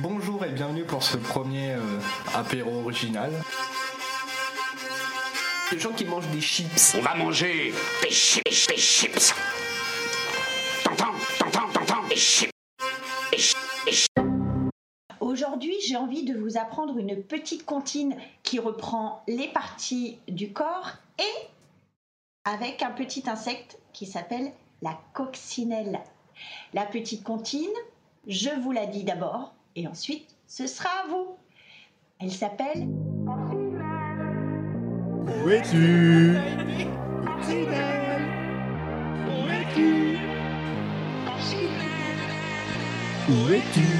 Bonjour 0.00 0.42
et 0.44 0.50
bienvenue 0.50 0.84
pour 0.84 1.02
ce 1.02 1.18
premier 1.18 1.72
euh, 1.72 2.00
apéro 2.34 2.80
original. 2.80 3.30
Les 5.70 5.78
gens 5.78 5.92
qui 5.92 6.06
mangent 6.06 6.30
des 6.30 6.40
chips. 6.40 6.94
On 6.96 7.02
va 7.02 7.14
manger 7.14 7.74
des 8.02 8.10
chips, 8.10 8.68
des 8.68 8.76
chips. 8.76 9.34
T'entends, 10.84 11.12
t'entends, 11.38 11.68
t'entends, 11.72 12.08
des 12.08 12.16
chips. 12.16 12.50
Des 13.30 13.38
chips, 13.38 13.84
des 13.84 13.92
chips. 13.92 14.22
Aujourd'hui, 15.20 15.74
j'ai 15.86 15.96
envie 15.96 16.24
de 16.24 16.38
vous 16.38 16.56
apprendre 16.56 16.96
une 16.96 17.22
petite 17.22 17.66
comptine 17.66 18.16
qui 18.42 18.60
reprend 18.60 19.22
les 19.28 19.48
parties 19.48 20.18
du 20.26 20.52
corps 20.52 20.92
et 21.18 21.48
avec 22.44 22.82
un 22.82 22.92
petit 22.92 23.28
insecte 23.28 23.78
qui 23.92 24.06
s'appelle 24.06 24.52
la 24.80 24.98
coccinelle. 25.12 26.00
La 26.72 26.86
petite 26.86 27.24
comptine, 27.24 27.68
je 28.26 28.50
vous 28.62 28.72
la 28.72 28.86
dis 28.86 29.04
d'abord 29.04 29.52
et 29.76 29.86
ensuite 29.86 30.36
ce 30.46 30.66
sera 30.66 30.88
à 31.04 31.08
vous. 31.08 31.36
Elle 32.20 32.30
s'appelle 32.30 32.88
Où 35.44 35.48
es-tu? 35.50 36.36
Où 39.28 39.50
es-tu? 39.50 40.12
Où 43.28 43.48
es-tu? 43.48 43.92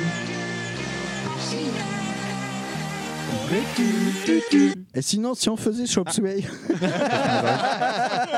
Et 4.94 5.02
sinon, 5.02 5.34
si 5.34 5.48
on 5.48 5.56
faisait 5.56 5.86
Chop 5.86 6.10
Suey. 6.10 6.44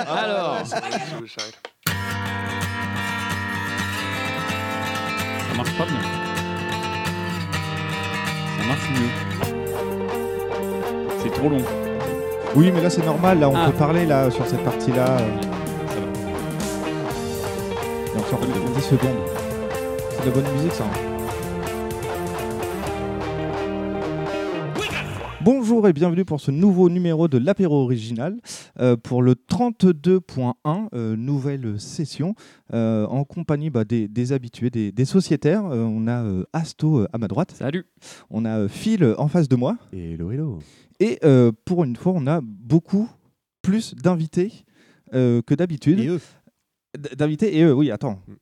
Alors, 0.07 0.65
ça 0.67 0.81
marche 5.57 5.79
pas 5.79 5.87
bien. 5.87 6.24
Marche 8.69 8.91
mieux. 8.91 9.11
C'est 11.23 11.33
trop 11.33 11.49
long. 11.49 11.63
Oui, 12.57 12.71
mais 12.75 12.81
là 12.83 12.91
c'est 12.91 13.05
normal, 13.05 13.41
là 13.41 13.49
on 13.51 13.55
Ah. 13.57 13.67
peut 13.67 13.73
parler 13.73 14.07
là 14.07 14.31
sur 14.31 14.47
cette 14.47 14.63
partie-là. 14.65 15.07
Ça 15.07 15.15
va. 15.15 15.37
et 18.15 18.19
encore 18.19 18.41
10 18.77 18.83
secondes. 18.83 19.11
C'est 20.11 20.21
de 20.21 20.27
la 20.27 20.33
bonne 20.43 20.53
musique 20.55 20.73
ça. 20.73 20.85
hein. 20.85 21.14
Bonjour 25.45 25.87
et 25.87 25.93
bienvenue 25.93 26.25
pour 26.25 26.41
ce 26.41 26.51
nouveau 26.51 26.89
numéro 26.89 27.29
de 27.29 27.37
l'apéro 27.37 27.83
original 27.83 28.41
euh, 28.81 28.97
pour 28.97 29.21
le 29.23 29.35
32.1, 29.35 30.55
euh, 30.95 31.17
nouvelle 31.17 31.79
session 31.79 32.35
euh, 32.73 33.07
en 33.07 33.25
compagnie 33.25 33.69
bah, 33.69 33.85
des, 33.85 34.09
des 34.09 34.33
habitués, 34.33 34.71
des, 34.71 34.91
des 34.91 35.05
sociétaires. 35.05 35.67
Euh, 35.67 35.83
on 35.85 36.07
a 36.07 36.23
euh, 36.25 36.45
Asto 36.55 37.01
euh, 37.01 37.09
à 37.13 37.19
ma 37.19 37.29
droite, 37.29 37.51
Salut. 37.53 37.85
on 38.31 38.45
a 38.47 38.61
euh, 38.61 38.69
Phil 38.69 39.15
en 39.19 39.29
face 39.29 39.49
de 39.49 39.57
moi 39.57 39.77
Hello, 39.93 40.31
hello. 40.31 40.59
et 40.99 41.19
euh, 41.25 41.53
pour 41.67 41.85
une 41.85 41.97
fois 41.97 42.13
on 42.17 42.27
a 42.27 42.41
beaucoup 42.43 43.09
plus 43.61 43.95
d'invités 43.95 44.65
euh, 45.15 45.43
que 45.43 45.55
d'habitude. 45.55 46.01
Et 46.01 46.09
eux 46.09 46.21
D'invités 47.17 47.59
et 47.59 47.65
eux, 47.65 47.75
oui, 47.75 47.91
attends. 47.91 48.21
Mm. 48.29 48.33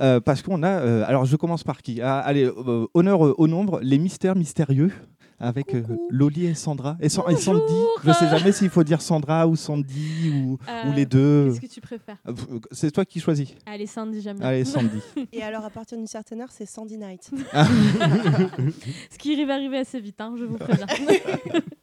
Euh, 0.00 0.20
parce 0.20 0.40
qu'on 0.42 0.62
a. 0.62 0.68
euh, 0.80 1.04
alors, 1.06 1.24
je 1.26 1.36
commence 1.36 1.62
par 1.64 1.82
qui? 1.82 2.00
Ah, 2.00 2.20
Allez, 2.20 2.44
euh, 2.44 2.86
honneur 2.94 3.26
euh, 3.26 3.34
au 3.36 3.48
nombre, 3.48 3.80
les 3.82 3.98
mystères 3.98 4.36
mystérieux 4.36 4.92
avec 5.40 5.74
euh, 5.74 5.82
Loli 6.10 6.46
et 6.46 6.54
Sandra. 6.54 6.96
Et, 7.00 7.06
et 7.06 7.08
Sandy. 7.08 7.74
Je 8.04 8.12
sais 8.12 8.28
jamais 8.28 8.52
s'il 8.52 8.70
faut 8.70 8.84
dire 8.84 9.00
Sandra 9.00 9.46
ou 9.46 9.56
Sandy 9.56 10.30
ou, 10.34 10.52
ou 10.52 10.58
Euh, 10.68 10.92
les 10.94 11.06
deux. 11.06 11.50
Qu'est-ce 11.50 11.60
que 11.60 11.74
tu 11.74 11.80
préfères 11.80 12.16
Euh, 12.26 12.32
C'est 12.72 12.90
toi 12.90 13.04
qui 13.04 13.20
choisis. 13.20 13.48
Allez, 13.66 13.86
Sandy, 13.86 14.20
bien. 14.20 14.36
Allez, 14.40 14.64
Sandy. 14.64 15.00
Et 15.32 15.42
alors, 15.42 15.64
à 15.64 15.70
partir 15.70 15.96
d'une 15.96 16.06
certaine 16.06 16.40
heure, 16.40 16.50
c'est 16.50 16.66
Sandy 16.66 16.96
Night. 16.98 17.30
Ce 19.10 19.18
qui 19.18 19.44
va 19.44 19.54
arriver 19.54 19.78
assez 19.78 20.00
vite, 20.00 20.20
hein, 20.20 20.34
je 20.38 20.44
vous 20.44 20.56
préviens. 20.56 20.86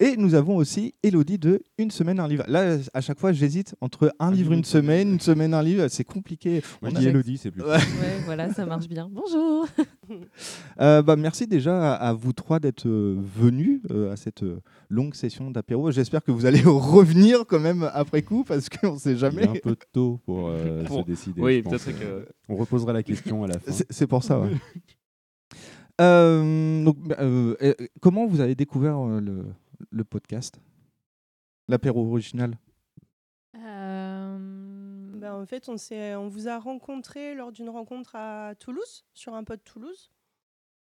Et 0.00 0.16
nous 0.16 0.34
avons 0.34 0.56
aussi 0.56 0.94
Elodie 1.02 1.38
de 1.38 1.62
Une 1.78 1.90
semaine, 1.90 2.18
un 2.18 2.26
livre. 2.26 2.44
Là, 2.48 2.78
à 2.92 3.00
chaque 3.00 3.18
fois, 3.18 3.32
j'hésite 3.32 3.74
entre 3.80 4.12
un, 4.18 4.32
livre, 4.32 4.52
une 4.52 4.64
semaine, 4.64 5.12
une 5.12 5.20
semaine, 5.20 5.54
un 5.54 5.62
livre. 5.62 5.86
C'est 5.88 6.04
compliqué. 6.04 6.62
Moi, 6.80 6.90
On 6.94 6.98
dis 6.98 7.06
Elodie, 7.06 7.38
c'est 7.38 7.50
plus. 7.50 7.62
Ouais. 7.62 7.78
voilà, 8.24 8.52
ça 8.52 8.66
marche 8.66 8.88
bien. 8.88 9.08
Bonjour. 9.10 9.66
Euh, 10.80 11.00
bah, 11.00 11.16
merci 11.16 11.46
déjà 11.46 11.94
à, 11.94 12.12
vous 12.12 12.32
trois 12.32 12.58
d'être 12.58 12.86
euh, 12.86 13.16
venus 13.18 13.80
euh, 13.90 14.12
à 14.12 14.16
cette 14.16 14.44
longue 14.90 15.14
session 15.14 15.50
d'apéro. 15.50 15.90
J'espère 15.90 16.22
que 16.22 16.30
vous 16.30 16.44
allez 16.44 16.60
revenir 16.64 17.44
quand 17.46 17.60
même 17.60 17.88
après 17.94 18.20
coup 18.22 18.44
parce 18.44 18.68
qu'on 18.68 18.94
ne 18.94 18.98
sait 18.98 19.12
Il 19.12 19.14
est 19.14 19.18
jamais. 19.18 19.48
un 19.48 19.54
peu 19.62 19.76
tôt 19.92 20.20
pour, 20.26 20.48
euh, 20.48 20.84
Pour- 20.86 21.00
se 21.00 21.06
décider. 21.06 21.40
Oui, 21.40 21.62
peut-être 21.62 21.98
que. 21.98 22.26
On 22.48 22.56
reposera 22.56 22.92
la 22.92 23.02
question 23.02 23.44
à 23.44 23.46
la 23.46 23.58
fin. 23.58 23.72
C'est 23.72 23.86
c'est 23.90 24.06
pour 24.06 24.22
ça. 24.22 24.40
ouais. 24.40 24.50
Euh, 26.00 26.84
donc, 26.84 26.98
bah, 26.98 27.16
euh, 27.20 27.56
comment 28.00 28.26
vous 28.26 28.40
avez 28.40 28.54
découvert 28.54 28.98
euh, 28.98 29.20
le, 29.20 29.44
le 29.90 30.04
podcast? 30.04 30.60
L'apéro 31.68 32.06
original? 32.10 32.56
Euh, 33.56 34.38
Ben, 35.18 35.34
en 35.34 35.46
fait, 35.46 35.68
on, 35.68 36.28
vous 36.28 36.48
a 36.48 36.58
rencontré 36.58 37.34
lors 37.34 37.52
d'une 37.52 37.68
rencontre 37.68 38.16
à 38.16 38.54
Toulouse, 38.58 39.04
sur 39.14 39.34
un 39.34 39.44
pod 39.44 39.62
Toulouse. 39.62 40.10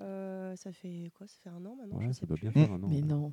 Euh, 0.00 0.56
ça 0.56 0.72
fait 0.72 1.10
quoi? 1.14 1.26
Ça 1.26 1.36
fait 1.42 1.50
un 1.50 1.64
an 1.66 1.76
maintenant 1.76 2.00
je 2.00 2.06
Ouais, 2.06 2.12
sais 2.12 2.20
ça 2.20 2.26
doit 2.26 2.36
plus. 2.36 2.48
bien 2.50 2.64
faire 2.66 2.72
un 2.72 2.82
an. 2.82 2.88
Mais 2.88 3.00
non. 3.00 3.32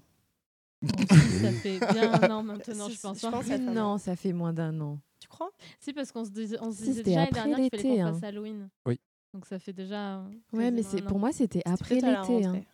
ça 1.41 1.51
fait 1.51 1.79
bien 1.93 2.13
un 2.13 2.29
an 2.31 2.43
maintenant, 2.43 2.89
je 2.89 2.99
pense. 2.99 3.21
je 3.21 3.27
hein. 3.27 3.31
pense 3.31 3.45
ça 3.45 3.53
un 3.55 3.67
an. 3.67 3.73
Non, 3.73 3.97
ça 3.97 4.15
fait 4.15 4.33
moins 4.33 4.53
d'un 4.53 4.79
an. 4.81 4.99
Tu 5.19 5.27
crois? 5.27 5.51
Si, 5.79 5.93
parce 5.93 6.11
qu'on 6.11 6.25
se 6.25 6.31
disait, 6.31 6.57
on 6.61 6.71
se 6.71 6.77
Si, 6.77 6.83
disait 6.83 6.93
c'était 6.97 7.09
déjà 7.11 7.19
l'année 7.21 7.31
dernière 7.31 7.57
qu'il 7.57 7.69
fallait 7.69 7.95
qu'on 7.95 8.05
hein. 8.05 8.13
fasse 8.13 8.23
Halloween. 8.23 8.69
Oui. 8.85 8.99
Donc 9.33 9.45
ça 9.45 9.59
fait 9.59 9.73
déjà. 9.73 10.17
euh, 10.19 10.23
Ouais, 10.53 10.71
mais 10.71 10.83
c'est 10.83 11.01
pour 11.03 11.19
moi, 11.19 11.31
c'était 11.31 11.61
après 11.65 11.95
l'été. 11.95 12.07
hein. 12.07 12.21
rentrée. 12.23 12.67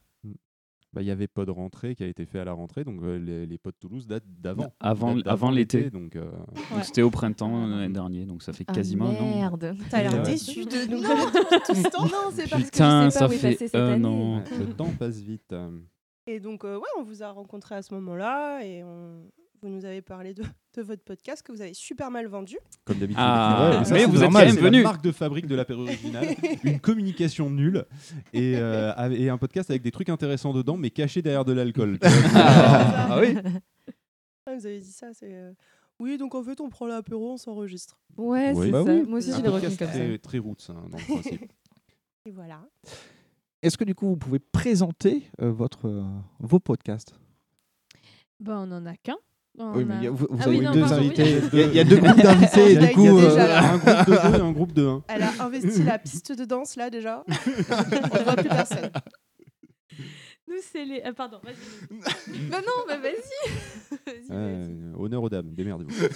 Bah, 0.94 1.02
Il 1.02 1.08
y 1.08 1.12
avait 1.12 1.28
Pod 1.28 1.50
Rentrée 1.50 1.96
qui 1.96 2.04
a 2.04 2.08
été 2.08 2.26
fait 2.26 2.40
à 2.40 2.46
la 2.46 2.54
rentrée, 2.54 2.84
donc 2.84 3.02
euh, 3.04 3.20
les, 3.20 3.46
les 3.46 3.58
pods 3.58 3.74
Toulouse 3.78 4.08
datent 4.08 4.24
d'avant. 4.26 4.74
Avant, 4.80 5.16
Datent 5.16 5.28
avant 5.28 5.52
l'été. 5.52 5.90
Donc, 5.92 6.16
euh, 6.16 6.32
Ouais. 6.32 6.56
Donc 6.76 6.84
C'était 6.86 7.02
au 7.04 7.12
printemps 7.12 7.68
l'année 7.68 7.94
dernière, 7.94 8.26
donc 8.26 8.42
ça 8.42 8.54
fait 8.54 8.64
Ah, 8.68 8.74
quasiment 8.74 9.10
un 9.10 9.16
an. 9.16 9.36
merde. 9.36 9.76
T'as 9.92 10.02
l'air 10.02 10.24
déçu 10.24 10.66
de 10.66 10.90
nous 10.90 11.02
tout 11.66 11.76
ce 11.76 11.90
temps. 11.92 12.06
Non, 12.06 12.32
c'est 12.32 12.50
parce 12.50 12.64
Putain, 12.64 13.10
que 13.10 13.10
je 13.10 13.10
sais 13.12 13.20
pas 13.20 13.28
ça 13.28 13.28
où 13.28 13.32
est 13.32 13.38
fait 13.38 13.52
passé 13.52 13.68
cette 13.68 13.76
un 13.76 13.92
année. 13.94 14.08
an. 14.08 14.44
le 14.58 14.74
temps 14.74 14.92
passe 14.98 15.20
vite. 15.20 15.52
euh. 15.52 15.78
Et 16.26 16.40
donc, 16.40 16.64
euh, 16.64 16.78
ouais, 16.78 16.90
on 16.98 17.04
vous 17.04 17.22
a 17.22 17.30
rencontré 17.32 17.76
à 17.76 17.82
ce 17.82 17.94
moment-là 17.94 18.64
et 18.66 18.82
on... 18.84 19.24
vous 19.62 19.70
nous 19.70 19.86
avez 19.86 20.02
parlé 20.02 20.34
de, 20.34 20.44
de 20.78 20.82
votre 20.84 21.04
podcast 21.04 21.42
que 21.44 21.52
vous 21.52 21.62
avez 21.62 21.74
super 21.74 22.12
mal 22.12 22.28
vendu. 22.28 22.58
Comme 22.86 23.00
d'habitude. 23.00 23.22
Ah, 23.26 23.80
Ouais, 23.80 23.86
ça, 23.86 23.94
mais 23.94 24.00
c'est 24.02 24.06
vous 24.06 24.16
êtes 24.18 24.22
normal, 24.22 24.48
quand 24.48 24.54
même 24.54 24.64
la 24.64 24.70
venus. 24.70 24.84
marque 24.84 25.04
de 25.04 25.12
fabrique 25.12 25.48
de 25.48 25.56
l'apéro 25.56 25.82
original. 25.82 26.28
une 26.64 26.80
communication 26.80 27.50
nulle 27.50 27.86
et, 28.34 28.54
euh, 28.58 28.94
et 29.12 29.30
un 29.30 29.38
podcast 29.38 29.70
avec 29.70 29.82
des 29.82 29.92
trucs 29.92 30.10
intéressants 30.10 30.54
dedans, 30.54 30.78
mais 30.78 30.90
cachés 30.92 31.22
derrière 31.22 31.46
de 31.46 31.54
l'alcool. 31.54 32.00
Ah 32.34 33.18
oui 33.20 33.36
Ah, 34.46 34.56
vous 34.56 34.66
avez 34.66 34.80
dit 34.80 34.92
ça, 34.92 35.08
c'est. 35.14 35.34
euh, 35.34 35.52
Oui, 36.00 36.18
donc 36.18 36.36
en 36.36 36.44
fait, 36.44 36.62
on 36.62 36.70
prend 36.70 36.86
l'apéro, 36.88 37.34
on 37.34 37.38
s'enregistre. 37.38 38.00
Ouais, 38.16 38.54
Oui. 38.56 38.68
c'est 38.68 38.72
Bah 38.72 38.84
ça. 38.86 38.94
oui. 38.94 39.04
Moi 39.08 39.18
aussi, 39.20 39.32
je 39.34 39.42
l'ai 39.42 39.48
retenu 39.50 39.68
comme 39.76 39.78
ça. 39.78 39.88
très, 39.88 40.18
très 40.20 40.38
roots 40.38 40.70
hein, 40.70 40.76
dans 40.90 40.98
le 40.98 41.04
principe. 41.22 41.52
Et 42.26 42.32
voilà. 42.32 42.62
Est-ce 43.64 43.78
que 43.78 43.84
du 43.84 43.96
coup 43.96 44.08
vous 44.08 44.18
pouvez 44.18 44.40
présenter 44.40 45.24
euh, 45.42 45.52
votre, 45.52 45.88
euh, 45.88 46.04
vos 46.40 46.60
podcasts? 46.60 47.16
Bah, 48.40 48.58
on 48.60 48.72
en 48.72 48.86
a 48.86 48.96
qu'un. 48.96 49.18
On 49.60 49.74
Oui, 49.76 49.86
mais 49.86 49.96
a- 49.96 49.98
il 49.98 50.04
y 50.04 50.08
a- 50.08 50.12
vous, 50.12 50.28
vous 50.30 50.38
Ah 50.40 50.44
avez 50.44 50.58
oui, 50.60 50.66
non, 50.66 50.72
deux 50.72 50.80
pardon, 50.82 50.96
invités. 50.98 51.38
Il 51.54 51.60
y, 51.60 51.64
a- 51.64 51.66
il 51.66 51.74
y 51.74 51.80
a 51.80 51.84
deux 51.84 51.98
groupes 52.02 52.22
d'invités. 52.22 52.76
Du 52.78 52.88
coup, 52.94 53.02
il 53.02 53.06
y 53.06 53.08
a 53.08 53.12
euh, 53.12 53.30
déjà 53.30 53.60
un 53.72 53.78
groupe 53.78 54.06
de 54.06 54.06
deux 54.06 54.38
et 54.38 54.42
un 54.42 54.52
groupe 54.52 54.74
de 54.74 54.88
un. 54.88 55.04
Elle 55.08 55.24
a 55.24 55.32
investi 55.40 55.84
la 55.84 55.98
piste 56.00 56.32
de 56.38 56.46
danse 56.46 56.76
là 56.76 56.90
déjà. 56.92 57.24
on 57.28 57.32
ne 58.20 58.24
voit 58.24 58.36
plus 58.36 58.50
personne. 58.50 58.92
Nous, 60.48 60.56
c'est 60.72 60.86
les. 60.86 61.02
ah, 61.04 61.12
pardon, 61.14 61.40
vas-y. 61.44 61.98
Bah 62.50 62.58
non, 62.66 62.84
bah 62.88 62.98
vas-y. 63.02 64.12
Euh, 64.32 64.94
honneur 64.98 65.24
aux 65.24 65.30
dames, 65.30 65.54
démerdez-vous. 65.54 66.08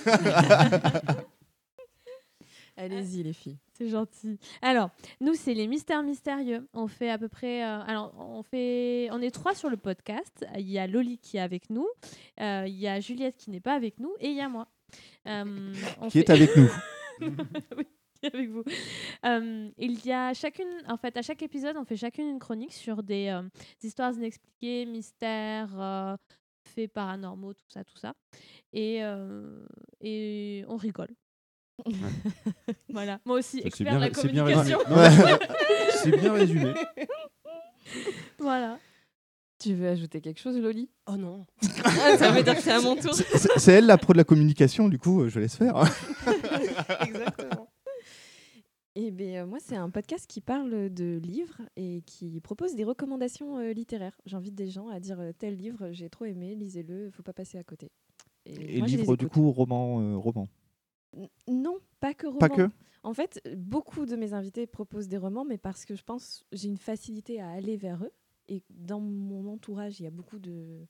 Allez-y, 2.81 3.23
les 3.23 3.33
filles. 3.33 3.57
C'est 3.73 3.87
gentil. 3.89 4.37
Alors, 4.61 4.89
nous, 5.19 5.33
c'est 5.33 5.53
les 5.53 5.67
mystères 5.67 6.03
mystérieux. 6.03 6.67
On 6.73 6.87
fait 6.87 7.09
à 7.09 7.17
peu 7.17 7.29
près. 7.29 7.63
euh, 7.63 7.81
alors, 7.81 8.13
on 8.17 8.43
fait. 8.43 9.09
On 9.11 9.21
est 9.21 9.31
trois 9.31 9.53
sur 9.55 9.69
le 9.69 9.77
podcast. 9.77 10.45
Il 10.57 10.69
y 10.69 10.77
a 10.79 10.87
Loli 10.87 11.17
qui 11.17 11.37
est 11.37 11.41
avec 11.41 11.69
nous. 11.69 11.87
euh, 12.39 12.65
il 12.67 12.75
y 12.75 12.87
a 12.87 12.99
Juliette 12.99 13.37
qui 13.37 13.49
n'est 13.51 13.59
pas 13.61 13.73
avec 13.73 13.99
nous. 13.99 14.13
Et 14.19 14.29
il 14.29 14.35
y 14.35 14.41
a 14.41 14.49
moi. 14.49 14.67
Euh, 15.27 15.73
on 16.01 16.07
qui 16.09 16.19
est 16.19 16.29
avec 16.29 16.55
nous. 16.55 16.69
Oui, 17.77 17.85
qui 18.19 18.25
est 18.25 18.33
avec 18.35 18.49
vous. 18.49 18.63
Euh, 19.25 19.69
il 19.77 20.05
y 20.05 20.11
a 20.11 20.33
chacune, 20.33 20.67
en 20.87 20.97
fait, 20.97 21.15
à 21.17 21.21
chaque 21.21 21.41
épisode, 21.43 21.77
on 21.77 21.85
fait 21.85 21.95
chacune 21.97 22.27
une 22.27 22.39
chronique 22.39 22.73
sur 22.73 23.03
des, 23.03 23.27
euh, 23.27 23.43
des 23.79 23.87
histoires 23.89 24.11
inexpliquées, 24.13 24.85
mystères, 24.87 25.69
euh, 25.79 26.15
faits 26.63 26.91
paranormaux, 26.91 27.53
tout 27.53 27.65
ça, 27.69 27.83
tout 27.83 27.97
ça. 27.97 28.13
Et, 28.73 29.03
euh, 29.03 29.65
et 30.01 30.65
on 30.67 30.77
rigole. 30.77 31.09
voilà. 32.89 33.19
Moi 33.25 33.39
aussi, 33.39 33.61
expert 33.63 33.95
de 33.95 33.99
la 33.99 34.13
c'est 34.13 34.27
bien 34.31 34.43
communication. 34.45 34.79
C'est 36.03 36.17
bien 36.19 36.33
résumé. 36.33 36.73
voilà. 38.39 38.79
Tu 39.59 39.75
veux 39.75 39.87
ajouter 39.89 40.21
quelque 40.21 40.39
chose, 40.39 40.57
Loli? 40.57 40.89
Oh 41.05 41.15
non. 41.17 41.45
Ça 42.17 42.31
veut 42.31 42.41
dire 42.41 42.55
que 42.55 42.61
c'est 42.63 42.71
à 42.71 42.81
mon 42.81 42.95
tour. 42.95 43.13
C'est- 43.13 43.71
elle 43.71 43.85
la 43.85 43.97
pro 43.99 44.13
de 44.13 44.17
la 44.17 44.23
communication, 44.23 44.89
du 44.89 44.97
coup, 44.97 45.27
je 45.29 45.39
laisse 45.39 45.55
faire. 45.55 45.83
Exactement. 47.05 47.67
Et 48.95 49.11
ben, 49.11 49.35
euh, 49.35 49.45
moi, 49.45 49.59
c'est 49.63 49.75
un 49.75 49.89
podcast 49.89 50.25
qui 50.27 50.41
parle 50.41 50.89
de 50.89 51.17
livres 51.23 51.61
et 51.77 52.01
qui 52.05 52.41
propose 52.41 52.75
des 52.75 52.83
recommandations 52.83 53.57
euh, 53.59 53.71
littéraires. 53.71 54.19
J'invite 54.25 54.53
des 54.55 54.69
gens 54.69 54.89
à 54.89 54.99
dire 54.99 55.19
euh, 55.19 55.31
tel 55.37 55.55
livre, 55.55 55.89
j'ai 55.91 56.09
trop 56.09 56.25
aimé, 56.25 56.55
lisez-le, 56.55 57.09
faut 57.11 57.23
pas 57.23 57.31
passer 57.31 57.57
à 57.57 57.63
côté. 57.63 57.89
Et 58.45 58.79
moi, 58.79 58.87
livre, 58.87 59.15
du 59.15 59.27
coup, 59.29 59.51
roman. 59.51 60.01
euh, 60.01 60.17
roman. 60.17 60.49
Non, 61.47 61.79
pas 61.99 62.13
que 62.13 62.27
romans. 62.27 62.39
Pas 62.39 62.49
que 62.49 62.69
En 63.03 63.13
fait, 63.13 63.41
beaucoup 63.57 64.05
de 64.05 64.15
mes 64.15 64.33
invités 64.33 64.67
proposent 64.67 65.07
des 65.07 65.17
romans, 65.17 65.45
mais 65.45 65.57
parce 65.57 65.85
que 65.85 65.95
je 65.95 66.03
pense 66.03 66.45
j'ai 66.51 66.67
une 66.67 66.77
facilité 66.77 67.41
à 67.41 67.49
aller 67.49 67.77
vers 67.77 68.03
eux. 68.03 68.11
Et 68.47 68.63
dans 68.69 68.99
mon 68.99 69.51
entourage, 69.51 69.99
il 69.99 70.03
y 70.03 70.07
a 70.07 70.11
beaucoup 70.11 70.39
de, 70.39 70.85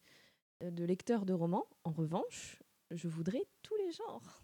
de 0.61 0.83
lecteurs 0.83 1.25
de 1.25 1.33
romans. 1.33 1.65
En 1.83 1.91
revanche, 1.91 2.61
je 2.91 3.07
voudrais 3.07 3.45
tous 3.61 3.75
les 3.75 3.91
genres. 3.91 4.43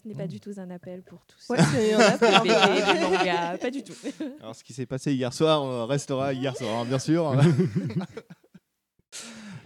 Ce 0.00 0.08
n'est 0.08 0.14
pas 0.14 0.28
du 0.28 0.40
tout 0.40 0.52
un 0.56 0.70
appel 0.70 1.02
pour 1.02 1.26
tous. 1.26 1.48
Ouais, 1.50 1.58
pas 3.60 3.70
du 3.70 3.82
tout. 3.82 3.92
Alors, 4.40 4.54
ce 4.54 4.64
qui 4.64 4.72
s'est 4.72 4.86
passé 4.86 5.12
hier 5.12 5.34
soir 5.34 5.62
euh, 5.62 5.84
restera 5.84 6.32
hier 6.32 6.56
soir, 6.56 6.80
hein, 6.80 6.84
bien 6.84 6.98
sûr. 6.98 7.34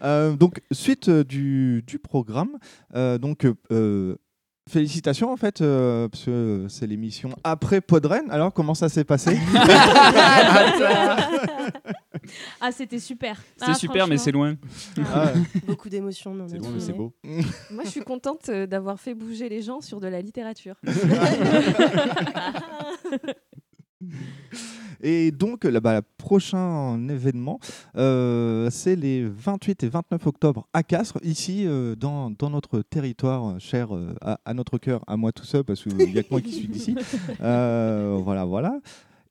Euh, 0.03 0.37
donc, 0.37 0.61
suite 0.70 1.09
euh, 1.09 1.25
du, 1.25 1.82
du 1.87 1.99
programme, 1.99 2.59
euh, 2.94 3.17
donc 3.17 3.47
euh, 3.70 4.17
félicitations 4.69 5.31
en 5.33 5.37
fait, 5.37 5.61
euh, 5.61 6.09
parce 6.09 6.25
que 6.25 6.67
c'est 6.69 6.87
l'émission 6.87 7.31
après 7.45 7.81
Podren. 7.81 8.31
Alors, 8.31 8.53
comment 8.53 8.75
ça 8.75 8.89
s'est 8.89 9.05
passé 9.05 9.39
Ah, 12.61 12.73
c'était 12.73 12.99
super. 13.01 13.43
C'est 13.59 13.67
Ah, 13.69 13.75
super, 13.75 14.07
mais 14.09 14.17
c'est 14.17 14.33
loin. 14.33 14.55
Ah 15.13 15.27
ouais. 15.27 15.33
Beaucoup 15.67 15.89
d'émotions, 15.91 16.35
C'est 16.49 16.57
loin, 16.59 16.71
mais 16.73 16.81
c'est 16.81 16.93
beau. 16.95 17.13
Moi, 17.71 17.85
je 17.85 17.91
suis 17.91 18.01
contente 18.01 18.49
euh, 18.49 18.67
d'avoir 18.67 18.99
fait 18.99 19.15
bouger 19.15 19.49
les 19.49 19.61
gens 19.61 19.81
sur 19.83 20.01
de 20.01 20.09
la 20.09 20.23
littérature. 20.23 20.77
Et 25.05 25.31
donc, 25.33 25.65
là, 25.65 25.81
bah, 25.81 25.97
le 25.97 26.03
prochain 26.17 26.99
événement, 27.11 27.61
euh, 27.97 28.71
c'est 28.71 28.97
les 28.97 29.23
28 29.23 29.85
et 29.85 29.89
29 29.89 30.27
octobre 30.27 30.67
à 30.73 30.83
Castres, 30.83 31.19
ici, 31.23 31.65
euh, 31.67 31.95
dans, 31.95 32.31
dans 32.31 32.49
notre 32.49 32.81
territoire 32.81 33.47
euh, 33.51 33.59
cher 33.59 33.95
euh, 33.95 34.15
à, 34.23 34.41
à 34.47 34.55
notre 34.55 34.79
cœur, 34.79 35.05
à 35.06 35.19
moi 35.19 35.31
tout 35.31 35.45
seul, 35.45 35.62
parce 35.62 35.83
qu'il 35.83 35.95
n'y 35.95 36.19
a 36.19 36.23
que 36.23 36.29
moi 36.31 36.41
qui 36.41 36.53
suis 36.53 36.69
d'ici. 36.69 36.97
Euh, 37.41 38.19
voilà, 38.23 38.45
voilà. 38.45 38.81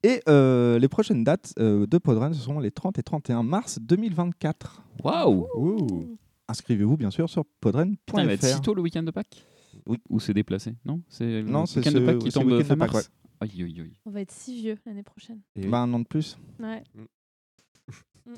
Et 0.04 0.22
euh, 0.30 0.78
les 0.78 0.88
prochaines 0.88 1.24
dates 1.24 1.54
euh, 1.60 1.88
de 1.88 1.98
Podren, 1.98 2.34
ce 2.34 2.42
sont 2.42 2.60
les 2.60 2.70
30 2.70 3.00
et 3.00 3.04
31 3.04 3.42
mars 3.42 3.80
2024. 3.82 4.84
Waouh 5.04 5.48
Ouh. 5.56 6.18
Inscrivez-vous, 6.48 6.98
bien 6.98 7.10
sûr, 7.10 7.30
sur 7.30 7.46
podren.fr. 7.62 7.98
Putain, 8.06 8.22
il 8.22 8.28
va 8.28 8.34
être 8.34 8.46
si 8.46 8.62
tôt 8.62 8.74
le 8.76 8.82
week-end 8.82 9.04
de 9.04 9.12
Pâques? 9.12 9.46
Oui. 9.88 9.98
Ou 10.10 10.20
c'est 10.20 10.34
déplacé? 10.34 10.76
Non 10.86 11.02
C'est 11.08 11.42
le 11.42 11.48
c'est 11.66 11.80
week-end 11.80 11.92
de 11.94 12.06
Pâques 12.06 12.20
qui 12.20 12.32
c'est 12.32 12.40
tombe 12.40 12.62
fin 12.64 12.76
mars 12.76 13.10
Aïe, 13.42 13.52
aïe, 13.64 13.82
aïe. 13.82 13.92
On 14.06 14.12
va 14.12 14.22
être 14.22 14.32
si 14.32 14.56
vieux 14.62 14.78
l'année 14.86 15.04
prochaine. 15.04 15.40
Et 15.56 15.68
Bah, 15.68 15.80
un 15.80 15.94
an 15.94 16.00
de 16.00 16.06
plus. 16.08 16.38
Ouais. 16.60 16.84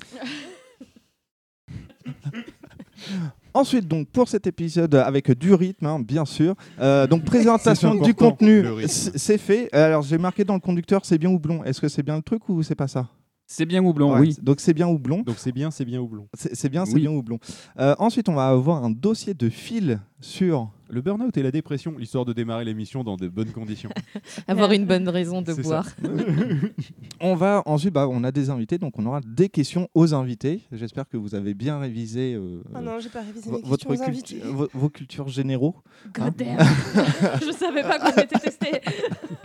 Ensuite, 3.54 3.86
donc, 3.88 4.08
pour 4.08 4.28
cet 4.28 4.46
épisode 4.46 4.94
avec 4.94 5.30
du 5.32 5.54
rythme, 5.54 5.86
hein, 5.86 6.00
bien 6.00 6.24
sûr. 6.24 6.54
Euh, 6.78 7.06
donc, 7.06 7.24
présentation 7.26 7.94
du 7.94 8.10
important, 8.10 8.30
contenu, 8.32 8.64
c'est 8.86 9.38
fait. 9.38 9.72
Alors, 9.74 10.02
j'ai 10.02 10.18
marqué 10.18 10.44
dans 10.44 10.54
le 10.54 10.60
conducteur, 10.60 11.04
c'est 11.04 11.18
bien 11.18 11.30
ou 11.30 11.38
blond. 11.38 11.64
Est-ce 11.64 11.80
que 11.80 11.88
c'est 11.88 12.02
bien 12.02 12.16
le 12.16 12.22
truc 12.22 12.48
ou 12.48 12.62
c'est 12.62 12.74
pas 12.74 12.88
ça? 12.88 13.08
C'est 13.46 13.64
bien 13.64 13.82
ou 13.84 13.92
blanc, 13.94 14.14
Ouais, 14.14 14.20
oui. 14.20 14.36
Donc, 14.42 14.60
c'est 14.60 14.74
bien 14.74 14.88
ou 14.88 14.98
blond. 14.98 15.22
Donc 15.22 15.36
c'est 15.38 15.52
bien, 15.52 15.70
c'est 15.70 15.84
bien 15.84 16.00
ou 16.00 16.08
blond. 16.08 16.26
C'est 16.34 16.68
bien, 16.68 16.84
c'est 16.84 16.94
Oui. 16.94 17.02
bien 17.02 17.12
ou 17.12 17.22
blond. 17.22 17.38
Euh, 17.78 17.94
ensuite, 17.98 18.28
on 18.28 18.34
va 18.34 18.48
avoir 18.48 18.82
un 18.84 18.90
dossier 18.90 19.34
de 19.34 19.48
fil 19.48 20.00
sur. 20.20 20.70
Le 20.88 21.00
burn-out 21.00 21.36
et 21.36 21.42
la 21.42 21.50
dépression, 21.50 21.94
l'histoire 21.98 22.24
de 22.24 22.32
démarrer 22.32 22.64
l'émission 22.64 23.02
dans 23.02 23.16
de 23.16 23.28
bonnes 23.28 23.50
conditions. 23.50 23.90
Avoir 24.48 24.70
une 24.72 24.86
bonne 24.86 25.08
raison 25.08 25.42
de 25.42 25.52
boire. 25.54 25.86
On 27.20 27.34
va 27.34 27.62
ensuite, 27.66 27.92
bah, 27.92 28.06
on 28.08 28.22
a 28.24 28.30
des 28.30 28.50
invités, 28.50 28.78
donc 28.78 28.98
on 28.98 29.06
aura 29.06 29.20
des 29.20 29.48
questions 29.48 29.88
aux 29.94 30.14
invités. 30.14 30.60
J'espère 30.70 31.08
que 31.08 31.16
vous 31.16 31.34
avez 31.34 31.54
bien 31.54 31.78
révisé 31.78 32.34
euh, 32.34 32.62
non, 32.82 32.98
j'ai 33.00 33.08
pas 33.08 33.22
révisé 33.22 33.50
vo- 33.50 33.56
mes 33.58 33.62
votre 33.68 33.86
questions 33.88 34.06
aux 34.06 34.10
cultu- 34.10 34.34
invités. 34.34 34.48
vo- 34.48 34.68
vos 34.74 34.88
cultures 34.90 35.28
généraux. 35.28 35.74
Hein 36.04 36.10
God 36.30 36.36
damn. 36.36 36.58
Je 37.46 37.52
savais 37.52 37.82
pas 37.82 37.98
qu'on 37.98 38.20
était 38.22 38.38
testé. 38.38 38.80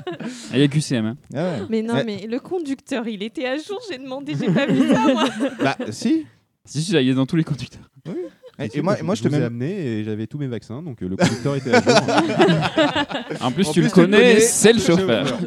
Ah, 0.08 0.26
Il 0.54 0.60
y 0.60 0.64
a 0.64 0.68
QCM. 0.68 1.06
Hein. 1.06 1.18
Ah 1.34 1.38
ouais. 1.38 1.66
Mais 1.70 1.82
non, 1.82 1.94
Ouais. 1.96 2.04
mais 2.04 2.28
le 2.28 2.40
conducteur, 2.40 3.08
il 3.08 3.24
était 3.24 3.46
à 3.48 3.58
jour, 3.58 3.80
j'ai 3.90 3.98
demandé, 3.98 4.34
j'ai 4.40 4.52
pas 4.52 4.66
vu 4.68 4.88
ça, 4.90 5.00
moi. 5.14 5.26
Bah, 5.64 5.78
si. 5.92 6.26
Si, 6.66 6.84
si, 6.84 6.92
ça 6.92 7.02
y 7.02 7.10
est 7.10 7.14
dans 7.14 7.26
tous 7.26 7.36
les 7.38 7.44
conducteurs. 7.44 7.90
Et, 8.74 8.82
moi, 8.82 8.98
moi, 9.04 9.16
je 9.16 9.24
te 9.24 9.28
mets. 9.28 9.42
amené 9.42 9.72
et 9.72 10.04
j'avais 10.04 10.28
tous 10.28 10.38
mes 10.38 10.48
vaccins, 10.48 10.82
donc 10.82 11.02
euh, 11.02 11.10
le 11.10 11.16
conducteur 11.16 11.56
était 11.56 11.74
à 11.74 11.82
jour. 11.82 11.94
En 13.42 13.52
plus, 13.52 13.68
En 13.68 13.72
tu 13.72 13.82
plus, 13.82 13.88
le 13.90 13.94
connais, 13.94 14.40
c'est 14.40 14.74
le 14.74 14.80
c'est 14.80 14.92
le 14.94 14.98
chauffeur. 14.98 15.26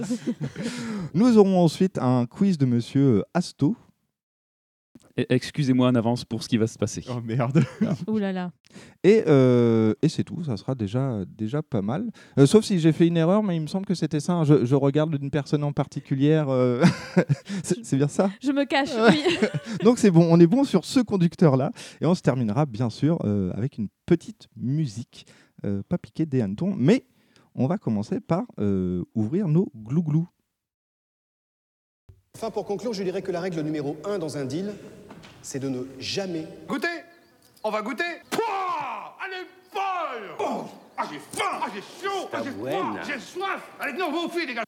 Nous 1.14 1.38
aurons 1.38 1.60
ensuite 1.60 1.98
un 1.98 2.26
quiz 2.26 2.58
de 2.58 2.66
Monsieur 2.66 3.22
Asto. 3.34 3.76
Et 5.16 5.26
Excusez-moi 5.32 5.86
en 5.88 5.94
avance 5.94 6.24
pour 6.24 6.42
ce 6.42 6.48
qui 6.48 6.56
va 6.56 6.66
se 6.66 6.76
passer. 6.76 7.04
oh 7.08 7.20
merde. 7.22 7.62
Ouh 8.08 8.18
là 8.18 8.32
là. 8.32 8.50
Et, 9.04 9.22
euh, 9.28 9.94
et 10.02 10.08
c'est 10.08 10.24
tout, 10.24 10.42
ça 10.42 10.56
sera 10.56 10.74
déjà, 10.74 11.20
déjà 11.28 11.62
pas 11.62 11.82
mal. 11.82 12.10
Euh, 12.36 12.46
sauf 12.46 12.64
si 12.64 12.80
j'ai 12.80 12.90
fait 12.90 13.06
une 13.06 13.16
erreur, 13.16 13.44
mais 13.44 13.54
il 13.54 13.60
me 13.60 13.68
semble 13.68 13.86
que 13.86 13.94
c'était 13.94 14.18
ça. 14.18 14.32
hein. 14.32 14.44
Je, 14.44 14.64
je 14.64 14.74
regarde 14.74 15.14
une 15.22 15.30
personne 15.30 15.62
en 15.62 15.72
particulière. 15.72 16.48
euh, 16.48 16.84
c'est 17.62 17.84
c'est 17.84 17.96
bien 17.96 18.08
ça? 18.08 18.30
Je 18.42 18.50
me 18.50 18.64
cache, 18.64 18.90
oui. 19.08 19.22
Donc 19.84 19.98
c'est 19.98 20.10
bon, 20.10 20.26
on 20.28 20.40
est 20.40 20.48
bon 20.48 20.64
sur 20.64 20.84
ce 20.84 20.98
conducteur-là. 20.98 21.70
Et 22.00 22.06
on 22.06 22.14
se 22.16 22.22
terminera 22.22 22.66
bien 22.66 22.90
sûr 22.90 23.18
euh, 23.24 23.52
avec 23.54 23.78
une 23.78 23.88
petite 24.06 24.48
musique, 24.56 25.26
euh, 25.64 25.82
pas 25.88 25.96
piquée 25.98 26.26
des 26.26 26.40
hannetons, 26.40 26.74
mais 26.76 27.06
on 27.54 27.68
va 27.68 27.78
commencer 27.78 28.18
par 28.18 28.42
euh, 28.58 29.04
ouvrir 29.14 29.46
nos 29.46 29.70
glouglous. 29.76 30.26
Enfin, 32.36 32.50
pour 32.50 32.64
conclure, 32.64 32.92
je 32.92 33.04
dirais 33.04 33.22
que 33.22 33.30
la 33.30 33.40
règle 33.40 33.60
numéro 33.60 33.96
un 34.04 34.18
dans 34.18 34.36
un 34.36 34.44
deal, 34.44 34.72
c'est 35.44 35.58
de 35.60 35.68
ne 35.68 35.84
jamais 36.00 36.48
Goûtez 36.66 36.88
On 37.62 37.70
va 37.70 37.82
goûter. 37.82 38.02
Pouah! 38.30 39.16
Elle 39.26 39.40
est 39.42 39.46
folle! 39.72 40.30
Oh! 40.40 40.64
Ah, 40.96 41.04
j'ai 41.10 41.18
faim! 41.18 41.60
Ah, 41.62 41.66
j'ai 41.74 41.80
chaud! 41.80 42.28
Ah, 42.32 42.38
j'ai 42.42 42.50
froid! 42.50 42.94
J'ai 43.06 43.20
soif! 43.20 43.62
Allez, 43.80 43.98
non, 43.98 44.10
vous 44.10 44.28
filles, 44.30 44.46
les 44.46 44.54
gars. 44.54 44.62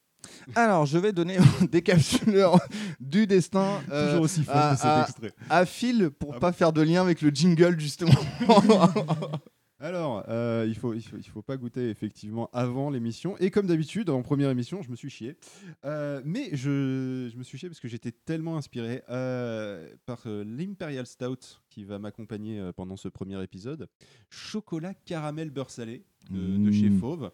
Alors, 0.55 0.87
je 0.87 0.99
vais 0.99 1.13
donner 1.13 1.39
des 1.71 1.83
capsuleurs 1.83 2.59
du 3.01 3.27
destin 3.27 3.81
euh, 3.91 4.09
Toujours 4.11 4.25
aussi 4.25 4.45
fort 4.45 4.55
à, 4.57 4.71
que 4.73 4.77
cet 4.77 4.87
à- 4.87 5.03
extrait. 5.03 5.33
à 5.51 5.67
fil 5.67 6.11
pour 6.11 6.35
Ah 6.37 6.41
pas 6.41 6.53
faire 6.53 6.73
de 6.73 6.83
lien 6.83 7.01
avec 7.03 7.21
le 7.23 7.31
jingle 7.31 7.81
justement. 7.81 8.13
Alors, 9.79 10.25
euh, 10.29 10.65
il 10.67 10.75
faut, 10.75 10.95
il 10.95 11.03
faut, 11.03 11.17
il 11.19 11.25
faut 11.29 11.43
pas 11.43 11.57
goûter 11.57 11.91
effectivement 11.91 12.49
avant 12.53 12.89
l'émission. 12.89 13.37
Et 13.39 13.51
comme 13.51 13.67
d'habitude, 13.67 14.09
en 14.09 14.23
première 14.23 14.49
émission, 14.51 14.81
je 14.83 14.91
me 14.91 14.97
suis 14.97 15.11
chié. 15.11 15.37
Euh, 15.85 16.23
mais 16.25 16.49
je, 16.53 17.29
je 17.31 17.37
me 17.37 17.43
suis 17.43 17.59
chié 17.59 17.69
parce 17.69 17.81
que 17.81 17.89
j'étais 17.89 18.13
tellement 18.13 18.57
inspiré 18.57 19.03
euh, 19.11 19.95
par 20.07 20.23
l'Imperial 20.27 21.07
Stout 21.07 21.61
qui 21.69 21.85
va 21.85 21.99
m'accompagner 21.99 22.71
pendant 22.75 22.97
ce 22.97 23.09
premier 23.09 23.43
épisode. 23.43 23.89
Chocolat 24.31 24.95
caramel 24.95 25.51
beurre 25.51 25.71
salé 25.71 26.05
de, 26.31 26.57
de 26.57 26.71
chez 26.73 26.89
Mmh. 26.89 26.99
Fauve. 26.99 27.31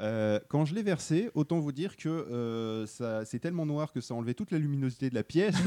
Euh, 0.00 0.40
quand 0.48 0.64
je 0.64 0.74
l'ai 0.74 0.82
versé, 0.82 1.30
autant 1.34 1.58
vous 1.60 1.70
dire 1.72 1.96
que 1.96 2.08
euh, 2.08 2.86
ça, 2.86 3.24
c'est 3.24 3.38
tellement 3.38 3.66
noir 3.66 3.92
que 3.92 4.00
ça 4.00 4.14
enlevait 4.14 4.34
toute 4.34 4.50
la 4.50 4.58
luminosité 4.58 5.10
de 5.10 5.14
la 5.14 5.22
pièce. 5.22 5.54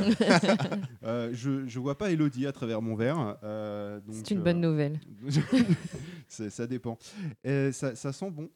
Euh, 1.03 1.29
je, 1.33 1.67
je 1.67 1.79
vois 1.79 1.97
pas 1.97 2.09
Elodie 2.11 2.47
à 2.47 2.51
travers 2.51 2.81
mon 2.81 2.95
verre. 2.95 3.37
euh, 3.43 3.99
donc, 3.99 4.15
C'est 4.15 4.31
une 4.31 4.39
euh, 4.39 4.43
bonne 4.43 4.59
nouvelle. 4.61 4.99
c'est- 6.27 6.49
ça 6.49 6.65
dépend. 6.65 6.97
Ça, 7.43 7.95
ça 7.95 8.11
sent 8.11 8.31
bon. 8.31 8.49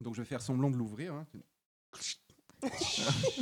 Donc 0.00 0.14
je 0.14 0.20
vais 0.22 0.26
faire 0.26 0.40
semblant 0.42 0.70
de 0.70 0.76
l'ouvrir. 0.76 1.12
hein. 1.14 1.26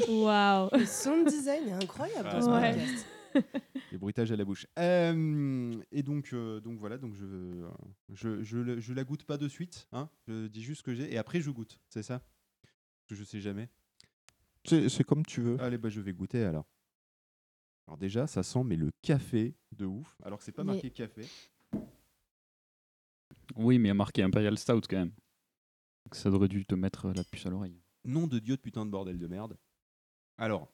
Waouh. 0.09 0.69
Le 0.73 0.87
sound 0.87 1.29
design 1.29 1.69
est 1.69 1.73
incroyable 1.85 2.29
dans 2.31 2.43
ce 2.43 2.49
ouais. 2.49 2.73
podcast. 2.75 3.07
Les 3.93 3.99
bruitages 3.99 4.33
à 4.33 4.37
la 4.37 4.45
bouche. 4.45 4.67
Euh, 4.79 5.81
et 5.91 6.03
donc, 6.03 6.31
euh, 6.33 6.61
donc 6.61 6.79
voilà, 6.79 6.99
donc 6.99 7.15
je, 7.15 7.67
je, 8.11 8.43
je, 8.43 8.81
je 8.81 8.93
la 8.95 9.05
goûte 9.05 9.25
pas 9.25 9.37
de 9.39 9.49
suite. 9.49 9.89
Hein. 9.93 10.09
Je 10.27 10.47
dis 10.49 10.63
juste 10.63 10.79
ce 10.81 10.83
que 10.85 10.95
j'ai 10.95 11.13
et 11.13 11.19
après 11.19 11.41
je 11.41 11.51
goûte. 11.51 11.79
C'est 11.89 12.03
ça? 12.03 12.19
Parce 12.21 13.07
que 13.09 13.15
je 13.15 13.25
sais 13.25 13.41
jamais. 13.41 13.69
C'est 14.65 14.89
c'est 14.89 15.05
comme 15.05 15.25
tu 15.27 15.41
veux. 15.41 15.61
Allez, 15.61 15.79
bah 15.79 15.89
je 15.89 16.01
vais 16.01 16.13
goûter 16.13 16.45
alors. 16.45 16.67
Alors 17.89 17.99
déjà, 17.99 18.27
ça 18.27 18.43
sent 18.43 18.63
mais 18.65 18.77
le 18.77 18.91
café 19.03 19.55
de 19.73 19.85
ouf. 19.87 20.17
Alors 20.23 20.39
que 20.39 20.45
c'est 20.45 20.53
pas 20.53 20.65
Mais- 20.65 20.73
marqué 20.75 20.91
café. 20.91 21.27
Oui, 23.57 23.79
mais 23.79 23.87
il 23.87 23.89
y 23.89 23.91
a 23.91 23.95
marqué 23.95 24.23
Imperial 24.23 24.57
Stout 24.57 24.83
quand 24.89 24.97
même. 24.99 25.13
Donc 26.05 26.15
Ça 26.15 26.31
aurait 26.31 26.49
dû 26.49 26.65
te 26.65 26.75
mettre 26.75 27.11
la 27.13 27.25
puce 27.25 27.45
à 27.47 27.51
l'oreille. 27.51 27.81
Nom 28.05 28.27
de 28.27 28.39
Dieu 28.39 28.57
de 28.57 28.61
putain 28.61 28.87
de 28.87 28.91
bordel 28.91 29.19
de 29.19 29.27
merde. 29.27 29.57
Alors, 30.39 30.73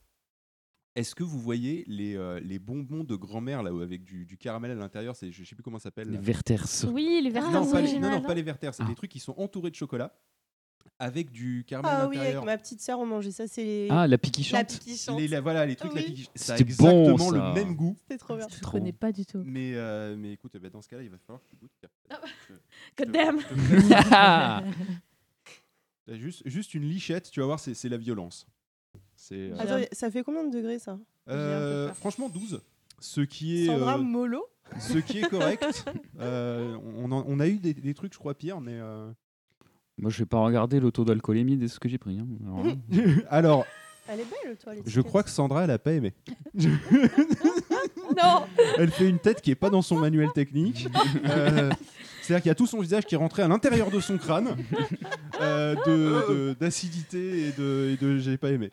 est-ce 0.99 1.15
que 1.15 1.23
vous 1.25 1.39
voyez 1.39 1.85
les, 1.87 2.17
euh, 2.17 2.41
les 2.41 2.59
bonbons 2.59 3.05
de 3.05 3.15
grand-mère 3.17 3.63
là 3.63 3.73
où 3.73 3.81
avec 3.81 4.05
du, 4.05 4.27
du 4.27 4.37
caramel 4.37 4.71
à 4.71 4.75
l'intérieur 4.75 5.15
C'est 5.17 5.31
je 5.33 5.45
sais 5.45 5.55
plus 5.55 5.63
comment 5.63 5.79
ça 5.79 5.85
s'appelle. 5.85 6.09
Les 6.09 6.17
là. 6.17 6.23
Werthers. 6.23 6.85
Oui, 6.93 7.21
les 7.23 7.31
Ah, 7.31 7.41
verteurs 7.41 7.65
non, 7.65 7.71
pas 7.71 7.81
les, 7.81 7.85
originales. 7.89 8.11
non, 8.11 8.21
non, 8.21 8.27
pas 8.27 8.35
les 8.35 8.43
Werther, 8.43 8.71
c'est 8.75 8.83
Ah. 8.83 8.89
des 8.89 8.95
trucs 8.95 9.11
qui 9.11 9.21
sont 9.21 9.35
entourés 9.39 9.71
de 9.71 9.77
chocolat 9.77 10.13
avec 11.01 11.31
du 11.31 11.65
caramel 11.67 11.91
à 11.91 11.95
Ah 11.95 12.09
oui, 12.09 12.17
avec 12.17 12.19
l'intérieur. 12.19 12.45
ma 12.45 12.59
petite 12.59 12.81
sœur, 12.81 12.99
on 12.99 13.07
mangeait 13.07 13.31
ça. 13.31 13.47
C'est 13.47 13.63
les... 13.63 13.89
Ah, 13.91 14.09
la 14.09 14.19
pique 14.19 14.35
qui 14.35 14.43
la 14.53 14.59
chante. 14.61 14.69
pique 14.69 14.81
qui 14.81 14.97
chante. 14.97 15.21
Les, 15.21 15.29
la- 15.29 15.41
voilà, 15.41 15.65
les 15.65 15.77
trucs 15.77 15.93
Oui. 15.93 16.01
la 16.01 16.07
pique- 16.07 16.31
ça 16.35 16.55
a 16.55 16.57
C'était 16.57 16.75
bon, 16.75 17.11
exactement 17.13 17.31
ça. 17.31 17.55
le 17.55 17.55
même 17.65 17.77
goût. 17.77 17.97
C'était 18.01 18.19
trop 18.19 18.37
bien. 18.37 18.47
Je 18.51 18.61
connais 18.69 18.93
pas 18.93 19.13
du 19.13 19.25
tout. 19.25 19.43
Mais, 19.45 19.73
euh, 19.75 20.17
mais 20.19 20.33
écoute, 20.33 20.57
bah, 20.61 20.71
dans 20.71 20.83
ce 20.83 20.89
cas-là, 20.89 21.03
il 21.05 21.11
va 21.11 21.19
falloir 21.19 21.41
que 21.43 21.49
tu 21.49 21.57
goûtes. 21.57 21.71
Ah 22.11 22.19
bah. 22.21 22.29
Je- 22.49 23.05
God 23.05 23.13
damn. 23.13 23.39
T'as 26.07 26.15
juste, 26.17 26.43
juste 26.49 26.75
une 26.75 26.85
lichette, 26.89 27.31
tu 27.31 27.41
vas 27.41 27.47
voir, 27.47 27.61
c'est 27.61 27.75
c'est 27.75 27.89
la 27.91 27.99
violence. 27.99 28.47
C'est, 29.29 29.51
euh, 29.53 29.57
Attends, 29.59 29.87
ça 29.93 30.11
fait 30.11 30.23
combien 30.23 30.45
de 30.45 30.51
degrés 30.57 30.79
ça? 30.79 30.99
Euh, 31.29 31.93
franchement, 31.95 32.29
12. 32.29 32.61
Ce 33.01 33.21
qui 33.21 33.63
est, 33.63 33.67
Sandra 33.67 33.97
euh, 33.97 33.99
Molo 34.03 34.45
ce 34.81 34.99
qui 34.99 35.19
est 35.19 35.29
correct. 35.29 35.85
Euh, 36.21 36.77
on, 36.97 37.13
en- 37.13 37.25
on 37.29 37.39
a 37.41 37.47
eu 37.47 37.59
des, 37.59 37.73
des 37.75 37.95
trucs, 37.95 38.13
je 38.13 38.19
crois, 38.19 38.35
pires, 38.35 38.61
mais. 38.61 38.73
euh, 38.75 39.09
Moi, 39.99 40.11
je 40.11 40.19
vais 40.19 40.27
pas 40.27 40.39
regarder 40.39 40.81
le 40.81 40.91
taux 40.91 41.05
d'alcoolémie 41.05 41.57
de 41.57 41.67
ce 41.69 41.79
que 41.79 41.89
j'ai 41.89 41.99
pris. 41.99 42.19
hein. 42.19 42.27
Alors 42.45 42.65
là, 42.65 42.73
Alors, 43.31 43.67
Elle 44.09 44.21
est 44.21 44.25
belle, 44.45 44.57
toi, 44.57 44.73
je 44.85 45.01
crois 45.01 45.23
que 45.23 45.31
Sandra, 45.31 45.65
elle 45.65 45.71
a 45.71 45.79
pas 45.79 45.93
aimé. 45.93 46.13
Non 48.19 48.47
Elle 48.79 48.91
fait 48.91 49.09
une 49.09 49.19
tête 49.19 49.41
qui 49.41 49.51
est 49.51 49.55
pas 49.57 49.71
dans 49.71 49.83
son 49.83 49.97
manuel 49.99 50.29
technique. 50.35 50.89
Euh, 51.29 51.71
C'est-à-dire 52.23 52.43
qu'il 52.43 52.49
y 52.51 52.53
a 52.53 52.55
tout 52.55 52.67
son 52.67 52.81
visage 52.81 53.07
qui 53.07 53.15
est 53.15 53.19
rentré 53.19 53.43
à 53.43 53.49
l'intérieur 53.49 53.91
de 53.91 54.01
son 54.01 54.19
crâne, 54.19 54.55
euh, 55.41 55.75
de- 55.87 56.29
de- 56.51 56.57
d'acidité 56.61 57.49
et 57.49 57.53
de, 57.53 57.95
et 57.95 57.97
de 57.97 58.19
j'ai 58.19 58.37
pas 58.37 58.51
aimé. 58.51 58.71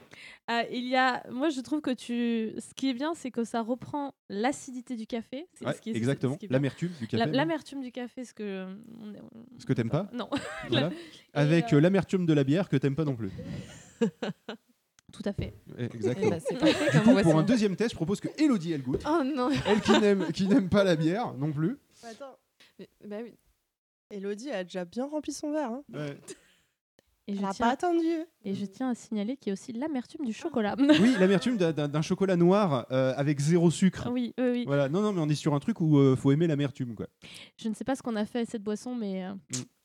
Ah, 0.48 0.64
il 0.70 0.86
y 0.86 0.98
a, 0.98 1.24
moi 1.32 1.48
je 1.50 1.62
trouve 1.62 1.80
que 1.80 1.92
tu, 1.92 2.52
ce 2.60 2.74
qui 2.76 2.90
est 2.90 2.94
bien, 2.94 3.14
c'est 3.16 3.32
que 3.32 3.46
ça 3.46 3.62
reprend 3.62 4.14
l'acidité 4.30 4.98
du 4.98 5.08
café. 5.08 5.48
C'est 5.54 5.66
Ouais, 5.66 5.74
ce 5.74 5.80
qui 5.80 5.92
est- 5.92 5.96
exactement. 5.96 6.34
ce 6.34 6.40
qui 6.40 6.46
est 6.46 6.50
bien. 6.50 6.58
L'amertume 6.58 6.92
du 7.00 7.08
café, 7.08 7.26
La- 7.26 7.32
L'amertume 7.32 7.82
du 7.82 7.92
café, 7.94 8.26
ce 8.26 8.34
que 8.34 8.44
euh, 8.44 8.76
on 9.02 9.14
est- 9.14 9.22
on- 9.22 9.60
Ce 9.60 9.66
que 9.66 9.72
t'aimes 9.74 9.90
pas 9.90 10.10
Non. 10.14 10.30
Voilà. 10.70 10.90
Avec 11.34 11.72
euh, 11.72 11.78
euh, 11.78 11.80
l'amertume 11.80 12.26
de 12.26 12.34
la 12.34 12.44
bière 12.44 12.68
que 12.68 12.76
t'aimes 12.76 12.96
pas 12.96 13.06
non 13.06 13.16
plus. 13.16 13.32
Tout 15.16 15.30
à 15.30 15.34
fait. 15.34 15.54
Eh, 15.78 15.86
Exactement. 15.86 16.28
Eh 16.28 16.30
ben, 16.32 16.42
c'est 16.48 16.58
parfait 16.60 16.92
du 16.98 17.04
comme 17.06 17.16
coup, 17.16 17.22
pour 17.22 17.38
un 17.40 17.44
deuxième 17.44 17.76
test, 17.76 17.92
je 17.92 17.96
propose 17.96 18.20
que 18.20 18.28
Elodie 18.38 18.72
elle 18.74 18.84
goûte. 18.84 19.04
Oh 19.08 19.24
non. 19.24 19.50
Elle 19.68 19.82
qui 19.82 19.92
n'aime 20.00 20.32
qui 20.34 20.48
n'aime 20.48 20.70
pas 20.70 20.84
la 20.84 20.96
bière 20.96 21.34
non 21.36 21.52
plus. 21.52 21.78
Attends. 22.04 22.38
Bah 23.08 23.18
oui. 23.24 23.34
Elodie 24.12 24.52
a 24.52 24.64
déjà 24.64 24.86
bien 24.86 25.06
rempli 25.08 25.32
son 25.34 25.52
verre. 25.52 25.72
Hein. 25.72 25.84
Ouais. 25.94 26.18
Et 27.28 27.32
Elle 27.32 27.40
je 27.40 27.46
a 27.46 27.50
tiens- 27.54 27.66
pas 27.66 27.72
attendu. 27.72 28.06
Et 28.44 28.54
je 28.54 28.66
tiens 28.66 28.90
à 28.92 28.94
signaler 28.96 29.36
qu'il 29.36 29.48
y 29.48 29.52
a 29.52 29.54
aussi 29.54 29.74
l'amertume 29.74 30.26
du 30.26 30.34
chocolat. 30.34 30.76
Oui, 30.78 31.16
l'amertume 31.20 31.58
d'un- 31.58 31.72
d'un 31.72 31.88
d'un 31.88 32.02
chocolat 32.04 32.36
noir 32.36 32.86
euh, 32.92 33.14
avec 33.18 33.40
zéro 33.40 33.72
sucre. 33.72 34.08
Oui, 34.12 34.36
oui, 34.38 34.50
oui. 34.52 34.64
Voilà. 34.68 34.90
Non, 34.90 35.02
non, 35.02 35.12
mais 35.12 35.22
on 35.22 35.30
est 35.30 35.34
sur 35.36 35.56
un 35.56 35.60
truc 35.60 35.82
où 35.82 35.98
euh, 35.98 36.16
faut 36.16 36.32
aimer 36.32 36.46
l'amertume, 36.46 36.94
quoi. 36.94 37.08
Je 37.58 37.68
ne 37.68 37.74
sais 37.74 37.84
pas 37.84 37.96
ce 37.96 38.04
qu'on 38.04 38.16
a 38.16 38.26
fait 38.26 38.42
à 38.42 38.46
cette 38.46 38.62
boisson, 38.62 38.94
mais. 38.94 39.26
euh, 39.26 39.32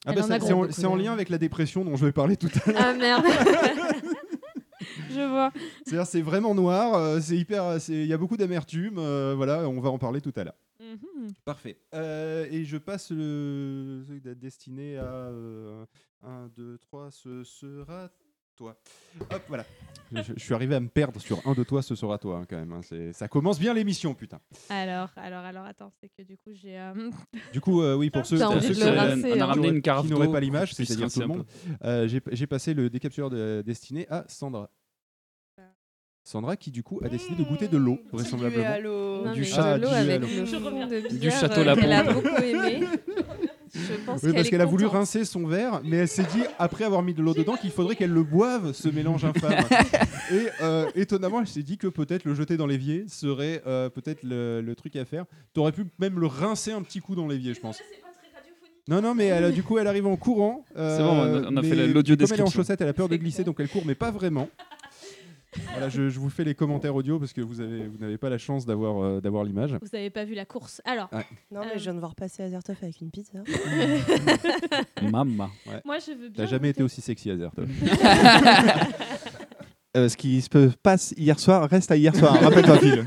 Ah 0.05 0.11
elle 0.11 0.15
bah, 0.17 0.25
en 0.25 0.27
ça- 0.27 0.35
a 0.35 0.41
c'est 0.41 0.51
gros. 0.53 0.65
en, 0.67 0.71
c'est 0.73 0.85
en 0.87 0.97
lien 0.97 1.13
avec 1.15 1.31
la 1.31 1.39
dépression 1.39 1.83
dont 1.83 1.97
je 1.97 2.05
vais 2.05 2.13
parler 2.13 2.37
tout 2.37 2.51
à 2.67 2.73
l'heure. 2.73 2.83
Ah 2.85 2.93
merde. 2.93 3.25
Je 5.11 5.29
vois. 5.29 5.53
C'est-à-dire, 5.85 6.07
c'est 6.07 6.23
vraiment 6.23 6.55
noir, 6.55 6.95
euh, 6.95 7.21
c'est 7.21 7.37
hyper, 7.37 7.81
c'est- 7.81 7.93
il 8.03 8.07
y 8.07 8.13
a 8.13 8.19
beaucoup 8.19 8.37
d'amertume, 8.37 8.99
euh, 8.99 9.35
voilà, 9.37 9.69
on 9.69 9.81
va 9.81 9.91
en 9.91 9.99
parler 9.99 10.21
tout 10.21 10.33
à 10.37 10.45
l'heure. 10.45 10.57
Mhm. 10.81 11.33
Parfait. 11.45 11.79
Euh, 11.95 12.47
et 12.51 12.65
je 12.65 12.79
passe 12.79 13.11
le 13.11 14.03
destiné 14.37 14.97
à 14.97 15.31
1, 16.23 16.49
2, 16.57 16.79
3, 16.79 17.11
ce 17.11 17.45
sera 17.45 18.09
toi. 18.61 18.77
Hop, 19.31 19.43
voilà. 19.49 19.65
je, 20.13 20.21
je 20.37 20.45
suis 20.45 20.53
arrivé 20.53 20.75
à 20.75 20.81
me 20.81 20.89
perdre 20.89 21.19
sur 21.19 21.41
1, 21.47 21.55
2, 21.55 21.65
toi, 21.65 21.81
ce 21.81 21.95
sera 21.95 22.19
toi, 22.19 22.41
hein, 22.41 22.47
quand 22.49 22.57
même. 22.59 22.73
hein. 22.73 22.81
C'est- 22.83 23.15
Ça 23.15 23.27
commence 23.27 23.59
bien 23.59 23.73
l'émission, 23.73 24.13
putain. 24.15 24.39
Alors, 24.69 25.09
alors, 25.17 25.45
alors, 25.47 25.65
attends, 25.65 25.91
c'est 25.99 26.11
que 26.11 26.23
du 26.23 26.37
coup, 26.37 26.51
j'ai. 26.53 26.79
euh, 26.79 27.11
Du 27.55 27.61
coup, 27.63 27.81
euh, 27.81 27.95
oui, 27.95 28.11
pour 28.11 28.27
ceux, 28.27 28.39
pour 28.39 28.55
de 28.57 28.61
qui 28.61 28.75
le 28.75 28.83
auraient- 28.87 28.99
rincer, 29.15 29.33
on 29.35 29.41
a 29.41 29.45
hein. 29.45 29.47
ramené 29.47 29.69
une 29.69 29.81
carafe 29.81 30.05
qui 30.07 30.13
n'auraient 30.13 30.31
pas 30.31 30.41
l'image, 30.41 30.75
c'est-à-dire 30.75 31.11
tout 31.11 31.21
le 31.21 31.25
un 31.25 31.29
monde, 31.29 31.47
euh, 31.85 32.07
j'ai 32.07 32.21
j'ai 32.33 32.47
passé 32.47 32.75
le 32.75 32.91
décapsuleur 32.91 33.31
de- 33.31 33.63
destiné 33.65 34.07
à 34.11 34.25
Sandra. 34.29 34.69
Sandra 36.23 36.55
qui 36.55 36.71
du 36.71 36.83
coup 36.83 37.01
a 37.03 37.09
décidé 37.09 37.35
de 37.43 37.49
goûter 37.49 37.67
de 37.67 37.79
l'eau, 37.79 37.99
vraisemblablement. 38.13 39.25
Non, 39.25 39.33
Du 39.33 39.41
mais 39.41 39.47
chat 39.47 39.79
de 39.79 39.83
l'eau 39.83 39.89
avec 39.89 40.21
le 40.21 40.27
fond 40.47 40.87
de 40.87 41.19
Du 41.19 41.31
château 41.31 41.61
euh, 41.61 41.65
Lapon. 41.65 41.81
qu'elle 41.81 41.93
a 41.95 42.13
beaucoup 42.13 42.37
aimé. 42.37 42.87
Je 43.91 44.05
pense 44.05 44.23
Oui, 44.23 44.33
parce 44.33 44.49
qu'elle 44.49 44.61
a 44.61 44.65
voulu 44.67 44.87
rincer 44.87 45.25
son 45.25 45.47
verre, 45.47 45.81
mais 45.85 45.99
elle 45.99 46.09
s'est 46.09 46.23
dit, 46.35 46.43
après 46.59 46.85
avoir 46.85 47.03
mis 47.03 47.15
de 47.15 47.23
l'eau 47.23 47.35
dedans, 47.35 47.57
qu'il 47.57 47.71
faudrait 47.71 47.97
qu'elle 47.97 48.11
le 48.13 48.23
boive, 48.23 48.73
ce 48.73 48.89
mélange 48.89 49.25
infâme. 49.25 49.65
Et 50.33 50.47
euh, 50.63 50.87
étonnamment, 50.95 51.41
elle 51.41 51.47
s'est 51.49 51.63
dit 51.63 51.77
que 51.79 51.87
peut-être 51.89 52.25
le 52.25 52.35
jeter 52.35 52.57
dans 52.57 52.67
l'évier 52.67 53.05
serait 53.09 53.63
euh, 53.67 53.89
peut-être 53.89 54.23
le, 54.23 54.61
le 54.61 54.75
truc 54.75 54.95
à 54.97 55.05
faire. 55.05 55.25
T'aurais 55.55 55.73
pu 55.73 55.85
même 55.99 56.19
le 56.21 56.27
rincer 56.27 56.73
un 56.73 56.83
petit 56.83 57.01
coup 57.01 57.15
dans 57.15 57.27
l'évier, 57.27 57.53
je 57.55 57.61
pense. 57.61 57.79
Non, 58.89 59.01
non, 59.03 59.15
mais 59.15 59.27
elle, 59.27 59.45
a- 59.45 59.51
du 59.51 59.63
coup, 59.63 59.79
elle 59.79 59.87
arrive 59.87 60.07
en 60.07 60.17
courant. 60.17 60.65
euh, 60.77 60.97
C'est 60.97 61.03
bon, 61.03 61.11
on 61.11 61.45
a- 61.45 61.51
on 61.53 61.57
a 61.57 61.63
fait 61.63 61.75
l'audio 61.87 61.93
Comme 61.93 61.93
elle 61.95 62.01
est 62.11 62.13
en 62.13 62.17
description. 62.17 62.47
chaussettes, 62.51 62.81
elle 62.81 62.89
a 62.89 62.93
peur 62.93 63.09
de 63.09 63.17
glisser, 63.17 63.45
donc 63.45 63.57
elle 63.61 63.69
court, 63.69 63.83
mais 63.87 63.95
pas 63.95 64.11
vraiment. 64.11 64.49
Voilà, 65.73 65.89
je, 65.89 66.09
je 66.09 66.21
vous 66.21 66.31
fais 66.31 66.45
les 66.45 66.55
commentaires 66.55 66.95
audio 66.95 67.19
parce 67.19 67.33
que 67.33 67.41
vous 67.41 67.61
avez 67.61 67.87
vous 67.89 67.99
n'avez 67.99 68.19
pas 68.19 68.31
la 68.31 68.39
chance 68.39 68.67
d'avoir 68.67 69.03
euh, 69.03 69.21
d'avoir 69.21 69.43
l'image. 69.45 69.73
Vous 69.81 69.89
n'avez 69.93 70.11
pas 70.11 70.25
vu 70.25 70.35
la 70.35 70.45
course. 70.45 70.81
Alors, 70.85 71.09
Ouais. 71.13 71.27
Non, 71.51 71.61
mais 71.63 71.73
Euh. 71.73 71.79
je 71.79 71.83
viens 71.83 71.95
de 71.95 71.99
voir 71.99 72.15
passer 72.15 72.43
Azertov 72.45 72.77
avec 72.83 73.01
une 73.01 73.11
pizza. 73.11 73.39
Mama. 75.03 75.51
Ouais. 75.67 75.81
moi, 75.85 75.99
je 75.99 76.13
veux 76.13 76.29
bien. 76.29 76.45
T'as 76.45 76.51
jamais 76.51 76.69
été 76.71 76.83
aussi 76.83 77.01
sexy, 77.01 77.31
Azertov. 77.31 77.69
Euh, 79.97 80.09
ce 80.09 80.17
qui 80.17 80.41
se 80.41 80.49
passe 80.85 81.13
hier 81.17 81.37
soir 81.41 81.69
reste 81.69 81.91
à 81.91 81.97
hier 81.97 82.15
soir. 82.15 82.41
Rappelle-toi, 82.41 82.79
Phil. 82.79 83.05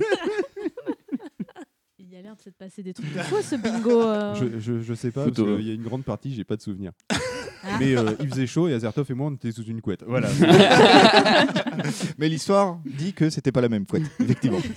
Il 1.97 2.09
y 2.11 2.17
a 2.17 2.21
l'air 2.21 2.35
de 2.35 2.41
se 2.41 2.49
passer 2.49 2.83
des 2.83 2.93
trucs 2.93 3.13
de 3.13 3.19
fou, 3.19 3.37
ce 3.41 3.55
bingo. 3.55 4.01
euh. 4.01 4.35
Je, 4.35 4.59
je, 4.59 4.81
je 4.81 4.93
sais 4.93 5.09
pas, 5.11 5.23
parce 5.23 5.33
qu'il 5.37 5.65
y 5.65 5.71
a 5.71 5.73
une 5.75 5.81
grande 5.83 6.03
partie, 6.03 6.33
j'ai 6.33 6.43
pas 6.43 6.57
de 6.57 6.61
souvenir. 6.61 6.91
Ah. 7.65 7.77
Mais 7.79 7.95
euh, 7.97 8.11
il 8.19 8.29
faisait 8.29 8.45
chaud 8.47 8.67
et 8.67 8.73
Azertov 8.73 9.09
et 9.09 9.13
moi, 9.13 9.27
on 9.31 9.35
était 9.35 9.51
sous 9.51 9.63
une 9.63 9.81
couette. 9.81 10.03
Voilà. 10.05 10.27
Mais 12.17 12.27
l'histoire 12.27 12.79
dit 12.85 13.13
que 13.13 13.29
c'était 13.29 13.51
pas 13.53 13.61
la 13.61 13.69
même 13.69 13.85
couette, 13.85 14.03
effectivement. 14.19 14.59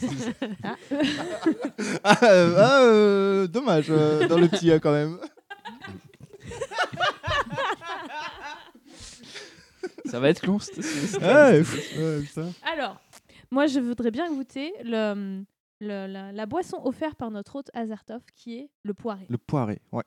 Ah. 0.63 0.75
ah, 2.05 2.19
euh, 2.25 2.55
ah, 2.59 2.81
euh, 2.83 3.47
dommage, 3.49 3.87
euh, 3.91 4.27
dans 4.29 4.39
le 4.39 4.49
petit 4.49 4.71
A 4.71 4.79
quand 4.79 4.93
même. 4.93 5.19
Ça 10.07 10.21
va 10.21 10.29
être 10.29 10.47
long. 10.47 10.59
cette- 10.59 10.83
cette- 10.83 11.21
Ouais, 11.21 11.63
Ouais, 11.99 12.23
ça. 12.33 12.43
Alors, 12.73 13.01
moi, 13.51 13.67
je 13.67 13.81
voudrais 13.81 14.11
bien 14.11 14.29
goûter 14.33 14.73
le, 14.85 15.43
le- 15.81 16.07
la, 16.07 16.33
la 16.33 16.47
boisson 16.47 16.81
offerte 16.85 17.17
par 17.19 17.31
notre 17.31 17.57
hôte 17.57 17.71
Azartov, 17.75 18.23
qui 18.35 18.59
est 18.59 18.71
le 18.85 18.95
poiré. 18.95 19.27
Le 19.29 19.39
poiré, 19.39 19.81
ouais. 19.93 20.05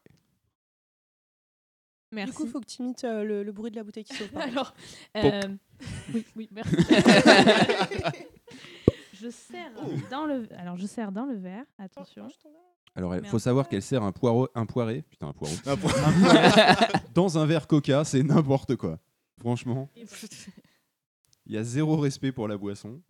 Merci. 2.11 2.31
Du 2.31 2.37
coup, 2.37 2.47
faut 2.47 2.59
que 2.59 2.65
tu 2.65 2.81
imites 2.81 3.03
euh, 3.03 3.23
le, 3.23 3.43
le 3.43 3.51
bruit 3.51 3.71
de 3.71 3.75
la 3.75 3.83
bouteille 3.83 4.03
qui 4.03 4.15
s'ouvre. 4.15 4.37
Alors, 4.39 4.73
euh, 5.17 5.41
oui, 6.13 6.25
oui, 6.35 6.49
merci. 6.51 6.75
je 9.13 9.29
sers 9.29 9.71
dans 10.09 10.25
le, 10.25 10.47
alors 10.57 10.77
je 10.77 10.87
sers 10.87 11.11
dans 11.11 11.25
le 11.25 11.35
verre. 11.35 11.65
Attention. 11.77 12.27
Alors, 12.95 13.15
il 13.15 13.25
faut 13.25 13.39
savoir 13.39 13.69
qu'elle 13.69 13.83
sert 13.83 14.03
un 14.03 14.11
poireau, 14.11 14.49
un 14.55 14.65
poiré, 14.65 15.03
putain, 15.09 15.27
un 15.27 15.33
poireau, 15.33 15.55
Un 15.65 15.77
poiré 15.77 16.75
dans 17.13 17.37
un 17.37 17.45
verre 17.45 17.67
coca, 17.67 18.03
c'est 18.03 18.23
n'importe 18.23 18.75
quoi. 18.75 18.99
Franchement, 19.39 19.89
il 21.45 21.53
y 21.53 21.57
a 21.57 21.63
zéro 21.63 21.97
respect 21.97 22.31
pour 22.31 22.47
la 22.47 22.57
boisson. 22.57 23.01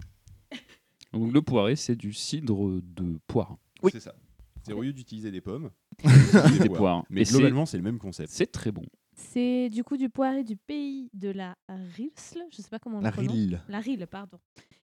Donc 1.13 1.33
le 1.33 1.41
poiré, 1.41 1.75
c'est 1.75 1.95
du 1.95 2.13
cidre 2.13 2.81
de 2.83 3.19
poire. 3.25 3.57
Oui. 3.81 3.91
C'est 3.93 3.99
ça. 3.99 4.13
C'est 4.61 4.73
au 4.73 4.83
lieu 4.83 4.93
d'utiliser 4.93 5.31
des 5.31 5.41
pommes, 5.41 5.71
Des 6.59 6.67
poires. 6.69 6.77
poires. 6.79 7.05
Mais 7.09 7.21
Et 7.21 7.25
globalement, 7.25 7.65
c'est 7.65 7.77
le 7.77 7.83
même 7.83 7.99
concept. 7.99 8.29
C'est 8.31 8.51
très 8.51 8.71
bon. 8.71 8.83
C'est 9.15 9.69
du 9.69 9.83
coup 9.83 9.97
du 9.97 10.09
poiré 10.09 10.43
du 10.43 10.55
pays 10.55 11.09
de 11.13 11.29
la 11.29 11.55
Rilsle. 11.67 12.43
Je 12.51 12.61
sais 12.61 12.69
pas 12.69 12.79
comment 12.79 12.99
on 12.99 13.01
La. 13.01 13.09
Rille. 13.09 13.59
La 13.67 13.79
Rille, 13.79 14.05
pardon. 14.09 14.37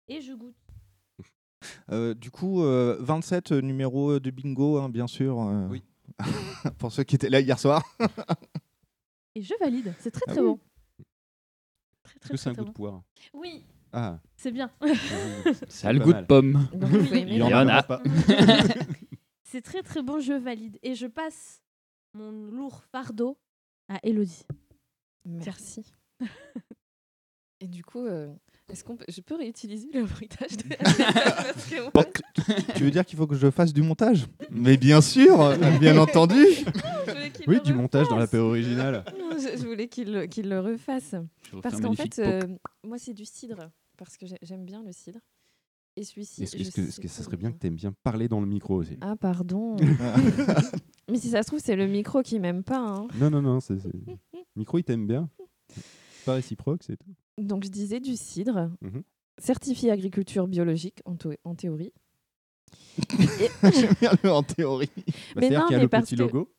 Et 0.09 0.21
je 0.21 0.33
goûte. 0.35 0.55
Euh, 1.91 2.15
du 2.15 2.31
coup, 2.31 2.63
euh, 2.63 2.97
27 3.01 3.51
euh, 3.51 3.61
numéro 3.61 4.21
de 4.21 4.31
bingo, 4.31 4.79
hein, 4.79 4.89
bien 4.89 5.09
sûr. 5.09 5.41
euh, 5.41 5.67
Oui. 5.69 5.83
pour 6.79 6.93
ceux 6.93 7.03
qui 7.03 7.17
étaient 7.17 7.29
là 7.31 7.41
hier 7.41 7.59
soir. 7.59 7.83
Et 9.35 9.43
je 9.43 9.55
valide. 9.59 9.93
C'est 9.99 10.13
très 10.13 10.23
Ah 10.29 10.33
très 10.33 10.41
oui. 10.41 10.47
bon. 10.47 10.61
Très 12.05 12.15
Est-ce 12.15 12.21
très 12.21 12.31
que 12.31 12.37
c'est 12.37 12.51
un 12.51 12.53
goût 12.53 12.65
de 12.65 12.71
poire 12.71 13.03
Oui, 13.35 13.65
Ah, 13.93 14.21
c'est 14.37 14.53
bien. 14.53 14.71
Ça 15.69 15.89
a 15.89 15.93
le 15.93 15.99
goût 15.99 16.11
mal. 16.13 16.23
de 16.23 16.27
pomme. 16.29 16.69
Donc, 16.75 16.91
il 17.13 17.35
y 17.35 17.43
en 17.43 17.47
en 17.65 17.69
a. 17.69 17.75
a 17.79 17.83
pas. 17.83 18.03
C'est 19.51 19.63
très 19.63 19.83
très 19.83 20.03
bon. 20.03 20.21
Je 20.21 20.33
valide. 20.33 20.79
Et 20.83 20.95
je 20.95 21.07
passe 21.07 21.63
mon 22.15 22.31
lourd 22.31 22.83
fardeau 22.93 23.39
à 23.89 23.99
Elodie. 24.03 24.45
Merci. 25.25 25.85
Et 27.61 27.67
du 27.67 27.83
coup, 27.83 28.07
euh, 28.07 28.33
est-ce 28.69 28.85
qu'on 28.85 28.97
peut... 28.97 29.05
je 29.09 29.21
peux 29.21 29.35
réutiliser 29.35 29.89
le 29.93 30.05
bruitage 30.05 30.57
de 30.59 30.63
Parce 30.77 31.67
que 31.69 31.81
moi, 31.83 31.91
Bon, 31.93 32.05
tu- 32.33 32.73
tu 32.77 32.85
veux 32.85 32.91
dire 32.93 33.05
qu'il 33.05 33.19
faut 33.19 33.27
que 33.27 33.35
je 33.35 33.51
fasse 33.51 33.73
du 33.73 33.83
montage? 33.83 34.27
Mais 34.51 34.77
bien 34.77 35.01
sûr, 35.01 35.41
euh, 35.41 35.57
bien 35.79 35.99
entendu. 35.99 36.37
je 36.37 37.11
voulais 37.11 37.31
qu'il 37.33 37.49
Oui, 37.49 37.57
le 37.57 37.61
du 37.63 37.75
montage 37.75 38.09
dans 38.09 38.17
la 38.17 38.29
paix 38.29 38.39
originale. 38.39 39.05
Je, 39.33 39.59
je 39.61 39.67
voulais 39.67 39.89
qu'il 39.89 40.13
le, 40.13 40.27
qu'il 40.27 40.49
le 40.49 40.61
refasse. 40.61 41.17
Parce 41.61 41.81
qu'en 41.81 41.95
fait, 41.95 42.21
euh, 42.21 42.41
moi, 42.85 42.97
c'est 42.99 43.15
du 43.15 43.25
cidre. 43.25 43.71
Parce 43.97 44.17
que 44.17 44.27
j'ai- 44.27 44.39
j'aime 44.43 44.65
bien 44.65 44.85
le 44.85 44.93
cidre. 44.93 45.19
Et 45.99 46.05
celui-ci. 46.05 46.43
Est-ce 46.45 46.57
que, 46.71 46.81
que 47.01 47.03
pas 47.03 47.09
ça 47.09 47.23
serait 47.23 47.37
bien 47.37 47.51
il 47.51 47.55
que 47.55 47.59
tu 47.59 47.67
aimes 47.67 47.75
bien 47.77 47.93
parler 48.03 48.29
dans 48.29 48.41
le 48.41 48.47
micro 48.47 48.77
aussi? 48.77 48.97
Ah, 49.01 49.17
pardon. 49.17 49.77
Mais 51.11 51.19
si 51.19 51.31
ça 51.31 51.43
se 51.43 51.49
trouve, 51.49 51.61
c'est 51.61 51.77
le 51.77 51.87
micro 51.87 52.23
qui 52.23 52.39
m'aime 52.39 52.63
pas. 52.63 52.79
hein. 52.79 53.09
Non, 53.19 53.31
non, 53.31 53.43
non. 53.43 53.61
c'est- 53.61 53.79
Micro, 54.57 54.79
il 54.79 54.85
t'aime 54.85 55.07
bien. 55.07 55.29
Pas 56.25 56.35
réciproque, 56.35 56.83
c'est 56.85 56.97
tout. 56.97 57.15
Donc, 57.39 57.65
je 57.65 57.69
disais 57.71 58.01
du 58.01 58.17
cidre, 58.17 58.71
Mhm. 58.81 59.03
certifié 59.39 59.91
agriculture 59.91 60.47
biologique 60.49 61.01
en, 61.05 61.17
théo- 61.17 61.37
en 61.45 61.55
théorie. 61.55 61.93
J'aime 63.63 63.95
bien 64.01 64.13
le 64.23 64.31
en 64.31 64.43
théorie. 64.43 64.91
Bah, 64.97 65.41
Mais 65.41 65.51
non, 65.51 65.63
qu'il 65.67 65.73
y 65.73 65.75
a 65.75 65.77
mais 65.79 65.83
le 65.85 65.89
parce 65.89 66.05
petit 66.07 66.17
logo. 66.17 66.53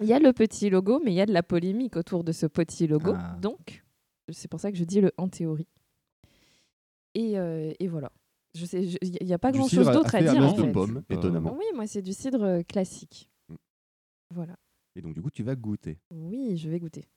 Il 0.00 0.06
y 0.06 0.12
a 0.12 0.18
le 0.18 0.32
petit 0.32 0.70
logo, 0.70 1.00
mais 1.04 1.12
il 1.12 1.14
y 1.14 1.20
a 1.20 1.26
de 1.26 1.32
la 1.32 1.42
polémique 1.42 1.96
autour 1.96 2.24
de 2.24 2.32
ce 2.32 2.46
petit 2.46 2.86
logo. 2.86 3.12
Ah. 3.14 3.36
Donc, 3.40 3.84
c'est 4.30 4.48
pour 4.48 4.58
ça 4.60 4.72
que 4.72 4.78
je 4.78 4.84
dis 4.84 5.00
le 5.00 5.12
en 5.18 5.28
théorie. 5.28 5.68
Et, 7.14 7.38
euh, 7.38 7.72
et 7.78 7.88
voilà. 7.88 8.10
Je 8.54 8.66
sais, 8.66 8.86
je- 8.86 8.98
il 9.02 9.26
n'y 9.26 9.32
a 9.32 9.38
pas 9.38 9.50
Du 9.50 9.58
grand 9.58 9.68
cidre 9.68 9.82
chose 9.82 9.88
à- 9.88 9.94
d'autre 9.94 10.14
à 10.14 10.18
à, 10.18 10.22
dire. 10.22 10.36
en 10.42 10.52
de 10.52 10.62
fait. 10.62 10.72
pommes, 10.72 11.02
étonnamment. 11.08 11.56
Oui, 11.58 11.64
moi 11.74 11.86
c'est 11.86 12.02
du 12.02 12.12
cidre 12.12 12.42
euh, 12.42 12.62
classique. 12.62 13.30
Mm. 13.48 13.54
Voilà. 14.34 14.56
Et 14.94 15.00
donc, 15.00 15.14
du 15.14 15.22
coup, 15.22 15.30
tu 15.30 15.42
vas 15.42 15.54
goûter. 15.56 15.98
Oui, 16.10 16.56
je 16.58 16.68
vais 16.68 16.78
goûter. 16.78 17.08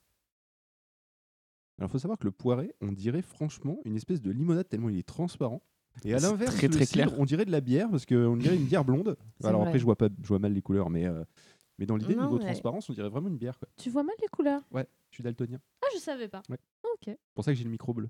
Alors, 1.78 1.90
il 1.90 1.92
faut 1.92 2.00
savoir 2.00 2.18
que 2.18 2.24
le 2.24 2.32
poiré, 2.32 2.74
on 2.82 2.92
dirait 2.94 3.22
franchement 3.22 3.80
une 3.84 3.98
espèce 3.98 4.22
de 4.22 4.32
limonade 4.32 4.70
tellement 4.70 4.88
il 4.90 4.98
est 4.98 5.04
transparent. 5.08 5.62
Et 6.06 6.14
à 6.14 6.20
l'inverse, 6.20 6.56
très, 6.56 6.86
cidre, 6.86 7.14
on 7.18 7.26
dirait 7.26 7.46
de 7.46 7.52
la 7.52 7.62
bière 7.62 7.90
parce 7.90 8.06
qu'on 8.06 8.38
dirait 8.38 8.56
une 8.56 8.66
bière 8.66 8.86
blonde. 8.86 9.18
Alors 9.44 9.60
vrai. 9.62 9.68
après, 9.70 9.80
je 9.80 9.86
vois, 9.86 9.98
pas, 9.98 10.08
je 10.22 10.28
vois 10.28 10.40
mal 10.40 10.54
les 10.54 10.62
couleurs, 10.62 10.90
mais, 10.90 11.06
euh, 11.06 11.24
mais 11.78 11.86
dans 11.86 11.96
l'idée, 11.98 12.16
niveau 12.16 12.38
ouais. 12.38 12.46
transparence, 12.46 12.90
on 12.90 12.94
dirait 12.94 13.10
vraiment 13.10 13.28
une 13.28 13.38
bière. 13.38 13.58
Quoi. 13.60 13.68
Tu 13.78 13.90
vois 13.90 14.04
mal 14.04 14.16
les 14.22 14.28
couleurs? 14.30 14.62
Ouais, 14.72 14.88
je 15.12 15.16
suis 15.18 15.24
daltonien. 15.24 15.60
Ah, 15.82 15.88
je 15.94 16.00
savais 16.00 16.28
pas. 16.30 16.44
Ouais. 16.50 16.58
Ok. 16.94 17.04
C'est 17.08 17.18
pour 17.34 17.44
ça 17.44 17.52
que 17.52 17.58
j'ai 17.58 17.64
le 17.66 17.70
micro 17.70 17.94
bleu. 17.94 18.10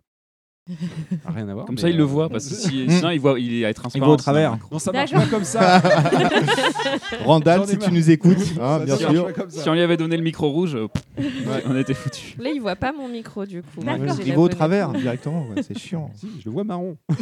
Ah, 1.26 1.32
rien 1.32 1.48
à 1.48 1.54
voir. 1.54 1.66
Comme 1.68 1.78
ça, 1.78 1.90
il 1.90 1.96
le 1.98 2.02
euh, 2.04 2.08
voit, 2.08 2.28
parce 2.28 2.48
que 2.48 2.56
si- 2.56 2.90
sinon, 2.90 3.12
il 3.12 3.20
voit, 3.20 3.40
il 3.40 3.64
est 3.64 3.74
transparent. 3.74 4.04
Il 4.04 4.06
voit 4.06 4.14
au 4.16 4.18
travers. 4.18 4.58
Non, 4.72 4.80
ça 4.80 4.92
marche 4.92 5.12
pas 5.12 5.28
comme 5.28 5.44
ça. 5.44 5.80
Randall, 7.24 7.68
si 7.68 7.78
tu 7.78 7.92
nous 7.92 8.10
écoutes, 8.10 8.38
hein, 8.60 8.80
bien 8.84 8.98
sûr. 8.98 9.28
Si 9.50 9.70
on 9.70 9.74
lui 9.74 9.82
avait 9.82 9.98
donné 9.98 10.18
le 10.18 10.24
micro 10.24 10.50
rouge, 10.50 10.76
euh, 10.76 10.88
pff, 10.88 11.64
on 11.68 11.76
était 11.78 11.94
foutu. 11.94 12.36
Là, 12.40 12.50
il 12.50 12.60
voit 12.62 12.76
pas 12.76 12.92
mon 12.92 13.08
micro 13.08 13.46
du 13.46 13.62
coup. 13.62 13.82
Il 14.26 14.34
va 14.34 14.40
au 14.40 14.48
travers 14.50 14.92
directement, 14.94 15.48
ouais, 15.50 15.62
c'est 15.62 15.78
chiant. 15.78 16.12
Si, 16.16 16.30
je 16.40 16.46
le 16.46 16.52
vois 16.52 16.64
marron. 16.64 16.98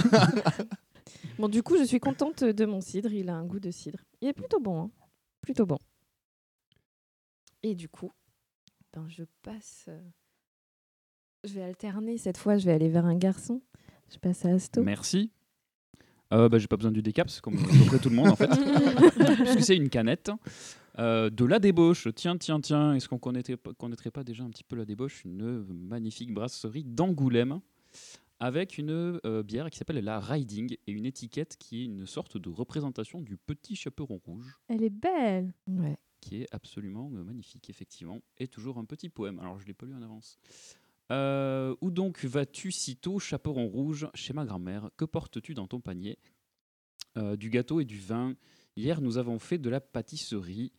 Bon, 1.40 1.50
du 1.50 1.64
coup, 1.64 1.78
je 1.78 1.84
suis 1.84 2.00
contente 2.00 2.44
de 2.44 2.66
mon 2.66 2.80
cidre. 2.80 3.12
Il 3.12 3.28
a 3.28 3.34
un 3.34 3.44
goût 3.44 3.60
de 3.60 3.72
cidre. 3.72 3.98
Il 4.22 4.28
est 4.28 4.34
plutôt 4.34 4.60
bon. 4.60 4.84
hein. 4.84 4.90
Plutôt 5.42 5.66
bon. 5.66 5.80
Et 7.64 7.74
du 7.74 7.90
coup, 7.90 8.12
ben, 8.94 9.04
je 9.10 9.24
passe. 9.42 9.88
Je 11.44 11.54
vais 11.54 11.64
alterner. 11.64 12.18
Cette 12.18 12.38
fois, 12.38 12.58
je 12.58 12.66
vais 12.66 12.72
aller 12.72 12.90
vers 12.90 13.06
un 13.06 13.16
garçon. 13.18 13.62
Je 14.12 14.18
passe 14.18 14.46
à 14.46 14.50
Asto. 14.50 14.84
Merci. 14.84 15.32
Euh, 16.34 16.50
bah, 16.50 16.58
j'ai 16.58 16.68
pas 16.68 16.78
besoin 16.78 16.92
du 16.92 17.02
décaps, 17.02 17.42
comme 17.42 17.56
à 17.58 17.62
peu 17.68 17.86
près 17.86 18.00
tout 18.00 18.10
le 18.10 18.16
monde 18.16 18.30
en 18.30 18.36
fait. 18.36 18.48
Puisque 19.44 19.62
c'est 19.64 19.76
une 19.76 19.90
canette. 19.90 20.32
Euh, 21.00 21.30
de 21.30 21.46
la 21.46 21.60
débauche, 21.60 22.08
tiens, 22.16 22.38
tiens, 22.38 22.60
tiens, 22.60 22.94
est-ce 22.96 23.08
qu'on 23.10 23.18
connaîtrait, 23.20 23.58
pas- 23.58 23.74
connaîtrait 23.74 24.12
pas 24.12 24.24
déjà 24.24 24.44
un 24.44 24.50
petit 24.50 24.64
peu 24.64 24.76
la 24.76 24.86
débauche? 24.86 25.26
Une 25.26 25.64
magnifique 25.64 26.34
brasserie 26.34 26.84
d'Angoulême 26.84 27.60
avec 28.40 28.78
une 28.78 29.20
euh, 29.26 29.44
bière 29.44 29.70
qui 29.70 29.78
s'appelle 29.78 30.04
la 30.04 30.20
Riding 30.20 30.76
et 30.88 30.92
une 30.92 31.06
étiquette 31.06 31.56
qui 31.58 31.82
est 31.82 31.86
une 31.86 32.06
sorte 32.06 32.38
de 32.38 32.50
représentation 32.50 33.22
du 33.22 33.38
petit 33.38 33.76
chaperon 33.76 34.20
rouge 34.26 34.60
Elle 34.68 34.84
est 34.84 34.90
belle. 34.90 35.54
Ouais. 35.68 35.98
qui 36.22 36.42
est 36.42 36.48
absolument 36.52 37.12
euh, 37.16 37.24
magnifique, 37.24 37.70
effectivement, 37.70 38.22
et 38.40 38.48
toujours 38.48 38.78
un 38.78 38.86
petit 38.86 39.10
poème. 39.10 39.40
Alors, 39.40 39.58
je 39.60 39.64
ne 39.64 39.68
l'ai 39.68 39.74
pas 39.74 39.86
lu 39.86 39.94
en 39.94 40.02
avance. 40.02 40.38
Euh, 41.12 41.76
où 41.82 41.92
donc 41.92 42.24
vas-tu 42.24 42.72
sitôt, 42.72 43.20
chaperon 43.20 43.68
rouge, 43.68 44.08
chez 44.14 44.34
ma 44.34 44.46
grand-mère? 44.46 44.90
Que 44.98 45.06
portes-tu 45.06 45.54
dans 45.54 45.68
ton 45.68 45.82
panier? 45.82 46.18
Euh, 47.18 47.36
Du 47.36 47.50
gâteau 47.50 47.80
et 47.80 47.86
du 47.86 48.00
vin. 48.00 48.36
Hier, 48.76 49.02
nous 49.02 49.18
avons 49.18 49.38
fait 49.38 49.58
de 49.60 49.70
la 49.70 49.82
pâtisserie, 49.82 50.72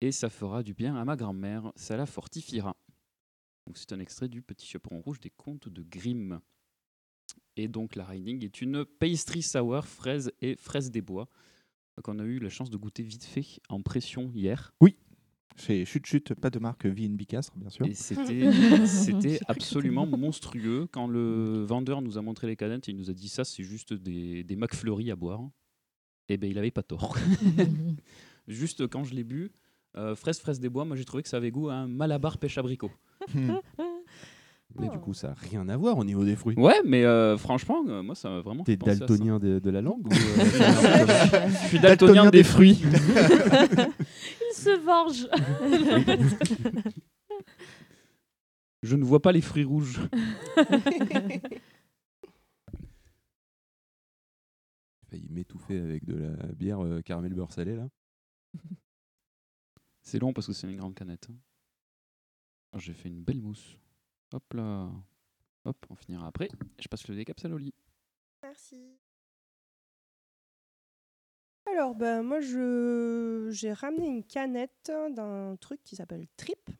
et 0.00 0.12
ça 0.12 0.30
fera 0.30 0.62
du 0.62 0.74
bien 0.74 0.96
à 0.96 1.04
ma 1.04 1.16
grand-mère, 1.16 1.72
ça 1.76 1.96
la 1.96 2.06
fortifiera. 2.06 2.76
C'est 3.74 3.92
un 3.92 4.00
extrait 4.00 4.28
du 4.28 4.42
Petit 4.42 4.66
chaperon 4.66 5.00
rouge 5.00 5.20
des 5.20 5.30
contes 5.30 5.68
de 5.68 5.82
Grimm. 5.82 6.40
Et 7.56 7.68
donc, 7.68 7.96
la 7.96 8.04
Riding 8.04 8.44
est 8.44 8.60
une 8.60 8.84
pastry 8.84 9.42
sour, 9.42 9.86
fraise 9.86 10.32
et 10.40 10.56
fraise 10.56 10.90
des 10.90 11.00
bois, 11.00 11.28
qu'on 12.02 12.18
a 12.18 12.24
eu 12.24 12.38
la 12.38 12.50
chance 12.50 12.70
de 12.70 12.76
goûter 12.76 13.02
vite 13.02 13.24
fait 13.24 13.60
en 13.68 13.80
pression 13.82 14.30
hier. 14.34 14.72
Chez 15.56 15.84
Chut 15.84 16.04
Chut, 16.04 16.34
pas 16.34 16.50
de 16.50 16.58
marque 16.58 16.86
Vie 16.86 17.08
Bicastre, 17.08 17.56
bien 17.56 17.70
sûr. 17.70 17.86
Et 17.86 17.94
c'était, 17.94 18.50
c'était 18.86 19.38
absolument 19.46 20.06
monstrueux. 20.06 20.88
Quand 20.90 21.06
le 21.06 21.64
vendeur 21.64 22.02
nous 22.02 22.18
a 22.18 22.22
montré 22.22 22.46
les 22.48 22.56
canettes, 22.56 22.88
il 22.88 22.96
nous 22.96 23.08
a 23.08 23.12
dit 23.12 23.28
ça, 23.28 23.44
c'est 23.44 23.62
juste 23.62 23.92
des, 23.92 24.42
des 24.42 24.56
McFlurry 24.56 25.10
à 25.10 25.16
boire. 25.16 25.40
Et 26.28 26.36
ben 26.38 26.50
il 26.50 26.58
avait 26.58 26.70
pas 26.70 26.82
tort. 26.82 27.16
juste 28.48 28.86
quand 28.88 29.04
je 29.04 29.14
l'ai 29.14 29.24
bu, 29.24 29.52
euh, 29.96 30.16
fraise, 30.16 30.40
fraise 30.40 30.58
des 30.58 30.68
bois, 30.68 30.84
moi 30.84 30.96
j'ai 30.96 31.04
trouvé 31.04 31.22
que 31.22 31.28
ça 31.28 31.36
avait 31.36 31.50
goût 31.50 31.68
à 31.68 31.74
un 31.74 31.86
malabar 31.86 32.38
pêche 32.38 32.58
abricot. 32.58 32.90
Mais 34.80 34.88
du 34.88 34.98
coup, 34.98 35.14
ça 35.14 35.28
n'a 35.28 35.34
rien 35.50 35.68
à 35.68 35.76
voir 35.76 35.98
au 35.98 36.04
niveau 36.04 36.24
des 36.24 36.34
fruits. 36.34 36.56
Ouais, 36.56 36.80
mais 36.84 37.04
euh, 37.04 37.36
franchement, 37.36 37.84
euh, 37.88 38.02
moi 38.02 38.16
ça 38.16 38.28
m'a 38.28 38.40
vraiment 38.40 38.64
T'es 38.64 38.76
daltonien 38.76 39.38
de, 39.38 39.60
de 39.60 39.70
la 39.70 39.80
langue 39.80 40.04
ou, 40.06 40.10
euh, 40.10 41.46
Je 41.62 41.68
suis 41.68 41.78
daltonien 41.78 42.28
des 42.30 42.42
fruits. 42.42 42.82
Il 44.66 44.72
se 44.72 44.78
venge. 44.80 45.28
Je 48.82 48.96
ne 48.96 49.04
vois 49.04 49.22
pas 49.22 49.32
les 49.32 49.40
fruits 49.40 49.64
rouges. 49.64 50.00
J'ai 50.56 50.62
failli 55.10 55.28
m'étouffer 55.30 55.78
avec 55.80 56.04
de 56.04 56.16
la 56.16 56.36
bière 56.52 56.84
euh, 56.84 57.00
caramel 57.02 57.32
beurre 57.34 57.52
salé 57.52 57.76
là. 57.76 57.88
C'est 60.02 60.18
long 60.18 60.32
parce 60.34 60.46
que 60.46 60.52
c'est 60.52 60.70
une 60.70 60.76
grande 60.76 60.94
canette. 60.94 61.28
hein. 61.30 61.36
Alors, 62.72 62.82
J'ai 62.82 62.92
fait 62.92 63.08
une 63.08 63.22
belle 63.22 63.40
mousse. 63.40 63.78
Hop 64.32 64.52
là. 64.52 64.90
Hop, 65.64 65.86
on 65.88 65.94
finira 65.96 66.26
après. 66.26 66.50
Je 66.78 66.88
passe 66.88 67.08
le 67.08 67.14
décap 67.16 67.42
à 67.42 67.48
Loli. 67.48 67.72
Merci. 68.42 68.98
Alors, 71.70 71.94
ben, 71.94 72.22
moi, 72.22 72.40
je 72.40 73.48
j'ai 73.50 73.72
ramené 73.72 74.06
une 74.06 74.22
canette 74.24 74.92
d'un 75.10 75.56
truc 75.60 75.80
qui 75.82 75.96
s'appelle 75.96 76.26
Trip. 76.36 76.70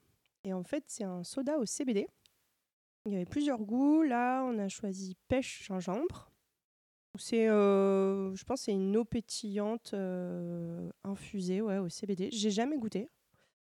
Et 0.45 0.53
en 0.53 0.63
fait, 0.63 0.85
c'est 0.89 1.05
un 1.05 1.25
soda 1.25 1.59
au 1.59 1.65
CBD. 1.65 2.07
Il 3.07 3.13
y 3.13 3.17
avait 3.17 3.25
plusieurs 3.25 3.61
goûts. 3.61 4.03
Là, 4.03 4.43
on 4.45 4.59
a 4.59 4.69
choisi 4.69 5.17
pêche 5.29 5.65
gingembre. 5.67 6.31
C'est, 7.17 7.49
euh, 7.49 8.35
je 8.35 8.45
pense, 8.45 8.61
que 8.61 8.65
c'est 8.67 8.73
une 8.73 8.97
eau 8.97 9.05
pétillante 9.05 9.93
euh, 9.95 10.91
infusée 11.05 11.61
ouais, 11.63 11.79
au 11.79 11.89
CBD. 11.89 12.29
J'ai 12.33 12.51
jamais 12.51 12.77
goûté. 12.77 13.09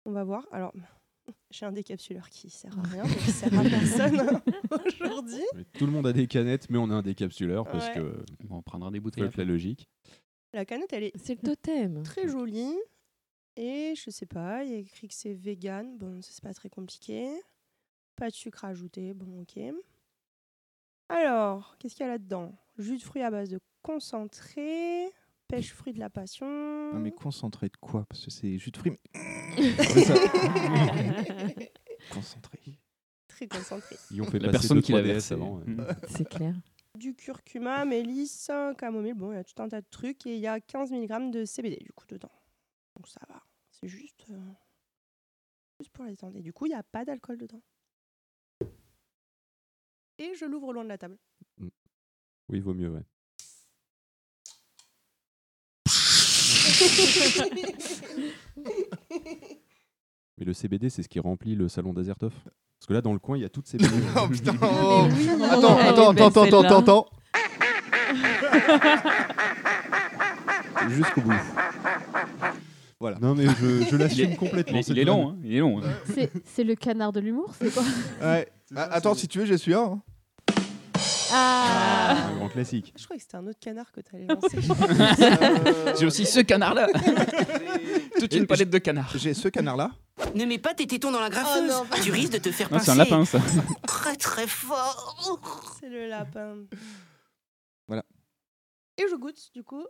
On 0.07 0.13
va 0.13 0.25
voir. 0.25 0.47
Alors, 0.51 0.73
j'ai 1.51 1.67
un 1.67 1.73
décapsuleur 1.73 2.31
qui 2.31 2.51
sert 2.51 2.77
à 2.79 2.83
rien, 2.83 3.03
qui 3.05 3.31
sert 3.31 3.57
à 3.59 3.63
personne 3.63 4.41
aujourd'hui. 5.01 5.45
Mais 5.55 5.65
Tout 5.79 5.87
le 5.87 5.93
monde 5.93 6.07
a 6.07 6.13
des 6.13 6.27
canettes, 6.27 6.71
mais 6.71 6.79
on 6.79 6.91
a 6.91 6.95
un 6.95 7.03
décapsuleur 7.03 7.65
parce 7.65 7.89
Ouais. 7.89 7.95
que 7.95 8.25
on 8.51 8.63
prendra 8.63 8.91
des 8.91 9.01
bouteilles. 9.01 9.29
la 9.37 9.45
logique. 9.45 9.89
La 10.57 10.65
canette, 10.65 10.91
elle 10.95 11.03
est 11.05 11.13
C'est 11.23 11.35
le 11.35 11.43
totem. 11.47 12.03
très 12.03 12.27
jolie. 12.29 12.75
Et 13.57 13.93
je 13.95 14.09
sais 14.11 14.25
pas, 14.25 14.65
il 14.65 14.71
y 14.71 14.75
a 14.75 14.79
écrit 14.79 15.07
que 15.07 15.13
c'est 15.13 15.35
vegan. 15.35 15.99
Bon, 15.99 16.19
c'est 16.23 16.43
pas 16.43 16.55
très 16.55 16.71
compliqué. 16.71 17.29
Pas 18.17 18.31
de 18.31 18.35
sucre 18.35 18.65
ajouté. 18.65 19.13
Bon, 19.13 19.43
ok. 19.43 19.59
Alors, 21.11 21.77
qu'est-ce 21.79 21.95
qu'il 21.95 22.07
y 22.07 22.09
a 22.09 22.13
là-dedans? 22.13 22.55
Jus 22.79 22.97
de 22.97 23.03
fruits 23.03 23.21
à 23.23 23.31
base 23.31 23.51
de 23.51 23.59
concentré, 23.83 25.11
pêche 25.47 25.75
fruits 25.75 25.93
de 25.93 25.99
la 26.01 26.09
passion. 26.09 26.47
Non, 26.93 27.01
mais 27.01 27.13
concentré 27.13 27.67
de 27.69 27.77
quoi? 27.79 28.07
Parce 28.09 28.25
que 28.25 28.31
c'est 28.31 28.57
jus 28.59 28.71
de 28.71 28.79
fruits. 28.79 28.99
mais- 29.15 29.21
Concentré. 32.11 32.59
Très 33.29 33.47
concentré. 33.47 33.97
Ils 34.11 34.23
ont 34.23 34.25
fait 34.25 34.39
La 34.39 34.51
personne 34.51 34.81
qui 34.81 34.93
l'a 34.93 35.03
3DS 35.03 35.05
versé. 35.05 35.35
avant. 35.35 35.59
ouais. 35.59 35.65
C'est 36.09 36.27
clair. 36.29 36.55
Du 36.97 37.15
curcuma, 37.15 37.85
mélisse, 37.85 38.51
camomille. 38.79 39.15
Bon, 39.15 39.33
il 39.33 39.37
y 39.37 39.39
a 39.39 39.45
tout 39.45 39.61
un 39.63 39.69
tas 39.69 39.81
de 39.81 39.87
trucs. 39.91 40.27
Et 40.27 40.35
il 40.35 40.41
y 40.41 40.47
a 40.47 40.61
15 40.61 40.93
mg 40.93 41.31
de 41.31 41.45
CBD, 41.45 41.79
du 41.85 41.93
coup, 41.93 42.07
dedans. 42.07 42.33
Donc 42.95 43.09
ça 43.09 43.21
va. 43.29 43.43
C'est 43.71 43.89
juste, 43.89 44.25
euh, 44.31 44.53
juste 45.79 45.93
pour 45.93 46.05
les. 46.05 46.15
Et 46.35 46.43
du 46.43 46.53
coup, 46.53 46.67
il 46.67 46.71
n'y 46.71 46.75
a 46.75 46.83
pas 46.83 47.05
d'alcool 47.05 47.39
dedans. 47.39 47.63
Et 50.19 50.35
je 50.35 50.47
l'ouvre 50.47 50.69
au 50.69 50.73
loin 50.73 50.85
de 50.85 50.89
la 50.89 50.99
table. 50.99 51.19
Oui, 52.49 52.61
vaut 52.61 52.75
mieux, 52.75 52.89
ouais. 52.89 53.03
Mais 60.39 60.45
le 60.45 60.53
CBD, 60.53 60.91
c'est 60.91 61.03
ce 61.03 61.09
qui 61.09 61.21
remplit 61.21 61.55
le 61.55 61.69
salon 61.69 61.93
d'Azertov. 61.93 62.35
Parce 62.87 62.91
que 62.91 62.95
là, 62.95 63.01
dans 63.03 63.13
le 63.15 63.19
coin, 63.19 63.37
il 63.37 63.41
y 63.43 63.45
a 63.45 63.49
toutes 63.49 63.67
ces. 63.67 63.79
Oh 64.17 64.29
putain 64.29 64.53
Mais 64.53 64.59
oh. 64.63 65.09
oui, 65.11 65.29
Attends, 65.51 65.77
attends, 65.77 66.11
attends, 66.13 66.27
attends, 66.45 66.63
attends, 66.63 66.79
attends. 66.79 67.07
Jusqu'au 70.91 71.21
bout. 71.23 71.33
Voilà. 73.01 73.19
Non, 73.21 73.35
mais 73.35 73.47
je, 73.91 73.97
l'assume 73.97 74.37
complètement. 74.37 74.79
il 74.87 74.99
est- 75.01 75.05
long, 75.05 75.31
hein, 75.31 75.37
il 75.43 75.57
est 75.57 75.59
long. 75.59 75.81
hein. 75.83 76.29
C'est 76.45 76.63
le 76.63 76.77
canard 76.77 77.13
de 77.13 77.19
l'humour, 77.19 77.53
c'est 77.61 77.75
quoi? 77.75 77.83
Ouais. 78.23 78.47
Ah, 78.77 78.89
attends, 78.93 79.15
si 79.15 79.27
tu 79.27 79.41
veux, 79.41 79.47
j'ai 79.47 79.59
celui-là. 79.59 79.81
hein. 79.81 80.01
Ah 81.33 82.17
Un 82.33 82.37
grand 82.37 82.49
classique. 82.49 82.95
Je 82.97 83.05
crois 83.05 83.17
que 83.17 83.23
c'était 83.23 83.37
un 83.37 83.47
autre 83.49 83.59
canard 83.61 83.91
que 83.91 84.01
tu 84.01 84.15
allais 84.15 84.27
lancer. 84.33 85.97
J'ai 85.99 86.07
aussi 86.07 86.25
ce 86.25 86.39
canard-là. 86.39 86.87
Toute 88.21 88.33
une 88.35 88.47
palette 88.47 88.71
de 88.71 88.79
canards. 88.79 89.13
J'ai 89.17 89.35
ce 89.35 89.49
canard-là. 89.49 89.91
Ne 90.35 90.45
mets 90.45 90.59
pas 90.59 90.75
tes 90.75 90.87
tétons 90.87 91.11
dans 91.11 91.21
la 91.21 91.31
graffeuse. 91.31 91.73
Oh 91.75 91.85
non. 91.85 92.03
tu 92.03 92.11
risques 92.11 92.33
de 92.33 92.39
te 92.39 92.51
faire 92.51 92.69
pincer 92.69 92.87
c'est 92.87 92.91
un 92.93 92.97
lapin, 92.97 93.25
ça. 93.25 93.41
très 93.87 94.17
très 94.17 94.47
fort. 94.47 95.41
C'est 95.81 95.89
le 95.89 96.07
lapin. 96.07 96.65
Voilà. 97.87 98.05
Et 98.99 99.05
je 99.11 99.17
goûte, 99.17 99.51
du 99.55 99.63
coup. 99.63 99.87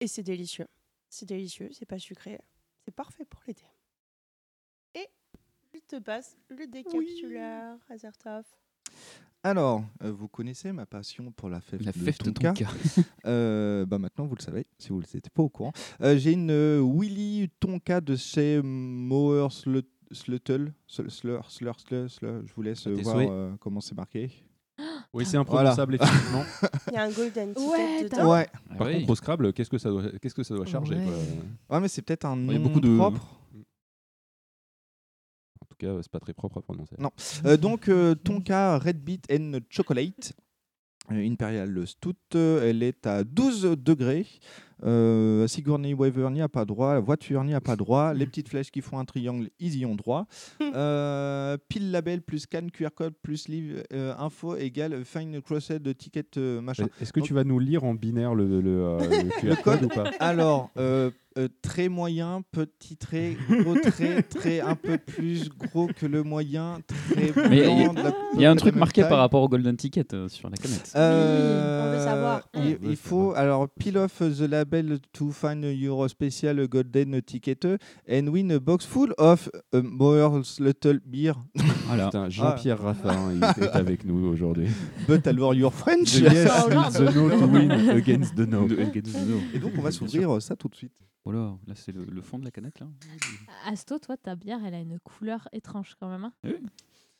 Et 0.00 0.08
c'est 0.08 0.22
délicieux. 0.22 0.66
C'est 1.08 1.26
délicieux, 1.26 1.68
c'est 1.72 1.86
pas 1.86 1.98
sucré. 1.98 2.40
C'est 2.84 2.94
parfait 2.94 3.24
pour 3.24 3.40
l'été. 3.46 3.66
Et 4.94 5.08
je 5.74 5.78
te 5.86 5.96
passe 5.96 6.36
le 6.48 6.66
décapsuleur, 6.66 7.78
Azertov. 7.88 8.44
Alors, 9.44 9.82
euh, 10.04 10.12
vous 10.12 10.28
connaissez 10.28 10.70
ma 10.72 10.86
passion 10.86 11.32
pour 11.32 11.48
la 11.48 11.60
fève 11.60 11.82
La 11.82 11.90
de 11.90 11.98
fève 11.98 12.16
de 12.18 12.30
Tonka. 12.30 12.52
Tonka. 12.52 12.70
Euh, 13.26 13.84
bah 13.86 13.98
maintenant, 13.98 14.26
vous 14.26 14.36
le 14.36 14.42
savez, 14.42 14.66
si 14.78 14.90
vous 14.90 15.00
n'étiez 15.00 15.20
pas 15.34 15.42
au 15.42 15.48
courant. 15.48 15.72
Euh, 16.00 16.16
J'ai 16.16 16.32
une 16.32 16.50
euh, 16.50 16.80
Willy 16.80 17.48
Tonka 17.60 18.00
de 18.00 18.14
chez 18.16 18.60
Mower 18.62 19.48
Slut- 19.50 19.84
Sluttle. 20.12 20.72
Slur, 20.86 21.10
slur, 21.10 21.50
slur, 21.50 21.80
slur, 21.80 22.10
slur. 22.10 22.42
Je 22.46 22.52
vous 22.54 22.62
laisse 22.62 22.86
voir 22.86 23.16
euh, 23.18 23.52
comment 23.60 23.80
c'est 23.80 23.96
marqué. 23.96 24.30
Oui, 25.14 25.26
c'est 25.26 25.36
imprononçable, 25.36 25.96
Voilà. 25.98 26.10
effectivement. 26.12 26.44
Il 26.88 26.94
y 26.94 26.96
a 26.96 27.02
un 27.04 27.10
golden 27.10 27.52
ticket 27.54 27.68
Ouais, 27.70 28.04
dedans. 28.04 28.32
Ouais. 28.32 28.48
Par 28.78 28.86
oui. 28.86 28.94
contre, 29.00 29.10
au 29.10 29.14
Scrabble, 29.14 29.52
qu'est-ce 29.52 29.68
que 29.68 29.76
ça 29.76 29.90
doit, 29.90 30.04
qu'est-ce 30.22 30.34
que 30.34 30.42
ça 30.42 30.54
doit 30.54 30.64
charger 30.64 30.94
Ouais. 30.94 31.04
quoi 31.68 31.76
Ouais, 31.76 31.82
mais 31.82 31.88
c'est 31.88 32.00
peut-être 32.00 32.24
un 32.24 32.36
Il 32.38 32.52
y 32.52 32.54
a 32.54 32.58
nom 32.58 32.64
beaucoup 32.64 32.80
de- 32.80 32.96
propre. 32.96 33.20
Cas, 35.82 35.88
euh, 35.88 36.00
c'est 36.02 36.12
pas 36.12 36.20
très 36.20 36.32
propre 36.32 36.58
à 36.58 36.62
prononcer. 36.62 36.94
Non. 36.98 37.10
Euh, 37.44 37.56
donc, 37.56 37.88
euh, 37.88 38.14
Tonka 38.14 38.78
Red 38.78 39.02
Beet 39.02 39.26
and 39.30 39.58
Chocolate. 39.68 40.32
Imperial 41.10 41.86
Stout, 41.86 42.14
elle 42.34 42.82
est 42.82 43.06
à 43.06 43.24
12 43.24 43.76
degrés. 43.76 44.26
Euh, 44.84 45.46
Sigourney 45.46 45.94
Weaver 45.94 46.30
n'y 46.30 46.42
a 46.42 46.48
pas 46.48 46.64
droit, 46.64 46.94
la 46.94 47.00
voiture 47.00 47.44
n'y 47.44 47.54
a 47.54 47.60
pas 47.60 47.76
droit, 47.76 48.14
les 48.14 48.26
petites 48.26 48.48
flèches 48.48 48.70
qui 48.70 48.80
font 48.80 48.98
un 48.98 49.04
triangle, 49.04 49.48
ils 49.60 49.76
y 49.76 49.86
ont 49.86 49.94
droit. 49.94 50.26
Euh, 50.74 51.58
pile 51.68 51.90
label 51.90 52.22
plus 52.22 52.40
scan 52.40 52.68
QR 52.72 52.88
code 52.94 53.12
plus 53.22 53.48
livre 53.48 53.82
euh, 53.92 54.14
info 54.18 54.56
égale 54.56 55.04
find 55.04 55.38
crossed 55.42 55.82
de 55.82 55.92
ticket 55.92 56.24
euh, 56.38 56.62
machin. 56.62 56.86
Est-ce 57.00 57.12
que 57.12 57.20
tu 57.20 57.34
vas 57.34 57.44
nous 57.44 57.58
lire 57.58 57.84
en 57.84 57.92
binaire 57.94 58.34
le, 58.34 58.60
le, 58.60 58.70
euh, 58.70 58.98
le 58.98 59.28
QR 59.40 59.48
Le 59.50 59.56
code 59.56 59.80
code 59.80 59.84
ou 59.84 59.88
pas? 59.88 60.10
Alors, 60.18 60.70
euh, 60.78 61.10
euh, 61.38 61.48
très 61.62 61.88
moyen, 61.88 62.42
petit 62.50 62.96
trait, 62.96 63.36
gros 63.48 63.74
trait, 63.76 64.22
trait 64.22 64.60
un 64.60 64.74
peu 64.74 64.98
plus 64.98 65.48
gros 65.48 65.86
que 65.86 66.04
le 66.04 66.22
moyen, 66.22 66.80
très 66.86 67.32
Mais 67.48 67.58
il 67.58 67.82
y 67.82 67.88
blanc, 67.88 68.14
il 68.34 68.40
y 68.42 68.44
a 68.44 68.50
un 68.50 68.56
truc 68.56 68.74
marqué 68.76 69.02
par 69.02 69.18
rapport 69.18 69.42
au 69.42 69.48
Golden 69.48 69.76
Ticket 69.76 70.12
euh, 70.12 70.28
sur 70.28 70.50
la 70.50 70.56
canette. 70.56 70.92
Euh, 70.94 71.88
on 71.88 71.96
veut 71.96 72.04
savoir. 72.04 72.42
Il, 72.54 72.60
On 72.60 72.64
veut 72.64 72.78
il 72.90 72.96
faut 72.96 73.32
alors 73.34 73.66
peel 73.70 73.96
off 73.96 74.18
the 74.18 74.42
label 74.72 74.98
to 75.12 75.30
find 75.30 75.62
your 75.64 76.08
special 76.08 76.66
golden 76.66 77.20
ticket 77.22 77.64
and 78.08 78.28
win 78.28 78.50
a 78.52 78.58
box 78.60 78.84
full 78.86 79.12
of 79.18 79.48
uh, 79.72 79.80
Moer's 79.82 80.58
little 80.60 80.98
beer. 81.04 81.34
Voilà. 81.86 82.06
Putain, 82.06 82.30
Jean-Pierre 82.30 82.80
Raffarin 82.80 83.32
il 83.34 83.44
est 83.44 83.68
avec 83.74 84.04
nous 84.06 84.26
aujourd'hui. 84.26 84.68
But 85.06 85.26
alors 85.26 85.54
your 85.54 85.72
French. 85.74 86.12
The 86.12 86.20
yes 86.32 86.48
with 86.66 86.94
the 86.94 87.14
no 87.14 87.28
to 87.28 87.46
win 87.46 87.70
against 87.90 88.34
the 88.34 88.46
no. 88.48 88.66
Et 89.52 89.58
donc 89.58 89.72
on 89.76 89.82
va 89.82 89.90
s'ouvrir 89.90 90.40
ça 90.40 90.56
tout 90.56 90.68
de 90.68 90.74
suite. 90.74 90.92
Voilà, 91.24 91.56
là 91.68 91.74
c'est 91.76 91.92
le, 91.92 92.04
le 92.10 92.20
fond 92.22 92.38
de 92.38 92.44
la 92.44 92.50
canette 92.50 92.80
là. 92.80 92.86
Asto, 93.66 93.98
toi, 93.98 94.16
ta 94.16 94.34
bière, 94.34 94.58
elle 94.66 94.74
a 94.74 94.80
une 94.80 94.98
couleur 95.00 95.48
étrange 95.52 95.94
quand 96.00 96.08
même. 96.08 96.24
hein. 96.24 96.32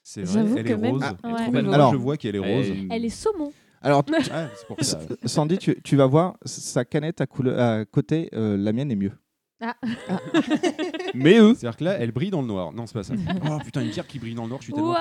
C'est 0.02 0.22
vrai, 0.22 0.34
J'avoue 0.34 0.58
elle 0.58 0.64
que 0.64 0.70
est 0.72 0.76
même- 0.76 0.92
rose. 0.94 1.02
Ah, 1.04 1.16
Elle 1.22 1.30
est 1.30 1.34
ouais. 1.34 1.50
belle. 1.50 1.74
Alors- 1.74 1.92
je 1.92 1.96
vois 1.98 2.16
qu'elle 2.16 2.34
est 2.34 2.38
rose. 2.40 2.66
Elle 2.90 3.04
est 3.04 3.08
saumon. 3.10 3.52
Alors, 3.82 4.04
tu- 4.04 4.12
Ah, 4.32 4.48
c'est 4.56 4.66
pour 4.66 4.82
ça. 4.82 5.00
Sandy, 5.24 5.58
tu, 5.58 5.80
tu 5.82 5.96
vas 5.96 6.06
voir, 6.06 6.36
sa 6.44 6.84
canette 6.84 7.20
à, 7.20 7.26
couleur, 7.26 7.58
à 7.58 7.84
côté, 7.84 8.28
euh, 8.34 8.56
la 8.56 8.72
mienne 8.72 8.90
est 8.90 8.96
mieux. 8.96 9.12
Ah. 9.60 9.76
Mais 11.14 11.38
eux 11.38 11.54
C'est-à-dire 11.54 11.76
que 11.76 11.84
là, 11.84 11.92
elle 11.98 12.10
brille 12.12 12.30
dans 12.30 12.40
le 12.42 12.48
noir. 12.48 12.72
Non, 12.72 12.86
c'est 12.86 12.94
pas 12.94 13.02
ça. 13.04 13.14
Oh 13.50 13.58
putain, 13.64 13.82
une 13.82 13.90
bière 13.90 14.06
qui 14.06 14.18
brille 14.18 14.34
dans 14.34 14.42
le 14.44 14.48
noir, 14.48 14.60
je 14.60 14.64
suis 14.66 14.72
tellement 14.72 14.94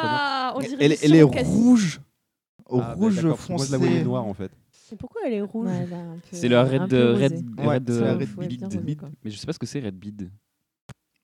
on 0.56 0.60
dirait 0.60 0.98
Elle, 1.02 1.16
est 1.16 1.24
rouge. 1.24 2.00
Au 2.68 2.80
Ah, 2.80 2.90
bah, 2.90 2.94
rouge 2.94 3.16
que 3.18 3.22
Moi, 3.26 3.36
je 3.36 3.48
la 3.54 3.58
foncé. 3.58 3.78
voyais 3.78 4.04
noire 4.04 4.26
en 4.26 4.34
fait. 4.34 4.52
Et 4.92 4.96
pourquoi 4.96 5.22
elle 5.26 5.34
est 5.34 5.42
rouge 5.42 5.68
Ouais, 5.68 5.86
peu- 5.88 5.96
C'est 6.32 6.48
Red, 6.48 6.94
euh, 6.94 7.14
red, 7.16 7.34
Ouais, 7.60 7.68
red, 7.68 7.90
euh, 7.90 8.02
la 8.02 8.14
Red 8.14 8.30
Red 8.38 8.48
Bead. 8.48 8.82
Bead. 8.84 9.00
quoi. 9.00 9.10
Mais 9.24 9.32
je 9.32 9.38
sais 9.38 9.46
pas 9.46 9.54
ce 9.54 9.60
que 9.60 9.66
c'est 9.66 9.80
Red 9.80 9.96
Bead. 9.98 10.30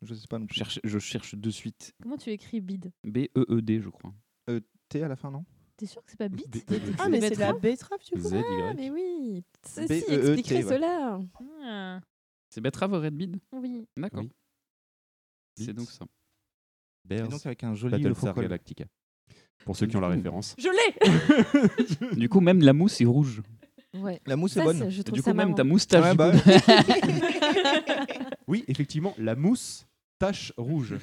Je 0.02 0.14
sais 0.14 0.28
pas 0.28 0.38
non 0.40 0.46
Je 0.46 0.48
plus. 0.50 0.58
cherche, 0.58 0.80
je 0.84 1.00
cherche 1.00 1.36
de 1.36 1.50
suite. 1.50 1.94
Comment 2.02 2.18
tu 2.18 2.30
écris 2.32 2.60
bide 2.62 2.92
B-E-E-D, 3.04 3.82
je 3.82 3.90
crois. 3.90 4.14
T 4.90 5.04
à 5.04 5.08
la 5.10 5.16
fin, 5.18 5.32
non? 5.32 5.44
T'es 5.78 5.86
sûr 5.86 6.04
que 6.04 6.10
c'est 6.12 6.18
pas 6.18 6.28
bite 6.28 6.66
Ah, 6.98 7.08
mais 7.08 7.22
c'est 7.22 7.36
de 7.36 7.40
la 7.40 7.54
betterave 7.54 8.00
du 8.04 8.20
coup. 8.22 8.28
Z, 8.28 8.34
Ah, 8.64 8.74
mais 8.76 8.90
oui, 8.90 9.44
ceci 9.66 9.88
B-E-E-T, 9.88 10.14
expliquerait 10.16 10.64
ouais. 10.64 10.74
cela. 10.76 11.20
Ah, 11.64 12.00
C'est 12.50 12.62
betterave 12.62 12.94
Red 12.94 13.14
Bead? 13.16 13.38
Oui. 13.52 13.88
D'accord. 13.96 14.24
Oui. 14.24 14.32
C'est 15.56 15.74
donc 15.74 15.90
ça. 15.92 16.06
Et 17.10 17.22
donc 17.22 17.46
avec 17.46 17.64
un 17.64 17.74
joli 17.76 17.92
Battlestar. 18.02 18.34
Galactica. 18.36 18.86
Pour 19.66 19.76
ceux 19.76 19.86
qui 19.88 19.96
ont 19.98 20.02
la 20.02 20.10
référence. 20.10 20.56
Je 20.58 20.68
l'ai 20.70 22.16
Du 22.16 22.28
coup, 22.30 22.40
même 22.42 22.62
la 22.62 22.74
mousse 22.74 23.00
est 23.02 23.06
rouge. 23.06 23.42
Ouais. 23.94 24.20
La 24.26 24.36
mousse 24.36 24.58
est 24.58 24.64
bonne. 24.64 24.90
je 24.90 25.02
du 25.04 25.22
ça 25.22 25.32
coup, 25.32 25.38
même 25.38 25.48
marrant. 25.50 25.54
ta 25.54 25.64
moustache. 25.64 26.04
Ouais, 26.04 26.16
bah. 26.16 26.32
Oui, 28.48 28.64
effectivement, 28.68 29.14
la 29.18 29.36
mousse 29.36 29.86
tache 30.20 30.54
rouge. 30.58 30.96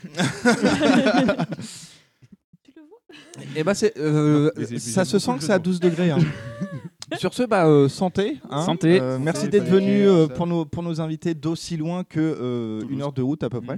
Et 3.57 3.64
bah 3.64 3.74
c'est, 3.74 3.96
euh, 3.98 4.50
c'est- 4.57 4.79
ça 4.79 5.05
se 5.05 5.18
sent 5.18 5.33
que 5.38 5.42
c'est 5.44 5.53
à 5.53 5.59
de 5.59 5.62
mots. 5.68 5.72
12 5.72 5.81
degrés. 5.81 6.11
hein. 6.11 6.18
Sur 7.18 7.35
ce, 7.35 7.42
bah, 7.44 7.66
euh, 7.66 7.88
santé. 7.88 8.38
hein. 8.50 8.62
Santé. 8.62 8.98
Euh, 9.00 9.18
merci 9.20 9.42
Santé, 9.44 9.61
d'être 9.61 9.68
venu 9.70 10.09
euh, 10.09 10.27
ça. 10.27 10.33
pour, 10.35 10.46
nous, 10.46 10.64
pour 10.64 10.83
nous 10.83 11.00
inviter 11.00 11.35
d'aussi 11.35 11.77
loin 11.77 12.03
que 12.03 12.18
euh, 12.18 12.81
une 12.88 13.03
heure 13.03 13.12
de 13.12 13.22
route 13.22 13.42
à 13.44 13.50
peu 13.50 13.61
près. 13.61 13.77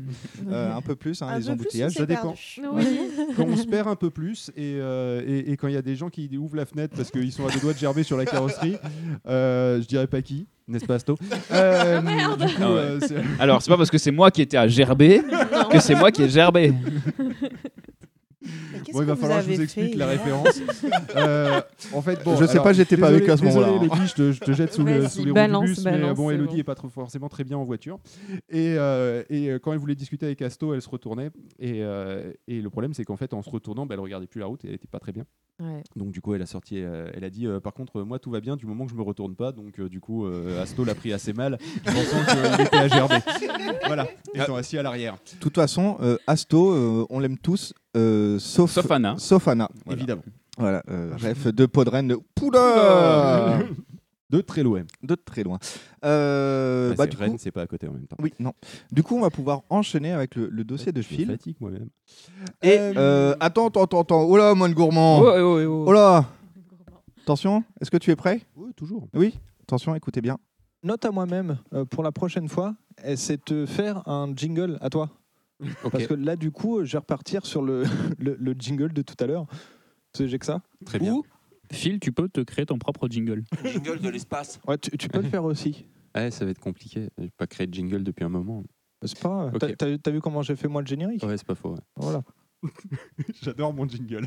Euh, 0.49 0.75
un 0.75 0.81
peu 0.81 0.95
plus, 0.95 1.21
hein, 1.21 1.27
Un 1.29 1.33
les 1.35 1.41
peu 1.41 1.45
plus, 1.47 1.53
embouteillages. 1.53 1.93
c'est 1.93 1.99
Ça 1.99 2.07
dépend. 2.07 2.35
perdu. 2.35 2.61
Oui. 2.73 2.99
quand 3.37 3.45
on 3.45 3.57
se 3.57 3.67
perd 3.67 3.89
un 3.89 3.97
peu 3.97 4.11
plus 4.11 4.51
et, 4.57 4.77
euh, 4.79 5.23
et, 5.27 5.51
et 5.53 5.57
quand 5.57 5.67
il 5.69 5.75
y 5.75 5.77
a 5.77 5.83
des 5.83 5.97
gens 5.97 6.09
qui 6.09 6.31
ouvrent 6.39 6.57
la 6.57 6.67
fenêtre 6.67 6.95
parce 6.97 7.11
qu'ils 7.11 7.33
sont 7.33 7.47
à 7.47 7.51
deux 7.51 7.61
doigts 7.61 7.73
de 7.75 7.79
gerber 7.79 8.05
sur 8.05 8.17
la 8.17 8.25
carrosserie, 8.27 8.77
euh, 9.27 9.83
je 9.83 9.87
dirais 9.87 10.07
pas 10.07 10.23
qui, 10.23 10.47
n'est-ce 10.69 10.87
pas 10.87 10.95
Asto 10.95 11.17
Euh, 11.53 12.01
merde. 12.03 12.41
du 12.47 12.55
coup, 12.55 12.61
Ah 12.63 12.71
ouais. 12.73 12.79
euh, 12.79 13.01
c'est- 13.01 13.17
Alors, 13.41 13.61
c'est 13.61 13.71
pas 13.71 13.77
parce 13.77 13.91
que 13.91 13.99
c'est 13.99 14.13
moi 14.13 14.31
qui 14.31 14.41
étais 14.41 14.57
à 14.57 14.69
gerber 14.69 15.21
que 15.71 15.81
c'est 15.81 15.97
moi 15.97 16.11
qui 16.13 16.23
ai 16.23 16.29
gerbé. 16.29 16.73
Bon, 18.93 19.01
il 19.03 19.07
va 19.07 19.15
que 19.15 19.21
falloir 19.21 19.39
que 19.41 19.45
je 19.45 19.49
avez 19.49 19.57
vous 19.57 19.63
explique 19.63 19.93
fait 19.93 19.99
la 19.99 20.07
référence. 20.07 20.61
Euh, 21.17 21.61
en 21.93 22.03
fait, 22.03 22.23
bon, 22.25 22.37
Je 22.37 22.45
sais 22.45 22.53
alors, 22.53 22.65
pas, 22.65 22.73
j'étais 22.73 22.97
pas 22.97 23.09
désolé- 23.11 23.17
avec 23.17 23.29
à 23.31 23.37
ce 23.37 23.43
désolé, 23.43 23.67
moment-là. 23.67 23.85
Elodie, 23.87 24.07
je 24.09 24.15
te, 24.15 24.33
je 24.33 24.41
te 24.41 24.53
jette 24.53 24.73
sous, 24.73 24.85
le, 24.85 25.09
sous 25.09 25.25
les 25.25 25.31
roues 25.31 25.35
balance, 25.35 25.65
du 25.65 25.69
bus, 25.71 25.85
mais 25.85 25.91
balance, 25.93 26.17
bon, 26.17 26.31
Elodie 26.31 26.55
bon. 26.55 26.61
est 26.61 26.65
pas 26.65 26.75
trop, 26.75 26.89
forcément 26.89 27.29
très 27.29 27.45
bien 27.45 27.57
en 27.57 27.65
voiture. 27.65 27.99
Et, 28.51 28.75
euh, 28.79 29.23
et 29.31 29.49
euh, 29.51 29.59
quand 29.59 29.73
elle 29.73 29.79
voulait 29.79 29.95
discuter 29.95 30.27
avec 30.27 30.43
Asto, 30.43 30.75
elle 30.75 30.83
se 30.83 30.89
retournait. 30.89 31.31
Et, 31.59 31.83
euh, 31.83 32.33
et 32.49 32.61
le 32.61 32.71
problème, 32.71 32.93
c'est 32.95 33.05
qu'en 33.05 33.17
fait, 33.17 33.33
en 33.33 33.43
se 33.43 33.51
retournant, 33.51 33.87
bah, 33.87 33.95
elle 33.95 34.01
regardait 34.01 34.27
plus 34.27 34.41
la 34.41 34.47
route 34.47 34.65
et 34.65 34.69
elle 34.69 34.75
était 34.75 34.89
pas 34.89 34.99
très 35.01 35.13
bien. 35.13 35.25
Ouais. 35.59 35.83
Donc 35.97 36.11
du 36.11 36.21
coup, 36.21 36.35
elle 36.35 36.43
a 36.43 36.47
sorti, 36.47 36.77
euh, 36.83 37.09
elle 37.15 37.25
a 37.25 37.31
dit, 37.31 37.47
euh, 37.47 37.61
par 37.61 37.73
contre, 37.73 38.01
euh, 38.01 38.05
moi 38.05 38.19
tout 38.19 38.31
va 38.31 38.41
bien 38.41 38.57
du 38.57 38.67
moment 38.67 38.85
que 38.85 38.91
je 38.93 38.97
me 38.97 39.03
retourne 39.03 39.35
pas. 39.35 39.53
Donc 39.53 39.79
euh, 39.81 39.89
du 39.89 40.01
coup, 40.01 40.27
euh, 40.27 40.63
Asto 40.63 40.85
l'a 40.85 40.95
pris 40.95 41.15
assez 41.15 41.33
mal, 41.33 41.57
pensant 41.85 42.25
qu'il 42.29 42.67
était 42.67 42.77
à 42.77 42.89
gerber. 42.89 43.17
voilà, 43.87 44.07
étant 44.35 44.57
assis 44.57 44.77
à 44.77 44.83
l'arrière. 44.83 45.15
De 45.15 45.39
toute 45.41 45.55
façon, 45.55 45.97
euh, 46.03 46.19
Asto, 46.27 46.73
euh, 46.73 47.07
on 47.09 47.21
l'aime 47.21 47.39
tous, 47.39 47.73
euh, 47.97 48.39
sauf, 48.39 48.71
Sauf 48.71 48.91
Anna. 48.91 49.15
sauf 49.19 49.49
Anna. 49.49 49.69
Voilà. 49.85 49.99
Évidemment. 50.01 50.23
Voilà, 50.59 50.83
euh, 50.91 51.15
ref 51.21 51.47
de 51.49 51.67
Podren 51.67 52.09
de 52.09 52.19
Poula 52.35 53.59
De 54.31 54.41
très 54.41 54.63
loin. 54.63 54.83
De 55.03 55.15
très 55.15 55.43
loin. 55.43 55.59
Euh, 56.05 56.91
Bah, 56.91 56.95
bah, 56.97 57.05
c'est 57.05 57.25
du 57.25 57.31
coup, 57.31 57.37
c'est 57.39 57.51
pas 57.51 57.63
à 57.63 57.67
côté 57.67 57.87
en 57.89 57.93
même 57.93 58.07
temps. 58.07 58.17
oui, 58.21 58.33
non. 58.41 58.53
Du 58.91 59.03
coup, 59.03 59.17
on 59.17 59.21
va 59.21 59.31
pouvoir 59.31 59.63
enchaîner 59.71 60.13
avec 60.13 60.35
le, 60.35 60.49
le 60.49 60.65
dossier 60.65 60.93
de 60.93 61.03
fil. 61.03 61.27
fatigue 61.27 61.57
moi-même. 61.61 61.89
Et 62.63 62.77
euh, 62.79 63.35
attends, 63.39 63.69
attends, 63.69 63.85
attends, 63.85 64.01
attends. 64.01 64.23
Oh 64.23 64.37
là, 64.37 64.55
mon 64.55 64.69
gourmand. 64.71 65.21
Oh, 65.21 65.27
oh, 65.37 65.41
oh, 65.41 65.65
oh. 65.67 65.85
Oh 65.89 65.93
là. 65.93 66.25
Attention, 67.23 67.63
est-ce 67.81 67.91
que 67.91 67.97
tu 67.99 68.11
es 68.11 68.17
prêt? 68.17 68.41
Oui, 68.57 68.73
toujours. 68.75 69.09
Oui. 69.15 69.35
Attention, 69.63 69.95
écoutez 69.95 70.21
bien. 70.21 70.39
Note 70.83 71.05
à 71.05 71.11
moi-même 71.11 71.59
euh, 71.75 71.85
pour 71.85 72.03
la 72.05 72.13
prochaine 72.13 72.49
fois, 72.49 72.75
et 73.05 73.17
c'est 73.17 73.49
de 73.53 73.67
faire 73.67 74.07
un 74.09 74.33
jingle 74.35 74.79
à 74.81 74.89
toi. 74.91 75.11
Parce 75.91 76.07
que 76.07 76.15
là, 76.15 76.37
du 76.37 76.51
coup, 76.51 76.85
je 76.85 76.93
vais 76.93 76.99
repartir 76.99 77.47
sur 77.47 77.63
le, 77.63 77.85
le, 78.19 78.37
le 78.39 78.53
jingle 78.59 78.93
de 78.93 79.03
tout 79.03 79.15
à 79.21 79.27
l'heure. 79.27 79.47
Tu 80.13 80.19
sais, 80.25 80.29
j'ai 80.29 80.39
que 80.39 80.47
ça. 80.47 80.63
Très 80.85 80.99
bien. 80.99 81.13
Ou, 81.15 81.25
Phil, 81.73 81.99
tu 81.99 82.13
peux 82.13 82.29
te 82.29 82.41
créer 82.41 82.65
ton 82.67 82.79
propre 82.79 83.09
jingle. 83.09 83.43
Jingle 83.65 83.99
de 84.01 84.09
l'espace. 84.09 84.61
Ouais, 84.69 84.79
tu, 84.79 84.91
tu 84.97 85.09
peux 85.09 85.21
le 85.21 85.29
faire 85.29 85.45
aussi. 85.45 85.87
Ouais, 86.17 86.31
ça 86.31 86.47
va 86.47 86.51
être 86.51 86.61
compliqué. 86.61 87.11
J'ai 87.19 87.29
pas 87.37 87.47
créé 87.47 87.67
de 87.67 87.75
jingle 87.75 88.03
depuis 88.03 88.25
un 88.25 88.31
moment. 88.31 88.65
C'est 89.05 89.19
pas 89.21 89.29
grave. 89.29 89.55
Ok. 89.55 89.59
T'as- 89.61 89.75
T'as 89.77 89.99
t'as 89.99 90.11
vu 90.11 90.23
comment 90.23 90.41
j'ai 90.41 90.57
fait 90.57 90.67
moi 90.67 90.81
le 90.81 90.87
générique? 90.87 91.23
Ouais, 91.23 91.37
c'est 91.37 91.47
pas 91.47 91.55
faux. 91.55 91.73
ouais. 91.75 91.81
Voilà. 91.97 92.23
J'adore 93.43 93.75
mon 93.75 93.87
jingle. 93.87 94.27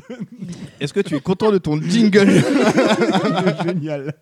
Est-ce 0.78 0.92
que 0.94 1.00
tu 1.00 1.16
es 1.16 1.20
content 1.20 1.50
de 1.50 1.58
ton 1.58 1.80
jingle? 1.82 2.28
Il 2.30 3.48
est 3.48 3.62
Génial. 3.64 4.14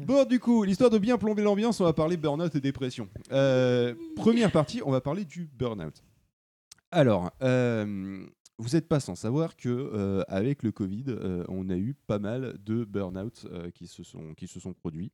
Bon, 0.00 0.24
du 0.24 0.40
coup, 0.40 0.64
l'histoire 0.64 0.90
de 0.90 0.98
bien 0.98 1.18
plomber 1.18 1.42
l'ambiance, 1.42 1.80
on 1.80 1.84
va 1.84 1.92
parler 1.92 2.16
burn-out 2.16 2.54
et 2.54 2.60
dépression. 2.60 3.08
Euh, 3.32 3.94
première 4.16 4.52
partie, 4.52 4.82
on 4.84 4.90
va 4.90 5.00
parler 5.00 5.24
du 5.24 5.46
burn-out. 5.46 6.02
Alors, 6.90 7.30
euh, 7.42 8.26
vous 8.58 8.70
n'êtes 8.70 8.88
pas 8.88 9.00
sans 9.00 9.14
savoir 9.14 9.56
que 9.56 9.68
euh, 9.68 10.22
avec 10.28 10.62
le 10.62 10.72
Covid, 10.72 11.04
on 11.48 11.68
a 11.70 11.76
eu 11.76 11.94
pas 11.94 12.18
mal 12.18 12.58
de 12.64 12.84
burn-out 12.84 13.46
qui, 13.74 13.86
se 13.86 14.02
sont, 14.02 14.34
qui 14.34 14.48
se 14.48 14.60
sont 14.60 14.72
produits. 14.72 15.12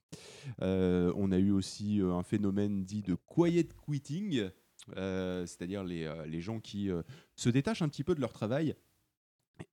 On 0.60 1.32
a 1.32 1.38
eu 1.38 1.50
aussi 1.50 2.00
un 2.02 2.22
phénomène 2.22 2.84
dit 2.84 3.02
de 3.02 3.14
quiet 3.14 3.68
quitting, 3.86 4.48
c'est-à-dire 4.94 5.84
les, 5.84 6.10
les 6.26 6.40
gens 6.40 6.60
qui 6.60 6.90
se 7.34 7.48
détachent 7.48 7.82
un 7.82 7.88
petit 7.88 8.04
peu 8.04 8.14
de 8.14 8.20
leur 8.20 8.32
travail 8.32 8.74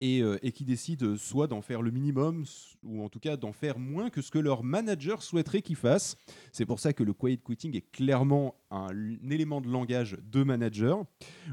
et, 0.01 0.21
euh, 0.21 0.37
et 0.41 0.51
qui 0.51 0.65
décident 0.65 1.15
soit 1.17 1.47
d'en 1.47 1.61
faire 1.61 1.81
le 1.81 1.91
minimum, 1.91 2.45
ou 2.83 3.03
en 3.03 3.09
tout 3.09 3.19
cas 3.19 3.37
d'en 3.37 3.53
faire 3.53 3.79
moins 3.79 4.09
que 4.09 4.21
ce 4.21 4.31
que 4.31 4.39
leur 4.39 4.63
manager 4.63 5.21
souhaiterait 5.21 5.61
qu'ils 5.61 5.75
fassent. 5.75 6.17
C'est 6.51 6.65
pour 6.65 6.79
ça 6.79 6.93
que 6.93 7.03
le 7.03 7.13
quiet 7.13 7.37
quitting 7.37 7.75
est 7.75 7.91
clairement 7.91 8.55
un, 8.71 8.89
élément 9.29 9.61
de 9.61 9.69
langage 9.69 10.17
de 10.31 10.43
manager 10.43 11.03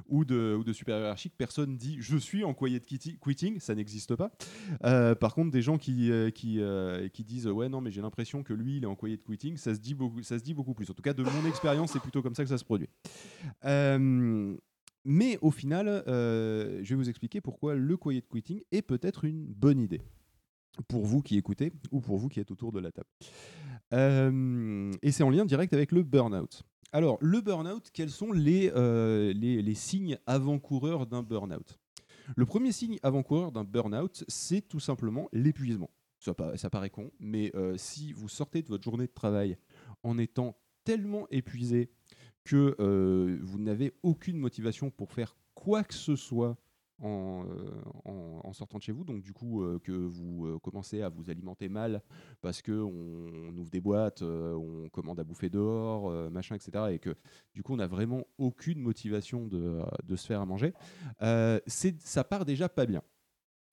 ou 0.08 0.24
de, 0.24 0.56
ou 0.58 0.64
de 0.64 0.72
supérieur 0.72 1.02
hiérarchique. 1.04 1.34
Personne 1.36 1.76
dit 1.76 1.96
je 2.00 2.16
suis 2.16 2.44
en 2.44 2.54
quiet 2.54 2.80
quitting, 2.80 3.60
ça 3.60 3.74
n'existe 3.74 4.16
pas. 4.16 4.32
Euh, 4.84 5.14
par 5.14 5.34
contre, 5.34 5.50
des 5.50 5.62
gens 5.62 5.78
qui, 5.78 6.10
euh, 6.10 6.30
euh, 6.46 7.08
disent 7.20 7.46
ouais 7.46 7.68
non 7.68 7.80
mais 7.80 7.90
j'ai 7.90 8.00
l'impression 8.00 8.42
que 8.42 8.52
lui 8.52 8.78
il 8.78 8.84
est 8.84 8.86
en 8.86 8.96
quiet 8.96 9.18
quitting, 9.18 9.56
ça 9.56 9.74
se 9.74 9.80
dit 9.80 9.94
beaucoup 9.94 10.74
plus. 10.74 10.90
En 10.90 10.94
tout 10.94 11.02
cas 11.02 11.12
de 11.12 11.22
mon 11.22 11.46
expérience, 11.48 11.92
c'est 11.92 12.00
plutôt 12.00 12.22
comme 12.22 12.34
ça 12.34 12.42
que 12.42 12.48
ça 12.48 12.58
se 12.58 12.64
produit. 12.64 12.88
Mais 15.04 15.38
au 15.40 15.50
final, 15.50 15.88
euh, 15.88 16.80
je 16.82 16.90
vais 16.90 16.94
vous 16.96 17.08
expliquer 17.08 17.40
pourquoi 17.40 17.74
le 17.74 17.96
quiet 17.96 18.22
quitting 18.22 18.62
est 18.70 18.82
peut-être 18.82 19.24
une 19.24 19.46
bonne 19.46 19.80
idée 19.80 20.02
pour 20.88 21.04
vous 21.04 21.22
qui 21.22 21.36
écoutez 21.36 21.72
ou 21.90 22.00
pour 22.00 22.18
vous 22.18 22.28
qui 22.28 22.40
êtes 22.40 22.50
autour 22.50 22.72
de 22.72 22.80
la 22.80 22.92
table. 22.92 23.08
Euh, 23.92 24.92
et 25.02 25.10
c'est 25.10 25.22
en 25.22 25.30
lien 25.30 25.44
direct 25.44 25.72
avec 25.72 25.92
le 25.92 26.02
burn-out. 26.02 26.62
Alors, 26.92 27.18
le 27.20 27.40
burn-out, 27.40 27.90
quels 27.92 28.10
sont 28.10 28.32
les, 28.32 28.70
euh, 28.74 29.32
les, 29.32 29.74
signes 29.74 30.18
avant-coureurs 30.26 31.06
d'un 31.06 31.22
burn-out? 31.22 31.78
Le 32.36 32.46
premier 32.46 32.72
signe 32.72 32.98
avant-coureur 33.02 33.52
d'un 33.52 33.64
burn-out, 33.64 34.24
c'est 34.28 34.62
tout 34.62 34.80
simplement 34.80 35.28
l'épuisement. 35.32 35.90
Ça, 36.18 36.34
ça 36.56 36.68
paraît 36.68 36.90
con, 36.90 37.10
mais 37.18 37.52
si 37.76 38.12
vous 38.12 38.28
sortez 38.28 38.62
de 38.62 38.68
votre 38.68 38.84
journée 38.84 39.06
de 39.06 39.12
travail 39.12 39.56
en 40.02 40.18
étant 40.18 40.56
tellement 40.84 41.26
épuisé 41.30 41.90
que 42.44 42.76
euh, 42.80 43.38
vous 43.42 43.58
n'avez 43.58 43.94
aucune 44.02 44.38
motivation 44.38 44.90
pour 44.90 45.12
faire 45.12 45.36
quoi 45.54 45.84
que 45.84 45.94
ce 45.94 46.16
soit 46.16 46.56
en, 47.02 47.46
euh, 47.46 48.52
sortant 48.52 48.76
de 48.76 48.82
chez 48.82 48.92
vous, 48.92 49.04
donc 49.04 49.22
du 49.22 49.32
coup 49.32 49.62
euh, 49.62 49.78
que 49.78 49.92
vous 49.92 50.58
commencez 50.62 51.00
à 51.00 51.08
vous 51.08 51.30
alimenter 51.30 51.70
mal 51.70 52.02
parce 52.42 52.60
que 52.60 52.72
on, 52.72 53.56
ouvre 53.56 53.70
des 53.70 53.80
boîtes, 53.80 54.22
on 54.22 54.88
commande 54.90 55.18
à 55.18 55.24
bouffer 55.24 55.48
dehors, 55.48 56.10
machin, 56.30 56.56
etc. 56.56 56.86
Et 56.92 56.98
que 56.98 57.16
du 57.54 57.62
coup 57.62 57.72
on 57.72 57.78
n'a 57.78 57.86
vraiment 57.86 58.26
aucune 58.36 58.80
motivation 58.80 59.46
de, 59.46 60.16
se 60.16 60.26
faire 60.26 60.42
à 60.42 60.46
manger, 60.46 60.74
ça 61.18 62.24
part 62.24 62.44
déjà 62.44 62.68
pas 62.68 62.86
bien. 62.86 63.02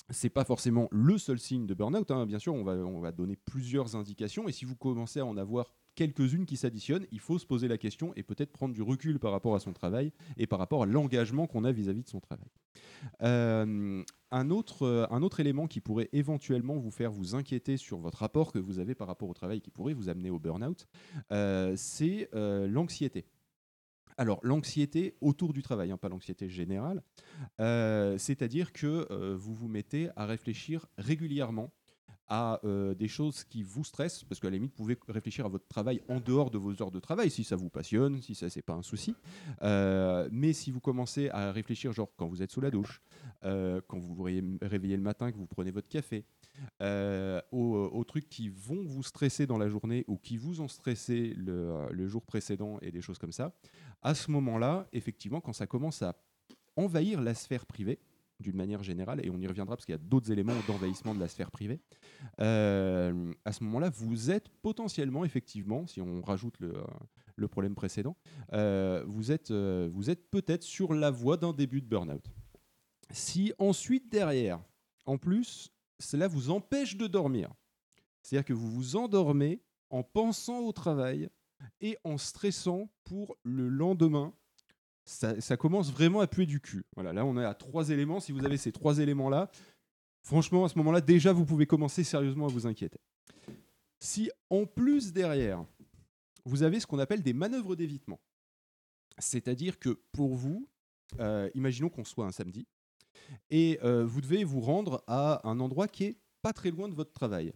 C'est 0.09 0.29
pas 0.29 0.45
forcément 0.45 0.87
le 0.91 1.17
seul 1.17 1.37
signe 1.37 1.65
de 1.65 1.73
burn-out, 1.73 2.09
hein. 2.11 2.25
bien 2.25 2.39
sûr, 2.39 2.53
on 2.53 2.63
va, 2.63 2.75
on 2.75 3.01
va 3.01 3.11
donner 3.11 3.35
plusieurs 3.35 3.97
indications, 3.97 4.47
et 4.47 4.53
si 4.53 4.63
vous 4.63 4.77
commencez 4.77 5.19
à 5.19 5.25
en 5.25 5.35
avoir 5.35 5.73
quelques-unes 5.97 6.45
qui 6.45 6.57
s'additionnent, 6.57 7.07
il 7.11 7.19
faut 7.19 7.39
se 7.39 7.45
poser 7.45 7.67
la 7.67 7.77
question 7.77 8.13
et 8.15 8.21
peut-être 8.21 8.51
prendre 8.51 8.73
du 8.73 8.83
recul 8.83 9.19
par 9.19 9.31
rapport 9.31 9.55
à 9.55 9.59
son 9.59 9.73
travail 9.73 10.13
et 10.37 10.45
par 10.45 10.59
rapport 10.59 10.83
à 10.83 10.85
l'engagement 10.85 11.47
qu'on 11.47 11.63
a 11.63 11.71
vis-à-vis 11.71 12.03
de 12.03 12.07
son 12.07 12.19
travail. 12.19 12.47
Euh, 13.23 14.03
un, 14.29 14.49
autre, 14.51 14.83
euh, 14.83 15.07
un 15.09 15.23
autre 15.23 15.39
élément 15.39 15.67
qui 15.67 15.81
pourrait 15.81 16.09
éventuellement 16.13 16.77
vous 16.77 16.91
faire 16.91 17.11
vous 17.11 17.33
inquiéter 17.33 17.77
sur 17.77 17.97
votre 17.97 18.19
rapport 18.19 18.51
que 18.53 18.59
vous 18.59 18.77
avez 18.77 18.93
par 18.93 19.07
rapport 19.07 19.27
au 19.27 19.33
travail, 19.33 19.59
qui 19.59 19.71
pourrait 19.71 19.95
vous 19.95 20.07
amener 20.07 20.29
au 20.29 20.37
burn-out, 20.37 20.87
euh, 21.31 21.73
c'est 21.75 22.29
l'anxiété. 22.33 23.25
Alors, 24.19 24.39
l'anxiété 24.43 25.15
autour 25.21 25.51
du 25.51 25.63
travail, 25.63 25.91
hein, 25.91 25.97
pas 25.97 26.09
l'anxiété 26.09 26.47
générale, 26.47 27.01
c'est-à-dire 27.57 28.71
que 28.71 29.33
vous 29.33 29.55
vous 29.55 29.67
mettez 29.67 30.09
à 30.15 30.25
réfléchir 30.25 30.85
régulièrement 30.97 31.71
à 32.29 32.59
euh, 32.63 32.93
des 32.93 33.07
choses 33.07 33.43
qui 33.43 33.63
vous 33.63 33.83
stressent, 33.83 34.23
parce 34.23 34.39
qu'à 34.39 34.49
la 34.49 34.55
limite, 34.55 34.71
vous 34.71 34.83
pouvez 34.83 34.97
réfléchir 35.07 35.45
à 35.45 35.49
votre 35.49 35.67
travail 35.67 36.01
en 36.09 36.19
dehors 36.19 36.51
de 36.51 36.57
vos 36.57 36.81
heures 36.81 36.91
de 36.91 36.99
travail, 36.99 37.29
si 37.29 37.43
ça 37.43 37.55
vous 37.55 37.69
passionne, 37.69 38.21
si 38.21 38.35
ça, 38.35 38.49
c'est 38.49 38.61
pas 38.61 38.73
un 38.73 38.81
souci. 38.81 39.15
Euh, 39.61 40.27
mais 40.31 40.53
si 40.53 40.71
vous 40.71 40.79
commencez 40.79 41.29
à 41.29 41.51
réfléchir, 41.51 41.91
genre 41.93 42.09
quand 42.17 42.27
vous 42.27 42.41
êtes 42.41 42.51
sous 42.51 42.61
la 42.61 42.71
douche, 42.71 43.01
euh, 43.43 43.81
quand 43.87 43.97
vous 43.97 44.13
vous 44.15 44.23
réveillez 44.23 44.97
le 44.97 45.03
matin, 45.03 45.31
que 45.31 45.37
vous 45.37 45.47
prenez 45.47 45.71
votre 45.71 45.87
café, 45.87 46.25
aux, 47.51 48.03
trucs 48.07 48.29
qui 48.29 48.49
vont 48.49 48.83
vous 48.85 49.03
stresser 49.03 49.45
dans 49.45 49.57
la 49.57 49.69
journée 49.69 50.05
ou 50.07 50.17
qui 50.17 50.37
vous 50.37 50.61
ont 50.61 50.67
stressé 50.67 51.33
le 51.35 52.07
jour 52.07 52.23
précédent 52.25 52.79
et 52.81 52.91
des 52.91 53.01
choses 53.01 53.17
comme 53.17 53.31
ça, 53.31 53.53
à 54.01 54.15
ce 54.15 54.31
moment-là, 54.31 54.87
effectivement, 54.93 55.41
quand 55.41 55.53
ça 55.53 55.67
commence 55.67 56.01
à 56.01 56.15
envahir 56.75 57.21
la 57.21 57.33
sphère 57.33 57.65
privée, 57.65 57.99
d'une 58.39 58.55
manière 58.55 58.83
générale, 58.83 59.25
et 59.25 59.29
on 59.29 59.39
y 59.39 59.47
reviendra 59.47 59.75
parce 59.75 59.85
qu'il 59.85 59.93
y 59.93 59.97
a 59.97 60.01
d'autres 60.01 60.31
éléments 60.31 60.53
d'envahissement 60.67 61.15
de 61.15 61.19
la 61.19 61.27
sphère 61.27 61.51
privée, 61.51 61.79
euh, 62.39 63.33
à 63.45 63.51
ce 63.51 63.63
moment-là, 63.63 63.89
vous 63.89 64.31
êtes 64.31 64.49
potentiellement, 64.61 65.25
effectivement, 65.25 65.87
si 65.87 66.01
on 66.01 66.21
rajoute 66.21 66.55
le, 66.59 67.47
problème 67.47 67.75
précédent, 67.75 68.15
euh, 68.53 69.03
vous 69.07 69.31
êtes, 69.31 69.51
euh, 69.51 69.91
êtes 70.07 70.29
peut-être 70.29 70.63
sur 70.63 70.93
la 70.93 71.11
voie 71.11 71.37
d'un 71.37 71.53
début 71.53 71.81
de 71.81 71.87
burn-out. 71.87 72.25
Si 73.11 73.53
ensuite, 73.57 74.11
derrière, 74.11 74.59
en 75.05 75.17
plus, 75.17 75.71
cela 75.99 76.27
vous 76.27 76.49
empêche 76.49 76.97
de 76.97 77.07
dormir, 77.07 77.51
c'est-à-dire 78.21 78.45
que 78.45 78.53
vous 78.53 78.69
vous 78.69 78.95
endormez 78.95 79.61
en 79.89 80.03
pensant 80.03 80.59
au 80.59 80.71
travail 80.71 81.29
et 81.79 81.97
en 82.03 82.17
stressant 82.17 82.89
pour 83.03 83.37
le 83.43 83.69
lendemain, 83.69 84.33
ça, 85.05 85.39
ça 85.39 85.55
commence 85.55 85.91
vraiment 85.91 86.19
à 86.19 86.27
puer 86.27 86.45
du 86.45 86.59
cul. 86.59 86.85
Voilà, 86.95 87.13
là 87.13 87.25
on 87.25 87.37
est 87.37 87.45
à 87.45 87.53
trois 87.53 87.89
éléments. 87.89 88.19
Si 88.19 88.33
vous 88.33 88.45
avez 88.45 88.57
ces 88.57 88.73
trois 88.73 88.99
éléments-là, 88.99 89.49
franchement, 90.27 90.65
à 90.65 90.69
ce 90.69 90.77
moment-là, 90.79 90.99
déjà 90.99 91.31
vous 91.31 91.45
pouvez 91.45 91.65
commencer 91.65 92.03
sérieusement 92.03 92.47
à 92.47 92.49
vous 92.49 92.67
inquiéter. 92.67 92.99
Si 93.99 94.29
en 94.49 94.65
plus 94.65 95.13
derrière, 95.13 95.63
vous 96.43 96.63
avez 96.63 96.81
ce 96.81 96.85
qu'on 96.85 96.99
appelle 96.99 97.23
des 97.23 97.33
manœuvres 97.33 97.77
d'évitement, 97.77 98.19
c'est-à-dire 99.17 99.79
que 99.79 100.01
pour 100.11 100.35
vous, 100.35 100.67
euh, 101.19 101.49
imaginons 101.55 101.89
qu'on 101.89 102.03
soit 102.03 102.25
un 102.25 102.31
samedi, 102.31 102.67
et 103.49 103.79
euh, 103.83 104.05
vous 104.05 104.19
devez 104.19 104.43
vous 104.43 104.59
rendre 104.59 105.01
à 105.07 105.47
un 105.47 105.61
endroit 105.61 105.87
qui 105.87 106.03
est 106.03 106.17
pas 106.41 106.51
très 106.51 106.71
loin 106.71 106.89
de 106.89 106.93
votre 106.93 107.13
travail, 107.13 107.53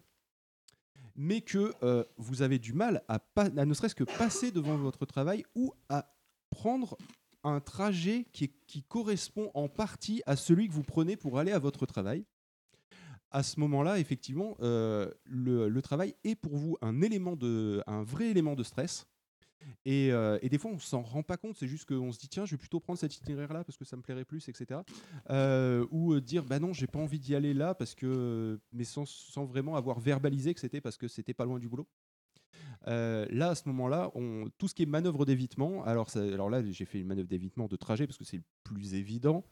mais 1.14 1.42
que 1.42 1.74
euh, 1.82 2.04
vous 2.16 2.40
avez 2.40 2.58
du 2.58 2.72
mal 2.72 3.02
à, 3.06 3.20
ne 3.50 3.74
serait-ce 3.74 3.94
que 3.94 4.04
passer 4.04 4.50
devant 4.50 4.78
votre 4.78 5.04
travail 5.04 5.44
ou 5.54 5.74
à 5.90 6.10
prendre 6.48 6.96
un 7.44 7.60
trajet 7.60 8.24
qui 8.32 8.82
correspond 8.88 9.50
en 9.52 9.68
partie 9.68 10.22
à 10.24 10.36
celui 10.36 10.68
que 10.68 10.72
vous 10.72 10.84
prenez 10.84 11.16
pour 11.16 11.38
aller 11.38 11.52
à 11.52 11.58
votre 11.58 11.84
travail. 11.84 12.24
À 13.34 13.42
ce 13.42 13.58
moment-là, 13.60 13.98
effectivement, 13.98 14.56
euh, 14.60 15.10
le, 15.24 15.80
travail 15.80 16.14
est 16.22 16.34
pour 16.34 16.54
vous 16.56 16.76
un 16.82 17.00
élément 17.00 17.34
de, 17.34 17.82
vrai 18.04 18.26
élément 18.26 18.54
de 18.54 18.62
stress. 18.62 19.06
Et, 19.84 20.12
euh, 20.12 20.38
et 20.42 20.48
des 20.48 20.58
fois, 20.58 20.70
on 20.70 20.78
s'en 20.78 21.02
rend 21.02 21.22
pas 21.22 21.36
compte. 21.36 21.56
C'est 21.56 21.66
juste 21.66 21.88
qu'on 21.88 22.12
se 22.12 22.18
dit 22.18 22.28
tiens, 22.28 22.44
je 22.44 22.52
vais 22.52 22.58
plutôt 22.58 22.80
prendre 22.80 22.98
cet 22.98 23.16
itinéraire-là 23.16 23.64
parce 23.64 23.78
que 23.78 23.84
ça 23.84 23.96
me 23.96 24.02
plairait 24.02 24.24
plus, 24.24 24.48
etc. 24.48 24.80
Euh, 25.30 25.86
ou 25.90 26.18
dire 26.20 26.44
bah 26.44 26.58
non, 26.58 26.72
j'ai 26.72 26.86
pas 26.86 26.98
envie 26.98 27.18
d'y 27.18 27.34
aller 27.34 27.54
là 27.54 27.74
parce 27.74 27.94
que, 27.94 28.60
mais 28.72 28.84
sans, 28.84 29.06
sans 29.06 29.44
vraiment 29.44 29.76
avoir 29.76 29.98
verbalisé 29.98 30.52
que 30.52 30.60
c'était 30.60 30.80
parce 30.80 30.98
que 30.98 31.08
c'était 31.08 31.34
pas 31.34 31.44
loin 31.44 31.58
du 31.58 31.68
boulot. 31.68 31.86
Euh, 32.88 33.26
là, 33.30 33.50
à 33.50 33.54
ce 33.54 33.68
moment-là, 33.68 34.10
tout 34.58 34.68
ce 34.68 34.74
qui 34.74 34.82
est 34.82 34.86
manœuvre 34.86 35.24
d'évitement, 35.24 35.84
alors, 35.84 36.08
alors 36.16 36.50
là, 36.50 36.62
j'ai 36.70 36.84
fait 36.84 37.00
une 37.00 37.06
manœuvre 37.06 37.28
d'évitement 37.28 37.66
de 37.66 37.76
trajet 37.76 38.06
parce 38.06 38.18
que 38.18 38.24
c'est 38.24 38.38
le 38.38 38.44
plus 38.64 38.94
évident, 38.94 39.44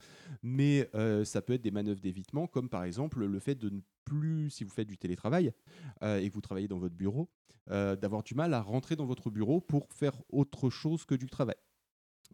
mais 0.42 0.88
euh, 0.94 1.24
ça 1.24 1.42
peut 1.42 1.54
être 1.54 1.62
des 1.62 1.70
manœuvres 1.70 2.00
d'évitement 2.00 2.46
comme 2.46 2.68
par 2.68 2.84
exemple 2.84 3.24
le 3.24 3.38
fait 3.38 3.54
de 3.54 3.70
ne 3.70 3.80
plus, 4.04 4.50
si 4.50 4.64
vous 4.64 4.70
faites 4.70 4.88
du 4.88 4.98
télétravail 4.98 5.52
euh, 6.02 6.18
et 6.18 6.28
que 6.28 6.34
vous 6.34 6.40
travaillez 6.40 6.68
dans 6.68 6.78
votre 6.78 6.94
bureau, 6.94 7.28
d'avoir 7.68 8.24
du 8.24 8.34
mal 8.34 8.52
à 8.52 8.62
rentrer 8.62 8.96
dans 8.96 9.04
votre 9.04 9.30
bureau 9.30 9.60
pour 9.60 9.86
faire 9.92 10.20
autre 10.28 10.70
chose 10.70 11.04
que 11.04 11.14
du 11.14 11.28
travail. 11.28 11.54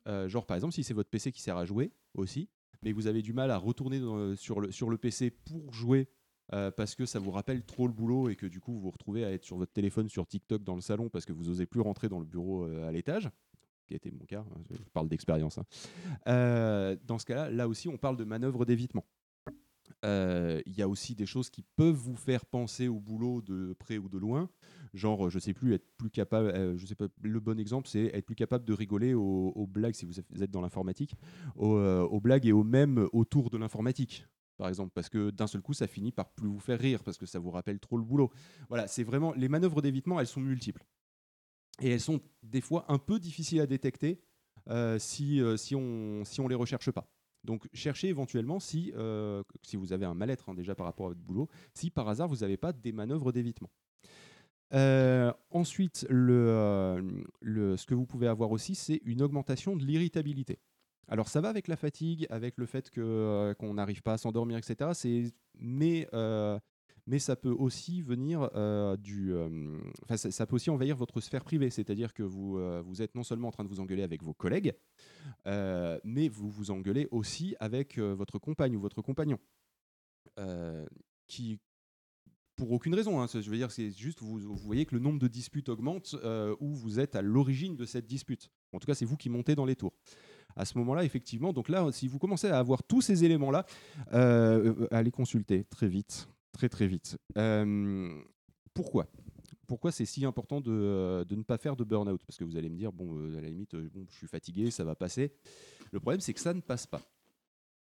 Genre 0.06 0.46
par 0.46 0.54
exemple, 0.54 0.72
si 0.72 0.82
c'est 0.82 0.94
votre 0.94 1.10
PC 1.10 1.30
qui 1.30 1.42
sert 1.42 1.58
à 1.58 1.66
jouer 1.66 1.92
aussi, 2.14 2.48
mais 2.82 2.92
vous 2.92 3.06
avez 3.06 3.20
du 3.20 3.34
mal 3.34 3.50
à 3.50 3.58
retourner 3.58 4.00
sur, 4.36 4.60
le, 4.60 4.72
sur 4.72 4.88
le 4.88 4.96
PC 4.96 5.30
pour 5.30 5.74
jouer 5.74 6.08
euh, 6.52 6.70
parce 6.70 6.94
que 6.94 7.06
ça 7.06 7.18
vous 7.18 7.32
rappelle 7.32 7.64
trop 7.64 7.86
le 7.88 7.92
boulot 7.92 8.28
et 8.28 8.36
que 8.36 8.46
du 8.46 8.60
coup 8.60 8.72
vous 8.72 8.80
vous 8.80 8.90
retrouvez 8.90 9.24
à 9.24 9.32
être 9.32 9.44
sur 9.44 9.56
votre 9.56 9.72
téléphone 9.72 10.08
sur 10.08 10.26
TikTok 10.26 10.62
dans 10.62 10.76
le 10.76 10.80
salon 10.80 11.08
parce 11.08 11.24
que 11.24 11.32
vous 11.32 11.48
osez 11.48 11.66
plus 11.66 11.80
rentrer 11.80 12.08
dans 12.08 12.20
le 12.20 12.24
bureau 12.24 12.64
euh, 12.64 12.88
à 12.88 12.92
l'étage, 12.92 13.28
qui 13.86 13.94
a 13.94 13.96
été 13.96 14.12
mon 14.12 14.24
cas, 14.24 14.44
hein, 14.48 14.60
je 14.70 14.78
parle 14.92 15.08
d'expérience. 15.08 15.58
hein. 15.58 15.64
Euh, 16.28 16.96
dans 17.04 17.18
ce 17.18 17.26
cas-là, 17.26 17.50
là 17.50 17.66
aussi 17.66 17.88
on 17.88 17.96
parle 17.96 18.16
de 18.16 18.24
manœuvre 18.24 18.64
d'évitement. 18.64 19.04
Il 20.04 20.72
y 20.76 20.82
a 20.82 20.88
aussi 20.88 21.16
des 21.16 21.26
choses 21.26 21.50
qui 21.50 21.62
peuvent 21.62 21.96
vous 21.96 22.14
faire 22.14 22.46
penser 22.46 22.86
au 22.86 23.00
boulot 23.00 23.42
de 23.42 23.72
près 23.72 23.98
ou 23.98 24.08
de 24.08 24.18
loin, 24.18 24.48
genre 24.94 25.30
je 25.30 25.40
sais 25.40 25.52
plus 25.52 25.74
être 25.74 25.84
plus 25.96 26.10
capable, 26.10 26.76
je 26.76 26.86
sais 26.86 26.94
pas, 26.94 27.06
le 27.22 27.40
bon 27.40 27.58
exemple 27.58 27.88
c'est 27.88 28.04
être 28.14 28.24
plus 28.24 28.36
capable 28.36 28.64
de 28.64 28.72
rigoler 28.72 29.14
aux, 29.14 29.66
blagues 29.66 29.94
si 29.94 30.04
vous 30.04 30.20
êtes 30.20 30.50
dans 30.52 30.60
l'informatique, 30.60 31.16
aux, 31.56 31.76
aux 31.76 32.20
blagues 32.20 32.46
et 32.46 32.52
aux 32.52 32.62
mêmes 32.62 33.08
autour 33.12 33.50
de 33.50 33.58
l'informatique 33.58 34.28
par 34.56 34.68
exemple, 34.68 34.92
parce 34.94 35.08
que 35.08 35.30
d'un 35.30 35.46
seul 35.46 35.62
coup, 35.62 35.74
ça 35.74 35.86
finit 35.86 36.12
par 36.12 36.30
plus 36.30 36.48
vous 36.48 36.60
faire 36.60 36.78
rire, 36.78 37.02
parce 37.02 37.18
que 37.18 37.26
ça 37.26 37.38
vous 37.38 37.50
rappelle 37.50 37.78
trop 37.78 37.96
le 37.98 38.04
boulot. 38.04 38.30
Voilà, 38.68 38.86
c'est 38.86 39.04
vraiment 39.04 39.32
les 39.34 39.48
manœuvres 39.48 39.82
d'évitement, 39.82 40.18
elles 40.20 40.26
sont 40.26 40.40
multiples. 40.40 40.84
Et 41.80 41.90
elles 41.90 42.00
sont 42.00 42.20
des 42.42 42.60
fois 42.60 42.84
un 42.88 42.98
peu 42.98 43.18
difficiles 43.18 43.60
à 43.60 43.66
détecter 43.66 44.22
euh, 44.68 44.98
si, 44.98 45.40
euh, 45.40 45.56
si 45.56 45.74
on 45.74 46.22
on 46.38 46.48
les 46.48 46.54
recherche 46.54 46.90
pas. 46.90 47.06
Donc 47.44 47.68
cherchez 47.72 48.08
éventuellement 48.08 48.58
si, 48.58 48.92
euh, 48.96 49.42
vous 49.74 49.92
avez 49.92 50.06
un 50.06 50.14
mal-être 50.14 50.48
hein, 50.48 50.54
déjà 50.54 50.74
par 50.74 50.86
rapport 50.86 51.06
à 51.06 51.08
votre 51.10 51.20
boulot, 51.20 51.48
si 51.74 51.90
par 51.90 52.08
hasard 52.08 52.28
vous 52.28 52.38
n'avez 52.38 52.56
pas 52.56 52.72
des 52.72 52.92
manœuvres 52.92 53.30
d'évitement. 53.30 53.70
Ensuite, 55.50 56.06
ce 56.10 57.86
que 57.86 57.94
vous 57.94 58.06
pouvez 58.06 58.26
avoir 58.26 58.50
aussi, 58.50 58.74
c'est 58.74 59.00
une 59.04 59.22
augmentation 59.22 59.76
de 59.76 59.84
l'irritabilité. 59.84 60.58
Alors 61.08 61.28
ça 61.28 61.40
va 61.40 61.48
avec 61.48 61.68
la 61.68 61.76
fatigue, 61.76 62.26
avec 62.30 62.56
le 62.58 62.66
fait 62.66 62.90
euh, 62.98 63.54
qu'on 63.54 63.74
n'arrive 63.74 64.02
pas 64.02 64.14
à 64.14 64.18
s'endormir, 64.18 64.58
etc. 64.58 64.90
Euh, 66.12 66.58
mais 67.08 67.20
ça 67.20 67.36
peut 67.36 67.50
aussi 67.50 68.02
venir 68.02 68.50
euh, 68.56 68.96
du, 68.96 69.32
ça, 70.16 70.46
peut 70.46 70.56
aussi 70.56 70.70
envahir 70.70 70.96
votre 70.96 71.20
sphère 71.20 71.44
privée, 71.44 71.70
c'est-à-dire 71.70 72.12
que 72.12 72.24
vous 72.24 73.02
êtes 73.02 73.14
non 73.14 73.22
seulement 73.22 73.48
en 73.48 73.52
train 73.52 73.62
de 73.62 73.68
vous 73.68 73.78
engueuler 73.78 74.02
avec 74.02 74.24
vos 74.24 74.34
collègues, 74.34 74.74
mais 75.44 76.28
vous 76.28 76.50
vous 76.50 76.72
engueulez 76.72 77.06
aussi 77.12 77.54
avec 77.60 77.98
votre 77.98 78.40
compagne 78.40 78.74
ou 78.74 78.80
votre 78.80 79.02
compagnon, 79.02 79.38
qui 81.28 81.60
pour 82.56 82.72
aucune 82.72 82.94
raison. 82.94 83.20
hein, 83.20 83.26
je 83.32 83.50
veux 83.50 83.56
dire, 83.58 83.70
c'est 83.70 83.90
juste 83.90 84.22
vous, 84.22 84.38
vous 84.38 84.56
voyez 84.56 84.86
que 84.86 84.94
le 84.94 85.00
nombre 85.00 85.20
de 85.20 85.28
disputes 85.28 85.68
augmente 85.68 86.16
où 86.58 86.74
vous 86.74 86.98
êtes 86.98 87.14
à 87.14 87.22
l'origine 87.22 87.76
de 87.76 87.84
cette 87.84 88.06
dispute. 88.06 88.50
En 88.72 88.80
tout 88.80 88.86
cas, 88.86 88.94
c'est 88.94 89.04
vous 89.04 89.16
qui 89.16 89.28
montez 89.28 89.54
dans 89.54 89.66
les 89.66 89.76
tours. 89.76 89.92
À 90.56 90.64
ce 90.64 90.78
moment-là, 90.78 91.04
effectivement, 91.04 91.52
donc 91.52 91.68
là, 91.68 91.86
si 91.92 92.08
vous 92.08 92.18
commencez 92.18 92.48
à 92.48 92.58
avoir 92.58 92.82
tous 92.82 93.02
ces 93.02 93.24
éléments-là, 93.24 93.66
euh, 94.14 94.74
euh, 94.80 94.88
allez 94.90 95.10
consulter 95.10 95.64
très 95.64 95.86
vite, 95.86 96.28
très 96.52 96.70
très 96.70 96.86
vite. 96.86 97.18
Euh, 97.36 98.10
pourquoi? 98.72 99.06
Pourquoi 99.66 99.92
c'est 99.92 100.06
si 100.06 100.24
important 100.24 100.62
de, 100.62 101.24
de 101.28 101.34
ne 101.34 101.42
pas 101.42 101.58
faire 101.58 101.76
de 101.76 101.84
burn-out? 101.84 102.22
Parce 102.24 102.38
que 102.38 102.44
vous 102.44 102.56
allez 102.56 102.70
me 102.70 102.76
dire, 102.76 102.90
bon, 102.90 103.36
à 103.36 103.40
la 103.40 103.48
limite, 103.48 103.76
bon, 103.76 104.06
je 104.08 104.16
suis 104.16 104.28
fatigué, 104.28 104.70
ça 104.70 104.82
va 104.84 104.94
passer. 104.94 105.32
Le 105.92 106.00
problème, 106.00 106.20
c'est 106.20 106.32
que 106.32 106.40
ça 106.40 106.54
ne 106.54 106.60
passe 106.60 106.86
pas. 106.86 107.02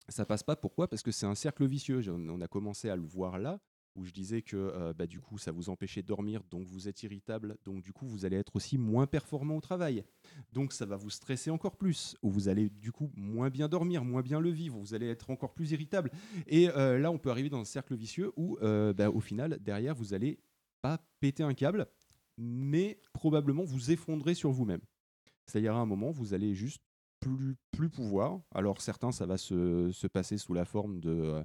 Ça 0.09 0.25
passe 0.25 0.43
pas, 0.43 0.57
pourquoi? 0.57 0.89
Parce 0.89 1.03
que 1.03 1.11
c'est 1.11 1.27
un 1.27 1.35
cercle 1.35 1.67
vicieux. 1.67 2.03
On 2.11 2.41
a 2.41 2.49
commencé 2.49 2.91
à 2.91 2.97
le 2.97 3.03
voir 3.03 3.39
là, 3.39 3.61
où 3.99 4.05
je 4.05 4.13
disais 4.13 4.43
que 4.43 4.57
euh, 4.57 4.93
bah, 4.93 5.07
du 5.07 5.21
coup, 5.21 5.39
ça 5.39 5.51
vous 5.51 5.69
empêchait 5.69 6.03
de 6.03 6.07
dormir, 6.07 6.43
donc 6.51 6.67
vous 6.67 6.89
êtes 6.89 7.03
irritable, 7.03 7.57
donc 7.65 7.83
du 7.83 7.93
coup, 7.93 8.07
vous 8.07 8.25
allez 8.25 8.37
être 8.37 8.55
aussi 8.55 8.79
moins 8.79 9.07
performant 9.07 9.57
au 9.57 9.61
travail. 9.61 10.05
Donc 10.53 10.73
ça 10.73 10.87
va 10.87 10.97
vous 10.97 11.11
stresser 11.11 11.51
encore 11.51 11.77
plus, 11.77 12.17
ou 12.23 12.31
vous 12.31 12.49
allez 12.49 12.71
du 12.71 12.93
coup 12.93 13.11
moins 13.17 13.51
bien 13.51 13.69
dormir, 13.69 14.05
moins 14.05 14.23
bien 14.23 14.41
le 14.41 14.51
vivre, 14.51 14.79
vous 14.79 14.95
allez 14.95 15.09
être 15.09 15.31
encore 15.31 15.53
plus 15.53 15.73
irritable. 15.73 16.11
Et 16.47 16.71
euh, 16.71 16.99
là, 16.99 17.11
on 17.11 17.19
peut 17.19 17.31
arriver 17.31 17.51
dans 17.51 17.61
un 17.61 17.65
cercle 17.65 17.97
vicieux 17.97 18.33
où, 18.37 18.57
euh, 18.63 18.93
bah, 18.93 19.11
au 19.11 19.21
final, 19.21 19.59
derrière, 19.61 19.95
vous 19.95 20.15
allez 20.15 20.39
pas 20.81 20.99
péter 21.21 21.43
un 21.43 21.55
câble, 21.55 21.87
mais 22.37 23.01
probablement 23.13 23.65
vous 23.65 23.91
effondrer 23.91 24.35
sur 24.35 24.53
vous-même. 24.53 24.81
C'est-à-dire 25.47 25.75
à 25.75 25.81
un 25.81 25.87
moment, 25.87 26.11
vous 26.11 26.35
allez 26.35 26.55
juste 26.55 26.83
plus, 27.19 27.57
plus 27.73 27.91
pouvoir. 27.91 28.41
Alors 28.55 28.81
certains, 28.81 29.11
ça 29.11 29.27
va 29.27 29.39
se, 29.39 29.91
se 29.91 30.07
passer 30.07 30.39
sous 30.39 30.55
la 30.55 30.65
forme 30.65 31.01
de, 31.01 31.43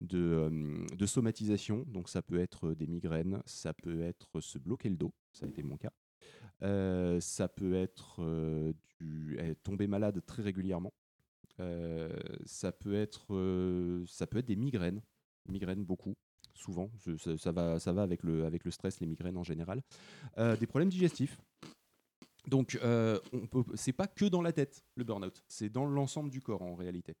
de, 0.00 0.18
euh, 0.18 0.86
de 0.96 1.06
somatisation. 1.06 1.84
Donc 1.88 2.08
ça 2.08 2.22
peut 2.22 2.38
être 2.38 2.74
des 2.74 2.86
migraines, 2.86 3.42
ça 3.46 3.72
peut 3.72 4.02
être 4.02 4.40
se 4.40 4.58
bloquer 4.58 4.88
le 4.88 4.96
dos, 4.96 5.12
ça 5.32 5.46
a 5.46 5.48
été 5.48 5.62
mon 5.62 5.76
cas. 5.76 5.92
Euh, 6.62 7.20
ça 7.20 7.48
peut 7.48 7.74
être 7.74 8.22
euh, 8.22 8.72
du, 9.00 9.38
tomber 9.62 9.86
malade 9.86 10.20
très 10.26 10.42
régulièrement. 10.42 10.92
Euh, 11.60 12.10
ça, 12.44 12.72
peut 12.72 12.94
être, 12.94 13.34
euh, 13.34 14.04
ça 14.06 14.26
peut 14.26 14.38
être 14.38 14.46
des 14.46 14.56
migraines, 14.56 15.02
migraines 15.48 15.84
beaucoup, 15.84 16.16
souvent. 16.54 16.90
Ça, 17.36 17.52
va, 17.52 17.78
ça 17.78 17.92
va 17.92 18.02
avec 18.02 18.22
le, 18.22 18.44
avec 18.44 18.64
le 18.64 18.70
stress, 18.70 19.00
les 19.00 19.06
migraines 19.06 19.36
en 19.36 19.44
général. 19.44 19.82
Euh, 20.38 20.56
des 20.56 20.66
problèmes 20.66 20.88
digestifs. 20.88 21.38
Donc, 22.46 22.78
euh, 22.82 23.18
on 23.32 23.64
c'est 23.74 23.92
pas 23.92 24.06
que 24.06 24.26
dans 24.26 24.42
la 24.42 24.52
tête 24.52 24.84
le 24.96 25.04
burn-out, 25.04 25.42
c'est 25.48 25.70
dans 25.70 25.86
l'ensemble 25.86 26.30
du 26.30 26.42
corps 26.42 26.62
en 26.62 26.74
réalité. 26.74 27.16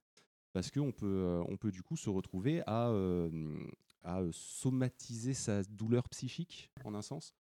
Parce 0.54 0.70
qu'on 0.70 0.92
peut, 0.92 1.04
euh, 1.06 1.42
on 1.48 1.56
peut 1.58 1.70
du 1.72 1.82
coup 1.82 1.96
se 1.96 2.08
retrouver 2.08 2.62
à, 2.66 2.88
euh, 2.88 3.28
à 4.04 4.20
euh, 4.22 4.30
somatiser 4.32 5.34
sa 5.34 5.62
douleur 5.64 6.08
psychique 6.08 6.70
en 6.84 6.94
un 6.94 7.02
sens. 7.02 7.34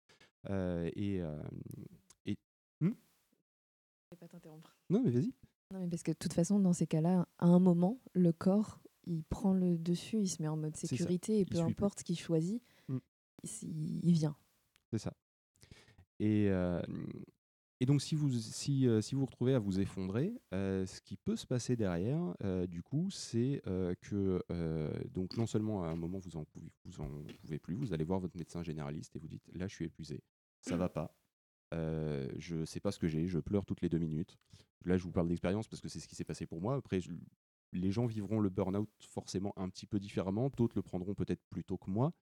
Euh, 0.50 0.90
et, 0.96 1.20
euh, 1.22 1.40
et 2.26 2.36
Hmm? 2.80 2.88
Je 2.88 4.10
vais 4.10 4.16
pas 4.16 4.26
t'interrompre. 4.28 4.74
non, 4.90 5.02
mais 5.04 5.10
vas-y. 5.10 5.32
Non, 5.72 5.78
mais 5.80 5.88
parce 5.88 6.02
que 6.02 6.10
de 6.10 6.16
toute 6.16 6.32
façon, 6.32 6.58
dans 6.58 6.72
ces 6.72 6.86
cas-là, 6.86 7.28
à 7.38 7.46
un 7.46 7.58
moment, 7.60 8.00
le 8.14 8.32
corps, 8.32 8.80
il 9.06 9.22
prend 9.24 9.52
le 9.52 9.76
dessus, 9.78 10.18
il 10.18 10.28
se 10.28 10.40
met 10.42 10.48
en 10.48 10.56
mode 10.56 10.76
sécurité, 10.76 11.38
et 11.40 11.44
peu 11.44 11.56
suit 11.56 11.64
plus. 11.64 11.70
importe 11.70 11.98
ce 12.00 12.04
qu'il 12.04 12.18
choisit, 12.18 12.62
Mm. 12.88 12.98
il, 13.62 14.04
il 14.08 14.12
vient. 14.12 14.36
C'est 14.90 14.98
ça. 14.98 15.12
Et, 16.18 16.48
et 17.82 17.84
donc, 17.84 18.00
si 18.00 18.14
vous 18.14 18.30
si, 18.30 18.86
euh, 18.86 19.00
vous 19.10 19.26
retrouvez 19.26 19.54
à 19.54 19.58
vous 19.58 19.80
effondrer, 19.80 20.40
euh, 20.54 20.86
ce 20.86 21.00
qui 21.00 21.16
peut 21.16 21.34
se 21.34 21.48
passer 21.48 21.74
derrière, 21.74 22.32
euh, 22.44 22.64
du 22.68 22.80
coup, 22.80 23.10
c'est 23.10 23.60
que 24.02 24.40
donc 25.12 25.36
non 25.36 25.48
seulement 25.48 25.82
à 25.82 25.88
un 25.88 25.96
moment 25.96 26.20
vous 26.20 26.36
en 26.36 26.44
pouvez, 26.44 27.58
plus, 27.58 27.74
vous 27.74 27.92
allez 27.92 28.04
voir 28.04 28.20
votre 28.20 28.36
médecin 28.36 28.62
généraliste 28.62 29.16
et 29.16 29.18
vous 29.18 29.26
dites 29.26 29.42
là, 29.54 29.66
je 29.66 29.74
suis 29.74 29.84
épuisé, 29.84 30.22
ça 30.60 30.76
va 30.76 30.88
pas. 30.88 31.12
Je 31.72 32.64
sais 32.66 32.78
pas 32.78 32.92
ce 32.92 33.00
que 33.00 33.08
j'ai, 33.08 33.26
je 33.26 33.40
pleure 33.40 33.64
toutes 33.64 33.80
les 33.80 33.88
deux 33.88 33.98
minutes. 33.98 34.38
Là, 34.84 34.96
je 34.96 35.02
vous 35.02 35.10
parle 35.10 35.26
d'expérience 35.26 35.66
parce 35.66 35.80
que 35.80 35.88
c'est 35.88 35.98
ce 35.98 36.06
qui 36.06 36.14
s'est 36.14 36.24
passé 36.24 36.46
pour 36.46 36.60
moi. 36.60 36.76
Après, 36.76 37.00
les 37.72 37.90
gens 37.90 38.06
vivront 38.06 38.38
le 38.38 38.48
burn-out 38.48 38.90
forcément 39.08 39.54
un 39.56 39.68
petit 39.68 39.86
peu 39.86 39.98
différemment. 39.98 40.52
D'autres 40.56 40.76
le 40.76 40.82
prendront 40.82 41.14
peut-être 41.14 41.42
plus 41.50 41.64
tôt 41.64 41.78
que 41.78 41.90
moi 41.90 42.12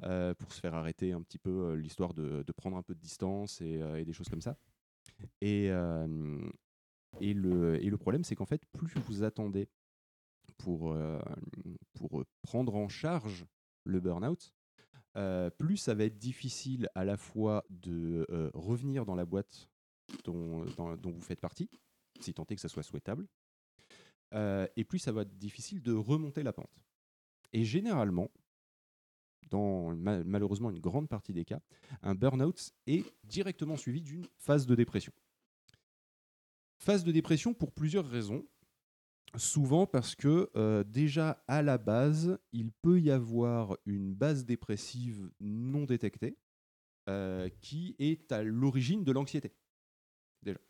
pour 0.00 0.52
se 0.52 0.58
faire 0.58 0.74
arrêter 0.74 1.12
un 1.12 1.22
petit 1.22 1.38
peu 1.38 1.74
l'histoire 1.74 2.14
de, 2.14 2.42
prendre 2.56 2.76
un 2.76 2.82
peu 2.82 2.96
de 2.96 3.00
distance 3.00 3.60
et 3.60 4.04
des 4.04 4.12
choses 4.12 4.28
comme 4.28 4.42
ça. 4.42 4.56
Et, 5.40 5.68
le, 7.20 7.96
problème, 7.96 8.24
c'est 8.24 8.34
qu'en 8.34 8.46
fait, 8.46 8.64
plus 8.72 8.94
vous 9.06 9.22
attendez 9.22 9.68
pour, 10.58 10.96
prendre 12.42 12.74
en 12.74 12.88
charge 12.88 13.46
le 13.84 14.00
burn-out, 14.00 14.52
plus 15.58 15.76
ça 15.76 15.94
va 15.94 16.04
être 16.04 16.18
difficile 16.18 16.88
à 16.94 17.04
la 17.04 17.16
fois 17.16 17.64
de 17.70 18.26
revenir 18.54 19.04
dans 19.04 19.14
la 19.14 19.24
boîte 19.24 19.68
dont, 20.24 20.64
dont 20.76 21.10
vous 21.10 21.22
faites 21.22 21.40
partie, 21.40 21.70
si 22.20 22.34
tant 22.34 22.44
est 22.46 22.54
que 22.54 22.60
ça 22.60 22.68
soit 22.68 22.82
souhaitable, 22.82 23.26
et 24.32 24.84
plus 24.84 24.98
ça 24.98 25.12
va 25.12 25.22
être 25.22 25.38
difficile 25.38 25.82
de 25.82 25.92
remonter 25.92 26.42
la 26.42 26.52
pente. 26.52 26.84
Et 27.52 27.64
généralement, 27.64 28.30
dans 29.50 29.94
ma- 29.96 30.24
malheureusement 30.24 30.70
une 30.70 30.80
grande 30.80 31.08
partie 31.08 31.32
des 31.32 31.44
cas, 31.44 31.60
un 32.02 32.14
burn-out 32.14 32.72
est 32.86 33.04
directement 33.24 33.76
suivi 33.76 34.00
d'une 34.00 34.26
phase 34.38 34.66
de 34.66 34.74
dépression. 34.74 35.12
Phase 36.78 37.04
de 37.04 37.12
dépression 37.12 37.54
pour 37.54 37.72
plusieurs 37.72 38.06
raisons. 38.06 38.46
Souvent 39.36 39.84
parce 39.84 40.14
que 40.14 40.48
euh, 40.54 40.84
déjà 40.84 41.42
à 41.48 41.60
la 41.60 41.76
base, 41.76 42.38
il 42.52 42.70
peut 42.70 43.00
y 43.00 43.10
avoir 43.10 43.76
une 43.84 44.14
base 44.14 44.44
dépressive 44.44 45.28
non 45.40 45.86
détectée 45.86 46.38
euh, 47.08 47.48
qui 47.60 47.96
est 47.98 48.30
à 48.30 48.44
l'origine 48.44 49.02
de 49.02 49.10
l'anxiété. 49.10 49.52
Déjà. 50.42 50.60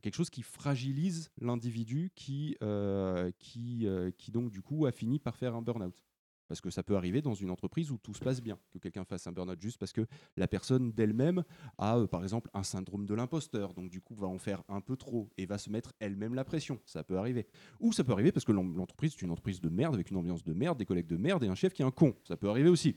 Quelque 0.00 0.14
chose 0.14 0.30
qui 0.30 0.42
fragilise 0.42 1.30
l'individu 1.38 2.10
qui, 2.14 2.56
euh, 2.62 3.30
qui, 3.38 3.86
qui 4.16 4.30
donc 4.30 4.50
du 4.50 4.62
coup 4.62 4.86
a 4.86 4.92
fini 4.92 5.18
par 5.18 5.36
faire 5.36 5.54
un 5.54 5.60
burn-out. 5.60 6.02
Parce 6.48 6.60
que 6.60 6.70
ça 6.70 6.82
peut 6.82 6.96
arriver 6.96 7.22
dans 7.22 7.34
une 7.34 7.50
entreprise 7.50 7.90
où 7.90 7.98
tout 7.98 8.14
se 8.14 8.20
passe 8.20 8.40
bien, 8.40 8.58
que 8.72 8.78
quelqu'un 8.78 9.04
fasse 9.04 9.26
un 9.26 9.32
burn-out 9.32 9.60
juste 9.60 9.78
parce 9.78 9.92
que 9.92 10.06
la 10.36 10.46
personne 10.46 10.92
d'elle-même 10.92 11.42
a, 11.78 11.98
euh, 11.98 12.06
par 12.06 12.22
exemple, 12.22 12.50
un 12.54 12.62
syndrome 12.62 13.04
de 13.06 13.14
l'imposteur, 13.14 13.74
donc 13.74 13.90
du 13.90 14.00
coup 14.00 14.14
va 14.14 14.26
en 14.28 14.38
faire 14.38 14.62
un 14.68 14.80
peu 14.80 14.96
trop 14.96 15.28
et 15.38 15.46
va 15.46 15.58
se 15.58 15.70
mettre 15.70 15.92
elle-même 15.98 16.34
la 16.34 16.44
pression. 16.44 16.78
Ça 16.86 17.02
peut 17.04 17.18
arriver. 17.18 17.46
Ou 17.80 17.92
ça 17.92 18.04
peut 18.04 18.12
arriver 18.12 18.32
parce 18.32 18.44
que 18.44 18.52
l'en- 18.52 18.62
l'entreprise 18.62 19.12
est 19.14 19.22
une 19.22 19.30
entreprise 19.30 19.60
de 19.60 19.68
merde, 19.68 19.94
avec 19.94 20.10
une 20.10 20.16
ambiance 20.16 20.44
de 20.44 20.52
merde, 20.52 20.78
des 20.78 20.84
collègues 20.86 21.06
de 21.08 21.16
merde 21.16 21.42
et 21.44 21.48
un 21.48 21.54
chef 21.54 21.72
qui 21.72 21.82
est 21.82 21.84
un 21.84 21.90
con. 21.90 22.14
Ça 22.24 22.36
peut 22.36 22.48
arriver 22.48 22.68
aussi. 22.68 22.96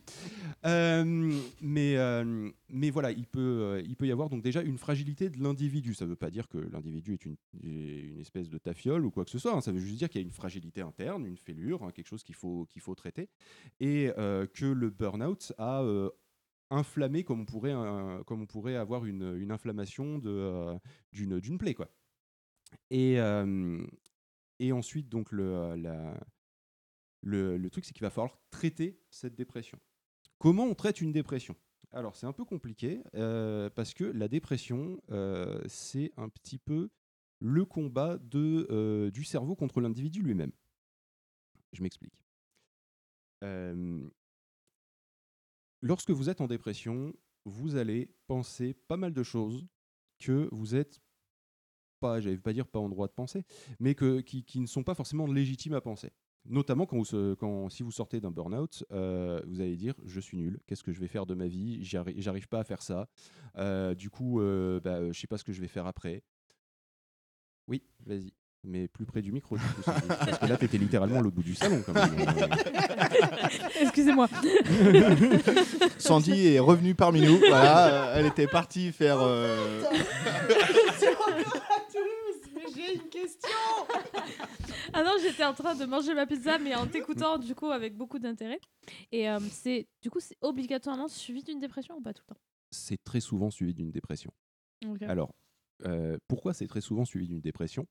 Euh, 0.65 1.31
mais, 1.61 1.97
euh, 1.97 2.49
mais 2.69 2.89
voilà, 2.89 3.11
il 3.11 3.25
peut, 3.27 3.81
il 3.85 3.95
peut 3.95 4.07
y 4.07 4.11
avoir 4.11 4.29
donc 4.29 4.41
déjà 4.43 4.61
une 4.61 4.77
fragilité 4.77 5.29
de 5.29 5.41
l'individu. 5.41 5.93
Ça 5.93 6.05
ne 6.05 6.09
veut 6.11 6.15
pas 6.15 6.29
dire 6.29 6.47
que 6.47 6.57
l'individu 6.57 7.13
est 7.13 7.25
une, 7.25 7.35
une 7.63 8.19
espèce 8.19 8.49
de 8.49 8.57
tafiole 8.57 9.05
ou 9.05 9.11
quoi 9.11 9.25
que 9.25 9.31
ce 9.31 9.39
soit. 9.39 9.55
hein. 9.55 9.61
Ça 9.61 9.71
veut 9.71 9.79
juste 9.79 9.97
dire 9.97 10.09
qu'il 10.09 10.21
y 10.21 10.23
a 10.23 10.25
une 10.27 10.31
fragilité 10.33 10.81
interne, 10.81 11.25
une 11.25 11.37
fêlure, 11.37 11.83
hein, 11.83 11.91
quelque 11.91 12.07
chose 12.07 12.23
qu'il 12.23 12.35
faut, 12.35 12.65
qu'il 12.69 12.81
faut 12.81 12.95
traiter. 12.95 13.29
Et 13.79 14.11
euh, 14.17 14.45
que 14.47 14.65
le 14.65 14.89
burn-out 14.89 15.53
a 15.57 15.81
euh, 15.83 16.09
inflammé 16.69 17.23
comme 17.23 17.41
on 17.41 18.45
pourrait, 18.45 18.75
avoir 18.75 19.05
une, 19.05 19.51
inflammation 19.51 20.21
euh, 20.25 20.77
d'une, 21.11 21.57
plaie. 21.57 21.73
Quoi. 21.73 21.89
Et, 22.89 23.19
ensuite, 24.71 25.09
donc, 25.09 25.31
le, 25.31 26.19
truc, 27.71 27.85
c'est 27.85 27.93
qu'il 27.93 28.03
va 28.03 28.09
falloir 28.09 28.37
traiter 28.51 28.99
cette 29.09 29.35
dépression. 29.35 29.79
Comment 30.37 30.65
on 30.65 30.75
traite 30.75 31.01
une 31.01 31.11
dépression? 31.11 31.55
Alors, 31.91 32.15
c'est 32.15 32.27
un 32.27 32.33
peu 32.33 32.45
compliqué 32.45 33.01
parce 33.75 33.93
que 33.93 34.03
la 34.03 34.27
dépression, 34.27 35.01
c'est 35.67 36.11
un 36.17 36.29
petit 36.29 36.57
peu 36.57 36.89
le 37.39 37.63
combat 37.65 38.17
du 38.17 39.23
cerveau 39.23 39.55
contre 39.55 39.79
l'individu 39.79 40.21
lui-même. 40.21 40.51
Je 41.73 41.81
m'explique. 41.81 42.13
Lorsque 45.81 46.11
vous 46.11 46.29
êtes 46.29 46.41
en 46.41 46.47
dépression, 46.47 47.13
vous 47.45 47.75
allez 47.75 48.09
penser 48.27 48.73
pas 48.73 48.97
mal 48.97 49.13
de 49.13 49.23
choses 49.23 49.65
que 50.19 50.49
vous 50.51 50.75
êtes 50.75 50.99
pas, 51.99 52.19
j'allais 52.19 52.37
pas 52.37 52.53
dire 52.53 52.67
pas 52.67 52.79
en 52.79 52.89
droit 52.89 53.07
de 53.07 53.13
penser, 53.13 53.43
mais 53.79 53.95
que, 53.95 54.21
qui, 54.21 54.59
ne 54.59 54.65
sont 54.65 54.83
pas 54.83 54.95
forcément 54.95 55.27
légitimes 55.27 55.73
à 55.73 55.81
penser. 55.81 56.11
Notamment 56.45 56.85
quand, 56.85 56.97
vous, 56.97 57.35
quand 57.35 57.69
si 57.69 57.83
vous 57.83 57.91
sortez 57.91 58.21
d'un 58.21 58.31
burn-out, 58.31 58.83
vous 58.89 59.61
allez 59.61 59.75
dire 59.75 59.95
je 60.05 60.19
suis 60.19 60.37
nul, 60.37 60.59
qu'est-ce 60.67 60.83
que 60.83 60.93
je 60.93 60.99
vais 60.99 61.07
faire 61.07 61.25
de 61.25 61.33
ma 61.33 61.47
vie, 61.47 61.83
j'arrive 61.83 62.47
pas 62.47 62.59
à 62.59 62.63
faire 62.63 62.81
ça, 62.81 63.07
du 63.95 64.09
coup, 64.09 64.41
euh, 64.41 64.79
bah, 64.79 65.11
je 65.11 65.19
sais 65.19 65.27
pas 65.27 65.37
ce 65.37 65.43
que 65.43 65.53
je 65.53 65.61
vais 65.61 65.67
faire 65.67 65.87
après. 65.87 66.23
Oui, 67.67 67.83
vas-y. 68.05 68.33
Mais 68.63 68.87
plus 68.87 69.05
près 69.05 69.21
du 69.21 69.31
micro. 69.31 69.55
coup. 69.55 69.61
Parce 69.85 70.39
que 70.39 70.45
là, 70.45 70.57
t'étais 70.57 70.77
littéralement 70.77 71.19
à 71.19 71.21
l'autre 71.21 71.35
bout 71.35 71.43
du 71.43 71.55
salon 71.55 71.81
quand 71.85 71.93
même. 71.93 72.15
Excusez-moi. 73.81 74.27
Sandy 75.97 76.47
est 76.47 76.59
revenue 76.59 76.95
parmi 76.95 77.21
nous. 77.21 77.37
Voilà, 77.37 77.87
euh, 77.87 78.19
elle 78.19 78.25
était 78.25 78.47
partie 78.47 78.91
faire. 78.91 79.19
euh, 79.21 79.83
j'ai 82.75 82.95
une 82.95 83.09
question. 83.09 83.49
Ah 84.93 85.03
non, 85.03 85.11
j'étais 85.21 85.43
en 85.43 85.53
train 85.53 85.75
de 85.75 85.85
manger 85.85 86.13
ma 86.13 86.25
pizza, 86.25 86.57
mais 86.59 86.75
en 86.75 86.87
t'écoutant, 86.87 87.37
du 87.37 87.55
coup, 87.55 87.67
avec 87.67 87.95
beaucoup 87.95 88.19
d'intérêt. 88.19 88.59
Et 89.11 89.29
euh, 89.29 89.39
c'est, 89.51 89.87
du 90.01 90.09
coup, 90.09 90.19
c'est 90.19 90.37
obligatoirement 90.41 91.07
suivi 91.07 91.43
d'une 91.43 91.59
dépression 91.59 91.95
ou 91.97 92.01
pas 92.01 92.13
tout 92.13 92.23
le 92.27 92.35
temps? 92.35 92.41
C'est 92.71 93.03
très 93.03 93.19
souvent 93.19 93.49
suivi 93.49 93.73
d'une 93.73 93.91
dépression. 93.91 94.31
Alors, 95.07 95.33
euh, 95.85 96.17
pourquoi 96.27 96.53
c'est 96.53 96.67
très 96.67 96.81
souvent 96.81 97.05
suivi 97.05 97.27
d'une 97.27 97.41
dépression? 97.41 97.85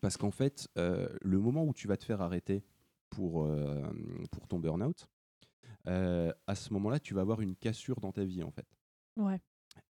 Parce 0.00 0.16
qu'en 0.16 0.30
fait, 0.30 0.68
euh, 0.78 1.08
le 1.22 1.38
moment 1.38 1.64
où 1.64 1.74
tu 1.74 1.88
vas 1.88 1.96
te 1.96 2.04
faire 2.04 2.20
arrêter 2.20 2.64
pour, 3.10 3.44
euh, 3.44 3.82
pour 4.30 4.48
ton 4.48 4.58
burn-out, 4.58 5.08
euh, 5.86 6.32
à 6.46 6.54
ce 6.54 6.72
moment-là, 6.72 7.00
tu 7.00 7.14
vas 7.14 7.20
avoir 7.22 7.40
une 7.40 7.56
cassure 7.56 8.00
dans 8.00 8.12
ta 8.12 8.24
vie, 8.24 8.42
en 8.42 8.50
fait. 8.50 8.66
Ouais. 9.16 9.40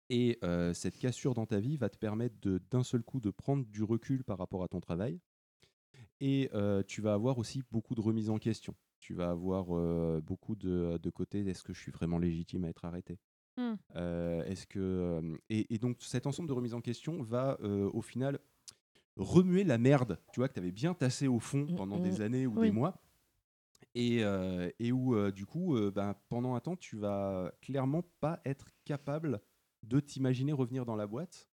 Et 0.09 0.39
cette 0.73 0.97
cassure 0.97 1.33
dans 1.33 1.45
ta 1.45 1.59
vie 1.59 1.77
va 1.77 1.89
te 1.89 1.97
permettre 1.97 2.35
d'un 2.69 2.83
seul 2.83 3.01
coup 3.01 3.19
de 3.19 3.31
prendre 3.31 3.65
du 3.65 3.83
recul 3.83 4.23
par 4.23 4.37
rapport 4.37 4.63
à 4.63 4.67
ton 4.67 4.81
travail. 4.81 5.19
Et 6.19 6.49
tu 6.87 7.01
vas 7.01 7.13
avoir 7.13 7.37
aussi 7.37 7.63
beaucoup 7.71 7.95
de 7.95 8.01
remises 8.01 8.29
en 8.29 8.37
question. 8.37 8.75
Tu 8.99 9.13
vas 9.13 9.31
avoir 9.31 9.67
beaucoup 10.21 10.55
de, 10.55 10.99
de 11.01 11.09
côté 11.09 11.39
est-ce 11.39 11.63
que 11.63 11.73
je 11.73 11.79
suis 11.79 11.91
vraiment 11.91 12.19
légitime 12.19 12.65
à 12.65 12.69
être 12.69 12.85
arrêté? 12.85 13.19
Hmm. 13.57 13.75
Euh, 13.95 14.43
Est-ce 14.45 14.65
que 14.65 15.37
et, 15.49 15.73
et 15.73 15.77
donc 15.77 15.97
cet 16.01 16.25
ensemble 16.25 16.47
de 16.47 16.53
remises 16.53 16.73
en 16.73 16.81
question 16.81 17.21
va 17.21 17.57
euh, 17.61 17.89
au 17.93 18.01
final 18.01 18.39
remuer 19.17 19.63
la 19.63 19.77
merde, 19.77 20.19
tu 20.33 20.39
vois 20.39 20.47
que 20.47 20.53
tu 20.53 20.59
avais 20.59 20.71
bien 20.71 20.93
tassé 20.93 21.27
au 21.27 21.39
fond 21.39 21.67
pendant 21.75 21.99
mm. 21.99 22.03
des 22.03 22.21
années 22.21 22.47
ou 22.47 22.53
Oui. 22.57 22.67
des 22.67 22.71
mois. 22.71 23.01
Et, 23.93 24.23
euh, 24.23 24.69
et 24.79 24.91
où 24.91 25.15
euh, 25.15 25.31
du 25.31 25.45
coup, 25.45 25.75
euh, 25.75 25.91
ben, 25.91 26.15
pendant 26.29 26.55
un 26.55 26.59
temps, 26.59 26.77
tu 26.77 26.95
vas 26.97 27.51
clairement 27.61 28.03
pas 28.19 28.39
être 28.45 28.67
capable 28.85 29.41
de 29.83 29.99
t'imaginer 29.99 30.53
revenir 30.53 30.85
dans 30.85 30.95
la 30.95 31.07
boîte. 31.07 31.49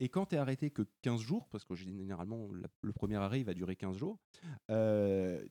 Et 0.00 0.10
quand 0.10 0.26
tu 0.26 0.34
es 0.34 0.38
arrêté 0.38 0.70
que 0.70 0.82
15 1.00 1.20
jours, 1.22 1.48
parce 1.48 1.64
que 1.64 1.74
généralement 1.74 2.52
la- 2.52 2.68
le 2.82 2.92
premier 2.92 3.16
arrêt 3.16 3.40
il 3.40 3.44
va 3.46 3.54
durer 3.54 3.74
15 3.74 3.96
jours, 3.96 4.18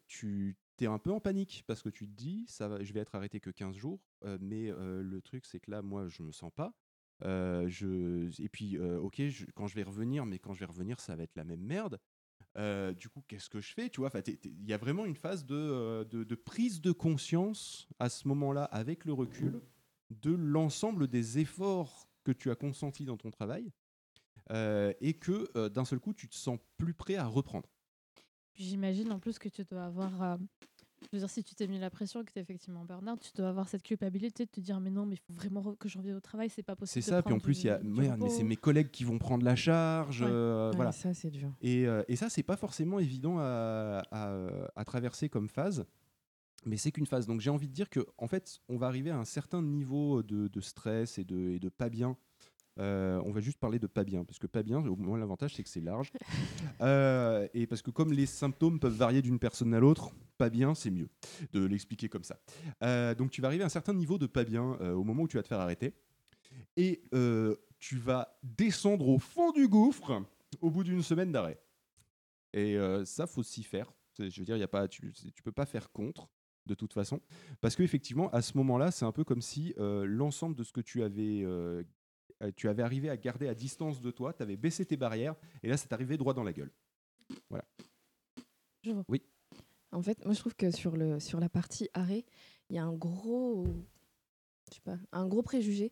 tu 0.05 0.55
es 0.79 0.85
un 0.85 0.99
peu 0.99 1.11
en 1.11 1.19
panique 1.19 1.63
parce 1.65 1.81
que 1.81 1.89
tu 1.89 2.05
te 2.07 2.13
dis 2.13 2.45
ça 2.47 2.67
va, 2.67 2.83
je 2.83 2.93
vais 2.93 2.99
être 2.99 3.15
arrêté 3.15 3.39
que 3.39 3.49
15 3.49 3.75
jours, 3.75 3.99
mais 4.39 4.69
le 4.69 5.21
truc 5.21 5.43
c'est 5.47 5.59
que 5.59 5.71
là 5.71 5.81
moi 5.81 6.07
je 6.07 6.21
me 6.21 6.31
sens 6.31 6.51
pas. 6.53 6.75
Euh, 7.23 8.31
et 8.39 8.49
puis 8.49 8.77
euh, 8.77 8.99
ok, 8.99 9.21
quand 9.55 9.67
je 9.67 9.75
vais 9.75 9.83
revenir, 9.83 10.25
mais 10.25 10.39
quand 10.39 10.53
je 10.53 10.59
vais 10.59 10.65
revenir 10.65 10.99
ça 10.99 11.15
va 11.15 11.23
être 11.23 11.35
la 11.35 11.43
même 11.43 11.61
merde. 11.61 11.99
Euh, 12.57 12.93
du 12.93 13.07
coup, 13.09 13.23
qu'est-ce 13.27 13.49
que 13.49 13.59
je 13.59 13.71
fais 13.73 13.89
Tu 13.89 14.01
vois, 14.01 14.11
il 14.25 14.67
y 14.67 14.73
a 14.73 14.77
vraiment 14.77 15.05
une 15.05 15.15
phase 15.15 15.45
de, 15.45 16.35
prise 16.35 16.81
de 16.81 16.91
conscience 16.91 17.87
à 17.99 18.09
ce 18.09 18.27
moment-là, 18.27 18.63
avec 18.65 19.05
le 19.05 19.13
recul, 19.13 19.61
de 20.09 20.31
l'ensemble 20.31 21.07
des 21.07 21.37
efforts 21.37 22.09
que 22.23 22.31
tu 22.31 22.49
as 22.49 22.55
consentis 22.55 23.05
dans 23.05 23.17
ton 23.17 23.29
travail, 23.29 23.71
et 24.49 25.13
que 25.13 25.67
d'un 25.67 25.85
seul 25.85 25.99
coup, 25.99 26.13
tu 26.13 26.27
te 26.27 26.35
sens 26.35 26.57
plus 26.77 26.95
prêt 26.95 27.15
à 27.15 27.27
reprendre. 27.27 27.69
J'imagine 28.55 29.11
en 29.11 29.19
plus 29.19 29.37
que 29.37 29.49
tu 29.49 29.63
dois 29.63 29.83
avoir. 29.83 30.39
Je 31.11 31.17
veux 31.17 31.19
dire, 31.19 31.29
si 31.29 31.43
tu 31.43 31.55
t'es 31.55 31.67
mis 31.67 31.79
la 31.79 31.89
pression 31.89 32.21
et 32.21 32.25
que 32.25 32.31
tu 32.31 32.39
es 32.39 32.41
effectivement 32.41 32.81
en 32.81 32.85
burn-out, 32.85 33.19
tu 33.21 33.31
dois 33.35 33.49
avoir 33.49 33.67
cette 33.69 33.83
culpabilité 33.83 34.45
de 34.45 34.49
te 34.51 34.59
dire 34.59 34.79
Mais 34.79 34.89
non, 34.89 35.05
mais 35.05 35.15
il 35.15 35.19
faut 35.19 35.33
vraiment 35.33 35.61
que 35.75 35.87
je 35.89 35.97
revienne 35.97 36.15
au 36.15 36.19
travail, 36.21 36.49
c'est 36.49 36.63
pas 36.63 36.75
possible. 36.75 37.03
C'est 37.03 37.09
ça, 37.09 37.21
puis 37.23 37.33
en 37.33 37.39
plus, 37.39 37.63
il 37.63 37.67
y 37.67 37.69
a, 37.69 37.79
merde, 37.79 38.19
mais 38.21 38.29
c'est 38.29 38.43
mes 38.43 38.55
collègues 38.57 38.91
qui 38.91 39.03
vont 39.03 39.17
prendre 39.17 39.43
la 39.45 39.55
charge. 39.55 40.21
Ouais. 40.21 40.27
euh, 40.29 40.69
Ouais, 40.71 40.75
voilà. 40.75 40.91
ça, 40.91 41.13
c'est 41.13 41.29
dur. 41.31 41.53
Et, 41.61 41.87
euh, 41.87 42.03
et 42.07 42.15
ça, 42.15 42.29
c'est 42.29 42.43
pas 42.43 42.57
forcément 42.57 42.99
évident 42.99 43.37
à, 43.39 44.03
à- 44.11 44.69
à 44.75 44.85
traverser 44.85 45.29
comme 45.29 45.47
phase, 45.49 45.85
mais 46.65 46.77
c'est 46.77 46.91
qu'une 46.91 47.05
phase. 47.07 47.27
Donc 47.27 47.39
j'ai 47.41 47.49
envie 47.49 47.67
de 47.67 47.73
dire 47.73 47.89
que 47.89 48.05
en 48.17 48.27
fait, 48.27 48.59
on 48.67 48.77
va 48.77 48.87
arriver 48.87 49.09
à 49.11 49.17
un 49.17 49.25
certain 49.25 49.61
niveau 49.61 50.23
de, 50.23 50.47
de 50.47 50.61
stress 50.61 51.17
et 51.17 51.23
de, 51.23 51.37
et 51.51 51.59
de 51.59 51.69
pas 51.69 51.89
bien. 51.89 52.17
Euh, 52.79 53.21
on 53.25 53.31
va 53.31 53.41
juste 53.41 53.57
parler 53.57 53.79
de 53.79 53.87
pas 53.87 54.03
bien, 54.03 54.23
parce 54.23 54.39
que 54.39 54.47
pas 54.47 54.63
bien, 54.63 54.85
au 54.85 54.95
moins 54.95 55.17
l'avantage 55.17 55.55
c'est 55.55 55.63
que 55.63 55.69
c'est 55.69 55.81
large. 55.81 56.11
Euh, 56.81 57.47
et 57.55 57.65
parce 57.65 57.81
que 57.81 57.89
comme 57.89 58.13
les 58.13 58.27
symptômes 58.27 58.79
peuvent 58.79 58.95
varier 58.95 59.23
d'une 59.23 59.39
personne 59.39 59.73
à 59.73 59.79
l'autre, 59.79 60.11
pas 60.37 60.49
bien, 60.49 60.75
c'est 60.75 60.91
mieux 60.91 61.09
de 61.51 61.65
l'expliquer 61.65 62.07
comme 62.07 62.23
ça. 62.23 62.37
Euh, 62.83 63.15
donc 63.15 63.31
tu 63.31 63.41
vas 63.41 63.47
arriver 63.47 63.63
à 63.63 63.65
un 63.65 63.69
certain 63.69 63.93
niveau 63.93 64.19
de 64.19 64.27
pas 64.27 64.43
bien 64.43 64.63
au 64.63 65.03
moment 65.03 65.23
où 65.23 65.27
tu 65.27 65.37
vas 65.37 65.43
te 65.43 65.47
faire 65.47 65.59
arrêter. 65.59 65.93
Et 66.75 67.01
tu 67.79 67.97
vas 67.97 68.37
descendre 68.43 69.07
au 69.07 69.17
fond 69.17 69.51
du 69.51 69.67
gouffre 69.67 70.23
au 70.61 70.69
bout 70.69 70.83
d'une 70.83 71.01
semaine 71.01 71.31
d'arrêt. 71.31 71.59
Et 72.53 72.77
ça, 73.05 73.25
faut 73.25 73.43
s'y 73.43 73.63
faire. 73.63 73.91
Je 74.19 74.39
veux 74.39 74.45
dire, 74.45 74.57
y 74.57 74.63
a 74.63 74.67
pas, 74.67 74.87
tu 74.87 75.07
ne 75.07 75.31
peux 75.43 75.51
pas 75.51 75.65
faire 75.65 75.91
contre, 75.91 76.29
de 76.67 76.75
toute 76.75 76.93
façon. 76.93 77.21
Parce 77.59 77.75
qu'effectivement, 77.75 78.29
à 78.29 78.43
ce 78.43 78.55
moment-là, 78.57 78.91
c'est 78.91 79.05
un 79.05 79.11
peu 79.11 79.23
comme 79.23 79.41
si 79.41 79.73
l'ensemble 79.77 80.55
de 80.55 80.63
ce 80.63 80.71
que 80.71 80.81
tu 80.81 81.01
avais, 81.01 81.43
tu 82.55 82.69
avais 82.69 82.83
arrivé 82.83 83.09
à 83.09 83.17
garder 83.17 83.47
à 83.47 83.53
distance 83.53 84.01
de 84.01 84.11
toi, 84.11 84.33
tu 84.33 84.43
avais 84.43 84.57
baissé 84.57 84.85
tes 84.85 84.97
barrières, 84.97 85.35
et 85.63 85.69
là, 85.69 85.77
c'est 85.77 85.93
arrivé 85.93 86.17
droit 86.17 86.33
dans 86.33 86.43
la 86.43 86.53
gueule. 86.53 86.71
Voilà. 87.49 87.65
Je 88.83 88.91
vois. 88.91 89.05
Oui. 89.09 89.21
En 89.91 90.01
fait, 90.01 90.23
moi 90.25 90.33
je 90.33 90.39
trouve 90.39 90.55
que 90.55 90.69
sur, 90.71 90.97
le, 90.97 91.19
sur 91.19 91.39
la 91.39 91.49
partie 91.49 91.89
arrêt, 91.93 92.25
il 92.69 92.75
y 92.75 92.79
a 92.79 92.83
un 92.83 92.93
gros, 92.93 93.65
je 94.69 94.75
sais 94.75 94.81
pas, 94.81 94.97
un 95.11 95.27
gros 95.27 95.41
préjugé 95.41 95.91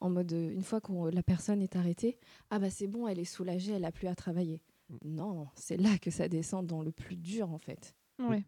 en 0.00 0.10
mode 0.10 0.32
euh, 0.32 0.50
une 0.50 0.62
fois 0.62 0.80
que 0.80 0.92
la 1.10 1.22
personne 1.22 1.62
est 1.62 1.76
arrêtée, 1.76 2.18
ah 2.50 2.58
bah 2.58 2.70
c'est 2.70 2.86
bon, 2.86 3.08
elle 3.08 3.18
est 3.18 3.24
soulagée, 3.24 3.72
elle 3.72 3.84
a 3.84 3.92
plus 3.92 4.08
à 4.08 4.14
travailler. 4.14 4.62
Non, 5.04 5.48
c'est 5.54 5.76
là 5.76 5.98
que 5.98 6.10
ça 6.10 6.28
descend 6.28 6.66
dans 6.66 6.82
le 6.82 6.92
plus 6.92 7.16
dur 7.16 7.50
en 7.50 7.58
fait. 7.58 7.94
Ouais. 8.18 8.44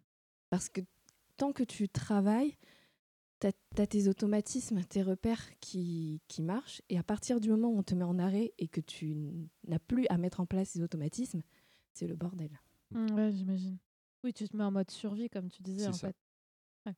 Parce 0.50 0.68
que 0.68 0.80
tant 1.36 1.52
que 1.52 1.62
tu 1.62 1.88
travailles, 1.88 2.56
tu 3.50 3.82
as, 3.82 3.86
tes 3.86 4.08
automatismes, 4.08 4.82
tes 4.84 5.02
repères 5.02 5.58
qui, 5.60 6.20
qui 6.28 6.42
marchent. 6.42 6.82
Et 6.88 6.98
à 6.98 7.02
partir 7.02 7.40
du 7.40 7.50
moment 7.50 7.68
où 7.68 7.78
on 7.78 7.82
te 7.82 7.94
met 7.94 8.04
en 8.04 8.18
arrêt 8.18 8.52
et 8.58 8.68
que 8.68 8.80
tu 8.80 9.16
n'as 9.66 9.78
plus 9.78 10.06
à 10.08 10.18
mettre 10.18 10.40
en 10.40 10.46
place 10.46 10.70
ces 10.70 10.82
automatismes, 10.82 11.42
c'est 11.92 12.06
le 12.06 12.16
bordel. 12.16 12.50
Mm, 12.90 13.10
ouais, 13.14 13.32
j'imagine. 13.32 13.78
Oui, 14.24 14.32
tu 14.32 14.48
te 14.48 14.56
mets 14.56 14.64
en 14.64 14.70
mode 14.70 14.90
survie, 14.90 15.28
comme 15.28 15.48
tu 15.50 15.62
disais, 15.62 15.82
C'est 15.84 15.88
en 15.88 15.92
ça. 15.94 16.08
fait. 16.08 16.16
Ouais. 16.86 16.94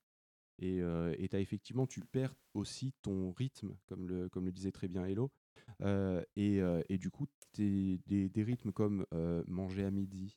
Et 0.59 0.81
euh, 0.83 1.15
et 1.19 1.29
t'as 1.29 1.41
effectivement, 1.41 1.87
tu 1.87 2.01
perds 2.01 2.35
aussi 2.53 2.93
ton 3.03 3.33
rythme, 3.33 3.77
comme 3.87 4.07
le, 4.09 4.29
comme 4.29 4.45
le 4.45 4.53
disait 4.53 4.73
très 4.73 4.89
bien 4.89 5.05
Hello. 5.07 5.31
Euh, 5.81 6.23
et, 6.37 6.61
euh, 6.61 6.83
et 6.89 6.99
du 6.99 7.11
coup, 7.11 7.27
t'es- 7.53 7.99
des, 8.07 8.29
des 8.29 8.43
rythmes 8.43 8.73
comme 8.73 9.07
euh, 9.15 9.43
manger 9.47 9.85
à 9.85 9.91
midi, 9.91 10.37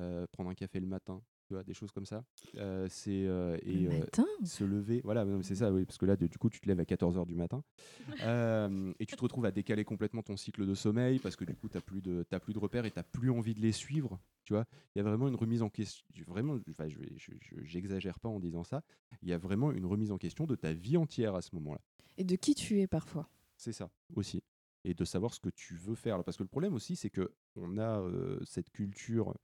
euh, 0.00 0.26
prendre 0.32 0.50
un 0.50 0.54
café 0.54 0.80
le 0.80 0.86
matin, 0.86 1.22
tu 1.46 1.54
vois, 1.54 1.62
des 1.62 1.74
choses 1.74 1.92
comme 1.92 2.06
ça. 2.06 2.24
Euh, 2.56 2.86
c'est 2.90 3.26
euh, 3.26 3.56
et 3.62 3.86
euh, 3.88 4.04
se 4.44 4.64
lever, 4.64 5.00
voilà, 5.04 5.24
c'est 5.42 5.54
ça, 5.54 5.72
oui, 5.72 5.84
parce 5.84 5.98
que 5.98 6.06
là, 6.06 6.16
de- 6.16 6.26
du 6.26 6.38
coup, 6.38 6.50
tu 6.50 6.60
te 6.60 6.66
lèves 6.68 6.80
à 6.80 6.84
14h 6.84 7.24
du 7.26 7.34
matin 7.34 7.62
Euh, 8.22 8.92
et 8.98 9.06
tu 9.06 9.14
te 9.16 9.22
retrouves 9.22 9.44
à 9.44 9.50
décaler 9.52 9.84
complètement 9.84 10.22
ton 10.22 10.36
cycle 10.36 10.66
de 10.66 10.74
sommeil 10.74 11.18
parce 11.18 11.36
que 11.36 11.44
du 11.44 11.54
coup, 11.54 11.68
tu 11.68 11.76
n'as 11.76 11.80
plus, 11.80 12.00
de- 12.02 12.24
t'as 12.28 12.40
plus 12.40 12.52
de 12.54 12.58
repères 12.58 12.84
et 12.84 12.90
tu 12.90 12.98
n'as 12.98 13.02
plus 13.04 13.30
envie 13.30 13.54
de 13.54 13.60
les 13.60 13.72
suivre. 13.72 14.18
Tu 14.44 14.52
vois, 14.52 14.64
il 14.94 14.98
y 14.98 15.00
a 15.00 15.04
vraiment 15.04 15.28
une 15.28 15.34
remise 15.34 15.62
en 15.62 15.68
question. 15.68 16.04
Vraiment, 16.26 16.58
enfin, 16.70 16.88
je 16.88 16.98
je- 17.16 18.12
pas 18.20 18.28
en 18.28 18.40
disant 18.40 18.64
ça. 18.64 18.82
Il 19.22 19.28
y 19.28 19.32
a 19.32 19.38
vraiment 19.38 19.70
une 19.72 19.86
remise 19.86 20.10
en 20.12 20.18
question 20.18 20.46
de 20.46 20.54
ta 20.54 20.72
vie 20.72 20.96
entière 20.96 21.34
à 21.34 21.42
ce 21.42 21.54
moment-là. 21.56 21.80
Et 22.16 22.24
de 22.24 22.36
qui 22.36 22.54
tu 22.54 22.80
es 22.80 22.86
parfois. 22.86 23.28
C'est 23.56 23.72
ça 23.72 23.90
aussi. 24.14 24.42
Et 24.84 24.94
de 24.94 25.04
savoir 25.04 25.34
ce 25.34 25.40
que 25.40 25.50
tu 25.50 25.74
veux 25.76 25.94
faire. 25.94 26.22
Parce 26.24 26.36
que 26.36 26.42
le 26.42 26.48
problème 26.48 26.74
aussi, 26.74 26.96
c'est 26.96 27.10
que 27.10 27.32
on 27.56 27.76
a 27.78 28.02
cette 28.44 28.70
culture 28.70 29.34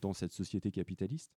dans 0.00 0.12
cette 0.14 0.32
société 0.32 0.70
capitaliste 0.70 1.32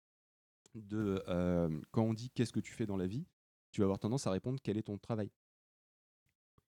de 0.74 1.22
euh, 1.28 1.68
quand 1.90 2.02
on 2.04 2.14
dit 2.14 2.30
qu'est-ce 2.30 2.52
que 2.52 2.60
tu 2.60 2.72
fais 2.72 2.86
dans 2.86 2.96
la 2.96 3.06
vie, 3.06 3.26
tu 3.72 3.80
vas 3.80 3.84
avoir 3.86 3.98
tendance 3.98 4.26
à 4.26 4.30
répondre 4.30 4.58
quel 4.62 4.76
est 4.78 4.82
ton 4.84 4.98
travail. 4.98 5.30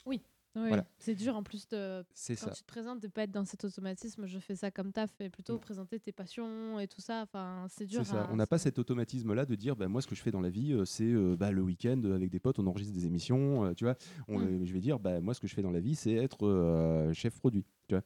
Oui. 0.06 0.22
Oui, 0.56 0.68
Voilà. 0.68 0.86
C'est 1.00 1.16
dur 1.16 1.34
en 1.34 1.42
plus 1.42 1.66
de 1.66 2.04
C'est 2.14 2.36
quand 2.36 2.46
ça. 2.46 2.52
tu 2.52 2.62
te 2.62 2.66
présentes 2.68 3.00
de 3.00 3.08
pas 3.08 3.24
être 3.24 3.32
dans 3.32 3.44
cet 3.44 3.64
automatisme, 3.64 4.24
je 4.26 4.38
fais 4.38 4.54
ça 4.54 4.70
comme 4.70 4.92
taf, 4.92 5.10
et 5.20 5.28
plutôt 5.28 5.58
présenter 5.58 5.98
tes 5.98 6.12
passions 6.12 6.78
et 6.78 6.86
tout 6.86 7.00
ça. 7.00 7.22
Enfin, 7.22 7.66
c'est 7.70 7.86
dur. 7.86 8.04
C'est 8.06 8.12
ça. 8.12 8.26
à- 8.26 8.32
On 8.32 8.36
n'a 8.36 8.46
pas 8.46 8.58
cet 8.58 8.78
automatisme-là 8.78 9.46
de 9.46 9.54
dire, 9.56 9.74
bah, 9.74 9.88
moi, 9.88 10.00
ce 10.00 10.06
que 10.06 10.14
je 10.14 10.22
fais 10.22 10.30
dans 10.30 10.40
la 10.40 10.50
vie, 10.50 10.72
euh, 10.72 10.84
c'est 10.84 11.10
euh, 11.10 11.34
bah, 11.36 11.50
le 11.50 11.60
week-end 11.60 12.00
euh, 12.04 12.14
avec 12.14 12.30
des 12.30 12.38
potes, 12.38 12.60
on 12.60 12.66
enregistre 12.68 12.94
des 12.94 13.04
émissions, 13.06 13.64
euh, 13.64 13.74
tu 13.74 13.82
vois. 13.82 13.96
On, 14.28 14.38
Mm. 14.38 14.42
euh, 14.44 14.64
je 14.64 14.72
vais 14.72 14.78
dire, 14.80 15.00
bah, 15.00 15.20
moi, 15.20 15.34
ce 15.34 15.40
que 15.40 15.48
je 15.48 15.54
fais 15.54 15.62
dans 15.62 15.72
la 15.72 15.80
vie, 15.80 15.96
c'est 15.96 16.12
être 16.14 17.10
chef 17.14 17.36
produit, 17.40 17.64
tu 17.88 17.96
vois. 17.96 18.04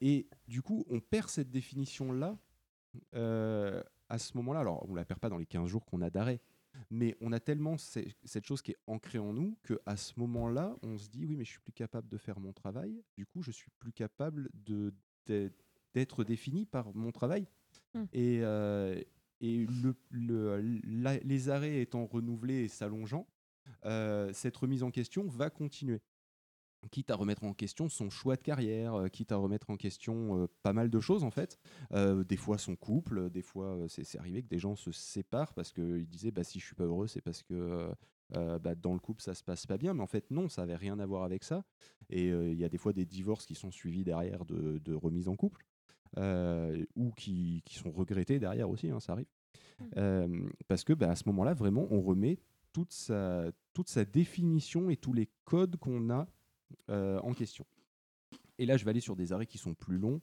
Et 0.00 0.28
du 0.46 0.62
coup, 0.62 0.86
on 0.90 1.00
perd 1.00 1.28
cette 1.28 1.50
définition-là 1.50 2.38
à 3.12 4.18
ce 4.18 4.36
moment-là. 4.36 4.60
Alors, 4.60 4.88
on 4.88 4.94
la 4.94 5.04
perd 5.04 5.20
pas 5.20 5.28
dans 5.28 5.38
les 5.38 5.46
15 5.46 5.68
jours 5.68 5.84
qu'on 5.84 6.00
a 6.00 6.10
d'arrêt, 6.10 6.40
mais 6.90 7.16
on 7.20 7.32
a 7.32 7.40
tellement 7.40 7.76
ce- 7.76 8.00
cette 8.24 8.44
chose 8.46 8.62
qui 8.62 8.70
est 8.72 8.76
ancrée 8.86 9.18
en 9.18 9.32
nous 9.32 9.56
que 9.62 9.80
à 9.86 9.96
ce 9.96 10.18
moment-là, 10.20 10.76
on 10.82 10.96
se 10.96 11.08
dit, 11.08 11.24
oui, 11.26 11.36
mais 11.36 11.44
je 11.44 11.50
suis 11.50 11.60
plus 11.60 11.72
capable 11.72 12.08
de 12.08 12.16
faire 12.16 12.40
mon 12.40 12.52
travail. 12.52 13.02
Du 13.16 13.26
coup, 13.26 13.42
je 13.42 13.50
suis 13.50 13.70
plus 13.78 13.92
capable 13.92 14.48
de 14.54 14.94
d'être- 15.94 16.24
défini 16.24 16.64
par 16.64 16.94
mon 16.94 17.10
travail. 17.12 17.46
Mm. 17.94 18.04
Et, 18.14 18.40
euh, 18.42 18.98
et 19.42 19.66
le, 19.66 19.94
le- 20.10 20.60
la- 20.84 21.18
les 21.18 21.48
arrêts 21.50 21.80
étant 21.82 22.06
renouvelés 22.06 22.64
et 22.64 22.68
s'allongeant, 22.68 23.26
euh, 23.84 24.32
cette 24.32 24.56
remise 24.56 24.82
en 24.82 24.90
question 24.90 25.26
va 25.26 25.50
continuer. 25.50 26.00
Quitte 26.88 27.10
à 27.10 27.14
remettre 27.14 27.44
en 27.44 27.54
question 27.54 27.88
son 27.88 28.10
choix 28.10 28.36
de 28.36 28.42
carrière, 28.42 28.94
euh, 28.94 29.08
quitte 29.08 29.32
à 29.32 29.36
remettre 29.36 29.70
en 29.70 29.76
question 29.76 30.42
euh, 30.42 30.46
pas 30.62 30.72
mal 30.72 30.90
de 30.90 31.00
choses 31.00 31.24
en 31.24 31.30
fait. 31.30 31.58
Euh, 31.92 32.24
des 32.24 32.36
fois 32.36 32.58
son 32.58 32.76
couple, 32.76 33.30
des 33.30 33.42
fois 33.42 33.78
c'est 33.88 34.18
arrivé 34.18 34.42
que 34.42 34.48
des 34.48 34.58
gens 34.58 34.76
se 34.76 34.92
séparent 34.92 35.54
parce 35.54 35.72
qu'ils 35.72 36.08
disaient 36.08 36.30
bah, 36.30 36.44
si 36.44 36.60
je 36.60 36.66
suis 36.66 36.74
pas 36.74 36.84
heureux 36.84 37.06
c'est 37.06 37.20
parce 37.20 37.42
que 37.42 37.90
euh, 38.36 38.58
bah, 38.58 38.74
dans 38.74 38.92
le 38.92 38.98
couple 38.98 39.22
ça 39.22 39.34
se 39.34 39.42
passe 39.42 39.66
pas 39.66 39.78
bien, 39.78 39.94
mais 39.94 40.02
en 40.02 40.06
fait 40.06 40.30
non, 40.30 40.48
ça 40.48 40.62
avait 40.62 40.76
rien 40.76 40.98
à 40.98 41.06
voir 41.06 41.22
avec 41.22 41.44
ça. 41.44 41.64
Et 42.10 42.28
il 42.28 42.58
y 42.58 42.64
a 42.64 42.68
des 42.68 42.78
fois 42.78 42.92
des 42.92 43.06
divorces 43.06 43.46
qui 43.46 43.54
sont 43.54 43.70
suivis 43.70 44.04
derrière 44.04 44.44
de, 44.44 44.78
de 44.78 44.94
remises 44.94 45.28
en 45.28 45.36
couple 45.36 45.64
ou 46.16 47.12
qui, 47.16 47.62
qui 47.64 47.74
sont 47.74 47.90
regrettés 47.90 48.38
derrière 48.38 48.68
aussi, 48.70 48.90
hein, 48.90 49.00
ça 49.00 49.12
arrive. 49.12 49.28
Euh, 49.96 50.48
parce 50.66 50.84
que 50.84 50.92
bah, 50.92 51.10
à 51.10 51.16
ce 51.16 51.24
moment-là, 51.26 51.54
vraiment, 51.54 51.86
on 51.90 52.00
remet 52.00 52.38
toute 52.72 52.92
sa, 52.92 53.50
toute 53.72 53.88
sa 53.88 54.04
définition 54.04 54.90
et 54.90 54.96
tous 54.96 55.12
les 55.12 55.28
codes 55.44 55.76
qu'on 55.76 56.10
a 56.10 56.26
en 56.88 57.32
question. 57.34 57.66
Et 58.58 58.66
là, 58.66 58.76
je 58.76 58.84
vais 58.84 58.90
aller 58.90 59.00
sur 59.00 59.16
des 59.16 59.32
arrêts 59.32 59.46
qui 59.46 59.58
sont 59.58 59.74
plus 59.74 59.98
longs, 59.98 60.20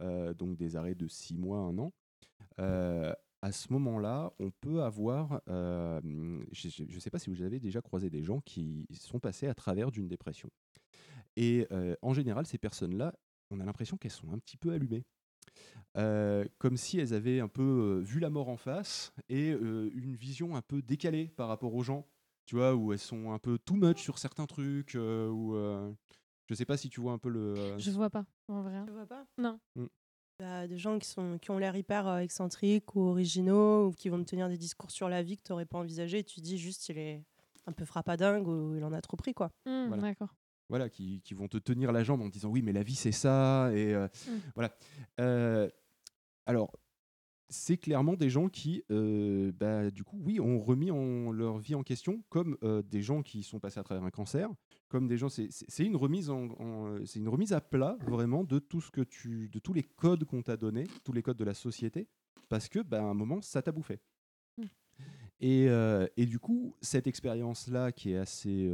euh, 0.00 0.34
donc 0.34 0.56
des 0.56 0.76
arrêts 0.76 0.94
de 0.94 1.06
6 1.06 1.36
mois, 1.36 1.58
1 1.58 1.78
an. 1.78 1.92
Euh, 2.60 3.12
à 3.42 3.52
ce 3.52 3.72
moment-là, 3.72 4.32
on 4.40 4.50
peut 4.50 4.82
avoir, 4.82 5.40
euh, 5.48 6.00
je 6.52 6.82
ne 6.82 7.00
sais 7.00 7.10
pas 7.10 7.18
si 7.18 7.30
vous 7.30 7.42
avez 7.42 7.60
déjà 7.60 7.80
croisé 7.80 8.10
des 8.10 8.22
gens 8.22 8.40
qui 8.40 8.86
sont 8.92 9.20
passés 9.20 9.46
à 9.46 9.54
travers 9.54 9.90
d'une 9.90 10.08
dépression. 10.08 10.50
Et 11.36 11.66
euh, 11.70 11.94
en 12.02 12.12
général, 12.12 12.46
ces 12.46 12.58
personnes-là, 12.58 13.14
on 13.50 13.60
a 13.60 13.64
l'impression 13.64 13.96
qu'elles 13.96 14.10
sont 14.10 14.32
un 14.32 14.38
petit 14.38 14.56
peu 14.56 14.72
allumées. 14.72 15.04
Euh, 15.96 16.44
comme 16.58 16.76
si 16.76 16.98
elles 16.98 17.14
avaient 17.14 17.40
un 17.40 17.48
peu 17.48 17.62
euh, 17.62 18.00
vu 18.02 18.20
la 18.20 18.28
mort 18.28 18.48
en 18.48 18.58
face 18.58 19.12
et 19.30 19.52
euh, 19.52 19.90
une 19.94 20.14
vision 20.14 20.54
un 20.54 20.60
peu 20.60 20.82
décalée 20.82 21.28
par 21.36 21.48
rapport 21.48 21.74
aux 21.74 21.82
gens, 21.82 22.06
tu 22.46 22.56
vois, 22.56 22.74
où 22.74 22.92
elles 22.92 22.98
sont 22.98 23.32
un 23.32 23.38
peu 23.38 23.58
too 23.58 23.74
much 23.74 23.98
sur 24.02 24.18
certains 24.18 24.46
trucs, 24.46 24.94
euh, 24.94 25.28
ou 25.28 25.54
euh, 25.56 25.92
je 26.48 26.54
sais 26.54 26.64
pas 26.64 26.76
si 26.76 26.88
tu 26.88 27.00
vois 27.00 27.12
un 27.12 27.18
peu 27.18 27.28
le. 27.28 27.40
euh, 27.58 27.78
Je 27.78 27.90
vois 27.90 28.08
pas, 28.10 28.24
en 28.48 28.62
vrai. 28.62 28.82
Tu 28.86 28.92
vois 28.92 29.06
pas? 29.06 29.26
Non. 29.38 29.58
Mm. 29.74 29.86
Bah, 30.38 30.66
des 30.68 30.76
gens 30.78 30.98
qui, 30.98 31.08
sont, 31.08 31.38
qui 31.38 31.50
ont 31.50 31.58
l'air 31.58 31.74
hyper 31.76 32.06
euh, 32.06 32.18
excentriques 32.18 32.94
ou 32.94 33.00
originaux 33.08 33.86
ou 33.88 33.92
qui 33.92 34.08
vont 34.10 34.18
te 34.22 34.28
tenir 34.30 34.48
des 34.48 34.58
discours 34.58 34.90
sur 34.90 35.08
la 35.08 35.22
vie 35.22 35.38
que 35.38 35.42
tu 35.42 35.52
n'aurais 35.52 35.64
pas 35.66 35.78
envisagé. 35.78 36.22
Tu 36.24 36.36
te 36.36 36.40
dis 36.42 36.58
juste 36.58 36.88
il 36.90 36.98
est 36.98 37.24
un 37.66 37.72
peu 37.72 37.84
frappadingue 37.86 38.46
ou 38.46 38.76
il 38.76 38.84
en 38.84 38.92
a 38.92 39.00
trop 39.00 39.16
pris. 39.16 39.32
quoi. 39.34 39.50
Voilà. 39.64 39.96
D'accord. 40.02 40.34
voilà, 40.68 40.90
qui, 40.90 41.22
qui 41.22 41.32
vont 41.34 41.48
te 41.48 41.56
tenir 41.56 41.90
la 41.90 42.04
jambe 42.04 42.20
en 42.20 42.26
te 42.28 42.32
disant 42.34 42.50
oui, 42.50 42.60
mais 42.62 42.72
la 42.72 42.82
vie 42.82 42.94
c'est 42.94 43.12
ça. 43.12 43.70
Et 43.72 43.94
euh, 43.94 44.08
Mm. 44.28 44.38
voilà. 44.54 44.76
Euh, 45.20 45.70
alors, 46.44 46.70
c'est 47.48 47.76
clairement 47.76 48.14
des 48.14 48.30
gens 48.30 48.48
qui, 48.48 48.82
euh, 48.90 49.52
bah, 49.52 49.90
du 49.90 50.04
coup, 50.04 50.18
oui, 50.24 50.40
ont 50.40 50.60
remis 50.60 50.90
en, 50.90 51.30
leur 51.30 51.58
vie 51.58 51.74
en 51.74 51.82
question, 51.82 52.22
comme 52.28 52.56
euh, 52.62 52.82
des 52.82 53.02
gens 53.02 53.22
qui 53.22 53.42
sont 53.42 53.60
passés 53.60 53.78
à 53.78 53.82
travers 53.82 54.04
un 54.04 54.10
cancer, 54.10 54.50
comme 54.88 55.06
des 55.06 55.16
gens. 55.16 55.28
C'est 55.28 55.84
une 55.84 55.96
remise 55.96 56.30
en, 56.30 56.48
en- 56.60 57.04
c'est 57.04 57.18
une 57.18 57.28
remise 57.28 57.52
à 57.52 57.60
plat 57.60 57.96
vraiment 58.06 58.44
de 58.44 58.58
tout 58.58 58.80
ce 58.80 58.90
que 58.90 59.00
tu, 59.02 59.48
de 59.48 59.58
tous 59.58 59.72
les 59.72 59.82
codes 59.82 60.24
qu'on 60.24 60.42
t'a 60.42 60.56
donnés, 60.56 60.86
tous 61.04 61.12
les 61.12 61.22
codes 61.22 61.36
de 61.36 61.44
la 61.44 61.54
société, 61.54 62.08
parce 62.48 62.68
que, 62.68 62.80
bah, 62.80 63.00
à 63.00 63.04
un 63.04 63.14
moment, 63.14 63.40
ça 63.42 63.62
t'a 63.62 63.72
bouffé. 63.72 64.00
Mm. 64.58 64.62
Et, 65.40 65.68
euh, 65.68 66.06
et 66.16 66.26
du 66.26 66.38
coup, 66.38 66.74
cette 66.80 67.06
expérience-là, 67.06 67.92
qui 67.92 68.12
est 68.12 68.16
assez 68.16 68.68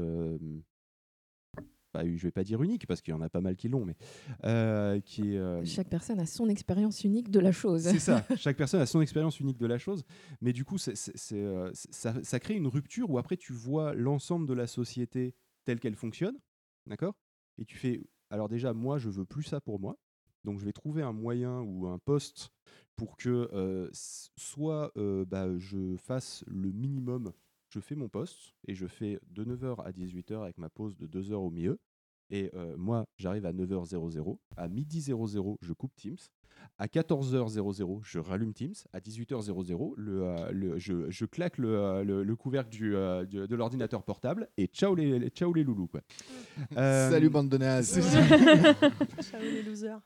euh, 1.95 2.03
bah, 2.03 2.09
je 2.17 2.23
vais 2.23 2.31
pas 2.31 2.45
dire 2.45 2.63
unique 2.63 2.87
parce 2.87 3.01
qu'il 3.01 3.13
y 3.13 3.17
en 3.17 3.21
a 3.21 3.29
pas 3.29 3.41
mal 3.41 3.57
qui 3.57 3.69
l'ont, 3.69 3.85
mais 3.85 3.97
euh, 4.45 5.01
qui 5.01 5.35
est. 5.35 5.39
euh, 5.39 5.65
Chaque 5.65 5.89
personne 5.89 6.21
a 6.21 6.27
son 6.27 6.49
expérience 6.49 7.05
unique 7.05 7.31
de 7.31 7.41
la 7.41 7.53
chose. 7.53 7.83
c'est 7.83 7.99
ça. 7.99 8.25
Chaque 8.37 8.57
personne 8.57 8.81
a 8.81 8.87
son 8.87 9.01
expérience 9.01 9.41
unique 9.41 9.59
de 9.59 9.67
la 9.67 9.79
chose, 9.79 10.05
mais 10.41 10.53
du 10.53 10.65
coup, 10.65 10.77
euh, 11.33 11.71
ça, 11.75 12.15
ça 12.23 12.41
crée 12.41 12.55
une 12.55 12.67
rupture 12.67 13.11
où 13.11 13.19
après 13.19 13.37
tu 13.37 13.53
vois 13.53 13.95
l'ensemble 13.95 14.47
de 14.47 14.55
la 14.55 14.67
société 14.67 15.35
telle 15.65 15.81
qu'elle 15.81 15.97
fonctionne, 15.97 16.37
d'accord? 16.87 17.15
Et 17.59 17.65
tu 17.65 17.77
fais. 17.77 18.03
Alors 18.31 18.49
déjà, 18.49 18.73
moi, 18.73 18.99
je 18.99 19.11
veux 19.11 19.25
plus 19.25 19.43
ça 19.45 19.61
pour 19.61 19.79
moi. 19.79 19.99
Donc, 20.45 20.59
je 20.59 20.65
vais 20.65 20.73
trouver 20.73 21.03
un 21.03 21.13
moyen 21.13 21.61
ou 21.61 21.87
un 21.87 21.99
poste 21.99 22.51
pour 22.97 23.17
que 23.17 23.49
euh, 23.53 23.89
soit 23.93 24.93
bah, 24.97 25.47
je 25.59 25.97
fasse 25.99 26.43
le 26.49 26.73
minimum. 26.73 27.33
Je 27.73 27.81
fais 27.81 27.95
mon 27.95 28.09
poste 28.11 28.53
et 28.69 28.75
je 28.75 28.87
fais 28.87 29.19
de 29.31 29.45
9h 29.45 29.81
à 29.83 29.93
18h 29.93 30.43
avec 30.43 30.59
ma 30.59 30.69
pause 30.69 30.95
de 30.99 31.07
2h 31.07 31.33
au 31.33 31.49
milieu. 31.51 31.79
Et 32.29 32.51
euh, 32.55 32.75
moi, 32.77 33.07
j'arrive 33.17 33.47
à 33.47 33.53
9h00. 33.55 34.37
À 34.59 34.69
midi 34.69 35.01
00, 35.01 35.57
je 35.63 35.73
coupe 35.73 35.95
Teams. 35.95 36.17
À 36.77 36.87
14h00, 36.87 38.01
je 38.03 38.19
rallume 38.19 38.53
Teams. 38.53 38.75
À 38.93 39.01
18h00, 39.01 39.95
le, 39.97 40.23
euh, 40.23 40.51
le- 40.53 40.79
je, 40.79 41.11
je 41.11 41.25
claque 41.25 41.57
le, 41.57 41.75
euh, 41.75 42.05
le- 42.05 42.23
le 42.23 42.37
couvercle 42.37 42.69
du, 42.69 42.95
euh, 42.95 43.25
du- 43.25 43.47
de 43.49 43.57
l'ordinateur 43.57 44.03
portable 44.03 44.49
et 44.59 44.67
ciao 44.67 44.95
les, 44.95 45.19
les- 45.19 45.29
ciao 45.31 45.51
les 45.55 45.65
loulous. 45.65 45.87
Quoi. 45.89 46.03
Euh, 46.77 47.11
Salut, 47.11 47.31
bande 47.31 47.49
de 47.49 47.57
nazes. 47.57 48.01
Ciao 49.23 49.41
les 49.41 49.63
losers. 49.63 50.01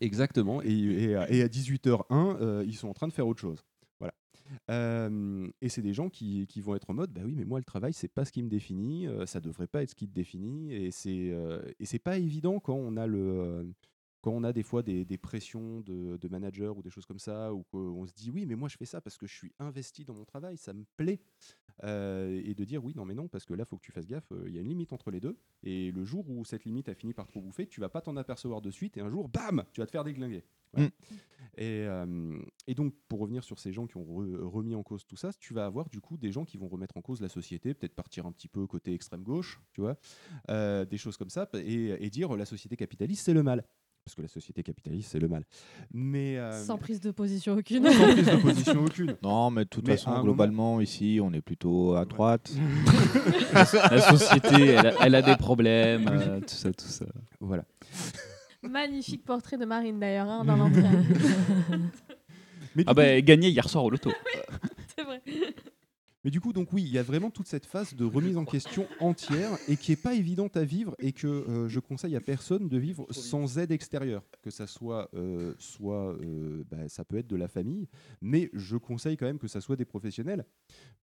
Exactement. 0.00 0.62
Et, 0.62 0.70
et 0.72 1.16
à- 1.16 1.28
et 1.32 1.42
à 1.42 1.48
18h01, 1.48 2.36
euh, 2.40 2.64
ils 2.64 2.76
sont 2.76 2.88
en 2.88 2.94
train 2.94 3.08
de 3.08 3.12
faire 3.12 3.26
autre 3.26 3.40
chose. 3.40 3.64
Et 4.68 5.68
c'est 5.68 5.82
des 5.82 5.94
gens 5.94 6.08
qui, 6.08 6.46
vont 6.60 6.74
être 6.74 6.90
en 6.90 6.94
mode, 6.94 7.12
bah 7.12 7.20
oui, 7.24 7.34
mais 7.36 7.44
moi 7.44 7.58
le 7.58 7.64
travail 7.64 7.92
c'est 7.92 8.08
pas 8.08 8.24
ce 8.24 8.32
qui 8.32 8.42
me 8.42 8.48
définit, 8.48 9.06
euh, 9.06 9.26
ça 9.26 9.40
devrait 9.40 9.66
pas 9.66 9.82
être 9.82 9.90
ce 9.90 9.94
qui 9.94 10.08
te 10.08 10.14
définit, 10.14 10.72
et 10.72 10.90
c'est 10.90 11.30
euh, 11.30 11.62
et 11.78 11.86
c'est 11.86 11.98
pas 11.98 12.18
évident 12.18 12.58
quand 12.60 12.74
on 12.74 12.96
a 12.96 13.06
le 13.06 13.72
quand 14.20 14.32
on 14.32 14.44
a 14.44 14.52
des 14.52 14.62
fois 14.62 14.82
des, 14.82 15.04
des 15.04 15.18
pressions 15.18 15.80
de, 15.80 16.16
de 16.16 16.28
manager 16.28 16.76
ou 16.76 16.82
des 16.82 16.90
choses 16.90 17.06
comme 17.06 17.18
ça, 17.18 17.52
ou 17.54 17.62
qu'on 17.64 18.06
se 18.06 18.12
dit 18.14 18.30
oui, 18.30 18.46
mais 18.46 18.56
moi 18.56 18.68
je 18.68 18.76
fais 18.76 18.86
ça 18.86 19.00
parce 19.00 19.16
que 19.16 19.26
je 19.26 19.34
suis 19.34 19.52
investi 19.58 20.04
dans 20.04 20.14
mon 20.14 20.24
travail, 20.24 20.56
ça 20.56 20.72
me 20.72 20.84
plaît, 20.96 21.20
Euh, 21.84 22.42
et 22.44 22.54
de 22.54 22.64
dire 22.64 22.84
oui, 22.84 22.92
non, 22.96 23.04
mais 23.04 23.14
non, 23.14 23.28
parce 23.28 23.44
que 23.44 23.54
là 23.54 23.64
faut 23.64 23.76
que 23.76 23.84
tu 23.84 23.92
fasses 23.92 24.08
gaffe, 24.08 24.32
euh, 24.32 24.48
il 24.48 24.54
y 24.54 24.58
a 24.58 24.62
une 24.62 24.68
limite 24.68 24.92
entre 24.92 25.12
les 25.12 25.20
deux, 25.20 25.36
et 25.62 25.92
le 25.92 26.02
jour 26.04 26.28
où 26.28 26.44
cette 26.44 26.64
limite 26.64 26.88
a 26.88 26.94
fini 26.94 27.14
par 27.14 27.28
trop 27.28 27.40
bouffer, 27.40 27.68
tu 27.68 27.80
vas 27.80 27.88
pas 27.88 28.00
t'en 28.00 28.16
apercevoir 28.16 28.60
de 28.60 28.72
suite, 28.72 28.96
et 28.96 29.00
un 29.00 29.08
jour, 29.08 29.28
bam, 29.28 29.62
tu 29.72 29.80
vas 29.80 29.86
te 29.86 29.92
faire 29.92 30.02
déglinguer. 30.02 30.42
Et, 31.56 31.86
euh, 31.86 32.38
et 32.66 32.74
donc, 32.74 32.94
pour 33.08 33.20
revenir 33.20 33.42
sur 33.44 33.58
ces 33.60 33.72
gens 33.72 33.86
qui 33.86 33.96
ont 33.96 34.04
re- 34.04 34.36
remis 34.42 34.74
en 34.74 34.82
cause 34.82 35.06
tout 35.06 35.16
ça, 35.16 35.30
tu 35.32 35.54
vas 35.54 35.66
avoir 35.66 35.88
du 35.88 36.00
coup 36.00 36.16
des 36.16 36.32
gens 36.32 36.44
qui 36.44 36.56
vont 36.56 36.68
remettre 36.68 36.96
en 36.96 37.00
cause 37.00 37.20
la 37.20 37.28
société, 37.28 37.74
peut-être 37.74 37.94
partir 37.94 38.26
un 38.26 38.32
petit 38.32 38.48
peu 38.48 38.66
côté 38.66 38.92
extrême 38.92 39.22
gauche, 39.22 39.60
tu 39.72 39.80
vois, 39.80 39.96
euh, 40.50 40.84
des 40.84 40.98
choses 40.98 41.16
comme 41.16 41.30
ça, 41.30 41.48
et, 41.54 42.04
et 42.04 42.10
dire 42.10 42.36
la 42.36 42.44
société 42.44 42.76
capitaliste 42.76 43.24
c'est 43.24 43.34
le 43.34 43.42
mal. 43.44 43.64
Parce 44.08 44.14
que 44.14 44.22
la 44.22 44.28
société 44.28 44.62
capitaliste 44.62 45.10
c'est 45.12 45.18
le 45.18 45.28
mal. 45.28 45.44
Mais. 45.92 46.38
euh, 46.38 46.50
Sans 46.64 46.78
prise 46.78 46.98
de 47.02 47.10
position 47.10 47.58
aucune. 47.58 47.84
Sans 47.84 48.10
prise 48.12 48.24
de 48.26 48.36
position 48.36 48.84
aucune. 48.86 49.14
Non, 49.22 49.50
mais 49.50 49.64
de 49.64 49.68
toute 49.68 49.86
Mais 49.86 49.98
façon, 49.98 50.22
globalement, 50.22 50.80
ici, 50.80 51.20
on 51.22 51.30
est 51.34 51.42
plutôt 51.42 51.94
à 51.94 52.06
droite. 52.06 52.50
La 53.52 54.00
société, 54.00 54.68
elle 54.68 54.86
a, 54.86 54.92
elle 55.04 55.14
a 55.14 55.20
des 55.20 55.36
problèmes, 55.36 56.08
euh, 56.08 56.40
tout 56.40 56.48
ça, 56.48 56.72
tout 56.72 56.86
ça. 56.86 57.04
Voilà. 57.38 57.64
Magnifique 58.62 59.24
portrait 59.26 59.58
de 59.58 59.66
Marine 59.66 60.00
d'ailleurs 60.00 60.28
hein, 60.30 60.42
dans 60.42 60.56
l'entrée. 60.56 60.84
Ah 62.86 62.94
bah, 62.94 63.20
gagné 63.20 63.48
hier 63.50 63.68
soir 63.68 63.84
au 63.84 63.90
loto. 63.90 64.10
C'est 64.96 65.04
vrai. 65.04 65.20
Mais 66.24 66.30
du 66.32 66.40
coup, 66.40 66.52
donc 66.52 66.72
oui, 66.72 66.82
il 66.82 66.88
y 66.92 66.98
a 66.98 67.02
vraiment 67.02 67.30
toute 67.30 67.46
cette 67.46 67.64
phase 67.64 67.94
de 67.94 68.04
remise 68.04 68.36
en 68.36 68.44
question 68.44 68.86
entière 68.98 69.56
et 69.68 69.76
qui 69.76 69.92
est 69.92 70.02
pas 70.02 70.14
évidente 70.14 70.56
à 70.56 70.64
vivre 70.64 70.96
et 70.98 71.12
que 71.12 71.28
euh, 71.28 71.68
je 71.68 71.78
conseille 71.78 72.16
à 72.16 72.20
personne 72.20 72.68
de 72.68 72.76
vivre 72.76 73.06
sans 73.12 73.58
aide 73.58 73.70
extérieure, 73.70 74.24
que 74.42 74.50
ça 74.50 74.66
soit, 74.66 75.08
euh, 75.14 75.54
soit 75.58 76.14
euh, 76.20 76.64
bah, 76.70 76.88
ça 76.88 77.04
peut 77.04 77.18
être 77.18 77.28
de 77.28 77.36
la 77.36 77.46
famille, 77.46 77.86
mais 78.20 78.50
je 78.52 78.76
conseille 78.76 79.16
quand 79.16 79.26
même 79.26 79.38
que 79.38 79.46
ça 79.46 79.60
soit 79.60 79.76
des 79.76 79.84
professionnels 79.84 80.44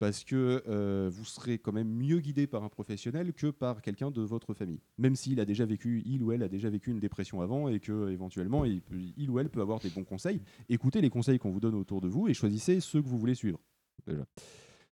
parce 0.00 0.24
que 0.24 0.62
euh, 0.66 1.08
vous 1.12 1.24
serez 1.24 1.58
quand 1.58 1.72
même 1.72 1.88
mieux 1.88 2.18
guidé 2.18 2.48
par 2.48 2.64
un 2.64 2.68
professionnel 2.68 3.32
que 3.32 3.46
par 3.52 3.82
quelqu'un 3.82 4.10
de 4.10 4.20
votre 4.20 4.52
famille, 4.52 4.80
même 4.98 5.14
s'il 5.14 5.38
a 5.38 5.44
déjà 5.44 5.64
vécu, 5.64 6.02
il 6.04 6.24
ou 6.24 6.32
elle 6.32 6.42
a 6.42 6.48
déjà 6.48 6.68
vécu 6.70 6.90
une 6.90 6.98
dépression 7.00 7.40
avant 7.40 7.68
et 7.68 7.78
que 7.78 8.10
éventuellement 8.10 8.64
il, 8.64 8.82
peut- 8.82 8.98
il 9.16 9.30
ou 9.30 9.38
elle 9.38 9.48
peut 9.48 9.60
avoir 9.60 9.78
des 9.78 9.90
bons 9.90 10.04
conseils. 10.04 10.40
Écoutez 10.68 11.00
les 11.00 11.10
conseils 11.10 11.38
qu'on 11.38 11.50
vous 11.52 11.60
donne 11.60 11.76
autour 11.76 12.00
de 12.00 12.08
vous 12.08 12.26
et 12.26 12.34
choisissez 12.34 12.80
ceux 12.80 13.00
que 13.00 13.06
vous 13.06 13.18
voulez 13.18 13.36
suivre. 13.36 13.60
Déjà. 14.08 14.26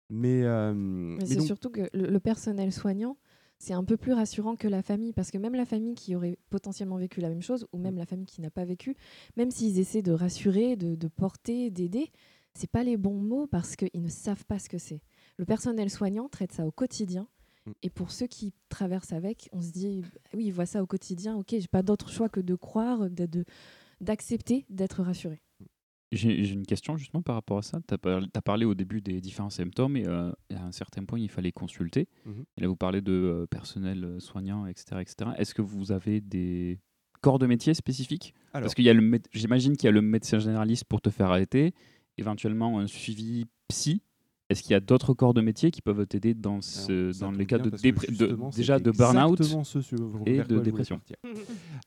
Mais, 0.09 0.43
euh, 0.43 0.73
Mais 0.73 1.25
c'est 1.25 1.35
donc- 1.35 1.45
surtout 1.45 1.69
que 1.69 1.81
le, 1.93 2.07
le 2.07 2.19
personnel 2.19 2.71
soignant, 2.71 3.17
c'est 3.59 3.73
un 3.73 3.83
peu 3.83 3.97
plus 3.97 4.13
rassurant 4.13 4.55
que 4.55 4.67
la 4.67 4.81
famille, 4.81 5.11
parce 5.13 5.31
que 5.31 5.37
même 5.37 5.53
la 5.55 5.65
famille 5.65 5.93
qui 5.93 6.15
aurait 6.15 6.37
potentiellement 6.49 6.97
vécu 6.97 7.19
la 7.19 7.29
même 7.29 7.41
chose, 7.41 7.67
ou 7.73 7.77
même 7.77 7.97
la 7.97 8.05
famille 8.05 8.25
qui 8.25 8.41
n'a 8.41 8.49
pas 8.49 8.63
vécu, 8.65 8.95
même 9.37 9.51
s'ils 9.51 9.79
essaient 9.79 10.01
de 10.01 10.11
rassurer, 10.13 10.75
de, 10.77 10.95
de 10.95 11.07
porter, 11.07 11.69
d'aider, 11.69 12.11
c'est 12.53 12.69
pas 12.71 12.83
les 12.83 12.97
bons 12.97 13.19
mots 13.21 13.47
parce 13.47 13.75
qu'ils 13.75 14.01
ne 14.01 14.07
savent 14.09 14.45
pas 14.45 14.59
ce 14.59 14.69
que 14.69 14.77
c'est. 14.77 15.01
Le 15.37 15.45
personnel 15.45 15.89
soignant 15.89 16.29
traite 16.29 16.53
ça 16.53 16.65
au 16.65 16.71
quotidien. 16.71 17.27
Et 17.83 17.89
pour 17.91 18.09
ceux 18.09 18.25
qui 18.25 18.53
traversent 18.69 19.13
avec, 19.13 19.47
on 19.51 19.61
se 19.61 19.71
dit, 19.71 20.01
bah 20.01 20.07
oui, 20.33 20.45
ils 20.45 20.51
voient 20.53 20.65
ça 20.65 20.81
au 20.81 20.87
quotidien, 20.87 21.35
ok, 21.35 21.49
j'ai 21.51 21.67
pas 21.67 21.83
d'autre 21.83 22.09
choix 22.09 22.27
que 22.29 22.39
de 22.39 22.55
croire, 22.55 23.09
de- 23.11 23.25
de- 23.27 23.45
d'accepter 24.01 24.65
d'être 24.69 25.03
rassuré. 25.03 25.41
J'ai 26.11 26.51
une 26.51 26.65
question 26.65 26.97
justement 26.97 27.21
par 27.21 27.35
rapport 27.35 27.59
à 27.59 27.61
ça. 27.61 27.79
Tu 27.87 27.93
as, 27.93 28.41
parlé 28.41 28.65
au 28.65 28.73
début 28.73 28.99
des 28.99 29.21
différents 29.21 29.51
symptômes 29.51 29.95
et 29.95 30.07
euh, 30.07 30.31
à 30.55 30.63
un 30.63 30.71
certain 30.71 31.05
point, 31.05 31.19
il 31.19 31.29
fallait 31.29 31.51
consulter. 31.51 32.07
Et 32.57 32.61
là, 32.61 32.67
vous 32.67 32.75
parlez 32.75 33.01
de 33.01 33.11
euh, 33.11 33.45
personnel 33.45 34.03
euh, 34.03 34.19
soignant, 34.19 34.65
etc. 34.65 35.01
etc. 35.01 35.31
Est-ce 35.37 35.53
que 35.53 35.61
vous 35.61 35.91
avez 35.91 36.19
des 36.19 36.79
corps 37.21 37.37
de 37.37 37.45
métier 37.45 37.73
spécifiques? 37.75 38.33
Alors. 38.53 38.63
Parce 38.65 38.73
qu'il 38.73 38.85
y 38.85 38.89
a 38.89 38.93
le 38.93 39.01
mé- 39.01 39.23
j'imagine 39.33 39.77
qu'il 39.77 39.85
y 39.85 39.89
a 39.89 39.91
le 39.91 40.01
médecin 40.01 40.39
généraliste 40.39 40.85
pour 40.85 40.99
te 41.01 41.11
faire 41.11 41.27
arrêter, 41.27 41.73
éventuellement 42.17 42.79
un 42.79 42.87
suivi 42.87 43.45
psy 43.67 44.01
Est-ce 44.49 44.63
qu'il 44.63 44.71
y 44.71 44.75
a 44.75 44.79
d'autres 44.79 45.13
corps 45.13 45.35
de 45.35 45.41
métier 45.41 45.69
qui 45.69 45.81
peuvent 45.81 46.07
t'aider 46.07 46.33
dans, 46.33 46.61
ce, 46.61 47.17
dans 47.19 47.29
les 47.31 47.45
cas 47.45 47.59
de, 47.59 47.69
de- 47.69 48.55
déjà 48.55 48.79
de 48.79 48.89
burn-out 48.91 49.39
et 50.25 50.37
de 50.43 50.59
dépression. 50.63 50.99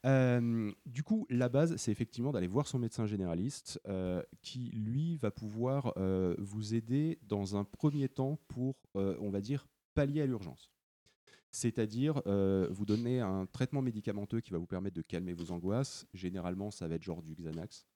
Euh, 0.05 0.73
du 0.87 1.03
coup, 1.05 1.27
la 1.31 1.49
base, 1.49 1.77
c'est 1.77 1.93
effectivement 1.93 2.33
d'aller 2.33 2.49
voir 2.49 2.67
son 2.67 2.79
médecin 2.81 3.07
généraliste 3.07 3.81
euh, 3.87 4.21
qui, 4.43 4.71
lui, 4.73 5.17
va 5.17 5.31
pouvoir 5.31 5.93
euh, 5.97 6.35
vous 6.39 6.75
aider 6.75 7.19
dans 7.29 7.57
un 7.57 7.63
premier 7.65 8.09
temps 8.09 8.39
pour, 8.49 8.75
on 8.95 9.31
va 9.31 9.41
dire, 9.41 9.67
pallier 9.95 10.23
à 10.23 10.27
l'urgence. 10.27 10.73
C'est-à-dire 11.53 12.21
vous 12.71 12.85
donner 12.87 13.21
un 13.21 13.47
traitement 13.47 13.83
médicamenteux 13.83 14.41
qui 14.41 14.51
va 14.51 14.59
vous 14.59 14.67
permettre 14.67 14.97
de 14.97 15.03
calmer 15.03 15.35
vos 15.35 15.53
angoisses. 15.53 16.07
Généralement, 16.15 16.71
ça 16.71 16.89
va 16.89 16.95
être 16.97 17.03
genre 17.05 17.23
du 17.23 17.35
Xanax. 17.35 17.87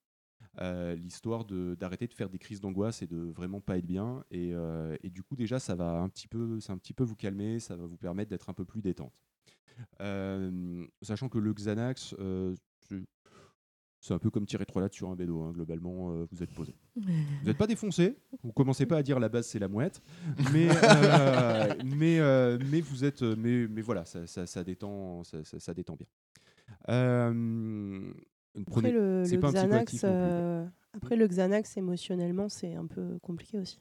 Euh, 0.61 0.95
L'histoire 0.95 1.45
d'arrêter 1.45 2.07
de, 2.07 2.15
faire 2.15 2.31
des 2.31 2.39
crises 2.39 2.61
d'angoisse 2.61 3.03
et 3.03 3.07
de 3.07 3.19
vraiment 3.19 3.61
pas 3.61 3.77
être 3.79 3.87
bien. 3.87 4.25
Et, 4.31 4.53
euh, 4.55 4.97
et 5.03 5.11
du 5.11 5.23
coup, 5.23 5.37
déjà, 5.37 5.59
ça 5.59 5.75
va 5.75 6.01
un 6.01 6.09
petit 6.09 6.29
peu, 6.29 6.59
un 6.69 6.79
petit 6.79 6.93
peu 6.95 7.05
vous 7.05 7.17
calmer, 7.17 7.61
ça 7.61 7.77
va 7.77 7.85
vous 7.87 7.97
permettre 7.99 8.31
d'être 8.31 8.49
un 8.49 8.55
peu 8.55 8.65
plus 8.65 8.81
détente. 8.83 9.21
Euh, 10.01 10.87
sachant 11.03 11.29
que 11.29 11.39
le 11.39 11.53
Xanax, 11.53 12.15
c'est- 12.89 13.05
un 14.15 14.19
peu 14.21 14.31
comme 14.31 14.47
tirer 14.47 14.65
trois 14.65 14.81
lattes 14.81 14.95
sur 14.95 15.11
un 15.11 15.17
bédo. 15.17 15.43
hein. 15.43 15.51
Globalement, 15.53 16.25
vous 16.31 16.43
êtes 16.43 16.55
posé. 16.55 16.73
Vous 16.95 17.11
n'êtes 17.45 17.59
pas 17.59 17.67
défoncé. 17.67 18.17
Vous 18.45 18.53
commencez 18.53 18.87
pas 18.87 18.99
à 18.99 19.03
dire 19.03 19.19
la 19.19 19.29
base 19.29 19.49
c'est 19.49 19.59
la 19.59 19.67
mouette, 19.69 20.01
mais 20.53 20.69
mais 21.85 22.21
mais 22.71 22.81
vous 22.81 23.05
êtes 23.05 23.23
mais 23.23 23.67
mais 23.67 23.83
voilà, 23.83 24.05
ça, 24.05 24.65
détend 24.65 25.25
ça- 25.25 25.43
ça 25.45 25.75
détend 25.75 25.97
bien. 25.97 26.07
Après, 28.69 28.91
le, 28.91 29.25
pas 29.41 29.53
Xanax, 29.53 30.01
euh, 30.05 30.65
après, 30.93 31.17
le 31.17 31.27
Xanax, 31.27 31.77
émotionnellement, 31.77 32.49
c'est 32.49 32.75
un 32.75 32.87
peu 32.87 33.19
compliqué 33.21 33.59
aussi. 33.59 33.81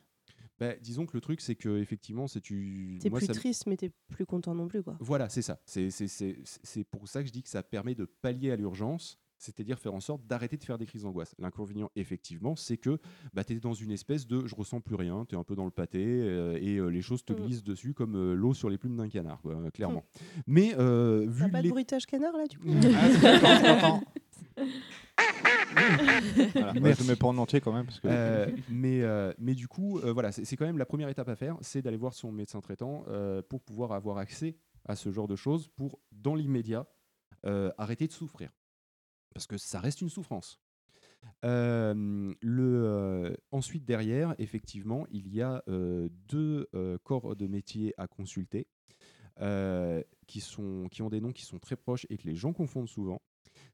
Bah, 0.57 0.73
disons 0.81 1.05
que 1.05 1.11
le 1.17 1.19
truc 1.19 1.41
c'est 1.41 1.55
que 1.55 1.79
effectivement 1.79 2.27
c'est 2.27 2.39
tu. 2.39 2.97
T'es 3.01 3.09
plus 3.09 3.25
ça 3.25 3.33
triste, 3.33 3.67
mais 3.67 3.75
t'es 3.75 3.91
plus 4.09 4.25
content 4.25 4.55
non 4.55 4.67
plus, 4.69 4.81
quoi. 4.83 4.95
Voilà, 5.01 5.27
c'est 5.27 5.41
ça. 5.41 5.59
C'est 5.65 6.83
pour 6.89 7.07
ça 7.09 7.21
que 7.21 7.27
je 7.27 7.33
dis 7.33 7.43
que 7.43 7.49
ça 7.49 7.61
permet 7.61 7.93
de 7.93 8.05
pallier 8.05 8.51
à 8.51 8.55
l'urgence, 8.55 9.19
c'est-à-dire 9.37 9.77
faire 9.77 9.93
en 9.93 9.99
sorte 9.99 10.25
d'arrêter 10.25 10.55
de 10.55 10.63
faire 10.63 10.77
des 10.77 10.85
crises 10.85 11.03
d'angoisse. 11.03 11.35
L'inconvénient, 11.39 11.91
effectivement, 11.97 12.55
c'est 12.55 12.77
que 12.77 12.99
bah, 13.33 13.43
tu 13.43 13.51
es 13.53 13.59
dans 13.59 13.73
une 13.73 13.91
espèce 13.91 14.27
de 14.27 14.47
je 14.47 14.55
ressens 14.55 14.79
plus 14.79 14.95
rien, 14.95 15.25
tu 15.27 15.35
es 15.35 15.37
un 15.37 15.43
peu 15.43 15.55
dans 15.55 15.65
le 15.65 15.71
pâté 15.71 15.99
euh, 16.05 16.57
et 16.61 16.77
euh, 16.77 16.87
les 16.87 17.01
choses 17.01 17.25
te 17.25 17.33
Mm. 17.33 17.45
glissent 17.45 17.63
dessus 17.63 17.93
comme 17.93 18.15
euh, 18.15 18.33
l'eau 18.33 18.53
sur 18.53 18.69
les 18.69 18.77
plumes 18.77 18.95
d'un 18.95 19.09
canard, 19.09 19.41
quoi, 19.41 19.59
clairement. 19.73 20.05
Mais 20.47 20.73
euh, 20.79 21.25
vu 21.27 21.43
T'as 21.43 21.49
pas 21.49 21.61
de 21.61 21.67
bruitage 21.69 22.05
canard, 22.05 22.37
là, 22.37 22.47
du 22.47 22.57
coup? 22.59 22.67
Ah, 23.43 23.99
Voilà, 25.75 26.73
je 26.93 27.01
le 27.01 27.07
mets 27.07 27.15
pas 27.15 27.27
en 27.27 27.37
entier 27.37 27.61
quand 27.61 27.73
même. 27.73 27.85
Parce 27.85 27.99
que... 27.99 28.07
Euh, 28.09 28.47
mais, 28.69 29.01
euh, 29.01 29.33
mais 29.37 29.55
du 29.55 29.67
coup, 29.67 29.99
euh, 29.99 30.13
voilà, 30.13 30.31
c'est 30.31 30.55
quand 30.55 30.65
même 30.65 30.77
la 30.77 30.85
première 30.85 31.09
étape 31.09 31.29
à 31.29 31.35
faire, 31.35 31.57
c'est 31.61 31.81
d'aller 31.81 31.97
voir 31.97 32.13
son 32.13 32.31
médecin 32.31 32.61
traitant 32.61 33.05
pour 33.49 33.61
pouvoir 33.61 33.91
avoir 33.91 34.17
accès 34.17 34.57
à 34.85 34.95
ce 34.95 35.11
genre 35.11 35.27
de 35.27 35.35
choses, 35.35 35.67
pour, 35.75 35.99
dans 36.11 36.35
l'immédiat, 36.35 36.87
arrêter 37.77 38.07
de 38.07 38.13
souffrir. 38.13 38.51
Parce 39.33 39.47
que 39.47 39.57
ça 39.57 39.79
reste 39.79 40.01
une 40.01 40.09
souffrance. 40.09 40.59
Le, 41.43 43.35
ensuite, 43.51 43.85
derrière, 43.85 44.35
effectivement, 44.37 45.05
il 45.11 45.27
y 45.33 45.41
a 45.41 45.63
deux 45.67 46.69
corps 47.03 47.35
de 47.35 47.47
métier 47.47 47.93
à 47.97 48.07
consulter 48.07 48.67
qui, 50.27 50.39
sont, 50.39 50.87
qui 50.89 51.01
ont 51.01 51.09
des 51.09 51.21
noms 51.21 51.33
qui 51.33 51.43
sont 51.43 51.59
très 51.59 51.75
proches 51.75 52.05
et 52.09 52.17
que 52.17 52.27
les 52.27 52.35
gens 52.35 52.53
confondent 52.53 52.89
souvent. 52.89 53.21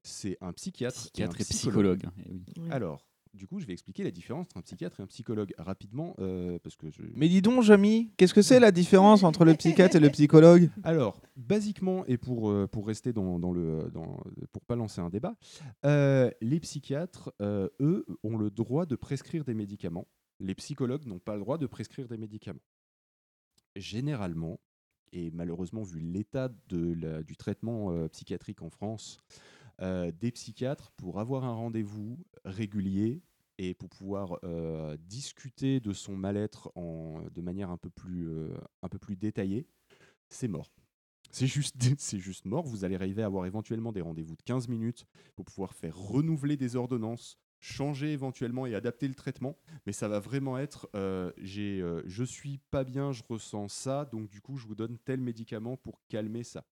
C'est 0.04 0.38
un 0.42 0.52
psychiatre, 0.54 0.98
Psychiatre 0.98 1.36
un 1.38 1.42
et 1.42 1.44
psychologue, 1.44 2.04
eh 2.26 2.32
oui. 2.32 2.44
Ouais. 2.58 2.72
Alors, 2.72 3.06
du 3.34 3.48
coup, 3.48 3.60
je 3.60 3.66
vais 3.66 3.74
expliquer 3.74 4.04
la 4.04 4.12
différence 4.12 4.48
entre 4.48 4.58
un 4.58 4.62
psychiatre 4.62 5.00
et 5.00 5.04
un 5.04 5.08
psychologue 5.08 5.54
rapidement, 5.58 6.16
euh, 6.20 6.60
parce 6.60 6.76
que 6.76 6.90
je... 6.90 7.02
Mais 7.16 7.30
dis 7.30 7.42
donc, 7.42 7.64
Jamy, 7.64 8.12
qu'est-ce 8.18 8.34
que 8.34 8.42
c'est 8.42 8.60
la 8.60 8.72
différence 8.72 9.24
entre 9.24 9.46
le 9.46 9.54
psychiatre 9.54 9.96
et 9.96 10.00
le 10.00 10.10
psychologue? 10.10 10.70
Alors, 10.84 11.22
basiquement, 11.38 12.06
et 12.08 12.18
pour, 12.18 12.50
euh, 12.50 12.68
pour 12.68 12.88
rester 12.88 13.14
dans, 13.14 13.40
dans 13.40 13.54
le. 13.54 13.90
Dans, 13.94 14.22
pour 14.52 14.66
pas 14.66 14.76
lancer 14.76 15.00
un 15.00 15.10
débat, 15.10 15.36
euh, 15.86 16.30
les 16.42 16.60
psychiatres, 16.60 17.32
euh, 17.42 17.70
eux, 17.80 18.06
ont 18.24 18.38
le 18.38 18.50
droit 18.50 18.86
de 18.86 18.96
prescrire 18.96 19.46
des 19.46 19.54
médicaments. 19.54 20.08
Les 20.40 20.56
psychologues 20.56 21.06
n'ont 21.06 21.20
pas 21.20 21.36
le 21.36 21.42
droit 21.42 21.58
de 21.58 21.68
prescrire 21.68 22.08
des 22.08 22.18
médicaments. 22.18 22.60
Généralement, 23.78 24.60
et 25.14 25.32
malheureusement, 25.32 25.84
vu 25.84 26.00
l'état 26.00 26.50
du 26.70 27.38
traitement 27.38 27.92
euh, 27.92 28.08
psychiatrique 28.10 28.62
en 28.62 28.70
France, 28.70 29.20
euh, 29.82 30.12
des 30.12 30.32
psychiatres, 30.32 30.92
pour 30.92 31.20
avoir 31.20 31.44
un 31.44 31.54
rendez-vous 31.54 32.20
régulier 32.46 33.22
et 33.58 33.74
pour 33.74 33.90
pouvoir 33.90 34.40
euh, 34.44 34.98
discuter 35.08 35.80
de 35.80 35.94
son 35.94 36.16
mal-être 36.16 36.72
de 36.76 37.42
manière 37.42 37.70
un 37.70 37.78
peu 37.78 37.90
plus, 37.90 38.28
euh, 38.28 38.58
un 38.82 38.90
peu 38.90 38.98
plus 38.98 39.16
détaillée, 39.16 39.68
c'est 40.30 40.48
mort. 40.48 40.72
C'est 41.30 41.48
juste, 41.48 41.76
c'est 42.00 42.20
juste 42.20 42.46
mort. 42.46 42.66
Vous 42.66 42.86
allez 42.86 42.96
arriver 42.96 43.24
à 43.24 43.28
avoir 43.28 43.46
éventuellement 43.46 43.92
des 43.92 44.02
rendez-vous 44.02 44.36
de 44.36 44.42
15 44.44 44.68
minutes 44.68 45.06
pour 45.36 45.46
pouvoir 45.46 45.74
faire 45.74 45.96
renouveler 45.96 46.58
des 46.58 46.76
ordonnances, 46.76 47.38
changer 47.60 48.14
éventuellement 48.14 48.66
et 48.66 48.74
adapter 48.74 49.08
le 49.08 49.16
traitement. 49.16 49.58
Mais 49.86 49.94
ça 49.94 50.08
va 50.08 50.20
vraiment 50.20 50.58
être 50.58 50.90
euh, 50.96 51.32
j'ai, 51.38 51.84
je 52.06 52.24
suis 52.24 52.58
pas 52.58 52.84
bien, 52.84 53.12
je 53.12 53.22
ressens 53.30 53.68
ça, 53.68 54.06
donc 54.06 54.28
du 54.30 54.42
coup, 54.42 54.58
je 54.58 54.66
vous 54.66 54.76
donne 54.76 54.98
tel 54.98 55.22
médicament 55.22 55.78
pour 55.78 56.02
calmer 56.08 56.44
ça. 56.44 56.66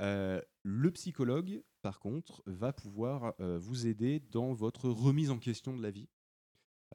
Euh, 0.00 0.40
le 0.62 0.90
psychologue, 0.90 1.62
par 1.82 2.00
contre, 2.00 2.42
va 2.46 2.72
pouvoir 2.72 3.34
euh, 3.40 3.58
vous 3.58 3.86
aider 3.86 4.20
dans 4.30 4.52
votre 4.52 4.88
remise 4.88 5.30
en 5.30 5.38
question 5.38 5.76
de 5.76 5.82
la 5.82 5.90
vie. 5.90 6.08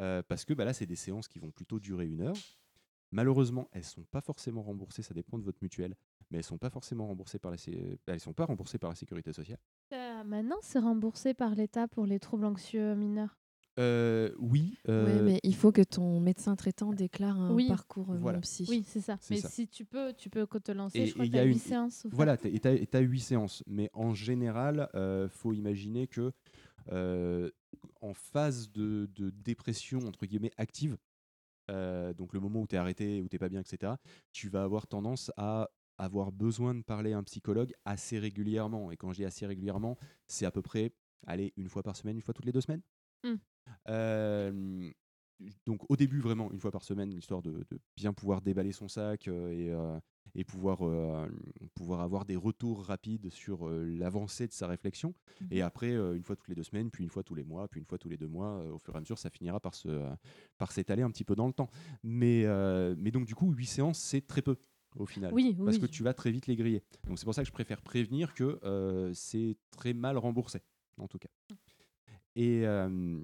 Euh, 0.01 0.23
parce 0.27 0.45
que 0.45 0.53
bah, 0.53 0.65
là, 0.65 0.73
c'est 0.73 0.85
des 0.85 0.95
séances 0.95 1.27
qui 1.27 1.39
vont 1.39 1.51
plutôt 1.51 1.79
durer 1.79 2.07
une 2.07 2.21
heure. 2.21 2.37
Malheureusement, 3.11 3.69
elles 3.71 3.83
sont 3.83 4.03
pas 4.03 4.21
forcément 4.21 4.61
remboursées, 4.61 5.01
ça 5.01 5.13
dépend 5.13 5.37
de 5.37 5.43
votre 5.43 5.57
mutuelle, 5.61 5.95
mais 6.29 6.37
elles 6.37 6.43
sont 6.43 6.59
pas 6.59 6.69
forcément 6.69 7.07
remboursées 7.07 7.39
par 7.39 7.51
la, 7.51 8.19
sont 8.19 8.33
pas 8.33 8.45
remboursées 8.45 8.77
par 8.77 8.91
la 8.91 8.95
sécurité 8.95 9.33
sociale. 9.33 9.59
Maintenant, 10.25 10.57
c'est 10.61 10.79
remboursé 10.79 11.33
par 11.33 11.55
l'État 11.55 11.87
pour 11.87 12.05
les 12.05 12.19
troubles 12.19 12.45
anxieux 12.45 12.93
mineurs. 12.93 13.38
Euh, 13.79 14.31
oui. 14.39 14.77
Euh, 14.89 15.23
mais 15.23 15.39
il 15.43 15.55
faut 15.55 15.71
que 15.71 15.81
ton 15.81 16.19
médecin 16.19 16.55
traitant 16.55 16.91
déclare 16.91 17.39
un 17.39 17.53
Oui. 17.53 17.67
parcours 17.67 18.11
euh, 18.11 18.17
Voilà. 18.17 18.39
psy. 18.41 18.65
Oui, 18.69 18.83
c'est 18.85 18.99
ça. 19.01 19.17
Mais 19.29 19.37
ça. 19.37 19.47
si 19.49 19.67
tu 19.67 19.85
peux, 19.85 20.13
tu 20.13 20.29
peux 20.29 20.45
te 20.45 20.71
lancer. 20.71 20.99
Et- 20.99 21.05
je 21.07 21.13
crois 21.13 21.25
et 21.25 21.29
que 21.29 21.33
tu 21.33 21.39
a 21.39 21.41
as 21.41 21.45
une- 21.45 21.53
8 21.53 21.59
séances. 21.59 22.05
Voilà, 22.11 22.35
tu 22.37 22.47
as, 22.47 22.99
8 22.99 23.19
séances, 23.19 23.63
mais 23.67 23.89
en 23.93 24.13
général, 24.13 24.89
il 24.93 25.29
faut 25.29 25.53
imaginer 25.53 26.07
que 26.07 26.31
euh, 26.91 27.49
en 28.01 28.13
phase 28.13 28.71
de, 28.71 29.09
de 29.15 29.29
dépression, 29.29 29.99
entre 30.07 30.25
guillemets, 30.25 30.51
active, 30.57 30.97
euh, 31.69 32.13
donc 32.13 32.33
le 32.33 32.39
moment 32.39 32.61
où 32.61 32.67
tu 32.67 32.75
es 32.75 32.77
arrêté, 32.79 33.21
où 33.21 33.29
tu 33.29 33.37
pas 33.37 33.49
bien, 33.49 33.61
etc., 33.61 33.93
tu 34.31 34.49
vas 34.49 34.63
avoir 34.63 34.87
tendance 34.87 35.31
à 35.37 35.69
avoir 35.97 36.31
besoin 36.31 36.73
de 36.73 36.81
parler 36.81 37.13
à 37.13 37.17
un 37.17 37.23
psychologue 37.23 37.73
assez 37.85 38.17
régulièrement. 38.19 38.91
Et 38.91 38.97
quand 38.97 39.11
je 39.11 39.17
dis 39.17 39.25
assez 39.25 39.45
régulièrement, 39.45 39.97
c'est 40.27 40.45
à 40.45 40.51
peu 40.51 40.61
près, 40.61 40.93
allez, 41.27 41.53
une 41.57 41.67
fois 41.69 41.83
par 41.83 41.95
semaine, 41.95 42.15
une 42.15 42.21
fois 42.21 42.33
toutes 42.33 42.45
les 42.45 42.51
deux 42.53 42.61
semaines. 42.61 42.81
Mm. 43.23 43.35
Donc 45.65 45.89
au 45.89 45.95
début 45.95 46.19
vraiment 46.19 46.51
une 46.51 46.59
fois 46.59 46.71
par 46.71 46.83
semaine 46.83 47.13
histoire 47.13 47.41
de, 47.41 47.51
de 47.69 47.79
bien 47.95 48.11
pouvoir 48.13 48.41
déballer 48.41 48.73
son 48.73 48.89
sac 48.89 49.27
et, 49.29 49.73
et 50.35 50.43
pouvoir, 50.43 50.79
pouvoir 51.75 52.01
avoir 52.01 52.25
des 52.25 52.35
retours 52.35 52.83
rapides 52.83 53.29
sur 53.29 53.69
l'avancée 53.69 54.47
de 54.47 54.51
sa 54.53 54.67
réflexion. 54.67 55.15
Et 55.49 55.61
après 55.61 55.93
une 55.93 56.23
fois 56.23 56.35
toutes 56.35 56.49
les 56.49 56.55
deux 56.55 56.63
semaines 56.63 56.91
puis 56.91 57.05
une 57.05 57.09
fois 57.09 57.23
tous 57.23 57.35
les 57.35 57.45
mois 57.45 57.69
puis 57.69 57.79
une 57.79 57.85
fois 57.85 57.97
tous 57.97 58.09
les 58.09 58.17
deux 58.17 58.27
mois 58.27 58.65
au 58.65 58.79
fur 58.79 58.93
et 58.95 58.97
à 58.97 58.99
mesure 58.99 59.17
ça 59.17 59.29
finira 59.29 59.61
par 59.61 59.75
se 59.75 59.87
par 60.57 60.73
s'étaler 60.73 61.03
un 61.03 61.09
petit 61.11 61.23
peu 61.23 61.35
dans 61.35 61.47
le 61.47 61.53
temps. 61.53 61.69
Mais 62.03 62.43
mais 62.97 63.11
donc 63.11 63.25
du 63.25 63.33
coup 63.33 63.51
huit 63.53 63.65
séances 63.67 63.99
c'est 63.99 64.27
très 64.27 64.41
peu 64.41 64.57
au 64.97 65.05
final 65.05 65.31
Oui, 65.33 65.55
parce 65.55 65.77
oui. 65.77 65.81
que 65.81 65.85
tu 65.85 66.03
vas 66.03 66.13
très 66.13 66.31
vite 66.31 66.47
les 66.47 66.57
griller. 66.57 66.83
Donc 67.07 67.17
c'est 67.17 67.25
pour 67.25 67.33
ça 67.33 67.43
que 67.43 67.47
je 67.47 67.53
préfère 67.53 67.81
prévenir 67.81 68.33
que 68.33 68.59
euh, 68.63 69.13
c'est 69.13 69.55
très 69.71 69.93
mal 69.93 70.17
remboursé 70.17 70.61
en 70.97 71.07
tout 71.07 71.19
cas. 71.19 71.29
Et 72.35 72.65
euh, 72.65 73.21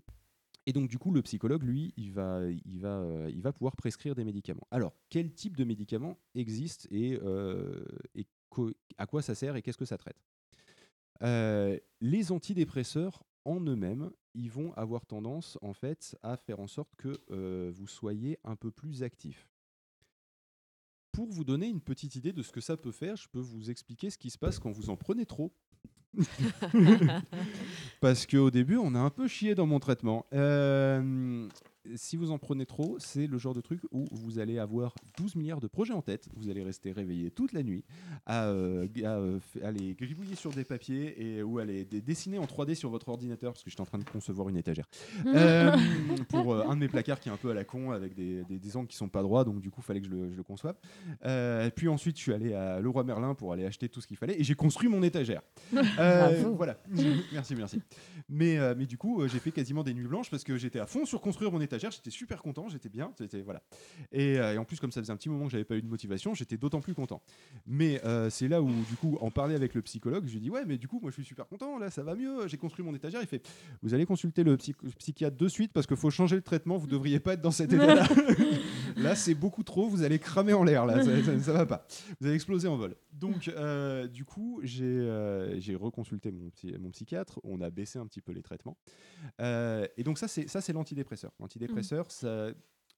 et 0.65 0.73
donc, 0.73 0.89
du 0.89 0.97
coup, 0.97 1.11
le 1.11 1.21
psychologue, 1.21 1.63
lui, 1.63 1.93
il 1.95 2.11
va, 2.11 2.41
il 2.65 2.79
va, 2.79 2.99
euh, 2.99 3.29
il 3.31 3.41
va 3.41 3.53
pouvoir 3.53 3.75
prescrire 3.75 4.15
des 4.15 4.23
médicaments. 4.23 4.67
Alors, 4.71 4.93
quel 5.09 5.31
type 5.31 5.55
de 5.55 5.63
médicaments 5.63 6.17
existe 6.33 6.87
et, 6.89 7.19
euh, 7.21 7.85
à 8.97 9.05
quoi 9.05 9.21
ça 9.21 9.35
sert 9.35 9.55
et 9.55 9.61
qu'est-ce 9.61 9.77
que 9.77 9.85
ça 9.85 9.97
traite? 9.97 10.17
Euh, 11.21 11.77
Les 12.01 12.31
antidépresseurs, 12.31 13.23
en 13.45 13.59
eux-mêmes, 13.59 14.09
ils 14.33 14.49
vont 14.49 14.73
avoir 14.73 15.05
tendance, 15.05 15.59
en 15.61 15.73
fait, 15.73 16.17
à 16.23 16.35
faire 16.35 16.59
en 16.59 16.67
sorte 16.67 16.95
que 16.95 17.69
vous 17.69 17.87
soyez 17.87 18.39
un 18.43 18.55
peu 18.55 18.71
plus 18.71 19.03
actif. 19.03 19.47
Pour 21.11 21.29
vous 21.29 21.45
donner 21.45 21.67
une 21.67 21.79
petite 21.79 22.15
idée 22.15 22.33
de 22.33 22.41
ce 22.41 22.51
que 22.51 22.59
ça 22.59 22.75
peut 22.75 22.91
faire, 22.91 23.15
je 23.15 23.29
peux 23.29 23.39
vous 23.39 23.69
expliquer 23.69 24.09
ce 24.09 24.17
qui 24.17 24.29
se 24.29 24.37
passe 24.37 24.59
quand 24.59 24.71
vous 24.71 24.89
en 24.89 24.97
prenez 24.97 25.25
trop. 25.25 25.53
Parce 28.01 28.25
qu'au 28.25 28.51
début, 28.51 28.77
on 28.77 28.95
a 28.95 28.99
un 28.99 29.09
peu 29.09 29.27
chié 29.27 29.55
dans 29.55 29.65
mon 29.65 29.79
traitement. 29.79 30.25
Euh, 30.33 31.47
si 31.95 32.17
vous 32.17 32.31
en 32.31 32.37
prenez 32.37 32.65
trop, 32.65 32.97
c'est 32.99 33.27
le 33.27 33.37
genre 33.37 33.53
de 33.53 33.61
truc 33.61 33.81
où 33.91 34.05
vous 34.11 34.39
allez 34.39 34.59
avoir 34.59 34.95
12 35.17 35.35
milliards 35.35 35.59
de 35.61 35.67
projets 35.67 35.93
en 35.93 36.01
tête, 36.01 36.27
vous 36.35 36.49
allez 36.49 36.63
rester 36.63 36.91
réveillé 36.91 37.31
toute 37.31 37.53
la 37.53 37.63
nuit 37.63 37.83
à, 38.25 38.45
euh, 38.45 38.87
à, 39.03 39.17
euh, 39.17 39.39
à 39.63 39.71
les 39.71 39.93
gribouiller 39.93 40.35
sur 40.35 40.51
des 40.51 40.63
papiers 40.63 41.15
et 41.21 41.43
ou 41.43 41.59
à 41.59 41.65
les 41.65 41.85
dessiner 41.85 42.39
en 42.39 42.45
3D 42.45 42.75
sur 42.75 42.89
votre 42.89 43.09
ordinateur 43.09 43.53
parce 43.53 43.63
que 43.63 43.69
j'étais 43.69 43.81
en 43.81 43.85
train 43.85 43.99
de 43.99 44.09
concevoir 44.09 44.49
une 44.49 44.57
étagère 44.57 44.87
Euh, 45.35 45.75
pour 46.29 46.53
euh, 46.53 46.63
un 46.67 46.75
de 46.75 46.79
mes 46.79 46.87
placards 46.87 47.19
qui 47.19 47.29
est 47.29 47.31
un 47.31 47.37
peu 47.37 47.51
à 47.51 47.53
la 47.53 47.63
con 47.63 47.91
avec 47.91 48.15
des, 48.15 48.43
des, 48.45 48.57
des 48.57 48.77
angles 48.77 48.87
qui 48.87 48.95
sont 48.95 49.09
pas 49.09 49.21
droits 49.21 49.43
donc 49.43 49.59
du 49.59 49.69
coup 49.69 49.81
fallait 49.81 49.99
que 49.99 50.07
je 50.07 50.11
le, 50.11 50.29
je 50.31 50.35
le 50.35 50.43
conçoive. 50.43 50.75
Puis 51.75 51.87
ensuite 51.87 52.17
je 52.17 52.21
suis 52.21 52.33
allé 52.33 52.53
à 52.53 52.79
Leroy 52.79 53.03
Merlin 53.03 53.35
pour 53.35 53.51
aller 53.53 53.65
acheter 53.65 53.89
tout 53.89 54.01
ce 54.01 54.07
qu'il 54.07 54.17
fallait 54.17 54.39
et 54.39 54.43
j'ai 54.43 54.55
construit 54.55 54.87
mon 54.89 55.03
étagère. 55.03 55.41
Voilà, 56.55 56.77
merci 57.33 57.55
merci. 57.55 57.81
Mais, 58.29 58.57
mais 58.75 58.85
du 58.85 58.97
coup, 58.97 59.27
j'ai 59.27 59.39
fait 59.39 59.51
quasiment 59.51 59.83
des 59.83 59.93
nuits 59.93 60.07
blanches 60.07 60.29
parce 60.29 60.43
que 60.43 60.57
j'étais 60.57 60.79
à 60.79 60.85
fond 60.85 61.05
sur 61.05 61.21
construire 61.21 61.51
mon 61.51 61.61
étagère. 61.61 61.74
J'étais 61.77 62.09
super 62.09 62.41
content, 62.41 62.67
j'étais 62.69 62.89
bien. 62.89 63.11
C'était, 63.17 63.41
voilà. 63.41 63.61
et, 64.11 64.39
euh, 64.39 64.53
et 64.53 64.57
en 64.57 64.65
plus, 64.65 64.79
comme 64.79 64.91
ça 64.91 65.01
faisait 65.01 65.11
un 65.13 65.17
petit 65.17 65.29
moment 65.29 65.45
que 65.45 65.51
j'avais 65.51 65.63
pas 65.63 65.75
eu 65.75 65.81
de 65.81 65.87
motivation, 65.87 66.33
j'étais 66.33 66.57
d'autant 66.57 66.81
plus 66.81 66.93
content. 66.93 67.21
Mais 67.67 68.01
euh, 68.05 68.29
c'est 68.29 68.47
là 68.47 68.61
où, 68.61 68.69
du 68.69 68.95
coup, 68.99 69.17
en 69.21 69.31
parler 69.31 69.55
avec 69.55 69.73
le 69.73 69.81
psychologue, 69.81 70.25
je 70.27 70.33
lui 70.33 70.39
dis 70.39 70.49
Ouais, 70.49 70.63
mais 70.65 70.77
du 70.77 70.87
coup, 70.87 70.99
moi 71.01 71.11
je 71.11 71.15
suis 71.15 71.25
super 71.25 71.47
content, 71.47 71.77
là 71.77 71.89
ça 71.89 72.03
va 72.03 72.15
mieux, 72.15 72.47
j'ai 72.47 72.57
construit 72.57 72.83
mon 72.85 72.93
étagère. 72.95 73.21
Il 73.21 73.27
fait 73.27 73.41
Vous 73.81 73.93
allez 73.93 74.05
consulter 74.05 74.43
le 74.43 74.57
psy- 74.57 74.75
psychiatre 74.99 75.37
de 75.37 75.47
suite 75.47 75.71
parce 75.73 75.87
qu'il 75.87 75.97
faut 75.97 76.09
changer 76.09 76.35
le 76.35 76.41
traitement, 76.41 76.77
vous 76.77 76.87
devriez 76.87 77.19
pas 77.19 77.33
être 77.33 77.41
dans 77.41 77.51
cet 77.51 77.73
état-là. 77.73 78.07
là, 78.97 79.15
c'est 79.15 79.35
beaucoup 79.35 79.63
trop, 79.63 79.87
vous 79.87 80.03
allez 80.03 80.19
cramer 80.19 80.53
en 80.53 80.63
l'air, 80.63 80.85
là, 80.85 81.03
ça, 81.03 81.23
ça- 81.23 81.39
ça 81.39 81.53
va 81.53 81.65
pas. 81.65 81.85
Vous 82.19 82.27
allez 82.27 82.35
exploser 82.35 82.67
en 82.67 82.77
vol. 82.77 82.95
Donc, 83.13 83.47
euh, 83.47 84.07
du 84.07 84.25
coup, 84.25 84.59
j'ai 84.63 85.75
reconsulté 85.75 86.31
mon, 86.31 86.49
psy- 86.49 86.75
mon 86.79 86.89
psychiatre, 86.91 87.39
on 87.43 87.61
a 87.61 87.69
baissé 87.69 87.99
un 87.99 88.05
petit 88.07 88.21
peu 88.21 88.31
les 88.31 88.41
traitements. 88.41 88.77
Et 89.39 90.03
donc, 90.03 90.17
ça, 90.17 90.27
c'est 90.27 90.47
c'est 90.47 90.73
l'antidépresseur. 91.67 92.05
L'antidépresseur, 92.05 92.53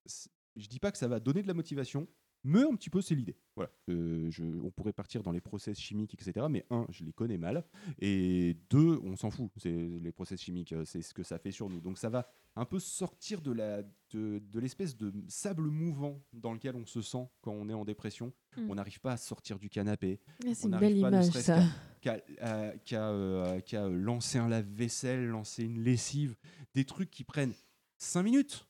ça, 0.06 0.26
je 0.56 0.68
dis 0.68 0.80
pas 0.80 0.92
que 0.92 0.98
ça 0.98 1.08
va 1.08 1.20
donner 1.20 1.42
de 1.42 1.48
la 1.48 1.54
motivation, 1.54 2.08
mais 2.44 2.62
un 2.62 2.76
petit 2.76 2.90
peu, 2.90 3.02
c'est 3.02 3.16
l'idée. 3.16 3.36
Voilà. 3.56 3.70
Euh, 3.90 4.30
je- 4.32 4.44
on 4.64 4.70
pourrait 4.72 4.94
partir 4.94 5.22
dans 5.24 5.32
les 5.32 5.42
process 5.42 5.78
chimiques, 5.78 6.14
etc. 6.14 6.46
Mais 6.50 6.66
un, 6.70 6.86
je 6.90 7.04
les 7.04 7.12
connais 7.12 7.38
mal. 7.38 7.66
Et 8.00 8.56
deux, 8.70 9.00
on 9.04 9.16
s'en 9.18 9.32
fout. 9.32 9.52
C'est 9.58 9.72
les 9.72 10.12
process 10.12 10.40
chimiques, 10.42 10.72
euh, 10.74 10.86
c'est 10.86 11.02
ce 11.02 11.14
que 11.14 11.24
ça 11.24 11.40
fait 11.40 11.52
sur 11.52 11.68
nous. 11.70 11.82
Donc 11.82 11.98
ça 11.98 12.10
va 12.10 12.28
un 12.56 12.66
peu 12.66 12.80
sortir 12.80 13.42
de 13.42 13.52
la 13.52 13.84
de, 14.12 14.40
de 14.40 14.60
l'espèce 14.60 14.96
de 14.96 15.12
sable 15.28 15.64
mouvant 15.70 16.24
dans 16.32 16.54
lequel 16.54 16.76
on 16.76 16.86
se 16.86 17.02
sent 17.02 17.28
quand 17.42 17.52
on 17.52 17.68
est 17.70 17.74
en 17.74 17.84
dépression. 17.86 18.32
Mm. 18.56 18.70
On 18.72 18.76
n'arrive 18.76 19.02
pas 19.02 19.14
à 19.14 19.18
sortir 19.18 19.60
du 19.60 19.70
canapé. 19.70 20.22
Ah, 20.46 20.52
c'est 20.56 20.68
une 20.68 20.78
belle 20.78 21.02
pas, 21.02 21.10
image, 21.10 21.26
ça. 21.32 21.62
qu'à- 22.02 22.14
euh, 22.42 22.72
euh, 23.10 23.60
qu'à, 23.60 23.84
euh, 23.84 23.92
lancer 23.92 24.38
un 24.38 24.48
lave-vaisselle, 24.48 25.26
lancer 25.28 25.64
une 25.66 25.84
lessive, 25.84 26.36
des 26.74 26.86
trucs 26.86 27.10
qui 27.12 27.24
prennent 27.26 27.54
5 27.98 28.24
minutes 28.24 28.68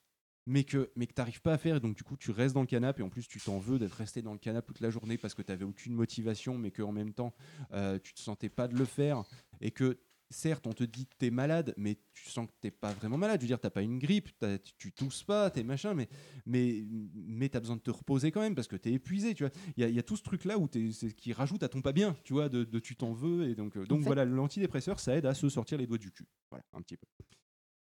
mais 0.50 0.64
que, 0.64 0.90
mais 0.96 1.06
que 1.06 1.12
tu 1.12 1.20
n'arrives 1.20 1.42
pas 1.42 1.52
à 1.52 1.58
faire. 1.58 1.76
Et 1.76 1.80
donc, 1.80 1.94
du 1.94 2.02
coup, 2.04 2.16
tu 2.16 2.30
restes 2.30 2.54
dans 2.54 2.62
le 2.62 2.66
canapé. 2.66 3.02
Et 3.02 3.04
en 3.04 3.10
plus, 3.10 3.28
tu 3.28 3.38
t'en 3.38 3.58
veux 3.58 3.78
d'être 3.78 3.92
resté 3.92 4.22
dans 4.22 4.32
le 4.32 4.38
canapé 4.38 4.68
toute 4.68 4.80
la 4.80 4.88
journée 4.88 5.18
parce 5.18 5.34
que 5.34 5.42
tu 5.42 5.52
n'avais 5.52 5.66
aucune 5.66 5.92
motivation, 5.92 6.56
mais 6.56 6.70
qu'en 6.70 6.90
même 6.90 7.12
temps, 7.12 7.34
euh, 7.74 7.98
tu 8.02 8.14
te 8.14 8.20
sentais 8.20 8.48
pas 8.48 8.66
de 8.66 8.74
le 8.74 8.86
faire. 8.86 9.24
Et 9.60 9.70
que, 9.72 9.98
certes, 10.30 10.66
on 10.66 10.72
te 10.72 10.84
dit 10.84 11.04
que 11.06 11.12
tu 11.18 11.26
es 11.26 11.30
malade, 11.30 11.74
mais 11.76 11.98
tu 12.14 12.30
sens 12.30 12.46
que 12.46 12.52
tu 12.62 12.70
pas 12.70 12.94
vraiment 12.94 13.18
malade. 13.18 13.40
Je 13.40 13.44
veux 13.44 13.48
dire, 13.48 13.60
tu 13.60 13.68
pas 13.68 13.82
une 13.82 13.98
grippe, 13.98 14.30
t'as- 14.38 14.58
tu, 14.58 14.72
tu 14.78 14.90
tousses 14.90 15.22
pas, 15.22 15.50
tu 15.50 15.60
es 15.60 15.64
machin, 15.64 15.92
mais, 15.92 16.08
mais, 16.46 16.82
mais 17.14 17.50
tu 17.50 17.58
as 17.58 17.60
besoin 17.60 17.76
de 17.76 17.82
te 17.82 17.90
reposer 17.90 18.30
quand 18.32 18.40
même 18.40 18.54
parce 18.54 18.68
que 18.68 18.76
tu 18.76 18.88
es 18.88 18.92
épuisé. 18.94 19.34
Tu 19.34 19.42
vois. 19.42 19.52
Il 19.76 19.82
y, 19.82 19.84
a- 19.84 19.88
il 19.90 19.94
y 19.94 19.98
a 19.98 20.02
tout 20.02 20.16
ce 20.16 20.22
truc-là 20.22 20.56
où 20.58 20.66
t'es- 20.66 20.88
qui 21.14 21.34
rajoute 21.34 21.62
à 21.62 21.68
ton 21.68 21.82
pas 21.82 21.92
bien, 21.92 22.16
tu 22.24 22.32
vois, 22.32 22.48
de, 22.48 22.64
de 22.64 22.78
tu 22.78 22.96
t'en 22.96 23.12
veux. 23.12 23.50
Et 23.50 23.54
donc, 23.54 23.76
euh, 23.76 23.84
donc 23.84 23.98
fait- 24.00 24.06
voilà, 24.06 24.24
l'antidépresseur, 24.24 24.98
ça 24.98 25.14
aide 25.14 25.26
à 25.26 25.34
se 25.34 25.50
sortir 25.50 25.76
les 25.76 25.86
doigts 25.86 25.98
du 25.98 26.10
cul. 26.10 26.24
Voilà, 26.50 26.64
un 26.72 26.80
petit 26.80 26.96
peu. 26.96 27.06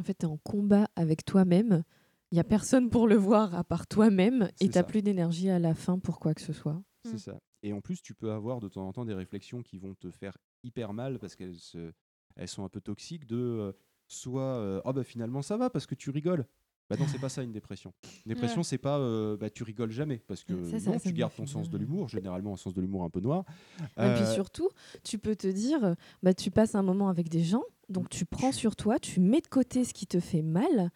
En 0.05 0.07
fait, 0.07 0.17
tu 0.19 0.27
es 0.27 0.29
en 0.29 0.37
combat 0.37 0.87
avec 0.95 1.25
toi-même. 1.25 1.83
Il 2.31 2.35
n'y 2.35 2.39
a 2.39 2.43
personne 2.43 2.91
pour 2.91 3.07
le 3.07 3.15
voir 3.15 3.55
à 3.55 3.63
part 3.63 3.87
toi-même 3.87 4.49
et 4.61 4.69
tu 4.69 4.77
n'as 4.77 4.83
plus 4.83 5.01
d'énergie 5.01 5.49
à 5.49 5.57
la 5.57 5.73
fin 5.73 5.97
pour 5.97 6.19
quoi 6.19 6.35
que 6.35 6.41
ce 6.41 6.53
soit. 6.53 6.79
C'est 7.05 7.17
ça. 7.17 7.39
Et 7.63 7.73
en 7.73 7.81
plus, 7.81 8.03
tu 8.03 8.13
peux 8.13 8.31
avoir 8.31 8.59
de 8.59 8.67
temps 8.67 8.87
en 8.87 8.93
temps 8.93 9.03
des 9.05 9.15
réflexions 9.15 9.63
qui 9.63 9.79
vont 9.79 9.95
te 9.95 10.11
faire 10.11 10.37
hyper 10.63 10.93
mal 10.93 11.17
parce 11.17 11.35
qu'elles 11.35 11.55
se- 11.55 11.91
elles 12.35 12.47
sont 12.47 12.63
un 12.63 12.69
peu 12.69 12.81
toxiques 12.81 13.25
de 13.25 13.35
euh, 13.37 13.71
soit 14.07 14.43
euh, 14.43 14.79
ah 14.85 14.93
bah 14.93 15.03
finalement 15.03 15.41
ça 15.41 15.57
va 15.57 15.71
parce 15.71 15.87
que 15.87 15.95
tu 15.95 16.11
rigoles. 16.11 16.45
Bah 16.87 16.97
non, 16.99 17.05
c'est 17.07 17.17
pas 17.17 17.29
ça 17.29 17.41
une 17.41 17.51
dépression. 17.51 17.91
Une 18.27 18.33
dépression, 18.33 18.57
Ouais. 18.59 18.63
c'est 18.63 18.77
pas 18.77 18.99
euh, 18.99 19.35
bah 19.37 19.49
tu 19.49 19.63
rigoles 19.63 19.89
jamais 19.89 20.19
parce 20.27 20.43
que 20.43 20.65
Ça, 20.69 20.79
ça, 20.79 20.91
non, 20.91 20.99
ça 20.99 21.09
tu 21.09 21.13
gardes 21.15 21.33
ton 21.33 21.47
sens 21.47 21.67
de 21.71 21.77
l'humour, 21.79 22.09
généralement 22.09 22.53
un 22.53 22.57
sens 22.57 22.75
de 22.75 22.81
l'humour 22.81 23.03
un 23.03 23.09
peu 23.09 23.21
noir. 23.21 23.43
Et 23.79 23.83
puis 23.95 24.03
Euh, 24.03 24.33
surtout, 24.35 24.69
tu 25.03 25.17
peux 25.17 25.35
te 25.35 25.47
dire, 25.47 25.95
bah, 26.21 26.35
tu 26.35 26.51
passes 26.51 26.75
un 26.75 26.83
moment 26.83 27.09
avec 27.09 27.27
des 27.27 27.43
gens, 27.43 27.63
donc 27.89 28.09
tu 28.09 28.25
prends 28.25 28.51
sur 28.51 28.75
toi, 28.75 28.99
tu 28.99 29.19
mets 29.19 29.41
de 29.41 29.47
côté 29.47 29.83
ce 29.83 29.93
qui 29.93 30.07
te 30.07 30.19
fait 30.19 30.41
mal, 30.41 30.91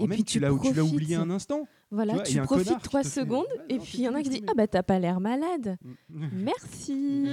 et 0.00 0.06
puis 0.08 0.18
tu 0.24 0.34
tu 0.34 0.40
l'as 0.40 0.48
profites. 0.54 0.78
oublié 0.78 1.14
un 1.16 1.30
instant. 1.30 1.66
Voilà, 1.90 2.18
Tu 2.20 2.38
vois, 2.38 2.44
profites 2.44 2.82
trois 2.82 3.04
fait- 3.04 3.08
secondes, 3.20 3.46
et 3.68 3.78
puis 3.78 3.98
il 3.98 4.00
y 4.00 4.08
en 4.08 4.14
a 4.14 4.22
qui 4.22 4.28
disent. 4.28 4.42
Ah 4.48 4.52
bah 4.56 4.66
t'as 4.66 4.82
pas 4.82 4.98
l'air 4.98 5.20
malade. 5.20 5.76
Merci. 6.08 7.26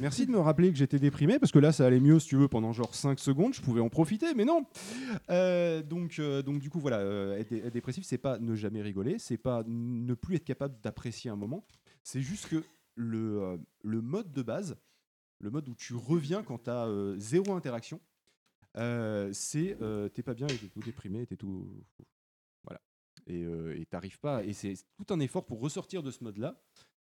Merci 0.00 0.26
de 0.26 0.30
me 0.30 0.38
rappeler 0.38 0.70
que 0.70 0.76
j'étais 0.78 0.98
déprimé 0.98 1.38
parce 1.38 1.52
que 1.52 1.58
là 1.58 1.72
ça 1.72 1.86
allait 1.86 2.00
mieux 2.00 2.18
si 2.20 2.28
tu 2.28 2.36
veux 2.36 2.48
pendant 2.48 2.72
genre 2.72 2.94
5 2.94 3.18
secondes, 3.18 3.54
je 3.54 3.60
pouvais 3.60 3.80
en 3.80 3.88
profiter 3.88 4.32
mais 4.34 4.44
non. 4.44 4.64
Euh, 5.30 5.82
donc, 5.82 6.18
euh, 6.18 6.42
donc 6.42 6.60
du 6.60 6.70
coup 6.70 6.80
voilà, 6.80 6.98
euh, 6.98 7.36
être, 7.38 7.50
dé- 7.50 7.62
être 7.64 7.72
dépressif 7.72 8.04
c'est 8.04 8.18
pas 8.18 8.38
ne 8.38 8.54
jamais 8.54 8.82
rigoler, 8.82 9.16
c'est 9.18 9.36
pas 9.38 9.62
ne 9.66 10.14
plus 10.14 10.36
être 10.36 10.44
capable 10.44 10.76
d'apprécier 10.82 11.30
un 11.30 11.36
moment, 11.36 11.64
c'est 12.02 12.20
juste 12.20 12.48
que 12.48 12.62
le, 12.94 13.58
le 13.82 14.00
mode 14.00 14.32
de 14.32 14.42
base, 14.42 14.76
le 15.40 15.50
mode 15.50 15.68
où 15.68 15.74
tu 15.74 15.94
reviens 15.94 16.42
quand 16.42 16.64
tu 16.64 16.70
as 16.70 16.88
zéro 17.16 17.52
interaction, 17.54 18.00
c'est 18.74 19.76
t'es 20.14 20.22
pas 20.22 20.34
bien 20.34 20.46
t'es 20.46 20.68
tout 20.68 20.80
déprimé, 20.80 21.26
t'es 21.26 21.36
tout... 21.36 21.68
Voilà. 22.64 22.80
Et 23.26 23.86
t'arrives 23.90 24.18
pas, 24.20 24.44
et 24.44 24.52
c'est 24.52 24.74
tout 24.96 25.12
un 25.14 25.20
effort 25.20 25.46
pour 25.46 25.60
ressortir 25.60 26.02
de 26.02 26.10
ce 26.10 26.22
mode-là. 26.24 26.60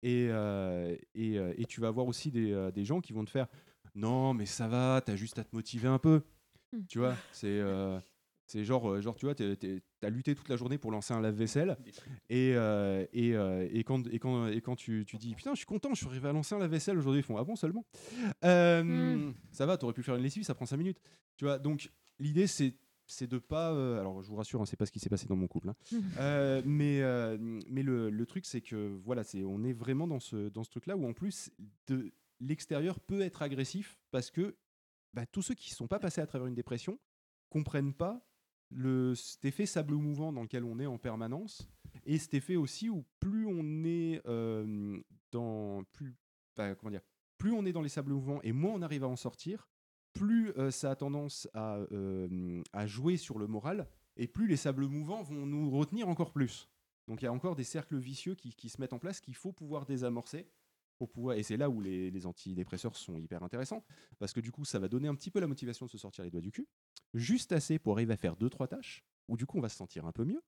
Et, 0.03 0.29
euh, 0.31 0.95
et, 1.13 1.35
et 1.35 1.65
tu 1.65 1.79
vas 1.79 1.87
avoir 1.89 2.07
aussi 2.07 2.31
des, 2.31 2.71
des 2.73 2.85
gens 2.85 3.01
qui 3.01 3.13
vont 3.13 3.23
te 3.23 3.29
faire 3.29 3.47
Non, 3.93 4.33
mais 4.33 4.45
ça 4.47 4.67
va, 4.67 5.01
t'as 5.05 5.15
juste 5.15 5.37
à 5.37 5.43
te 5.43 5.55
motiver 5.55 5.87
un 5.87 5.99
peu. 5.99 6.23
Mm. 6.73 6.85
Tu 6.87 6.99
vois, 6.99 7.15
c'est. 7.31 7.59
euh, 7.59 7.99
c'est 8.51 8.63
genre, 8.65 8.89
euh, 8.89 9.01
genre, 9.01 9.15
tu 9.15 9.25
vois, 9.25 9.35
t'as 9.35 10.09
lutté 10.09 10.35
toute 10.35 10.49
la 10.49 10.55
journée 10.57 10.77
pour 10.77 10.91
lancer 10.91 11.13
un 11.13 11.21
lave-vaisselle. 11.21 11.77
Et, 12.29 12.53
euh, 12.55 13.05
et, 13.13 13.35
euh, 13.35 13.67
et 13.71 13.83
quand, 13.83 14.05
et 14.07 14.19
quand, 14.19 14.47
et 14.47 14.61
quand 14.61 14.75
tu, 14.75 15.05
tu 15.07 15.17
dis 15.17 15.33
Putain, 15.35 15.51
je 15.53 15.57
suis 15.57 15.65
content, 15.65 15.89
je 15.93 15.99
suis 15.99 16.07
arrivé 16.07 16.27
à 16.29 16.33
lancer 16.33 16.53
un 16.55 16.59
lave-vaisselle 16.59 16.97
aujourd'hui, 16.97 17.21
ils 17.21 17.23
font 17.23 17.37
Ah 17.37 17.43
bon 17.43 17.55
seulement? 17.55 17.85
Euh, 18.43 18.83
Mm. 18.83 19.33
Ça 19.51 19.65
va, 19.65 19.77
t'aurais 19.77 19.93
pu 19.93 20.03
faire 20.03 20.15
une 20.15 20.23
lessive, 20.23 20.43
ça 20.43 20.53
prend 20.55 20.65
5 20.65 20.77
minutes. 20.77 20.99
Tu 21.37 21.45
vois, 21.45 21.59
donc 21.59 21.91
l'idée, 22.19 22.47
c'est 22.47 22.75
c'est 23.07 23.27
de 23.27 23.39
pas. 23.39 23.73
euh, 23.73 23.99
alors, 23.99 24.21
je 24.21 24.29
vous 24.29 24.35
rassure, 24.37 24.61
hein, 24.61 24.65
c'est 24.65 24.77
pas 24.77 24.85
ce 24.85 24.91
qui 24.91 24.99
s'est 24.99 25.09
passé 25.09 25.27
dans 25.27 25.35
mon 25.35 25.47
couple. 25.47 25.69
hein. 25.69 25.75
Euh, 26.19 26.61
mais 26.65 27.01
euh, 27.01 27.37
mais 27.69 27.83
le, 27.83 28.09
le 28.09 28.25
truc, 28.25 28.45
c'est 28.45 28.61
que 28.61 28.87
voilà, 29.03 29.23
c'est 29.23 29.43
on 29.43 29.63
est 29.63 29.73
vraiment 29.73 30.07
dans 30.07 30.19
ce, 30.19 30.49
dans 30.49 30.63
ce 30.63 30.69
truc-là 30.69 30.95
où 30.97 31.05
en 31.07 31.13
plus, 31.13 31.51
de 31.87 32.11
l'extérieur 32.39 32.99
peut 32.99 33.21
être 33.21 33.41
agressif 33.41 33.99
parce 34.11 34.31
que 34.31 34.55
bah, 35.13 35.25
tous 35.25 35.41
ceux 35.41 35.53
qui 35.55 35.71
ne 35.71 35.75
sont 35.75 35.87
pas 35.87 35.99
passés 35.99 36.21
à 36.21 36.25
travers 36.27 36.47
une 36.47 36.55
dépression 36.55 36.99
comprennent 37.49 37.93
pas 37.93 38.25
le, 38.71 39.15
cet 39.15 39.45
effet 39.45 39.65
sable 39.65 39.95
mouvant 39.95 40.31
dans 40.31 40.41
lequel 40.41 40.63
on 40.63 40.79
est 40.79 40.85
en 40.85 40.97
permanence 40.97 41.67
et 42.05 42.17
cet 42.17 42.33
effet 42.33 42.55
aussi 42.55 42.89
où 42.89 43.03
plus 43.19 43.45
on 43.45 43.83
est 43.83 44.21
euh, 44.25 44.99
dans 45.31 45.83
plus 45.91 46.15
comment 46.55 46.91
dire 46.91 47.01
plus 47.37 47.51
on 47.51 47.65
est 47.65 47.71
dans 47.71 47.81
les 47.81 47.89
sables 47.89 48.13
mouvants 48.13 48.41
et 48.43 48.51
moins 48.51 48.73
on 48.73 48.81
arrive 48.81 49.03
à 49.03 49.07
en 49.07 49.15
sortir 49.15 49.69
plus 50.13 50.51
euh, 50.57 50.71
ça 50.71 50.91
a 50.91 50.95
tendance 50.95 51.47
à, 51.53 51.77
euh, 51.91 52.61
à 52.73 52.85
jouer 52.87 53.17
sur 53.17 53.39
le 53.39 53.47
moral 53.47 53.87
et 54.17 54.27
plus 54.27 54.47
les 54.47 54.57
sables 54.57 54.85
mouvants 54.85 55.23
vont 55.23 55.45
nous 55.45 55.69
retenir 55.71 56.09
encore 56.09 56.31
plus. 56.31 56.69
Donc 57.07 57.21
il 57.21 57.25
y 57.25 57.27
a 57.27 57.33
encore 57.33 57.55
des 57.55 57.63
cercles 57.63 57.97
vicieux 57.97 58.35
qui 58.35 58.69
se 58.69 58.79
mettent 58.79 58.93
en 58.93 58.99
place 58.99 59.21
qu'il 59.21 59.35
faut 59.35 59.53
pouvoir 59.53 59.85
désamorcer 59.85 60.47
et 61.35 61.43
c'est 61.43 61.57
là 61.57 61.69
où 61.69 61.81
les, 61.81 62.25
antidépresseurs 62.25 62.95
sont 62.95 63.17
hyper 63.17 63.43
intéressants 63.43 63.83
parce 64.19 64.33
que 64.33 64.39
du 64.39 64.51
coup 64.51 64.65
ça 64.65 64.79
va 64.79 64.87
donner 64.87 65.07
un 65.07 65.15
petit 65.15 65.31
peu 65.31 65.39
la 65.39 65.47
motivation 65.47 65.85
de 65.85 65.91
se 65.91 65.97
sortir 65.97 66.23
les 66.23 66.29
doigts 66.29 66.41
du 66.41 66.51
cul 66.51 66.67
juste 67.13 67.51
assez 67.51 67.79
pour 67.79 67.93
arriver 67.93 68.13
à 68.13 68.17
faire 68.17 68.35
deux 68.35 68.49
trois 68.49 68.67
tâches 68.67 69.03
où 69.27 69.37
du 69.37 69.45
coup 69.45 69.57
on 69.57 69.61
va 69.61 69.69
se 69.69 69.77
sentir 69.77 70.05
un 70.05 70.11
peu 70.11 70.25
mieux. 70.25 70.41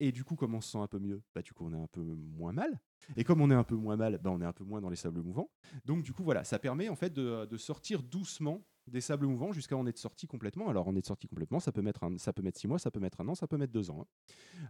Et 0.00 0.10
du 0.10 0.24
coup 0.24 0.36
comme 0.36 0.54
on 0.54 0.60
se 0.60 0.72
sent 0.72 0.78
un 0.78 0.88
peu 0.88 0.98
mieux 0.98 1.22
bah 1.34 1.42
du 1.42 1.52
coup 1.52 1.64
on 1.66 1.72
est 1.72 1.80
un 1.80 1.86
peu 1.86 2.02
moins 2.02 2.52
mal. 2.52 2.80
Et 3.16 3.24
comme 3.24 3.40
on 3.40 3.50
est 3.50 3.54
un 3.54 3.64
peu 3.64 3.76
moins 3.76 3.96
mal 3.96 4.18
bah 4.18 4.30
on 4.30 4.40
est 4.40 4.46
un 4.46 4.52
peu 4.52 4.64
moins 4.64 4.80
dans 4.80 4.90
les 4.90 4.96
sables 4.96 5.22
mouvants. 5.22 5.50
Donc 5.84 6.02
du 6.02 6.12
coup 6.12 6.24
voilà 6.24 6.44
ça 6.44 6.58
permet 6.58 6.88
en 6.88 6.96
fait 6.96 7.12
de 7.12 7.56
sortir 7.56 8.02
doucement 8.02 8.64
des 8.90 9.00
sables 9.00 9.26
mouvants 9.26 9.52
jusqu'à 9.52 9.76
en 9.76 9.86
être 9.86 9.98
sorti 9.98 10.26
complètement 10.26 10.68
alors 10.68 10.86
en 10.88 10.96
être 10.96 11.06
sorti 11.06 11.26
complètement 11.26 11.60
ça 11.60 11.72
peut 11.72 11.82
mettre 11.82 12.04
un, 12.04 12.18
ça 12.18 12.32
peut 12.32 12.42
mettre 12.42 12.58
six 12.58 12.68
mois 12.68 12.78
ça 12.78 12.90
peut 12.90 13.00
mettre 13.00 13.20
un 13.20 13.28
an 13.28 13.34
ça 13.34 13.46
peut 13.46 13.56
mettre 13.56 13.72
deux 13.72 13.90
ans 13.90 14.02
hein. 14.02 14.06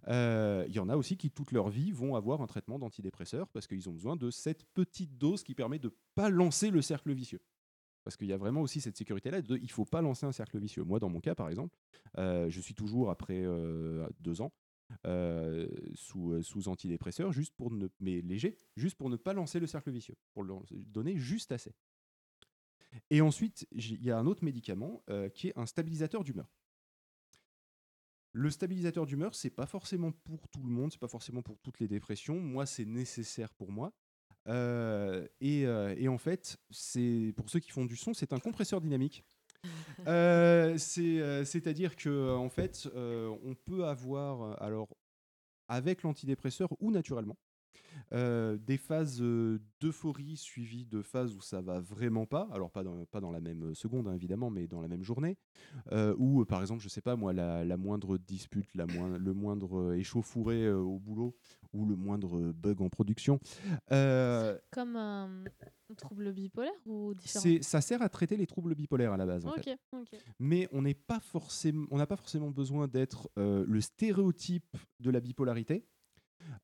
Euh, 0.08 0.64
il 0.68 0.74
y 0.74 0.78
en 0.78 0.88
a 0.88 0.96
aussi 0.96 1.16
qui 1.16 1.30
toute 1.30 1.52
leur 1.52 1.68
vie 1.68 1.92
vont 1.92 2.14
avoir 2.14 2.40
un 2.42 2.46
traitement 2.46 2.78
d'antidépresseur 2.78 3.48
parce 3.48 3.66
qu'ils 3.66 3.88
ont 3.88 3.92
besoin 3.92 4.16
de 4.16 4.30
cette 4.30 4.64
petite 4.74 5.16
dose 5.18 5.42
qui 5.42 5.54
permet 5.54 5.78
de 5.78 5.92
pas 6.14 6.30
lancer 6.30 6.70
le 6.70 6.82
cercle 6.82 7.12
vicieux 7.12 7.40
parce 8.04 8.16
qu'il 8.16 8.28
y 8.28 8.32
a 8.32 8.36
vraiment 8.36 8.60
aussi 8.60 8.80
cette 8.80 8.96
sécurité-là. 8.96 9.42
de- 9.42 9.56
Il 9.56 9.64
ne 9.64 9.68
faut 9.68 9.84
pas 9.84 10.00
lancer 10.00 10.26
un 10.26 10.30
cercle 10.32 10.58
vicieux. 10.60 10.84
Moi, 10.84 11.00
dans 11.00 11.08
mon 11.08 11.18
cas, 11.20 11.34
par 11.34 11.48
exemple, 11.48 11.76
euh, 12.18 12.48
je 12.48 12.60
suis 12.60 12.72
toujours 12.74 13.10
après 13.10 13.42
euh, 13.44 14.08
deux 14.20 14.40
ans 14.40 14.52
sous, 15.94 16.40
sous 16.42 16.68
antidépresseur, 16.68 17.32
juste 17.32 17.54
pour 17.56 17.72
ne, 17.72 17.88
mais 17.98 18.20
léger, 18.20 18.56
juste 18.76 18.96
pour 18.96 19.10
ne 19.10 19.16
pas 19.16 19.32
lancer 19.32 19.58
le 19.58 19.66
cercle 19.66 19.90
vicieux, 19.90 20.14
pour 20.32 20.44
le 20.44 20.54
donner 20.70 21.16
juste 21.16 21.50
assez. 21.50 21.74
Et 23.10 23.20
ensuite, 23.20 23.66
il 23.72 24.02
y 24.02 24.10
a 24.10 24.18
un 24.18 24.26
autre 24.26 24.44
médicament 24.44 25.02
euh, 25.10 25.28
qui 25.28 25.48
est 25.48 25.58
un 25.58 25.66
stabilisateur 25.66 26.24
d'humeur. 26.24 26.50
Le 28.32 28.50
stabilisateur 28.50 29.06
d'humeur, 29.06 29.34
c'est 29.34 29.50
pas 29.50 29.66
forcément 29.66 30.12
pour 30.12 30.48
tout 30.48 30.62
le 30.62 30.68
monde, 30.68 30.92
c'est 30.92 31.00
pas 31.00 31.08
forcément 31.08 31.42
pour 31.42 31.58
toutes 31.60 31.80
les 31.80 31.88
dépressions. 31.88 32.38
Moi, 32.38 32.66
c'est 32.66 32.84
nécessaire 32.84 33.52
pour 33.54 33.72
moi. 33.72 33.92
Euh, 34.46 35.26
et, 35.40 35.66
euh, 35.66 35.94
et 35.96 36.06
en 36.08 36.18
fait, 36.18 36.58
c'est 36.70 37.32
pour 37.36 37.48
ceux 37.48 37.60
qui 37.60 37.70
font 37.70 37.86
du 37.86 37.96
son, 37.96 38.14
c'est 38.14 38.32
un 38.32 38.38
compresseur 38.38 38.80
dynamique. 38.80 39.24
C'est, 40.78 41.44
C'est-à-dire 41.44 41.96
que 41.96 42.36
en 42.36 42.48
fait, 42.48 42.88
on 42.94 43.56
peut 43.56 43.86
avoir, 43.86 44.62
alors 44.62 44.88
avec 45.66 46.02
l'antidépresseur 46.02 46.68
ou 46.78 46.92
naturellement, 46.92 47.36
euh, 48.12 48.56
des 48.56 48.76
phases 48.76 49.20
euh, 49.20 49.58
d'euphorie 49.80 50.36
suivies 50.36 50.86
de 50.86 51.02
phases 51.02 51.34
où 51.34 51.40
ça 51.40 51.60
va 51.60 51.80
vraiment 51.80 52.26
pas, 52.26 52.48
alors 52.52 52.70
pas 52.70 52.84
dans, 52.84 53.04
pas 53.06 53.20
dans 53.20 53.32
la 53.32 53.40
même 53.40 53.74
seconde 53.74 54.08
hein, 54.08 54.14
évidemment, 54.14 54.50
mais 54.50 54.66
dans 54.66 54.80
la 54.80 54.88
même 54.88 55.02
journée, 55.02 55.36
euh, 55.92 56.14
où 56.18 56.44
par 56.44 56.60
exemple, 56.60 56.82
je 56.82 56.88
sais 56.88 57.00
pas 57.00 57.16
moi, 57.16 57.32
la, 57.32 57.64
la 57.64 57.76
moindre 57.76 58.18
dispute, 58.18 58.68
la 58.74 58.86
le 58.86 59.32
moindre 59.32 59.94
échauffouré 59.94 60.72
au 60.72 60.98
boulot 60.98 61.36
ou 61.72 61.84
le 61.84 61.96
moindre 61.96 62.52
bug 62.52 62.80
en 62.80 62.88
production, 62.88 63.40
euh, 63.92 64.56
Comme 64.70 64.96
un 64.96 65.44
trouble 65.96 66.32
bipolaire 66.32 66.72
ou 66.86 67.14
différent? 67.14 67.42
C'est, 67.42 67.62
ça 67.62 67.80
sert 67.80 68.02
à 68.02 68.08
traiter 68.08 68.36
les 68.36 68.46
troubles 68.46 68.74
bipolaires 68.74 69.12
à 69.12 69.16
la 69.16 69.26
base. 69.26 69.46
En 69.46 69.52
fait. 69.52 69.78
Mais 70.38 70.68
on 70.72 70.82
n'est 70.82 70.94
pas 70.94 71.20
forcément, 71.20 71.86
on 71.90 71.98
n'a 71.98 72.06
pas 72.06 72.16
forcément 72.16 72.50
besoin 72.50 72.88
d'être 72.88 73.30
euh, 73.38 73.64
le 73.66 73.80
stéréotype 73.80 74.76
de 75.00 75.10
la 75.10 75.20
bipolarité 75.20 75.86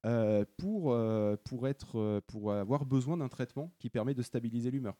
euh, 0.04 0.44
pour, 0.56 0.92
euh, 0.92 1.36
pour, 1.44 1.68
être, 1.68 1.98
euh, 1.98 2.20
pour 2.26 2.52
avoir 2.52 2.84
besoin 2.84 3.16
d'un 3.16 3.28
traitement 3.28 3.72
qui 3.78 3.90
permet 3.90 4.14
de 4.14 4.22
stabiliser 4.22 4.70
l'humeur. 4.70 4.96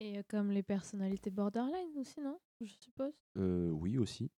Et 0.00 0.22
comme 0.24 0.50
les 0.50 0.62
personnalités 0.62 1.30
borderline 1.30 1.96
aussi, 1.98 2.20
non? 2.20 2.38
Je 2.60 2.72
suppose. 2.80 3.12
Oui 3.36 3.98
aussi. 3.98 4.30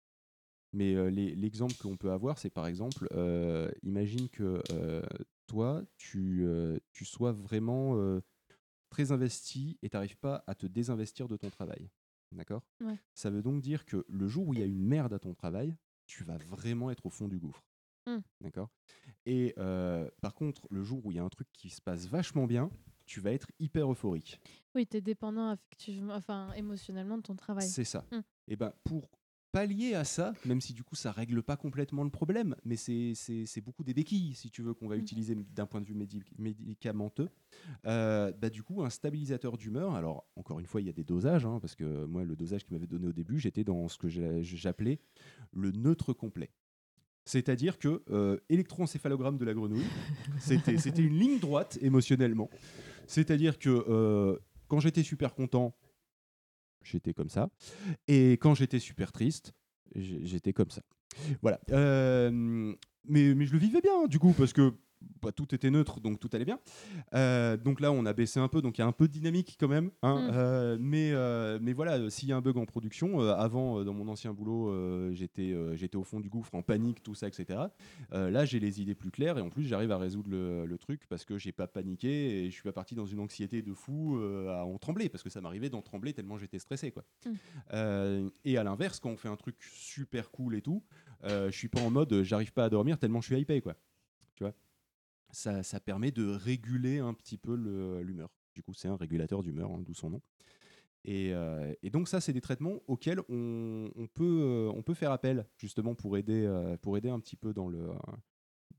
Mais 0.72 1.10
l'exemple 1.10 1.74
qu'on 1.80 1.96
peut 1.96 2.12
avoir, 2.12 2.38
c'est 2.38 2.50
par 2.50 2.66
exemple, 2.66 3.08
imagine 3.82 4.28
que 4.28 4.62
toi, 5.46 5.82
tu, 5.98 6.46
tu 6.92 7.04
sois 7.04 7.32
vraiment 7.32 8.20
très 8.88 9.12
investi 9.12 9.78
et 9.82 9.90
tu 9.90 9.96
n'arrives 9.96 10.16
pas 10.16 10.44
à 10.46 10.54
te 10.54 10.66
désinvestir 10.66 11.28
de 11.28 11.36
ton 11.36 11.50
travail. 11.50 11.90
D'accord? 12.32 12.62
Ouais. 12.80 12.98
Ça 13.14 13.28
veut 13.28 13.42
donc 13.42 13.60
dire 13.60 13.84
que 13.84 14.04
le 14.08 14.28
jour 14.28 14.48
où 14.48 14.54
il 14.54 14.60
y 14.60 14.62
a 14.62 14.66
une 14.66 14.84
merde 14.84 15.12
à 15.12 15.18
ton 15.18 15.34
travail, 15.34 15.76
tu 16.06 16.24
vas 16.24 16.38
vraiment 16.38 16.90
être 16.90 17.04
au 17.04 17.10
fond 17.10 17.28
du 17.28 17.38
gouffre. 17.38 17.64
Hmm. 18.06 18.18
D'accord 18.40 18.68
Et 19.26 19.54
euh, 19.58 20.08
par 20.20 20.34
contre, 20.34 20.66
le 20.70 20.82
jour 20.82 21.04
où 21.04 21.12
il 21.12 21.16
y 21.16 21.18
a 21.20 21.24
un 21.24 21.28
truc 21.28 21.48
qui 21.52 21.68
se 21.70 21.80
passe 21.80 22.06
vachement 22.06 22.46
bien, 22.46 22.70
tu 23.06 23.20
vas 23.20 23.32
être 23.32 23.48
hyper 23.58 23.90
euphorique. 23.90 24.40
Oui, 24.74 24.86
tu 24.86 24.96
es 24.96 25.00
dépendant 25.00 25.48
affectivement, 25.50 26.14
enfin 26.14 26.52
émotionnellement 26.54 27.18
de 27.18 27.22
ton 27.22 27.34
travail. 27.36 27.66
C'est 27.68 27.84
ça. 27.84 28.04
Hmm. 28.12 28.20
Et 28.48 28.56
ben 28.56 28.72
pour 28.84 29.08
pallier 29.52 29.94
à 29.94 30.04
ça, 30.04 30.32
même 30.44 30.60
si 30.60 30.72
du 30.72 30.84
coup 30.84 30.94
ça 30.94 31.10
règle 31.10 31.42
pas 31.42 31.56
complètement 31.56 32.04
le 32.04 32.10
problème, 32.10 32.54
mais 32.64 32.76
c'est- 32.76 33.60
beaucoup 33.60 33.82
des 33.82 33.94
béquilles, 33.94 34.34
si 34.34 34.48
tu 34.48 34.62
veux, 34.62 34.74
qu'on 34.74 34.86
va 34.86 34.96
Mm. 34.96 35.00
utiliser 35.00 35.34
d'un 35.34 35.66
point 35.66 35.80
de 35.80 35.86
vue 35.86 35.94
médi- 35.96 36.22
médicamenteux. 36.38 37.28
Euh, 37.84 38.30
bah, 38.32 38.48
du 38.48 38.62
coup, 38.62 38.84
un 38.84 38.90
stabilisateur 38.90 39.56
d'humeur, 39.56 39.94
alors 39.96 40.24
encore 40.36 40.60
une 40.60 40.66
fois, 40.66 40.80
il 40.80 40.86
y 40.86 40.90
a 40.90 40.92
des 40.92 41.02
dosages, 41.02 41.46
hein, 41.46 41.58
parce 41.60 41.74
que 41.74 42.04
moi, 42.04 42.22
le 42.24 42.36
dosage 42.36 42.62
qu'il 42.64 42.74
m'avait 42.74 42.86
donné 42.86 43.08
au 43.08 43.12
début, 43.12 43.40
j'étais 43.40 43.64
dans 43.64 43.88
ce 43.88 43.98
que 43.98 44.08
j'appelais 44.08 45.00
le 45.52 45.72
neutre 45.72 46.12
complet. 46.12 46.50
C'est-à-dire 47.24 47.78
que 47.78 48.02
euh, 48.10 48.38
électroencéphalogramme 48.48 49.38
de 49.38 49.44
la 49.44 49.54
grenouille, 49.54 49.86
c'était 50.38 51.02
une 51.02 51.18
ligne 51.18 51.38
droite 51.38 51.78
émotionnellement. 51.80 52.50
C'est-à-dire 53.06 53.58
que 53.58 53.68
euh, 53.88 54.38
quand 54.68 54.80
j'étais 54.80 55.02
super 55.02 55.34
content, 55.34 55.74
j'étais 56.82 57.12
comme 57.12 57.28
ça. 57.28 57.50
Et 58.08 58.32
quand 58.32 58.54
j'étais 58.54 58.78
super 58.78 59.12
triste, 59.12 59.52
j'étais 59.94 60.52
comme 60.52 60.70
ça. 60.70 60.82
Voilà. 61.42 61.60
Euh, 61.70 62.30
mais, 63.04 63.34
mais 63.34 63.46
je 63.46 63.52
le 63.52 63.58
vivais 63.58 63.80
bien, 63.80 64.06
du 64.06 64.18
coup, 64.18 64.32
parce 64.32 64.52
que 64.52 64.72
bah, 65.22 65.32
tout 65.32 65.54
était 65.54 65.70
neutre, 65.70 66.00
donc 66.00 66.18
tout 66.18 66.30
allait 66.32 66.44
bien. 66.44 66.58
Euh, 67.14 67.56
donc 67.56 67.80
là, 67.80 67.92
on 67.92 68.06
a 68.06 68.12
baissé 68.12 68.40
un 68.40 68.48
peu, 68.48 68.62
donc 68.62 68.78
il 68.78 68.80
y 68.80 68.84
a 68.84 68.86
un 68.86 68.92
peu 68.92 69.06
de 69.06 69.12
dynamique 69.12 69.56
quand 69.58 69.68
même. 69.68 69.90
hein. 70.02 70.20
Mm. 70.20 70.30
Euh, 70.32 70.76
mais, 70.80 71.10
euh, 71.12 71.58
mais 71.60 71.72
voilà, 71.72 72.10
s'il 72.10 72.28
y 72.28 72.32
a 72.32 72.36
un 72.36 72.40
bug 72.40 72.56
en 72.56 72.66
production, 72.66 73.20
avant, 73.20 73.84
dans 73.84 73.94
mon 73.94 74.08
ancien 74.08 74.32
boulot, 74.32 75.12
j'étais 75.12 75.54
j'étais 75.74 75.96
au 75.96 76.04
fond 76.04 76.20
du 76.20 76.28
gouffre, 76.28 76.54
en 76.54 76.62
panique, 76.62 77.02
tout 77.02 77.14
ça, 77.14 77.28
etc. 77.28 77.58
Là, 78.12 78.44
j'ai 78.44 78.60
les 78.60 78.80
idées 78.80 78.94
plus 78.94 79.10
claires 79.10 79.38
et 79.38 79.40
en 79.42 79.50
plus, 79.50 79.64
j'arrive 79.64 79.92
à 79.92 79.98
résoudre 79.98 80.30
le, 80.30 80.66
le 80.66 80.78
truc 80.78 81.02
parce 81.08 81.24
que 81.24 81.38
j'ai 81.38 81.52
pas 81.52 81.66
paniqué 81.66 82.44
et 82.44 82.46
je 82.46 82.54
suis 82.54 82.62
pas 82.62 82.72
parti 82.72 82.94
dans 82.94 83.06
une 83.06 83.20
anxiété 83.20 83.62
de 83.62 83.72
fou 83.72 84.18
à 84.48 84.64
en 84.64 84.78
trembler 84.78 85.08
parce 85.08 85.22
que 85.22 85.30
ça 85.30 85.40
m'arrivait 85.40 85.70
d'en 85.70 85.82
trembler 85.82 86.12
tellement 86.12 86.38
j'étais 86.38 86.58
stressé. 86.58 86.92
Quoi. 86.92 87.04
Mm. 87.26 88.28
Et 88.44 88.56
à 88.58 88.64
l'inverse, 88.64 89.00
quand 89.00 89.10
on 89.10 89.16
fait 89.16 89.28
un 89.28 89.36
truc 89.36 89.56
super 89.60 90.30
cool 90.30 90.54
et 90.54 90.62
tout, 90.62 90.82
je 91.24 91.50
suis 91.50 91.68
pas 91.68 91.80
en 91.80 91.90
mode 91.90 92.22
j'arrive 92.22 92.52
pas 92.52 92.64
à 92.64 92.70
dormir 92.70 92.98
tellement 92.98 93.20
je 93.20 93.26
suis 93.26 93.38
hypé. 93.38 93.60
Quoi. 93.60 93.74
Tu 94.34 94.44
vois? 94.44 94.54
Ça, 95.32 95.80
permet 95.80 96.10
de 96.10 96.26
réguler 96.26 96.98
un 96.98 97.14
petit 97.14 97.38
peu 97.38 97.54
l'humeur. 98.02 98.30
Du 98.54 98.62
coup, 98.62 98.74
c'est 98.74 98.88
un 98.88 98.96
régulateur 98.96 99.42
d'humeur, 99.42 99.70
hein, 99.70 99.82
d'où 99.84 99.94
son 99.94 100.10
nom. 100.10 100.22
Et, 101.04 101.32
euh, 101.32 101.72
et 101.82 101.90
donc 101.90 102.08
ça, 102.08 102.20
c'est 102.20 102.32
des 102.32 102.40
traitements 102.40 102.80
auxquels 102.86 103.20
on, 103.28 103.90
euh, 104.20 104.82
peut 104.82 104.94
faire 104.94 105.12
appel 105.12 105.46
justement 105.56 105.94
pour 105.94 106.18
aider, 106.18 106.44
euh, 106.44 106.76
pour 106.76 106.96
aider 106.98 107.08
un 107.08 107.20
petit 107.20 107.36
peu 107.36 107.54
dans 107.54 107.68
le, 107.68 107.88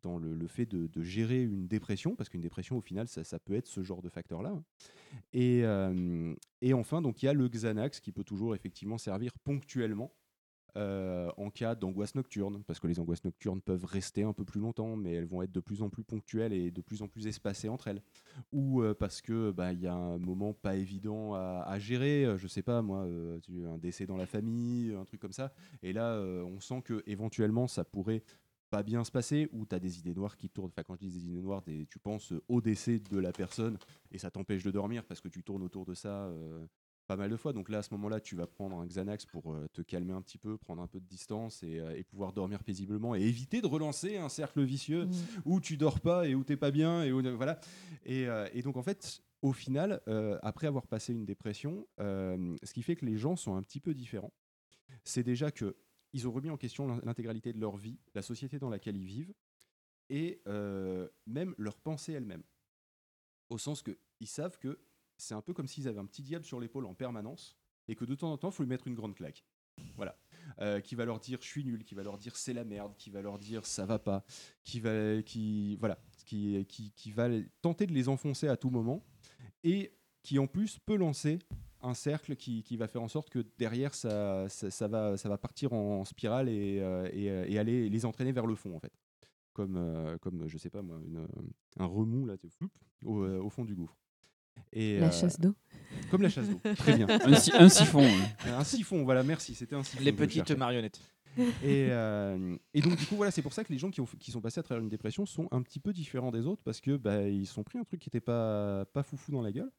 dans 0.04 0.20
le, 0.20 0.47
fait 0.47 0.66
de, 0.66 1.02
gérer 1.02 1.41
une 1.41 1.68
dépression, 1.68 2.16
parce 2.16 2.30
qu'une 2.30 2.41
dépression, 2.41 2.78
au 2.78 2.82
final, 2.82 3.08
ça, 3.08 3.39
peut 3.39 3.56
être 3.56 3.68
ce 3.68 3.82
genre 3.82 4.02
de 4.02 4.10
facteur-là. 4.10 4.54
Et, 5.34 5.64
et 6.62 6.74
enfin, 6.74 7.02
donc 7.02 7.24
il 7.24 7.26
y 7.26 7.30
a 7.30 7.34
le 7.34 7.47
Xanax 7.47 7.99
qui 7.99 8.12
peut 8.12 8.24
toujours 8.24 8.56
effectivement 8.56 8.97
servir 8.97 9.32
ponctuellement 9.43 10.14
euh, 10.78 11.30
en 11.36 11.49
cas 11.49 11.76
d'angoisse 11.76 12.15
nocturne, 12.15 12.63
parce 12.63 12.80
que 12.80 12.88
les 12.88 12.99
angoisses 12.99 13.26
nocturnes 13.26 13.61
peuvent 13.61 13.84
rester 13.84 14.24
un 14.24 14.32
peu 14.32 14.45
plus 14.45 14.61
longtemps, 14.61 14.95
mais 14.95 15.11
elles 15.13 15.26
vont 15.26 15.41
être 15.41 15.51
de 15.51 15.59
plus 15.59 15.82
en 15.82 15.89
plus 15.89 16.03
ponctuelles 16.03 16.53
et 16.53 16.72
de 16.72 16.82
plus 16.82 17.01
en 17.01 17.07
plus 17.09 17.28
espacées 17.28 17.67
entre 17.67 17.89
elles. 17.89 18.01
Ou 18.53 18.82
euh, 18.82 18.93
parce 18.93 19.22
que 19.22 19.51
bah, 19.51 19.74
il 19.74 19.82
y 19.82 19.88
a 19.88 19.93
un 19.93 20.17
moment 20.17 20.53
pas 20.53 20.76
évident 20.76 21.34
à, 21.34 21.78
gérer, 21.80 22.26
euh, 22.26 22.38
je 22.38 22.47
sais 22.47 22.61
pas 22.61 22.82
moi, 22.82 23.05
un 23.05 23.78
décès 23.78 24.05
dans 24.05 24.15
la 24.15 24.26
famille, 24.26 24.93
un 24.93 25.05
truc 25.05 25.19
comme 25.19 25.34
ça. 25.34 25.51
Et 25.84 25.91
là, 25.91 26.19
on 26.22 26.59
sent 26.59 26.82
que 26.84 27.03
éventuellement 27.05 27.67
ça 27.67 27.84
pourrait 27.84 28.24
pas 28.69 28.84
bien 28.84 29.03
se 29.03 29.11
passer, 29.11 29.49
ou 29.51 29.65
tu 29.65 29.76
as 29.76 29.80
des 29.80 29.99
idées 29.99 30.13
noires 30.13 30.38
qui 30.38 30.49
tournent. 30.49 30.72
Enfin, 30.72 30.84
quand 30.84 30.95
je 30.95 31.01
dis 31.01 31.09
des 31.09 31.26
idées 31.26 31.41
noires, 31.41 31.63
tu 31.89 31.99
penses 31.99 32.34
au 32.47 32.61
décès 32.61 32.99
de 32.99 33.17
la 33.17 33.34
personne 33.34 33.78
et 34.11 34.17
ça 34.17 34.32
t'empêche 34.32 34.63
de 34.63 34.72
dormir 34.72 35.03
parce 35.03 35.19
que 35.19 35.28
tu 35.28 35.43
tournes 35.43 35.63
autour 35.63 35.86
de 35.86 35.93
ça 35.93 36.32
pas 37.12 37.18
mal 37.18 37.30
de 37.30 37.36
fois. 37.36 37.51
Donc 37.51 37.68
là, 37.68 37.80
à 37.80 37.84
ce 37.84 37.93
moment-là, 37.95 38.22
tu 38.22 38.38
vas 38.38 38.47
prendre 38.47 38.80
un 38.80 38.86
Xanax 38.86 39.26
pour 39.26 39.53
euh, 39.53 39.68
te 39.74 39.82
calmer 39.82 40.14
un 40.14 40.22
petit 40.22 40.38
peu, 40.38 40.57
prendre 40.57 40.82
un 40.82 40.88
peu 40.88 41.01
de 41.01 41.05
distance 41.05 41.62
et, 41.62 41.78
euh, 41.78 41.97
et 41.97 42.03
pouvoir 42.05 42.32
dormir 42.32 42.64
paisiblement 42.64 43.16
et 43.16 43.22
éviter 43.22 43.62
de 43.62 43.68
relancer 43.68 44.16
un 44.16 44.30
cercle 44.30 44.64
vicieux 44.64 45.09
où 45.43 45.59
tu 45.59 45.76
dors 45.76 45.99
pas 45.99 46.26
et 46.26 46.36
où 46.36 46.45
t'es 46.45 46.55
pas 46.55 46.72
bien 46.72 47.03
et 47.03 47.12
où, 47.12 47.22
voilà. 47.36 47.59
Et, 48.05 48.28
euh, 48.28 48.47
et 48.53 48.62
donc 48.62 48.78
en 48.78 48.82
fait, 48.82 49.22
au 49.41 49.51
final, 49.51 50.01
euh, 50.07 50.39
après 50.41 50.68
avoir 50.68 50.88
passé 50.88 51.12
une 51.14 51.26
dépression, 51.26 51.86
euh, 51.99 52.55
ce 52.64 52.74
qui 52.74 52.82
fait 52.82 52.95
que 52.95 53.05
les 53.05 53.18
gens 53.18 53.36
sont 53.36 53.55
un 53.55 53.62
petit 53.62 53.82
peu 53.82 53.93
différents, 53.93 54.32
c'est 55.03 55.24
déjà 55.24 55.51
que 55.51 55.76
ils 56.14 56.30
ont 56.30 56.32
remis 56.32 56.49
en 56.49 56.57
question 56.57 56.88
l'in- 56.88 57.01
l'intégralité 57.03 57.51
de 57.51 57.59
leur 57.59 57.76
vie, 57.76 57.99
la 58.16 58.22
société 58.22 58.57
dans 58.57 58.70
laquelle 58.70 58.95
ils 58.95 59.05
vivent 59.05 59.34
et 60.09 60.41
euh, 60.47 61.09
même 61.26 61.53
leur 61.57 61.78
pensée 61.78 62.14
elle-même. 62.14 62.43
Au 63.49 63.57
sens 63.57 63.82
que 63.82 63.97
ils 64.22 64.28
savent 64.28 64.57
que 64.59 64.80
c'est 65.22 65.34
un 65.34 65.41
peu 65.41 65.53
comme 65.53 65.67
s'ils 65.67 65.88
avaient 65.88 65.99
un 65.99 66.05
petit 66.05 66.24
diable 66.24 66.45
sur 66.45 66.59
l'épaule 66.59 66.86
en 66.86 66.93
permanence 66.93 67.55
et 67.88 67.95
que 67.95 68.05
de 68.05 68.15
temps 68.15 68.32
en 68.32 68.38
temps, 68.38 68.49
il 68.49 68.53
faut 68.53 68.63
lui 68.63 68.69
mettre 68.69 68.88
une 68.88 68.95
grande 68.95 69.15
claque. 69.15 69.45
Voilà. 69.95 70.17
Euh, 70.59 70.80
qui 70.82 70.95
va 70.95 71.05
leur 71.05 71.19
dire 71.19 71.39
je 71.41 71.47
suis 71.47 71.63
nul, 71.63 71.84
qui 71.84 71.95
va 71.95 72.03
leur 72.03 72.17
dire 72.17 72.36
c'est 72.36 72.53
la 72.53 72.65
merde, 72.65 72.93
qui 72.97 73.09
va 73.09 73.22
leur 73.22 73.39
dire 73.39 73.65
ça 73.65 73.86
va 73.86 73.99
pas, 73.99 74.26
qui 74.63 74.80
va, 74.80 75.22
qui, 75.22 75.78
voilà, 75.78 75.97
qui, 76.26 76.65
qui, 76.65 76.91
qui 76.91 77.11
va 77.11 77.30
tenter 77.61 77.88
de 77.88 77.93
les 77.93 78.09
enfoncer 78.09 78.47
à 78.47 78.57
tout 78.57 78.69
moment 78.69 79.03
et 79.63 79.93
qui 80.24 80.39
en 80.39 80.47
plus 80.47 80.78
peut 80.80 80.95
lancer 80.95 81.39
un 81.82 81.93
cercle 81.93 82.36
qui, 82.36 82.63
qui 82.63 82.78
va 82.78 82.88
faire 82.88 83.01
en 83.01 83.07
sorte 83.07 83.30
que 83.30 83.45
derrière 83.57 83.93
ça, 83.93 84.47
ça, 84.49 84.88
va, 84.88 85.17
ça 85.17 85.30
va 85.30 85.38
partir 85.38 85.74
en 85.74 86.05
spirale 86.05 86.49
et, 86.49 86.80
euh, 86.80 87.07
euh, 87.13 87.45
et 87.47 87.57
aller 87.57 87.89
les 87.89 88.05
entraîner 88.05 88.32
vers 88.32 88.45
le 88.45 88.55
fond 88.55 88.76
en 88.76 88.80
fait. 88.80 88.93
Comme, 89.53 89.76
euh, 89.78 90.17
comme 90.19 90.47
je 90.47 90.57
sais 90.57 90.69
pas 90.69 90.82
moi, 90.82 90.99
un 91.78 91.86
remous 91.86 92.26
là, 92.26 92.36
au 93.05 93.49
fond 93.49 93.65
du 93.65 93.76
gouffre. 93.76 94.01
Et, 94.74 94.99
La 94.99 95.08
euh, 95.08 95.12
chasse 95.12 95.39
d'eau. 95.39 95.54
Comme 96.10 96.22
la 96.22 96.30
chasse 96.30 96.47
d'eau, 96.49 96.60
très 96.78 96.95
bien. 96.97 97.08
Un 97.10 97.36
si- 97.36 97.52
un 97.54 97.70
siphon, 97.70 98.02
oui. 98.02 98.22
Un 98.47 98.64
siphon, 98.64 99.04
voilà, 99.04 99.24
merci, 99.24 99.56
c'était 99.56 99.76
un 99.76 99.84
siphon. 99.84 100.04
Les 100.04 100.14
petites 100.14 100.52
marionnettes. 100.52 101.02
Et, 101.38 101.88
euh, 101.89 102.58
et 102.74 102.82
donc, 102.82 102.97
du 102.97 103.06
coup, 103.06 103.16
voilà, 103.16 103.32
c'est 103.32 103.41
pour 103.41 103.54
ça 103.54 103.64
que 103.64 103.72
les 103.72 103.80
gens 103.80 103.89
qui, 103.89 104.02
ont, 104.02 104.08
qui 104.20 104.32
sont 104.32 104.41
passés 104.41 104.60
à 104.60 104.64
travers 104.64 104.82
une 104.84 104.89
dépression 104.89 105.26
sont 105.26 105.47
un 105.52 105.62
petit 105.62 105.80
peu 105.80 105.93
différents 105.93 106.32
des 106.32 106.45
autres 106.45 106.62
parce 106.64 106.82
que 106.82 106.97
bah, 106.97 107.28
ils 107.28 107.45
se 107.47 107.54
sont 107.54 107.64
pris 107.64 107.80
un 107.80 107.84
truc 107.84 108.02
qui 108.02 108.10
n'était 108.10 108.20
pas, 108.20 108.86
pas 108.93 109.04
foufou 109.04 109.32
dans 109.32 109.41
la 109.41 109.52
gueule. 109.52 109.72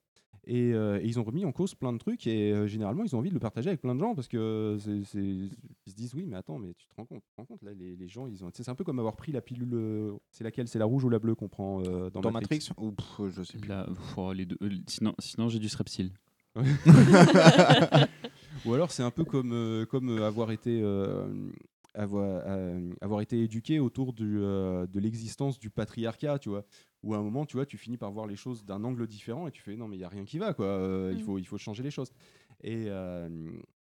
Et, 0.46 0.72
euh, 0.74 0.98
et 1.00 1.06
ils 1.06 1.20
ont 1.20 1.22
remis 1.22 1.44
en 1.44 1.52
cause 1.52 1.74
plein 1.76 1.92
de 1.92 1.98
trucs 1.98 2.26
et 2.26 2.50
euh, 2.52 2.66
généralement 2.66 3.04
ils 3.04 3.14
ont 3.14 3.20
envie 3.20 3.28
de 3.28 3.34
le 3.34 3.38
partager 3.40 3.68
avec 3.68 3.80
plein 3.80 3.94
de 3.94 4.00
gens 4.00 4.12
parce 4.16 4.26
que 4.26 4.76
c'est- 4.80 5.18
ils 5.18 5.50
se 5.86 5.94
disent 5.94 6.14
oui 6.14 6.24
mais 6.26 6.34
attends 6.36 6.58
mais 6.58 6.74
tu 6.74 6.88
te 6.88 6.94
rends 6.96 7.04
compte, 7.04 7.22
tu 7.22 7.30
te 7.30 7.36
rends 7.36 7.44
compte 7.44 7.62
là 7.62 7.70
les, 7.78 7.94
les 7.94 8.08
gens 8.08 8.26
ils 8.26 8.44
ont 8.44 8.50
c'est 8.52 8.68
un 8.68 8.74
peu 8.74 8.82
comme 8.82 8.98
avoir 8.98 9.14
pris 9.14 9.30
la 9.30 9.40
pilule 9.40 9.72
euh, 9.74 10.12
c'est 10.32 10.42
laquelle? 10.42 10.66
C'est 10.66 10.80
la 10.80 10.84
rouge 10.84 11.04
ou 11.04 11.08
la 11.10 11.20
bleue 11.20 11.36
qu'on 11.36 11.48
prend 11.48 11.80
euh, 11.86 12.10
dans, 12.10 12.20
Dans 12.22 12.32
Matrix 12.32 12.70
Ou 12.76 12.90
pff, 12.90 13.20
je 13.30 13.42
sais 13.44 13.56
plus. 13.58 13.68
Pff, 13.68 14.18
oh, 14.18 14.32
les 14.32 14.46
deux, 14.46 14.56
euh, 14.62 14.70
sinon, 14.88 15.14
sinon 15.20 15.48
j'ai 15.48 15.60
du 15.60 15.68
strepsil. 15.68 16.10
Ou 18.66 18.74
alors 18.74 18.90
c'est 18.92 19.02
un 19.02 19.10
peu 19.10 19.24
comme, 19.24 19.52
euh, 19.52 19.86
comme 19.86 20.20
avoir 20.22 20.50
été 20.52 20.80
euh, 20.82 21.50
avoir, 21.94 22.42
euh, 22.46 22.90
avoir 23.00 23.20
été 23.20 23.40
éduqué 23.42 23.78
autour 23.80 24.12
du, 24.12 24.38
euh, 24.38 24.86
de 24.86 25.00
l'existence 25.00 25.58
du 25.58 25.70
patriarcat, 25.70 26.38
tu 26.38 26.48
vois. 26.50 26.64
Où 27.02 27.14
à 27.14 27.18
un 27.18 27.22
moment, 27.22 27.44
tu 27.46 27.56
vois, 27.56 27.66
tu 27.66 27.78
finis 27.78 27.96
par 27.96 28.10
voir 28.12 28.26
les 28.26 28.36
choses 28.36 28.64
d'un 28.64 28.84
angle 28.84 29.06
différent 29.06 29.48
et 29.48 29.50
tu 29.50 29.60
fais 29.62 29.76
non, 29.76 29.88
mais 29.88 29.96
il 29.96 30.00
n'y 30.00 30.04
a 30.04 30.08
rien 30.08 30.24
qui 30.24 30.38
va, 30.38 30.54
quoi. 30.54 30.66
euh, 30.66 31.10
il, 31.12 31.18
Mm. 31.18 31.24
faut, 31.24 31.38
il 31.38 31.46
faut 31.46 31.58
changer 31.58 31.82
les 31.82 31.90
choses. 31.90 32.12
Et, 32.62 32.84
euh, 32.88 33.50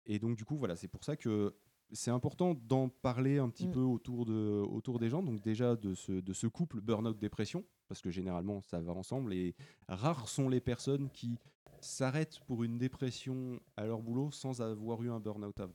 et 0.07 0.19
donc, 0.21 0.37
du 0.37 0.45
coup, 0.45 0.57
voilà, 0.57 0.77
c'est 0.77 0.89
pour 0.89 1.03
ça 1.05 1.17
que 1.17 1.55
c'est 1.91 2.11
important 2.13 2.55
d'en 2.55 2.89
parler 2.89 3.39
un 3.39 3.49
petit 3.51 3.67
Mm. 3.67 3.73
peu 3.73 3.81
autour, 3.81 4.25
de, 4.25 4.63
autour 4.71 4.99
des 5.01 5.09
gens. 5.09 5.23
Donc, 5.23 5.41
déjà, 5.43 5.75
de 5.77 5.95
ce, 5.95 6.13
de 6.13 6.33
ce 6.33 6.47
couple 6.47 6.81
burn-out-dépression, 6.81 7.65
parce 7.89 8.01
que 8.01 8.11
généralement, 8.11 8.63
ça 8.63 8.81
va 8.81 8.93
ensemble. 8.93 9.35
Et 9.35 9.55
rares 9.89 10.29
sont 10.29 10.49
les 10.49 10.61
personnes 10.61 11.11
qui 11.11 11.39
s'arrêtent 11.81 12.39
pour 12.47 12.63
une 12.63 12.79
dépression 12.79 13.59
à 13.77 13.85
leur 13.85 14.01
boulot 14.01 14.31
sans 14.31 14.63
avoir 14.63 15.03
eu 15.03 15.11
un 15.11 15.19
burn-out 15.19 15.59
avant. 15.61 15.75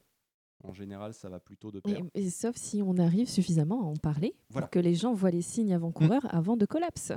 En 0.64 0.74
général, 0.74 1.14
ça 1.14 1.30
va 1.30 1.40
plutôt 1.40 1.72
de 1.72 1.80
pair. 1.80 2.02
Et- 2.16 2.24
et 2.26 2.30
sauf 2.30 2.56
si 2.56 2.82
on 2.82 2.98
arrive 2.98 3.30
suffisamment 3.30 3.82
à 3.82 3.86
en 3.86 3.96
parler 3.96 4.34
Voilà. 4.50 4.68
pour 4.68 4.72
que 4.72 4.80
les 4.80 4.96
gens 4.96 5.14
voient 5.14 5.32
les 5.32 5.42
signes 5.44 5.74
avant-coureurs 5.74 6.26
avant 6.34 6.58
de 6.58 6.66
collapse. 6.66 7.12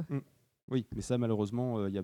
Oui, 0.70 0.86
mais 0.94 1.00
ça, 1.00 1.16
malheureusement, 1.18 1.78
euh, 1.78 1.88
il 1.88 1.94
y 1.94 1.98
a... 1.98 2.02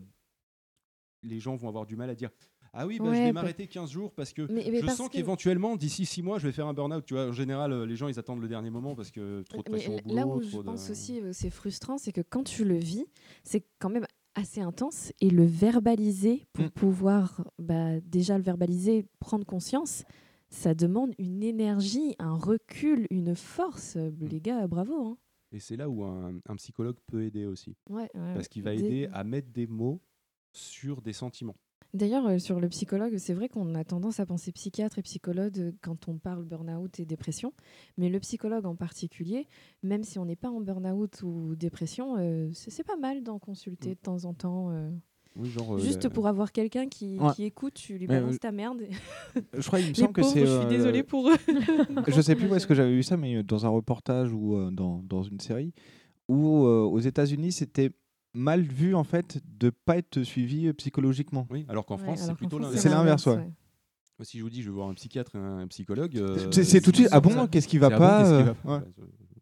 les 1.23 1.39
gens 1.41 1.57
vont 1.57 1.69
avoir 1.69 1.87
du 1.87 1.97
mal 1.97 2.09
à 2.11 2.15
dire 2.15 2.31
Ah 2.73 2.87
oui, 2.87 2.99
bah, 2.99 3.07
je 3.07 3.11
vais 3.23 3.33
m'arrêter 3.33 3.67
15 3.69 3.91
jours 3.91 4.13
parce 4.13 4.33
que 4.33 4.43
Mais- 4.53 4.69
mais 4.71 4.81
je 4.81 4.87
parce 4.87 4.99
sens 4.99 5.09
qu'éventuellement, 5.09 5.77
d'ici 5.77 6.05
6 6.05 6.23
mois, 6.23 6.39
je 6.39 6.47
vais 6.47 6.53
faire 6.53 6.67
un 6.67 6.75
burn-out. 6.75 7.05
Tu 7.07 7.15
vois, 7.15 7.27
en 7.29 7.33
général, 7.33 7.73
euh, 7.73 7.87
les 7.87 7.97
gens, 7.97 8.09
ils 8.09 8.19
attendent 8.19 8.41
le 8.43 8.49
dernier 8.49 8.71
moment 8.71 8.95
parce 8.95 9.11
que 9.11 9.43
trop 9.43 9.59
de 9.63 9.71
pression 9.71 9.97
au 9.97 10.01
boulot. 10.03 10.15
là 10.15 10.27
où 10.27 10.43
je 10.43 10.57
de- 10.59 10.63
pense 10.63 10.91
aussi 10.91 11.21
euh, 11.21 11.33
c'est 11.33 11.49
frustrant, 11.51 11.97
c'est 11.99 12.13
que 12.13 12.21
quand 12.21 12.43
tu 12.45 12.65
le 12.65 12.77
vis, 12.77 13.05
c'est 13.45 13.65
quand 13.79 13.89
même 13.89 14.07
assez 14.35 14.61
intense 14.61 15.13
et 15.23 15.31
le 15.31 15.45
verbaliser 15.47 16.45
pour 16.53 16.67
Mm. 16.67 16.71
pouvoir 16.71 17.45
bah, 17.59 17.99
déjà 18.01 18.37
le 18.37 18.45
verbaliser, 18.45 19.07
prendre 19.21 19.47
conscience, 19.47 20.05
ça 20.49 20.75
demande 20.75 21.15
une 21.19 21.43
énergie, 21.43 22.15
un 22.19 22.35
recul, 22.35 23.07
une 23.11 23.35
force. 23.35 23.97
Mm. 23.97 24.27
Les 24.27 24.41
gars, 24.41 24.67
bravo. 24.67 24.95
hein. 25.05 25.19
Et 25.53 25.61
c'est 25.61 25.77
là 25.77 25.89
où 25.89 26.03
un, 26.05 26.35
un 26.49 26.57
psychologue 26.57 26.97
peut 27.07 27.23
aider 27.23 27.47
aussi. 27.47 27.77
Ouais, 27.89 28.11
ouais, 28.15 28.35
parce 28.35 28.49
qu'il 28.49 28.63
va 28.63 28.75
aider 28.75 29.09
à 29.13 29.25
mettre 29.25 29.49
des 29.53 29.67
mots 29.67 30.01
sur 30.53 31.03
des 31.03 31.13
sentiments. 31.13 31.57
D'ailleurs, 31.95 32.27
euh, 32.27 32.39
sur 32.39 32.61
le 32.61 32.69
psychologue, 32.69 33.17
c'est 33.17 33.33
vrai 33.33 33.49
qu'on 33.49 33.75
a 33.75 33.85
tendance 33.85 34.21
à 34.21 34.27
penser 34.27 34.53
psychiatre 34.53 34.99
et 34.99 35.03
psychologue 35.03 35.59
euh, 35.59 35.73
quand 35.83 36.09
on 36.09 36.19
parle 36.19 36.45
burn-out 36.45 36.99
et 37.01 37.07
dépression. 37.07 37.55
Mais 37.97 38.11
le 38.11 38.19
psychologue 38.21 38.67
en 38.67 38.75
particulier, 38.75 39.47
même 39.83 40.03
si 40.03 40.19
on 40.19 40.27
n'est 40.27 40.37
pas 40.37 40.51
en 40.51 40.61
burn-out 40.61 41.23
ou 41.23 41.55
dépression, 41.55 42.17
euh, 42.19 42.51
c'est 42.53 42.71
c'est 42.71 42.85
pas 42.85 42.97
mal 42.97 43.23
d'en 43.23 43.39
consulter 43.39 43.91
de 43.95 44.01
temps 44.01 44.25
en 44.25 44.35
temps. 44.35 44.71
Euh, 45.37 45.43
Oui, 45.43 45.51
genre, 45.51 45.75
euh, 45.75 45.79
Juste 45.79 46.09
pour 46.09 46.27
avoir 46.27 46.53
quelqu'un 46.53 46.89
qui, 46.89 47.19
Ouais. 47.19 47.33
qui 47.35 47.45
écoute, 47.45 47.75
tu 47.75 47.99
lui 47.99 48.07
balances 48.07 48.35
euh, 48.35 48.39
ta 48.39 48.53
merde. 48.53 48.83
Je 49.53 49.67
crois, 49.67 49.81
il 49.81 49.89
me 49.91 49.95
semble 49.95 50.13
que 50.13 50.23
c'est. 50.23 50.41
Je 50.41 50.47
suis 50.47 50.65
euh, 50.67 50.69
désolée 50.69 51.03
pour 51.03 51.29
eux. 51.31 51.37
je 52.09 52.21
sais 52.21 52.35
plus 52.35 52.49
où 52.49 52.55
est-ce 52.55 52.67
que 52.67 52.75
j'avais 52.75 52.93
vu 52.95 53.03
ça, 53.03 53.17
mais 53.17 53.43
dans 53.43 53.67
un 53.67 53.69
reportage 53.71 54.33
ou 54.33 54.57
euh, 54.57 54.71
dans, 54.71 55.03
dans 55.03 55.23
une 55.23 55.41
série, 55.41 55.73
où 56.29 56.65
euh, 56.65 56.83
aux 56.85 57.01
États-Unis, 57.01 57.53
c'était 57.53 57.91
mal 58.35 58.61
vu 58.63 58.95
en 58.95 59.05
fait 59.05 59.39
de 59.59 59.71
pas 59.71 59.97
être 59.97 60.23
suivi 60.23 60.67
euh, 60.67 60.73
psychologiquement. 60.75 61.47
Oui, 61.51 61.65
alors 61.69 61.87
qu'en 61.87 61.97
Ouais, 61.97 62.03
France, 62.05 62.23
c'est 62.27 62.35
plutôt 62.35 62.59
l'inverse. 62.59 62.81
C'est 62.83 62.89
l'inverse, 62.91 63.27
ouais. 63.27 63.49
Si 64.23 64.39
je 64.39 64.43
vous 64.43 64.49
dis, 64.51 64.63
je 64.63 64.69
vais 64.71 64.75
voir 64.75 64.89
un 64.89 64.95
psychiatre 64.95 65.35
et 65.37 65.39
un 65.39 65.67
psychologue. 65.69 66.17
euh, 66.17 66.51
C'est- 66.51 66.65
c'est 66.65 66.81
tout 66.81 66.91
de 66.91 66.97
suite, 66.97 67.09
ah 67.13 67.21
bon, 67.21 67.31
ça- 67.31 67.49
qu'est-ce 67.49 67.69
qui 67.69 67.77
va 67.77 67.89
ah 67.89 67.91
bon, 67.91 67.99
pas, 67.99 68.81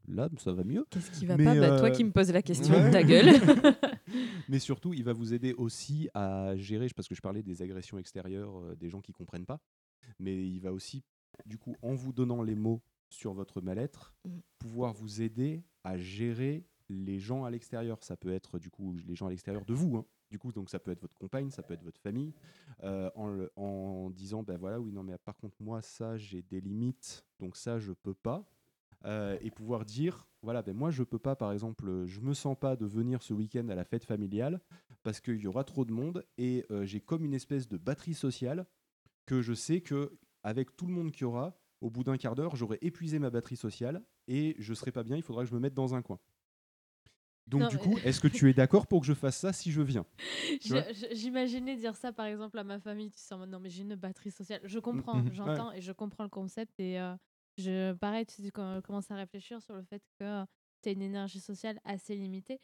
Là, 0.08 0.28
ça 0.38 0.52
va 0.52 0.64
mieux. 0.64 0.84
Qu'est-ce 0.90 1.10
qui 1.10 1.24
va 1.26 1.36
Mais, 1.36 1.44
pas 1.44 1.54
Bah, 1.60 1.78
Toi 1.78 1.88
euh, 1.88 1.90
qui 1.90 2.04
me 2.04 2.10
poses 2.12 2.30
la 2.32 2.42
question, 2.42 2.74
ouais. 2.74 2.90
ta 2.90 3.02
gueule. 3.02 3.26
Mais 4.48 4.58
surtout, 4.58 4.92
il 4.92 5.02
va 5.04 5.12
vous 5.12 5.32
aider 5.32 5.54
aussi 5.54 6.08
à 6.14 6.54
gérer, 6.56 6.88
parce 6.94 7.08
que 7.08 7.14
je 7.14 7.20
parlais 7.22 7.42
des 7.42 7.62
agressions 7.62 7.98
extérieures, 7.98 8.56
euh, 8.60 8.74
des 8.76 8.88
gens 8.90 9.00
qui 9.00 9.12
comprennent 9.12 9.46
pas, 9.46 9.60
mais 10.20 10.46
il 10.46 10.60
va 10.60 10.72
aussi, 10.72 11.02
du 11.46 11.56
coup, 11.58 11.74
en 11.82 11.94
vous 11.94 12.12
donnant 12.12 12.42
les 12.42 12.54
mots 12.54 12.82
sur 13.08 13.32
votre 13.32 13.60
mal-être, 13.60 14.14
Mm. 14.26 14.38
pouvoir 14.58 14.92
vous 14.92 15.22
aider 15.22 15.62
à 15.84 15.96
gérer 15.98 16.66
les 16.90 17.18
gens 17.18 17.44
à 17.44 17.50
l'extérieur. 17.50 18.02
Ça 18.04 18.16
peut 18.16 18.32
être, 18.32 18.58
du 18.58 18.70
coup, 18.70 18.94
les 19.06 19.14
gens 19.14 19.26
à 19.26 19.30
l'extérieur 19.30 19.64
de 19.64 19.72
vous. 19.74 19.96
hein. 19.96 20.04
Du 20.30 20.38
coup, 20.38 20.52
donc 20.52 20.68
ça 20.68 20.78
peut 20.78 20.90
être 20.90 21.00
votre 21.00 21.14
compagne, 21.14 21.50
ça 21.50 21.62
peut 21.62 21.74
être 21.74 21.82
votre 21.84 22.00
famille, 22.00 22.34
euh, 22.82 23.10
en, 23.14 23.28
le- 23.28 23.50
en 23.56 24.10
disant, 24.10 24.42
ben 24.42 24.58
voilà, 24.58 24.80
oui, 24.80 24.90
non, 24.92 25.02
mais 25.02 25.16
par 25.24 25.36
contre, 25.36 25.56
moi, 25.60 25.80
ça, 25.80 26.16
j'ai 26.18 26.42
des 26.42 26.60
limites, 26.60 27.24
donc 27.40 27.56
ça, 27.56 27.78
je 27.78 27.92
peux 27.92 28.14
pas. 28.14 28.44
Euh, 29.06 29.36
et 29.42 29.50
pouvoir 29.50 29.84
dire, 29.84 30.26
voilà, 30.42 30.62
ben 30.62 30.74
moi, 30.74 30.90
je 30.90 31.02
peux 31.02 31.18
pas, 31.18 31.36
par 31.36 31.52
exemple, 31.52 32.06
je 32.06 32.20
me 32.20 32.32
sens 32.32 32.56
pas 32.58 32.74
de 32.74 32.86
venir 32.86 33.22
ce 33.22 33.34
week-end 33.34 33.68
à 33.68 33.74
la 33.74 33.84
fête 33.84 34.04
familiale 34.04 34.60
parce 35.02 35.20
qu'il 35.20 35.36
y 35.36 35.46
aura 35.46 35.64
trop 35.64 35.84
de 35.84 35.92
monde 35.92 36.24
et 36.38 36.64
euh, 36.70 36.86
j'ai 36.86 37.00
comme 37.00 37.24
une 37.24 37.34
espèce 37.34 37.68
de 37.68 37.76
batterie 37.76 38.14
sociale 38.14 38.66
que 39.26 39.42
je 39.42 39.52
sais 39.52 39.82
que 39.82 40.18
avec 40.42 40.74
tout 40.76 40.86
le 40.86 40.92
monde 40.92 41.12
qu'il 41.12 41.22
y 41.22 41.24
aura, 41.24 41.58
au 41.82 41.90
bout 41.90 42.02
d'un 42.02 42.16
quart 42.16 42.34
d'heure, 42.34 42.56
j'aurai 42.56 42.78
épuisé 42.80 43.18
ma 43.18 43.28
batterie 43.28 43.56
sociale 43.56 44.02
et 44.26 44.56
je 44.58 44.72
serai 44.72 44.90
pas 44.90 45.02
bien, 45.02 45.16
il 45.16 45.22
faudra 45.22 45.44
que 45.44 45.50
je 45.50 45.54
me 45.54 45.60
mette 45.60 45.74
dans 45.74 45.94
un 45.94 46.00
coin. 46.00 46.18
Donc 47.46 47.60
Non, 47.62 47.68
du 47.68 47.76
coup, 47.76 47.98
est-ce 48.04 48.20
que 48.20 48.28
tu 48.28 48.48
es 48.48 48.54
d'accord 48.54 48.86
pour 48.86 49.00
que 49.00 49.06
je 49.06 49.12
fasse 49.12 49.36
ça 49.36 49.52
si 49.52 49.70
je 49.70 49.82
viens? 49.82 50.06
J'imaginais 51.12 51.76
dire 51.76 51.94
ça 51.94 52.12
par 52.12 52.26
exemple 52.26 52.58
à 52.58 52.64
ma 52.64 52.80
famille, 52.80 53.10
tu 53.10 53.34
mode 53.34 53.50
non 53.50 53.60
mais 53.60 53.68
j'ai 53.68 53.82
une 53.82 53.96
batterie 53.96 54.30
sociale. 54.30 54.62
Je 54.64 54.78
comprends, 54.78 55.16
mhm, 55.16 55.32
j'entends 55.32 55.72
et 55.72 55.82
je 55.82 55.92
comprends 55.92 56.24
le 56.24 56.30
concept 56.30 56.80
et 56.80 56.98
euh, 56.98 57.14
je 57.58 57.92
pareil, 57.94 58.26
tu 58.26 58.50
commences 58.52 59.10
à 59.10 59.16
réfléchir 59.16 59.60
sur 59.62 59.74
le 59.74 59.82
fait 59.82 60.02
que 60.18 60.44
tu 60.82 60.88
as 60.88 60.92
une 60.92 61.02
énergie 61.02 61.40
sociale 61.40 61.78
assez 61.84 62.14
limitée 62.14 62.60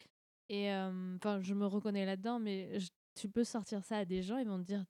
et 0.49 0.71
euh, 0.73 1.17
enfin 1.17 1.41
je 1.41 1.55
me 1.55 1.67
reconnais 1.67 2.05
là-dedans 2.05 2.39
mais 2.41 2.79
je- 2.79 2.89
tu 3.15 3.29
peux 3.29 3.45
sortir 3.45 3.85
ça 3.85 3.99
à 3.99 4.05
des 4.05 4.23
gens 4.23 4.39
ils 4.39 4.47
vont 4.49 4.59
te 4.59 4.65
dire 4.67 4.85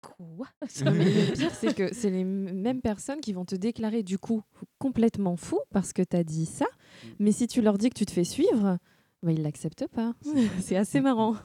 quoi? 0.00 0.48
le 0.84 1.32
pire, 1.34 1.50
c'est 1.54 1.74
que 1.74 1.92
c'est 1.94 2.10
les 2.10 2.24
mêmes 2.24 2.80
personnes 2.82 3.20
qui 3.20 3.32
vont 3.32 3.44
te 3.44 3.54
déclarer 3.54 4.02
du 4.02 4.18
coup 4.18 4.42
complètement 4.78 5.36
fou 5.36 5.58
parce 5.72 5.92
que 5.92 6.02
tu 6.02 6.16
as 6.16 6.24
dit 6.24 6.46
ça. 6.46 6.66
Mm. 6.66 7.08
Mais 7.20 7.32
si 7.32 7.46
tu 7.46 7.62
leur 7.62 7.78
dis 7.78 7.88
que 7.90 7.98
tu 7.98 8.04
te 8.06 8.10
fais 8.12 8.24
suivre, 8.24 8.78
bah, 9.22 9.32
ils 9.32 9.42
l'acceptent 9.42 9.88
pas. 9.88 10.14
c'est 10.60 10.76
assez 10.76 11.00
marrant. 11.00 11.36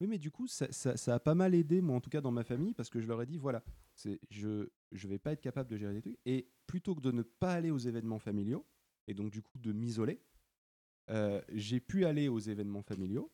Oui, 0.00 0.06
mais 0.06 0.18
du 0.18 0.30
coup, 0.30 0.46
ça, 0.46 0.70
ça- 0.70 0.96
ça 0.96 1.14
a 1.14 1.18
pas 1.20 1.34
mal 1.34 1.54
aidé, 1.54 1.80
moi 1.80 1.96
en 1.96 2.00
tout 2.00 2.10
cas 2.10 2.20
dans 2.20 2.30
ma 2.30 2.44
famille, 2.44 2.72
parce 2.74 2.88
que 2.88 3.00
je 3.00 3.08
leur 3.08 3.20
ai 3.22 3.26
dit, 3.26 3.36
voilà, 3.38 3.62
c'est 3.94 4.20
je 4.30 4.68
je 4.92 5.06
vais 5.08 5.18
pas 5.18 5.32
être 5.32 5.40
capable 5.40 5.68
de 5.70 5.76
gérer 5.76 5.92
des 5.94 6.00
trucs. 6.00 6.18
Et 6.24 6.48
plutôt 6.66 6.94
que 6.94 7.00
de 7.00 7.10
ne 7.12 7.22
pas 7.22 7.52
aller 7.52 7.70
aux 7.70 7.78
événements 7.78 8.18
familiaux, 8.18 8.64
et 9.06 9.14
donc 9.14 9.30
du 9.30 9.42
coup 9.42 9.58
de 9.58 9.72
m'isoler, 9.72 10.20
euh, 11.10 11.40
j'ai 11.52 11.80
pu 11.80 12.04
aller 12.04 12.28
aux 12.28 12.38
événements 12.38 12.82
familiaux, 12.82 13.30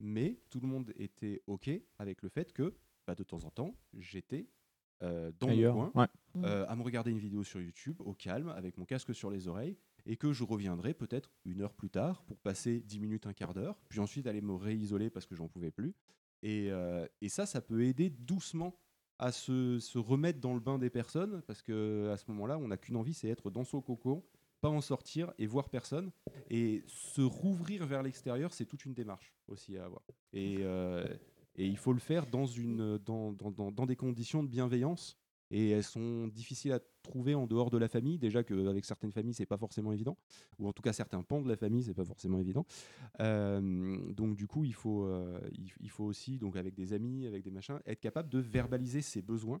mais 0.00 0.40
tout 0.50 0.60
le 0.60 0.66
monde 0.68 0.92
était 0.96 1.42
OK 1.46 1.70
avec 1.98 2.22
le 2.22 2.28
fait 2.28 2.52
que 2.52 2.74
bah, 3.06 3.14
de 3.14 3.22
temps 3.24 3.44
en 3.44 3.50
temps, 3.50 3.76
j'étais 3.94 4.48
euh, 5.02 5.30
dans 5.38 5.48
Ailleurs, 5.48 5.74
mon 5.76 5.90
coin, 5.90 6.08
ouais. 6.34 6.44
euh, 6.44 6.66
à 6.68 6.74
me 6.74 6.82
regarder 6.82 7.10
une 7.10 7.18
vidéo 7.18 7.44
sur 7.44 7.60
YouTube 7.60 8.00
au 8.00 8.14
calme, 8.14 8.48
avec 8.48 8.76
mon 8.76 8.84
casque 8.84 9.14
sur 9.14 9.30
les 9.30 9.46
oreilles, 9.46 9.76
et 10.08 10.16
que 10.16 10.32
je 10.32 10.42
reviendrai 10.42 10.94
peut-être 10.94 11.30
une 11.44 11.60
heure 11.60 11.74
plus 11.74 11.90
tard 11.90 12.22
pour 12.22 12.38
passer 12.38 12.80
10 12.80 12.98
minutes, 12.98 13.26
un 13.26 13.34
quart 13.34 13.52
d'heure, 13.52 13.78
puis 13.88 14.00
ensuite 14.00 14.26
aller 14.26 14.40
me 14.40 14.54
réisoler 14.54 15.10
parce 15.10 15.26
que 15.26 15.36
j'en 15.36 15.48
pouvais 15.48 15.70
plus. 15.70 15.94
Et, 16.42 16.70
euh, 16.70 17.06
ça, 17.28 17.44
ça 17.44 17.60
peut 17.60 17.84
aider 17.84 18.08
doucement 18.08 18.74
à 19.18 19.32
se, 19.32 19.98
remettre 19.98 20.40
dans 20.40 20.54
le 20.54 20.60
bain 20.60 20.78
des 20.78 20.90
personnes, 20.90 21.42
parce 21.46 21.60
que 21.60 22.08
à 22.10 22.16
ce 22.16 22.24
moment-là, 22.30 22.58
on 22.58 22.68
n'a 22.68 22.78
qu'une 22.78 22.96
envie, 22.96 23.12
c'est 23.12 23.28
être 23.28 23.50
dans 23.50 23.64
son 23.64 23.82
cocon, 23.82 24.24
pas 24.60 24.70
en 24.70 24.80
sortir 24.80 25.32
et 25.38 25.46
voir 25.46 25.68
personne. 25.68 26.10
Et 26.48 26.84
se 26.86 27.20
rouvrir 27.20 27.86
vers 27.86 28.02
l'extérieur, 28.02 28.54
c'est 28.54 28.64
toute 28.64 28.86
une 28.86 28.94
démarche 28.94 29.34
aussi 29.46 29.76
à 29.76 29.84
avoir. 29.84 30.02
Et, 30.32 30.56
euh, 30.60 31.06
il 31.56 31.76
faut 31.76 31.92
le 31.92 31.98
faire 31.98 32.26
dans 32.28 32.46
des 33.86 33.96
conditions 33.96 34.42
de 34.42 34.48
bienveillance. 34.48 35.18
Et 35.50 35.70
elles 35.70 35.84
sont 35.84 36.28
difficiles 36.28 36.72
à 36.72 36.80
trouver 37.08 37.34
en 37.34 37.46
dehors 37.46 37.70
de 37.70 37.78
la 37.78 37.88
famille. 37.88 38.18
Déjà 38.18 38.44
qu'avec 38.44 38.84
certaines 38.84 39.12
familles, 39.12 39.34
c'est 39.34 39.46
pas 39.46 39.56
forcément 39.56 39.92
évident. 39.92 40.16
Ou 40.58 40.68
en 40.68 40.72
tout 40.72 40.82
cas, 40.82 40.92
certains 40.92 41.22
pans 41.22 41.42
de 41.42 41.48
la 41.48 41.56
famille, 41.56 41.82
c'est 41.82 41.94
pas 41.94 42.04
forcément 42.04 42.38
évident. 42.38 42.64
Euh, 43.20 44.12
donc, 44.12 44.36
du 44.36 44.46
coup, 44.46 44.64
il 44.64 44.74
faut, 44.74 45.04
euh, 45.04 45.40
il, 45.80 45.90
faut 45.90 46.04
aussi, 46.04 46.38
donc 46.38 46.56
avec 46.56 46.74
des 46.74 46.92
amis, 46.92 47.26
avec 47.26 47.42
des 47.42 47.50
machins, 47.50 47.80
être 47.86 48.00
capable 48.00 48.28
de 48.28 48.38
verbaliser 48.38 49.02
ses 49.02 49.22
besoins. 49.22 49.60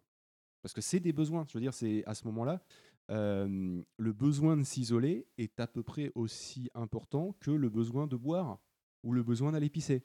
Parce 0.62 0.74
que 0.74 0.80
c'est 0.80 1.00
des 1.00 1.12
besoins. 1.12 1.44
Je 1.48 1.54
veux 1.54 1.62
dire, 1.62 1.74
c'est 1.74 2.04
à 2.04 2.14
ce 2.14 2.26
moment-là, 2.26 2.62
euh, 3.10 3.82
le 3.96 4.12
besoin 4.12 4.56
de 4.56 4.62
s'isoler 4.62 5.26
est 5.38 5.58
à 5.60 5.66
peu 5.66 5.82
près 5.82 6.12
aussi 6.14 6.70
important 6.74 7.34
que 7.40 7.50
le 7.50 7.68
besoin 7.70 8.06
de 8.06 8.16
boire 8.16 8.58
ou 9.02 9.12
le 9.12 9.22
besoin 9.22 9.52
d'aller 9.52 9.70
pisser. 9.70 10.04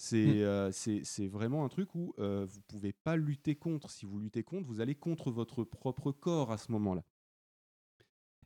C'est 0.00 0.42
euh, 0.44 0.70
c'est- 0.70 1.26
vraiment 1.26 1.64
un 1.64 1.68
truc 1.68 1.92
où 1.96 2.14
euh, 2.20 2.46
vous 2.48 2.60
pouvez 2.62 2.92
pas 2.92 3.16
lutter 3.16 3.56
contre. 3.56 3.90
Si 3.90 4.06
vous 4.06 4.20
luttez 4.20 4.44
contre, 4.44 4.66
vous 4.66 4.80
allez 4.80 4.94
contre 4.94 5.30
votre 5.32 5.64
propre 5.64 6.12
corps 6.12 6.52
à 6.52 6.56
ce 6.56 6.70
moment-là. 6.72 7.04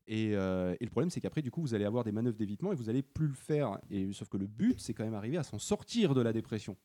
Et, 0.07 0.35
euh, 0.35 0.75
et 0.81 0.85
le 0.85 0.91
problème, 0.91 1.11
c'est 1.11 1.21
qu'après, 1.21 1.43
du 1.43 1.51
coup, 1.51 1.61
vous 1.61 1.75
allez 1.75 1.85
avoir 1.85 2.05
des 2.05 2.11
manœuvres 2.11 2.37
d'évitement 2.37 2.73
et 2.73 2.75
vous 2.75 2.89
allez 2.89 3.03
plus 3.03 3.29
le 3.29 3.35
faire. 3.35 3.79
Et, 3.91 4.13
sauf 4.13 4.29
que 4.29 4.37
le 4.39 4.47
but, 4.47 4.81
c'est 4.81 4.95
quand 4.95 5.05
même 5.05 5.15
arriver 5.15 5.37
à 5.37 5.43
s'en 5.43 5.59
sortir 5.59 6.15
de 6.15 6.23
la 6.23 6.33
dépression 6.33 6.77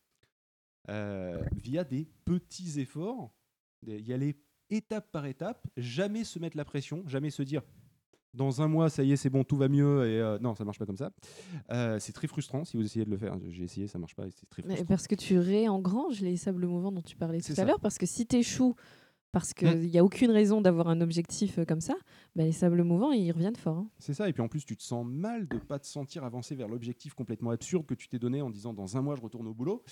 euh, 0.89 1.43
via 1.55 1.83
des 1.83 2.05
petits 2.25 2.79
efforts, 2.79 3.31
y 3.85 4.13
aller 4.13 4.35
étape 4.69 5.11
par 5.11 5.25
étape, 5.25 5.65
jamais 5.77 6.23
se 6.25 6.39
mettre 6.39 6.57
la 6.57 6.65
pression, 6.65 7.07
jamais 7.07 7.29
se 7.29 7.41
dire 7.41 7.63
dans 8.33 8.61
un 8.61 8.67
mois, 8.67 8.89
ça 8.89 9.03
y 9.03 9.11
est, 9.11 9.15
c'est 9.15 9.29
bon, 9.29 9.43
tout 9.43 9.57
va 9.57 9.67
mieux. 9.67 10.05
Et 10.07 10.19
euh, 10.21 10.37
non, 10.39 10.53
ça 10.55 10.63
marche 10.65 10.79
pas 10.79 10.85
comme 10.85 10.97
ça. 10.97 11.11
Euh, 11.71 11.97
c'est 11.99 12.13
très 12.13 12.27
frustrant 12.27 12.63
si 12.65 12.77
vous 12.77 12.83
essayez 12.83 13.05
de 13.05 13.09
le 13.11 13.17
faire. 13.17 13.35
J'ai 13.49 13.63
essayé, 13.63 13.87
ça 13.87 13.97
marche 13.99 14.15
pas. 14.15 14.23
C'est 14.29 14.47
très 14.49 14.61
Mais 14.63 14.75
frustrant. 14.75 14.85
parce 14.87 15.07
que 15.07 15.15
tu 15.15 15.39
réengranges 15.39 16.21
les 16.21 16.37
sables 16.37 16.65
mouvants 16.67 16.91
dont 16.91 17.01
tu 17.01 17.15
parlais 17.15 17.41
tout 17.41 17.53
à 17.57 17.63
l'heure. 17.65 17.79
Parce 17.79 17.97
que 17.97 18.05
si 18.05 18.25
tu 18.27 18.37
échoues 18.37 18.75
parce 19.33 19.53
qu'il 19.53 19.81
n'y 19.81 19.99
a 19.99 20.03
aucune 20.05 20.31
raison 20.31 20.61
d'avoir 20.61 20.87
un 20.87 21.01
objectif 21.01 21.59
euh, 21.59 21.65
comme 21.65 21.81
ça, 21.81 21.93
bah, 22.35 22.43
les 22.45 22.53
sables 22.53 22.81
mouvants, 22.83 23.11
ils 23.11 23.29
reviennent 23.31 23.57
fort. 23.57 23.77
hein. 23.79 23.89
C'est 23.99 24.13
ça, 24.13 24.29
et 24.29 24.33
puis 24.33 24.41
en 24.41 24.47
plus, 24.47 24.65
tu 24.65 24.75
te 24.77 24.81
sens 24.81 25.05
mal 25.05 25.47
de 25.49 25.57
pas 25.57 25.79
te 25.79 25.85
sentir 25.85 26.23
avancer 26.23 26.55
vers 26.55 26.69
l'objectif 26.69 27.13
complètement 27.13 27.51
absurde 27.51 27.85
que 27.85 27.93
tu 27.93 28.07
t'es 28.07 28.19
donné 28.19 28.41
en 28.41 28.49
disant 28.49 28.73
dans 28.73 28.95
un 28.97 29.01
mois 29.01 29.15
je 29.15 29.21
retourne 29.21 29.47
au 29.47 29.53
boulot. 29.53 29.83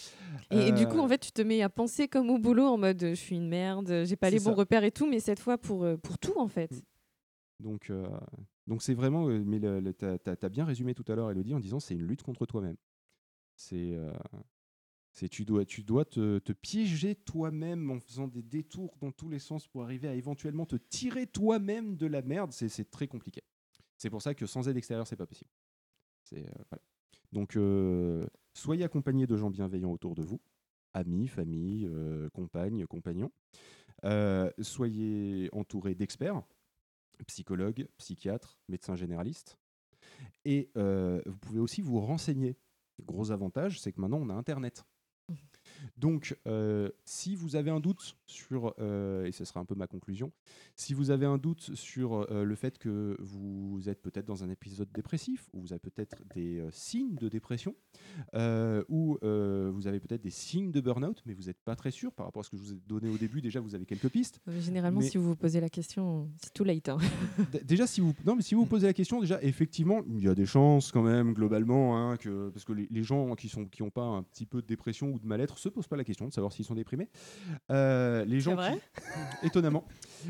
Et, 0.51 0.69
et 0.69 0.71
du 0.71 0.87
coup, 0.87 0.99
en 0.99 1.07
fait, 1.07 1.19
tu 1.19 1.31
te 1.33 1.41
mets 1.41 1.61
à 1.61 1.69
penser 1.69 2.07
comme 2.07 2.29
au 2.29 2.39
boulot 2.39 2.63
en 2.65 2.77
mode 2.77 2.99
je 3.01 3.13
suis 3.13 3.35
une 3.35 3.49
merde, 3.49 4.03
j'ai 4.05 4.15
pas 4.15 4.29
les 4.29 4.37
bons 4.39 4.51
ça. 4.51 4.53
repères 4.53 4.83
et 4.85 4.91
tout, 4.91 5.05
mais 5.05 5.19
cette 5.19 5.39
fois 5.39 5.57
pour, 5.57 5.85
pour 6.01 6.17
tout 6.17 6.39
en 6.39 6.47
fait. 6.47 6.71
Donc, 7.59 7.89
euh, 7.89 8.07
donc 8.67 8.81
c'est 8.81 8.93
vraiment, 8.93 9.29
euh, 9.29 9.41
mais 9.45 9.59
t'as 9.93 10.17
as, 10.41 10.49
bien 10.49 10.65
résumé 10.65 10.93
tout 10.93 11.05
à 11.07 11.15
l'heure, 11.15 11.31
Elodie, 11.31 11.53
en 11.53 11.59
disant 11.59 11.79
c'est 11.79 11.95
une 11.95 12.05
lutte 12.05 12.23
contre 12.23 12.45
toi-même. 12.45 12.77
C'est, 13.55 13.93
euh, 13.93 14.11
tu 15.31 15.45
dois, 15.45 15.63
tu 15.65 15.83
dois 15.83 16.03
te, 16.03 16.51
piéger 16.51 17.15
toi-même 17.15 17.89
en 17.91 17.99
faisant 17.99 18.27
des 18.27 18.43
détours 18.43 18.97
dans 18.99 19.11
tous 19.11 19.29
les 19.29 19.39
sens 19.39 19.67
pour 19.67 19.83
arriver 19.83 20.07
à 20.07 20.15
éventuellement 20.15 20.65
te 20.65 20.75
tirer 20.75 21.27
toi-même 21.27 21.95
de 21.95 22.07
la 22.07 22.21
merde. 22.21 22.51
C'est 22.51 22.91
très 22.91 23.07
compliqué. 23.07 23.41
C'est 23.97 24.09
pour 24.09 24.21
ça 24.21 24.33
que 24.33 24.45
sans 24.45 24.67
aide 24.67 24.75
extérieure, 24.75 25.07
c'est 25.07 25.15
pas 25.15 25.27
possible. 25.27 25.49
Donc, 27.31 27.57
soyez 28.53 28.83
accompagnés 28.83 29.27
de 29.27 29.37
gens 29.37 29.49
bienveillants 29.49 29.91
autour 29.91 30.15
de 30.15 30.23
vous, 30.23 30.41
amis, 30.93 31.27
famille, 31.27 31.89
compagnes, 32.33 32.85
compagnons. 32.85 33.31
Euh, 34.03 34.51
soyez 34.61 35.49
entourés 35.51 35.95
d'experts 35.95 36.41
psychologue, 37.27 37.87
psychiatre, 37.97 38.59
médecin 38.67 38.95
généraliste. 38.95 39.57
Et 40.43 40.69
euh, 40.77 41.21
vous 41.25 41.37
pouvez 41.37 41.59
aussi 41.59 41.81
vous 41.81 41.99
renseigner. 41.99 42.57
Gros 43.01 43.31
avantage, 43.31 43.79
c'est 43.81 43.91
que 43.91 43.99
maintenant 43.99 44.19
on 44.21 44.29
a 44.29 44.33
Internet. 44.33 44.85
Donc, 45.97 46.37
euh, 46.47 46.89
si 47.03 47.35
vous 47.35 47.55
avez 47.55 47.71
un 47.71 47.79
doute 47.79 48.17
sur, 48.27 48.73
euh, 48.79 49.25
et 49.25 49.31
ce 49.31 49.45
sera 49.45 49.59
un 49.59 49.65
peu 49.65 49.75
ma 49.75 49.87
conclusion, 49.87 50.31
si 50.75 50.93
vous 50.93 51.11
avez 51.11 51.25
un 51.25 51.37
doute 51.37 51.71
sur 51.75 52.25
euh, 52.31 52.43
le 52.43 52.55
fait 52.55 52.77
que 52.77 53.15
vous 53.19 53.81
êtes 53.87 54.01
peut-être 54.01 54.25
dans 54.25 54.43
un 54.43 54.49
épisode 54.49 54.89
dépressif, 54.93 55.47
ou 55.53 55.61
vous 55.61 55.73
avez 55.73 55.79
peut-être 55.79 56.17
des 56.33 56.59
euh, 56.59 56.69
signes 56.71 57.15
de 57.15 57.29
dépression, 57.29 57.75
ou 58.89 59.17
vous 59.21 59.87
avez 59.87 59.99
peut-être 59.99 60.21
des 60.21 60.29
signes 60.29 60.71
de 60.71 60.81
burn-out, 60.81 61.21
mais 61.25 61.33
vous 61.33 61.43
n'êtes 61.43 61.61
pas 61.63 61.75
très 61.75 61.91
sûr 61.91 62.11
par 62.13 62.25
rapport 62.25 62.41
à 62.41 62.43
ce 62.43 62.49
que 62.49 62.57
je 62.57 62.61
vous 62.61 62.73
ai 62.73 62.77
donné 62.87 63.09
au 63.09 63.17
début, 63.17 63.41
déjà 63.41 63.59
vous 63.59 63.75
avez 63.75 63.85
quelques 63.85 64.09
pistes. 64.09 64.39
Généralement, 64.59 64.99
Mais- 65.01 65.07
si 65.09 65.17
vous 65.17 65.23
vous 65.25 65.35
posez 65.35 65.59
la 65.59 65.69
question, 65.69 66.29
c'est 66.41 66.53
too 66.53 66.63
late. 66.63 66.89
hein. 66.89 66.97
Déjà, 67.65 67.87
si 67.87 68.01
vous, 68.01 68.13
non, 68.25 68.35
mais 68.35 68.41
si 68.41 68.55
vous 68.55 68.61
vous 68.61 68.67
posez 68.67 68.87
la 68.87 68.93
question, 68.93 69.19
déjà, 69.19 69.41
effectivement, 69.41 70.01
il 70.07 70.23
y 70.23 70.27
a 70.27 70.35
des 70.35 70.45
chances 70.45 70.91
quand 70.91 71.01
même, 71.01 71.33
globalement, 71.33 71.97
hein, 71.97 72.17
que, 72.17 72.49
parce 72.49 72.63
que 72.65 72.73
les, 72.73 72.87
les 72.89 73.03
gens 73.03 73.35
qui 73.35 73.51
n'ont 73.57 73.65
qui 73.65 73.81
ont 73.81 73.89
pas 73.89 74.03
un 74.03 74.23
petit 74.23 74.45
peu 74.45 74.61
de 74.61 74.67
dépression 74.67 75.11
ou 75.11 75.19
de 75.19 75.25
mal-être 75.25 75.57
se 75.57 75.69
posent 75.69 75.87
pas 75.87 75.97
la 75.97 76.03
question 76.03 76.27
de 76.27 76.33
savoir 76.33 76.51
s'ils 76.53 76.65
sont 76.65 76.75
déprimés. 76.75 77.09
Euh, 77.71 78.14
les 78.23 78.39
gens 78.39 78.55
vrai 78.55 78.73
qui- 79.41 79.47
étonnamment. 79.47 79.83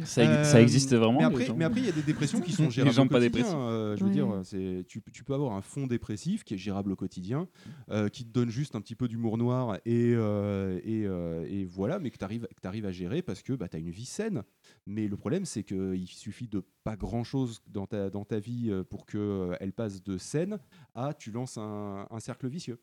Ça 0.04 0.44
ça 0.44 0.62
existe 0.62 0.94
vraiment, 0.94 1.14
Mais 1.14 1.20
les 1.20 1.26
après, 1.26 1.46
gens 1.46 1.56
mais 1.56 1.64
après, 1.64 1.80
il 1.80 1.86
y 1.86 1.90
a 1.90 1.94
des 1.94 2.02
dépressions 2.02 2.42
qui 2.42 2.52
sont 2.52 2.64
Les 2.66 2.70
gérables 2.72 2.94
gens 2.96 3.06
au 3.06 3.08
pas 3.08 3.20
quotidien, 3.20 3.44
dépressifs. 3.44 3.56
euh, 3.58 3.96
je 3.96 4.02
veux 4.04 4.10
Ouais. 4.10 4.14
dire, 4.14 4.42
c'est, 4.44 4.86
tu, 4.90 5.02
tu 5.14 5.24
peux 5.24 5.34
avoir 5.34 5.54
un 5.54 5.62
fond 5.62 5.88
dépressif 5.88 6.44
qui 6.44 6.56
est 6.56 6.58
gérable 6.58 6.92
au 6.92 6.96
quotidien, 6.98 7.48
euh, 7.92 8.10
qui 8.10 8.26
te 8.26 8.30
donne 8.32 8.50
juste 8.50 8.76
un 8.76 8.82
petit 8.82 8.96
peu 8.96 9.08
d'humour 9.08 9.38
noir 9.38 9.78
et, 9.86 10.14
euh, 10.16 10.80
et, 10.84 11.06
euh, 11.06 11.46
et 11.50 11.64
voilà, 11.64 12.00
mais 12.00 12.10
que 12.12 12.18
tu 12.18 12.26
arrives, 12.68 12.86
à 12.86 12.92
gérer 12.92 13.22
parce 13.22 13.42
que 13.42 13.54
bah, 13.54 13.70
tu 13.70 13.78
as 13.78 13.80
une 13.80 13.92
vie 13.92 14.06
saine. 14.06 14.44
Mais 14.86 15.08
le 15.08 15.16
problème, 15.16 15.46
c'est 15.46 15.64
qu'il 15.64 16.08
suffit 16.08 16.48
de 16.50 16.62
pas 16.84 16.98
grand-chose 16.98 17.62
dans 17.68 17.88
ta, 17.88 18.10
dans 18.10 18.26
ta 18.26 18.40
vie 18.40 18.70
euh, 18.72 18.84
pour 18.84 19.06
qu'elle 19.06 19.72
passe 19.74 20.04
de 20.04 20.18
saine 20.18 20.58
à 20.94 21.14
tu 21.14 21.32
lances 21.32 21.58
un, 21.58 22.06
un 22.12 22.20
cercle 22.20 22.48
vicieux. 22.50 22.80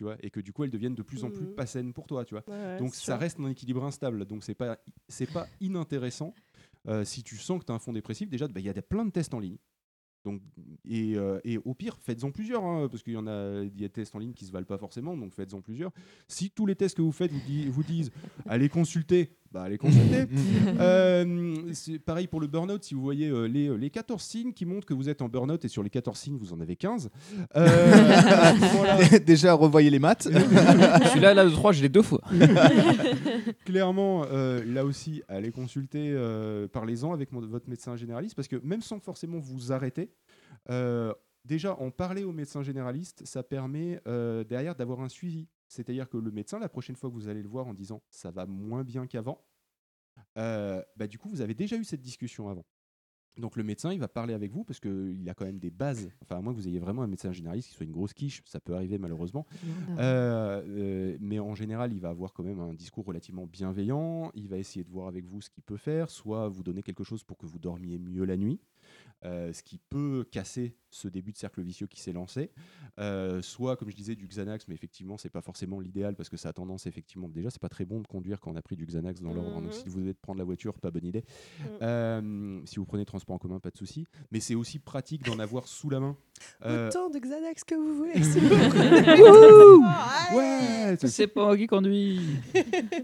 Tu 0.00 0.04
vois, 0.04 0.16
et 0.22 0.30
que 0.30 0.40
du 0.40 0.50
coup 0.54 0.64
elle 0.64 0.70
devienne 0.70 0.94
de 0.94 1.02
plus 1.02 1.24
en 1.24 1.30
plus 1.30 1.44
Mhm. 1.44 1.54
pas 1.54 1.66
saine 1.66 1.92
pour 1.92 2.06
toi, 2.06 2.24
tu 2.24 2.32
vois. 2.34 2.42
Ouais, 2.48 2.78
Donc 2.78 2.94
ça 2.94 3.02
sûr. 3.02 3.18
reste 3.18 3.38
un 3.38 3.48
équilibre 3.48 3.84
instable, 3.84 4.24
donc 4.24 4.42
c'est 4.42 4.54
pas 4.54 4.78
c'est 5.08 5.30
pas 5.30 5.46
inintéressant. 5.60 6.32
Euh, 6.88 7.04
si 7.04 7.22
tu 7.22 7.36
sens 7.36 7.60
que 7.60 7.66
tu 7.66 7.70
as 7.72 7.74
un 7.74 7.78
fond 7.78 7.92
dépressif, 7.92 8.30
déjà 8.30 8.48
bah, 8.48 8.60
il 8.60 8.64
y 8.64 8.70
a 8.70 8.72
des, 8.72 8.80
plein 8.80 9.04
de 9.04 9.10
tests 9.10 9.34
en 9.34 9.40
ligne. 9.40 9.58
Donc, 10.24 10.40
et, 10.86 11.16
euh, 11.18 11.38
et 11.44 11.58
au 11.58 11.74
pire, 11.74 11.98
faites-en 12.00 12.30
plusieurs, 12.30 12.64
hein, 12.64 12.88
parce 12.90 13.02
qu'il 13.02 13.12
y 13.12 13.16
en 13.18 13.26
a 13.26 13.60
il 13.62 13.78
y 13.78 13.84
a 13.84 13.88
des 13.88 13.92
tests 13.92 14.14
en 14.14 14.18
ligne 14.18 14.32
qui 14.32 14.46
se 14.46 14.52
valent 14.52 14.64
pas 14.64 14.78
forcément, 14.78 15.14
donc 15.18 15.34
faites-en 15.34 15.60
plusieurs. 15.60 15.92
Si 16.28 16.50
tous 16.50 16.64
les 16.64 16.76
tests 16.76 16.96
que 16.96 17.02
vous 17.02 17.12
faites 17.12 17.30
vous, 17.30 17.40
di- 17.42 17.68
vous 17.68 17.82
disent 17.84 18.10
allez 18.46 18.70
consulter, 18.70 19.36
bah 19.52 19.62
allez 19.62 19.78
consulter. 19.78 20.24
Euh, 20.80 21.54
c'est 21.72 21.98
pareil 21.98 22.26
pour 22.26 22.40
le 22.40 22.46
burn-out, 22.46 22.82
si 22.84 22.94
vous 22.94 23.02
voyez 23.02 23.28
euh, 23.28 23.44
les, 23.46 23.76
les 23.76 23.90
14 23.90 24.22
signes 24.22 24.52
qui 24.52 24.64
montrent 24.64 24.86
que 24.86 24.94
vous 24.94 25.08
êtes 25.08 25.20
en 25.20 25.28
burn-out 25.28 25.62
et 25.64 25.68
sur 25.68 25.82
les 25.82 25.90
14 25.90 26.16
signes 26.16 26.38
vous 26.38 26.52
en 26.52 26.60
avez 26.60 26.76
15. 26.76 27.10
euh, 27.56 27.66
à 27.66 28.54
ce 28.54 28.60
moment-là- 28.60 29.18
Déjà, 29.18 29.52
revoyez 29.52 29.90
les 29.90 29.98
maths. 29.98 30.22
Celui-là, 30.32 31.34
là, 31.34 31.44
le 31.44 31.50
3, 31.50 31.72
je 31.72 31.82
l'ai 31.82 31.88
deux 31.88 32.02
fois. 32.02 32.20
Clairement, 33.64 34.24
euh, 34.30 34.64
là 34.64 34.84
aussi, 34.84 35.22
allez 35.28 35.50
consulter, 35.50 36.12
euh, 36.14 36.66
parlez-en 36.68 37.12
avec 37.12 37.32
mon- 37.32 37.40
votre 37.46 37.68
médecin 37.68 37.96
généraliste, 37.96 38.34
parce 38.34 38.48
que 38.48 38.56
même 38.64 38.80
sans 38.82 39.00
forcément 39.00 39.38
vous 39.38 39.72
arrêter, 39.72 40.10
euh, 40.70 41.12
déjà 41.44 41.74
en 41.80 41.90
parler 41.90 42.24
au 42.24 42.32
médecin 42.32 42.62
généraliste, 42.62 43.22
ça 43.24 43.42
permet 43.42 44.00
euh, 44.06 44.44
derrière 44.44 44.74
d'avoir 44.74 45.00
un 45.00 45.08
suivi. 45.08 45.46
C'est-à-dire 45.70 46.08
que 46.08 46.16
le 46.16 46.32
médecin, 46.32 46.58
la 46.58 46.68
prochaine 46.68 46.96
fois 46.96 47.10
que 47.10 47.14
vous 47.14 47.28
allez 47.28 47.42
le 47.42 47.48
voir 47.48 47.68
en 47.68 47.74
disant 47.74 48.02
ça 48.10 48.32
va 48.32 48.44
moins 48.44 48.82
bien 48.82 49.06
qu'avant, 49.06 49.46
euh, 50.36 50.82
bah, 50.96 51.06
du 51.06 51.16
coup, 51.16 51.28
vous 51.28 51.42
avez 51.42 51.54
déjà 51.54 51.76
eu 51.76 51.84
cette 51.84 52.02
discussion 52.02 52.48
avant. 52.48 52.66
Donc 53.36 53.54
le 53.54 53.62
médecin, 53.62 53.92
il 53.92 54.00
va 54.00 54.08
parler 54.08 54.34
avec 54.34 54.50
vous 54.50 54.64
parce 54.64 54.80
qu'il 54.80 55.24
a 55.28 55.34
quand 55.34 55.44
même 55.44 55.60
des 55.60 55.70
bases. 55.70 56.10
Enfin, 56.22 56.38
à 56.38 56.40
moins 56.40 56.52
que 56.52 56.58
vous 56.58 56.66
ayez 56.66 56.80
vraiment 56.80 57.02
un 57.02 57.06
médecin 57.06 57.30
généraliste 57.30 57.68
qui 57.68 57.74
soit 57.74 57.86
une 57.86 57.92
grosse 57.92 58.12
quiche, 58.12 58.42
ça 58.44 58.58
peut 58.58 58.74
arriver 58.74 58.98
malheureusement. 58.98 59.46
Euh, 59.98 60.62
euh, 60.66 61.16
mais 61.20 61.38
en 61.38 61.54
général, 61.54 61.92
il 61.92 62.00
va 62.00 62.08
avoir 62.08 62.32
quand 62.32 62.42
même 62.42 62.58
un 62.58 62.74
discours 62.74 63.04
relativement 63.04 63.46
bienveillant. 63.46 64.32
Il 64.34 64.48
va 64.48 64.58
essayer 64.58 64.84
de 64.84 64.90
voir 64.90 65.06
avec 65.06 65.24
vous 65.24 65.40
ce 65.40 65.50
qu'il 65.50 65.62
peut 65.62 65.76
faire, 65.76 66.10
soit 66.10 66.48
vous 66.48 66.64
donner 66.64 66.82
quelque 66.82 67.04
chose 67.04 67.22
pour 67.22 67.38
que 67.38 67.46
vous 67.46 67.58
dormiez 67.58 67.98
mieux 67.98 68.24
la 68.24 68.36
nuit, 68.36 68.60
euh, 69.24 69.52
ce 69.52 69.62
qui 69.62 69.78
peut 69.78 70.24
casser 70.30 70.76
ce 70.92 71.06
début 71.06 71.30
de 71.30 71.36
cercle 71.36 71.62
vicieux 71.62 71.86
qui 71.86 72.00
s'est 72.00 72.12
lancé. 72.12 72.50
Euh, 72.98 73.42
soit, 73.42 73.76
comme 73.76 73.90
je 73.90 73.94
disais, 73.96 74.16
du 74.16 74.26
Xanax, 74.26 74.66
mais 74.66 74.74
effectivement, 74.74 75.16
c'est 75.18 75.30
pas 75.30 75.40
forcément 75.42 75.78
l'idéal 75.78 76.16
parce 76.16 76.28
que 76.28 76.36
ça 76.36 76.48
a 76.48 76.52
tendance, 76.52 76.86
effectivement, 76.86 77.28
déjà, 77.28 77.50
c'est 77.50 77.60
pas 77.60 77.68
très 77.68 77.84
bon 77.84 78.00
de 78.00 78.06
conduire 78.08 78.40
quand 78.40 78.50
on 78.50 78.56
a 78.56 78.62
pris 78.62 78.74
du 78.76 78.86
Xanax 78.86 79.20
dans 79.20 79.32
l'ordre. 79.32 79.54
Donc, 79.60 79.64
Mhm. 79.66 79.72
si 79.72 79.88
vous 79.88 80.00
devez 80.00 80.14
prendre 80.14 80.38
la 80.38 80.44
voiture, 80.44 80.74
pas 80.80 80.90
bonne 80.90 81.06
idée. 81.06 81.22
Mhm. 81.60 81.66
Euh, 81.82 82.60
si 82.66 82.76
vous 82.76 82.86
prenez 82.86 83.04
transport 83.04 83.36
en 83.36 83.38
commun, 83.38 83.60
pas 83.60 83.70
de 83.70 83.76
souci. 83.76 84.04
Mais 84.32 84.40
c'est 84.40 84.56
aussi 84.56 84.80
pratique 84.80 85.22
d'en 85.24 85.38
avoir 85.38 85.68
sous 85.68 85.90
la 85.90 86.00
main. 86.00 86.16
Euh, 86.64 86.88
Autant 86.88 87.10
de 87.10 87.18
Xanax 87.18 87.64
que 87.64 87.74
vous 87.74 87.96
voulez. 87.96 88.14
Ouais, 90.34 90.96
C'est 91.06 91.26
pas 91.26 91.56
qui 91.56 91.66
conduis. 91.66 92.20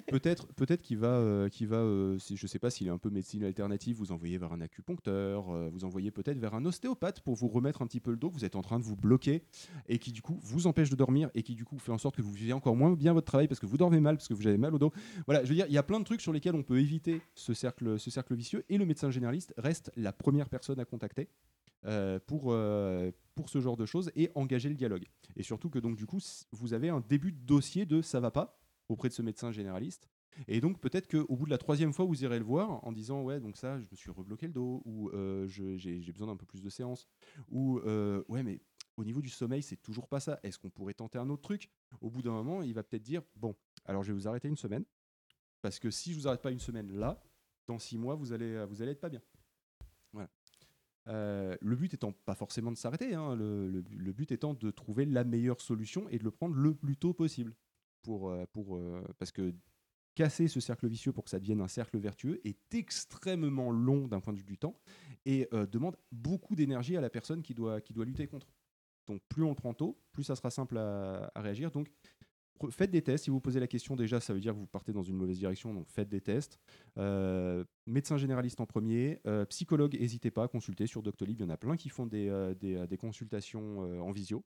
peut-être 0.09 0.47
peut-être 0.55 0.83
qu'il 0.83 0.99
va 0.99 1.09
euh, 1.19 1.49
qu'il 1.49 1.69
va 1.69 1.77
euh, 1.77 2.19
si, 2.19 2.37
je 2.37 2.47
sais 2.47 2.59
pas 2.59 2.71
s'il 2.71 2.87
est 2.87 2.91
un 2.91 2.99
peu 2.99 3.11
médecine 3.11 3.45
alternative 3.45 3.97
vous 3.97 4.13
envoyer 4.13 4.39
vers 4.39 4.53
un 4.53 4.61
acupuncteur 4.61 5.51
euh, 5.51 5.69
vous 5.73 5.85
envoyer 5.85 6.06
peut-être 6.11 6.39
vers 6.39 6.55
un 6.55 6.65
ostéopathe 6.65 7.21
pour 7.21 7.35
vous 7.35 7.49
remettre 7.49 7.83
un 7.83 7.87
petit 7.87 8.01
peu 8.01 8.11
le 8.11 8.17
dos 8.17 8.31
vous 8.31 8.45
êtes 8.45 8.57
en 8.57 8.63
train 8.63 8.79
de 8.79 8.85
vous 8.85 8.97
bloquer 8.97 9.43
et 9.89 9.99
qui 9.99 10.13
du 10.13 10.23
coup 10.23 10.39
vous 10.43 10.67
empêche 10.67 10.91
de 10.91 10.97
dormir 10.97 11.31
et 11.35 11.43
qui 11.43 11.55
du 11.55 11.65
coup 11.65 11.79
fait 11.79 11.93
en 11.93 11.99
sorte 11.99 12.17
que 12.17 12.23
vous 12.23 12.33
vivez 12.33 12.53
encore 12.53 12.77
moins 12.77 12.93
bien 12.93 13.13
votre 13.13 13.27
travail 13.27 13.49
parce 13.49 13.61
que 13.61 13.67
vous 13.67 13.77
dormez 13.77 14.01
mal 14.01 14.17
parce 14.17 14.29
que 14.29 14.35
vous 14.35 14.47
avez 14.47 14.59
mal 14.59 14.75
au 14.75 14.79
dos 14.79 14.93
voilà 15.27 15.45
je 15.45 15.49
veux 15.49 15.55
dire 15.55 15.67
il 15.69 15.75
y 15.75 15.79
a 15.79 15.83
plein 15.83 16.01
de 16.01 16.05
trucs 16.05 16.21
sur 16.21 16.33
lesquels 16.33 16.55
on 16.55 16.63
peut 16.63 16.81
éviter 16.81 17.21
ce 17.35 17.55
cercle 17.55 17.99
ce 17.99 18.11
cercle 18.11 18.35
vicieux 18.35 18.65
et 18.69 18.79
le 18.79 18.87
médecin 18.87 19.11
généraliste 19.11 19.55
reste 19.57 19.91
la 19.97 20.13
première 20.13 20.49
personne 20.49 20.81
à 20.81 20.85
contacter 20.85 21.29
euh, 21.87 22.19
pour, 22.27 22.47
euh, 22.49 23.13
pour 23.37 23.49
ce 23.49 23.61
genre 23.61 23.77
de 23.77 23.87
choses 23.87 24.11
et 24.17 24.33
engager 24.35 24.69
le 24.69 24.75
dialogue. 24.75 25.05
Et 25.37 25.45
surtout 25.45 25.71
que 25.71 25.79
donc 25.79 25.97
du 25.97 26.05
coup, 26.05 26.19
vous 26.51 26.75
avez 26.75 26.89
un 26.89 27.01
début 27.01 27.31
de 27.31 27.39
dossier 27.39 27.87
de 27.87 28.03
ça 28.03 28.19
va 28.19 28.33
pas 28.33 28.59
auprès 28.89 29.09
de 29.09 29.15
ce 29.15 29.23
médecin 29.23 29.53
généraliste. 29.53 30.09
Et 30.49 30.61
donc 30.61 30.81
peut-être 30.81 31.09
qu'au 31.09 31.37
bout 31.37 31.47
de 31.47 31.51
la 31.51 31.59
troisième 31.59 31.93
fois, 31.93 32.05
vous 32.05 32.23
irez 32.25 32.39
le 32.39 32.45
voir 32.45 32.85
en 32.85 32.93
disant 32.93 33.23
ouais 33.23 33.41
donc 33.41 33.57
ça, 33.57 33.81
je 33.81 33.87
me 33.91 33.97
suis 33.97 34.11
rebloqué 34.11 34.47
le 34.47 34.53
dos 34.53 34.83
ou 34.85 35.09
euh, 35.11 35.47
j'ai 35.47 36.13
besoin 36.13 36.29
d'un 36.29 36.37
peu 36.37 36.47
plus 36.47 36.63
de 36.63 36.69
séances 36.69 37.09
ou 37.49 37.79
euh, 37.79 38.23
ouais 38.29 38.43
mais 38.43 38.61
au 38.97 39.05
niveau 39.05 39.21
du 39.21 39.29
sommeil 39.29 39.63
c'est 39.63 39.77
toujours 39.77 40.09
pas 40.09 40.21
ça. 40.21 40.39
Est-ce 40.43 40.59
qu'on 40.59 40.71
pourrait 40.71 40.95
tenter 40.95 41.19
un 41.19 41.29
autre 41.31 41.43
truc? 41.43 41.71
Au 42.01 42.11
bout 42.11 42.23
d'un 42.23 42.33
moment, 42.33 42.63
il 42.63 42.75
va 42.75 42.83
peut-être 42.83 43.03
dire 43.03 43.23
bon 43.35 43.55
alors 43.85 44.03
je 44.03 44.13
vais 44.13 44.19
vous 44.19 44.29
arrêter 44.29 44.49
une 44.49 44.57
semaine 44.57 44.85
parce 45.63 45.79
que 45.79 45.91
si 45.91 46.13
je 46.13 46.19
vous 46.19 46.29
arrête 46.29 46.43
pas 46.43 46.51
une 46.53 46.61
semaine 46.61 46.93
là, 46.93 47.23
dans 47.67 47.79
six 47.79 47.99
mois 47.99 48.15
vous 48.15 48.33
allez 48.33 48.65
vous 48.67 48.83
allez 48.83 48.93
être 48.93 49.01
pas 49.01 49.11
bien. 49.11 49.23
Voilà. 50.13 50.31
Euh, 51.09 51.57
le 51.61 51.77
but 51.77 51.95
étant 51.95 52.13
pas 52.13 52.35
forcément 52.35 52.73
de 52.73 52.77
s'arrêter, 52.77 53.15
hein, 53.15 53.37
le, 53.37 53.69
le 53.69 53.85
le 53.89 54.13
but 54.13 54.33
étant 54.33 54.55
de 54.55 54.71
trouver 54.71 55.07
la 55.07 55.25
meilleure 55.25 55.61
solution 55.61 56.09
et 56.09 56.19
de 56.19 56.25
le 56.25 56.31
prendre 56.31 56.55
le 56.57 56.75
plus 56.75 56.97
tôt 56.97 57.15
possible. 57.15 57.55
Pour, 58.03 58.31
euh, 58.31 58.47
pour, 58.53 58.81
parce 59.19 59.33
que 59.33 59.53
casser 60.17 60.49
ce 60.49 60.59
cercle 60.61 60.89
vicieux 60.89 61.13
pour 61.13 61.23
que 61.23 61.31
ça 61.31 61.39
devienne 61.39 61.61
un 61.61 61.69
cercle 61.69 61.99
vertueux 61.99 62.41
est 62.45 62.75
extrêmement 62.75 63.71
long 63.71 64.09
d'un 64.09 64.19
point 64.19 64.33
de 64.33 64.39
vue 64.39 64.45
du 64.45 64.59
temps 64.59 64.75
et 65.27 65.47
euh, 65.53 65.67
demande 65.67 65.97
beaucoup 66.11 66.57
d'énergie 66.57 66.97
à 66.97 67.01
la 67.01 67.11
personne 67.11 67.43
qui 67.43 67.55
doit, 67.55 67.81
qui 67.81 67.93
doit 67.93 68.05
lutter 68.05 68.27
contre. 68.27 68.49
Donc 69.07 69.23
plus 69.29 69.45
on 69.45 69.51
le 69.51 69.55
prend 69.55 69.75
tôt, 69.75 70.01
plus 70.13 70.25
ça 70.25 70.35
sera 70.35 70.51
simple 70.51 70.79
à, 70.79 71.31
à 71.35 71.41
réagir. 71.43 71.71
Donc 71.71 71.89
faites 72.71 72.91
des 72.91 73.03
tests. 73.03 73.25
Si 73.25 73.31
vous 73.31 73.41
posez 73.41 73.61
la 73.61 73.67
question 73.67 73.95
déjà, 73.95 74.19
ça 74.19 74.33
veut 74.33 74.41
dire 74.41 74.55
que 74.55 74.59
vous 74.59 74.67
partez 74.67 74.93
dans 74.93 75.03
une 75.03 75.17
mauvaise 75.17 75.39
direction. 75.39 75.75
Donc 75.75 75.87
faites 75.91 76.09
des 76.09 76.23
tests. 76.23 76.59
Euh, 76.97 77.63
médecin 77.85 78.17
généraliste 78.17 78.59
en 78.61 78.67
premier, 78.67 79.21
euh, 79.27 79.45
psychologue, 79.45 79.99
n'hésitez 80.01 80.31
pas 80.31 80.45
à 80.45 80.49
consulter 80.49 80.87
sur 80.87 81.03
Doctolib. 81.03 81.39
Il 81.39 81.43
y 81.43 81.47
en 81.47 81.51
a 81.51 81.59
plein 81.59 81.77
qui 81.77 81.91
font 81.91 82.07
des, 82.07 82.55
des, 82.59 82.97
consultations 82.97 83.81
en 84.01 84.11
visio. 84.13 84.43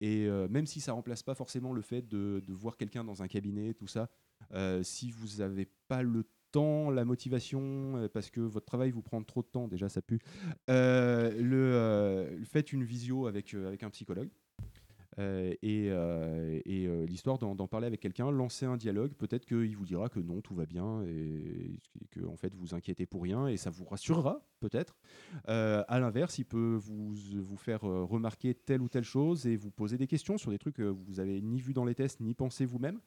Et 0.00 0.26
euh, 0.26 0.48
même 0.48 0.66
si 0.66 0.80
ça 0.80 0.92
remplace 0.92 1.22
pas 1.22 1.34
forcément 1.34 1.72
le 1.72 1.82
fait 1.82 2.02
de, 2.02 2.42
voir 2.48 2.76
quelqu'un 2.76 3.04
dans 3.04 3.22
un 3.22 3.28
cabinet, 3.28 3.74
tout 3.74 3.86
ça, 3.86 4.10
euh, 4.52 4.82
si 4.82 5.10
vous 5.10 5.38
n'avez 5.38 5.66
pas 5.88 6.02
le 6.02 6.24
temps, 6.50 6.90
la 6.90 7.04
motivation, 7.04 7.96
euh, 7.96 8.08
parce 8.08 8.30
que 8.30 8.40
votre 8.40 8.66
travail 8.66 8.90
vous 8.90 9.02
prend 9.02 9.22
trop 9.22 9.42
de 9.42 9.48
temps, 9.48 9.68
déjà 9.68 9.88
ça 9.88 10.02
pue, 10.02 10.20
le, 10.68 12.38
faites 12.44 12.72
une 12.72 12.84
visio 12.84 13.26
avec 13.26 13.54
un 13.54 13.90
psychologue. 13.90 14.30
Euh, 15.18 15.54
et 15.62 15.90
euh, 15.90 16.60
euh, 16.66 17.06
l'histoire 17.06 17.38
d'en 17.38 17.68
parler 17.68 17.86
avec 17.86 18.00
quelqu'un, 18.00 18.30
lancer 18.30 18.66
un 18.66 18.76
dialogue, 18.76 19.12
peut-être 19.14 19.46
qu'il 19.46 19.76
vous 19.76 19.84
dira 19.84 20.08
que 20.08 20.20
non, 20.20 20.40
tout 20.40 20.54
va 20.54 20.66
bien 20.66 21.02
et, 21.04 21.80
et 22.00 22.06
que 22.10 22.24
en 22.26 22.36
fait 22.36 22.54
vous 22.54 22.74
inquiétez 22.74 23.06
pour 23.06 23.22
rien 23.22 23.46
et 23.46 23.56
ça 23.56 23.70
vous 23.70 23.84
rassurera 23.84 24.42
peut-être. 24.60 24.96
À 25.46 26.00
l'inverse, 26.00 26.38
il 26.38 26.44
peut 26.44 26.76
vous, 26.80 27.14
vous 27.14 27.56
faire 27.56 27.82
remarquer 27.82 28.54
telle 28.54 28.82
ou 28.82 28.88
telle 28.88 29.04
chose 29.04 29.46
et 29.46 29.56
vous 29.56 29.70
poser 29.70 29.98
des 29.98 30.06
questions 30.06 30.38
sur 30.38 30.50
des 30.50 30.58
trucs 30.58 30.76
que 30.76 30.82
vous 30.82 31.20
avez 31.20 31.40
ni 31.40 31.60
vu 31.60 31.72
dans 31.72 31.84
les 31.84 31.94
tests 31.94 32.20
ni 32.20 32.34
pensé 32.34 32.64
vous-même. 32.64 33.00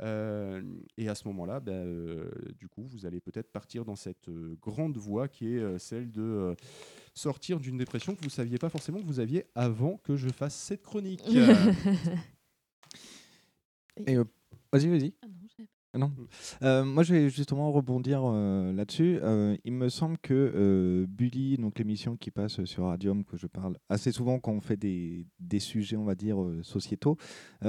Et 0.00 1.08
à 1.08 1.14
ce 1.14 1.28
moment-là, 1.28 1.60
euh, 1.68 2.30
du 2.58 2.68
coup, 2.68 2.84
vous 2.84 3.06
allez 3.06 3.20
peut-être 3.20 3.52
partir 3.52 3.84
dans 3.84 3.96
cette 3.96 4.28
grande 4.60 4.96
voie 4.96 5.28
qui 5.28 5.54
est 5.54 5.78
celle 5.78 6.10
de 6.10 6.54
sortir 7.16 7.58
d'une 7.58 7.78
dépression 7.78 8.14
que 8.14 8.20
vous 8.20 8.26
ne 8.26 8.30
saviez 8.30 8.58
pas 8.58 8.68
forcément 8.68 9.00
que 9.00 9.06
vous 9.06 9.18
aviez 9.20 9.46
avant 9.54 9.96
que 10.04 10.16
je 10.16 10.28
fasse 10.28 10.54
cette 10.54 10.82
chronique. 10.82 11.22
Et, 14.06 14.16
euh, 14.16 14.24
vas-y, 14.70 14.88
vas-y. 14.88 15.14
Ah 15.22 15.26
non, 15.98 16.12
Ah 16.16 16.20
Non. 16.20 16.26
Euh, 16.62 16.84
moi, 16.84 17.02
je 17.02 17.14
vais 17.14 17.30
justement 17.30 17.70
rebondir 17.72 18.22
euh, 18.24 18.72
là-dessus. 18.72 19.18
Euh, 19.22 19.56
il 19.64 19.72
me 19.72 19.88
semble 19.88 20.18
que 20.18 21.06
Bully, 21.08 21.56
donc 21.56 21.78
l'émission 21.78 22.16
qui 22.16 22.30
passe 22.30 22.64
sur 22.64 22.84
Radium, 22.84 23.24
que 23.24 23.36
je 23.36 23.46
parle 23.46 23.76
assez 23.88 24.12
souvent 24.12 24.38
quand 24.38 24.52
on 24.52 24.60
fait 24.60 24.76
des, 24.76 25.26
des 25.40 25.58
sujets, 25.60 25.96
on 25.96 26.04
va 26.04 26.14
dire, 26.14 26.36
sociétaux, 26.62 27.16
il 27.62 27.68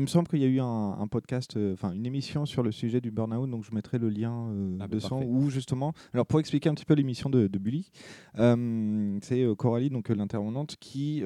me 0.00 0.06
semble 0.06 0.28
qu'il 0.28 0.40
y 0.40 0.44
a 0.44 0.48
eu 0.48 0.60
un, 0.60 0.96
un 0.98 1.06
podcast, 1.06 1.58
enfin 1.72 1.92
une 1.92 2.06
émission 2.06 2.46
sur 2.46 2.62
le 2.62 2.72
sujet 2.72 3.00
du 3.00 3.10
burn-out, 3.10 3.48
donc 3.50 3.64
je 3.64 3.74
mettrai 3.74 3.98
le 3.98 4.08
lien 4.08 4.48
Ah 4.80 4.88
dessus, 4.88 5.08
parfait. 5.08 5.26
où 5.28 5.50
justement, 5.50 5.92
alors 6.12 6.26
pour 6.26 6.40
expliquer 6.40 6.68
un 6.68 6.74
petit 6.74 6.84
peu 6.84 6.94
l'émission 6.94 7.30
de, 7.30 7.46
de 7.46 7.58
Bully, 7.58 7.90
c'est 9.22 9.46
Coralie, 9.56 9.90
donc 9.90 10.08
l'intervenante, 10.08 10.76
qui 10.80 11.22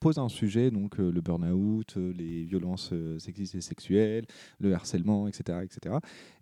pose 0.00 0.18
un 0.18 0.28
sujet, 0.28 0.70
donc 0.70 0.98
le 0.98 1.20
burn-out, 1.20 1.96
les 1.96 2.44
violences 2.44 2.92
sexistes 3.18 3.54
et 3.54 3.60
sexuelles, 3.60 4.26
le 4.60 4.74
harcèlement, 4.74 5.28
etc. 5.28 5.57
etc. 5.64 5.96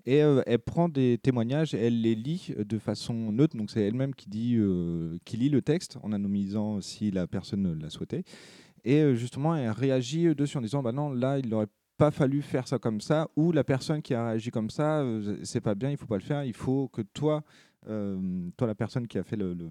Et 0.05 0.23
euh, 0.23 0.43
elle 0.47 0.59
prend 0.59 0.89
des 0.89 1.19
témoignages, 1.23 1.75
elle 1.75 2.01
les 2.01 2.15
lit 2.15 2.55
de 2.57 2.79
façon 2.79 3.33
neutre, 3.33 3.57
donc 3.57 3.71
c'est 3.71 3.83
elle-même 3.83 4.15
qui, 4.15 4.29
dit, 4.29 4.57
euh, 4.57 5.19
qui 5.25 5.37
lit 5.37 5.49
le 5.49 5.63
texte 5.63 5.99
en 6.03 6.13
anonymisant 6.13 6.81
si 6.81 7.11
la 7.11 7.27
personne 7.27 7.79
l'a 7.81 7.91
souhaité. 7.91 8.25
Et 8.85 9.01
euh, 9.03 9.15
justement, 9.15 9.57
elle 9.57 9.71
réagit 9.71 10.35
dessus 10.35 10.57
en 10.59 10.61
disant 10.61 10.83
bah 10.83 10.93
non, 10.93 11.11
là, 11.11 11.39
il 11.39 11.49
n'aurait 11.49 11.67
pas 11.97 12.11
fallu 12.11 12.43
faire 12.43 12.69
ça 12.69 12.79
comme 12.79 13.01
ça, 13.01 13.29
ou 13.37 13.53
la 13.53 13.65
personne 13.65 14.03
qui 14.03 14.15
a 14.15 14.29
réagi 14.29 14.51
comme 14.51 14.71
ça, 14.71 15.01
euh, 15.01 15.39
c'est 15.43 15.61
pas 15.61 15.75
bien, 15.75 15.91
il 15.91 15.97
faut 15.97 16.07
pas 16.07 16.17
le 16.17 16.23
faire, 16.23 16.45
il 16.45 16.53
faut 16.53 16.89
que 16.89 17.03
toi, 17.03 17.43
euh, 17.89 18.51
toi 18.57 18.67
la 18.67 18.75
personne 18.75 19.07
qui 19.07 19.19
a 19.19 19.23
fait 19.23 19.37
le, 19.37 19.55
le- 19.55 19.71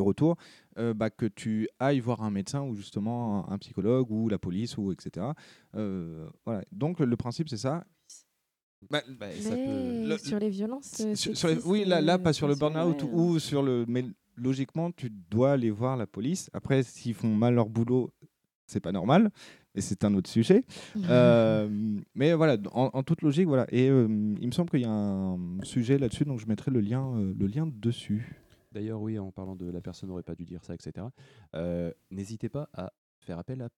retour, 0.00 0.36
euh, 0.78 0.94
bah, 0.94 1.10
que 1.10 1.26
tu 1.26 1.68
ailles 1.78 2.00
voir 2.00 2.22
un 2.22 2.30
médecin 2.30 2.62
ou 2.62 2.74
justement 2.74 3.50
un, 3.50 3.58
psychologue 3.58 4.10
ou 4.10 4.28
la 4.30 4.38
police 4.38 4.78
ou 4.78 4.90
etc. 4.90 5.26
Euh, 5.76 6.26
voilà. 6.46 6.64
Donc 6.72 7.00
le 7.00 7.16
principe 7.16 7.50
c'est 7.50 7.58
ça. 7.58 7.84
Bah, 8.90 9.02
Bah, 9.18 9.30
ça 9.40 9.50
peut- 9.50 9.56
Mais 9.56 10.06
le- 10.06 10.18
sur 10.18 10.38
les 10.38 10.50
violences. 10.50 10.92
sur- 11.14 11.16
sur 11.16 11.48
les- 11.48 11.54
sexistes, 11.54 11.66
oui, 11.66 11.84
là, 11.84 12.00
là 12.00 12.18
pas 12.18 12.32
sur 12.32 12.48
le 12.48 12.54
burn-out 12.54 13.02
ouais, 13.02 13.08
ou 13.12 13.38
sur 13.38 13.62
le. 13.62 13.84
Mais 13.88 14.04
logiquement, 14.36 14.90
tu 14.92 15.10
dois 15.10 15.52
aller 15.52 15.70
voir 15.70 15.96
la 15.96 16.06
police. 16.06 16.50
Après, 16.52 16.82
s'ils 16.82 17.14
font 17.14 17.34
mal 17.34 17.54
leur 17.54 17.68
boulot, 17.68 18.12
c'est 18.66 18.80
pas 18.80 18.92
normal. 18.92 19.30
Et 19.74 19.80
c'est 19.80 20.04
un 20.04 20.12
autre 20.14 20.28
sujet. 20.28 20.64
Euh, 21.10 21.68
mais 22.14 22.34
voilà, 22.34 22.58
en, 22.72 22.90
en 22.92 23.02
toute 23.02 23.22
logique, 23.22 23.46
voilà. 23.46 23.66
Et 23.70 23.88
euh, 23.88 24.06
il 24.40 24.46
me 24.46 24.52
semble 24.52 24.68
qu'il 24.70 24.80
y 24.82 24.84
a 24.84 24.90
un 24.90 25.38
sujet 25.62 25.96
là-dessus, 25.98 26.24
donc 26.24 26.40
je 26.40 26.46
mettrai 26.46 26.70
le 26.70 26.80
lien, 26.80 27.14
euh, 27.16 27.32
le 27.38 27.46
lien 27.46 27.66
dessus. 27.66 28.36
D'ailleurs, 28.72 29.00
oui, 29.00 29.18
en 29.18 29.30
parlant 29.30 29.54
de 29.56 29.70
la 29.70 29.80
personne 29.80 30.08
n'aurait 30.10 30.22
pas 30.22 30.34
dû 30.34 30.44
dire 30.44 30.62
ça, 30.64 30.74
etc. 30.74 31.06
euh, 31.54 31.90
N'hésitez 32.10 32.48
pas 32.48 32.68
à 32.74 32.92
faire 33.20 33.38
appel 33.38 33.60
à 33.62 33.68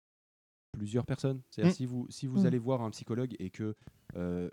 plusieurs 0.73 1.07
personnes. 1.07 1.41
C'est-à-dire 1.51 1.73
Mm. 1.73 1.77
si 1.77 1.87
vous, 1.87 2.07
si 2.11 2.27
vous 2.27 2.43
Mm. 2.43 2.47
allez 2.47 2.59
voir 2.59 2.83
un 2.83 2.91
psychologue 2.91 3.35
et 3.39 3.51
que 3.51 3.75
euh, 4.17 4.49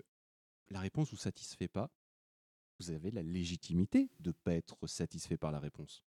la 0.72 0.80
réponse 0.80 1.10
vous 1.10 1.16
satisfait 1.16 1.68
pas, 1.68 1.90
vous 2.80 2.90
avez 2.90 3.10
la 3.10 3.22
légitimité 3.22 4.10
de 4.20 4.30
ne 4.30 4.32
pas 4.32 4.54
être 4.54 4.86
satisfait 4.86 5.36
par 5.36 5.52
la 5.52 5.60
réponse. 5.60 6.02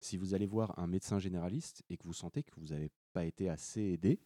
Si 0.00 0.16
vous 0.16 0.34
allez 0.34 0.46
voir 0.46 0.78
un 0.78 0.86
médecin 0.86 1.18
généraliste 1.18 1.82
et 1.88 1.96
que 1.96 2.04
vous 2.04 2.12
sentez 2.12 2.42
que 2.42 2.58
vous 2.58 2.68
n'avez 2.68 2.90
pas 3.12 3.24
été 3.24 3.48
assez 3.48 3.80
aidé, 3.80 4.20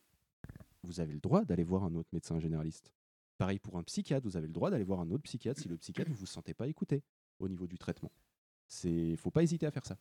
vous 0.82 1.00
avez 1.00 1.12
le 1.12 1.20
droit 1.20 1.44
d'aller 1.44 1.62
voir 1.62 1.84
un 1.84 1.94
autre 1.94 2.08
médecin 2.12 2.38
généraliste. 2.40 2.92
Pareil 3.38 3.58
pour 3.58 3.76
un 3.76 3.82
psychiatre, 3.82 4.26
vous 4.26 4.36
avez 4.36 4.46
le 4.46 4.52
droit 4.52 4.70
d'aller 4.70 4.84
voir 4.84 5.00
un 5.00 5.10
autre 5.10 5.22
psychiatre 5.24 5.60
si 5.60 5.68
le 5.68 5.76
psychiatre 5.76 6.10
ne 6.10 6.16
vous 6.16 6.26
sentez 6.26 6.54
pas 6.54 6.66
écouté 6.66 7.02
au 7.38 7.48
niveau 7.48 7.66
du 7.66 7.78
traitement. 7.78 8.10
Il 8.84 9.12
ne 9.12 9.16
faut 9.16 9.30
pas 9.30 9.42
hésiter 9.42 9.66
à 9.66 9.70
faire 9.70 9.84
ça. 9.84 9.98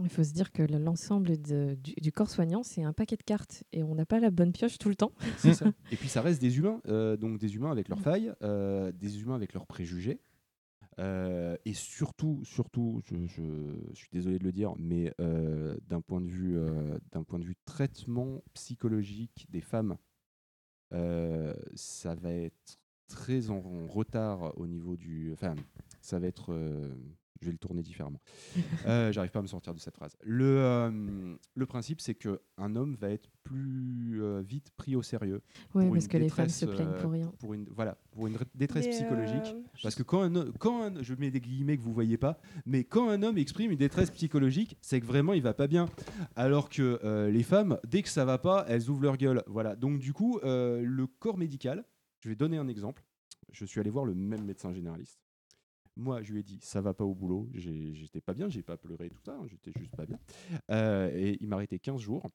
Il 0.00 0.08
faut 0.08 0.24
se 0.24 0.32
dire 0.32 0.50
que 0.52 0.62
le- 0.62 0.78
l'ensemble 0.78 1.36
du, 1.38 1.76
du 2.00 2.12
corps 2.12 2.28
soignant, 2.30 2.62
c'est 2.64 2.82
un 2.82 2.92
paquet 2.92 3.16
de 3.16 3.22
cartes 3.22 3.62
et 3.72 3.82
on 3.84 3.94
n'a 3.94 4.04
pas 4.04 4.18
la 4.20 4.30
bonne 4.30 4.52
pioche 4.52 4.76
tout 4.78 4.88
le 4.88 4.96
temps. 4.96 5.12
C'est 5.38 5.54
ça. 5.54 5.72
Et 5.92 5.96
puis 5.96 6.08
ça 6.08 6.20
reste 6.20 6.40
des 6.40 6.58
humains, 6.58 6.80
euh, 6.88 7.16
donc 7.16 7.38
des 7.38 7.54
humains 7.54 7.70
avec 7.70 7.88
leurs 7.88 8.00
failles, 8.00 8.32
euh, 8.42 8.90
des 8.92 9.20
humains 9.22 9.36
avec 9.36 9.52
leurs 9.54 9.66
préjugés. 9.66 10.20
euh, 10.98 11.56
et 11.64 11.74
surtout, 11.74 12.40
surtout, 12.44 13.00
je, 13.04 13.26
je- 13.26 13.78
je 13.90 13.94
suis 13.96 14.10
désolé 14.12 14.38
de 14.38 14.44
le 14.44 14.52
dire, 14.52 14.74
mais 14.78 15.12
euh, 15.20 15.76
d'un 15.88 16.00
point 16.00 16.20
de 16.20 16.28
vue, 16.28 16.56
euh, 16.58 16.98
d'un 17.12 17.22
point 17.24 17.38
de 17.38 17.44
vue 17.44 17.56
traitement 17.64 18.42
psychologique 18.52 19.46
des 19.50 19.60
femmes, 19.60 19.96
euh, 20.92 21.54
ça 21.74 22.14
va 22.14 22.30
être 22.32 22.78
très 23.08 23.50
en, 23.50 23.56
en 23.56 23.86
retard 23.86 24.56
au 24.58 24.66
niveau 24.66 24.96
du, 24.96 25.32
enfin, 25.32 25.54
ça 26.00 26.18
va 26.18 26.26
être, 26.26 26.52
euh, 26.52 26.94
je 27.44 27.50
vais 27.50 27.52
le 27.52 27.58
tourner 27.58 27.82
différemment. 27.82 28.20
Euh, 28.86 29.12
J'arrive 29.12 29.30
pas 29.30 29.40
à 29.40 29.42
me 29.42 29.46
sortir 29.46 29.74
de 29.74 29.78
cette 29.78 29.94
phrase. 29.94 30.16
Le, 30.22 30.44
euh, 30.46 31.36
le 31.54 31.66
principe, 31.66 32.00
c'est 32.00 32.14
que 32.14 32.40
un 32.56 32.74
homme 32.74 32.94
va 32.94 33.10
être 33.10 33.28
plus 33.42 34.22
euh, 34.22 34.40
vite 34.40 34.70
pris 34.76 34.96
au 34.96 35.02
sérieux. 35.02 35.42
Pour 35.70 35.82
parce 35.92 36.08
que 36.08 36.16
les 36.16 36.30
femmes 36.30 36.48
se 36.48 36.64
plaignent 36.64 36.96
pour 37.02 37.10
rien. 37.12 37.30
Pour 37.38 37.52
une, 37.52 37.66
voilà, 37.70 37.98
pour 38.12 38.26
une 38.26 38.38
détresse 38.54 38.86
Mais, 38.86 38.92
psychologique. 38.92 39.54
euh, 39.54 39.62
Parce 39.82 39.94
que 39.94 40.02
quand 40.02 40.22
un, 40.22 40.50
quand 40.52 40.82
un- 40.84 41.02
je 41.02 41.14
mets 41.14 41.30
des 41.30 41.40
guillemets 41.40 41.76
que 41.76 41.82
vous 41.82 41.92
voyez 41.92 42.16
pas, 42.16 42.38
mais 42.64 42.84
quand 42.84 43.10
un 43.10 43.22
homme 43.22 43.36
exprime 43.36 43.70
une 43.72 43.76
détresse 43.78 44.10
psychologique, 44.10 44.78
c'est 44.80 45.00
que 45.00 45.06
vraiment 45.06 45.34
il 45.34 45.42
va 45.42 45.52
pas 45.52 45.66
bien. 45.66 45.86
Alors 46.36 46.70
que 46.70 46.98
euh, 47.04 47.30
les 47.30 47.42
femmes, 47.42 47.78
dès 47.86 48.02
que 48.02 48.08
ça 48.08 48.24
va 48.24 48.38
pas, 48.38 48.64
elles 48.68 48.88
ouvrent 48.88 49.02
leur 49.02 49.18
gueule. 49.18 49.42
Voilà. 49.46 49.76
Donc 49.76 49.98
du 49.98 50.14
coup, 50.14 50.38
euh, 50.44 50.80
le 50.82 51.06
corps 51.06 51.36
médical. 51.36 51.84
Je 52.20 52.30
vais 52.30 52.36
donner 52.36 52.56
un 52.56 52.68
exemple. 52.68 53.04
Je 53.52 53.66
suis 53.66 53.80
allé 53.80 53.90
voir 53.90 54.06
le 54.06 54.14
même 54.14 54.44
médecin 54.46 54.72
généraliste. 54.72 55.20
Moi, 55.96 56.22
je 56.22 56.32
lui 56.32 56.40
ai 56.40 56.42
dit, 56.42 56.58
ça 56.60 56.80
va 56.80 56.92
pas 56.92 57.04
au 57.04 57.14
boulot, 57.14 57.48
j'étais 57.54 58.20
pas 58.20 58.34
bien, 58.34 58.48
j'ai 58.48 58.62
pas 58.62 58.76
pleuré, 58.76 59.08
tout 59.10 59.22
ça, 59.24 59.32
hein, 59.32 59.46
j'étais 59.46 59.72
juste 59.78 59.94
pas 59.94 60.06
bien. 60.06 60.18
Euh, 60.70 61.10
et 61.14 61.38
il 61.40 61.48
m'a 61.48 61.56
arrêté 61.56 61.78
15 61.78 62.00
jours. 62.00 62.26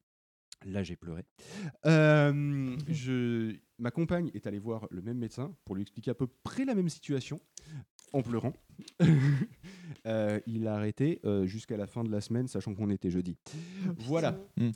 Là, 0.65 0.83
j'ai 0.83 0.95
pleuré. 0.97 1.23
Euh, 1.85 2.75
je, 2.89 3.55
ma 3.77 3.91
compagne 3.91 4.29
est 4.33 4.45
allée 4.47 4.59
voir 4.59 4.87
le 4.91 5.01
même 5.01 5.17
médecin 5.17 5.55
pour 5.65 5.75
lui 5.75 5.81
expliquer 5.83 6.11
à 6.11 6.15
peu 6.15 6.27
près 6.43 6.65
la 6.65 6.75
même 6.75 6.89
situation, 6.89 7.39
en 8.13 8.21
pleurant. 8.21 8.53
Euh, 10.05 10.39
il 10.47 10.65
a 10.67 10.75
arrêté 10.75 11.19
euh, 11.25 11.45
jusqu'à 11.45 11.75
la 11.75 11.85
fin 11.85 12.03
de 12.05 12.09
la 12.09 12.21
semaine, 12.21 12.47
sachant 12.47 12.73
qu'on 12.73 12.89
était 12.89 13.09
jeudi. 13.11 13.37
voilà. 13.97 14.39
Mm. 14.55 14.69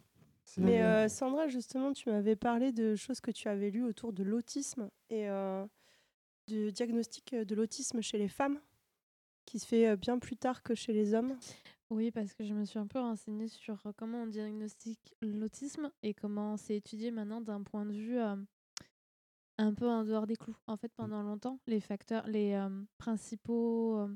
C'est- 0.43 0.59
Mais 0.61 0.81
euh, 0.83 1.07
Sandra, 1.07 1.47
justement, 1.47 1.93
tu 1.93 2.09
m'avais 2.09 2.35
parlé 2.35 2.73
de 2.73 2.95
choses 2.95 3.21
que 3.21 3.31
tu 3.31 3.47
avais 3.47 3.71
lues 3.71 3.85
autour 3.85 4.11
de 4.11 4.21
l'autisme 4.23 4.89
et 5.09 5.29
euh, 5.29 5.65
du 6.47 6.73
diagnostic 6.73 7.33
de 7.33 7.55
l'autisme 7.55 8.01
chez 8.01 8.17
les 8.17 8.27
femmes, 8.27 8.59
qui 9.45 9.59
se 9.59 9.67
fait 9.67 9.95
bien 9.97 10.19
plus 10.19 10.37
tard 10.37 10.63
que 10.63 10.75
chez 10.75 10.93
les 10.93 11.13
hommes? 11.13 11.35
Oui, 11.89 12.09
parce 12.11 12.33
que 12.33 12.43
je 12.43 12.53
me 12.53 12.65
suis 12.65 12.79
un 12.79 12.87
peu 12.87 12.99
renseignée 12.99 13.47
sur 13.47 13.81
comment 13.97 14.23
on 14.23 14.27
diagnostique 14.27 15.13
l'autisme 15.21 15.91
et 16.01 16.13
comment 16.13 16.57
c'est 16.57 16.75
étudié 16.75 17.11
maintenant 17.11 17.39
d'un 17.39 17.61
point 17.61 17.85
de 17.85 17.93
vue 17.93 18.17
euh, 18.19 18.35
un 19.57 19.73
peu 19.73 19.87
en 19.87 20.03
dehors 20.03 20.25
des 20.25 20.35
clous. 20.35 20.57
En 20.67 20.77
fait, 20.77 20.91
pendant 20.95 21.21
longtemps, 21.21 21.59
les 21.67 21.79
facteurs, 21.79 22.25
les 22.27 22.53
euh, 22.53 22.69
principaux, 22.97 23.97
euh, 23.99 24.07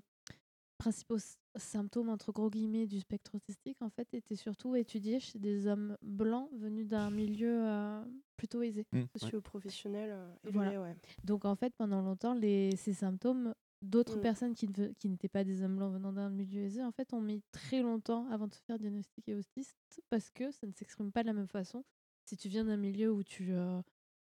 principaux 0.77 1.17
symptômes 1.55 2.09
entre 2.09 2.31
gros 2.31 2.49
guillemets 2.49 2.87
du 2.87 2.99
spectre 2.99 3.35
autistique, 3.35 3.81
en 3.81 3.89
fait, 3.89 4.11
étaient 4.13 4.35
surtout 4.35 4.75
étudiés 4.75 5.19
chez 5.19 5.37
des 5.39 5.67
hommes 5.67 5.97
blancs 6.01 6.49
venus 6.53 6.87
d'un 6.87 7.11
milieu 7.11 7.67
euh, 7.67 8.03
plutôt 8.37 8.61
aisé. 8.61 8.85
Mm. 8.91 9.03
Socio-professionnel 9.15 10.09
euh, 10.11 10.35
Voilà. 10.51 10.81
ouais. 10.81 10.95
Donc 11.23 11.45
en 11.45 11.55
fait, 11.55 11.73
pendant 11.77 12.01
longtemps, 12.01 12.33
les, 12.33 12.75
ces 12.75 12.93
symptômes 12.93 13.53
d'autres 13.81 14.17
Mm. 14.17 14.21
personnes 14.21 14.53
qui 14.55 14.67
ne 14.67 14.87
qui 14.93 15.09
n'étaient 15.09 15.29
pas 15.29 15.43
des 15.43 15.61
hommes 15.63 15.75
blancs 15.77 15.93
venant 15.93 16.11
d'un 16.13 16.29
milieu 16.29 16.61
aisé, 16.63 16.83
en 16.83 16.91
fait, 16.91 17.13
ont 17.13 17.21
mis 17.21 17.41
très 17.51 17.81
longtemps 17.81 18.27
avant 18.31 18.47
de 18.47 18.53
se 18.53 18.61
faire 18.63 18.77
diagnostiquer 18.79 19.35
autiste 19.35 19.77
parce 20.09 20.29
que 20.29 20.51
ça 20.51 20.65
ne 20.67 20.71
s'exprime 20.73 21.11
pas 21.11 21.21
de 21.23 21.27
la 21.27 21.33
même 21.33 21.47
façon. 21.47 21.83
Si 22.25 22.35
tu 22.37 22.49
viens 22.49 22.65
d'un 22.65 22.77
milieu 22.77 23.11
où 23.11 23.23
tu, 23.23 23.51
euh, 23.53 23.81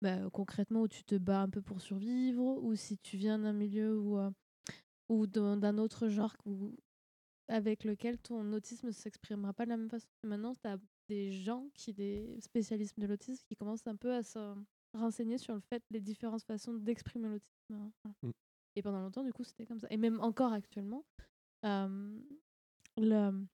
bah, 0.02 0.28
concrètement, 0.30 0.82
où 0.82 0.88
tu 0.88 1.04
te 1.04 1.14
bats 1.16 1.42
un 1.42 1.48
peu 1.48 1.62
pour 1.62 1.80
survivre, 1.80 2.42
ou 2.62 2.74
si 2.74 2.98
tu 2.98 3.16
viens 3.16 3.38
d'un 3.38 3.52
milieu 3.52 3.98
où, 3.98 4.18
euh, 4.18 4.30
ou 5.08 5.26
d'un 5.26 5.78
autre 5.78 6.08
genre 6.08 6.34
où- 6.44 6.74
avec 7.48 7.84
lequel 7.84 8.18
ton 8.18 8.52
autisme 8.52 8.88
ne 8.88 8.92
s'exprimera 8.92 9.54
pas 9.54 9.64
de 9.64 9.70
la 9.70 9.78
même 9.78 9.88
façon. 9.88 10.08
Et 10.22 10.26
maintenant, 10.26 10.54
tu 10.54 10.66
as 10.68 10.78
des 11.08 11.32
gens, 11.32 11.66
qui, 11.74 11.94
des 11.94 12.36
spécialistes 12.40 12.98
de 13.00 13.06
l'autisme, 13.06 13.42
qui 13.48 13.56
commencent 13.56 13.86
un 13.86 13.96
peu 13.96 14.12
à 14.12 14.22
se 14.22 14.54
renseigner 14.92 15.38
sur 15.38 15.54
le 15.54 15.60
fait 15.60 15.82
les 15.90 16.00
différentes 16.00 16.42
façons 16.42 16.74
d'exprimer 16.74 17.28
l'autisme. 17.28 17.72
hein. 17.72 17.92
Voilà. 18.04 18.16
Et 18.76 18.82
pendant 18.82 19.00
longtemps, 19.00 19.24
du 19.24 19.32
coup, 19.32 19.44
c'était 19.44 19.66
comme 19.66 19.80
ça. 19.80 19.86
Et 19.90 19.96
même 19.96 20.20
encore 20.20 20.52
actuellement, 20.52 21.04
euh, 21.64 22.18
le- 22.96 23.46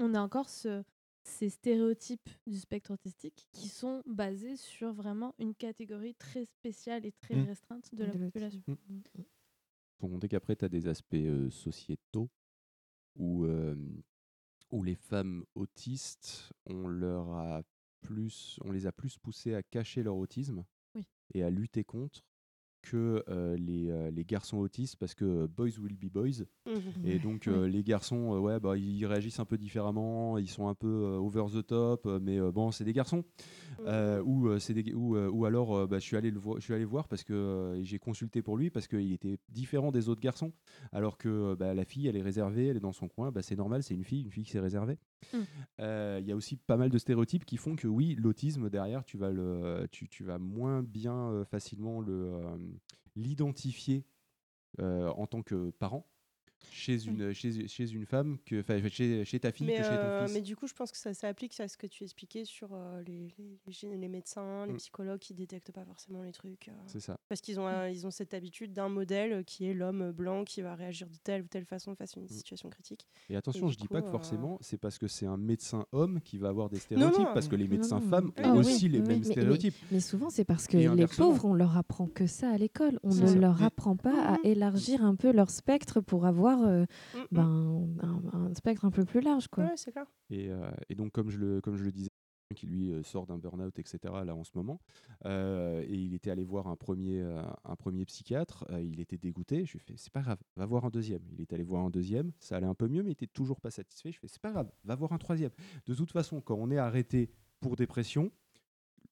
on 0.00 0.14
a 0.14 0.20
encore 0.20 0.48
ce, 0.48 0.82
ces 1.22 1.50
stéréotypes 1.50 2.28
du 2.46 2.58
spectre 2.58 2.92
autistique 2.92 3.46
qui 3.52 3.68
sont 3.68 4.02
basés 4.06 4.56
sur 4.56 4.92
vraiment 4.92 5.34
une 5.38 5.54
catégorie 5.54 6.14
très 6.14 6.44
spéciale 6.46 7.04
et 7.06 7.12
très 7.12 7.36
Mm. 7.36 7.44
restreinte 7.46 7.94
de 7.94 8.04
la 8.04 8.14
De 8.14 8.24
population. 8.24 8.62
l'autisme. 8.66 9.02
Faut 10.00 10.08
compter 10.08 10.28
qu'après, 10.28 10.56
tu 10.56 10.64
as 10.64 10.68
des 10.68 10.88
aspects 10.88 11.14
euh, 11.14 11.50
sociétaux 11.50 12.30
où, 13.16 13.44
euh, 13.44 13.76
où 14.70 14.82
les 14.82 14.94
femmes 14.94 15.44
autistes, 15.54 16.52
on, 16.64 16.88
leur 16.88 17.28
a 17.34 17.62
plus, 18.00 18.58
on 18.64 18.72
les 18.72 18.86
a 18.86 18.92
plus 18.92 19.18
poussées 19.18 19.54
à 19.54 19.62
cacher 19.62 20.02
leur 20.02 20.16
autisme 20.16 20.64
Oui. 20.94 21.04
et 21.34 21.42
à 21.42 21.50
lutter 21.50 21.84
contre 21.84 22.24
que 22.82 23.22
euh, 23.28 23.56
les, 23.56 23.90
euh, 23.90 24.10
les 24.10 24.24
garçons 24.24 24.58
autistes 24.58 24.96
parce 24.96 25.14
que 25.14 25.46
boys 25.46 25.78
will 25.80 25.96
be 25.96 26.10
boys. 26.10 26.44
Et 27.04 27.18
donc 27.18 27.46
euh, 27.46 27.66
les 27.66 27.82
garçons 27.82 28.38
ouais 28.38 28.60
bah 28.60 28.76
ils 28.76 29.04
réagissent 29.06 29.40
un 29.40 29.44
peu 29.44 29.58
différemment 29.58 30.38
ils 30.38 30.48
sont 30.48 30.68
un 30.68 30.74
peu 30.74 30.88
over 30.88 31.44
the 31.52 31.66
top 31.66 32.06
mais 32.20 32.40
bon 32.52 32.70
c'est 32.70 32.84
des 32.84 32.92
garçons. 32.92 33.24
Ou 34.24 34.58
c'est 34.58 34.74
des 34.74 34.92
ou, 34.92 35.16
ou 35.16 35.44
alors 35.44 35.88
bah, 35.88 35.98
je 35.98 36.04
suis 36.04 36.16
allé 36.16 36.30
le 36.30 36.40
je 36.56 36.62
suis 36.62 36.74
allé 36.74 36.84
voir 36.84 37.08
parce 37.08 37.24
que 37.24 37.78
j'ai 37.82 37.98
consulté 37.98 38.42
pour 38.42 38.56
lui 38.56 38.70
parce 38.70 38.86
qu'il 38.86 39.12
était 39.12 39.38
différent 39.48 39.92
des 39.92 40.08
autres 40.08 40.20
garçons. 40.20 40.52
Alors 40.92 41.18
que 41.18 41.54
bah, 41.54 41.74
la 41.74 41.84
fille 41.84 42.06
elle 42.06 42.16
est 42.16 42.22
réservée 42.22 42.68
elle 42.68 42.76
est 42.76 42.80
dans 42.80 42.92
son 42.92 43.08
coin 43.08 43.30
bah, 43.30 43.42
c'est 43.42 43.56
normal 43.56 43.82
c'est 43.82 43.94
une 43.94 44.04
fille 44.04 44.22
une 44.22 44.30
fille 44.30 44.44
qui 44.44 44.50
s'est 44.50 44.60
réservée 44.60 44.98
Mm. 45.32 45.38
Euh, 45.80 46.18
il 46.20 46.26
y 46.26 46.32
a 46.32 46.36
aussi 46.36 46.56
pas 46.56 46.76
mal 46.76 46.90
de 46.90 46.98
stéréotypes 46.98 47.44
qui 47.44 47.56
font 47.56 47.76
que 47.76 47.86
oui 47.86 48.14
l'autisme 48.16 48.70
derrière 48.70 49.04
tu 49.04 49.16
vas 49.18 50.38
moins 50.38 50.82
bien 50.82 51.30
euh, 51.30 51.44
facilement 51.44 52.00
le 52.00 52.32
euh, 52.34 52.56
l'identifier 53.16 54.04
en 54.78 55.26
tant 55.26 55.42
que 55.42 55.70
parent 55.70 56.06
chez 56.70 57.04
une, 57.06 57.32
chez, 57.32 57.66
chez 57.68 57.90
une 57.92 58.06
femme, 58.06 58.38
que, 58.46 58.60
enfin, 58.60 58.80
chez, 58.88 59.24
chez 59.24 59.40
ta 59.40 59.52
fille 59.52 59.66
Mais, 59.66 59.76
que 59.76 59.82
chez 59.82 59.88
ton 59.88 59.94
euh, 59.96 60.26
fils. 60.26 60.34
mais 60.34 60.40
du 60.42 60.56
coup, 60.56 60.66
je 60.66 60.74
pense 60.74 60.90
que 60.92 60.98
ça 60.98 61.14
s'applique 61.14 61.58
à 61.60 61.68
ce 61.68 61.76
que 61.76 61.86
tu 61.86 62.04
expliquais 62.04 62.44
sur 62.44 62.68
euh, 62.72 63.02
les, 63.06 63.32
les, 63.38 63.58
les 63.66 63.72
gé- 63.72 63.98
les 63.98 64.08
médecins, 64.08 64.66
les 64.66 64.72
Mm. 64.74 64.76
psychologues 64.76 65.18
qui 65.20 65.34
détectent 65.34 65.72
pas 65.72 65.84
forcément 65.84 66.22
les 66.22 66.32
trucs. 66.32 66.68
euh, 66.68 66.72
C'est 66.86 67.00
ça. 67.00 67.18
Parce 67.28 67.40
qu'ils 67.40 67.58
ont, 67.60 67.66
un- 67.66 67.88
ils 67.88 68.06
ont 68.06 68.10
cette 68.10 68.34
habitude 68.34 68.72
d'un 68.72 68.88
modèle 68.88 69.44
qui 69.44 69.66
est 69.66 69.74
l'homme 69.74 70.10
blanc 70.12 70.44
qui 70.44 70.60
va 70.62 70.74
réagir 70.74 71.08
de 71.08 71.16
telle 71.22 71.42
ou 71.42 71.46
telle 71.46 71.64
façon 71.64 71.94
face 71.94 72.16
à 72.16 72.20
une 72.20 72.28
situation 72.28 72.68
critique. 72.70 73.06
Et 73.28 73.36
attention, 73.36 73.68
je 73.68 73.76
dis 73.76 73.86
coup, 73.86 73.94
pas 73.94 74.02
que 74.02 74.10
forcément 74.10 74.58
c'est 74.60 74.78
parce 74.78 74.98
que 74.98 75.06
c'est 75.08 75.26
un 75.26 75.36
médecin 75.36 75.86
homme 75.92 76.20
qui 76.22 76.38
va 76.38 76.48
avoir 76.48 76.68
des 76.70 76.78
stéréotypes, 76.78 77.18
non, 77.20 77.34
parce 77.34 77.48
que 77.48 77.56
les 77.56 77.68
médecins 77.68 78.00
non. 78.00 78.08
femmes 78.08 78.28
ont 78.28 78.32
Ah 78.42 78.52
oui, 78.54 78.58
aussi 78.60 78.88
les 78.88 78.98
oui, 79.00 79.06
mêmes 79.08 79.20
mais- 79.20 79.26
mais- 79.26 79.32
stéréotypes. 79.32 79.74
Mais 79.92 80.00
souvent, 80.00 80.30
c'est 80.30 80.44
parce 80.44 80.66
que 80.66 80.76
Et 80.76 80.88
les 80.88 81.06
pauvres, 81.06 81.44
on 81.44 81.54
leur 81.54 81.76
apprend 81.76 82.06
que 82.06 82.26
ça 82.26 82.50
à 82.50 82.58
l'école. 82.58 82.98
On 83.02 83.14
ne 83.14 83.34
leur 83.34 83.60
Mm. 83.60 83.64
apprend 83.64 83.96
pas 83.96 84.34
à 84.34 84.36
élargir 84.44 85.04
un 85.04 85.14
peu 85.14 85.30
leur 85.32 85.50
spectre 85.50 86.00
pour 86.00 86.26
avoir 86.26 86.49
euh, 86.58 86.84
Mm, 87.14 87.18
mm. 87.18 87.26
ben, 87.32 87.88
un, 88.02 88.46
un 88.46 88.54
spectre 88.54 88.84
un 88.84 88.90
peu 88.90 89.04
plus 89.04 89.20
large. 89.20 89.48
Quoi. 89.48 89.64
Ouais, 89.64 89.76
c'est 89.76 89.92
clair. 89.92 90.06
Et, 90.30 90.50
euh, 90.50 90.70
et 90.88 90.94
donc, 90.94 91.12
comme 91.12 91.30
je 91.30 91.38
le, 91.38 91.60
comme 91.60 91.76
je 91.76 91.84
le 91.84 91.92
disais, 91.92 92.08
qui 92.54 92.66
lui 92.66 92.90
euh, 92.90 93.02
sort 93.02 93.26
d'un 93.26 93.38
burn-out, 93.38 93.78
etc., 93.78 93.98
là 94.24 94.34
en 94.34 94.42
ce 94.42 94.50
moment, 94.56 94.80
euh, 95.24 95.82
et 95.86 95.94
il 95.94 96.14
était 96.14 96.30
allé 96.30 96.44
voir 96.44 96.66
un 96.66 96.76
premier, 96.76 97.22
un 97.64 97.76
premier 97.76 98.04
psychiatre, 98.04 98.64
euh, 98.70 98.82
il 98.82 99.00
était 99.00 99.18
dégoûté, 99.18 99.64
je 99.64 99.72
lui 99.72 99.78
ai 99.78 99.82
fait, 99.82 99.96
c'est 99.96 100.12
pas 100.12 100.22
grave, 100.22 100.38
va 100.56 100.66
voir 100.66 100.84
un 100.84 100.90
deuxième. 100.90 101.22
Il 101.30 101.40
est 101.40 101.52
allé 101.52 101.62
voir 101.62 101.84
un 101.84 101.90
deuxième, 101.90 102.32
ça 102.40 102.56
allait 102.56 102.66
un 102.66 102.74
peu 102.74 102.88
mieux, 102.88 103.02
mais 103.02 103.10
il 103.10 103.12
était 103.12 103.26
toujours 103.28 103.60
pas 103.60 103.70
satisfait. 103.70 104.10
Je 104.10 104.18
fais, 104.18 104.28
c'est 104.28 104.42
pas 104.42 104.50
grave, 104.50 104.70
va 104.84 104.94
voir 104.96 105.12
un 105.12 105.18
troisième. 105.18 105.52
De 105.86 105.94
toute 105.94 106.10
façon, 106.10 106.40
quand 106.40 106.56
on 106.56 106.70
est 106.70 106.78
arrêté 106.78 107.30
pour 107.60 107.76
dépression, 107.76 108.32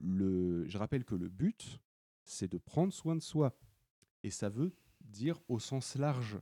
le, 0.01 0.66
je 0.66 0.78
rappelle 0.78 1.05
que 1.05 1.15
le 1.15 1.28
but, 1.28 1.81
c'est 2.24 2.51
de 2.51 2.59
prendre 2.59 2.93
soin 2.93 3.15
de 3.15 3.23
soi. 3.23 3.56
Et 4.24 4.31
ça 4.31 4.48
veut 4.48 4.73
dire 5.01 5.39
au 5.48 5.59
sens 5.60 5.94
large. 5.94 6.39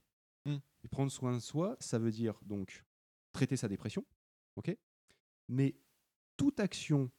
Et 0.86 0.88
prendre 0.88 1.10
soin 1.10 1.34
de 1.34 1.40
soi, 1.40 1.76
ça 1.80 1.98
veut 1.98 2.12
dire 2.12 2.38
donc 2.44 2.84
traiter 3.32 3.56
sa 3.56 3.66
dépression, 3.66 4.04
ok? 4.54 4.76
Mais 5.48 5.74
toute 6.36 6.60
action 6.60 7.10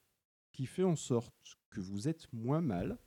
qui 0.53 0.65
fait 0.65 0.85
en 0.85 0.95
sorte 0.95 1.35
que 1.69 1.81
vous 1.81 2.07
êtes 2.07 2.31
moins 2.31 2.61
mal, 2.61 2.97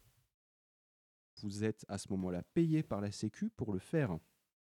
vous 1.41 1.65
êtes 1.65 1.87
à 1.89 1.97
ce 1.97 2.11
moment-là 2.11 2.43
payé 2.53 2.83
par 2.83 3.01
la 3.01 3.11
Sécu 3.11 3.49
pour 3.49 3.73
le 3.73 3.79
faire, 3.79 4.19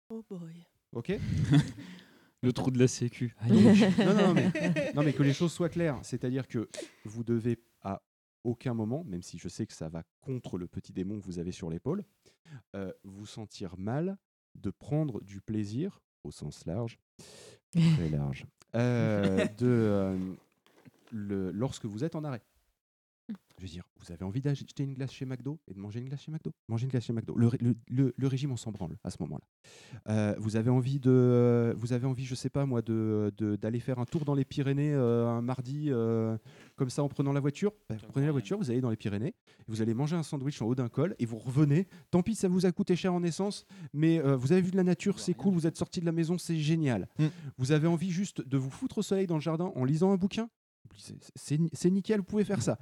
Oh 0.10 0.22
boy. 0.30 0.68
ok? 0.92 1.14
Le 2.42 2.52
trou 2.52 2.72
de 2.72 2.78
la 2.78 2.90
sécu. 2.90 3.34
Donc, 3.48 3.58
non, 4.00 4.14
non, 4.14 4.34
mais, 4.34 4.52
non, 4.94 5.02
mais 5.02 5.14
que 5.14 5.24
les 5.24 5.34
choses 5.34 5.54
soient 5.54 5.70
claires. 5.70 5.98
C'est-à-dire 6.04 6.46
que 6.46 6.70
vous 7.06 7.24
devez 7.24 7.64
à 7.84 8.04
aucun 8.44 8.74
moment, 8.74 9.06
même 9.06 9.22
si 9.22 9.38
je 9.38 9.48
sais 9.48 9.66
que 9.66 9.74
ça 9.74 9.88
va 9.88 10.04
contre 10.20 10.58
le 10.58 10.68
petit 10.68 10.92
démon 10.92 11.22
que 11.22 11.26
vous 11.26 11.40
avez 11.40 11.54
sur 11.54 11.70
l'épaule, 11.70 12.04
euh, 12.76 12.92
vous 13.06 13.26
sentir 13.26 13.78
mal 13.78 14.18
de 14.56 14.70
prendre 14.72 15.22
du 15.22 15.42
plaisir, 15.42 16.02
au 16.24 16.32
sens 16.32 16.66
large, 16.66 17.00
très 17.72 18.10
large, 18.10 18.46
euh, 18.76 19.46
de, 19.58 20.18
le, 21.12 21.52
lorsque 21.52 21.86
vous 21.86 22.04
êtes 22.04 22.16
en 22.16 22.24
arrêt. 22.24 22.42
Je 23.58 23.64
veux 23.64 23.70
dire, 23.70 23.84
vous 24.00 24.12
avez 24.12 24.26
envie 24.26 24.42
d'acheter 24.42 24.84
une 24.84 24.94
glace 24.94 25.12
chez 25.14 25.26
McDo 25.26 25.60
et 25.70 25.74
de 25.74 25.80
manger 25.80 26.00
une 26.00 26.08
glace 26.10 26.22
chez 26.22 26.32
McDo? 26.32 26.52
Manger 26.68 26.84
une 26.86 26.90
glace 26.92 27.06
chez 27.06 27.14
McDo. 27.14 27.36
Le, 27.38 27.48
ré- 27.48 27.58
le- 27.62 27.76
le- 27.88 28.14
le 28.18 28.28
régime, 28.28 28.52
on 28.52 28.58
s'en 28.58 28.72
branle 28.72 28.98
à 29.06 29.10
ce 29.10 29.16
moment-là. 29.22 29.46
Euh, 30.10 30.36
vous 30.40 30.58
avez 30.58 30.70
envie 30.70 31.00
de, 31.00 31.74
vous 31.78 31.94
avez 31.94 32.06
envie, 32.06 32.26
je 32.26 32.36
sais 32.36 32.50
pas 32.50 32.66
moi, 32.66 32.82
de 32.82 33.32
de- 33.38 33.56
d'aller 33.56 33.80
faire 33.80 33.98
un 34.00 34.04
tour 34.06 34.26
dans 34.26 34.34
les 34.34 34.44
Pyrénées 34.44 34.94
euh, 34.94 35.26
un 35.28 35.42
mardi 35.42 35.86
euh, 35.90 36.38
comme 36.76 36.90
ça 36.90 37.02
en 37.02 37.08
prenant 37.08 37.32
la 37.32 37.40
voiture? 37.40 37.72
Bah, 37.90 37.96
vous 38.02 38.08
prenez 38.12 38.26
la 38.26 38.34
voiture, 38.34 38.58
vous 38.58 38.70
allez 38.72 38.82
dans 38.82 38.90
les 38.90 38.98
Pyrénées, 38.98 39.34
vous 39.68 39.82
allez 39.82 39.94
manger 39.94 40.18
un 40.18 40.24
sandwich 40.24 40.62
en 40.62 40.66
haut 40.66 40.76
d'un 40.76 40.90
col 40.90 41.16
et 41.18 41.26
vous 41.26 41.38
revenez. 41.38 41.88
Tant 42.12 42.24
pis, 42.24 42.36
ça 42.36 42.50
vous 42.50 42.66
a 42.66 42.72
coûté 42.74 42.98
cher 42.98 43.14
en 43.14 43.24
essence, 43.24 43.66
mais 43.94 44.20
euh, 44.20 44.36
vous 44.36 44.52
avez 44.52 44.62
vu 44.62 44.72
de 44.72 44.78
la 44.78 44.84
nature, 44.84 45.18
c'est 45.20 45.34
cool. 45.34 45.54
Vous 45.54 45.66
êtes 45.66 45.78
sorti 45.78 46.02
de 46.02 46.06
la 46.06 46.12
maison, 46.12 46.38
c'est 46.38 46.58
génial. 46.58 47.08
Mm. 47.20 47.26
Vous 47.58 47.72
avez 47.72 47.88
envie 47.88 48.12
juste 48.12 48.46
de 48.46 48.58
vous 48.58 48.70
foutre 48.70 48.98
au 48.98 49.02
soleil 49.02 49.28
dans 49.28 49.36
le 49.36 49.42
jardin 49.42 49.72
en 49.76 49.86
lisant 49.86 50.12
un 50.12 50.18
bouquin? 50.18 50.50
C'est- 50.98 51.90
nickel, 51.90 52.18
vous 52.20 52.24
pouvez 52.24 52.44
faire 52.46 52.62
ça. 52.62 52.78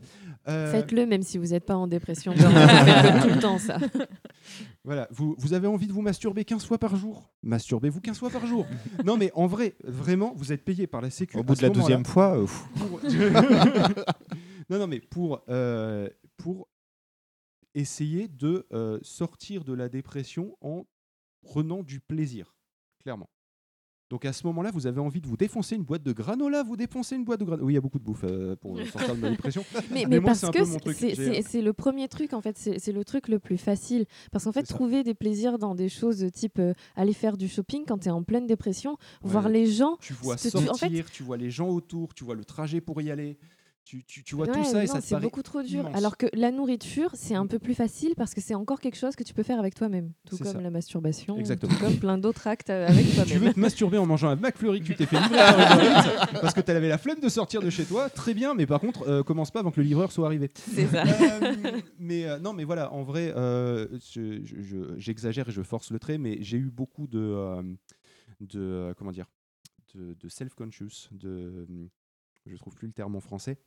Euh, 0.48 0.72
Faites-le 0.72 1.06
même 1.06 1.22
si 1.24 1.38
vous 1.38 1.48
n'êtes 1.48 1.66
pas 1.66 1.76
en 1.76 1.88
dépression. 1.88 2.34
Tout 2.34 2.40
le 2.42 3.40
temps, 3.40 3.58
ça. 3.60 3.78
Voilà, 4.86 5.08
vous, 5.12 5.36
vous 5.38 5.54
avez 5.54 5.68
envie 5.68 5.88
de 5.88 5.94
vous 5.94 6.02
masturber 6.02 6.44
15 6.44 6.66
fois 6.66 6.78
par 6.78 6.98
jour? 6.98 7.32
Masturbez-vous 7.44 8.02
15 8.02 8.18
fois 8.20 8.30
par 8.30 8.46
jour? 8.46 8.66
non, 9.06 9.16
mais 9.16 9.32
en 9.34 9.48
vrai, 9.48 9.76
vraiment, 9.86 10.34
vous 10.36 10.52
êtes 10.52 10.66
payé 10.66 10.88
par 10.88 11.00
la 11.00 11.10
Sécu. 11.10 11.38
Au 11.38 11.44
bout 11.44 11.56
de 11.56 11.62
la 11.62 11.70
deuxième 11.70 12.04
fois, 12.06 12.38
euh, 12.38 12.46
pour- 12.76 13.00
non, 14.70 14.80
non, 14.80 14.88
mais 14.88 15.00
pour, 15.00 15.42
euh, 15.48 16.10
pour 16.36 16.68
essayer 17.74 18.28
de 18.28 18.68
euh, 18.74 19.00
sortir 19.02 19.64
de 19.64 19.72
la 19.74 19.88
dépression 19.88 20.58
en 20.62 20.86
prenant 21.42 21.82
du 21.84 22.00
plaisir, 22.02 22.54
clairement. 23.02 23.30
Donc 24.10 24.26
à 24.26 24.34
ce 24.34 24.46
moment-là, 24.48 24.70
vous 24.72 24.86
avez 24.86 25.00
envie 25.00 25.22
de 25.22 25.28
vous 25.28 25.38
défoncer 25.38 25.76
une 25.76 25.84
boîte 25.84 26.04
de 26.04 26.12
granola, 26.12 26.62
vous 26.62 26.76
défoncez 26.76 27.16
une 27.16 27.24
boîte 27.24 27.40
de 27.40 27.46
granola. 27.46 27.66
Oui, 27.66 27.74
il 27.74 27.76
y 27.76 27.78
a 27.78 27.82
beaucoup 27.82 27.98
de 27.98 28.04
bouffe 28.04 28.24
euh, 28.26 28.56
pour 28.56 28.78
euh, 28.78 28.86
sortir 28.86 29.16
de 29.16 29.22
ma 29.22 29.30
dépression. 29.32 29.64
Mais, 29.92 30.06
mais 30.08 30.20
moi, 30.20 30.32
parce 30.32 30.42
que 30.52 30.64
c'est- 31.44 31.62
le 31.62 31.74
premier 31.74 32.08
truc, 32.08 32.34
en 32.34 32.42
fait, 32.42 32.58
c'est 32.58 32.92
le 32.92 33.04
truc 33.04 33.28
le 33.28 33.40
plus 33.40 33.58
facile. 33.58 34.06
Parce 34.32 34.44
qu'en 34.44 34.52
fait, 34.52 34.68
ça. 34.68 34.74
trouver 34.76 35.04
des 35.04 35.14
plaisirs 35.16 35.58
dans 35.58 35.74
des 35.74 35.90
choses 35.90 36.20
de 36.20 36.30
type 36.30 36.60
euh, 36.60 36.74
aller 36.96 37.14
faire 37.14 37.38
du 37.38 37.48
shopping 37.48 37.86
quand 37.88 38.00
tu 38.00 38.10
es 38.10 38.12
en 38.12 38.24
pleine 38.24 38.46
dépression, 38.46 38.98
voir 39.24 39.50
les 39.50 39.66
gens. 39.66 39.98
Tu 40.02 40.14
vois 40.14 40.36
tu- 40.36 40.50
sortir, 40.50 40.72
en 40.72 40.76
fait, 40.76 41.04
tu 41.12 41.24
vois 41.24 41.38
les 41.38 41.50
gens 41.50 41.70
autour, 41.70 42.14
tu 42.14 42.24
vois 42.24 42.36
le 42.36 42.44
trajet 42.46 42.82
pour 42.82 43.02
y 43.02 43.10
aller, 43.10 43.38
tu, 43.86 44.04
tu, 44.06 44.24
tu 44.24 44.36
vois 44.36 44.48
tout 44.48 44.64
ça 44.64 44.84
et 44.84 44.88
ça 44.88 45.02
te 45.02 45.06
c'est 45.06 45.20
beaucoup 45.20 45.42
trop 45.44 45.62
dur. 45.62 45.82
immense. 45.82 45.96
Alors 45.98 46.16
que 46.18 46.26
la 46.34 46.52
nourriture, 46.52 47.12
c'est 47.16 47.36
un 47.36 47.46
peu 47.48 47.60
plus 47.60 47.74
facile 47.76 48.14
parce 48.16 48.34
que 48.34 48.40
c'est 48.42 48.56
encore 48.56 48.80
quelque 48.80 48.96
chose 48.96 49.16
que 49.16 49.24
tu 49.24 49.34
peux 49.34 49.44
faire 49.44 49.60
avec 49.60 49.76
toi-même. 49.76 50.14
Tout 50.28 50.38
comme 50.38 50.48
ça. 50.54 50.62
la 50.62 50.70
masturbation, 50.70 51.38
Exactement. 51.38 51.74
tout 51.74 51.80
comme 51.80 51.98
plein 51.98 52.18
d'autres 52.18 52.48
actes 52.48 52.70
euh, 52.70 52.88
avec 52.88 53.06
tu 53.10 53.12
veux 53.18 53.26
toi-même. 53.26 53.54
te 53.54 53.60
masturber 53.60 53.98
en 53.98 54.06
mangeant 54.06 54.30
un 54.30 54.36
McFlurry 54.38 54.80
que 54.82 54.86
tu 54.86 54.96
t'es 54.96 55.06
fait 55.06 55.20
livrer 55.20 55.38
parce 56.42 56.54
que 56.54 56.62
tu 56.62 56.72
avais 56.72 56.88
la 56.88 56.98
flemme 56.98 57.20
de 57.20 57.30
sortir 57.30 57.62
de 57.62 57.70
chez 57.70 57.84
toi, 57.86 58.10
très 58.10 58.34
bien, 58.34 58.54
mais 58.54 58.66
par 58.66 58.80
contre, 58.80 59.08
euh, 59.08 59.22
commence 59.24 59.52
pas 59.52 59.60
avant 59.60 59.72
que 59.72 59.82
le 59.82 59.86
livreur 59.88 60.12
soit 60.12 60.26
arrivé. 60.28 60.50
C'est 60.56 60.88
ça. 60.88 61.04
Euh, 61.04 61.82
mais 62.00 62.26
euh, 62.26 62.40
non, 62.40 62.54
mais 62.54 62.64
voilà, 62.64 62.92
en 62.94 63.04
vrai, 63.04 63.34
euh, 63.36 63.88
je- 64.14 64.94
j'exagère 64.98 65.50
et 65.50 65.52
je 65.52 65.62
force 65.62 65.92
le 65.92 66.00
trait, 66.00 66.18
mais 66.18 66.38
j'ai 66.42 66.58
eu 66.58 66.70
beaucoup 66.72 67.08
de, 67.08 67.62
de 68.40 68.94
comment 68.98 69.12
dire, 69.12 69.26
de, 69.96 70.16
de 70.20 70.30
self-conscious, 70.30 71.10
de, 71.12 71.68
je 72.46 72.56
trouve 72.58 72.76
plus 72.76 72.88
le 72.88 72.94
terme 72.94 73.16
en 73.16 73.20
français. 73.22 73.58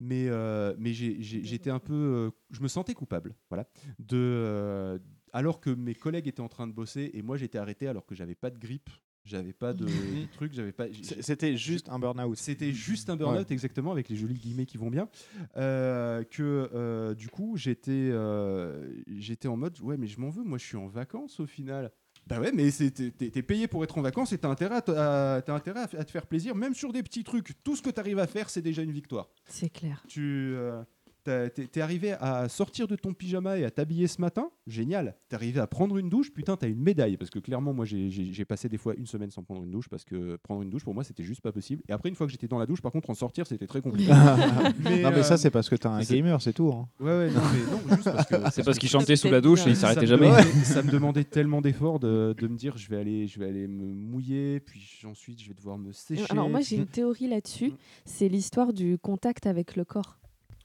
Mais, 0.00 0.26
euh, 0.28 0.74
mais 0.78 0.92
j'étais 0.92 1.70
un 1.70 1.78
peu. 1.78 1.94
euh, 1.94 2.30
je 2.50 2.60
me 2.62 2.68
sentais 2.68 2.94
coupable, 2.94 3.34
voilà. 3.48 3.68
De, 3.98 4.16
euh, 4.16 4.98
alors 5.32 5.60
que 5.60 5.70
mes 5.70 5.94
collègues 5.94 6.26
étaient 6.28 6.40
en 6.40 6.48
train 6.48 6.66
de 6.66 6.72
bosser 6.72 7.10
et 7.14 7.22
moi 7.22 7.36
j'étais 7.36 7.58
arrêté 7.58 7.86
alors 7.86 8.04
que 8.04 8.14
j'avais 8.14 8.34
pas 8.34 8.50
de 8.50 8.58
grippe, 8.58 8.90
j'avais 9.24 9.52
pas 9.52 9.72
de 9.72 9.86
truc, 10.32 10.52
j'avais 10.52 10.72
pas. 10.72 10.86
C'était 11.20 11.56
juste 11.56 11.88
un 11.88 11.98
burn-out. 12.00 12.36
c'était 12.36 12.72
juste 12.72 13.08
un 13.08 13.16
burn-out, 13.16 13.50
exactement, 13.52 13.92
avec 13.92 14.08
les 14.08 14.16
jolis 14.16 14.34
guillemets 14.34 14.66
qui 14.66 14.78
vont 14.78 14.90
bien. 14.90 15.08
euh, 15.56 16.24
que 16.24 16.68
euh, 16.74 17.14
du 17.14 17.28
coup, 17.28 17.56
j'étais 17.56 18.10
euh, 18.12 18.92
j'étais 19.06 19.48
en 19.48 19.56
mode 19.56 19.78
ouais, 19.80 19.96
mais 19.96 20.08
je 20.08 20.18
m'en 20.20 20.28
veux, 20.28 20.42
moi 20.42 20.58
je 20.58 20.64
suis 20.64 20.76
en 20.76 20.88
vacances 20.88 21.38
au 21.40 21.46
final. 21.46 21.92
Bah 22.26 22.40
ouais, 22.40 22.52
mais 22.52 22.70
t'es 22.70 23.42
payé 23.42 23.68
pour 23.68 23.84
être 23.84 23.98
en 23.98 24.02
vacances 24.02 24.32
et 24.32 24.38
t'as 24.38 24.48
intérêt, 24.48 24.80
à, 24.88 25.42
intérêt 25.48 25.80
à, 25.80 26.04
te 26.04 26.10
faire 26.10 26.26
plaisir, 26.26 26.54
même 26.54 26.74
sur 26.74 26.92
des 26.92 27.02
petits 27.02 27.22
trucs. 27.22 27.62
Tout 27.62 27.76
ce 27.76 27.82
que 27.82 27.90
t'arrives 27.90 28.18
à 28.18 28.26
faire, 28.26 28.48
c'est 28.48 28.62
déjà 28.62 28.82
une 28.82 28.92
victoire. 28.92 29.28
C'est 29.46 29.68
clair. 29.68 30.02
Tu, 30.08 30.54
euh, 30.56 30.82
T'es 31.24 31.80
arrivé 31.80 32.12
à 32.12 32.48
sortir 32.48 32.86
de 32.86 32.96
ton 32.96 33.14
pyjama 33.14 33.58
et 33.58 33.64
à 33.64 33.70
t'habiller 33.70 34.06
ce 34.06 34.20
matin, 34.20 34.50
génial. 34.66 35.16
T'es 35.28 35.36
arrivé 35.36 35.58
à 35.60 35.66
prendre 35.66 35.96
une 35.96 36.08
douche, 36.10 36.32
putain, 36.32 36.56
t'as 36.56 36.68
une 36.68 36.80
médaille. 36.82 37.16
Parce 37.16 37.30
que 37.30 37.38
clairement, 37.38 37.72
moi, 37.72 37.84
j'ai- 37.86 38.44
passé 38.44 38.68
des 38.68 38.76
fois 38.76 38.94
une 38.96 39.06
semaine 39.06 39.30
sans 39.30 39.42
prendre 39.42 39.62
une 39.64 39.70
douche 39.70 39.88
parce 39.88 40.04
que 40.04 40.36
prendre 40.36 40.60
une 40.62 40.68
douche 40.70 40.84
pour 40.84 40.92
moi, 40.92 41.02
c'était 41.02 41.22
juste 41.24 41.40
pas 41.40 41.50
possible. 41.50 41.82
Et 41.88 41.92
après, 41.92 42.10
une 42.10 42.14
fois 42.14 42.26
que 42.26 42.30
j'étais 42.32 42.46
dans 42.46 42.58
la 42.58 42.66
douche, 42.66 42.82
par 42.82 42.92
contre, 42.92 43.08
en 43.08 43.14
sortir, 43.14 43.46
c'était 43.46 43.66
très 43.66 43.80
compliqué. 43.80 44.10
non, 45.02 45.10
mais 45.10 45.22
ça, 45.22 45.34
euh, 45.34 45.36
c'est 45.38 45.50
parce 45.50 45.68
que 45.70 45.76
t'es 45.76 45.86
un 45.86 46.00
gamer, 46.02 46.40
c'est 46.42 46.52
tout. 46.52 46.68
hein. 46.68 46.88
Ouais, 47.00 47.06
ouais, 47.06 47.30
non, 47.30 47.40
mais 47.52 47.72
non, 47.72 47.96
juste 47.96 48.04
parce 48.12 48.26
que. 48.28 48.34
C'est 48.52 48.62
parce 48.64 48.78
qu'il 48.78 48.88
chantait 48.90 49.16
sous 49.16 49.30
la 49.30 49.40
douche 49.40 49.66
et 49.66 49.70
il 49.70 49.76
s'arrêtait 49.76 50.06
jamais. 50.06 50.30
ça 50.64 50.82
me 50.82 50.90
demandait 50.90 51.24
tellement 51.24 51.60
d'efforts 51.62 52.00
de, 52.00 52.34
de 52.38 52.48
me 52.48 52.56
dire 52.56 52.76
je 52.76 52.88
vais 52.90 52.96
aller, 52.98 53.26
je 53.26 53.38
vais 53.38 53.46
aller 53.48 53.66
me 53.66 53.86
mouiller, 53.94 54.60
puis 54.60 55.00
ensuite 55.06 55.40
je 55.42 55.48
vais 55.48 55.54
devoir 55.54 55.78
me 55.78 55.92
sécher. 55.92 56.24
Alors 56.28 56.50
moi 56.50 56.60
j'ai 56.60 56.76
une 56.76 56.86
théorie 56.86 57.28
là-dessus, 57.28 57.70
Mm. 57.70 57.76
c'est 58.04 58.28
l'histoire 58.28 58.72
du 58.72 58.98
contact 58.98 59.46
avec 59.46 59.76
le 59.76 59.84
corps. 59.84 60.18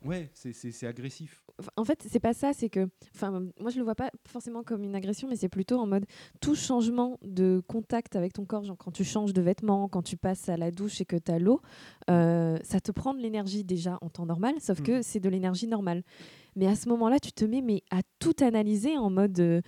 Ouais, 0.05 0.29
c'est- 0.33 0.83
agressif. 0.87 1.43
En 1.75 1.83
fait, 1.83 2.05
c'est 2.09 2.21
pas 2.21 2.33
ça, 2.33 2.53
c'est 2.53 2.69
que, 2.69 2.87
enfin, 3.13 3.43
moi 3.59 3.69
je 3.69 3.77
le 3.79 3.83
vois 3.83 3.95
pas 3.95 4.11
forcément 4.25 4.63
comme 4.63 4.81
une 4.83 4.95
agression, 4.95 5.27
mais 5.27 5.35
c'est 5.35 5.49
plutôt 5.49 5.77
en 5.77 5.85
mode 5.87 6.05
tout 6.39 6.55
changement 6.55 7.19
de 7.21 7.61
contact 7.67 8.15
avec 8.15 8.31
ton 8.31 8.45
corps, 8.45 8.63
genre 8.63 8.77
quand 8.77 8.91
tu 8.91 9.03
changes 9.03 9.33
de 9.33 9.41
vêtements, 9.41 9.89
quand 9.89 10.01
tu 10.01 10.15
passes 10.15 10.47
à 10.47 10.55
la 10.55 10.71
douche 10.71 11.01
et 11.01 11.05
que 11.05 11.17
tu 11.17 11.29
as 11.31 11.37
l'eau, 11.39 11.59
euh, 12.09 12.57
ça 12.63 12.79
te 12.79 12.93
prend 12.93 13.13
de 13.13 13.19
l'énergie 13.19 13.65
déjà 13.65 13.97
en 14.01 14.09
temps 14.09 14.25
normal, 14.25 14.55
sauf 14.61 14.79
Mm. 14.79 14.83
que 14.83 15.01
c'est 15.01 15.19
de 15.19 15.27
l'énergie 15.27 15.67
normale. 15.67 16.03
Mais 16.55 16.65
à 16.67 16.75
ce 16.75 16.87
moment-là, 16.89 17.19
tu 17.19 17.33
te 17.33 17.43
mets 17.43 17.61
mais 17.61 17.83
à 17.91 17.99
tout 18.19 18.35
analyser 18.41 18.97
en 18.97 19.09
mode, 19.09 19.37
euh, 19.41 19.61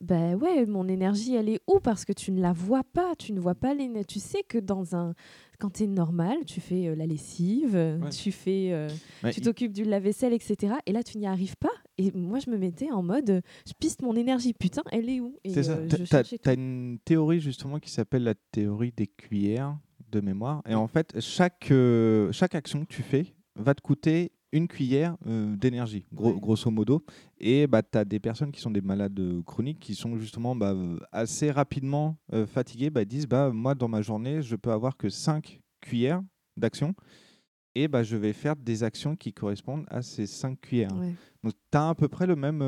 Bah 0.00 0.34
ouais, 0.34 0.66
mon 0.66 0.88
énergie 0.88 1.34
elle 1.34 1.48
est 1.48 1.60
où? 1.66 1.78
Parce 1.80 2.04
que 2.04 2.12
tu 2.12 2.32
ne 2.32 2.40
la 2.40 2.52
vois 2.52 2.82
pas, 2.84 3.14
tu 3.16 3.32
ne 3.32 3.40
vois 3.40 3.54
pas 3.54 3.74
l'énergie. 3.74 4.06
Tu 4.06 4.18
sais 4.20 4.42
que 4.42 4.58
dans 4.58 4.96
un, 4.96 5.14
quand 5.58 5.70
tu 5.74 5.84
es 5.84 5.86
normal, 5.86 6.36
tu 6.46 6.60
fais 6.60 6.88
euh, 6.88 6.94
la 6.94 7.06
lessive, 7.06 7.76
euh, 7.76 7.98
Ouais. 8.00 8.10
tu 8.10 8.32
fais, 8.32 8.72
euh, 8.72 8.88
Ouais, 9.22 9.32
tu 9.32 9.40
il- 9.40 9.42
t'occupes 9.44 9.72
du 9.72 9.84
lave-vaisselle, 9.84 10.32
etc. 10.32 10.74
Et 10.86 10.92
là, 10.92 11.02
tu 11.02 11.18
n'y 11.18 11.26
arrives 11.26 11.56
pas. 11.56 11.70
Et 11.98 12.10
moi, 12.12 12.38
je 12.40 12.50
me 12.50 12.58
mettais 12.58 12.90
en 12.90 13.02
mode, 13.02 13.42
je 13.66 13.72
piste 13.78 14.02
mon 14.02 14.14
énergie. 14.16 14.52
Putain, 14.52 14.82
elle 14.92 15.08
est 15.08 15.20
où? 15.20 15.38
C'est 15.46 15.62
ça. 15.62 15.72
euh, 15.72 15.88
t'as 16.10 16.24
tout. 16.24 16.36
une 16.60 16.98
théorie 17.04 17.40
justement 17.40 17.78
qui 17.78 17.90
s'appelle 17.90 18.24
la 18.24 18.34
théorie 18.34 18.92
des 18.96 19.06
cuillères 19.06 19.78
de 20.10 20.20
mémoire. 20.20 20.62
Et 20.68 20.74
en 20.74 20.86
fait, 20.88 21.18
chaque, 21.20 21.70
euh, 21.70 22.30
chaque 22.32 22.54
action 22.54 22.80
que 22.84 22.92
tu 22.92 23.02
fais 23.02 23.34
va 23.56 23.74
te 23.74 23.80
coûter 23.80 24.32
une 24.56 24.68
cuillère 24.68 25.16
euh, 25.26 25.54
d'énergie, 25.56 26.04
gros- 26.12 26.38
grosso 26.40 26.70
modo. 26.70 27.04
Et 27.38 27.66
bah, 27.66 27.82
tu 27.82 27.98
as 27.98 28.04
des 28.04 28.18
personnes 28.18 28.50
qui 28.50 28.60
sont 28.60 28.70
des 28.70 28.80
malades 28.80 29.18
euh, 29.20 29.42
chroniques 29.42 29.78
qui 29.78 29.94
sont 29.94 30.16
justement 30.18 30.56
bah, 30.56 30.72
euh, 30.72 30.98
assez 31.12 31.50
rapidement 31.50 32.16
euh, 32.32 32.46
fatiguées. 32.46 32.90
Bah, 32.90 33.04
disent 33.04 33.26
bah, 33.28 33.50
Moi, 33.52 33.74
dans 33.74 33.88
ma 33.88 34.02
journée, 34.02 34.42
je 34.42 34.56
peux 34.56 34.72
avoir 34.72 34.96
que 34.96 35.08
5 35.08 35.60
cuillères 35.80 36.22
d'action. 36.56 36.94
Et 37.74 37.88
bah, 37.88 38.02
je 38.02 38.16
vais 38.16 38.32
faire 38.32 38.56
des 38.56 38.82
actions 38.82 39.14
qui 39.16 39.34
correspondent 39.34 39.84
à 39.88 40.00
ces 40.00 40.26
5 40.26 40.58
cuillères. 40.60 40.96
Ouais. 40.98 41.14
Donc, 41.44 41.52
tu 41.70 41.76
as 41.78 41.90
à 41.90 41.94
peu 41.94 42.08
près 42.08 42.26
le 42.26 42.34
même, 42.34 42.60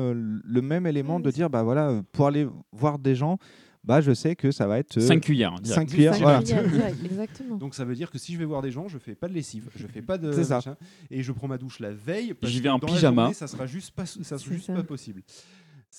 le 0.43 0.61
même 0.61 0.85
élément 0.85 1.15
Ouais, 1.15 1.21
de 1.23 1.31
dire 1.31 1.49
bah, 1.49 1.63
voilà, 1.63 2.03
pour 2.11 2.27
aller 2.27 2.47
voir 2.71 2.99
des 2.99 3.15
gens, 3.15 3.37
bah, 3.83 4.01
je 4.01 4.13
sais 4.13 4.35
que 4.35 4.51
ça 4.51 4.67
va 4.67 4.79
être. 4.79 4.97
euh, 4.97 5.01
5 5.01 5.21
cuillères. 5.21 5.53
hein, 5.53 5.61
direct. 5.61 5.75
cinq 5.81 5.89
cuillères, 5.89 6.13
Cinq 6.13 6.21
voilà. 6.21 6.43
cuillères, 6.43 6.67
direct, 6.71 6.97
exactement. 7.05 7.55
Donc 7.57 7.75
ça 7.75 7.85
veut 7.85 7.95
dire 7.95 8.11
que 8.11 8.17
si 8.17 8.33
je 8.33 8.37
vais 8.37 8.45
voir 8.45 8.61
des 8.61 8.71
gens, 8.71 8.87
je 8.87 8.97
fais 8.97 9.15
pas 9.15 9.27
de 9.27 9.33
lessive, 9.33 9.69
je 9.75 9.87
fais 9.87 10.01
pas 10.01 10.17
de 10.17 10.31
C'est 10.31 10.43
ça. 10.45 10.55
machin, 10.55 10.75
et 11.09 11.23
je 11.23 11.31
prends 11.31 11.47
ma 11.47 11.57
douche 11.57 11.79
la 11.79 11.91
veille. 11.91 12.33
parce 12.33 12.51
J'y 12.51 12.59
vais 12.59 12.69
que 12.69 12.73
en 12.73 12.79
pyjama. 12.79 13.21
journée, 13.23 13.33
ça 13.33 13.47
sera 13.47 13.65
juste 13.65 13.91
pas, 13.91 14.05
ça 14.05 14.37
sera 14.37 14.53
juste 14.53 14.65
ça. 14.67 14.73
pas 14.73 14.83
possible. 14.83 15.21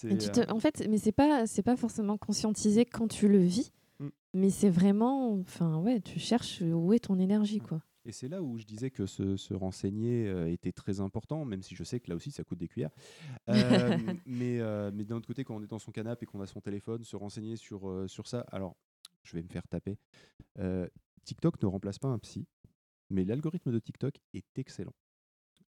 Et 0.04 0.16
tu 0.18 0.28
te- 0.30 0.40
euh, 0.40 0.44
En 0.50 0.60
fait, 0.60 0.86
mais 0.88 0.98
c'est 0.98 1.10
pas, 1.12 1.46
c'est 1.46 1.62
pas 1.62 1.76
forcément 1.76 2.16
conscientisé 2.16 2.84
quand 2.84 3.08
tu 3.08 3.26
le 3.28 3.38
vis, 3.38 3.72
Mm. 3.98 4.08
mais 4.34 4.50
c'est 4.50 4.70
vraiment, 4.70 5.32
enfin 5.40 5.76
ouais, 5.78 6.00
tu 6.00 6.18
cherches 6.20 6.62
où 6.62 6.92
est 6.92 7.00
ton 7.00 7.18
énergie, 7.18 7.58
quoi. 7.60 7.82
Et 8.04 8.12
c'est 8.12 8.28
là 8.28 8.42
où 8.42 8.58
je 8.58 8.64
disais 8.64 8.90
que 8.90 9.06
se, 9.06 9.36
se 9.36 9.52
renseigner 9.52 10.26
euh, 10.26 10.50
était 10.50 10.72
très 10.72 11.00
important, 11.00 11.44
même 11.44 11.62
si 11.62 11.74
je 11.74 11.84
sais 11.84 12.00
que 12.00 12.08
là 12.08 12.16
aussi 12.16 12.30
ça 12.30 12.44
coûte 12.44 12.58
des 12.58 12.68
cuillères. 12.68 12.90
Euh, 13.48 13.98
mais 14.26 14.60
euh, 14.60 14.90
mais 14.94 15.04
d'un 15.04 15.16
autre 15.16 15.26
côté, 15.26 15.44
quand 15.44 15.56
on 15.56 15.62
est 15.62 15.66
dans 15.66 15.78
son 15.78 15.90
canapé 15.90 16.24
et 16.24 16.26
qu'on 16.26 16.40
a 16.40 16.46
son 16.46 16.60
téléphone, 16.60 17.02
se 17.04 17.16
renseigner 17.16 17.56
sur, 17.56 18.04
sur 18.08 18.26
ça. 18.28 18.40
Alors, 18.52 18.76
je 19.24 19.36
vais 19.36 19.42
me 19.42 19.48
faire 19.48 19.66
taper. 19.68 19.98
TikTok 21.24 21.60
ne 21.62 21.66
remplace 21.66 21.98
pas 21.98 22.08
un 22.08 22.18
psy, 22.18 22.46
mais 23.10 23.24
l'algorithme 23.24 23.72
de 23.72 23.78
TikTok 23.78 24.14
est 24.34 24.58
excellent. 24.58 24.94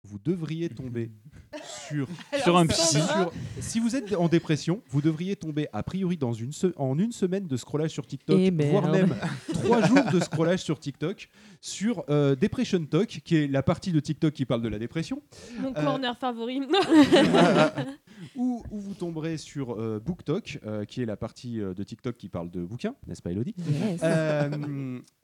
Vous 0.07 0.19
devriez 0.23 0.69
tomber 0.69 1.11
sur, 1.89 2.07
Sur 2.43 2.57
un 2.57 2.65
psy. 2.67 2.97
sur- 3.01 3.31
si 3.59 3.79
vous 3.79 3.95
êtes 3.95 4.13
en 4.15 4.27
dépression, 4.27 4.81
vous 4.89 5.01
devriez 5.01 5.35
tomber 5.35 5.67
a 5.73 5.83
priori 5.83 6.17
dans 6.17 6.33
une 6.33 6.51
se- 6.51 6.73
en 6.77 6.97
une 6.99 7.11
semaine 7.11 7.47
de 7.47 7.57
scrollage 7.57 7.91
sur 7.91 8.05
TikTok, 8.07 8.37
Et 8.39 8.51
voire 8.51 8.89
merde. 8.89 9.09
même 9.09 9.17
trois 9.53 9.81
jours 9.85 10.03
de 10.11 10.19
scrollage 10.19 10.59
sur 10.63 10.79
TikTok 10.79 11.29
sur 11.61 12.03
euh, 12.09 12.35
Depression 12.35 12.85
Talk, 12.85 13.21
qui 13.23 13.35
est 13.35 13.47
la 13.47 13.63
partie 13.63 13.91
de 13.91 13.99
TikTok 13.99 14.33
qui 14.33 14.45
parle 14.45 14.61
de 14.61 14.69
la 14.69 14.79
dépression, 14.79 15.21
Mon 15.59 15.69
Euh, 15.69 15.83
corner 15.83 16.17
favori. 16.17 16.61
ou, 18.35 18.63
ou 18.71 18.79
vous 18.79 18.93
tomberez 18.93 19.37
sur 19.37 19.71
euh, 19.79 19.99
Book 20.03 20.23
Talk, 20.23 20.59
euh, 20.65 20.85
qui 20.85 21.01
est 21.01 21.05
la 21.05 21.17
partie 21.17 21.61
euh, 21.61 21.73
de 21.73 21.83
TikTok 21.83 22.15
qui 22.17 22.29
parle 22.29 22.49
de 22.51 22.61
bouquins, 22.63 22.95
n'est-ce 23.07 23.21
pas 23.21 23.31
Elodie? 23.31 23.55
Yes. 23.57 24.01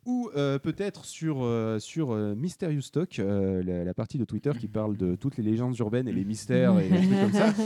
Ou 0.05 0.29
euh, 0.35 0.59
peut-être 0.59 1.05
sur, 1.05 1.37
euh, 1.43 1.79
sur 1.79 2.11
euh, 2.11 2.35
Mysterious 2.35 2.81
Talk, 2.91 3.19
euh, 3.19 3.63
la, 3.65 3.85
la 3.85 3.93
partie 3.93 4.17
de 4.17 4.25
Twitter 4.25 4.51
qui 4.59 4.67
parle 4.67 4.97
de 4.97 5.15
toutes 5.15 5.37
les 5.37 5.43
légendes 5.43 5.77
urbaines 5.79 6.07
et 6.09 6.11
les 6.11 6.25
mystères 6.25 6.77
et 6.79 6.89
les 6.89 6.97
trucs 6.97 7.19
comme 7.21 7.33
ça. 7.33 7.53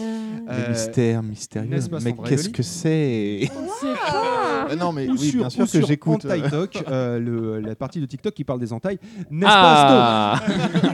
Les 0.48 0.54
Euh, 0.54 0.70
mystères 0.70 1.24
mystérieux. 1.24 1.70
pas, 1.92 1.98
Mais 2.02 2.16
qu'est-ce 2.26 2.48
que 2.50 2.64
c'est 2.64 3.50
Euh, 4.70 4.76
Non, 4.76 4.92
mais 4.94 5.08
ou 5.10 5.14
oui, 5.14 5.30
sur, 5.32 5.40
bien 5.40 5.50
sûr 5.50 5.64
ou 5.64 5.66
que 5.66 5.72
sur 5.72 5.88
j'écoute. 5.88 6.26
Talk, 6.28 6.84
euh, 6.88 7.20
le- 7.20 7.60
la 7.60 7.76
partie 7.76 8.00
de 8.00 8.06
TikTok 8.06 8.34
qui 8.34 8.44
parle 8.46 8.60
des 8.60 8.72
entailles, 8.72 9.00
n'est-ce 9.30 9.52
Ah 9.54 10.40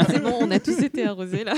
c'est 0.10 0.24
bon, 0.24 0.34
on 0.41 0.49
a 0.52 0.60
tous 0.60 0.80
été 0.82 1.06
arrosés 1.06 1.44
là. 1.44 1.53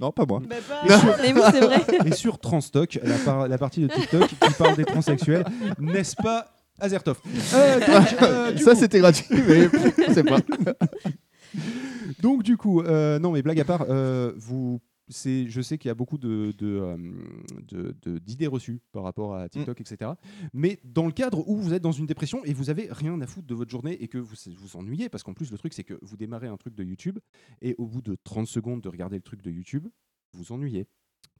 Non, 0.00 0.10
pas 0.10 0.24
moi. 0.26 0.40
Bah, 0.48 0.56
pas- 0.66 0.86
Et 0.86 0.98
sur- 0.98 1.16
Mais 1.22 1.32
oui, 1.34 1.40
c'est 1.52 1.60
vrai. 1.60 1.80
pas 1.98 2.06
Et 2.06 2.12
sur 2.12 2.38
Transtock, 2.38 2.98
la, 3.02 3.16
par- 3.18 3.48
la 3.48 3.58
partie 3.58 3.80
de 3.80 3.88
TikTok 3.88 4.28
qui 4.28 4.50
parle 4.58 4.76
des 4.76 4.84
transsexuels, 4.84 5.44
n'est-ce 5.78 6.16
pas 6.16 6.46
Azertov 6.78 7.20
Euh, 7.54 7.80
donc, 7.80 8.22
euh, 8.22 8.56
Ça, 8.58 8.72
coup- 8.74 8.80
c'était 8.80 8.98
gratuit, 9.00 9.26
mais 9.30 9.68
c'est 10.14 10.24
pas. 10.24 10.38
Donc 12.20 12.42
du 12.42 12.56
coup, 12.56 12.80
euh, 12.82 13.18
non 13.18 13.32
mais 13.32 13.42
blague 13.42 13.60
à 13.60 13.64
part, 13.64 13.84
vous, 14.36 14.80
c'est, 15.08 15.48
je 15.48 15.60
sais 15.60 15.78
qu'il 15.78 15.88
y 15.88 15.90
a 15.90 15.94
beaucoup 15.94 16.18
de, 16.18 16.52
de, 16.58 16.96
de- 17.68 17.94
de- 18.02 18.18
d'idées 18.18 18.46
reçues 18.46 18.80
par 18.92 19.02
rapport 19.04 19.34
à 19.34 19.48
TikTok, 19.48 19.80
etc. 19.80 20.12
Mais 20.52 20.80
dans 20.84 21.06
le 21.06 21.12
cadre 21.12 21.48
où 21.48 21.56
vous 21.56 21.72
êtes 21.74 21.82
dans 21.82 21.92
une 21.92 22.06
dépression 22.06 22.44
et 22.44 22.52
vous 22.52 22.70
avez 22.70 22.88
rien 22.90 23.20
à 23.20 23.26
foutre 23.26 23.46
de 23.46 23.54
votre 23.54 23.70
journée 23.70 24.02
et 24.02 24.08
que 24.08 24.18
vous 24.18 24.34
vous 24.56 24.76
ennuyez, 24.76 25.08
parce 25.08 25.22
qu'en 25.22 25.34
plus 25.34 25.50
le 25.52 25.58
truc 25.58 25.72
c'est 25.74 25.84
que 25.84 25.98
vous 26.02 26.16
démarrez 26.16 26.48
un 26.48 26.56
truc 26.56 26.74
de 26.74 26.84
YouTube 26.84 27.18
et 27.62 27.74
au 27.78 27.86
bout 27.86 28.02
de 28.02 28.16
30 28.24 28.46
secondes 28.46 28.80
de 28.80 28.88
regarder 28.88 29.16
le 29.16 29.22
truc 29.22 29.42
de 29.42 29.50
YouTube, 29.50 29.86
vous 30.32 30.52
ennuyez 30.52 30.86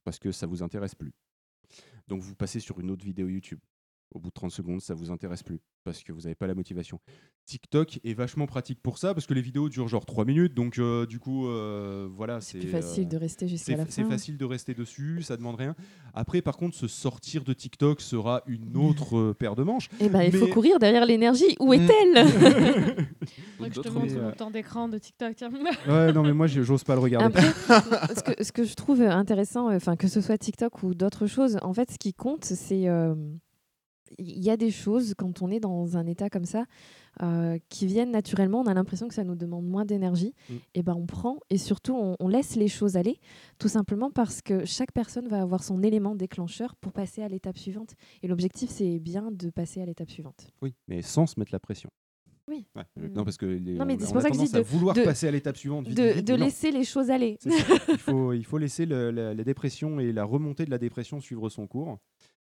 parce 0.04 0.18
que 0.18 0.30
ça 0.32 0.46
vous 0.46 0.62
intéresse 0.62 0.94
plus. 0.94 1.12
Donc 2.08 2.22
vous 2.22 2.34
passez 2.36 2.60
sur 2.60 2.78
une 2.80 2.90
autre 2.90 3.04
vidéo 3.04 3.28
YouTube. 3.28 3.58
Au 4.14 4.18
bout 4.20 4.28
de 4.28 4.34
30 4.34 4.50
secondes, 4.52 4.80
ça 4.80 4.94
vous 4.94 5.10
intéresse 5.10 5.42
plus 5.42 5.58
parce 5.84 6.02
que 6.02 6.12
vous 6.12 6.22
n'avez 6.22 6.34
pas 6.36 6.46
la 6.46 6.54
motivation. 6.54 7.00
TikTok 7.44 8.00
est 8.04 8.14
vachement 8.14 8.46
pratique 8.46 8.80
pour 8.82 8.98
ça 8.98 9.14
parce 9.14 9.26
que 9.26 9.34
les 9.34 9.40
vidéos 9.40 9.68
durent 9.68 9.88
genre 9.88 10.06
3 10.06 10.24
minutes. 10.24 10.54
Donc, 10.54 10.78
euh, 10.78 11.06
du 11.06 11.18
coup, 11.18 11.48
euh, 11.48 12.08
voilà. 12.10 12.40
C'est 12.40 12.58
plus 12.58 12.68
facile 12.68 13.04
euh, 13.04 13.08
de 13.08 13.16
rester 13.16 13.46
jusqu'à 13.48 13.72
c'est 13.72 13.76
la 13.76 13.84
fa- 13.84 13.90
C'est 13.90 14.02
fin. 14.04 14.08
facile 14.10 14.36
de 14.38 14.44
rester 14.44 14.74
dessus, 14.74 15.22
ça 15.22 15.36
demande 15.36 15.56
rien. 15.56 15.74
Après, 16.14 16.40
par 16.40 16.56
contre, 16.56 16.76
se 16.76 16.86
sortir 16.88 17.44
de 17.44 17.52
TikTok 17.52 18.00
sera 18.00 18.42
une 18.46 18.76
autre 18.76 19.16
euh, 19.16 19.34
paire 19.34 19.54
de 19.54 19.62
manches. 19.64 19.88
Eh 20.00 20.08
ben, 20.08 20.22
il 20.22 20.32
faut 20.32 20.46
courir 20.48 20.78
derrière 20.78 21.04
l'énergie. 21.04 21.56
Où 21.60 21.72
Mm. 21.74 21.74
est-elle 21.80 22.26
que 22.26 23.02
je 23.64 23.68
te 23.68 23.74
d'autres 23.74 23.92
montre 23.92 24.14
mon 24.14 24.20
euh, 24.20 24.32
temps 24.32 24.50
d'écran 24.50 24.88
de 24.88 24.98
TikTok. 24.98 25.34
Tiens. 25.36 25.50
Ouais, 25.88 26.12
non, 26.12 26.22
mais 26.22 26.32
moi, 26.32 26.46
j'ose 26.46 26.84
pas 26.84 26.94
le 26.94 27.00
regarder. 27.00 27.26
Après, 27.38 27.52
ce, 28.14 28.22
que, 28.22 28.42
ce 28.44 28.52
que 28.52 28.64
je 28.64 28.74
trouve 28.74 29.02
intéressant, 29.02 29.72
enfin 29.74 29.96
que 29.96 30.08
ce 30.08 30.20
soit 30.20 30.38
TikTok 30.38 30.82
ou 30.82 30.94
d'autres 30.94 31.26
choses, 31.26 31.58
en 31.62 31.74
fait, 31.74 31.90
ce 31.90 31.98
qui 31.98 32.12
compte, 32.14 32.44
c'est 32.44 32.88
euh, 32.88 33.14
il 34.18 34.42
y 34.42 34.50
a 34.50 34.56
des 34.56 34.70
choses 34.70 35.14
quand 35.16 35.42
on 35.42 35.50
est 35.50 35.60
dans 35.60 35.96
un 35.96 36.06
état 36.06 36.28
comme 36.30 36.44
ça 36.44 36.64
euh, 37.22 37.58
qui 37.68 37.86
viennent 37.86 38.10
naturellement. 38.10 38.60
On 38.60 38.66
a 38.66 38.74
l'impression 38.74 39.08
que 39.08 39.14
ça 39.14 39.24
nous 39.24 39.34
demande 39.36 39.66
moins 39.66 39.84
d'énergie. 39.84 40.34
Mm. 40.50 40.54
Et 40.74 40.82
ben 40.82 40.94
on 40.94 41.06
prend 41.06 41.38
et 41.50 41.58
surtout 41.58 41.94
on, 41.94 42.16
on 42.20 42.28
laisse 42.28 42.56
les 42.56 42.68
choses 42.68 42.96
aller, 42.96 43.18
tout 43.58 43.68
simplement 43.68 44.10
parce 44.10 44.42
que 44.42 44.64
chaque 44.64 44.92
personne 44.92 45.28
va 45.28 45.40
avoir 45.40 45.62
son 45.64 45.82
élément 45.82 46.14
déclencheur 46.14 46.76
pour 46.76 46.92
passer 46.92 47.22
à 47.22 47.28
l'étape 47.28 47.58
suivante. 47.58 47.94
Et 48.22 48.28
l'objectif, 48.28 48.70
c'est 48.70 48.98
bien 48.98 49.30
de 49.32 49.50
passer 49.50 49.80
à 49.82 49.86
l'étape 49.86 50.10
suivante. 50.10 50.48
Oui, 50.62 50.74
mais 50.88 51.02
sans 51.02 51.26
se 51.26 51.38
mettre 51.38 51.52
la 51.52 51.60
pression. 51.60 51.90
Oui. 52.48 52.64
Ouais, 52.76 52.84
euh, 53.00 53.08
Mm. 53.08 53.12
Non, 53.14 53.24
parce 53.24 53.36
que 53.38 53.46
les, 53.46 53.74
Non, 53.74 53.84
mais 53.84 53.96
c'est 53.98 54.06
pour 54.08 54.18
a 54.18 54.20
ça 54.20 54.30
que 54.30 54.36
je 54.36 54.42
dis 54.44 54.52
de- 54.52 54.60
vouloir 54.60 54.94
de- 54.94 55.02
passer 55.02 55.26
à 55.26 55.32
l'étape 55.32 55.56
suivante. 55.56 55.88
vite, 55.88 55.96
De, 55.96 56.04
vite, 56.12 56.26
de 56.28 56.34
laisser 56.34 56.70
les 56.70 56.84
choses 56.84 57.10
aller. 57.10 57.38
Il, 57.88 57.98
faut, 57.98 58.32
il 58.32 58.44
faut 58.44 58.58
laisser 58.58 58.86
le- 58.86 59.10
la, 59.10 59.34
la 59.34 59.42
dépression 59.42 59.98
et 59.98 60.12
la 60.12 60.22
remontée 60.24 60.64
de 60.64 60.70
la 60.70 60.78
dépression 60.78 61.18
suivre 61.20 61.48
son 61.48 61.66
cours. 61.66 61.98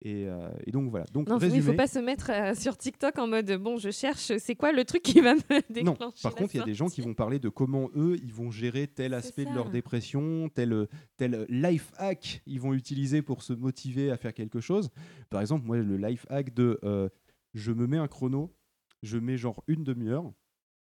Et, 0.02 0.28
euh, 0.28 0.51
et 0.66 0.73
donc 0.73 0.90
voilà. 0.90 1.06
Donc, 1.12 1.28
Non, 1.28 1.39
il 1.39 1.44
résumé, 1.44 1.62
faut 1.62 1.73
pas 1.73 1.86
se 1.86 1.98
mettre 1.98 2.31
euh, 2.31 2.55
sur 2.55 2.77
TikTok 2.77 3.18
en 3.18 3.27
mode 3.27 3.51
bon, 3.52 3.78
je 3.78 3.90
cherche, 3.90 4.36
c'est 4.39 4.55
quoi 4.55 4.70
le 4.73 4.85
truc 4.85 5.02
qui 5.02 5.20
va 5.20 5.35
me 5.35 5.73
déclencher 5.73 5.85
Non, 5.85 6.12
par 6.23 6.35
contre, 6.35 6.55
il 6.55 6.59
y 6.59 6.60
a 6.60 6.64
des 6.64 6.74
gens 6.74 6.89
qui 6.89 7.01
vont 7.01 7.14
parler 7.14 7.39
de 7.39 7.48
comment 7.48 7.90
eux, 7.97 8.16
ils 8.23 8.32
vont 8.32 8.51
gérer 8.51 8.89
tel 8.89 9.14
aspect 9.14 9.47
de 9.47 9.55
leur 9.55 9.70
dépression, 9.70 10.48
tel, 10.51 10.86
tel 11.16 11.47
life 11.48 11.93
hack 11.97 12.43
ils 12.47 12.60
vont 12.60 12.74
utiliser 12.74 13.23
pour 13.23 13.43
se 13.43 13.52
motiver 13.52 14.10
à 14.10 14.16
faire 14.16 14.35
quelque 14.35 14.60
chose. 14.60 14.90
Par 15.31 15.40
exemple, 15.40 15.66
moi, 15.66 15.78
le 15.78 15.97
life 15.97 16.27
hack 16.28 16.52
de 16.52 16.78
euh, 16.85 17.09
je 17.55 17.73
me 17.73 17.86
mets 17.86 17.98
un 17.98 18.09
chrono, 18.09 18.55
je 19.02 19.16
mets 19.18 19.39
genre 19.39 19.62
une 19.66 19.82
demi-heure 19.82 20.31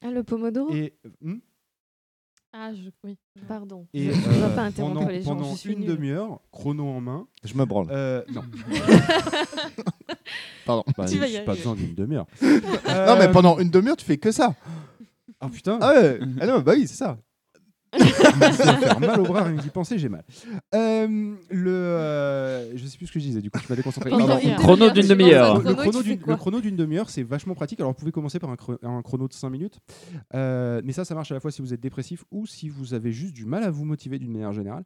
Ah, 0.01 0.11
le 0.11 0.25
Pomodoro? 0.25 0.73
Et. 0.73 0.95
Hmm? 1.21 1.39
Ah, 2.57 2.71
je... 2.73 2.89
oui. 3.03 3.19
Pardon. 3.49 3.89
Et 3.93 4.13
je 4.13 4.29
ne 4.29 4.39
dois 4.39 4.47
euh, 4.47 4.55
pas 4.55 4.63
interrompre 4.63 4.95
pendant, 4.95 5.09
les 5.09 5.23
gens. 5.23 5.35
pendant 5.35 5.53
je 5.55 5.59
suis 5.59 5.73
une 5.73 5.85
demi-heure, 5.85 6.39
chrono 6.53 6.87
en 6.87 7.01
main. 7.01 7.27
Je 7.43 7.53
me 7.55 7.65
branle. 7.65 7.89
Euh, 7.91 8.23
non. 8.33 8.43
Pardon. 10.65 10.85
Bah, 10.97 11.07
Tu 11.07 11.19
vas 11.19 11.27
y 11.27 11.33
j'ai 11.33 11.41
pas 11.41 11.57
besoin 11.57 11.75
d'une 11.75 11.97
demi-heure. 11.97 12.27
Non, 12.41 13.17
mais 13.19 13.29
pendant 13.33 13.59
une 13.59 13.71
demi-heure, 13.71 13.97
tu 13.97 14.05
fais 14.05 14.19
que 14.19 14.31
ça. 14.31 14.55
Ah 15.41 15.49
putain. 15.49 15.81
Ah 15.83 15.95
ouais. 15.95 16.21
Ah 16.41 16.47
non, 16.47 16.61
bah 16.61 16.75
oui, 16.77 16.87
c'est 16.87 16.95
ça. 16.95 17.19
ça 18.53 18.65
va 18.73 18.77
faire 18.79 19.01
mal 19.01 19.21
au 19.21 19.25
bras, 19.25 19.45
rien 19.45 19.57
que 19.57 19.63
d'y 19.63 19.69
penser, 19.71 19.99
j'ai 19.99 20.09
mal. 20.09 20.25
Euh, 20.75 21.35
le, 21.51 21.71
euh, 21.71 22.77
je 22.77 22.87
sais 22.87 22.97
plus 22.97 23.07
ce 23.07 23.13
que 23.13 23.19
je 23.21 23.25
disais, 23.25 23.41
du 23.41 23.51
coup, 23.51 23.59
déconcentrer. 23.75 24.11
Pendant 24.11 24.27
Pardon. 24.27 24.49
une 24.49 24.57
Chrono 24.57 24.91
d'une 24.91 25.07
demi-heure. 25.09 25.61
Le 25.63 25.75
Chrono, 25.75 26.03
d'une- 26.03 26.19
quoi 26.21 26.35
le 26.35 26.39
chrono 26.39 26.61
d'une 26.61 26.77
demi-heure, 26.77 27.11
c'est 27.11 27.23
vachement 27.23 27.55
pratique. 27.55 27.81
Alors, 27.81 27.93
vous 27.93 27.99
pouvez 27.99 28.13
commencer 28.13 28.39
par 28.39 28.51
un, 28.51 28.55
chro- 28.57 28.79
un 28.83 29.03
chrono 29.03 29.29
de 29.29 29.33
5 29.33 29.51
minutes. 29.51 29.79
Euh, 30.35 30.81
mais 30.85 30.93
ça, 30.93 31.05
ça 31.05 31.15
marche 31.15 31.31
à 31.31 31.35
la 31.35 31.41
fois 31.41 31.51
si 31.51 31.63
vous 31.63 31.73
êtes 31.75 31.81
dépressif 31.81 32.25
ou 32.31 32.47
si 32.47 32.69
vous 32.69 32.95
avez 32.95 33.13
juste 33.13 33.35
du 33.35 33.45
mal 33.47 33.63
à 33.65 33.71
vous 33.71 33.85
motiver 33.85 34.19
d'une 34.19 34.33
manière 34.33 34.53
générale. 34.53 34.85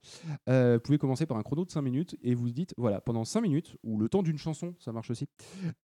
Euh, 0.48 0.74
vous 0.74 0.80
pouvez 0.80 0.98
commencer 0.98 1.26
par 1.26 1.36
un 1.36 1.42
chrono 1.42 1.64
de 1.64 1.70
5 1.70 1.82
minutes 1.82 2.16
et 2.22 2.34
vous 2.34 2.50
dites 2.50 2.74
voilà, 2.76 3.00
pendant 3.00 3.24
5 3.24 3.40
minutes, 3.40 3.76
ou 3.82 3.98
le 3.98 4.08
temps 4.08 4.22
d'une 4.22 4.38
chanson, 4.38 4.74
ça 4.78 4.92
marche 4.92 5.10
aussi, 5.10 5.26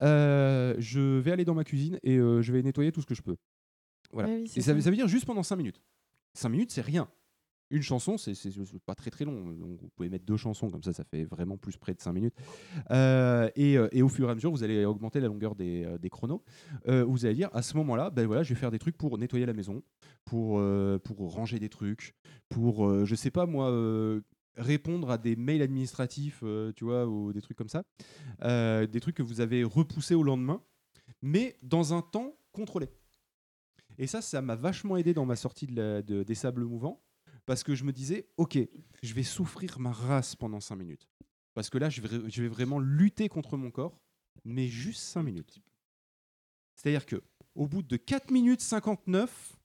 euh, 0.03 0.75
je 0.79 0.99
vais 1.19 1.31
aller 1.31 1.45
dans 1.45 1.53
ma 1.55 1.63
cuisine 1.63 1.99
et 2.03 2.17
euh, 2.17 2.41
je 2.41 2.51
vais 2.51 2.61
nettoyer 2.61 2.91
tout 2.91 3.01
ce 3.01 3.05
que 3.05 3.15
je 3.15 3.21
peux. 3.21 3.35
Voilà. 4.11 4.29
Ouais, 4.29 4.35
oui, 4.41 4.47
c'est 4.47 4.59
et 4.59 4.63
ça, 4.63 4.73
veut- 4.73 4.79
ça. 4.79 4.85
ça 4.85 4.89
veut 4.91 4.95
dire 4.95 5.07
juste 5.07 5.25
pendant 5.25 5.43
5 5.43 5.55
minutes. 5.55 5.81
5 6.37 6.49
minutes, 6.49 6.71
c'est 6.71 6.81
rien. 6.81 7.09
Une 7.71 7.81
chanson, 7.81 8.17
c'est 8.17 8.35
pas 8.85 8.93
très 8.93 9.09
très 9.09 9.25
long. 9.25 9.51
Donc 9.53 9.81
vous 9.81 9.89
pouvez 9.95 10.07
mettre 10.07 10.25
deux 10.25 10.37
chansons, 10.37 10.69
comme 10.69 10.83
ça, 10.83 10.93
ça 10.93 11.03
fait 11.03 11.23
vraiment 11.23 11.57
plus 11.57 11.77
près 11.77 11.95
de 11.95 11.99
5 11.99 12.13
minutes. 12.13 12.35
Euh, 12.91 13.49
et, 13.55 13.77
euh, 13.77 13.87
et 13.91 14.03
au 14.03 14.07
fur 14.07 14.27
et 14.27 14.31
à 14.31 14.35
mesure, 14.35 14.51
vous 14.51 14.63
allez 14.63 14.85
augmenter 14.85 15.19
la 15.19 15.27
longueur 15.27 15.55
des, 15.55 15.83
euh, 15.83 15.97
chronos. 16.09 16.43
Vous 16.85 17.25
allez 17.25 17.33
dire, 17.33 17.49
à 17.53 17.63
ce 17.63 17.75
moment-là, 17.77 18.11
ben 18.11 18.27
voilà, 18.27 18.43
je 18.43 18.53
vais 18.53 18.59
faire 18.59 18.69
des 18.69 18.77
trucs 18.77 18.97
pour 18.97 19.17
nettoyer 19.17 19.47
la 19.47 19.53
maison, 19.53 19.81
pour, 20.25 20.61
pour 21.03 21.33
ranger 21.33 21.59
des 21.59 21.69
trucs, 21.69 22.13
pour, 22.49 23.05
je 23.05 23.15
sais 23.15 23.31
pas 23.31 23.47
moi, 23.47 23.73
répondre 24.55 25.09
à 25.09 25.17
des 25.17 25.35
mails 25.35 25.63
administratifs, 25.63 26.43
tu 26.75 26.85
vois, 26.85 27.07
ou 27.07 27.33
des 27.33 27.41
trucs 27.41 27.57
comme 27.57 27.69
ça. 27.69 27.83
Des 28.41 28.99
trucs 29.01 29.15
que 29.15 29.23
vous 29.23 29.41
avez 29.41 29.63
repoussés 29.63 30.15
au 30.15 30.23
lendemain, 30.23 30.61
mais 31.23 31.55
dans 31.63 31.95
un 31.95 32.03
temps 32.03 32.37
contrôlé. 32.51 32.89
Et 33.97 34.07
ça, 34.07 34.21
ça 34.21 34.41
m'a 34.41 34.55
vachement 34.55 34.97
aidé 34.97 35.13
dans 35.13 35.25
ma 35.25 35.35
sortie 35.35 35.67
de 35.67 35.75
la- 35.75 36.01
de- 36.01 36.23
des 36.23 36.35
sables 36.35 36.63
mouvants, 36.65 37.01
parce 37.45 37.63
que 37.63 37.75
je 37.75 37.83
me 37.83 37.91
disais, 37.93 38.27
ok, 38.37 38.57
je 39.03 39.13
vais 39.13 39.23
souffrir 39.23 39.79
ma 39.79 39.91
race 39.91 40.35
pendant 40.35 40.59
5 40.59 40.75
minutes. 40.75 41.07
Parce 41.53 41.69
que 41.69 41.77
là, 41.77 41.89
je 41.89 42.01
vais, 42.01 42.29
je 42.29 42.41
vais 42.41 42.47
vraiment 42.49 42.79
lutter 42.79 43.29
contre 43.29 43.55
mon 43.57 43.71
corps, 43.71 43.97
mais 44.43 44.67
juste 44.67 45.01
5 45.01 45.23
minutes. 45.23 45.59
C'est-à-dire 46.75 47.05
que 47.05 47.23
au 47.55 47.67
bout 47.67 47.81
de 47.83 47.95
4 47.95 48.31
minutes 48.31 48.61
59, 48.61 49.55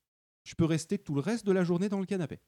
je 0.44 0.55
peux 0.55 0.65
rester 0.65 0.98
tout 0.98 1.15
le 1.15 1.20
reste 1.20 1.44
de 1.44 1.52
la 1.52 1.65
journée 1.65 1.89
dans 1.89 1.98
le 2.01 2.07
canapé. 2.07 2.39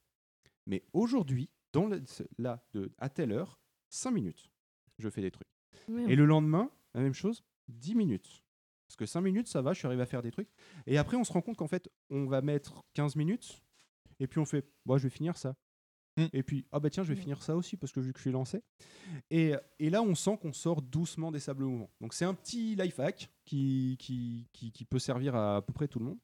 Mais 0.66 0.84
aujourd'hui, 0.92 1.50
dans 1.72 1.86
le- 1.86 2.02
là, 2.38 2.64
de, 2.74 2.92
à 2.98 3.08
telle 3.08 3.32
heure, 3.32 3.58
5 3.90 4.12
minutes, 4.12 4.50
je 4.98 5.08
fais 5.08 5.20
des 5.22 5.30
trucs. 5.32 5.48
Et 6.10 6.14
le 6.16 6.24
lendemain, 6.26 6.70
la 6.94 7.00
même 7.00 7.14
chose, 7.14 7.42
10 7.68 7.94
minutes. 7.96 8.41
Parce 8.92 8.96
que 8.96 9.06
5 9.06 9.22
minutes, 9.22 9.48
ça 9.48 9.62
va, 9.62 9.72
je 9.72 9.78
suis 9.78 9.86
arrivé 9.86 10.02
à 10.02 10.06
faire 10.06 10.20
des 10.20 10.30
trucs. 10.30 10.50
Et 10.86 10.98
après, 10.98 11.16
on 11.16 11.24
se 11.24 11.32
rend 11.32 11.40
compte 11.40 11.56
qu'en 11.56 11.66
fait, 11.66 11.88
on 12.10 12.26
va 12.26 12.42
mettre 12.42 12.84
15 12.92 13.16
minutes, 13.16 13.62
et 14.20 14.26
puis 14.26 14.38
on 14.38 14.44
fait, 14.44 14.66
moi, 14.84 14.98
je 14.98 15.04
vais 15.04 15.10
finir 15.10 15.38
ça. 15.38 15.56
Mm. 16.18 16.26
Et 16.34 16.42
puis, 16.42 16.66
ah 16.72 16.78
bah 16.78 16.90
tiens, 16.90 17.02
je 17.02 17.08
vais 17.08 17.18
finir 17.18 17.42
ça 17.42 17.56
aussi, 17.56 17.78
parce 17.78 17.90
que 17.90 18.00
vu 18.00 18.12
que 18.12 18.18
je 18.18 18.24
suis 18.24 18.32
lancé. 18.32 18.62
Et, 19.30 19.54
et 19.78 19.88
là, 19.88 20.02
on 20.02 20.14
sent 20.14 20.36
qu'on 20.42 20.52
sort 20.52 20.82
doucement 20.82 21.32
des 21.32 21.38
sables 21.38 21.64
mouvants. 21.64 21.88
Donc, 22.02 22.12
c'est 22.12 22.26
un 22.26 22.34
petit 22.34 22.76
life 22.76 23.00
hack 23.00 23.30
qui, 23.46 23.96
qui, 23.98 24.46
qui, 24.52 24.72
qui 24.72 24.84
peut 24.84 24.98
servir 24.98 25.34
à 25.36 25.56
à 25.56 25.62
peu 25.62 25.72
près 25.72 25.88
tout 25.88 25.98
le 25.98 26.04
monde, 26.04 26.18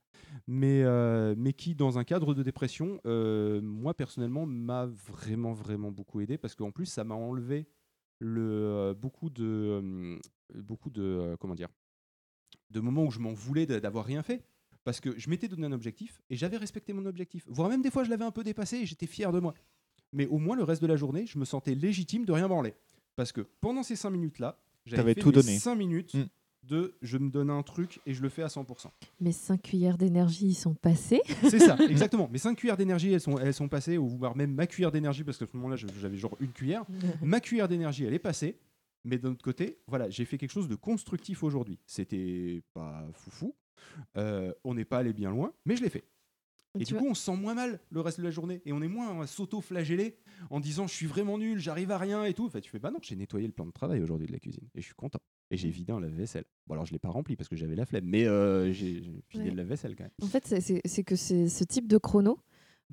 mais, 0.46 0.82
euh, 0.82 1.34
mais 1.38 1.54
qui, 1.54 1.74
dans 1.74 1.98
un 1.98 2.04
cadre 2.04 2.34
de 2.34 2.42
dépression, 2.42 3.00
euh, 3.06 3.62
moi, 3.62 3.94
personnellement, 3.94 4.44
m'a 4.44 4.84
vraiment, 4.84 5.54
vraiment 5.54 5.90
beaucoup 5.90 6.20
aidé, 6.20 6.36
parce 6.36 6.54
qu'en 6.54 6.70
plus, 6.70 6.84
ça 6.84 7.02
m'a 7.02 7.14
enlevé 7.14 7.66
le, 8.18 8.42
euh, 8.42 8.94
beaucoup 8.94 9.30
de, 9.30 9.44
euh, 9.44 10.18
beaucoup 10.54 10.90
de, 10.90 11.02
euh, 11.02 11.36
comment 11.36 11.54
dire, 11.54 11.68
de 12.70 12.80
moments 12.80 13.04
où 13.04 13.10
je 13.10 13.18
m'en 13.18 13.32
voulais 13.32 13.66
d'avoir 13.66 14.04
rien 14.04 14.22
fait. 14.22 14.42
Parce 14.84 15.00
que 15.00 15.18
je 15.18 15.28
m'étais 15.28 15.48
donné 15.48 15.66
un 15.66 15.72
objectif 15.72 16.22
et 16.30 16.36
j'avais 16.36 16.56
respecté 16.56 16.92
mon 16.92 17.04
objectif. 17.04 17.44
Voire 17.48 17.68
même 17.68 17.82
des 17.82 17.90
fois, 17.90 18.04
je 18.04 18.10
l'avais 18.10 18.24
un 18.24 18.30
peu 18.30 18.42
dépassé 18.42 18.78
et 18.78 18.86
j'étais 18.86 19.06
fier 19.06 19.32
de 19.32 19.40
moi. 19.40 19.52
Mais 20.12 20.26
au 20.26 20.38
moins, 20.38 20.56
le 20.56 20.64
reste 20.64 20.80
de 20.80 20.86
la 20.86 20.96
journée, 20.96 21.26
je 21.26 21.38
me 21.38 21.44
sentais 21.44 21.74
légitime 21.74 22.24
de 22.24 22.32
rien 22.32 22.48
branler. 22.48 22.74
Parce 23.14 23.32
que 23.32 23.42
pendant 23.60 23.82
ces 23.82 23.96
5 23.96 24.10
minutes-là, 24.10 24.58
j'avais 24.86 25.14
tout 25.14 25.32
donné. 25.32 25.58
5 25.58 25.74
minutes 25.74 26.14
Mm. 26.14 26.24
de 26.68 26.94
je 27.02 27.18
me 27.18 27.30
donne 27.30 27.50
un 27.50 27.62
truc 27.62 28.00
et 28.06 28.14
je 28.14 28.22
le 28.22 28.28
fais 28.28 28.42
à 28.42 28.48
100%. 28.48 28.90
Mes 29.20 29.32
5 29.32 29.60
cuillères 29.62 29.98
d'énergie 29.98 30.46
ils 30.46 30.54
sont 30.54 30.74
passées. 30.74 31.20
C'est 31.50 31.58
ça, 31.58 31.76
exactement. 31.88 32.28
Mes 32.30 32.38
5 32.38 32.56
cuillères 32.56 32.76
d'énergie, 32.76 33.12
elles 33.12 33.20
sont, 33.20 33.38
elles 33.38 33.54
sont 33.54 33.68
passées, 33.68 33.98
ou 33.98 34.08
voire 34.08 34.36
même 34.36 34.52
ma 34.52 34.66
cuillère 34.66 34.92
d'énergie, 34.92 35.24
parce 35.24 35.38
qu'à 35.38 35.46
ce 35.46 35.56
moment-là, 35.56 35.76
j'avais 35.76 36.16
genre 36.16 36.36
une 36.40 36.52
cuillère. 36.52 36.84
ma 37.22 37.40
cuillère 37.40 37.68
d'énergie, 37.68 38.04
elle 38.04 38.14
est 38.14 38.18
passée. 38.18 38.56
Mais 39.04 39.18
d'un 39.18 39.30
autre 39.30 39.44
côté, 39.44 39.78
voilà, 39.86 40.10
j'ai 40.10 40.24
fait 40.24 40.38
quelque 40.38 40.50
chose 40.52 40.68
de 40.68 40.74
constructif 40.74 41.42
aujourd'hui. 41.42 41.78
C'était 41.86 42.62
pas 42.74 43.06
foufou. 43.12 43.54
Euh, 44.16 44.52
on 44.64 44.74
n'est 44.74 44.84
pas 44.84 44.98
allé 44.98 45.12
bien 45.12 45.30
loin, 45.30 45.52
mais 45.64 45.76
je 45.76 45.82
l'ai 45.82 45.88
fait. 45.90 46.04
Et 46.78 46.84
du 46.84 46.92
vois- 46.92 47.02
coup, 47.02 47.08
on 47.08 47.14
se 47.14 47.22
sent 47.24 47.36
moins 47.36 47.54
mal 47.54 47.80
le 47.90 48.00
reste 48.00 48.18
de 48.18 48.24
la 48.24 48.30
journée. 48.30 48.60
Et 48.66 48.72
on 48.72 48.82
est 48.82 48.88
moins 48.88 49.20
à 49.22 49.26
s'auto-flageller 49.26 50.16
en 50.50 50.60
disant 50.60 50.86
je 50.86 50.94
suis 50.94 51.06
vraiment 51.06 51.38
nul, 51.38 51.58
j'arrive 51.58 51.90
à 51.90 51.98
rien 51.98 52.24
et 52.24 52.34
tout. 52.34 52.44
Enfin, 52.46 52.60
tu 52.60 52.70
fais 52.70 52.78
bah 52.78 52.90
non, 52.90 52.98
j'ai 53.02 53.16
nettoyé 53.16 53.46
le 53.46 53.52
plan 53.52 53.66
de 53.66 53.72
travail 53.72 54.00
aujourd'hui 54.02 54.26
de 54.26 54.32
la 54.32 54.38
cuisine. 54.38 54.68
Et 54.74 54.80
je 54.80 54.86
suis 54.86 54.94
content. 54.94 55.18
Et 55.50 55.56
j'ai 55.56 55.70
vidé 55.70 55.92
un 55.92 56.00
lave-vaisselle. 56.00 56.44
Bon, 56.66 56.74
alors 56.74 56.84
je 56.84 56.92
l'ai 56.92 56.98
pas 56.98 57.08
rempli 57.08 57.34
parce 57.36 57.48
que 57.48 57.56
j'avais 57.56 57.74
la 57.74 57.86
flemme, 57.86 58.04
mais 58.04 58.26
euh, 58.26 58.70
j'ai 58.72 59.00
vidé 59.30 59.44
Ouais. 59.44 59.50
le 59.50 59.56
lave-vaisselle 59.56 59.96
quand 59.96 60.04
même. 60.04 60.12
En 60.22 60.26
fait, 60.26 60.46
c'est 60.46 61.04
que 61.04 61.16
c'est 61.16 61.48
ce 61.48 61.64
type 61.64 61.88
de 61.88 61.96
chrono, 61.98 62.38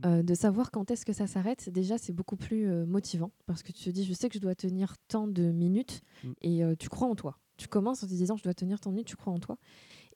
euh, 0.04 0.24
de 0.24 0.34
savoir 0.34 0.72
quand 0.72 0.92
est-ce 0.92 1.06
que 1.06 1.14
ça 1.14 1.28
s'arrête, 1.28 1.70
déjà, 1.70 1.98
c'est 1.98 2.12
beaucoup 2.12 2.36
plus 2.36 2.68
euh, 2.68 2.86
motivant. 2.86 3.32
Parce 3.46 3.64
que 3.64 3.72
tu 3.72 3.84
te 3.86 3.90
dis, 3.92 4.04
je 4.04 4.14
sais 4.14 4.28
que 4.28 4.36
je 4.36 4.40
dois 4.42 4.56
tenir 4.56 4.98
tant 5.08 5.28
de 5.28 5.52
minutes 5.52 6.02
Mm. 6.24 6.32
et 6.42 6.64
euh, 6.64 6.76
tu 6.78 6.90
crois 6.90 7.08
en 7.08 7.16
toi. 7.16 7.38
Tu 7.58 7.68
commences 7.70 8.04
en 8.04 8.08
te 8.08 8.12
disant, 8.14 8.36
je 8.36 8.44
dois 8.44 8.54
tenir 8.54 8.80
tant 8.82 8.90
de 8.90 8.96
minutes, 8.96 9.08
tu 9.08 9.16
crois 9.16 9.32
en 9.32 9.40
toi. 9.40 9.58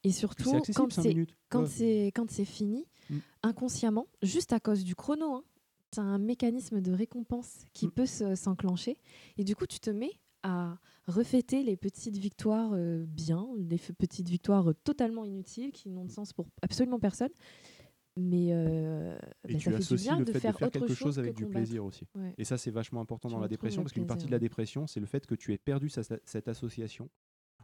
Et 0.04 0.12
surtout, 0.12 0.52
quand 0.76 0.92
c'est 0.92 1.08
minutes. 1.10 1.36
quand 1.50 1.62
Ouais. 1.62 1.68
c'est 1.68 2.06
quand 2.16 2.30
c'est 2.30 2.46
fini, 2.46 2.86
Mm. 3.10 3.18
inconsciemment, 3.44 4.08
juste 4.22 4.54
à 4.54 4.60
cause 4.60 4.84
du 4.84 4.96
chrono, 4.96 5.44
tu 5.92 6.00
as 6.00 6.04
un 6.04 6.20
mécanisme 6.20 6.82
de 6.82 6.92
récompense 6.92 7.66
qui 7.74 7.88
Mm. 7.88 7.92
peut 7.92 8.06
se- 8.06 8.36
s'enclencher. 8.36 8.98
Et 9.38 9.44
du 9.44 9.56
coup, 9.56 9.66
tu 9.66 9.80
te 9.80 9.90
mets 9.90 10.12
à 10.44 10.78
refêter 11.08 11.64
les 11.64 11.76
petites 11.76 12.18
victoires 12.18 12.72
bien, 13.08 13.48
les 13.58 13.78
petites 13.78 14.30
victoires 14.30 14.70
totalement 14.84 15.26
inutiles 15.26 15.72
qui 15.74 15.90
n'ont 15.90 16.06
de 16.06 16.12
sens 16.12 16.32
pour 16.34 16.48
absolument 16.62 17.00
personne. 17.00 17.32
Mais, 18.18 18.49
euh, 18.52 19.18
Et 19.48 19.53
mais 19.53 19.60
tu 19.60 19.65
ça 19.65 19.72
fait 19.72 19.77
du 19.77 19.81
associes 19.84 20.07
bien 20.10 20.19
le 20.19 20.26
de 20.26 20.31
fait 20.34 20.40
faire, 20.40 20.53
de 20.53 20.57
faire 20.57 20.72
quelque 20.72 20.94
chose 20.94 21.19
avec 21.19 21.36
du 21.36 21.44
combattre. 21.45 21.60
plaisir 21.64 21.86
aussi. 21.86 22.06
Ouais. 22.15 22.34
Et 22.38 22.44
ça, 22.44 22.57
c'est 22.57 22.72
vachement 22.72 23.02
important 23.02 23.30
Tu 23.30 23.36
dans 23.36 23.40
la 23.40 23.48
dépression 23.48 23.81
parce 23.84 23.94
qu'une 23.94 24.07
partie 24.07 24.26
de 24.26 24.31
la 24.31 24.40
dépression, 24.40 24.88
c'est 24.88 24.99
le 24.99 25.06
fait 25.06 25.26
que 25.26 25.36
tu 25.36 25.53
aies 25.53 25.57
perdu 25.57 25.90
sa- 25.90 26.02
cette 26.26 26.48
association 26.48 27.10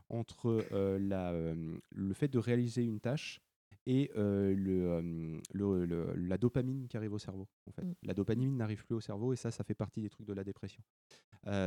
entre 0.10 0.64
euh, 0.72 1.00
la, 1.00 1.32
euh, 1.34 1.78
le 1.90 2.14
fait 2.14 2.28
de 2.28 2.38
réaliser 2.40 2.84
une 2.84 3.00
tâche 3.00 3.42
et 3.88 4.12
le, 4.16 4.54
le- 5.54 5.86
le- 5.86 6.14
la 6.16 6.38
dopamine 6.38 6.88
qui 6.88 6.98
arrive 6.98 7.14
au 7.14 7.20
cerveau. 7.20 7.48
En 7.68 7.72
fait. 7.72 7.84
Mm. 7.84 7.94
La 8.04 8.14
dopamine 8.14 8.56
n'arrive 8.58 8.84
plus 8.86 8.96
au 8.96 9.00
cerveau 9.02 9.34
et 9.34 9.36
ça, 9.36 9.52
ça 9.52 9.64
fait 9.64 9.76
partie 9.76 10.02
des 10.02 10.10
trucs 10.10 10.26
de 10.26 10.34
la 10.34 10.44
dépression. 10.44 10.82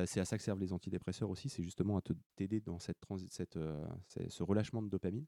C'est 0.07 0.19
à 0.19 0.25
ça 0.25 0.37
que 0.37 0.43
servent 0.43 0.59
les 0.61 0.73
antidépresseurs 0.73 1.31
aussi, 1.31 1.49
c'est 1.49 1.63
justement 1.63 1.97
à 1.99 2.03
t'aider 2.37 2.61
dans 2.61 2.79
cette 2.81 2.97
ce 4.29 4.43
relâchement 4.43 4.83
de 4.83 4.89
dopamine. 4.89 5.27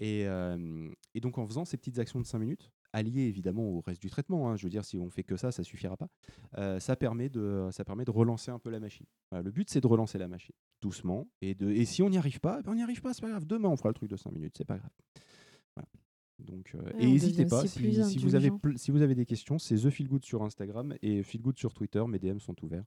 Et, 0.00 0.26
euh, 0.26 0.88
et 1.14 1.20
donc 1.20 1.36
en 1.36 1.46
faisant 1.46 1.64
ces 1.64 1.76
petites 1.76 1.98
actions 1.98 2.18
de 2.18 2.24
5 2.26 2.38
minutes, 2.38 2.70
alliées 2.92 3.26
évidemment 3.26 3.68
au 3.68 3.80
reste 3.80 4.00
du 4.00 4.08
traitement, 4.10 4.48
hein, 4.48 4.56
je 4.56 4.64
veux 4.64 4.70
dire 4.70 4.84
si 4.84 4.98
on 4.98 5.10
fait 5.10 5.22
que 5.22 5.36
ça, 5.36 5.52
ça 5.52 5.62
suffira 5.62 5.96
pas, 5.96 6.08
euh, 6.58 6.80
ça, 6.80 6.96
permet 6.96 7.28
de, 7.28 7.68
ça 7.70 7.84
permet 7.84 8.06
de 8.06 8.10
relancer 8.10 8.50
un 8.50 8.58
peu 8.58 8.70
la 8.70 8.80
machine. 8.80 9.06
Voilà, 9.30 9.42
le 9.42 9.50
but 9.50 9.68
c'est 9.68 9.80
de 9.80 9.86
relancer 9.86 10.18
la 10.18 10.26
machine 10.26 10.54
doucement, 10.80 11.28
et, 11.42 11.54
de, 11.54 11.70
et 11.70 11.84
si 11.84 12.02
on 12.02 12.08
n'y 12.08 12.16
arrive 12.16 12.40
pas, 12.40 12.58
eh 12.60 12.62
ben, 12.62 12.72
on 12.72 12.74
n'y 12.74 12.82
arrive 12.82 13.02
pas, 13.02 13.12
c'est 13.12 13.20
pas 13.20 13.28
grave, 13.28 13.46
demain 13.46 13.68
on 13.68 13.76
fera 13.76 13.90
le 13.90 13.94
truc 13.94 14.08
de 14.10 14.16
5 14.16 14.32
minutes, 14.32 14.54
c'est 14.56 14.64
pas 14.64 14.78
grave. 14.78 14.90
Voilà. 15.76 15.88
Donc, 16.38 16.72
euh, 16.74 16.82
Ouais, 16.82 17.04
et 17.04 17.06
n'hésitez 17.06 17.44
pas, 17.44 17.66
si, 17.66 18.04
si 18.04 18.18
vous 18.18 18.34
avez, 18.34 18.50
si 18.76 18.90
vous 18.90 19.02
avez 19.02 19.14
des 19.14 19.26
questions, 19.26 19.58
c'est 19.58 19.76
The 19.76 19.90
Feel 19.90 20.08
Good 20.08 20.24
sur 20.24 20.42
Instagram 20.42 20.94
et 21.02 21.22
Feel 21.22 21.42
Good 21.42 21.58
sur 21.58 21.74
Twitter, 21.74 22.02
mes 22.08 22.18
DM 22.18 22.38
sont 22.38 22.56
ouverts. 22.64 22.84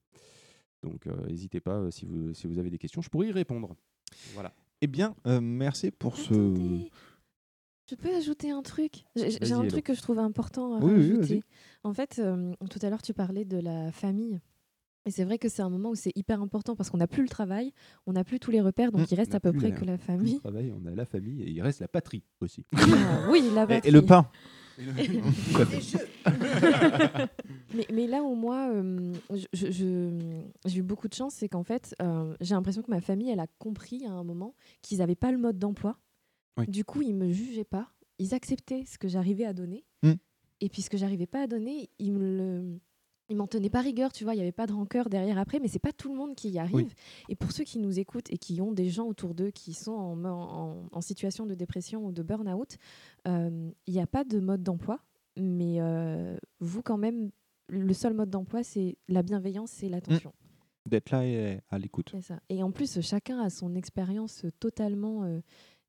Donc 0.81 1.05
n'hésitez 1.05 1.61
pas 1.61 1.91
si 1.91 2.05
vous, 2.05 2.33
si 2.33 2.47
vous 2.47 2.57
avez 2.57 2.71
des 2.71 2.79
questions, 2.79 3.01
je 3.03 3.09
pourrais 3.09 3.27
y 3.27 3.31
répondre. 3.31 3.75
Voilà. 4.33 4.53
Eh 4.83 4.87
bien, 4.87 5.15
euh, 5.27 5.39
merci 5.39 5.91
pour 5.91 6.17
ce. 6.17 6.33
Je 7.89 7.95
peux 7.95 8.13
ajouter 8.13 8.51
un 8.51 8.61
truc? 8.61 9.05
J'ai 9.15 9.53
un 9.53 9.65
truc 9.65 9.85
que 9.85 9.93
je 9.93 10.01
trouve 10.01 10.19
important 10.19 10.73
à 10.75 10.79
Oui, 10.79 10.91
oui, 10.93 11.13
rajouter. 11.13 11.35
vas-y. 11.35 11.43
en 11.85 11.93
fait, 11.93 12.19
euh, 12.19 12.53
tout 12.69 12.79
à 12.81 12.89
l'heure, 12.89 13.01
tu 13.01 13.13
parlais 13.13 13.45
de 13.45 13.57
la 13.59 13.93
famille. 13.93 14.41
Et 15.05 15.11
c'est 15.11 15.23
vrai 15.23 15.37
que 15.37 15.47
c'est 15.47 15.61
un 15.61 15.69
moment 15.69 15.89
où 15.91 15.95
c'est 15.95 16.11
hyper 16.15 16.41
important 16.41 16.75
parce 16.75 16.89
qu'on 16.89 16.97
n'a 16.97 17.07
plus 17.07 17.23
le 17.23 17.29
travail, 17.29 17.71
on 18.07 18.11
n'a 18.11 18.25
plus 18.25 18.41
tous 18.41 18.51
les 18.51 18.59
repères, 18.59 18.91
donc 18.91 19.03
Mm. 19.03 19.07
il 19.11 19.15
reste 19.15 19.35
à 19.35 19.39
peu 19.39 19.51
plus 19.51 19.59
près 19.59 19.69
la- 19.69 19.75
que 19.77 19.85
la 19.85 19.97
Plus 19.97 20.05
famille. 20.05 20.33
de 20.33 20.39
travail, 20.39 20.73
on 20.77 20.85
a 20.85 20.91
la 20.93 21.05
famille 21.05 21.41
et 21.43 21.49
il 21.49 21.61
reste 21.61 21.79
la 21.79 21.87
patrie 21.87 22.23
aussi. 22.41 22.65
Ah, 23.25 23.29
oui, 23.31 23.49
la 23.55 23.63
Et, 23.63 23.87
et 23.87 23.91
le 23.91 24.01
patrie. 24.01 24.05
pain. 24.07 24.29
Mais, 27.75 27.87
mais 27.91 28.05
là 28.05 28.21
où 28.21 28.35
moi, 28.35 28.69
euh, 28.71 29.13
j'ai 29.51 30.77
eu 30.77 30.83
beaucoup 30.83 31.07
de 31.07 31.15
chance, 31.15 31.33
c'est 31.33 31.49
qu'en 31.49 31.63
fait, 31.63 31.95
euh, 32.01 32.35
j'ai 32.39 32.53
l'impression 32.53 32.83
que 32.83 32.91
ma 32.91 33.01
famille, 33.01 33.31
elle 33.31 33.39
a 33.39 33.47
compris 33.57 34.05
à 34.05 34.11
un 34.11 34.23
moment 34.23 34.53
qu'ils 34.83 34.99
n'avaient 34.99 35.15
pas 35.15 35.31
le 35.31 35.39
mode 35.39 35.57
d'emploi. 35.57 35.97
Oui. 36.57 36.67
Du 36.67 36.85
coup, 36.85 37.01
ils 37.01 37.15
me 37.15 37.31
jugeaient 37.31 37.63
pas. 37.63 37.89
Ils 38.19 38.35
acceptaient 38.35 38.85
ce 38.85 38.99
que 38.99 39.07
j'arrivais 39.07 39.45
à 39.45 39.53
donner. 39.53 39.85
Mm. 40.03 40.13
Et 40.61 40.69
puis 40.69 40.83
ce 40.83 40.91
que 40.91 40.97
j'arrivais 40.97 41.25
pas 41.25 41.41
à 41.41 41.47
donner, 41.47 41.89
il 41.97 42.13
me 42.13 42.19
le 42.19 42.79
il 43.33 43.37
m'en 43.37 43.47
tenait 43.47 43.69
pas 43.69 43.81
rigueur, 43.81 44.11
tu 44.13 44.23
vois, 44.23 44.33
il 44.33 44.37
n'y 44.37 44.43
avait 44.43 44.51
pas 44.51 44.67
de 44.67 44.73
rancœur 44.73 45.09
derrière 45.09 45.37
après, 45.37 45.59
mais 45.59 45.67
c'est 45.67 45.79
pas 45.79 45.91
tout 45.91 46.09
le 46.11 46.15
monde 46.17 46.35
qui 46.35 46.49
y 46.51 46.59
arrive. 46.59 46.75
Oui. 46.75 46.93
Et 47.29 47.35
pour 47.35 47.51
ceux 47.51 47.63
qui 47.63 47.79
nous 47.79 47.99
écoutent 47.99 48.31
et 48.31 48.37
qui 48.37 48.61
ont 48.61 48.71
des 48.71 48.89
gens 48.89 49.07
autour 49.07 49.33
d'eux 49.33 49.51
qui 49.51 49.73
sont 49.73 49.91
en, 49.91 50.23
en- 50.25 50.85
en 50.91 51.01
situation 51.01 51.45
de 51.45 51.55
dépression 51.55 52.05
ou 52.05 52.11
de 52.11 52.21
burn-out, 52.23 52.77
euh, 53.27 53.69
il 53.87 53.93
n'y 53.93 53.99
a 53.99 54.07
pas 54.07 54.23
de 54.23 54.39
mode 54.39 54.61
d'emploi, 54.63 54.99
mais 55.35 55.81
euh, 55.81 56.37
vous 56.59 56.81
quand 56.83 56.97
même, 56.97 57.31
le 57.69 57.93
seul 57.93 58.13
mode 58.13 58.29
d'emploi, 58.29 58.63
c'est 58.63 58.97
la 59.07 59.23
bienveillance 59.23 59.81
et 59.83 59.89
l'attention. 59.89 60.31
D'être 60.85 61.11
là 61.11 61.25
et 61.25 61.59
à 61.69 61.79
l'écoute. 61.79 62.13
Et 62.49 62.61
en 62.61 62.71
plus, 62.71 62.99
chacun 63.01 63.39
a 63.39 63.49
son 63.49 63.73
expérience 63.75 64.45
totalement 64.59 65.23
euh, 65.23 65.39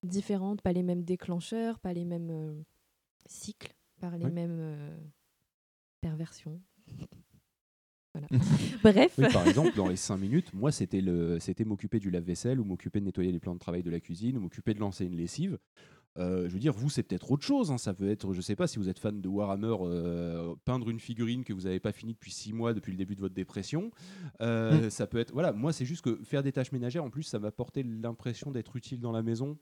différente, 0.05 0.63
pas 0.63 0.73
les 0.73 0.83
mêmes 0.85 1.03
déclencheurs, 1.03 1.79
pas 1.81 1.93
les 1.93 2.05
mêmes 2.05 2.31
euh, 2.31 2.55
cycles, 3.27 3.75
pas 4.01 4.17
les 4.17 4.27
Oui. 4.27 4.31
mêmes 4.33 4.57
euh, 4.61 4.97
perversions. 6.01 6.61
Voilà. 8.15 8.29
Bref. 8.83 9.15
Oui, 9.19 9.27
par 9.33 9.47
exemple, 9.47 9.77
dans 9.77 9.89
les 9.89 9.97
5 9.97 10.17
minutes, 10.17 10.53
moi, 10.55 10.71
c'était 10.73 11.01
le, 11.01 11.39
c'était 11.41 11.65
m'occuper 11.65 11.99
du 11.99 12.11
lave-vaisselle 12.11 12.61
ou 12.61 12.65
m'occuper 12.65 13.01
de 13.01 13.05
nettoyer 13.07 13.33
les 13.33 13.41
plans 13.41 13.55
de 13.55 13.59
travail 13.59 13.83
de 13.83 13.91
la 13.91 14.01
cuisine 14.01 14.37
ou 14.37 14.41
m'occuper 14.41 14.73
de 14.75 14.81
lancer 14.81 15.05
une 15.05 15.17
lessive. 15.17 15.59
Euh, 16.17 16.49
je 16.49 16.55
veux 16.55 16.61
dire, 16.61 16.73
vous, 16.73 16.89
c'est 16.91 17.03
peut-être 17.03 17.33
autre 17.33 17.45
chose. 17.45 17.73
hein. 17.73 17.79
Ça 17.79 17.93
peut 17.93 18.09
être, 18.09 18.33
je 18.33 18.41
sais 18.41 18.55
pas, 18.55 18.69
si 18.69 18.79
vous 18.79 18.89
êtes 18.89 19.01
fan 19.01 19.21
de 19.21 19.29
Warhammer, 19.29 19.75
euh, 19.81 20.55
peindre 20.65 20.89
une 20.91 21.01
figurine 21.01 21.43
que 21.43 21.53
vous 21.53 21.63
n'avez 21.63 21.81
pas 21.81 21.91
finie 21.91 22.13
depuis 22.13 22.31
6 22.31 22.53
mois, 22.53 22.73
depuis 22.73 22.93
le 22.93 22.99
début 22.99 23.17
de 23.17 23.21
votre 23.21 23.35
dépression. 23.35 23.91
Euh, 24.41 24.91
Ça 24.91 25.09
peut 25.09 25.19
être, 25.19 25.33
voilà, 25.33 25.53
moi, 25.53 25.73
c'est 25.73 25.85
juste 25.85 26.03
que 26.03 26.21
faire 26.23 26.45
des 26.45 26.53
tâches 26.53 26.71
ménagères, 26.71 27.03
en 27.03 27.11
plus, 27.11 27.25
ça 27.25 27.41
m'a 27.41 27.49
apporté 27.49 27.83
l'impression 27.83 28.53
d'être 28.53 28.77
utile 28.77 29.01
dans 29.01 29.11
la 29.13 29.23
maison 29.25 29.59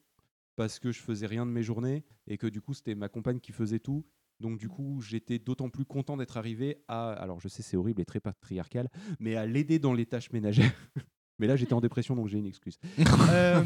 parce 0.55 0.79
que 0.79 0.93
je 0.93 1.01
faisais 1.01 1.27
rien 1.27 1.47
de 1.47 1.51
mes 1.51 1.63
journées 1.63 2.05
et 2.27 2.37
que 2.37 2.47
du 2.47 2.61
coup, 2.61 2.75
c'était 2.75 2.95
ma 2.95 3.09
compagne 3.09 3.41
qui 3.41 3.53
faisait 3.53 3.79
tout. 3.79 4.05
Donc 4.43 4.59
du 4.59 4.69
coup, 4.69 5.01
j'étais 5.01 5.39
d'autant 5.39 5.71
plus 5.71 5.87
content 5.87 6.19
d'être 6.19 6.37
arrivé 6.37 6.85
à, 6.89 7.13
alors 7.13 7.41
je 7.41 7.49
sais 7.49 7.63
c'est 7.63 7.77
horrible 7.79 8.03
et 8.03 8.05
très 8.05 8.21
patriarcal, 8.21 8.91
mais 9.21 9.37
à 9.37 9.47
l'aider 9.47 9.79
dans 9.79 9.95
les 9.95 10.05
tâches 10.05 10.31
ménagères. 10.33 10.71
mais 11.39 11.47
là, 11.47 11.57
j'étais 11.57 11.73
en 11.73 11.81
dépression, 11.81 12.15
donc 12.15 12.29
j'ai 12.29 12.39
une 12.39 12.47
excuse. 12.47 12.79
Euh, 13.31 13.63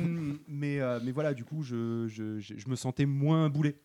mais, 0.46 0.78
euh, 0.80 1.00
mais 1.02 1.10
voilà, 1.10 1.34
du 1.34 1.44
coup, 1.44 1.62
je, 1.62 2.06
je, 2.06 2.38
je- 2.38 2.56
je 2.56 2.68
me 2.68 2.76
sentais 2.76 3.06
moins 3.06 3.48
boulet, 3.48 3.80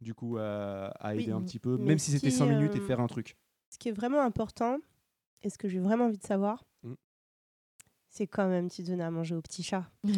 du 0.00 0.12
coup, 0.12 0.36
à, 0.36 0.88
à 1.00 1.14
aider 1.14 1.26
Oui, 1.26 1.32
un 1.32 1.40
petit 1.42 1.58
peu, 1.58 1.78
même 1.78 1.98
si 1.98 2.10
c'était 2.10 2.30
qui, 2.30 2.36
5 2.36 2.46
minutes 2.46 2.74
et 2.76 2.78
euh, 2.78 2.82
faire 2.82 3.00
un 3.00 3.06
truc. 3.06 3.36
Ce 3.70 3.78
qui 3.78 3.88
est 3.88 3.92
vraiment 3.92 4.20
important, 4.22 4.78
et 5.42 5.50
ce 5.50 5.56
que 5.56 5.68
j'ai 5.68 5.78
vraiment 5.78 6.06
envie 6.06 6.18
de 6.18 6.22
savoir. 6.26 6.64
C'est 8.14 8.26
quand 8.26 8.48
même 8.48 8.70
tu 8.70 8.82
donnais 8.82 9.04
à 9.04 9.10
manger 9.10 9.34
aux 9.34 9.42
petits 9.42 9.62
chats. 9.62 9.90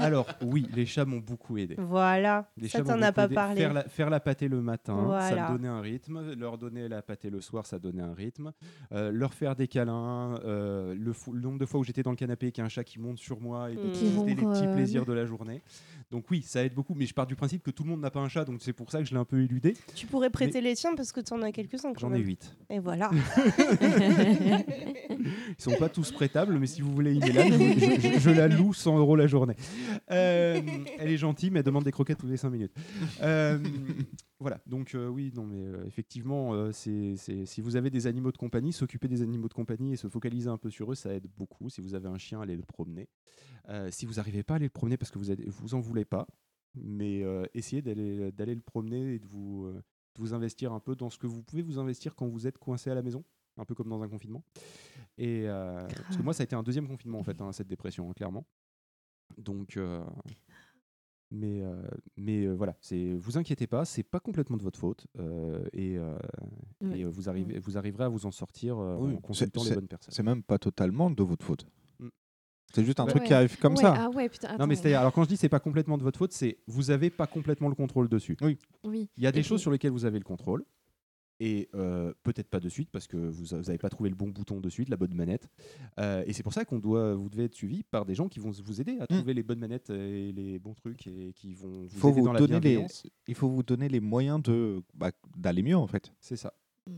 Alors 0.00 0.26
oui, 0.42 0.66
les 0.74 0.86
chats 0.86 1.04
m'ont 1.04 1.20
beaucoup 1.20 1.56
aidé. 1.56 1.76
Voilà, 1.78 2.50
Les 2.56 2.68
ça 2.68 2.82
t'en 2.82 3.00
as 3.02 3.12
pas 3.12 3.26
aidé. 3.26 3.34
parlé. 3.34 3.60
Faire 3.60 3.72
la, 3.72 3.84
faire 3.84 4.10
la 4.10 4.20
pâtée 4.20 4.48
le 4.48 4.60
matin, 4.60 5.18
ça 5.20 5.34
me 5.34 5.56
donnait 5.56 5.68
un 5.68 5.80
rythme. 5.80 6.34
Leur 6.34 6.58
donner 6.58 6.88
la 6.88 7.02
pâtée 7.02 7.30
le 7.30 7.40
soir, 7.40 7.66
ça 7.66 7.78
donnait 7.78 8.02
un 8.02 8.14
rythme. 8.14 8.52
Euh, 8.92 9.12
leur 9.12 9.34
faire 9.34 9.54
des 9.54 9.68
câlins, 9.68 10.40
euh, 10.44 10.94
le, 10.94 11.12
nombre 11.40 11.58
de 11.58 11.66
fois 11.66 11.80
où 11.80 11.84
j'étais 11.84 12.02
dans 12.02 12.10
le 12.10 12.16
canapé 12.16 12.48
et 12.48 12.52
qu'il 12.52 12.62
y 12.62 12.64
a 12.64 12.66
un 12.66 12.70
chat 12.70 12.84
qui 12.84 12.98
monte 12.98 13.18
sur 13.18 13.40
moi 13.40 13.70
et 13.70 13.84
Mmh. 13.84 13.92
Qui 13.92 14.10
profiter 14.10 14.40
les 14.40 14.46
petits 14.46 14.66
plaisirs 14.66 15.04
de 15.04 15.12
la 15.12 15.26
journée. 15.26 15.62
Donc 16.10 16.30
oui, 16.30 16.42
ça 16.42 16.64
aide 16.64 16.74
beaucoup, 16.74 16.94
mais 16.94 17.06
je 17.06 17.14
pars 17.14 17.26
du 17.26 17.36
principe 17.36 17.62
que 17.62 17.70
tout 17.70 17.84
le 17.84 17.90
monde 17.90 18.00
n'a 18.00 18.10
pas 18.10 18.20
un 18.20 18.28
chat, 18.28 18.44
donc 18.44 18.62
c'est 18.62 18.72
pour 18.72 18.90
ça 18.90 18.98
que 18.98 19.04
je 19.04 19.12
l'ai 19.12 19.20
un 19.20 19.24
peu 19.24 19.42
éludé. 19.42 19.76
Tu 19.94 20.06
pourrais 20.06 20.30
prêter 20.30 20.60
les 20.60 20.74
tiens 20.74 20.94
parce 20.94 21.12
que 21.12 21.20
tu 21.20 21.32
en 21.32 21.42
as 21.42 21.52
quelques-uns. 21.52 21.92
J'en 21.98 22.12
ai. 22.12 22.20
8. 22.20 22.56
Et 22.70 22.78
voilà. 22.78 23.10
Ils 25.10 25.62
sont 25.62 25.76
pas 25.76 25.88
tous 25.88 26.12
prêtables, 26.12 26.58
mais 26.58 26.66
si 26.66 26.80
vous 26.82 26.92
voulez 26.94 27.14
une 27.14 27.22
Hélène, 27.24 27.52
je, 27.78 28.18
je- 28.20 28.30
la 28.30 28.48
loue 28.48 28.72
100 28.72 28.98
euros 28.98 29.16
la 29.16 29.26
journée. 29.26 29.56
Euh, 30.10 30.60
elle 30.98 31.10
est 31.10 31.16
gentille, 31.16 31.50
mais 31.50 31.60
elle 31.60 31.64
demande 31.64 31.84
des 31.84 31.90
croquettes 31.92 32.18
tous 32.18 32.26
les 32.26 32.36
5 32.36 32.50
minutes. 32.50 32.72
Euh, 33.22 33.58
voilà, 34.40 34.60
donc 34.66 34.94
euh, 34.94 35.08
oui, 35.08 35.32
non, 35.34 35.44
mais 35.46 35.64
effectivement, 35.86 36.70
si 36.72 37.16
vous 37.62 37.76
avez 37.76 37.90
des 37.90 38.06
animaux 38.06 38.32
de 38.32 38.36
compagnie, 38.36 38.72
s'occuper 38.72 39.08
des 39.08 39.22
animaux 39.22 39.48
de 39.48 39.54
compagnie 39.54 39.92
et 39.92 39.96
se 39.96 40.08
focaliser 40.08 40.48
un 40.48 40.58
peu 40.58 40.70
sur 40.70 40.90
eux, 40.92 40.94
ça 40.94 41.14
aide 41.14 41.26
beaucoup. 41.36 41.68
Si 41.70 41.80
vous 41.80 41.94
avez 41.94 42.08
un 42.08 42.18
chien, 42.18 42.40
allez 42.40 42.56
le 42.56 42.62
promener. 42.62 43.08
Si 43.90 44.06
vous 44.06 44.14
n'arrivez 44.14 44.42
pas 44.42 44.54
à 44.54 44.56
aller 44.56 44.66
le 44.66 44.70
promener 44.70 44.96
parce 44.96 45.10
que 45.10 45.18
vous, 45.18 45.30
êtes- 45.30 45.46
vous 45.48 45.74
en 45.74 45.80
voulez 45.80 46.04
pas, 46.04 46.26
mais 46.74 47.22
essayez 47.54 47.82
d'aller, 47.82 48.30
le 48.54 48.60
promener 48.60 49.14
et 49.14 49.18
de 49.18 49.26
vous 49.26 50.34
investir 50.34 50.72
un 50.72 50.80
peu 50.80 50.94
dans 50.94 51.10
ce 51.10 51.18
que 51.18 51.26
vous 51.26 51.42
pouvez 51.42 51.62
vous 51.62 51.78
investir 51.78 52.14
quand 52.14 52.26
vous 52.28 52.46
êtes 52.46 52.58
coincé 52.58 52.90
à 52.90 52.94
la 52.94 53.02
maison, 53.02 53.24
un 53.56 53.64
peu 53.64 53.74
comme 53.74 53.88
dans 53.88 54.02
un 54.02 54.08
confinement. 54.08 54.42
Et 55.18 55.42
euh, 55.46 55.80
parce 55.86 56.16
que 56.16 56.22
moi, 56.22 56.32
ça 56.34 56.42
a 56.42 56.44
été 56.44 56.56
un 56.56 56.62
deuxième 56.62 56.88
confinement 56.88 57.18
en 57.18 57.24
fait, 57.24 57.40
hein, 57.40 57.52
cette 57.52 57.68
dépression, 57.68 58.08
hein, 58.10 58.12
clairement. 58.14 58.46
Donc, 59.38 59.76
euh, 59.76 60.02
mais 61.30 61.62
euh, 61.62 61.82
mais 62.16 62.44
euh, 62.44 62.52
voilà, 62.54 62.76
c'est 62.80 63.14
vous 63.14 63.38
inquiétez 63.38 63.66
pas, 63.66 63.84
c'est 63.84 64.02
pas 64.02 64.20
complètement 64.20 64.56
de 64.56 64.62
votre 64.62 64.78
faute 64.78 65.06
euh, 65.18 65.64
et, 65.72 65.96
euh, 65.98 66.16
euh, 66.84 67.08
vous 67.10 67.28
arrivez 67.28 67.58
vous 67.58 67.76
arriverez 67.78 68.04
à 68.04 68.08
vous 68.08 68.26
en 68.26 68.30
sortir 68.30 68.78
euh, 68.78 68.96
Oui, 68.98 69.14
en 69.14 69.20
consultant 69.20 69.64
les 69.64 69.74
bonnes 69.74 69.88
personnes. 69.88 70.12
C'est 70.14 70.22
même 70.22 70.42
pas 70.42 70.58
totalement 70.58 71.10
de 71.10 71.22
votre 71.22 71.44
faute. 71.44 71.66
Mm. 71.98 72.08
C'est 72.72 72.84
juste 72.84 73.00
un 73.00 73.04
Ouais. 73.04 73.10
truc 73.10 73.24
qui 73.24 73.34
arrive 73.34 73.58
comme 73.58 73.74
Ouais, 73.74 73.82
ça. 73.82 73.94
Ah 73.96 74.10
ouais, 74.10 74.28
putain, 74.28 74.56
Non 74.58 74.66
mais 74.66 74.74
c'est 74.76 74.94
alors 74.94 75.12
quand 75.12 75.24
je 75.24 75.28
dis 75.28 75.36
c'est 75.36 75.48
pas 75.48 75.60
complètement 75.60 75.96
de 75.98 76.02
votre 76.02 76.18
faute, 76.18 76.32
c'est 76.32 76.58
vous 76.66 76.90
avez 76.90 77.10
pas 77.10 77.26
complètement 77.26 77.68
le 77.68 77.74
contrôle 77.74 78.08
dessus. 78.08 78.36
Oui. 78.42 78.58
Oui. 78.84 79.08
Il 79.16 79.22
y 79.24 79.26
a 79.26 79.32
des 79.32 79.40
Et 79.40 79.42
choses 79.42 79.60
sur 79.62 79.70
lesquelles 79.70 79.92
vous 79.92 80.04
avez 80.04 80.18
le 80.18 80.24
contrôle. 80.24 80.64
Et 81.40 81.68
euh, 81.74 82.14
peut-être 82.22 82.48
pas 82.48 82.60
de 82.60 82.68
suite 82.68 82.90
parce 82.92 83.06
que 83.06 83.16
vous 83.16 83.56
n'avez 83.56 83.78
pas 83.78 83.88
trouvé 83.88 84.08
le 84.08 84.14
bon 84.14 84.28
bouton 84.28 84.60
de 84.60 84.68
suite, 84.68 84.88
la 84.88 84.96
bonne 84.96 85.14
manette. 85.14 85.48
Euh, 85.98 86.22
et 86.26 86.32
c'est 86.32 86.42
pour 86.44 86.52
ça 86.52 86.64
qu'on 86.64 86.78
doit, 86.78 87.14
vous 87.14 87.28
devez 87.28 87.44
être 87.44 87.54
suivi 87.54 87.82
par 87.82 88.04
des 88.04 88.14
gens 88.14 88.28
qui 88.28 88.38
vont 88.38 88.50
vous 88.50 88.80
aider 88.80 88.98
à 89.00 89.06
trouver 89.06 89.34
les 89.34 89.42
bonnes 89.42 89.58
manettes 89.58 89.90
et 89.90 90.32
les 90.32 90.58
bons 90.58 90.74
trucs 90.74 91.06
et 91.06 91.32
qui 91.32 91.54
vont 91.54 91.86
vous 91.86 91.88
Il 91.92 91.98
faut 91.98 92.10
aider 92.10 92.20
vous 92.20 92.26
dans 92.26 92.32
la 92.32 92.38
donner 92.38 92.54
les, 92.54 92.60
bienveillance. 92.60 93.06
il 93.26 93.34
faut 93.34 93.48
vous 93.48 93.64
donner 93.64 93.88
les 93.88 94.00
moyens 94.00 94.40
de 94.42 94.82
bah, 94.94 95.10
d'aller 95.36 95.62
mieux 95.62 95.76
en 95.76 95.88
fait. 95.88 96.12
C'est 96.20 96.36
ça. 96.36 96.54
Mm. 96.86 96.96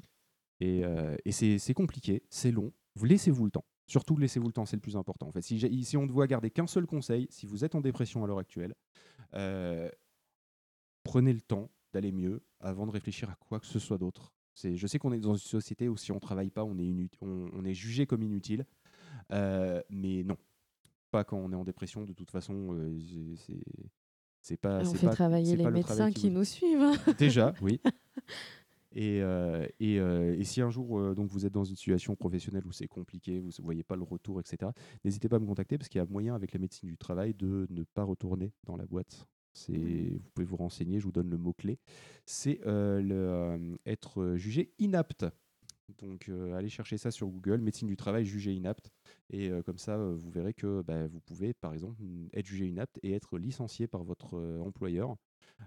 Et, 0.60 0.84
euh, 0.84 1.16
et 1.24 1.32
c'est 1.32 1.58
c'est 1.58 1.74
compliqué, 1.74 2.22
c'est 2.28 2.52
long. 2.52 2.72
Vous 2.94 3.06
laissez-vous 3.06 3.44
le 3.46 3.50
temps. 3.50 3.64
Surtout 3.86 4.16
laissez-vous 4.16 4.48
le 4.48 4.52
temps, 4.52 4.66
c'est 4.66 4.76
le 4.76 4.80
plus 4.80 4.96
important. 4.96 5.28
En 5.28 5.32
fait, 5.32 5.42
si, 5.42 5.84
si 5.84 5.96
on 5.96 6.06
doit 6.06 6.26
garder 6.26 6.50
qu'un 6.50 6.66
seul 6.66 6.86
conseil, 6.86 7.28
si 7.30 7.46
vous 7.46 7.64
êtes 7.64 7.74
en 7.74 7.80
dépression 7.80 8.24
à 8.24 8.26
l'heure 8.26 8.40
actuelle, 8.40 8.74
euh, 9.34 9.88
prenez 11.04 11.32
le 11.32 11.40
temps 11.40 11.70
d'aller 11.96 12.12
mieux 12.12 12.42
avant 12.60 12.86
de 12.86 12.90
réfléchir 12.92 13.30
à 13.30 13.36
quoi 13.36 13.58
que 13.58 13.66
ce 13.66 13.78
soit 13.78 13.96
d'autre. 13.96 14.34
C'est- 14.54 14.76
Je 14.76 14.86
sais 14.86 14.98
qu'on 14.98 15.12
est 15.12 15.18
dans 15.20 15.32
une 15.32 15.38
société 15.38 15.88
où 15.88 15.96
si 15.96 16.12
on 16.12 16.20
travaille 16.20 16.50
pas, 16.50 16.62
on 16.64 16.78
est, 16.78 16.84
inut- 16.84 17.08
on, 17.22 17.48
on 17.54 17.64
est 17.64 17.72
jugé 17.74 18.06
comme 18.06 18.22
inutile. 18.22 18.66
Euh, 19.32 19.80
mais 19.88 20.22
non, 20.22 20.36
pas 21.10 21.24
quand 21.24 21.38
on 21.38 21.50
est 21.52 21.56
en 21.56 21.64
dépression. 21.64 22.04
De 22.04 22.12
toute 22.12 22.30
façon, 22.30 22.74
euh, 22.74 22.98
c'est- 24.42 24.56
pas. 24.58 24.80
On 24.82 24.94
fait 24.94 25.06
pas- 25.06 25.14
travailler 25.14 25.56
les 25.56 25.64
le 25.64 25.70
médecins 25.70 26.10
qui 26.12 26.30
nous 26.30 26.44
suivent. 26.44 26.82
hein. 26.82 26.92
Déjà, 27.18 27.54
oui. 27.62 27.80
Et, 28.98 29.20
euh, 29.20 29.66
et, 29.78 30.00
euh, 30.00 30.38
et 30.38 30.44
si 30.44 30.62
un 30.62 30.70
jour 30.70 30.98
euh, 30.98 31.14
donc 31.14 31.28
vous 31.28 31.44
êtes 31.44 31.52
dans 31.52 31.64
une 31.64 31.76
situation 31.76 32.16
professionnelle 32.16 32.64
où 32.66 32.72
c'est 32.72 32.86
compliqué, 32.88 33.40
vous 33.40 33.48
ne 33.48 33.62
voyez 33.62 33.82
pas 33.82 33.94
le 33.94 34.04
retour, 34.04 34.40
etc., 34.40 34.70
n'hésitez 35.04 35.28
pas 35.28 35.36
à 35.36 35.38
me 35.38 35.44
contacter 35.44 35.76
parce 35.76 35.90
qu'il 35.90 35.98
y 35.98 36.02
a 36.02 36.06
moyen 36.06 36.34
avec 36.34 36.54
la 36.54 36.58
médecine 36.58 36.88
du 36.88 36.96
travail 36.96 37.34
de 37.34 37.66
ne 37.68 37.82
pas 37.82 38.04
retourner 38.04 38.52
dans 38.64 38.74
la 38.76 38.86
boîte. 38.86 39.26
Vous 39.68 40.30
pouvez 40.34 40.46
vous 40.46 40.56
renseigner, 40.56 41.00
je 41.00 41.04
vous 41.04 41.12
donne 41.12 41.30
le 41.30 41.38
mot-clé. 41.38 41.78
C'est 42.24 42.60
euh, 42.66 43.02
euh, 43.10 43.76
être 43.86 44.20
euh, 44.20 44.36
jugé 44.36 44.72
inapte. 44.78 45.26
Donc 45.98 46.28
allez 46.52 46.68
chercher 46.68 46.98
ça 46.98 47.12
sur 47.12 47.28
Google, 47.28 47.60
médecine 47.60 47.86
du 47.86 47.96
travail 47.96 48.24
jugé 48.24 48.52
inapte. 48.52 48.90
Et 49.30 49.52
comme 49.64 49.78
ça, 49.78 49.96
vous 49.96 50.30
verrez 50.30 50.52
que 50.52 50.82
bah, 50.82 51.06
vous 51.06 51.20
pouvez, 51.20 51.54
par 51.54 51.72
exemple, 51.74 52.02
être 52.32 52.44
jugé 52.44 52.66
inapte 52.66 52.98
et 53.04 53.12
être 53.12 53.38
licencié 53.38 53.86
par 53.86 54.02
votre 54.02 54.36
employeur 54.64 55.14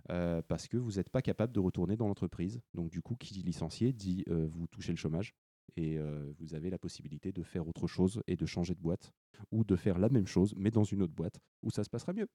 parce 0.09 0.67
que 0.67 0.75
vous 0.75 0.97
n'êtes 0.97 1.09
pas 1.09 1.21
capable 1.21 1.53
de 1.53 1.61
retourner 1.61 1.95
dans 1.95 2.09
l'entreprise. 2.09 2.59
Donc 2.73 2.89
du 2.89 3.01
coup, 3.01 3.15
qui 3.15 3.33
dit 3.33 3.43
licencié 3.43 3.93
dit 3.93 4.25
vous 4.27 4.67
touchez 4.67 4.91
le 4.91 4.97
chômage 4.97 5.33
et 5.77 5.97
vous 6.37 6.53
avez 6.53 6.69
la 6.69 6.77
possibilité 6.77 7.31
de 7.31 7.41
faire 7.41 7.65
autre 7.65 7.87
chose 7.87 8.21
et 8.27 8.35
de 8.35 8.45
changer 8.45 8.75
de 8.75 8.81
boîte 8.81 9.13
ou 9.51 9.63
de 9.63 9.77
faire 9.77 9.99
la 9.99 10.09
même 10.09 10.27
chose 10.27 10.53
mais 10.57 10.69
dans 10.69 10.83
une 10.83 11.01
autre 11.01 11.13
boîte 11.13 11.39
où 11.63 11.71
ça 11.71 11.85
se 11.85 11.89
passera 11.89 12.11
mieux. 12.11 12.27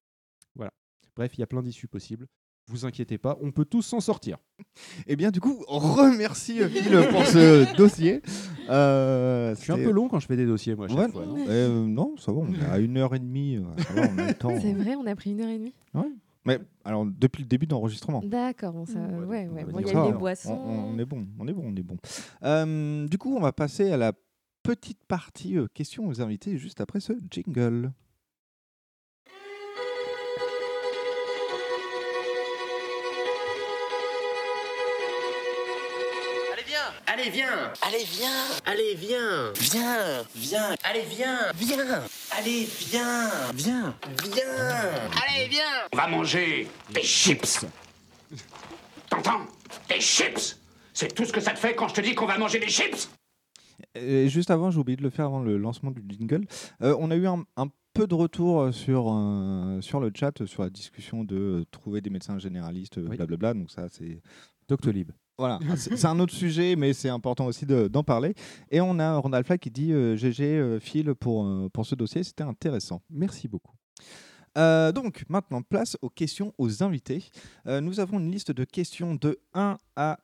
Voilà. 0.57 0.73
Bref, 1.17 1.33
il 1.37 1.41
y 1.41 1.43
a 1.43 1.47
plein 1.47 1.63
d'issues 1.63 1.89
possibles. 1.89 2.27
Vous 2.69 2.87
inquiétez 2.87 3.19
pas, 3.19 3.37
on 3.43 3.51
peut 3.53 3.67
tous 3.67 3.83
s'en 3.83 4.01
sortir. 4.01 4.39
Eh 5.07 5.17
bien, 5.17 5.31
du 5.31 5.41
coup, 5.41 5.63
remercie 5.69 6.61
euh, 6.63 6.69
Phil 6.69 6.91
pour 7.11 7.25
ce 7.27 7.77
dossier. 7.77 8.23
Euh, 8.71 9.55
Je 9.55 9.61
suis 9.61 9.73
un 9.73 9.77
peu 9.77 9.91
long 9.91 10.09
quand 10.09 10.19
je 10.19 10.27
fais 10.27 10.37
des 10.37 10.47
dossiers, 10.47 10.75
moi, 10.75 10.87
à 10.87 10.89
chaque 10.89 10.99
Ouais, 10.99 11.09
fois, 11.11 11.27
non, 11.27 11.37
non 11.37 11.45
euh, 11.49 11.87
non, 11.87 12.17
ça 12.17 12.33
va, 12.33 12.39
on 12.39 12.53
est 12.53 12.65
à 12.65 12.79
une 12.79 12.97
heure 12.97 13.15
et 13.15 13.19
demie. 13.19 13.57
euh, 13.57 13.83
ça 13.83 13.93
va, 13.93 14.09
on 14.15 14.19
a 14.19 14.27
le 14.29 14.35
temps. 14.35 14.59
C'est 14.61 14.73
vrai, 14.73 14.95
on 14.97 15.07
a 15.07 15.15
pris 15.15 15.33
une 15.33 15.41
heure 15.43 15.51
et 15.51 15.59
demie. 15.59 15.75
Ouais. 15.93 16.11
Mais 16.47 16.59
alors, 16.85 17.07
depuis 17.07 17.43
le 17.43 17.49
début 17.49 17.67
d'enregistrement. 17.67 18.21
D'accord, 18.25 18.73
bon, 18.73 18.87
ça, 18.87 18.99
Mmh. 18.99 19.25
ouais, 19.27 19.47
ouais. 19.49 19.65
va 19.65 19.71
Bon, 19.73 19.79
dire 19.79 19.89
il 19.89 19.95
y 19.95 19.97
a 19.99 20.09
eu 20.09 20.13
des 20.13 20.19
boissons. 20.19 20.53
On, 20.55 20.95
on 20.95 20.99
est 20.99 21.05
bon, 21.05 21.27
on 21.39 21.47
est 21.49 21.53
bon, 21.53 21.63
on 21.67 21.77
est 21.77 21.83
bon. 21.83 21.97
Euh, 22.43 23.07
du 23.09 23.19
coup, 23.19 23.35
on 23.37 23.41
va 23.41 23.53
passer 23.53 23.91
à 23.91 23.97
la 23.97 24.13
petite 24.63 25.05
partie 25.07 25.57
euh, 25.59 25.67
questions 25.75 26.07
aux 26.07 26.21
invités 26.23 26.57
juste 26.59 26.81
après 26.81 27.01
ce 27.01 27.13
jingle. 27.31 27.93
Allez, 37.07 37.31
viens. 37.31 37.73
Allez, 37.83 38.05
viens. 38.05 38.45
Allez, 38.65 38.95
viens. 38.95 39.53
Viens. 39.61 40.25
Viens. 40.35 40.77
Allez, 40.83 41.03
viens. 41.03 41.53
Viens. 41.55 42.03
Allez, 42.31 42.65
viens. 42.65 43.31
Viens. 43.55 43.95
Viens. 44.25 44.91
Allez, 45.27 45.49
viens. 45.49 45.89
On 45.93 45.97
va 45.97 46.09
manger 46.09 46.69
des 46.93 47.03
chips. 47.03 47.67
T'entends? 49.11 49.47
Des 49.89 50.01
chips. 50.01 50.59
C'est 50.93 51.15
tout 51.15 51.25
ce 51.25 51.33
que 51.33 51.41
ça 51.41 51.53
te 51.53 51.59
fait 51.59 51.75
quand 51.75 51.89
je 51.89 51.95
te 51.95 52.01
dis 52.01 52.15
qu'on 52.15 52.27
va 52.27 52.39
manger 52.39 52.59
des 52.59 52.69
chips. 52.69 53.09
Et 53.95 54.29
juste 54.29 54.51
avant, 54.51 54.71
j'ai 54.71 54.79
oublié 54.79 54.97
de 54.97 55.03
le 55.03 55.11
faire 55.11 55.27
avant 55.27 55.41
le 55.41 55.57
lancement 55.59 55.91
du 55.91 56.03
jingle. 56.09 56.47
Euh, 56.83 56.97
on 56.99 57.11
a 57.11 57.17
eu 57.17 57.27
un, 57.27 57.45
un 57.57 57.67
peu 57.93 58.07
de 58.07 58.15
retour 58.15 58.73
sur, 58.73 59.13
euh, 59.13 59.81
sur 59.81 60.01
le 60.01 60.11
chat, 60.15 60.45
sur 60.47 60.63
la 60.63 60.71
discussion 60.71 61.23
de 61.23 61.37
euh, 61.37 61.65
trouver 61.71 62.01
des 62.01 62.11
médecins 62.11 62.39
généralistes, 62.39 62.99
euh, 62.99 63.09
blablabla. 63.09 63.55
Donc 63.55 63.71
ça, 63.71 63.89
c'est 63.89 64.21
Doctolib. 64.69 65.11
Voilà, 65.39 65.59
c'est 65.77 65.97
c'est 65.97 66.07
un 66.07 66.19
autre 66.21 66.33
sujet, 66.33 66.77
mais 66.77 66.93
c'est 66.93 67.09
important 67.09 67.47
aussi 67.47 67.67
de- 67.67 67.89
d'en 67.89 68.05
parler. 68.05 68.35
Et 68.71 68.81
on 68.81 68.99
a 68.99 69.17
Ronald 69.17 69.45
Flack 69.47 69.61
qui 69.61 69.71
dit 69.71 69.93
euh, 69.93 70.17
GG 70.17 70.45
euh, 70.45 70.79
file 70.81 71.15
pour, 71.15 71.45
euh, 71.45 71.69
pour 71.73 71.85
ce 71.87 71.95
dossier, 71.95 72.23
c'était 72.23 72.45
intéressant. 72.45 73.03
Merci 73.11 73.49
beaucoup. 73.49 73.73
Euh, 74.57 74.93
donc, 74.93 75.25
maintenant, 75.29 75.63
place 75.63 75.97
aux 76.03 76.09
questions 76.11 76.53
aux 76.59 76.83
invités. 76.85 77.25
Euh, 77.67 77.81
nous 77.81 77.99
avons 77.99 78.21
une 78.21 78.31
liste 78.31 78.53
de 78.53 78.63
questions 78.65 79.17
de 79.17 79.39
1 79.55 79.79
à. 79.97 80.19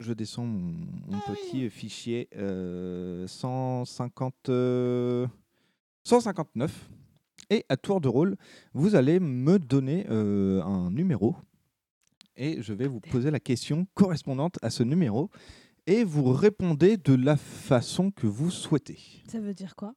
Je 0.00 0.12
descends 0.12 0.44
mon, 0.46 0.74
mon 1.06 1.20
petit 1.20 1.70
fichier. 1.70 2.28
euh, 2.36 3.28
150, 3.28 4.48
euh, 4.48 5.28
159. 6.02 6.90
Et 7.50 7.64
à 7.68 7.76
tour 7.76 8.00
de 8.00 8.08
rôle, 8.08 8.36
vous 8.72 8.96
allez 8.96 9.20
me 9.20 9.58
donner 9.60 10.06
euh, 10.10 10.60
un 10.62 10.90
numéro. 10.90 11.36
Et 12.42 12.60
je 12.60 12.72
vais 12.72 12.88
vous 12.88 12.98
poser 12.98 13.30
la 13.30 13.38
question 13.38 13.86
correspondante 13.94 14.58
à 14.62 14.70
ce 14.70 14.82
numéro. 14.82 15.30
Et 15.86 16.02
vous 16.02 16.32
répondez 16.32 16.96
de 16.96 17.14
la 17.14 17.36
façon 17.36 18.10
que 18.10 18.26
vous 18.26 18.50
souhaitez. 18.50 18.98
Ça 19.28 19.38
veut 19.38 19.54
dire 19.54 19.76
quoi? 19.76 19.94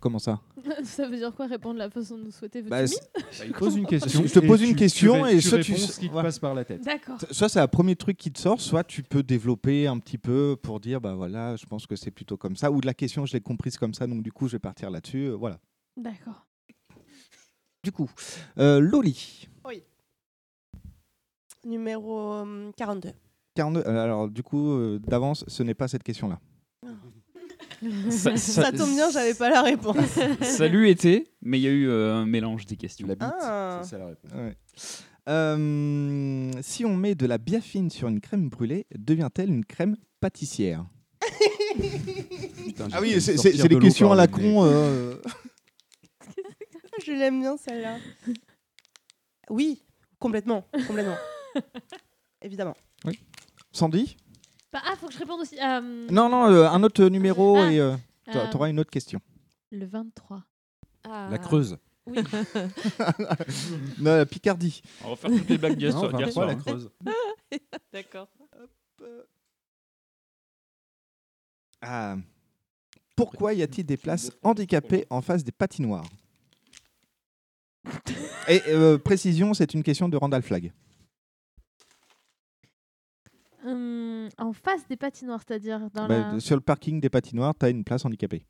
Comment 0.00 0.18
ça? 0.18 0.40
Ça 0.82 1.06
veut 1.08 1.16
dire 1.16 1.32
quoi 1.32 1.46
répondre 1.46 1.74
de 1.74 1.78
la 1.78 1.90
façon 1.90 2.18
dont 2.18 2.24
vous 2.24 2.30
souhaitez? 2.32 2.62
Bah, 2.62 2.82
Bah, 2.84 3.44
il 3.46 3.52
pose 3.52 3.76
une 3.76 3.86
question 3.88 4.24
Je 4.26 4.32
te 4.32 4.40
pose 4.40 4.58
tu- 4.58 4.64
une 4.66 4.70
tu 4.72 4.76
question 4.76 5.24
et 5.24 5.36
tu 5.36 5.42
soit 5.42 5.58
tu 5.60 5.76
ce 5.76 6.00
qui 6.00 6.08
te 6.08 6.14
passe 6.14 6.40
par 6.40 6.52
la 6.54 6.64
tête. 6.64 6.82
D'accord. 6.82 7.16
Soit 7.30 7.48
c'est 7.48 7.60
un 7.60 7.68
premier 7.68 7.94
truc 7.94 8.16
qui 8.16 8.32
te 8.32 8.38
sort, 8.40 8.60
soit 8.60 8.82
tu 8.82 9.04
peux 9.04 9.22
développer 9.22 9.86
un 9.86 9.98
petit 10.00 10.18
peu 10.18 10.56
pour 10.60 10.80
dire 10.80 11.00
bah 11.00 11.14
voilà, 11.14 11.54
je 11.54 11.64
pense 11.66 11.86
que 11.86 11.94
c'est 11.94 12.10
plutôt 12.10 12.36
comme 12.36 12.56
ça 12.56 12.72
ou 12.72 12.80
de 12.80 12.86
la 12.86 12.94
question 12.94 13.24
je 13.24 13.32
l'ai 13.34 13.40
comprise 13.40 13.76
comme 13.78 13.94
ça 13.94 14.06
donc 14.08 14.22
du 14.24 14.32
coup 14.32 14.48
je 14.48 14.52
vais 14.52 14.58
partir 14.60 14.90
là-dessus, 14.90 15.26
euh, 15.28 15.34
voilà. 15.36 15.60
D'accord. 15.96 16.46
Du 17.82 17.92
coup, 17.92 18.10
euh, 18.58 18.78
Loli. 18.78 19.48
Numéro 21.66 22.32
euh, 22.34 22.70
42. 22.76 23.10
42 23.54 23.80
euh, 23.80 24.02
alors 24.02 24.28
du 24.28 24.42
coup 24.42 24.70
euh, 24.72 24.98
d'avance, 24.98 25.44
ce 25.48 25.62
n'est 25.62 25.74
pas 25.74 25.88
cette 25.88 26.02
question-là. 26.02 26.38
Ça- 28.10 28.36
Ça, 28.36 28.36
ça- 28.36 28.72
tombe 28.72 28.90
bien, 28.90 29.10
j'avais 29.10 29.34
pas 29.34 29.50
la 29.50 29.62
réponse. 29.62 29.96
Salut 30.42 30.88
été, 30.88 31.28
mais 31.42 31.58
il 31.58 31.62
y 31.62 31.66
a 31.66 31.70
eu 31.70 31.88
euh, 31.88 32.14
un 32.14 32.26
mélange 32.26 32.66
des 32.66 32.76
questions. 32.76 33.06
La 33.06 33.14
bite, 33.14 33.28
Ah. 33.40 33.80
c'est 33.82 33.90
ça 33.90 33.98
la 33.98 34.06
réponse. 34.06 34.30
Ouais. 34.34 34.56
Euh, 35.28 36.50
si 36.62 36.84
on 36.84 36.96
met 36.96 37.14
de 37.14 37.26
la 37.26 37.38
biafine 37.38 37.90
sur 37.90 38.08
une 38.08 38.20
crème 38.20 38.48
brûlée, 38.48 38.86
devient-elle 38.96 39.50
une 39.50 39.64
crème 39.64 39.96
pâtissière? 40.20 40.86
Putain, 42.64 42.88
j'ai 42.88 42.94
Ah 42.96 43.00
oui, 43.00 43.20
c'est 43.20 43.36
sortir 43.36 43.42
c'est- 43.52 43.56
c'est 43.58 43.62
de 43.64 43.68
des 43.68 43.74
l'eau 43.74 43.80
questions 43.80 44.12
à 44.12 44.16
la 44.16 44.26
con. 44.26 44.64
euh, 44.64 45.16
Je 47.04 47.12
l'aime 47.12 47.40
bien 47.40 47.56
celle-là. 47.56 47.98
Oui, 49.50 49.82
complètement, 50.18 50.66
complètement. 50.86 51.16
Évidemment. 52.42 52.74
Sandy 53.72 54.16
Bah, 54.72 54.80
ah, 54.84 54.96
faut 54.96 55.06
que 55.08 55.12
je 55.12 55.18
réponde 55.18 55.40
aussi. 55.40 55.56
euh, 55.60 56.06
Non, 56.10 56.28
non, 56.28 56.46
euh, 56.50 56.68
un 56.68 56.82
autre 56.82 57.04
numéro 57.06 57.56
Ah, 57.58 57.72
et 57.72 57.78
euh, 57.80 57.94
euh, 58.34 58.48
tu 58.50 58.56
auras 58.56 58.68
une 58.70 58.80
autre 58.80 58.90
question. 58.90 59.20
Le 59.70 59.86
23. 59.86 60.42
La 61.04 61.38
Creuse. 61.38 61.78
Oui. 62.06 62.18
non, 63.98 64.16
la 64.16 64.26
Picardie. 64.26 64.82
On 65.04 65.10
va 65.10 65.16
faire 65.16 65.30
toutes 65.30 65.48
les 65.48 65.58
blagues 65.58 65.76
d'hier 65.76 65.92
Non, 65.94 66.00
soir. 66.00 66.12
d'hier 66.12 66.26
23, 66.28 66.32
soir, 66.32 66.46
la 66.46 66.52
hein. 66.52 66.58
Creuse. 66.58 66.90
D'accord. 67.92 68.28
Ah. 71.82 72.16
Pourquoi 73.16 73.54
y 73.54 73.62
a-t-il 73.62 73.84
des 73.84 73.96
places 73.96 74.30
handicapées 74.42 75.06
en 75.10 75.20
face 75.20 75.44
des 75.44 75.52
patinoires? 75.52 76.04
Et 78.48 78.62
euh, 78.68 78.98
précision, 78.98 79.54
c'est 79.54 79.74
une 79.74 79.82
question 79.82 80.08
de 80.08 80.16
Randall 80.16 80.42
Flag. 80.42 80.72
Hum, 83.64 84.28
en 84.38 84.52
face 84.54 84.86
des 84.88 84.96
patinoires, 84.96 85.40
c'est-à-dire 85.46 85.90
dans 85.92 86.06
Bah, 86.08 86.32
la. 86.32 86.40
Sur 86.40 86.56
le 86.56 86.62
parking 86.62 87.00
des 87.00 87.10
patinoires, 87.10 87.54
tu 87.58 87.66
as 87.66 87.70
une 87.70 87.84
place 87.84 88.04
handicapée. 88.04 88.42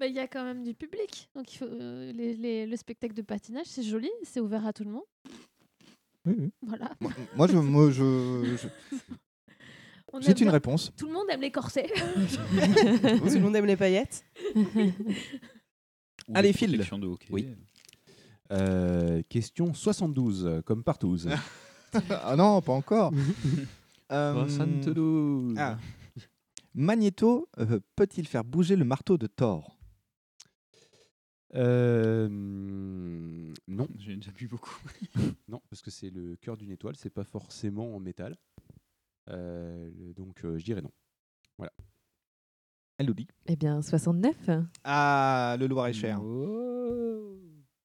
Bah, 0.00 0.06
Il 0.06 0.14
y 0.14 0.18
a 0.18 0.26
quand 0.26 0.44
même 0.44 0.62
du 0.64 0.72
public. 0.74 1.28
Donc, 1.34 1.52
il 1.52 1.58
faut, 1.58 1.64
euh, 1.66 2.10
les- 2.12 2.34
les- 2.34 2.66
le 2.66 2.76
spectacle 2.76 3.12
de 3.14 3.22
patinage, 3.22 3.66
c'est 3.66 3.82
joli, 3.82 4.10
c'est 4.22 4.40
ouvert 4.40 4.64
à 4.66 4.72
tout 4.72 4.84
le 4.84 4.90
monde. 4.92 5.02
Oui, 6.24 6.34
oui. 6.38 6.50
Voilà. 6.62 6.90
Moi, 7.00 7.12
moi, 7.36 7.46
je, 7.48 7.56
moi, 7.56 7.90
je- 7.90 8.56
C'est 10.22 10.40
une 10.40 10.48
réponse. 10.48 10.92
Tout 10.96 11.06
le 11.08 11.12
monde 11.12 11.26
aime 11.28 11.42
les 11.42 11.50
corsets. 11.50 11.92
Tout 11.92 13.34
le 13.34 13.40
monde 13.40 13.56
aime 13.56 13.66
les 13.66 13.76
paillettes. 13.76 14.24
Ou 14.54 16.32
Allez, 16.32 16.52
file. 16.52 16.82
Oui. 17.30 17.48
Euh, 18.52 19.22
question 19.28 19.74
72, 19.74 20.46
euh, 20.46 20.62
comme 20.62 20.82
partouze. 20.84 21.28
ah 22.10 22.34
non, 22.36 22.62
pas 22.62 22.72
encore. 22.72 23.12
Euh, 24.12 24.46
72. 24.48 25.54
ah. 25.58 25.78
Magneto 26.74 27.48
euh, 27.58 27.80
peut-il 27.96 28.28
faire 28.28 28.44
bouger 28.44 28.76
le 28.76 28.84
marteau 28.84 29.16
de 29.16 29.26
Thor? 29.26 29.76
Euh, 31.54 32.28
non. 32.30 33.88
J'ai 33.98 34.16
déjà 34.16 34.30
bu 34.30 34.46
beaucoup. 34.46 34.78
non, 35.48 35.62
parce 35.70 35.80
que 35.82 35.90
c'est 35.90 36.10
le 36.10 36.36
cœur 36.36 36.56
d'une 36.56 36.70
étoile, 36.70 36.96
c'est 36.96 37.10
pas 37.10 37.24
forcément 37.24 37.96
en 37.96 38.00
métal. 38.00 38.36
Euh, 39.30 39.90
donc 40.14 40.44
euh, 40.44 40.58
je 40.58 40.64
dirais 40.64 40.82
non. 40.82 40.92
Voilà. 41.56 41.72
Elle 42.98 43.06
nous 43.06 43.14
dit. 43.14 43.28
Eh 43.46 43.56
bien, 43.56 43.82
69. 43.82 44.50
Ah, 44.84 45.56
le 45.58 45.66
Loir-et-Cher. 45.66 46.22
Oh. 46.22 47.38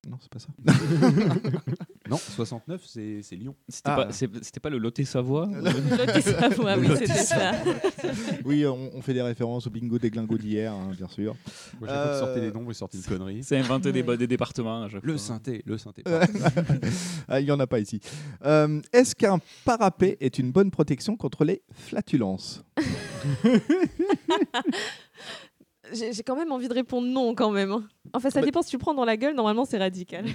Non, 0.08 0.18
c'est 0.20 0.32
pas 0.32 0.40
ça. 0.40 0.50
non, 2.12 2.18
69, 2.18 2.82
c'est 2.86 3.22
c'est 3.24 3.36
Lyon. 3.36 3.56
C'était 3.68 3.90
Ah. 3.90 3.96
pas, 3.96 4.12
c'était 4.12 4.60
pas 4.60 4.70
le 4.70 4.78
Loté-Savoie 4.78 5.48
Loté-Savoie, 5.48 6.78
oui, 6.80 6.88
c'était 6.98 7.08
ça. 7.14 7.54
oui, 8.46 8.66
on, 8.66 8.92
on 8.94 9.02
fait 9.02 9.14
des 9.14 9.22
références 9.22 9.66
au 9.68 9.70
bingo 9.70 9.98
des 9.98 10.10
glingos 10.12 10.38
d'hier, 10.38 10.74
hein, 10.74 10.92
bien 10.96 11.08
sûr. 11.08 11.36
Moi, 11.80 11.88
fois 11.90 11.98
que 12.14 12.20
sortez 12.20 12.40
Euh, 12.40 12.46
les 12.48 12.52
noms, 12.52 12.64
vous 12.64 12.74
sortez 12.74 12.98
une 12.98 13.04
connerie. 13.06 13.44
C'est 13.44 13.58
inventé 13.58 13.92
des, 13.94 14.04
des 14.04 14.28
départements 14.28 14.88
chaque 14.90 15.04
Le 15.04 15.18
synthé, 15.18 15.64
le 15.66 15.78
synthé. 15.78 16.04
Ah, 17.28 17.40
Il 17.40 17.46
n'y 17.46 17.52
en 17.52 17.60
a 17.60 17.68
pas 17.68 17.80
ici. 17.80 18.00
Euh, 18.46 18.82
Est-ce 18.92 19.16
qu'un 19.16 19.40
parapet 19.64 20.18
est 20.20 20.38
une 20.38 20.52
bonne 20.52 20.70
protection 20.70 21.16
contre 21.16 21.46
les 21.46 21.62
flatulences 21.74 22.64
J'ai 25.94 26.14
j'ai 26.14 26.24
quand 26.24 26.36
même 26.36 26.52
envie 26.52 26.68
de 26.68 26.74
répondre 26.74 27.08
non, 27.08 27.36
quand 27.36 27.52
même. 27.52 27.72
hein. 27.72 27.84
Enfin, 28.14 28.30
ça 28.30 28.40
Bah- 28.40 28.46
dépend 28.46 28.62
si 28.62 28.70
tu 28.70 28.78
prends 28.78 28.94
dans 28.94 29.04
la 29.06 29.18
gueule. 29.18 29.36
Normalement, 29.36 29.66
c'est 29.66 29.78
radical. 29.78 30.26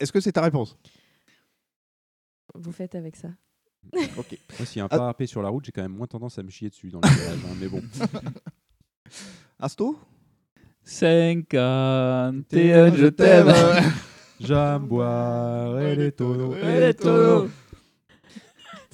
Est-ce 0.00 0.12
que 0.12 0.20
c'est 0.20 0.32
ta 0.32 0.42
réponse? 0.42 0.76
Vous 2.54 2.72
faites 2.72 2.94
avec 2.94 3.16
ça. 3.16 3.28
Ok. 4.18 4.36
Moi, 4.58 4.66
s'il 4.66 4.78
y 4.78 4.80
a 4.80 4.84
un 4.84 4.88
Ah. 4.90 4.96
parapet 4.98 5.26
sur 5.26 5.42
la 5.42 5.48
route, 5.48 5.64
j'ai 5.64 5.72
quand 5.72 5.82
même 5.82 5.94
moins 5.96 6.06
tendance 6.06 6.38
à 6.38 6.42
me 6.42 6.50
chier 6.50 6.68
dessus 6.68 6.88
dans 6.90 7.00
les 7.00 7.08
virages, 7.08 7.38
hein, 7.44 7.54
mais 7.60 7.68
bon. 7.68 7.82
Asto? 9.60 9.98
51, 10.84 12.32
je 12.94 13.06
t'aime. 13.08 13.52
J'aime 14.40 14.86
boire 14.86 15.80
et 15.80 15.96
les 15.96 16.12
tonneaux. 16.12 16.54
Et 16.54 16.80
les 16.80 16.94
tonneaux. 16.94 17.48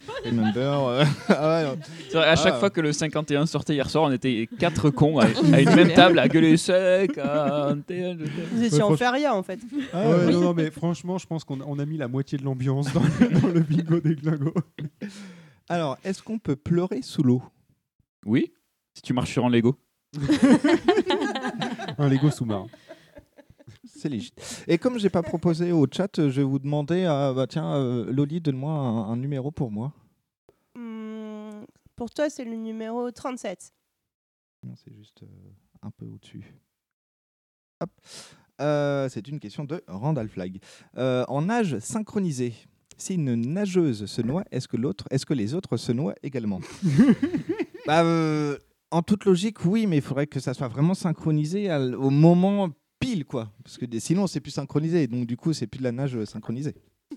Remember. 0.25 0.89
euh, 0.89 1.05
ah 1.29 1.65
ouais, 1.65 1.77
vrai, 2.13 2.25
à 2.25 2.37
chaque 2.37 2.55
Ah. 2.57 2.61
fois 2.61 2.71
que 2.71 2.81
le 2.81 2.93
51 2.93 3.47
sortait 3.47 3.75
hier 3.75 3.89
soir, 3.91 4.05
on 4.05 4.13
était 4.13 4.49
quatre 4.59 4.91
cons 4.91 5.19
à, 5.19 5.25
à 5.53 5.61
une 5.61 5.75
même 5.75 5.93
table 5.93 6.19
à 6.19 6.29
gueuler 6.29 6.57
51, 6.57 7.77
je 7.77 7.81
t'aime. 7.83 8.27
Vous 8.53 8.63
étiez 8.65 8.83
en 8.83 8.97
feria 8.97 9.35
en 9.35 9.43
fait. 9.43 9.61
Ah 9.93 10.09
ouais, 10.09 10.33
non, 10.33 10.41
non, 10.41 10.55
mais 10.55 10.71
franchement, 10.71 11.19
je 11.19 11.27
pense 11.27 11.45
qu'on 11.45 11.61
a- 11.61 11.65
on 11.67 11.79
a 11.79 11.85
mis 11.85 11.97
la 11.99 12.09
moitié 12.09 12.39
de 12.39 12.45
l'ambiance 12.45 12.93
dans, 12.93 13.01
dans 13.01 13.49
le 13.49 13.61
bingo 13.61 14.01
des 14.01 14.15
glingos. 14.15 14.55
Alors, 15.69 15.99
est-ce 16.05 16.23
qu'on 16.23 16.39
peut 16.39 16.57
pleurer 16.57 17.01
sous 17.03 17.23
l'eau? 17.23 17.43
Oui, 18.27 18.53
si 18.95 19.03
tu 19.03 19.13
marches 19.13 19.33
sur 19.33 19.45
un 19.47 19.51
Lego. 19.51 19.77
Un 21.99 22.09
Lego 22.09 22.31
sous-marin. 22.31 22.67
C'est 24.05 24.11
légitime. 24.11 24.45
Et 24.69 24.77
comme 24.77 24.99
j'ai 24.99 25.09
pas 25.09 25.23
proposé 25.23 25.73
au 25.73 25.87
chat, 25.91 26.11
je 26.19 26.29
vais 26.29 26.43
vous 26.43 26.59
demander, 26.59 27.05
ah, 27.07 27.33
bah 27.35 27.47
tiens, 27.47 27.75
euh, 27.77 28.13
Loli, 28.13 28.39
donne-moi 28.39 28.71
un, 28.71 29.11
un 29.11 29.17
numéro 29.17 29.51
pour 29.51 29.71
moi. 29.71 29.95
Hmm, 30.75 31.65
pour 31.97 32.11
toi, 32.11 32.29
c'est 32.29 32.45
le 32.45 32.55
numéro 32.55 33.11
37. 33.11 33.73
Non, 34.63 34.75
c'est 34.77 34.93
juste 34.95 35.23
euh, 35.23 35.27
un 35.81 35.91
peu 35.91 36.05
au-dessus. 36.05 36.55
Hop. 37.81 37.89
Euh, 38.61 39.09
c'est 39.09 39.27
une 39.27 39.41
question 39.41 39.65
de 39.65 39.83
Randall 39.89 40.29
Flag. 40.29 40.59
Euh, 40.99 41.25
en 41.29 41.41
nage 41.41 41.79
synchronisé, 41.79 42.53
si 42.99 43.15
une 43.15 43.35
nageuse 43.55 44.05
se 44.05 44.21
noie, 44.21 44.45
est-ce 44.51 44.69
que 44.69 44.77
l'autre, 44.77 45.07
est-ce 45.11 45.25
que 45.25 45.33
les 45.33 45.55
autres 45.55 45.79
se 45.79 45.93
noient 45.93 46.15
également? 46.23 46.61
Bah, 47.87 48.03
euh, 48.05 48.59
En 48.91 49.01
toute 49.01 49.25
logique, 49.25 49.65
oui, 49.65 49.87
mais 49.87 49.97
il 49.97 50.03
faudrait 50.03 50.27
que 50.27 50.41
ça 50.41 50.53
soit 50.53 50.69
vraiment 50.69 50.93
synchronisé 50.93 51.71
à 51.71 51.81
au 51.81 52.11
moment 52.11 52.69
pile, 53.05 53.25
quoi. 53.25 53.51
Parce 53.63 53.77
que 53.79 53.87
sinon, 53.99 54.27
c'est 54.27 54.41
plus 54.41 54.51
synchronisé. 54.53 55.07
Donc, 55.07 55.27
du 55.27 55.37
coup, 55.37 55.53
c'est 55.53 55.67
plus 55.67 55.79
de 55.79 55.85
la 55.85 55.93
nage 55.93 56.23
synchronisée. 56.25 56.75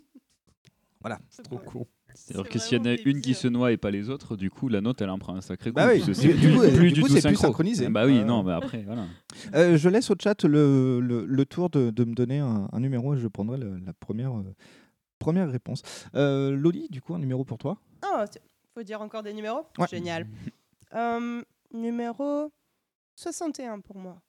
Voilà. 1.02 1.20
C'est 1.30 1.44
trop 1.44 1.58
con. 1.60 1.86
C'est-à-dire 2.16 2.50
que 2.50 2.58
s'il 2.58 2.78
y 2.80 2.82
en 2.82 2.86
a 2.86 2.96
une 3.06 3.22
qui 3.22 3.36
se 3.36 3.48
noie 3.48 3.72
et 3.72 3.78
pas 3.78 3.92
les 3.92 4.10
autres, 4.10 4.36
du 4.36 4.50
coup, 4.50 4.68
la 4.70 4.82
note, 4.82 5.00
elle 5.02 5.10
en 5.12 5.20
prend 5.20 5.36
un 5.36 5.42
sacré 5.42 5.70
coup. 5.70 5.76
Bah 5.76 5.88
oui, 5.94 6.02
c'est 6.14 6.30
coup, 6.34 6.60
plus 6.76 6.92
du 6.92 7.02
coup, 7.02 7.08
c'est 7.08 7.14
plus 7.22 7.22
synchro. 7.36 7.42
synchronisé. 7.44 7.88
Bah 7.90 8.08
oui, 8.08 8.24
non, 8.24 8.42
mais 8.42 8.54
après, 8.54 8.82
voilà. 8.82 9.06
Euh, 9.54 9.78
je 9.78 9.88
laisse 9.90 10.10
au 10.10 10.16
chat 10.20 10.44
le, 10.44 11.00
le- 11.00 11.26
le 11.26 11.46
tour 11.46 11.70
de, 11.70 11.92
de 11.92 12.04
me 12.04 12.16
donner 12.16 12.40
un, 12.40 12.68
un 12.72 12.80
numéro 12.80 13.14
et 13.14 13.20
je 13.20 13.28
prendrai 13.28 13.60
le- 13.60 13.78
la 13.78 13.94
première, 13.94 14.36
euh, 14.36 14.56
première 15.20 15.52
réponse. 15.52 15.84
Euh, 16.16 16.52
Loli, 16.58 16.88
du 16.90 17.02
coup, 17.02 17.14
un 17.14 17.20
numéro 17.20 17.46
pour 17.46 17.60
toi? 17.60 17.78
Ah, 18.02 18.26
faut 18.74 18.82
dire 18.84 19.00
encore 19.02 19.22
des 19.22 19.34
numéros? 19.34 19.68
Ouais. 19.78 19.88
Génial. 19.90 20.28
Euh, 20.96 21.44
numéro 21.74 22.50
61 23.18 23.82
pour 23.82 23.98
moi. 23.98 24.22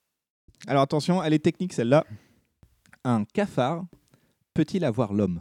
Alors 0.67 0.83
attention, 0.83 1.23
elle 1.23 1.33
est 1.33 1.39
technique 1.39 1.73
celle-là. 1.73 2.05
Un 3.05 3.25
cafard 3.25 3.85
peut-il 4.55 4.85
avoir 4.85 5.13
l'homme? 5.13 5.41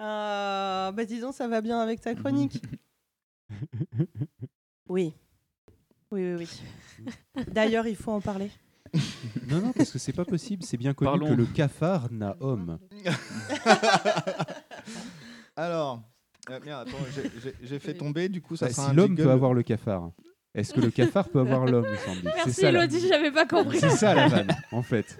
Euh, 0.00 0.90
bah 0.92 1.04
dis 1.04 1.20
donc, 1.20 1.34
ça 1.34 1.46
va 1.46 1.60
bien 1.60 1.78
avec 1.80 2.00
ta 2.00 2.14
chronique. 2.14 2.62
oui. 4.88 5.14
Oui, 6.10 6.34
oui, 6.34 6.46
oui. 7.04 7.44
D'ailleurs, 7.48 7.86
il 7.86 7.96
faut 7.96 8.12
en 8.12 8.20
parler. 8.20 8.50
Non, 9.46 9.60
non, 9.60 9.72
parce 9.72 9.90
que 9.92 9.98
c'est 9.98 10.12
pas 10.12 10.24
possible. 10.24 10.64
C'est 10.64 10.76
bien 10.78 10.94
connu 10.94 11.10
Parlons. 11.10 11.28
que 11.28 11.32
le 11.34 11.46
cafard 11.46 12.10
n'a 12.10 12.36
homme. 12.40 12.78
Alors, 15.56 16.02
euh, 16.48 16.60
merde, 16.64 16.88
attends, 16.88 16.98
j'ai- 17.14 17.30
j'ai- 17.40 17.54
j'ai 17.62 17.78
fait 17.78 17.94
tomber, 17.94 18.28
du 18.28 18.40
coup 18.40 18.56
ça 18.56 18.66
Bah, 18.66 18.72
sera 18.72 18.84
si 18.86 18.90
un 18.90 18.94
l'homme 18.94 19.08
jingle. 19.08 19.22
peut 19.24 19.30
avoir 19.30 19.52
le 19.54 19.62
cafard, 19.62 20.10
est-ce 20.54 20.72
que 20.74 20.80
le 20.80 20.90
cafard 20.90 21.28
peut 21.28 21.40
avoir 21.40 21.66
l'homme, 21.66 21.86
Sandy 22.04 22.20
Merci, 22.24 22.42
C'est 22.52 22.60
ça, 22.62 22.68
Elodie, 22.70 23.06
j'avais 23.08 23.30
pas 23.30 23.46
compris. 23.46 23.78
C'est 23.78 23.90
ça 23.90 24.14
la 24.14 24.28
vanne, 24.28 24.48
en 24.72 24.82
fait. 24.82 25.18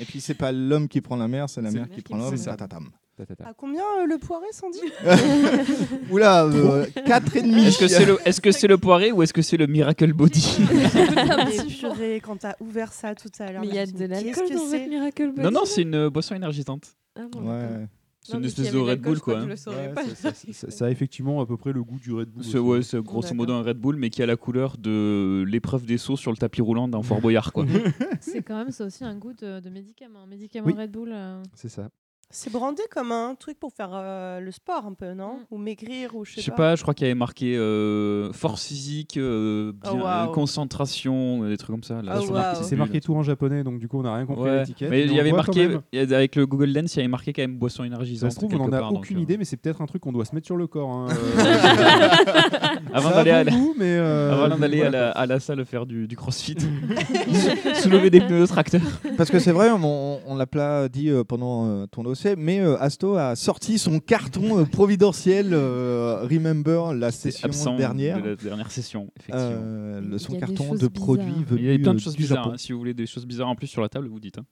Et 0.00 0.04
puis 0.04 0.20
c'est 0.20 0.34
pas 0.34 0.50
l'homme 0.52 0.88
qui 0.88 1.00
prend 1.00 1.16
la 1.16 1.28
mer, 1.28 1.48
c'est 1.48 1.60
la 1.62 1.70
C'est 1.70 1.78
mer 1.78 1.88
qui 1.88 1.96
qui 1.96 2.02
prend 2.02 2.16
l'homme. 2.18 2.36
tatatam. 2.38 2.88
Ta-ta-ta. 3.16 3.46
À 3.46 3.52
combien 3.54 3.82
euh, 4.00 4.06
le 4.06 4.18
poiré, 4.18 4.46
Sandy 4.50 4.80
Oula, 6.10 6.46
euh, 6.46 6.84
quatre 7.06 7.36
et 7.36 7.42
demi. 7.42 7.66
Est-ce 7.66 7.78
que 7.78 7.86
c'est 7.86 8.04
le, 8.04 8.18
c'est 8.52 8.66
le 8.66 8.76
poiré 8.76 9.12
ou 9.12 9.22
est-ce 9.22 9.32
que 9.32 9.40
c'est 9.40 9.56
le 9.56 9.68
Miracle 9.68 10.12
Body 10.12 10.58
Mais 10.74 11.64
purée, 11.78 12.20
quand 12.20 12.38
t'as 12.38 12.54
ouvert 12.58 12.92
ça 12.92 13.14
tout 13.14 13.28
à 13.38 13.52
l'heure. 13.52 13.60
Mais 13.60 13.68
il 13.68 13.74
y 13.74 13.78
a 13.78 13.86
de 13.86 14.04
l'alcool 14.04 14.32
qu'est-ce 14.34 14.40
que 14.42 14.54
dans 14.54 14.58
votre 14.64 14.70
c'est 14.70 14.88
Miracle 14.88 15.28
Body 15.30 15.42
Non, 15.42 15.50
non, 15.52 15.64
c'est 15.64 15.82
une 15.82 16.08
boisson 16.08 16.34
énergisante. 16.34 16.96
Ah 17.16 17.22
bon, 17.30 17.42
Ouais. 17.48 17.86
C'est 18.26 18.36
une 18.38 18.44
espèce 18.44 18.72
de 18.72 18.78
Red 18.78 19.00
Bull, 19.02 19.20
quoi. 19.20 19.38
hein. 19.38 19.46
Ouais, 19.48 19.92
pas. 19.94 20.04
ça, 20.14 20.32
ça- 20.34 20.52
ça- 20.52 20.70
ça 20.70 20.86
a 20.86 20.90
effectivement 20.90 21.40
à 21.40 21.46
peu 21.46 21.56
près 21.56 21.72
le 21.72 21.84
goût 21.84 21.98
du 21.98 22.12
Red 22.12 22.30
Bull. 22.30 22.42
C'est 22.42 22.58
ouais, 22.58 22.80
grosso 23.02 23.34
modo 23.34 23.52
un 23.52 23.62
Red 23.62 23.76
Bull, 23.78 23.96
mais 23.96 24.10
qui 24.10 24.22
a 24.22 24.26
la 24.26 24.36
couleur 24.36 24.76
de 24.78 25.44
l'épreuve 25.46 25.84
des 25.86 25.98
sauts 25.98 26.16
sur 26.16 26.30
le 26.30 26.36
tapis 26.36 26.62
roulant 26.62 26.88
d'un 26.88 27.02
Fort 27.02 27.20
Boyard, 27.20 27.52
quoi. 27.52 27.64
C'est 28.20 28.42
quand 28.42 28.56
même 28.56 28.70
ça 28.70 28.86
aussi 28.86 29.04
un 29.04 29.14
goût 29.16 29.32
de, 29.34 29.60
de 29.60 29.70
médicament. 29.70 30.26
Médicament 30.26 30.66
Oui. 30.66 30.74
Red 30.76 30.90
Bull. 30.90 31.10
euh, 31.12 31.42
C'est 31.54 31.68
ça. 31.68 31.90
C'est 32.36 32.50
brandé 32.52 32.82
comme 32.90 33.12
un 33.12 33.36
truc 33.36 33.60
pour 33.60 33.72
faire 33.72 33.90
euh, 33.92 34.40
le 34.40 34.50
sport 34.50 34.84
un 34.86 34.92
peu, 34.94 35.12
non 35.14 35.34
Mm. 35.34 35.54
Ou 35.54 35.58
maigrir, 35.58 36.16
ou 36.16 36.24
je 36.24 36.32
sais 36.34 36.40
Je 36.40 36.46
sais 36.46 36.50
pas, 36.50 36.74
je 36.74 36.82
crois 36.82 36.92
qu'il 36.92 37.06
y 37.06 37.10
avait 37.10 37.14
marqué 37.18 37.56
euh, 37.56 38.32
force 38.32 38.66
physique, 38.66 39.16
euh, 39.18 39.72
bien- 39.72 39.92
Oh, 39.94 40.02
waouh. 40.02 40.32
concentration, 40.32 41.48
des 41.48 41.56
trucs 41.56 41.70
comme 41.70 41.84
ça. 41.84 42.02
Là, 42.02 42.16
Oh, 42.18 42.22
sur 42.22 42.34
la 42.34 42.56
C'est 42.56 42.74
marqué 42.74 43.00
tout 43.00 43.14
en 43.14 43.22
japonais, 43.22 43.62
donc 43.62 43.78
du 43.78 43.86
coup 43.86 44.00
on 44.00 44.02
n'a 44.02 44.16
rien 44.16 44.26
compris 44.26 44.48
à 44.50 44.52
Ouais. 44.52 44.58
l'étiquette. 44.60 44.90
Mais 44.90 45.04
il 45.04 45.12
on 45.12 45.14
y 45.14 45.20
avait 45.20 45.30
voit 45.30 45.44
quand 45.44 45.46
marqué, 45.54 45.68
même. 45.68 45.80
il 45.92 46.00
y 46.08 46.12
a- 46.12 46.16
avec 46.16 46.34
le 46.34 46.44
Google 46.46 46.72
Lens, 46.72 46.94
il 46.94 46.98
y 46.98 47.00
avait 47.02 47.08
marqué 47.08 47.32
quand 47.32 47.42
même 47.42 47.56
boisson 47.56 47.84
énergisante. 47.84 48.30
Ça 48.30 48.34
se 48.34 48.40
trouve, 48.40 48.52
on 48.54 48.58
quelque 48.58 48.70
n'en 48.70 48.76
a 48.76 48.80
part, 48.80 48.90
donc, 48.92 48.98
aucune 49.04 49.18
euh, 49.18 49.22
idée, 49.22 49.36
mais 49.38 49.44
c'est 49.44 49.56
peut-être 49.56 49.80
un 49.80 49.86
truc 49.86 50.02
qu'on 50.02 50.12
doit 50.12 50.24
se 50.24 50.34
mettre 50.34 50.46
sur 50.46 50.56
le 50.56 50.66
corps. 50.66 50.90
hein. 50.90 51.06
Avant 52.92 53.10
Ça 53.10 53.14
a 53.20 53.24
d'aller 53.24 53.30
à 53.30 53.44
la- 53.44 53.50
goût, 53.52 53.74
mais, 53.78 53.96
euh, 53.96 54.32
Avant 54.44 54.56
d'aller 54.56 54.80
à, 54.82 54.90
voilà, 54.90 54.98
la, 55.06 55.10
à 55.12 55.26
la 55.26 55.40
salle 55.40 55.64
faire 55.64 55.86
du, 55.86 56.06
du 56.08 56.16
crossfit, 56.16 56.56
soulever 57.74 58.10
des 58.10 58.20
pneus 58.20 58.40
de 58.40 58.46
tracteur. 58.46 58.80
Parce 59.16 59.30
que 59.30 59.38
c'est 59.38 59.52
vrai, 59.52 59.70
on, 59.70 60.20
on 60.26 60.34
l'a 60.36 60.46
pas 60.46 60.88
dit 60.88 61.10
euh, 61.10 61.24
pendant 61.24 61.66
euh, 61.68 61.86
ton 61.86 62.02
mais 62.36 62.60
euh, 62.60 62.76
Asto 62.80 63.16
a 63.16 63.36
sorti 63.36 63.78
son 63.78 64.00
carton 64.00 64.58
euh, 64.60 64.64
providentiel 64.64 65.50
euh, 65.52 66.26
Remember 66.30 66.94
la 66.94 67.10
session 67.12 67.76
dernière. 67.76 68.20
de 68.22 68.30
la 68.30 68.36
dernière 68.36 68.70
session, 68.70 69.10
effectivement. 69.16 69.40
Euh, 69.52 70.00
le, 70.00 70.12
Il 70.16 70.20
son 70.20 70.38
carton 70.38 70.74
de 70.74 70.88
produits 70.88 71.44
venus 71.44 71.62
Il 71.64 71.70
y 71.70 71.74
a 71.74 71.78
plein 71.78 71.94
de 71.94 71.98
choses 72.00 72.14
du 72.16 72.22
bizarres. 72.22 72.44
Japon. 72.44 72.54
hein. 72.54 72.58
Si 72.58 72.72
vous 72.72 72.78
voulez 72.78 72.94
des 72.94 73.06
choses 73.06 73.26
bizarres 73.26 73.48
en 73.48 73.54
plus 73.56 73.66
sur 73.66 73.82
la 73.82 73.88
table, 73.88 74.08
vous 74.08 74.20
dites. 74.20 74.38
hein. 74.38 74.46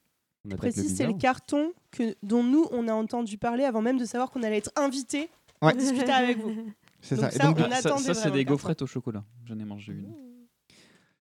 on 0.45 0.49
attaque 0.49 0.63
le 0.65 0.71
Précise, 0.71 0.95
c'est 0.95 1.03
le 1.05 1.13
bizarre. 1.13 1.19
carton 1.35 1.71
que, 1.91 2.15
dont 2.23 2.43
nous, 2.43 2.67
on 2.71 2.87
a 2.87 2.93
entendu 2.93 3.37
parler 3.37 3.63
avant 3.63 3.81
même 3.81 3.97
de 3.97 4.05
savoir 4.05 4.29
qu'on 4.31 4.43
allait 4.43 4.57
être 4.57 4.71
invité 4.75 5.29
Ouais. 5.61 5.71
pour 5.71 5.79
discuter 5.81 6.11
avec 6.11 6.39
vous. 6.39 6.53
C'est 7.01 7.15
Donc 7.15 7.25
ça. 7.25 7.29
Et 7.29 7.37
ça, 7.37 7.47
donc, 7.47 7.57
on 7.59 7.63
Ah, 7.63 7.75
ça, 7.81 7.89
attendait 7.89 8.03
ça, 8.03 8.13
c'est 8.13 8.19
vraiment 8.21 8.33
des 8.33 8.39
le 8.39 8.43
carton. 8.45 8.53
gaufrettes 8.53 8.81
au 8.81 8.87
chocolat. 8.87 9.23
J'en 9.45 9.59
ai 9.59 9.65
mangé 9.65 9.91
une. 9.93 10.13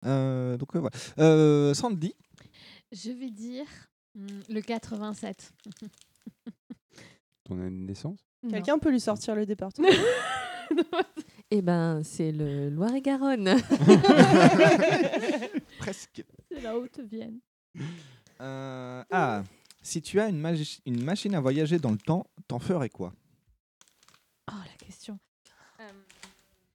euh, 0.05 0.57
donc, 0.57 0.75
euh, 0.75 0.79
voilà. 0.79 0.95
Euh, 1.19 1.73
Sandy, 1.73 2.13
Je 2.91 3.11
vais 3.11 3.29
dire 3.29 3.65
hmm, 4.15 4.27
le 4.49 4.61
87. 4.61 5.53
Ton 7.43 7.59
année 7.59 7.69
de 7.69 7.85
naissance. 7.87 8.19
Quelqu'un 8.49 8.77
peut 8.79 8.89
lui 8.91 8.99
sortir 8.99 9.35
le 9.35 9.45
département 9.45 9.87
Eh 11.51 11.61
ben, 11.61 12.01
c'est 12.03 12.31
le 12.31 12.69
Loire-et-Garonne. 12.69 13.55
presque. 15.79 16.23
C'est 16.51 16.61
la 16.61 16.75
Haute-Vienne. 16.77 17.39
Euh, 18.41 19.03
ah, 19.11 19.43
si 19.81 20.01
tu 20.01 20.19
as 20.19 20.29
une, 20.29 20.39
magi- 20.39 20.81
une 20.85 21.03
machine 21.03 21.35
à 21.35 21.39
voyager 21.41 21.77
dans 21.79 21.91
le 21.91 21.97
temps, 21.97 22.25
t'en 22.47 22.59
ferais 22.59 22.89
quoi? 22.89 23.13
Oh, 24.51 24.55
la 24.55 24.85
question. 24.85 25.19
Euh, 25.79 25.89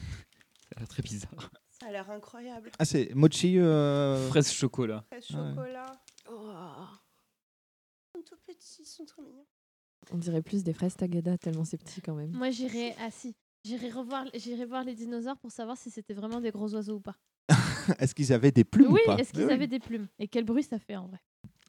Ça 0.01 0.77
a 0.77 0.79
l'air 0.81 0.89
très 0.89 1.03
bizarre. 1.03 1.51
Ça 1.81 1.87
a 1.87 1.91
l'air 1.91 2.09
incroyable. 2.11 2.71
Ah, 2.79 2.85
c'est 2.85 3.13
mochi. 3.15 3.59
euh, 3.59 4.29
Fraise 4.29 4.51
chocolat. 4.53 5.05
Fraise 5.09 5.31
Ouais. 5.31 5.51
chocolat. 5.55 5.93
Oh. 6.31 6.53
Ils 8.19 8.29
sont 8.29 8.37
tout 8.37 8.41
petits, 8.47 8.83
ils 8.83 8.87
sont 8.87 9.05
trop 9.05 9.23
mignons. 9.23 9.47
On 10.13 10.17
dirait 10.17 10.43
plus 10.43 10.65
des 10.65 10.73
fraises 10.73 10.97
tagada 10.97 11.37
tellement 11.39 11.65
c'est 11.65 11.77
petit 11.77 12.01
quand 12.01 12.15
même. 12.15 12.31
moi, 12.33 12.51
j'irai. 12.51 12.95
Ah 13.01 13.11
si. 13.11 13.35
J'irai 13.65 13.91
revoir, 13.91 14.25
j'irai 14.35 14.65
voir 14.65 14.85
les 14.85 14.95
dinosaures 14.95 15.37
pour 15.37 15.51
savoir 15.53 15.77
si 15.77 15.91
c'était 15.91 16.15
vraiment 16.15 16.41
des 16.41 16.51
gros 16.51 16.73
oiseaux 16.75 16.97
ou 16.97 17.01
pas. 17.01 17.17
Est-ce 17.99 18.15
qu'ils 18.15 18.33
avaient 18.33 18.53
des 18.53 18.65
plumes 18.65 18.93
oui, 18.93 19.01
ou 19.07 19.13
est-ce 19.13 19.33
qu'ils 19.33 19.41
Oui, 19.43 19.47
oui. 19.49 19.53
avaient 19.53 19.67
des 19.67 19.81
plumes? 19.81 20.09
Et 20.19 20.29
quel 20.29 20.45
bruit 20.45 20.63
ça 20.63 20.79
fait 20.79 20.97
en 20.97 21.07
vrai? 21.09 21.19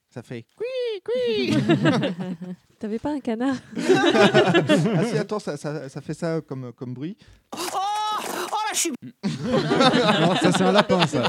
Ça 0.09 0.21
fait. 0.23 0.45
T'avais 2.79 2.99
pas 2.99 3.11
un 3.11 3.19
canard? 3.19 3.55
Ah 3.77 5.03
si, 5.05 5.17
attends, 5.17 5.39
ça, 5.39 5.57
ça, 5.57 5.89
ça 5.89 6.01
fait 6.01 6.13
ça 6.13 6.41
comme, 6.41 6.71
comme 6.73 6.93
bruit. 6.93 7.17
Non, 10.21 10.35
ça 10.35 10.51
c'est 10.51 10.63
un 10.63 10.71
lapin, 10.71 11.05
ça. 11.07 11.27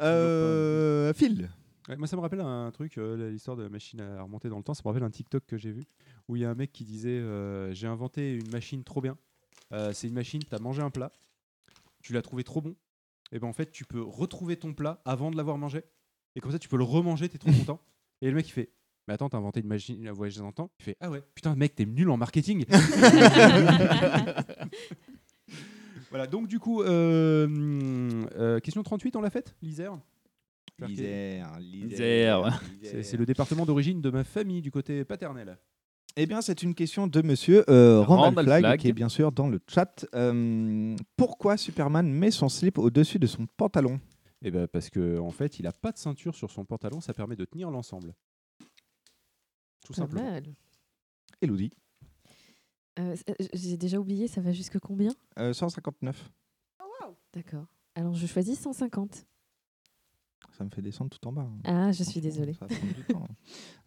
Euh, 0.00 1.12
Phil. 1.14 1.48
Ouais, 1.90 1.96
moi, 1.96 2.06
ça 2.06 2.14
me 2.14 2.20
rappelle 2.20 2.40
un 2.40 2.70
truc, 2.70 2.98
euh, 2.98 3.30
l'histoire 3.30 3.56
de 3.56 3.64
la 3.64 3.68
machine 3.68 4.00
à 4.00 4.22
remonter 4.22 4.48
dans 4.48 4.58
le 4.58 4.62
temps. 4.62 4.74
Ça 4.74 4.82
me 4.84 4.88
rappelle 4.90 5.02
un 5.02 5.10
TikTok 5.10 5.44
que 5.44 5.56
j'ai 5.56 5.72
vu 5.72 5.82
où 6.28 6.36
il 6.36 6.42
y 6.42 6.44
a 6.44 6.50
un 6.50 6.54
mec 6.54 6.70
qui 6.72 6.84
disait 6.84 7.18
euh, 7.18 7.74
J'ai 7.74 7.88
inventé 7.88 8.32
une 8.34 8.48
machine 8.50 8.84
trop 8.84 9.00
bien. 9.00 9.18
Euh, 9.72 9.92
c'est 9.92 10.06
une 10.06 10.14
machine, 10.14 10.40
tu 10.40 10.54
as 10.54 10.60
mangé 10.60 10.82
un 10.82 10.90
plat, 10.90 11.10
tu 12.00 12.12
l'as 12.12 12.22
trouvé 12.22 12.44
trop 12.44 12.60
bon. 12.60 12.76
Et 13.32 13.40
ben 13.40 13.48
en 13.48 13.52
fait, 13.52 13.72
tu 13.72 13.84
peux 13.84 14.00
retrouver 14.00 14.56
ton 14.56 14.72
plat 14.72 15.02
avant 15.04 15.32
de 15.32 15.36
l'avoir 15.36 15.58
mangé. 15.58 15.82
Et 16.36 16.40
comme 16.40 16.52
ça, 16.52 16.60
tu 16.60 16.68
peux 16.68 16.76
le 16.76 16.84
remanger, 16.84 17.28
t'es 17.28 17.38
trop 17.38 17.50
content. 17.50 17.80
Et 18.20 18.28
le 18.28 18.36
mec, 18.36 18.46
il 18.46 18.52
fait 18.52 18.70
Mais 19.08 19.14
attends, 19.14 19.28
t'as 19.28 19.38
inventé 19.38 19.58
une 19.58 19.66
machine 19.66 20.06
à 20.06 20.12
voyager 20.12 20.38
dans 20.38 20.46
le 20.46 20.52
temps 20.52 20.70
Il 20.78 20.84
fait 20.84 20.96
Ah 21.00 21.10
ouais, 21.10 21.24
putain, 21.34 21.56
mec, 21.56 21.74
t'es 21.74 21.86
nul 21.86 22.08
en 22.10 22.16
marketing. 22.16 22.66
voilà, 26.10 26.28
donc 26.28 26.46
du 26.46 26.60
coup, 26.60 26.82
euh, 26.82 28.60
question 28.60 28.84
38, 28.84 29.16
on 29.16 29.22
l'a 29.22 29.30
faite 29.30 29.56
L'Isère 29.60 29.98
L'Isère, 30.88 31.58
Isère. 31.60 32.62
C'est 32.82 33.02
c'est 33.02 33.16
le 33.16 33.26
département 33.26 33.64
d'origine 33.66 34.00
de 34.00 34.10
ma 34.10 34.24
famille 34.24 34.62
du 34.62 34.70
côté 34.70 35.04
paternel. 35.04 35.58
Eh 36.16 36.26
bien, 36.26 36.40
c'est 36.42 36.62
une 36.64 36.74
question 36.74 37.06
de 37.06 37.22
monsieur 37.22 37.64
euh, 37.70 38.00
Randall, 38.00 38.44
Flagg. 38.44 38.80
qui 38.80 38.88
est 38.88 38.92
bien 38.92 39.08
sûr 39.08 39.30
dans 39.30 39.48
le 39.48 39.60
chat. 39.68 40.04
Euh, 40.14 40.96
pourquoi 41.16 41.56
Superman 41.56 42.10
met 42.12 42.30
son 42.32 42.48
slip 42.48 42.78
au-dessus 42.78 43.18
de 43.20 43.26
son 43.28 43.46
pantalon? 43.56 44.00
Eh 44.42 44.50
ben 44.50 44.66
parce 44.66 44.90
que 44.90 45.18
en 45.18 45.30
fait, 45.30 45.58
il 45.60 45.66
a 45.66 45.72
pas 45.72 45.92
de 45.92 45.98
ceinture 45.98 46.34
sur 46.34 46.50
son 46.50 46.64
pantalon, 46.64 47.00
ça 47.00 47.14
permet 47.14 47.36
de 47.36 47.44
tenir 47.44 47.70
l'ensemble. 47.70 48.14
Tout 49.84 49.92
Pas 49.92 49.98
simplement. 50.02 50.30
mal. 50.30 50.44
Elodie, 51.42 51.70
Euh, 52.98 53.14
euh, 53.28 53.34
J'ai 53.54 53.76
déjà 53.76 53.98
oublié, 53.98 54.26
ça 54.28 54.40
va 54.40 54.52
jusque 54.52 54.78
combien? 54.78 55.12
Euh, 55.38 55.52
159. 55.52 56.30
D'accord. 57.32 57.66
Alors 57.94 58.14
je 58.14 58.26
choisis 58.26 58.58
150. 58.58 59.26
Ça 60.60 60.64
me 60.66 60.68
fait 60.70 60.82
descendre 60.82 61.08
tout 61.08 61.26
en 61.26 61.32
bas. 61.32 61.48
hein. 61.48 61.60
Ah, 61.64 61.90
je 61.90 62.02
suis 62.02 62.20
désolée. 62.20 62.52
Ça 62.52 62.66
va 62.66 62.74
prendre 62.76 62.92
du 62.92 63.02
temps, 63.04 63.24
hein. 63.24 63.34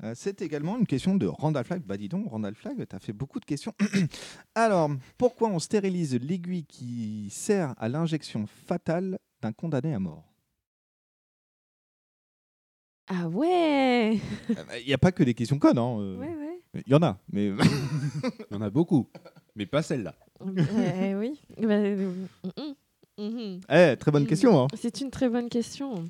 Euh, 0.05 0.13
c'est 0.15 0.41
également 0.41 0.75
une 0.79 0.87
question 0.87 1.13
de 1.13 1.27
Randall 1.27 1.63
Flagg. 1.63 1.83
Bah 1.85 1.97
dis 1.97 2.09
donc, 2.09 2.27
Randall 2.31 2.55
Flagg, 2.55 2.83
tu 2.89 2.95
as 2.95 2.99
fait 2.99 3.13
beaucoup 3.13 3.39
de 3.39 3.45
questions. 3.45 3.73
Alors, 4.55 4.89
pourquoi 5.19 5.49
on 5.49 5.59
stérilise 5.59 6.15
l'aiguille 6.19 6.65
qui 6.65 7.27
sert 7.29 7.75
à 7.77 7.89
l'injection 7.89 8.47
fatale 8.47 9.19
d'un 9.43 9.51
condamné 9.51 9.93
à 9.93 9.99
mort? 9.99 10.33
Ah 13.07 13.27
ouais 13.29 14.15
Il 14.79 14.87
n'y 14.87 14.93
a 14.93 14.97
pas 14.97 15.11
que 15.11 15.21
des 15.23 15.35
questions 15.35 15.59
connes. 15.59 15.77
hein, 15.77 15.97
euh. 15.99 16.17
Ouais, 16.17 16.35
ouais. 16.35 16.59
Il 16.87 16.91
y 16.91 16.95
en 16.95 17.03
a, 17.03 17.19
mais 17.31 17.49
Il 17.49 17.55
y 18.51 18.55
en 18.55 18.61
a 18.61 18.71
beaucoup, 18.71 19.07
mais 19.55 19.67
pas 19.67 19.83
celle-là. 19.83 20.15
Ouais, 20.41 21.13
oui. 21.15 21.39
Bah, 21.61 21.73
euh, 21.75 22.15
mm, 22.57 22.61
mm, 23.21 23.23
mhm. 23.27 23.59
Eh, 23.69 23.95
très 23.97 24.09
bonne 24.11 24.25
question. 24.25 24.59
hein. 24.63 24.67
C'est 24.75 25.01
une 25.01 25.11
très 25.11 25.29
bonne 25.29 25.49
question. 25.49 26.09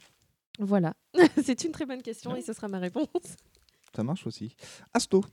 Voilà. 0.60 0.94
C'est 1.44 1.64
une 1.64 1.72
très 1.72 1.86
bonne 1.86 2.02
question 2.02 2.36
et 2.36 2.42
ce 2.42 2.54
sera 2.54 2.68
ma 2.68 2.80
réponse. 2.80 3.08
Ça 3.96 4.04
marche 4.04 4.26
aussi. 4.26 4.56
Asto. 4.94 5.24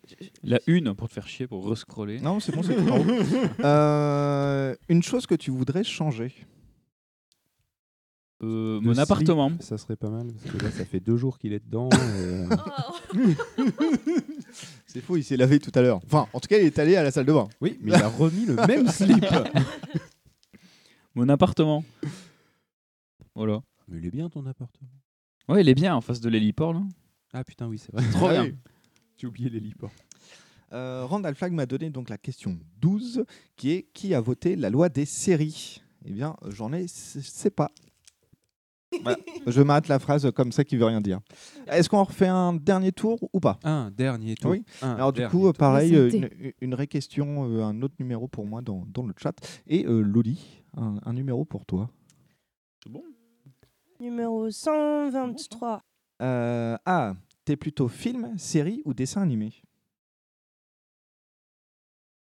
La 0.43 0.61
une 0.67 0.95
pour 0.95 1.09
te 1.09 1.15
faire 1.15 1.27
chier, 1.27 1.47
pour 1.47 1.67
rescroller. 1.69 2.21
Non, 2.21 2.41
c'est 2.41 2.55
bon, 2.55 2.63
c'est 2.63 2.77
tout 2.77 2.91
en 2.91 3.01
haut. 3.01 3.65
Euh, 3.65 4.75
une 4.91 5.03
chose 5.03 5.27
que 5.27 5.35
tu 5.35 5.51
voudrais 5.51 5.83
changer. 5.83 6.35
Euh, 8.43 8.81
mon 8.81 8.93
slip, 8.93 9.03
appartement. 9.03 9.53
Ça 9.61 9.79
serait 9.79 9.97
pas 9.97 10.11
mal, 10.11 10.29
parce 10.33 10.57
que 10.57 10.63
là, 10.63 10.71
ça 10.71 10.85
fait 10.85 11.01
deux 11.01 11.17
jours 11.17 11.39
qu'il 11.39 11.55
est 11.55 11.65
dedans. 11.65 11.89
et, 11.93 11.97
euh, 11.99 12.47
C'est 14.87 15.01
faux, 15.01 15.17
il 15.17 15.25
s'est 15.25 15.37
lavé 15.37 15.59
tout 15.59 15.73
à 15.75 15.81
l'heure. 15.83 16.01
Enfin, 16.05 16.27
en 16.33 16.41
tout 16.41 16.49
cas, 16.49 16.59
il 16.59 16.65
est 16.65 16.79
allé 16.79 16.97
à 16.97 17.03
la 17.03 17.11
salle 17.11 17.27
de 17.27 17.33
bain. 17.33 17.49
Oui, 17.61 17.79
mais 17.81 17.93
il 17.93 17.95
a 17.95 18.09
remis 18.09 18.45
le 18.45 18.57
même 18.67 18.89
slip. 18.89 19.25
Mon 21.15 21.29
appartement. 21.29 21.85
Voilà. 23.35 23.63
Mais 23.89 23.99
il 23.99 24.07
est 24.07 24.11
bien 24.11 24.29
ton 24.29 24.45
appartement. 24.47 25.00
Ouais, 25.51 25.63
il 25.63 25.69
est 25.69 25.75
bien 25.75 25.95
en 25.95 26.01
face 26.01 26.21
de 26.21 26.29
l'héliport 26.29 26.73
là. 26.73 26.83
Ah 27.33 27.45
putain, 27.45 27.67
oui, 27.69 27.79
c'est 27.79 27.93
vrai. 27.93 28.03
Trop 28.11 28.29
Ah 28.29 28.33
bien. 28.33 28.45
oui. 28.45 28.55
J'ai 29.17 29.27
oublié 29.27 29.51
l'héliport. 29.51 29.91
Euh, 30.73 31.05
Randall 31.05 31.35
Flagg 31.35 31.53
m'a 31.53 31.67
donné 31.67 31.91
donc 31.91 32.09
la 32.09 32.19
question 32.19 32.57
12, 32.81 33.25
qui 33.57 33.71
est 33.73 33.83
qui 33.93 34.15
a 34.15 34.21
voté 34.21 34.57
la 34.57 34.71
loi 34.71 34.89
des 34.89 35.05
séries? 35.05 35.83
Eh 36.05 36.13
bien, 36.13 36.37
j'en 36.49 36.73
ai, 36.73 36.87
c- 36.89 37.21
c'est 37.23 37.51
pas. 37.55 37.71
Voilà. 39.03 39.19
Je 39.47 39.63
m'arrête 39.63 39.87
la 39.89 39.99
phrase 40.01 40.29
comme 40.33 40.51
ça 40.51 40.65
qui 40.65 40.77
veut 40.77 40.85
rien 40.85 41.01
dire. 41.01 41.21
Est-ce 41.69 41.89
qu'on 41.89 42.03
refait 42.03 42.27
un 42.27 42.53
dernier 42.55 42.91
tour 42.91 43.19
ou 43.33 43.39
pas? 43.39 43.59
Un 43.63 43.91
dernier 43.93 44.35
tour. 44.35 44.51
Oui. 44.51 44.65
Un 44.83 44.95
Alors 44.97 45.13
du 45.13 45.21
dernier 45.21 45.31
coup, 45.31 45.45
tour. 45.45 45.53
pareil, 45.55 45.93
une, 45.95 46.29
une 46.61 46.75
ré-question, 46.75 47.49
euh, 47.49 47.63
un 47.63 47.83
autre 47.83 47.95
numéro 48.01 48.27
pour 48.27 48.47
moi 48.47 48.63
dans, 48.63 48.85
dans 48.89 49.07
le 49.07 49.15
chat. 49.17 49.33
Et 49.69 49.87
euh, 49.87 50.01
Loli, 50.01 50.65
un, 50.77 50.97
un 51.05 51.13
numéro 51.13 51.45
pour 51.45 51.65
toi. 51.67 51.89
C'est 52.83 52.91
bon? 52.91 53.05
Numéro 54.01 54.51
123. 54.51 55.83
Euh, 56.23 56.77
ah, 56.87 57.15
t'es 57.45 57.57
plutôt 57.57 57.89
film, 57.89 58.37
série 58.39 58.83
ou 58.85 58.95
dessin 58.95 59.23
animé? 59.23 59.53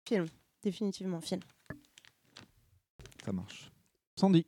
Film. 0.09 0.27
Définitivement 0.63 1.21
film. 1.21 1.41
Ça 3.25 3.33
marche. 3.33 3.71
Sandy. 4.17 4.45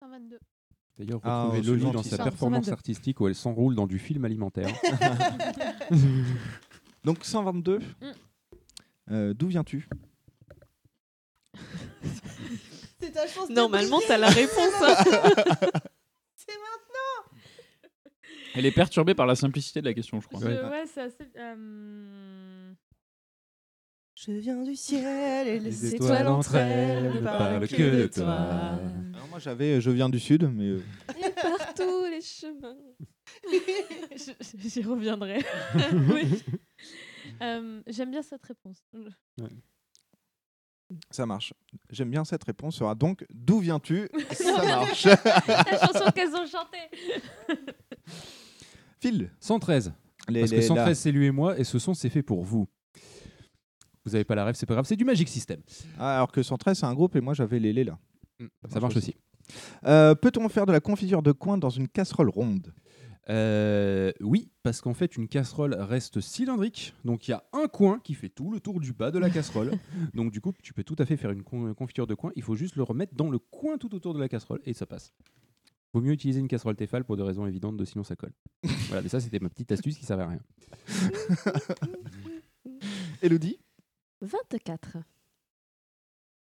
122. 0.00 0.38
D'ailleurs, 0.98 1.20
Ah, 1.24 1.44
retrouvez 1.44 1.62
c'est 1.62 1.68
Loli 1.68 1.82
gentil, 1.82 1.94
dans 1.94 2.02
sa 2.02 2.16
performance 2.24 2.64
122. 2.66 2.72
artistique 2.72 3.20
où 3.20 3.28
elle 3.28 3.34
s'enroule 3.34 3.74
dans 3.74 3.86
du 3.86 3.98
film 3.98 4.24
alimentaire. 4.24 4.68
Donc 7.04 7.24
122. 7.24 7.78
Mm. 7.78 7.82
Euh, 9.10 9.34
D'où 9.34 9.48
viens-tu? 9.48 9.88
C'est 13.00 13.12
ta 13.12 13.26
chance. 13.26 13.48
Normalement, 13.50 14.00
t'as 14.06 14.18
la 14.18 14.28
réponse. 14.28 14.72
hein. 14.82 14.94
C'est 16.34 16.54
maintenant. 16.56 17.38
Elle 18.54 18.66
est 18.66 18.72
perturbée 18.72 19.14
par 19.14 19.26
la 19.26 19.36
simplicité 19.36 19.80
de 19.80 19.86
la 19.86 19.94
question, 19.94 20.20
je 20.20 20.26
crois. 20.26 20.40
Je- 20.40 20.46
ouais, 20.46 20.84
c'est 20.92 21.02
assez. 21.02 21.24
euh, 21.36 22.72
Je 24.16 24.32
viens 24.32 24.62
du 24.62 24.74
ciel 24.74 25.46
et 25.46 25.60
les, 25.60 25.70
Les 25.70 25.94
étoiles 25.94 26.26
entre 26.26 26.56
elles 26.56 27.12
ne 27.14 27.20
parlent 27.20 27.68
que 27.68 28.02
de 28.02 28.06
toi. 28.08 28.78
Alors 29.14 29.28
moi 29.30 29.38
j'avais 29.38 29.80
Je 29.80 29.90
viens 29.90 30.08
du 30.08 30.18
sud, 30.18 30.50
mais 30.52 30.68
euh, 30.68 30.82
Et 31.24 31.30
partout 31.30 32.04
les 32.10 32.20
chemins. 32.20 32.76
je- 33.52 34.68
J'y 34.68 34.82
reviendrai. 34.82 35.38
Oui. 35.92 36.42
Euh, 37.42 37.82
J'aime 37.86 38.10
bien 38.10 38.22
cette 38.22 38.42
réponse. 38.44 38.82
Ça 41.10 41.26
marche. 41.26 41.52
J'aime 41.90 42.10
bien 42.10 42.24
cette 42.24 42.44
réponse 42.44 42.76
sera 42.76 42.94
donc 42.94 43.24
D'où 43.30 43.58
viens-tu? 43.60 44.08
Ça 44.32 44.64
marche. 44.64 45.04
la 45.04 45.78
chanson 45.86 46.10
qu'elles 46.14 46.34
ont 46.34 46.46
chantée. 46.46 46.88
Phil. 49.00 49.30
113. 49.40 49.92
Les- 50.28 50.40
Parce 50.40 50.50
que 50.50 50.56
les- 50.56 50.62
113, 50.62 50.86
là. 50.88 50.94
c'est 50.94 51.12
lui 51.12 51.26
et 51.26 51.30
moi, 51.30 51.58
et 51.58 51.64
ce 51.64 51.78
son, 51.78 51.94
c'est 51.94 52.10
fait 52.10 52.22
pour 52.22 52.42
vous. 52.44 52.68
Vous 54.04 54.14
avez 54.14 54.24
pas 54.24 54.34
la 54.34 54.44
rêve, 54.44 54.54
c'est 54.54 54.66
pas 54.66 54.74
grave, 54.74 54.86
c'est 54.86 54.96
du 54.96 55.04
Magic 55.04 55.28
System. 55.28 55.60
Ah, 55.98 56.16
alors 56.16 56.32
que 56.32 56.42
113 56.42 56.78
c'est 56.78 56.86
un 56.86 56.94
groupe 56.94 57.14
et 57.16 57.20
moi 57.20 57.34
j'avais 57.34 57.58
les 57.58 57.84
là. 57.84 57.98
Ça 58.70 58.80
marche 58.80 58.96
aussi. 58.96 59.14
Euh, 59.84 60.14
Peut-on 60.14 60.48
faire 60.48 60.64
de 60.66 60.72
la 60.72 60.80
confiture 60.80 61.22
de 61.22 61.32
coin 61.32 61.58
dans 61.58 61.70
une 61.70 61.88
casserole 61.88 62.28
ronde? 62.30 62.72
Euh, 63.30 64.12
oui, 64.20 64.50
parce 64.62 64.80
qu'en 64.80 64.94
fait, 64.94 65.16
une 65.16 65.28
casserole 65.28 65.74
reste 65.74 66.20
cylindrique. 66.20 66.94
Donc, 67.04 67.28
il 67.28 67.32
y 67.32 67.34
a 67.34 67.44
un 67.52 67.66
coin 67.68 68.00
qui 68.00 68.14
fait 68.14 68.28
tout 68.30 68.50
le 68.50 68.60
tour 68.60 68.80
du 68.80 68.92
bas 68.92 69.10
de 69.10 69.18
la 69.18 69.30
casserole. 69.30 69.72
donc, 70.14 70.32
du 70.32 70.40
coup, 70.40 70.52
tu 70.62 70.72
peux 70.72 70.84
tout 70.84 70.96
à 70.98 71.04
fait 71.06 71.16
faire 71.16 71.30
une 71.30 71.42
con- 71.42 71.74
confiture 71.74 72.06
de 72.06 72.14
coin. 72.14 72.32
Il 72.36 72.42
faut 72.42 72.54
juste 72.54 72.76
le 72.76 72.82
remettre 72.82 73.14
dans 73.14 73.30
le 73.30 73.38
coin 73.38 73.76
tout 73.76 73.94
autour 73.94 74.14
de 74.14 74.20
la 74.20 74.28
casserole 74.28 74.60
et 74.64 74.72
ça 74.72 74.86
passe. 74.86 75.12
Vaut 75.94 76.00
mieux 76.00 76.12
utiliser 76.12 76.40
une 76.40 76.48
casserole 76.48 76.76
Tefal 76.76 77.04
pour 77.04 77.16
des 77.16 77.22
raisons 77.22 77.46
évidentes, 77.46 77.76
de 77.76 77.84
sinon 77.84 78.04
ça 78.04 78.16
colle. 78.16 78.32
voilà, 78.88 79.02
mais 79.02 79.08
ça, 79.08 79.20
c'était 79.20 79.38
ma 79.40 79.48
petite 79.48 79.72
astuce 79.72 79.98
qui 79.98 80.04
servait 80.06 80.24
à 80.24 80.28
rien. 80.28 80.40
Elodie? 83.22 83.58
24. 84.20 84.98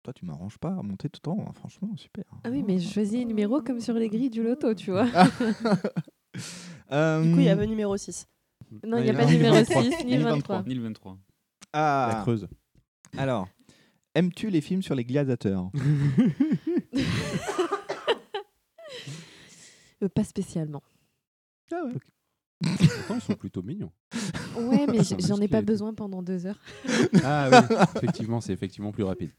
Toi 0.03 0.13
tu 0.13 0.25
m'arranges 0.25 0.57
pas 0.57 0.69
à 0.69 0.81
monter 0.83 1.09
tout 1.09 1.19
le 1.21 1.23
temps, 1.23 1.45
hein, 1.47 1.51
franchement, 1.53 1.95
super. 1.97 2.23
Ah 2.45 2.49
oui, 2.49 2.63
mais 2.65 2.79
je 2.79 2.89
choisis 2.89 3.13
les 3.19 3.25
numéros 3.25 3.61
comme 3.61 3.81
sur 3.81 3.93
les 3.95 4.07
grilles 4.09 4.29
du 4.29 4.41
loto, 4.41 4.73
tu 4.73 4.91
vois. 4.91 5.07
Euh, 6.91 7.23
Du 7.23 7.31
coup, 7.33 7.39
il 7.39 7.45
y 7.45 7.49
avait 7.49 7.67
numéro 7.67 7.95
6. 7.97 8.27
Non, 8.83 8.97
il 8.97 9.03
n'y 9.03 9.09
a 9.09 9.13
non, 9.13 9.19
pas 9.19 9.25
de 9.25 9.31
numéro 9.31 9.55
23, 9.55 9.83
6 9.83 9.89
ni 10.05 10.17
ni 10.17 10.23
23. 10.23 10.63
Ni 10.67 10.75
le 10.75 10.81
23. 10.83 11.17
Ah, 11.73 12.09
La 12.13 12.21
creuse. 12.21 12.47
Alors, 13.17 13.47
aimes-tu 14.15 14.49
les 14.49 14.61
films 14.61 14.81
sur 14.81 14.95
les 14.95 15.03
gladiateurs? 15.05 15.69
Euh, 20.03 20.09
pas 20.09 20.23
spécialement. 20.23 20.83
Ah 21.71 21.81
ouais. 21.85 21.93
Pourtant, 22.77 23.15
ils 23.15 23.21
sont 23.21 23.33
plutôt 23.35 23.63
mignons. 23.63 23.91
Ouais, 24.55 24.85
mais 24.87 25.03
j- 25.03 25.15
j'en 25.19 25.37
ai 25.41 25.47
pas 25.47 25.61
besoin 25.61 25.93
pendant 25.93 26.21
deux 26.21 26.45
heures. 26.45 26.59
Ah 27.23 27.49
oui, 27.51 27.75
effectivement, 27.95 28.39
c'est 28.41 28.53
effectivement 28.53 28.91
plus 28.91 29.03
rapide. 29.03 29.31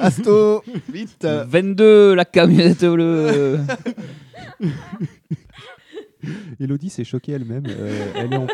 Asto, 0.00 0.62
vite. 0.88 1.24
22, 1.26 2.14
la 2.14 2.24
camionnette 2.24 2.84
bleue. 2.84 3.60
Elodie 6.60 6.90
s'est 6.90 7.04
choquée 7.04 7.32
elle-même. 7.32 7.64
euh, 7.66 8.12
elle, 8.14 8.32
est 8.32 8.36
en, 8.36 8.46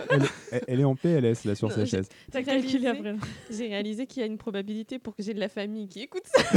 elle- 0.53 0.61
elle 0.69 0.81
est 0.81 0.85
en 0.85 0.95
PLS 0.95 1.45
là 1.45 1.57
sur 1.57 1.73
sa 1.73 1.81
Non, 1.81 1.87
chaise. 1.87 2.09
T'as 2.31 2.39
J'ai 2.39 2.45
calculé 2.45 2.79
réalisé- 2.79 3.09
après. 3.09 3.17
J'ai 3.51 3.67
réalisé 3.67 4.07
qu'il 4.07 4.21
y 4.21 4.23
a 4.23 4.27
une 4.27 4.39
probabilité 4.39 5.01
pour 5.01 5.17
que 5.17 5.23
j'ai 5.25 5.35
de 5.35 5.41
la 5.41 5.49
famille 5.49 5.89
qui 5.89 6.01
écoute 6.03 6.23
ça. 6.27 6.43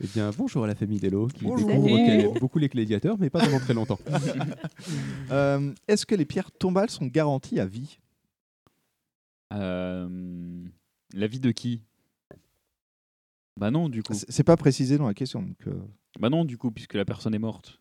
Eh 0.00 0.06
bien, 0.08 0.30
bonjour 0.36 0.64
à 0.64 0.66
la 0.66 0.74
famille 0.74 0.98
d'Elo 0.98 1.28
qui 1.28 1.44
Bonjour. 1.44 1.68
découvre 1.68 1.96
qu'elle 1.96 2.20
aime 2.22 2.32
beaucoup 2.40 2.58
les 2.58 2.68
gladiateurs, 2.68 3.16
mais 3.20 3.30
pas 3.30 3.38
pendant 3.38 3.60
très 3.60 3.74
longtemps. 3.74 4.00
Euh, 5.30 5.72
Est-ce 5.86 6.04
que 6.06 6.16
les 6.16 6.24
pierres 6.24 6.50
tombales 6.50 6.90
sont 6.90 7.06
garanties 7.06 7.60
à 7.60 7.66
vie? 7.66 7.98
Euh, 9.52 10.08
la 11.14 11.26
vie 11.28 11.38
de 11.40 11.52
qui? 11.52 11.82
Bah 13.56 13.70
non, 13.70 13.88
du 13.88 14.02
coup. 14.02 14.12
C'est 14.14 14.28
c'est 14.30 14.44
pas 14.44 14.56
précisé 14.56 14.98
dans 14.98 15.06
la 15.06 15.14
question. 15.14 15.42
Donc, 15.42 15.56
euh, 15.68 15.74
Bah 16.18 16.30
non, 16.30 16.44
du 16.44 16.58
coup, 16.58 16.70
puisque 16.72 16.94
la 16.94 17.04
personne 17.04 17.34
est 17.34 17.38
morte. 17.38 17.78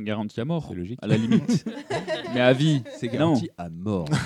Garantie 0.00 0.40
à 0.40 0.44
mort. 0.44 0.66
C'est 0.68 0.76
logique. 0.76 0.98
À 1.02 1.08
la 1.08 1.16
limite. 1.16 1.64
Mais 2.34 2.40
à 2.40 2.52
vie. 2.52 2.82
C'est 2.98 3.08
garanti 3.08 3.50
à 3.58 3.68
mort. 3.68 4.08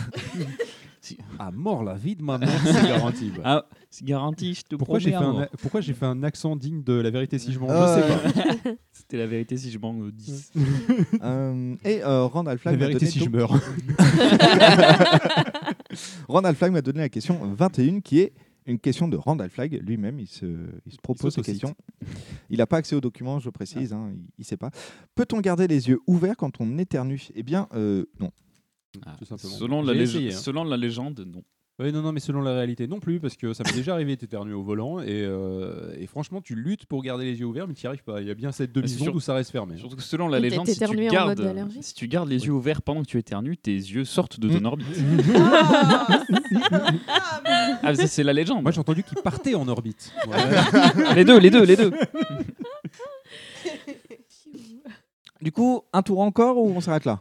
Si- 1.05 1.19
à 1.36 1.51
mort, 1.51 1.82
la 1.82 1.94
vie 1.94 2.15
de 2.15 2.23
ma 2.23 2.39
mère, 2.39 2.49
c'est 2.65 2.86
garanti. 2.86 3.32
bah. 3.36 3.43
Ah, 3.44 3.65
c'est 3.90 4.05
garanti, 4.05 4.55
je 4.55 4.62
te 4.62 4.77
Pourquoi 4.77 5.01
j'ai 5.01 5.11
fait, 5.11 5.16
promets 5.16 5.27
à 5.27 5.31
un, 5.31 5.32
mort. 5.40 5.49
pourquoi 5.61 5.81
j'ai 5.81 5.94
fait 5.94 6.07
un 6.07 6.23
accent 6.23 6.55
digne 6.55 6.85
de 6.85 6.93
la 6.93 7.11
vérité 7.11 7.40
si 7.40 7.53
je 7.53 7.59
mens 7.59 7.66
Euh, 7.69 7.97
Je 7.97 8.03
sais 8.03 8.57
pas. 8.62 8.70
C'était 8.93 9.16
la 9.16 9.27
vérité 9.27 9.57
si 9.57 9.73
je 9.73 9.81
manque 9.81 10.12
10. 10.12 10.53
euh, 11.24 11.74
et 11.85 12.05
euh, 12.05 12.27
Randall 12.27 12.55
La 12.55 12.59
Flagg 12.59 12.74
m'a 12.78 12.86
vérité 12.86 13.01
donné 13.01 13.11
si 13.11 13.19
je 13.19 13.24
donc- 13.24 13.35
meurs. 13.35 13.61
Randall 16.28 16.55
Flagg 16.55 16.70
m'a 16.73 16.82
donné 16.82 17.01
la 17.01 17.09
question 17.09 17.36
21 17.53 17.99
qui 18.01 18.20
est 18.20 18.32
une 18.67 18.79
question 18.79 19.09
de 19.09 19.17
Randall 19.17 19.51
Flagg 19.51 19.81
lui-même. 19.83 20.19
Il 20.21 20.27
se, 20.27 20.47
il 20.87 20.93
se 20.93 20.99
propose 21.03 21.35
cette 21.35 21.45
question. 21.45 21.75
Il 22.51 22.59
n'a 22.59 22.67
pas 22.67 22.79
accès 22.79 22.95
aux 22.97 23.01
documents, 23.01 23.39
je 23.41 23.51
précise. 23.51 23.93
hein, 23.93 24.13
il 24.39 24.41
ne 24.41 24.45
sait 24.45 24.57
pas. 24.57 24.71
Peut-on 25.15 25.41
garder 25.41 25.67
les 25.67 25.89
yeux 25.89 26.01
ouverts 26.07 26.37
quand 26.37 26.61
on 26.61 26.79
éternue? 26.79 27.21
Eh 27.35 27.43
bien, 27.43 27.69
euh, 27.75 28.05
non. 28.21 28.31
Ah, 29.07 29.17
Tout 29.19 29.25
selon, 29.39 29.83
la 29.83 29.93
hein. 29.93 30.31
selon 30.31 30.65
la 30.65 30.77
légende, 30.77 31.21
non. 31.27 31.43
Oui, 31.83 31.93
non, 31.93 32.03
non, 32.03 32.13
mais 32.13 32.21
selon 32.21 32.41
la 32.41 32.53
réalité 32.55 32.87
non 32.87 33.01
plus, 33.01 33.19
parce 33.21 33.37
que 33.37 33.53
ça 33.53 33.65
m'est 33.67 33.73
déjà 33.75 33.95
arrivé 33.95 34.17
d'éternuer 34.17 34.55
au 34.55 34.63
volant, 34.63 35.01
et, 35.01 35.07
euh, 35.11 35.93
et 35.99 36.07
franchement, 36.07 36.41
tu 36.41 36.55
luttes 36.55 36.87
pour 36.87 37.03
garder 37.03 37.25
les 37.25 37.41
yeux 37.41 37.47
ouverts, 37.47 37.67
mais 37.67 37.75
tu 37.75 37.85
n'y 37.85 37.89
arrives 37.89 38.05
pas. 38.05 38.21
Il 38.21 38.29
y 38.29 38.31
a 38.31 38.35
bien 38.35 38.53
cette 38.53 38.73
demi-seconde 38.73 39.09
sûr- 39.09 39.15
où 39.17 39.21
ça 39.21 39.35
reste 39.35 39.51
fermé. 39.51 39.77
Surtout 39.79 39.97
que 39.97 40.03
selon 40.03 40.29
la 40.29 40.39
légende, 40.51 40.67
si 40.75 40.79
tu, 40.91 40.97
gardes, 41.13 41.41
si 41.81 41.95
tu 41.95 42.09
gardes 42.09 42.29
les 42.29 42.47
yeux 42.47 42.53
ouverts 42.53 42.83
pendant 42.83 43.03
que 43.03 43.07
tu 43.09 43.19
éternues, 43.19 43.57
tes 43.57 43.73
yeux 43.75 44.05
sortent 44.05 44.39
de 44.41 44.49
ton 44.59 44.65
orbite. 44.65 44.87
Ah, 47.09 47.41
ah, 47.83 47.95
ça, 47.95 48.07
c'est 48.07 48.23
la 48.23 48.33
légende. 48.33 48.63
Moi, 48.63 48.71
j'ai 48.73 48.81
entendu 48.81 49.03
qu'il 49.03 49.19
partait 49.23 49.55
en 49.55 49.67
orbite. 49.69 50.13
Les 51.17 51.25
deux, 51.25 51.39
les 51.39 51.51
deux, 51.51 51.65
les 51.65 51.77
deux. 51.77 51.93
Du 55.41 55.51
coup, 55.53 55.83
un 55.93 56.03
tour 56.03 56.21
encore 56.21 56.59
ou 56.59 56.73
on 56.77 56.81
s'arrête 56.81 57.05
là? 57.05 57.21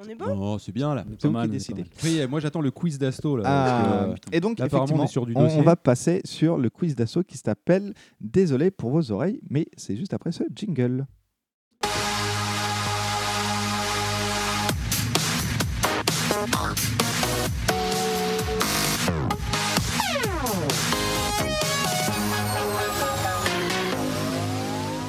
On 0.00 0.08
est 0.08 0.14
bon 0.14 0.36
Non, 0.36 0.58
c'est 0.58 0.70
bien 0.70 0.94
là. 0.94 1.04
C'est 1.18 1.26
vous 1.26 1.42
qui 1.42 1.48
décidez. 1.48 1.84
Oui, 2.04 2.24
moi 2.28 2.38
j'attends 2.38 2.60
le 2.60 2.70
quiz 2.70 3.00
d'Asto 3.00 3.36
là. 3.36 3.42
Ah, 3.44 4.04
euh, 4.04 4.14
et 4.30 4.38
donc 4.38 4.60
effectivement, 4.60 5.02
on, 5.02 5.04
est 5.04 5.08
sur 5.08 5.26
du 5.26 5.32
on, 5.34 5.62
va 5.62 5.74
passer 5.74 6.20
sur 6.24 6.56
le 6.56 6.70
quiz 6.70 6.94
d'Asto 6.94 7.24
qui 7.24 7.36
s'appelle 7.36 7.94
Désolé 8.20 8.70
pour 8.70 8.90
vos 8.90 9.10
oreilles, 9.10 9.40
mais 9.50 9.66
c'est 9.76 9.96
juste 9.96 10.14
après 10.14 10.30
ce 10.30 10.44
jingle. 10.54 11.04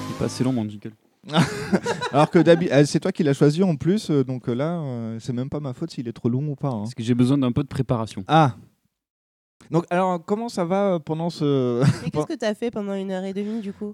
C'est 0.07 0.18
pas 0.18 0.26
assez 0.26 0.44
long 0.44 0.52
mon 0.53 0.68
jingle. 0.68 0.94
Alors 2.12 2.30
que 2.32 2.40
d'habi- 2.40 2.70
euh, 2.72 2.86
c'est 2.86 3.00
toi 3.00 3.12
qui 3.12 3.24
l'as 3.24 3.34
choisi 3.34 3.62
en 3.64 3.76
plus, 3.76 4.10
euh, 4.10 4.24
donc 4.24 4.48
euh, 4.50 4.54
là, 4.54 4.80
euh, 4.80 5.20
c'est 5.20 5.34
même 5.34 5.50
pas 5.50 5.60
ma 5.60 5.74
faute 5.74 5.91
s'il 5.91 6.08
est 6.08 6.14
trop 6.14 6.30
long 6.30 6.48
ou 6.50 6.56
pas. 6.56 6.70
hein. 6.70 6.80
Parce 6.84 6.96
que 6.96 7.04
j'ai 7.04 7.14
besoin 7.14 7.38
d'un 7.38 7.52
peu 7.52 7.62
de 7.64 7.68
préparation. 7.68 8.24
Ah. 8.28 8.56
Donc 9.72 9.86
alors 9.90 10.24
comment 10.26 10.50
ça 10.50 10.66
va 10.66 11.00
pendant 11.00 11.30
ce 11.30 11.84
Mais 12.04 12.10
qu'est-ce 12.12 12.26
que 12.26 12.34
t'as 12.36 12.54
fait 12.56 12.72
pendant 12.72 12.94
une 12.96 13.12
heure 13.12 13.24
et 13.26 13.34
demie 13.34 13.60
du 13.62 13.74
coup? 13.74 13.94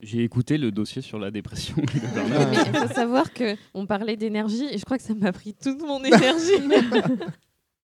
J'ai 0.00 0.22
écouté 0.22 0.58
le 0.58 0.70
dossier 0.70 1.00
sur 1.02 1.18
la 1.18 1.30
dépression. 1.30 1.74
Mais 1.78 2.56
il 2.66 2.76
faut 2.76 2.94
savoir 2.94 3.26
qu'on 3.32 3.86
parlait 3.86 4.16
d'énergie 4.16 4.66
et 4.70 4.78
je 4.78 4.84
crois 4.84 4.96
que 4.98 5.02
ça 5.02 5.14
m'a 5.14 5.32
pris 5.32 5.54
toute 5.54 5.80
mon 5.80 5.98
énergie. 6.04 6.68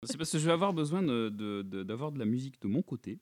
C'est 0.04 0.16
parce 0.16 0.30
que 0.30 0.38
je 0.38 0.46
vais 0.46 0.52
avoir 0.52 0.72
besoin 0.72 1.02
de- 1.02 1.28
de- 1.28 1.62
de- 1.62 1.82
d'avoir 1.82 2.10
de, 2.12 2.18
la 2.18 2.24
musique 2.24 2.60
de 2.62 2.68
mon 2.68 2.80
côté 2.80 3.18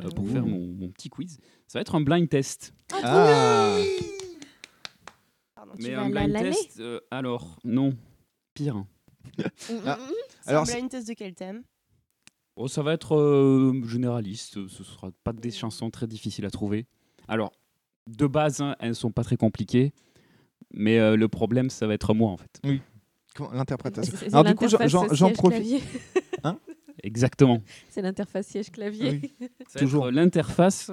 euh, 0.00 0.08
pour 0.10 0.24
Oh. 0.24 0.32
faire 0.32 0.46
mon, 0.46 0.66
mon 0.68 0.88
petit 0.90 1.08
quiz. 1.10 1.38
Ça 1.66 1.78
va 1.78 1.80
être 1.82 1.94
un 1.96 2.00
blind 2.00 2.28
test. 2.28 2.72
Ah. 3.02 3.76
Pardon, 5.68 5.82
Mais 5.82 5.88
tu 5.90 5.94
un 5.94 6.10
blind 6.10 6.32
test, 6.32 6.80
euh, 6.80 7.00
alors, 7.10 7.58
non. 7.64 7.96
Pire. 8.54 8.84
Ah. 9.86 9.98
C'est 10.42 10.50
Alors, 10.50 10.62
un 10.62 10.72
blind 10.72 10.88
test 10.90 11.06
de 11.08 11.14
quel 11.14 11.34
thème? 11.34 11.62
Oh, 12.56 12.66
ça 12.68 12.82
va 12.82 12.92
être 12.94 13.14
euh, 13.16 13.82
généraliste. 13.86 14.66
Ce 14.68 14.82
sera 14.84 15.10
pas 15.24 15.32
des 15.32 15.50
chansons 15.50 15.90
très 15.90 16.06
difficiles 16.06 16.44
à 16.46 16.50
trouver. 16.50 16.86
Alors, 17.28 17.52
de 18.06 18.26
base, 18.26 18.60
hein, 18.60 18.74
elles 18.80 18.94
sont 18.94 19.10
pas 19.12 19.22
très 19.22 19.36
compliquées. 19.36 19.92
Mais 20.72 20.98
euh, 20.98 21.16
le 21.16 21.28
problème, 21.28 21.70
ça 21.70 21.86
va 21.86 21.94
être 21.94 22.14
moi, 22.14 22.30
en 22.30 22.36
fait. 22.36 22.60
Oui. 22.64 22.80
Comment- 23.34 23.52
L'interprétation. 23.52 24.10
C'est- 24.16 24.24
c'est 24.30 24.32
Alors 24.34 24.44
du 24.44 24.54
coup, 24.54 24.66
j'en- 24.68 24.78
l'interface 24.78 24.90
j'en 25.08 25.14
j'en 25.14 25.26
siège-clavier. 25.28 25.78
profite. 25.78 26.24
Hein? 26.44 26.58
Exactement. 27.02 27.62
C'est 27.90 28.02
l'interface 28.02 28.46
siège-clavier. 28.48 29.20
Ça 29.68 29.84
va 29.84 29.86
être 30.06 30.10
l'interface 30.10 30.90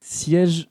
siège 0.00 0.68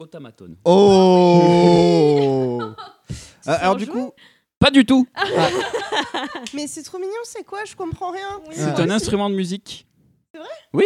automaton. 0.00 0.56
Oh 0.64 2.60
Ah, 3.46 3.54
Alors 3.54 3.76
du 3.76 3.86
coup, 3.86 4.12
Pas 4.58 4.70
du 4.70 4.84
tout. 4.84 5.06
Mais 6.54 6.66
c'est 6.66 6.82
trop 6.82 6.98
mignon, 6.98 7.12
c'est 7.24 7.44
quoi? 7.44 7.64
Je 7.64 7.74
comprends 7.74 8.10
rien. 8.12 8.40
C'est 8.50 8.78
un 8.80 8.90
instrument 8.90 9.30
de 9.30 9.34
musique. 9.34 9.86
C'est 10.32 10.38
vrai? 10.38 10.48
Oui. 10.74 10.84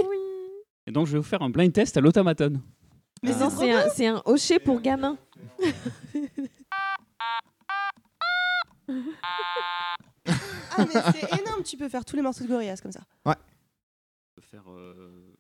Et 0.87 0.93
donc, 0.93 1.07
je 1.07 1.13
vais 1.13 1.19
vous 1.19 1.25
faire 1.25 1.43
un 1.43 1.51
blind 1.51 1.73
test 1.73 1.97
à 1.97 2.01
l'automaton. 2.01 2.61
Mais 3.23 3.35
non, 3.35 3.51
c'est 3.51 3.73
un, 3.73 3.89
c'est 3.89 4.07
un 4.07 4.23
hocher 4.25 4.59
pour 4.59 4.81
gamin. 4.81 5.17
Ah 10.77 10.85
mais 10.93 11.01
c'est 11.13 11.41
énorme, 11.41 11.63
tu 11.63 11.77
peux 11.77 11.89
faire 11.89 12.05
tous 12.05 12.17
les 12.17 12.23
morceaux 12.23 12.43
de 12.45 12.49
Gorillaz 12.49 12.81
comme 12.83 12.91
ça. 12.91 13.03
Ouais. 13.25 13.37
Je 14.37 14.41
vais 14.43 14.47
faire, 14.49 14.65
euh, 14.71 15.34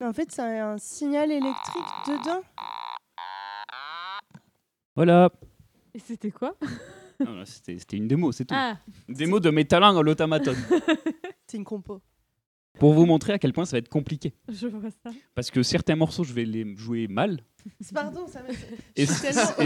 Mais 0.00 0.06
en 0.06 0.12
fait, 0.12 0.30
c'est 0.32 0.42
un 0.42 0.76
signal 0.78 1.30
électrique 1.30 1.84
dedans. 2.06 2.42
Voilà. 4.96 5.30
Et 5.94 5.98
c'était 5.98 6.30
quoi? 6.30 6.56
Non, 7.24 7.44
C'était 7.44 7.78
c'était 7.78 7.96
une 7.96 8.08
démo, 8.08 8.32
c'est 8.32 8.44
tout. 8.44 8.54
Ah. 8.56 8.76
Une 9.08 9.14
démo 9.14 9.38
de 9.40 9.50
Métalang 9.50 9.96
à 9.96 10.02
l'automaton. 10.02 10.54
C'est 11.46 11.58
une 11.58 11.64
compo. 11.64 12.00
pour 12.80 12.94
vous 12.94 13.06
montrer 13.06 13.34
à 13.34 13.38
quel 13.38 13.52
point 13.52 13.64
ça 13.66 13.72
va 13.76 13.78
être 13.78 13.88
compliqué. 13.88 14.34
Je 14.48 14.66
vois 14.66 14.90
ça. 14.90 15.10
Parce 15.36 15.50
que 15.52 15.62
certains 15.62 15.94
morceaux, 15.94 16.24
je 16.24 16.32
vais 16.32 16.44
les 16.44 16.74
jouer 16.76 17.06
mal. 17.06 17.44
Pardon, 17.94 18.26
ça. 18.26 18.40
Et, 18.96 19.02
et 19.02 19.06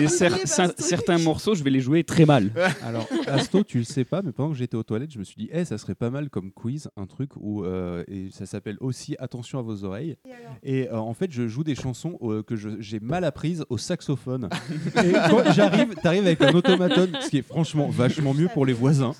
cer- 0.07 0.45
cer- 0.47 0.75
certains 0.79 1.19
morceaux, 1.19 1.55
je 1.55 1.63
vais 1.65 1.71
les 1.71 1.81
jouer 1.81 2.05
très 2.05 2.27
mal. 2.27 2.51
Alors, 2.85 3.07
Asto, 3.27 3.65
tu 3.65 3.79
le 3.79 3.85
sais 3.85 4.05
pas, 4.05 4.23
mais 4.23 4.33
pendant 4.33 4.51
que 4.51 4.57
j'étais 4.57 4.77
aux 4.77 4.83
toilettes, 4.83 5.13
je 5.13 5.19
me 5.19 5.25
suis 5.25 5.37
dit, 5.37 5.49
eh, 5.53 5.65
ça 5.65 5.79
serait 5.79 5.95
pas 5.95 6.11
mal 6.11 6.31
comme 6.31 6.51
quiz, 6.53 6.89
un 6.97 7.07
truc 7.07 7.31
où 7.37 7.65
euh, 7.65 8.05
et 8.09 8.29
ça 8.31 8.47
s'appelle 8.47 8.77
aussi 8.81 9.17
Attention 9.19 9.59
à 9.59 9.63
vos 9.63 9.85
oreilles. 9.85 10.17
Et, 10.63 10.89
euh, 10.89 10.97
en 10.99 11.15
fait, 11.15 11.31
je 11.33 11.49
joue 11.49 11.65
des 11.65 11.75
chansons 11.75 12.19
euh, 12.23 12.43
que 12.43 12.55
j'ai 12.57 13.01
mal 13.01 13.25
apprises 13.25 13.65
au 13.69 13.79
saxophone. 13.79 14.49
et 15.05 15.13
quand 15.31 15.53
j'arrive, 15.53 15.95
t'arrives 16.03 16.27
avec 16.27 16.41
un 16.43 16.53
automaton, 16.55 17.09
ce 17.21 17.29
qui 17.29 17.39
est 17.39 17.43
franchement 17.43 17.89
vachement 17.89 18.35
mieux 18.35 18.49
pour 18.53 18.65
les 18.67 18.73
voisins, 18.73 19.13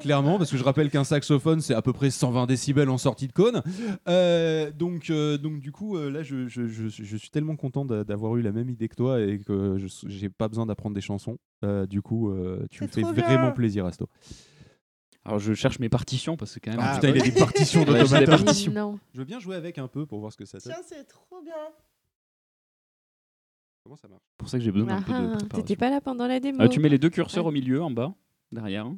clairement, 0.00 0.38
parce 0.38 0.50
que 0.50 0.56
je 0.56 0.64
rappelle 0.64 0.90
qu'un 0.90 1.04
saxophone 1.04 1.60
c'est 1.60 1.74
à 1.74 1.82
peu 1.82 1.92
près 1.92 2.10
120 2.10 2.46
décibels 2.46 2.90
en 2.90 2.98
sortie 2.98 3.28
de 3.28 3.32
cône. 3.32 3.62
Euh, 4.08 4.70
donc, 4.70 5.10
euh, 5.10 5.38
donc 5.38 5.60
du 5.60 5.72
coup, 5.72 5.96
euh, 5.96 6.10
là, 6.10 6.22
je, 6.22 6.48
je- 6.48 6.66
je- 6.66 6.88
je 6.88 7.16
suis 7.16 7.30
tellement 7.30 7.56
content 7.56 7.84
d'a- 7.84 8.04
d'avoir 8.26 8.36
eu 8.38 8.42
la 8.42 8.52
même 8.52 8.68
idée 8.70 8.88
que 8.88 8.96
toi 8.96 9.20
et 9.20 9.38
que 9.38 9.76
j'ai 10.06 10.28
pas 10.28 10.48
besoin 10.48 10.66
d'apprendre 10.66 10.94
des 10.94 11.00
chansons. 11.00 11.38
Euh, 11.64 11.86
du 11.86 12.02
coup, 12.02 12.30
euh, 12.30 12.66
tu 12.70 12.82
me 12.82 12.88
fais 12.88 13.02
vraiment 13.02 13.52
plaisir, 13.52 13.86
Asto. 13.86 14.08
Alors 15.24 15.38
je 15.40 15.54
cherche 15.54 15.78
mes 15.80 15.88
partitions 15.88 16.36
parce 16.36 16.54
que 16.54 16.60
quand 16.60 16.70
même. 16.70 16.80
Ah, 16.82 16.94
putain, 16.94 17.08
il 17.10 17.16
y 17.16 17.20
a 17.20 17.24
des 17.24 17.32
partitions 17.32 17.80
Ouais, 17.84 17.86
des 17.94 18.00
d'automaton. 18.02 18.26
partitions. 18.44 18.72
Non. 18.72 18.98
Je 19.12 19.18
veux 19.18 19.24
bien 19.24 19.40
jouer 19.40 19.56
avec 19.56 19.78
un 19.78 19.88
peu 19.88 20.06
pour 20.06 20.20
voir 20.20 20.32
ce 20.32 20.36
que 20.36 20.44
ça 20.44 20.58
donne. 20.58 20.72
Tiens, 20.72 20.82
c'est 20.86 21.04
trop 21.04 21.42
bien. 21.42 21.54
Comment 23.82 23.96
ça 23.96 24.08
marche? 24.08 24.22
C'est 24.30 24.38
pour 24.38 24.48
ça 24.48 24.58
que 24.58 24.64
j'ai 24.64 24.72
besoin 24.72 24.86
d'un 24.88 25.02
peu 25.02 25.12
de 25.12 25.16
Ah, 25.16 25.20
préparation. 25.22 25.48
T'étais 25.48 25.76
pas 25.76 25.90
là 25.90 26.00
pendant 26.00 26.26
la 26.26 26.38
démo. 26.40 26.60
Euh, 26.62 26.68
tu 26.68 26.80
mets 26.80 26.88
les 26.88 26.98
deux 26.98 27.10
curseurs 27.10 27.44
Ouais. 27.44 27.48
au 27.50 27.52
milieu, 27.52 27.82
en 27.82 27.90
bas, 27.90 28.14
derrière. 28.52 28.88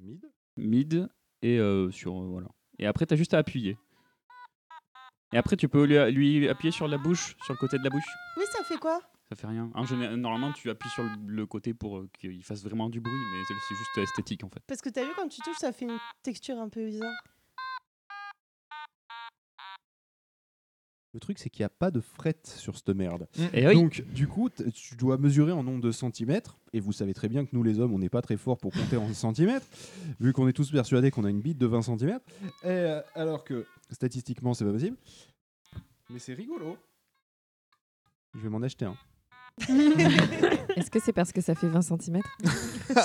mid. 0.00 0.24
Mid 0.56 1.08
et 1.42 1.58
euh, 1.58 1.90
sur 1.90 2.16
euh, 2.20 2.26
voilà. 2.28 2.48
Et 2.78 2.86
après, 2.86 3.06
tu 3.06 3.14
as 3.14 3.16
juste 3.16 3.34
à 3.34 3.38
appuyer. 3.38 3.76
Et 5.32 5.38
après, 5.38 5.56
tu 5.56 5.68
peux 5.68 5.84
lui, 5.84 6.12
lui 6.12 6.48
appuyer 6.48 6.70
sur 6.72 6.86
la 6.88 6.98
bouche, 6.98 7.36
sur 7.44 7.54
le 7.54 7.58
côté 7.58 7.78
de 7.78 7.84
la 7.84 7.90
bouche. 7.90 8.04
Oui, 8.36 8.44
ça 8.50 8.62
fait 8.64 8.78
quoi? 8.78 9.00
Ça 9.28 9.34
fait 9.34 9.48
rien. 9.48 9.70
En 9.74 9.84
général, 9.84 10.14
normalement, 10.16 10.52
tu 10.52 10.70
appuies 10.70 10.88
sur 10.90 11.02
le, 11.02 11.10
le 11.26 11.46
côté 11.46 11.74
pour 11.74 11.98
euh, 11.98 12.08
qu'il 12.18 12.44
fasse 12.44 12.62
vraiment 12.62 12.88
du 12.88 13.00
bruit, 13.00 13.12
mais 13.32 13.42
c'est 13.48 13.54
c'est 13.68 13.74
juste 13.74 13.98
esthétique 13.98 14.44
en 14.44 14.48
fait. 14.48 14.60
Parce 14.68 14.80
que 14.80 14.88
t'as 14.88 15.02
vu 15.02 15.10
quand 15.16 15.26
tu 15.28 15.40
touches, 15.42 15.56
ça 15.56 15.72
fait 15.72 15.86
une 15.86 15.98
texture 16.22 16.58
un 16.58 16.68
peu 16.68 16.86
bizarre. 16.86 17.10
Le 21.16 21.20
truc, 21.20 21.38
c'est 21.38 21.48
qu'il 21.48 21.62
n'y 21.62 21.64
a 21.64 21.70
pas 21.70 21.90
de 21.90 22.02
fret 22.02 22.36
sur 22.44 22.76
cette 22.76 22.90
merde. 22.90 23.26
Mm. 23.38 23.44
Eh 23.54 23.66
oui. 23.68 23.74
Donc, 23.74 24.04
du 24.12 24.28
coup, 24.28 24.50
tu 24.50 24.96
dois 24.96 25.16
mesurer 25.16 25.50
en 25.50 25.62
nombre 25.62 25.80
de 25.80 25.90
centimètres. 25.90 26.58
Et 26.74 26.80
vous 26.80 26.92
savez 26.92 27.14
très 27.14 27.30
bien 27.30 27.46
que 27.46 27.56
nous, 27.56 27.62
les 27.62 27.80
hommes, 27.80 27.94
on 27.94 27.98
n'est 27.98 28.10
pas 28.10 28.20
très 28.20 28.36
forts 28.36 28.58
pour 28.58 28.70
compter 28.70 28.98
en 28.98 29.14
centimètres, 29.14 29.64
vu 30.20 30.34
qu'on 30.34 30.46
est 30.46 30.52
tous 30.52 30.70
persuadés 30.70 31.10
qu'on 31.10 31.24
a 31.24 31.30
une 31.30 31.40
bite 31.40 31.56
de 31.56 31.64
20 31.64 31.80
centimètres. 31.80 32.26
Et, 32.64 32.66
euh, 32.68 33.00
alors 33.14 33.44
que 33.44 33.64
statistiquement, 33.90 34.52
c'est 34.52 34.66
pas 34.66 34.72
possible. 34.72 34.98
Mais 36.10 36.18
c'est 36.18 36.34
rigolo. 36.34 36.76
Je 38.34 38.40
vais 38.40 38.50
m'en 38.50 38.60
acheter 38.60 38.84
un. 38.84 38.98
Est-ce 40.76 40.90
que 40.90 40.98
c'est 41.02 41.12
parce 41.14 41.32
que 41.32 41.40
ça 41.40 41.54
fait 41.54 41.66
20 41.68 41.80
cm 41.80 42.20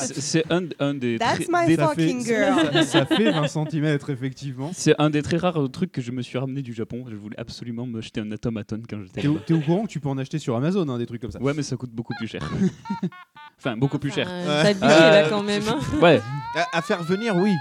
C'est 0.03 0.43
un, 0.51 0.63
un 0.79 0.93
des. 0.93 1.17
That's 1.17 1.45
très- 1.47 1.47
my 1.49 1.67
des- 1.67 1.77
fucking 1.81 2.25
girl. 2.25 2.73
Ça, 2.73 2.83
ça 2.83 3.05
fait 3.15 3.31
20 3.31 3.47
centimètres, 3.47 4.09
effectivement. 4.09 4.69
C'est 4.73 4.93
un 4.99 5.09
des 5.09 5.21
très 5.21 5.37
rares 5.37 5.69
trucs 5.71 5.93
que 5.93 6.01
je 6.01 6.11
me 6.11 6.21
suis 6.21 6.37
ramené 6.37 6.61
du 6.61 6.73
Japon. 6.73 7.05
Je 7.09 7.15
voulais 7.15 7.39
absolument 7.39 7.85
me 7.85 8.01
jeter 8.01 8.19
un 8.19 8.29
automaton 8.31 8.81
quand 8.89 9.01
j'étais 9.01 9.21
T'es 9.21 9.27
au, 9.53 9.57
au 9.57 9.61
courant 9.61 9.83
que 9.83 9.89
tu 9.91 10.01
peux 10.01 10.09
en 10.09 10.17
acheter 10.17 10.39
sur 10.39 10.55
Amazon, 10.57 10.87
hein, 10.89 10.97
des 10.97 11.05
trucs 11.05 11.21
comme 11.21 11.31
ça. 11.31 11.41
Ouais, 11.41 11.53
mais 11.55 11.63
ça 11.63 11.77
coûte 11.77 11.91
beaucoup 11.91 12.13
plus 12.17 12.27
cher. 12.27 12.41
enfin, 13.57 13.77
beaucoup 13.77 13.97
plus 13.99 14.11
cher. 14.11 14.27
Enfin, 14.29 14.63
t'as 14.63 14.73
billet, 14.73 15.21
là, 15.21 15.29
quand 15.29 15.43
même, 15.43 15.63
hein. 15.69 15.79
Ouais. 16.01 16.21
À, 16.57 16.79
à 16.79 16.81
faire 16.81 17.01
venir, 17.03 17.33
oui. 17.37 17.51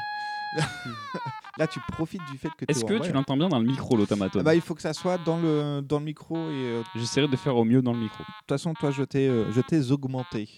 Là, 1.58 1.66
tu 1.66 1.80
profites 1.92 2.22
du 2.30 2.38
fait 2.38 2.48
que 2.56 2.64
t'es 2.64 2.72
Est-ce 2.72 2.84
que 2.84 2.98
tu 2.98 3.12
l'entends 3.12 3.36
bien 3.36 3.48
dans 3.48 3.58
le 3.58 3.66
micro, 3.66 3.96
l'automaton 3.96 4.40
Ah 4.40 4.42
bah, 4.42 4.54
il 4.54 4.60
faut 4.60 4.74
que 4.74 4.82
ça 4.82 4.92
soit 4.92 5.18
dans 5.18 5.38
le, 5.38 5.80
dans 5.82 5.98
le 5.98 6.04
micro 6.04 6.36
et. 6.36 6.54
euh, 6.54 6.82
J'essaierai 6.94 7.28
de 7.28 7.36
faire 7.36 7.56
au 7.56 7.64
mieux 7.64 7.82
dans 7.82 7.92
le 7.92 7.98
micro. 7.98 8.22
De 8.22 8.24
toute 8.40 8.48
façon, 8.48 8.72
toi, 8.74 8.90
je 8.90 9.02
t'ai 9.02 9.28
euh, 9.28 9.50
je 9.52 9.60
t'ai 9.60 9.90
augmenté. 9.90 10.48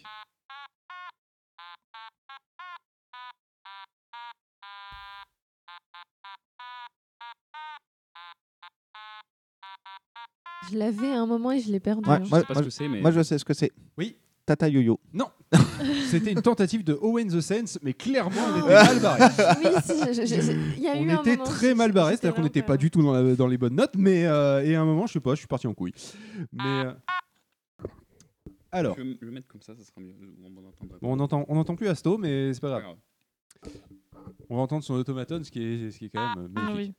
Je 10.70 10.78
l'avais 10.78 11.10
à 11.12 11.20
un 11.20 11.26
moment 11.26 11.52
et 11.52 11.60
je 11.60 11.70
l'ai 11.70 11.80
perdu. 11.80 12.08
Ouais, 12.08 12.16
hein. 12.16 12.24
moi, 12.28 12.40
sais 12.40 12.46
pas 12.46 12.54
moi, 12.54 12.62
ce 12.62 12.66
que 12.68 12.70
c'est, 12.70 12.88
mais- 12.88 13.00
moi, 13.00 13.10
je 13.10 13.22
sais 13.22 13.38
ce 13.38 13.44
que 13.44 13.54
c'est. 13.54 13.72
Oui. 13.98 14.16
Tata 14.46 14.68
Yo-Yo. 14.68 14.98
Non 15.12 15.30
C'était 16.10 16.32
une 16.32 16.42
tentative 16.42 16.84
de 16.84 16.94
Owen 17.00 17.28
the 17.28 17.40
Sense, 17.40 17.78
mais 17.82 17.92
clairement, 17.94 18.40
on 18.54 18.58
était 18.60 18.74
Ah. 18.74 18.84
mal 18.84 19.00
barré. 19.00 19.20
Oui, 19.64 19.70
si, 19.84 19.98
je- 20.14 20.26
je- 20.26 20.40
je- 20.40 20.52
il 20.76 20.82
y 20.82 20.88
a 20.88 20.96
eu 21.00 21.06
on 21.10 21.16
un 21.16 21.20
était 21.20 21.32
moment, 21.36 21.44
très 21.44 21.74
mal 21.74 21.92
barré, 21.92 22.12
j'étais 22.12 22.22
c'est-à-dire 22.22 22.36
qu'on 22.36 22.42
n'était 22.42 22.62
pas 22.62 22.76
du 22.76 22.90
tout 22.90 23.02
dans, 23.02 23.12
la- 23.12 23.34
dans 23.34 23.46
les 23.46 23.58
bonnes 23.58 23.74
notes, 23.76 23.94
mais 23.96 24.26
euh, 24.26 24.64
et 24.64 24.74
à 24.74 24.80
un 24.80 24.84
moment, 24.84 25.06
je 25.06 25.12
sais 25.14 25.20
pas, 25.20 25.32
je 25.34 25.38
suis 25.40 25.46
parti 25.46 25.66
en 25.66 25.74
couille. 25.74 25.92
Mais 26.52 26.62
euh, 26.86 26.92
alors, 28.70 28.96
Je 28.96 29.02
vais 29.02 29.16
le 29.20 29.30
mettre 29.30 29.48
comme 29.48 29.60
ça, 29.62 29.74
ça 29.76 29.84
sera 29.84 30.00
mieux. 30.00 30.14
On 30.42 30.46
entendra 30.66 30.98
bon, 31.00 31.16
on 31.16 31.20
entend, 31.20 31.44
on 31.48 31.56
entend 31.58 31.76
plus 31.76 31.88
Asto, 31.88 32.16
mais 32.18 32.54
c'est 32.54 32.60
pas 32.60 32.80
grave. 32.80 32.96
On 34.48 34.56
va 34.56 34.62
entendre 34.62 34.82
son 34.84 34.94
automaton, 34.94 35.42
ce 35.44 35.50
qui 35.50 35.62
est, 35.62 35.90
ce 35.90 35.98
qui 35.98 36.06
est 36.06 36.10
quand 36.10 36.34
même 36.36 36.46
euh, 36.46 36.48
Ah 36.56 36.60
magnifique. 36.70 36.96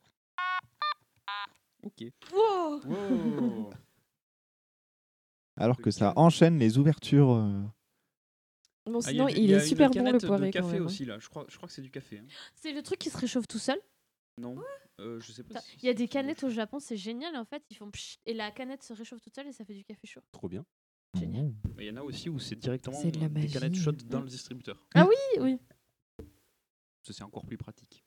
Ok. 1.84 2.03
Wow. 2.34 2.81
Wow. 2.85 3.69
Alors 5.57 5.77
que 5.77 5.91
ça 5.91 6.13
enchaîne 6.15 6.57
les 6.57 6.77
ouvertures. 6.77 7.31
euh. 7.34 7.61
Bon, 8.85 8.99
Ah, 9.03 9.10
sinon, 9.10 9.27
y 9.30 9.34
a- 9.34 9.38
il 9.38 9.49
y 9.49 9.53
a 9.53 9.57
est 9.57 9.65
super 9.65 9.89
bon 9.89 9.99
le 9.99 10.05
canette 10.05 10.22
de 10.22 10.27
poiré 10.27 10.51
quand 10.51 10.60
café 10.60 10.73
même. 10.73 10.81
hein. 10.81 10.85
aussi 10.85 11.05
là. 11.05 11.18
Je 11.19 11.30
crois, 11.30 11.45
je 11.47 11.55
crois 11.55 11.68
que 11.68 11.73
c'est 11.73 11.81
du 11.81 11.89
café. 11.91 12.19
hein. 12.19 12.26
C'est 12.55 12.73
le 12.73 12.81
truc 12.84 12.99
qui 12.99 13.10
se 13.10 13.18
réchauffe 13.18 13.47
tout 13.47 13.60
seul? 13.60 13.80
Non. 14.38 14.57
Euh, 14.99 15.19
je 15.22 15.31
sais 15.31 15.43
pas. 15.43 15.60
Si 15.61 15.77
Il 15.81 15.85
y 15.85 15.89
a 15.89 15.93
des 15.93 16.07
canettes 16.07 16.43
au 16.43 16.49
Japon, 16.49 16.80
c'est 16.80 16.97
génial 16.97 17.35
en 17.38 17.45
fait. 17.45 17.64
Ils 17.69 17.76
font 17.77 17.89
pchit, 17.89 18.19
et 18.26 18.34
la 18.34 18.51
canette 18.51 18.84
se 18.84 18.93
réchauffe 18.93 19.22
toute 19.22 19.34
seule 19.35 19.47
et 19.47 19.51
ça 19.53 19.64
fait 19.65 19.73
du 19.73 19.84
café 19.85 20.05
chaud. 20.05 20.22
Trop 20.31 20.49
bien. 20.49 20.65
Génial. 21.18 21.53
Il 21.80 21.85
y 21.85 21.89
en 21.91 21.97
a 21.97 22.01
aussi 22.01 22.27
où 22.30 22.39
c'est 22.39 22.55
directement 22.55 23.01
de 23.03 23.19
la 23.19 23.30
des 23.30 23.47
canettes 23.47 23.76
chaudes 23.76 24.03
dans 24.07 24.22
le 24.22 24.27
distributeur. 24.27 24.85
Ah 24.95 25.07
oui, 25.07 25.15
oui. 25.41 25.57
Ça, 27.03 27.14
c'est 27.14 27.23
encore 27.23 27.45
plus 27.45 27.57
pratique. 27.57 28.03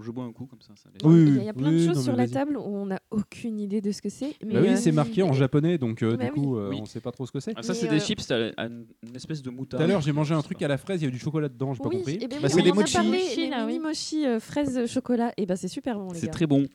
Je 0.00 0.10
bois 0.10 0.24
un 0.24 0.32
coup 0.32 0.46
comme 0.46 0.60
ça. 0.62 0.72
ça 0.76 0.88
laisse- 0.90 1.02
Il 1.04 1.34
y 1.34 1.38
a- 1.38 1.42
il 1.42 1.44
y 1.44 1.48
a 1.48 1.52
plein 1.52 1.70
de 1.70 1.76
oui, 1.76 1.86
choses 1.86 1.96
non, 1.96 2.02
sur 2.02 2.16
la 2.16 2.26
table 2.28 2.56
où 2.56 2.60
on 2.62 2.86
n'a 2.86 3.00
aucune 3.10 3.60
idée 3.60 3.80
de 3.80 3.92
ce 3.92 4.00
que 4.02 4.08
c'est. 4.08 4.30
Bah 4.42 4.60
oui, 4.62 4.68
euh, 4.68 4.76
c'est 4.76 4.92
marqué 4.92 5.22
en 5.22 5.32
japonais, 5.32 5.76
donc 5.78 6.02
euh, 6.02 6.16
Bah 6.16 6.24
du 6.26 6.30
oui. 6.32 6.40
coup, 6.40 6.56
euh, 6.56 6.70
Oui. 6.70 6.78
on 6.80 6.86
sait 6.86 7.00
pas 7.00 7.12
trop 7.12 7.26
ce 7.26 7.32
que 7.32 7.40
c'est. 7.40 7.52
Ah, 7.56 7.62
ça, 7.62 7.74
c'est 7.74 7.88
euh, 7.88 7.90
des 7.90 8.00
chips, 8.00 8.26
t'as 8.26 8.52
une 8.66 8.86
espèce 9.14 9.42
de 9.42 9.50
moutarde. 9.50 9.82
Tout 9.82 9.84
à 9.84 9.86
l'heure, 9.86 10.00
j'ai 10.00 10.12
mangé 10.12 10.34
un 10.34 10.42
truc 10.42 10.60
à 10.62 10.68
la 10.68 10.78
fraise, 10.78 11.00
il 11.00 11.04
y 11.04 11.06
avait 11.06 11.12
du 11.16 11.18
chocolat 11.22 11.48
dedans, 11.48 11.74
j'ai 11.74 11.80
pas 11.82 11.88
Oui, 11.88 11.96
compris. 11.98 12.18
ben 12.18 12.28
Bah, 12.28 12.36
oui, 12.42 12.50
c'est 12.50 12.62
des 12.62 12.70
a 12.70 12.74
mochi. 12.74 12.92
parlé, 12.94 13.78
Mochi, 13.78 14.24
oui. 14.26 14.40
fraises 14.40 14.86
chocolat. 14.90 15.32
Et 15.36 15.46
ben 15.46 15.56
c'est 15.56 15.68
super 15.68 15.98
bon 15.98 16.10
les 16.12 16.18
C'est 16.20 16.28
très 16.28 16.46
bon. 16.46 16.66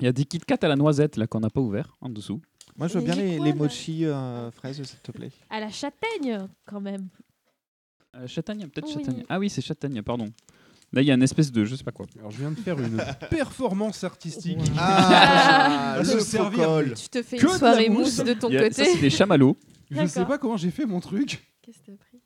Il 0.00 0.04
y 0.04 0.06
a 0.06 0.12
des 0.12 0.24
Kit 0.24 0.38
Kat 0.38 0.58
à 0.62 0.68
la 0.68 0.76
noisette 0.76 1.16
là 1.16 1.26
qu'on 1.26 1.40
n'a 1.40 1.50
pas 1.50 1.60
ouvert 1.60 1.96
en 2.00 2.08
dessous. 2.08 2.40
Moi, 2.76 2.86
je 2.86 2.96
veux 2.98 3.04
bien 3.04 3.16
les, 3.16 3.36
quoi, 3.38 3.44
les 3.46 3.52
mochi 3.52 4.04
euh, 4.04 4.52
fraises, 4.52 4.80
s'il 4.80 5.00
te 5.00 5.10
plaît. 5.10 5.32
À 5.50 5.58
la 5.58 5.68
châtaigne, 5.68 6.46
quand 6.64 6.80
même. 6.80 7.08
Euh, 8.14 8.26
châtaigne, 8.28 8.68
peut-être 8.68 8.86
Oui. 8.86 8.92
châtaigne. 8.94 9.24
Ah 9.28 9.38
oui, 9.40 9.50
c'est 9.50 9.60
châtaigne, 9.60 10.00
pardon. 10.02 10.26
Là, 10.92 11.02
il 11.02 11.06
y 11.06 11.10
a 11.10 11.14
une 11.14 11.22
espèce 11.22 11.52
de 11.52 11.64
je 11.64 11.74
sais 11.76 11.84
pas 11.84 11.92
quoi. 11.92 12.06
Alors, 12.18 12.30
je 12.30 12.38
viens 12.38 12.50
de 12.50 12.56
faire 12.58 12.80
une 12.80 12.96
performance 13.30 14.04
artistique. 14.04 14.58
Ah, 14.78 15.94
Va 15.98 16.04
se 16.04 16.20
servir. 16.20 16.82
Tu 16.96 17.08
te 17.08 17.22
fais 17.22 17.36
Que 17.36 17.46
une 17.46 17.58
soirée 17.58 17.88
mousse. 17.90 18.18
mousse 18.18 18.26
de 18.26 18.32
ton 18.32 18.48
a- 18.48 18.58
côté. 18.62 18.72
ça, 18.72 18.84
c'est 18.84 19.00
des 19.00 19.10
chamallows. 19.10 19.56
Je 19.90 20.06
sais 20.06 20.24
pas 20.24 20.38
comment 20.38 20.56
j'ai 20.56 20.70
fait 20.70 20.86
mon 20.86 21.00
truc. 21.00 21.52
Qu'est-ce 21.62 21.78
que 21.80 21.86
t'as 21.92 21.96
pris? 21.96 22.20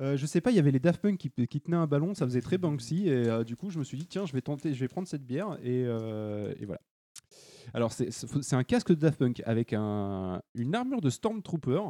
Euh, 0.00 0.16
je 0.16 0.26
sais 0.26 0.40
pas, 0.40 0.50
il 0.52 0.56
y 0.56 0.60
avait 0.60 0.70
les 0.70 0.78
Daft 0.78 1.00
Punk 1.02 1.18
qui, 1.18 1.30
qui 1.48 1.60
tenaient 1.60 1.76
un 1.76 1.86
ballon, 1.88 2.14
ça 2.14 2.24
faisait 2.24 2.40
très 2.40 2.56
Banksy, 2.56 3.08
et 3.08 3.10
euh, 3.28 3.42
du 3.42 3.56
coup 3.56 3.68
je 3.68 3.80
me 3.80 3.84
suis 3.84 3.98
dit 3.98 4.06
tiens 4.06 4.26
je 4.26 4.32
vais 4.32 4.40
tenter, 4.40 4.72
je 4.72 4.78
vais 4.78 4.86
prendre 4.86 5.08
cette 5.08 5.26
bière 5.26 5.58
et, 5.60 5.82
euh, 5.86 6.54
et 6.60 6.66
voilà. 6.66 6.80
Alors 7.74 7.92
c'est- 7.92 8.54
un 8.54 8.62
casque 8.64 8.90
de 8.90 8.94
Daft 8.94 9.18
Punk 9.18 9.42
avec 9.44 9.72
un, 9.72 10.40
une 10.54 10.76
armure 10.76 11.00
de 11.00 11.10
Stormtrooper 11.10 11.80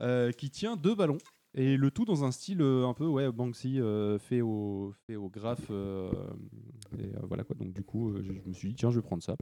euh, 0.00 0.30
qui 0.30 0.48
tient 0.50 0.76
deux 0.76 0.94
ballons 0.94 1.18
et 1.54 1.76
le 1.76 1.90
tout 1.90 2.04
dans 2.04 2.24
un 2.24 2.30
style 2.30 2.60
euh, 2.62 2.86
un 2.86 2.94
peu 2.94 3.06
ouais 3.06 3.30
Banksy 3.32 3.80
euh, 3.80 4.18
fait 4.18 4.40
au 4.40 4.92
fait 5.06 5.16
au 5.16 5.28
graphe 5.28 5.66
euh, 5.70 6.10
et 6.98 7.04
euh, 7.16 7.20
voilà 7.24 7.44
quoi. 7.44 7.56
Donc 7.56 7.72
du 7.72 7.82
coup 7.82 8.10
euh, 8.10 8.22
je, 8.22 8.32
je 8.32 8.48
me 8.48 8.52
suis 8.52 8.68
dit 8.68 8.74
tiens 8.74 8.90
je 8.90 8.96
vais 8.96 9.02
prendre 9.02 9.22
ça. 9.22 9.36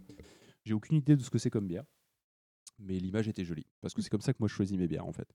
J'ai 0.65 0.75
aucune 0.75 0.97
idée 0.97 1.17
de 1.17 1.23
ce 1.23 1.31
que 1.31 1.39
c'est 1.39 1.51
comme 1.51 1.67
bière, 1.67 1.85
mais 2.79 2.99
l'image 2.99 3.29
était 3.29 3.45
jolie 3.45 3.67
parce 3.81 3.95
que 3.95 4.03
c'est 4.03 4.11
comme 4.11 4.21
ça 4.23 4.33
que 4.33 4.39
moi 4.41 4.49
je 4.49 4.55
choisis 4.55 4.77
mes 4.79 4.87
bières 4.89 5.07
en 5.07 5.13
fait. 5.13 5.29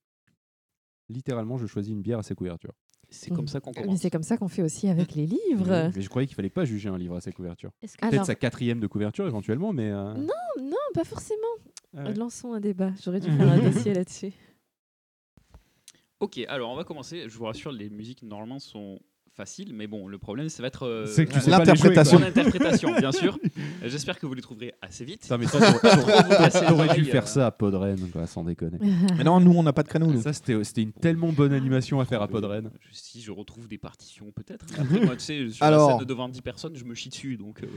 Littéralement, 1.09 1.57
je 1.57 1.67
choisis 1.67 1.91
une 1.91 2.01
bière 2.01 2.19
à 2.19 2.23
ses 2.23 2.33
couvertures. 2.33 2.73
C'est 3.09 3.29
comme 3.29 3.47
ça 3.47 3.59
qu'on 3.59 3.71
Mais 3.85 3.97
c'est 3.97 4.09
comme 4.09 4.23
ça 4.23 4.37
qu'on 4.37 4.47
fait 4.47 4.63
aussi 4.63 4.87
avec 4.87 5.13
les 5.13 5.27
livres. 5.27 5.91
Mais 5.93 6.01
je 6.01 6.09
croyais 6.09 6.25
qu'il 6.25 6.35
fallait 6.35 6.49
pas 6.49 6.65
juger 6.65 6.89
un 6.89 6.97
livre 6.97 7.15
à 7.15 7.21
ses 7.21 7.31
couvertures. 7.33 7.71
Peut-être 7.81 8.03
Alors- 8.13 8.25
sa 8.25 8.35
quatrième 8.35 8.79
de 8.79 8.87
couverture 8.87 9.27
éventuellement, 9.27 9.73
mais. 9.73 9.91
euh, 9.91 10.13
Non, 10.15 10.33
non, 10.63 10.77
pas 10.93 11.03
forcément. 11.03 11.41
ah 11.95 12.05
ouais. 12.05 12.13
Lançons 12.15 12.53
un 12.53 12.59
débat. 12.61 12.91
J'aurais 13.03 13.19
dû 13.19 13.27
faire 13.37 13.51
un 13.51 13.59
dossier 13.69 13.93
là-dessus. 13.93 14.31
Ok, 16.23 16.39
alors 16.47 16.71
on 16.71 16.75
va 16.75 16.83
commencer. 16.83 17.25
Je 17.27 17.37
vous 17.37 17.45
rassure, 17.45 17.71
les 17.71 17.89
musiques 17.89 18.23
normalement 18.23 18.59
sont 18.59 18.99
faciles, 19.35 19.73
mais 19.73 19.87
bon, 19.87 20.07
le 20.07 20.19
problème, 20.19 20.47
ça 20.47 20.61
va 20.61 20.67
être 20.67 20.83
euh, 20.87 21.07
C'est 21.07 21.25
que 21.25 21.33
tu 21.33 21.39
sais 21.39 21.49
pas 21.49 21.57
les 21.57 21.65
jouer, 21.75 21.95
l'interprétation. 21.95 22.21
interprétation, 22.21 22.95
bien 22.99 23.11
sûr. 23.11 23.35
Euh, 23.81 23.89
J'espère 23.89 24.19
que 24.19 24.27
vous 24.27 24.35
les 24.35 24.43
trouverez 24.43 24.73
assez 24.79 25.03
vite. 25.05 25.23
Putain, 25.23 25.39
mais 25.39 25.47
toi, 25.47 25.59
Trop 25.59 25.79
t'aurais- 25.79 25.95
vous 26.23 26.29
casser 26.29 26.61
les 26.61 26.67
t'aurais 26.67 26.83
dû 26.83 26.89
oreilles, 26.91 27.05
faire 27.05 27.23
euh. 27.23 27.25
ça 27.25 27.47
à 27.47 27.51
Podren, 27.51 27.97
quoi, 28.11 28.27
sans 28.27 28.43
déconner. 28.43 28.77
Mais 29.17 29.23
non, 29.23 29.39
nous, 29.39 29.51
on 29.53 29.63
n'a 29.63 29.73
pas 29.73 29.81
de 29.81 29.87
créneau. 29.87 30.05
nous. 30.05 30.21
Ça, 30.21 30.33
c'était 30.33 30.63
c'était 30.63 30.83
une 30.83 30.93
tellement 30.93 31.33
bonne 31.33 31.51
animation 31.51 31.99
à 31.99 32.05
faire 32.05 32.21
à 32.21 32.27
Podren. 32.27 32.69
Je- 32.79 32.89
Si 32.95 33.21
je 33.21 33.31
retrouve 33.31 33.67
des 33.67 33.79
partitions, 33.79 34.31
peut-être. 34.31 34.65
Après, 34.79 34.99
moi, 35.03 35.15
tu 35.15 35.23
sais, 35.23 35.49
sur 35.49 35.65
Alors- 35.65 35.89
la 35.89 35.97
scène 35.97 36.05
devant 36.07 36.29
10 36.29 36.41
personnes, 36.41 36.75
je 36.75 36.85
me 36.85 36.93
chie 36.93 37.09
dessus. 37.09 37.35
Donc, 37.35 37.63
euh, 37.63 37.67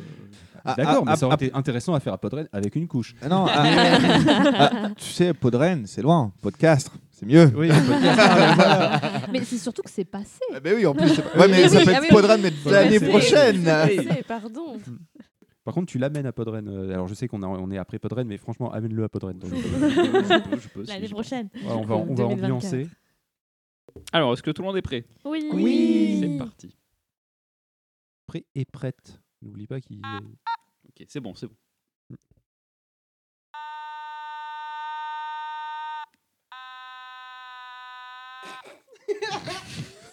Ah, 0.63 0.75
D'accord, 0.77 1.05
ah, 1.07 1.11
mais 1.11 1.17
ça 1.17 1.25
aurait 1.27 1.37
ah, 1.41 1.45
été 1.47 1.55
intéressant 1.55 1.95
à 1.95 2.01
faire 2.01 2.13
à 2.13 2.19
Podren 2.19 2.47
avec 2.53 2.77
une 2.77 2.87
couche. 2.87 3.15
ah, 3.23 3.29
non, 3.31 3.47
ah, 3.49 3.65
ah, 4.59 4.91
tu 4.95 5.05
sais, 5.07 5.33
Podren, 5.33 5.87
c'est 5.87 6.03
loin. 6.03 6.33
Podcast, 6.43 6.91
c'est 7.19 7.25
mieux. 7.27 7.51
Oui, 7.57 7.69
voilà. 7.69 9.27
Mais 9.33 9.43
c'est 9.45 9.57
surtout 9.59 9.83
que 9.83 9.91
c'est 9.91 10.05
passé. 10.05 10.39
Ah 10.55 10.61
bah 10.61 10.71
oui, 10.75 10.85
en 10.87 10.95
plus. 10.95 11.09
c'est 11.09 11.23
pas- 11.23 11.39
Ouais, 11.39 11.49
mais 11.49 11.69
ça 11.69 11.79
oui, 11.79 11.85
peut 11.85 11.93
ah 11.95 12.01
être 12.05 12.09
Podren, 12.11 12.41
mais 12.43 12.53
l'année 12.71 13.01
prochaine. 13.01 13.65
Pardon. 14.29 14.79
Par 15.65 15.75
contre, 15.75 15.87
tu 15.91 15.99
l'amènes 15.99 16.27
à 16.27 16.33
Podren. 16.33 16.69
euh, 16.69 16.93
Alors, 16.93 17.09
je 17.09 17.15
sais 17.15 17.27
qu'on 17.27 17.43
on 17.43 17.71
est 17.73 17.79
après 17.79 17.99
Podren, 17.99 18.27
mais 18.29 18.37
franchement, 18.37 18.71
amène-le 18.71 19.03
à 19.03 19.09
Podren. 19.09 19.37
donc. 19.39 19.51
je 19.55 20.39
peux, 20.51 20.61
je 20.61 20.69
peux, 20.69 20.85
si 20.85 20.91
L'année 20.93 21.07
je- 21.09 21.13
prochaine. 21.13 21.49
Ouais, 21.55 21.63
on 21.73 21.83
va, 21.83 21.97
on 21.97 22.05
va 22.05 22.15
2024. 22.15 22.45
ambiancer. 22.45 22.89
Alors, 24.13 24.33
est-ce 24.35 24.43
que 24.43 24.51
tout 24.51 24.63
le 24.63 24.67
monde 24.69 24.77
est 24.77 24.83
prêt? 24.83 25.05
Oui. 25.25 25.49
Oui. 25.53 26.19
C'est 26.21 26.39
parti. 26.39 26.77
Prêt 28.27 28.45
et 28.55 28.65
prête. 28.65 29.21
N'oublie 29.43 29.67
pas 29.67 29.81
qu'il. 29.81 29.99
Ok, 29.99 31.05
c'est 31.09 31.21
bon, 31.21 31.35
c'est 31.35 31.47
bon. 31.47 31.55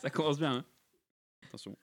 Ça 0.02 0.10
commence 0.10 0.38
bien, 0.38 0.58
hein 0.58 0.66
Attention. 1.48 1.76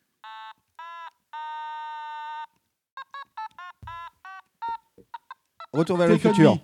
Retour 5.72 5.96
vers 5.96 6.08
le 6.08 6.16
Take 6.18 6.28
on 6.28 6.34
futur. 6.34 6.54
me. 6.54 6.58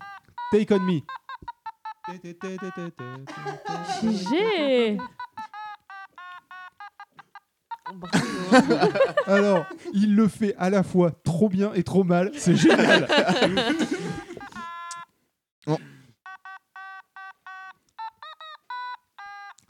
Take 0.52 0.74
on 0.74 0.80
me. 0.80 1.00
GG. 4.02 4.98
Alors, 9.26 9.66
il 9.92 10.14
le 10.14 10.28
fait 10.28 10.54
à 10.56 10.70
la 10.70 10.82
fois 10.82 11.12
trop 11.24 11.48
bien 11.48 11.72
et 11.74 11.82
trop 11.84 12.04
mal. 12.04 12.32
C'est 12.36 12.56
génial. 12.56 13.06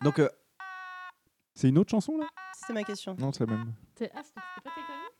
Donc, 0.03 0.19
euh, 0.19 0.28
C'est 1.58 1.70
une 1.70 1.78
autre 1.78 1.90
chanson 1.90 2.18
là 2.18 2.26
C'était 2.52 2.74
ma 2.74 2.84
question. 2.84 3.16
non, 3.18 3.32
c'est 3.32 3.46
la 3.46 3.56
même. 3.56 3.72
C'est- 3.98 4.10
Ah, 4.14 4.20
c'était 4.22 4.40
pas 4.62 4.70
tes 4.74 4.82
conneries 4.82 5.14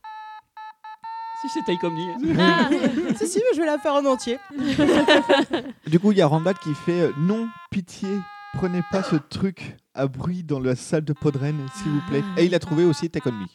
Si 1.40 1.48
c'est 1.48 1.64
Take 1.64 1.86
On 1.86 1.90
Me. 1.90 2.38
Ah. 2.38 2.68
si, 3.16 3.26
si, 3.26 3.38
mais 3.38 3.54
je 3.56 3.60
vais 3.60 3.66
la 3.66 3.78
faire 3.78 3.94
en 3.94 4.04
entier. 4.04 4.38
Du 5.86 5.98
coup, 5.98 6.12
il 6.12 6.18
y 6.18 6.22
a 6.22 6.26
Randall 6.26 6.58
qui 6.58 6.74
fait 6.74 7.00
euh, 7.00 7.12
Non, 7.18 7.48
pitié, 7.70 8.08
prenez 8.54 8.82
pas 8.92 9.02
ce 9.02 9.16
truc 9.16 9.76
à 9.94 10.06
bruit 10.08 10.42
dans 10.44 10.60
la 10.60 10.76
salle 10.76 11.04
de 11.06 11.14
Podren, 11.14 11.66
s'il 11.74 11.90
vous 11.92 12.02
plaît. 12.08 12.22
Et 12.36 12.44
il 12.44 12.54
a 12.54 12.58
trouvé 12.58 12.84
aussi 12.84 13.08
Take 13.08 13.28
On 13.30 13.32
Me. 13.32 13.46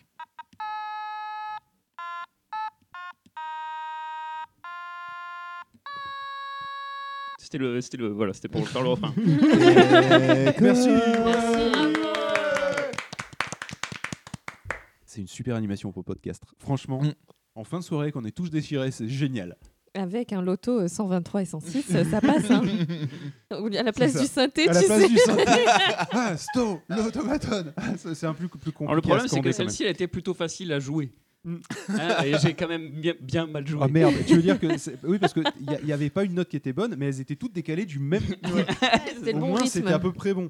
C'était 7.39 7.57
le, 7.57 7.81
c'était 7.81 7.97
le, 7.97 8.07
voilà, 8.09 8.33
c'était 8.33 8.47
pour 8.47 8.67
faire 8.67 8.83
le 8.83 8.89
refrain. 8.89 9.13
Merci. 10.61 10.89
Merci. 10.89 11.70
C'est 15.13 15.19
une 15.19 15.27
super 15.27 15.57
animation 15.57 15.91
pour 15.91 16.05
podcast. 16.05 16.41
Franchement, 16.57 17.01
Mm. 17.03 17.11
en 17.55 17.65
fin 17.65 17.79
de 17.79 17.83
soirée, 17.83 18.13
quand 18.13 18.21
on 18.21 18.25
est 18.25 18.31
tous 18.31 18.49
déchirés, 18.49 18.91
c'est 18.91 19.09
génial. 19.09 19.57
Avec 19.93 20.31
un 20.31 20.41
loto 20.41 20.79
euh, 20.79 20.87
123 20.87 21.41
et 21.41 21.45
106, 21.45 21.85
euh, 21.95 22.05
ça 22.05 22.21
passe. 22.21 22.49
Hein. 22.49 22.61
Ou 23.59 23.65
à 23.77 23.83
la 23.83 23.91
place 23.91 24.17
du 24.17 24.25
synthé, 24.25 24.69
À 24.69 24.73
la 24.73 24.79
tu 24.79 24.85
place 24.85 25.01
sais. 25.01 25.09
du 25.09 25.17
synthé. 25.17 25.43
ah, 26.13 26.37
Sto, 26.37 26.79
l'automaton. 26.87 27.73
Ah, 27.75 27.97
c'est 27.97 28.25
un 28.25 28.33
plus, 28.33 28.47
plus 28.47 28.71
compliqué. 28.71 28.85
Alors, 28.85 28.95
le 28.95 29.01
problème, 29.01 29.27
c'est 29.27 29.41
que 29.41 29.51
celle-ci, 29.51 29.83
elle 29.83 29.91
était 29.91 30.07
plutôt 30.07 30.33
facile 30.33 30.71
à 30.71 30.79
jouer. 30.79 31.11
Mm. 31.43 31.55
Hein, 31.89 32.23
et 32.23 32.33
j'ai 32.41 32.53
quand 32.53 32.69
même 32.69 32.89
bien, 32.91 33.15
bien 33.19 33.47
mal 33.47 33.67
joué. 33.67 33.81
Ah 33.83 33.89
merde, 33.89 34.13
tu 34.25 34.35
veux 34.37 34.41
dire 34.41 34.57
que. 34.61 34.67
Oui, 35.05 35.19
parce 35.19 35.33
qu'il 35.33 35.43
n'y 35.83 35.91
avait 35.91 36.09
pas 36.09 36.23
une 36.23 36.35
note 36.35 36.47
qui 36.47 36.55
était 36.55 36.71
bonne, 36.71 36.95
mais 36.97 37.07
elles 37.07 37.19
étaient 37.19 37.35
toutes 37.35 37.51
décalées 37.51 37.85
du 37.85 37.99
même. 37.99 38.23
Au 38.45 39.33
bon 39.33 39.47
moins, 39.49 39.65
c'était 39.65 39.91
à 39.91 39.99
peu 39.99 40.13
près 40.13 40.33
bon. 40.33 40.49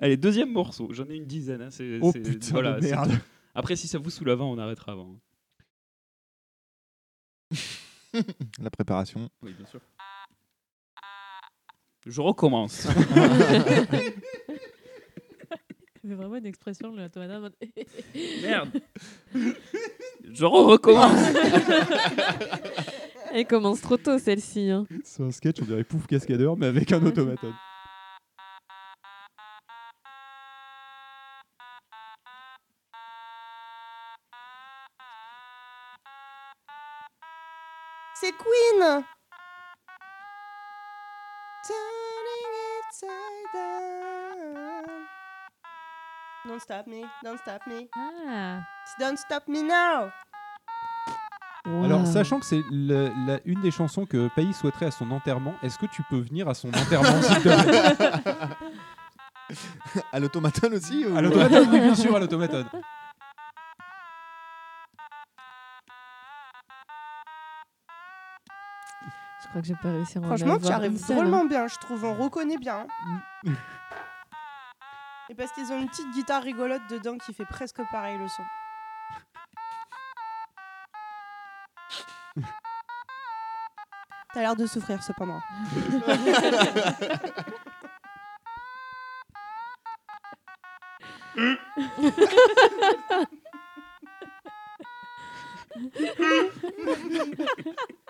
Allez, 0.00 0.16
deuxième 0.16 0.50
morceau. 0.50 0.88
J'en 0.90 1.04
ai 1.08 1.14
une 1.14 1.24
dizaine. 1.24 1.62
hein, 1.62 1.68
c'est- 1.70 2.00
Oh 2.02 2.10
putain 2.12 2.50
voilà, 2.50 2.80
merde. 2.80 3.12
Après, 3.54 3.76
si 3.76 3.86
ça 3.88 3.98
vous 3.98 4.10
saoule 4.10 4.30
avant, 4.30 4.50
on 4.50 4.58
arrêtera 4.58 4.92
avant. 4.92 5.16
La 8.60 8.70
préparation. 8.70 9.28
Oui, 9.42 9.52
bien 9.52 9.66
sûr. 9.66 9.80
Je 12.06 12.20
recommence. 12.20 12.86
Mais 16.06 16.14
vraiment 16.14 16.36
une 16.36 16.44
expression, 16.46 16.94
le 16.94 17.08
tomate 17.08 17.30
en 17.30 17.40
mode. 17.40 17.54
Merde. 18.42 18.82
Je 19.34 20.44
recommence. 20.44 21.34
Elle 23.32 23.46
commence 23.46 23.80
trop 23.80 23.96
tôt 23.96 24.18
celle-ci. 24.18 24.68
hein. 24.68 24.86
C'est 25.02 25.22
un 25.22 25.30
sketch, 25.30 25.62
on 25.62 25.64
dirait 25.64 25.82
Pouf 25.84 26.06
Cascadeur, 26.06 26.58
mais 26.58 26.66
avec 26.66 26.92
un 26.92 27.02
automaton. 27.06 27.54
C'est 38.20 38.33
Queen. 38.44 39.04
Don't 46.46 46.60
stop 46.60 46.86
me, 46.86 47.02
don't 47.24 47.38
stop 47.38 47.66
me. 47.66 47.88
Ah. 47.96 48.60
Don't 49.00 49.16
stop 49.18 49.48
me 49.48 49.62
now. 49.62 50.10
Alors, 51.66 52.06
sachant 52.06 52.38
que 52.40 52.44
c'est 52.44 52.62
le- 52.70 53.10
la- 53.26 53.40
une 53.46 53.62
des 53.62 53.70
chansons 53.70 54.04
que 54.04 54.28
Païs 54.36 54.54
souhaiterait 54.54 54.86
à 54.86 54.90
son 54.90 55.10
enterrement, 55.10 55.54
est-ce 55.62 55.78
que 55.78 55.86
tu 55.86 56.02
peux 56.10 56.18
venir 56.20 56.46
à 56.46 56.52
son 56.54 56.68
enterrement, 56.68 57.22
s'il 57.22 57.36
te 57.36 57.42
plaît? 57.42 58.56
À 60.12 60.18
l'automaton 60.20 60.72
aussi 60.72 61.04
ou- 61.04 61.16
À 61.16 61.20
l'automaton, 61.20 61.66
oui, 61.70 61.78
bien 61.78 61.94
sûr, 61.94 62.16
à 62.16 62.18
l'automaton. 62.18 62.64
Crois 69.54 69.62
que 69.62 69.68
j'ai 69.68 69.76
pas 69.76 69.92
réussi 69.92 70.18
à 70.18 70.20
en 70.20 70.24
Franchement, 70.24 70.58
tu 70.58 70.66
arrives 70.66 71.00
drôlement 71.06 71.42
hein. 71.42 71.46
bien, 71.46 71.68
je 71.68 71.76
trouve. 71.76 72.04
On 72.04 72.14
reconnaît 72.14 72.58
bien. 72.58 72.88
hein. 73.46 73.52
Et 75.30 75.34
parce 75.34 75.52
qu'ils 75.52 75.72
ont 75.72 75.80
une 75.80 75.88
petite 75.88 76.10
guitare 76.12 76.42
rigolote 76.42 76.82
dedans 76.90 77.16
qui 77.18 77.32
fait 77.32 77.46
presque 77.46 77.80
pareil 77.90 78.18
le 78.18 78.28
son. 78.28 78.42
T'as 84.34 84.40
l'air 84.40 84.54
de 84.56 84.66
souffrir 84.66 85.02
cependant. 85.02 85.40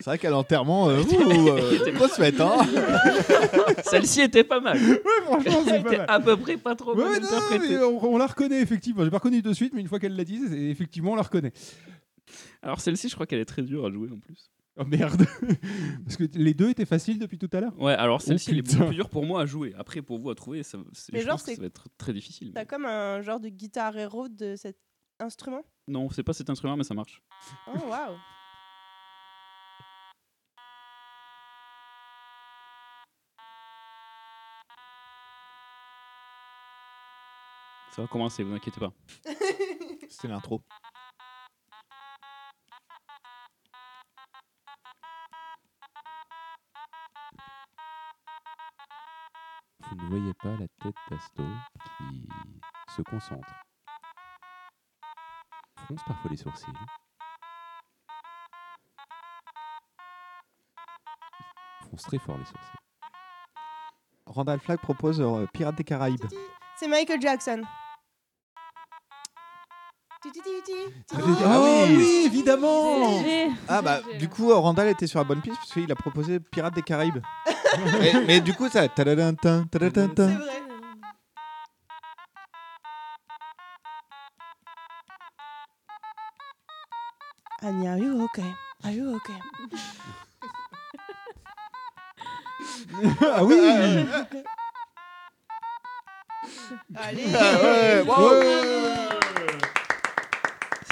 C'est 0.00 0.06
vrai 0.06 0.18
qu'à 0.18 0.30
l'enterrement, 0.30 0.88
euh, 0.88 1.02
ouh, 1.02 1.48
euh, 1.48 1.92
grosse 1.92 2.14
fête, 2.16 2.40
hein 2.40 2.56
Celle-ci 3.84 4.22
était 4.22 4.44
pas 4.44 4.60
mal. 4.60 4.78
Ouais, 4.78 5.00
franchement, 5.24 5.62
c'est 5.66 5.82
pas 5.82 5.90
mal. 5.98 6.04
à 6.08 6.20
peu 6.20 6.36
près 6.36 6.56
pas 6.56 6.74
trop 6.74 6.94
Ouais, 6.94 7.04
mal 7.04 7.12
ouais, 7.12 7.20
non, 7.20 7.26
interprétée. 7.26 7.68
mais 7.70 7.78
on, 7.84 8.04
on 8.14 8.18
la 8.18 8.26
reconnaît 8.26 8.60
effectivement. 8.60 9.04
J'ai 9.04 9.10
pas 9.10 9.18
reconnu 9.18 9.42
de 9.42 9.52
suite, 9.52 9.72
mais 9.74 9.80
une 9.80 9.88
fois 9.88 9.98
qu'elle 9.98 10.16
l'a 10.16 10.24
dit, 10.24 10.40
c'est- 10.48 10.54
effectivement, 10.58 11.12
on 11.12 11.16
la 11.16 11.22
reconnaît. 11.22 11.52
Alors 12.62 12.80
celle-ci, 12.80 13.08
je 13.08 13.14
crois 13.14 13.26
qu'elle 13.26 13.40
est 13.40 13.44
très 13.44 13.62
dure 13.62 13.86
à 13.86 13.90
jouer 13.90 14.08
en 14.12 14.18
plus. 14.18 14.50
Oh 14.76 14.84
merde 14.84 15.24
Parce 16.04 16.16
que 16.16 16.24
les 16.34 16.52
deux 16.52 16.70
étaient 16.70 16.84
faciles 16.84 17.20
depuis 17.20 17.38
tout 17.38 17.48
à 17.52 17.60
l'heure 17.60 17.78
Ouais, 17.80 17.92
alors 17.92 18.18
Oh, 18.20 18.24
celle-ci, 18.26 18.50
elle 18.50 18.58
est 18.58 18.62
putain. 18.62 18.76
beaucoup 18.78 18.88
plus 18.88 18.96
dure 18.96 19.08
pour 19.08 19.24
moi 19.24 19.42
à 19.42 19.46
jouer. 19.46 19.72
Après, 19.78 20.02
pour 20.02 20.18
vous 20.18 20.30
à 20.30 20.34
trouver, 20.34 20.64
ça, 20.64 20.78
c'est- 20.92 21.12
Mais 21.12 21.20
je 21.20 21.26
genre, 21.26 21.34
pense 21.34 21.42
que 21.44 21.50
c'est- 21.50 21.54
ça 21.56 21.60
va 21.60 21.66
être 21.68 21.86
très 21.96 22.12
difficile. 22.12 22.50
T'as 22.52 22.64
comme 22.64 22.84
un 22.86 23.22
genre 23.22 23.38
de 23.38 23.50
guitare 23.50 23.96
héros 23.96 24.28
de 24.28 24.56
cet 24.56 24.76
instrument? 25.20 25.62
Non, 25.86 26.10
c'est 26.10 26.24
pas 26.24 26.32
cet 26.32 26.50
instrument, 26.50 26.76
mais 26.76 26.82
ça 26.82 26.94
marche. 26.94 27.22
Oh 27.68 27.78
waouh 27.88 28.14
Ça 37.94 38.02
va 38.02 38.08
commencer, 38.08 38.42
vous 38.42 38.52
inquiétez 38.52 38.80
pas. 38.80 38.92
C'était 40.10 40.26
l'intro. 40.26 40.60
Vous 49.88 49.94
ne 49.94 50.08
voyez 50.08 50.34
pas 50.42 50.56
la 50.56 50.66
tête 50.82 50.94
d'Asto 51.08 51.44
qui 51.96 52.28
se 52.96 53.02
concentre. 53.02 53.62
Fronce 55.84 56.02
parfois 56.04 56.30
les 56.32 56.36
sourcils. 56.36 56.66
Fronce 61.82 62.02
très 62.02 62.18
fort 62.18 62.38
les 62.38 62.44
sourcils. 62.44 62.78
Randall 64.26 64.58
Flagg 64.58 64.80
propose 64.80 65.20
euh, 65.20 65.46
Pirates 65.52 65.76
des 65.76 65.84
Caraïbes. 65.84 66.26
C'est 66.76 66.88
Michael 66.88 67.22
Jackson. 67.22 67.62
Ah 71.12 71.60
oui, 71.88 72.22
évidemment 72.26 73.22
Ah 73.68 73.82
bah 73.82 74.00
du 74.18 74.28
coup 74.28 74.52
Randall 74.52 74.88
était 74.88 75.06
sur 75.06 75.18
la 75.18 75.24
bonne 75.24 75.40
piste 75.40 75.56
parce 75.56 75.72
qu'il 75.72 75.90
a 75.90 75.94
proposé 75.94 76.40
Pirates 76.40 76.74
des 76.74 76.82
Caraïbes. 76.82 77.20
mais, 78.00 78.12
mais 78.26 78.40
du 78.40 78.54
coup 78.54 78.68
ça. 78.68 78.86
C'est 78.94 80.34
vrai. 80.34 80.62
Annie, 87.62 87.88
are 87.88 87.96
you 87.98 88.22
okay? 88.24 88.54
Are 88.84 88.90
you 88.90 89.16
okay? 89.16 89.40
Ah 93.22 93.42
oui 93.42 93.56
Allez 96.94 97.24
Ah 97.34 97.62
ouais, 97.62 98.02
wow. 98.06 99.23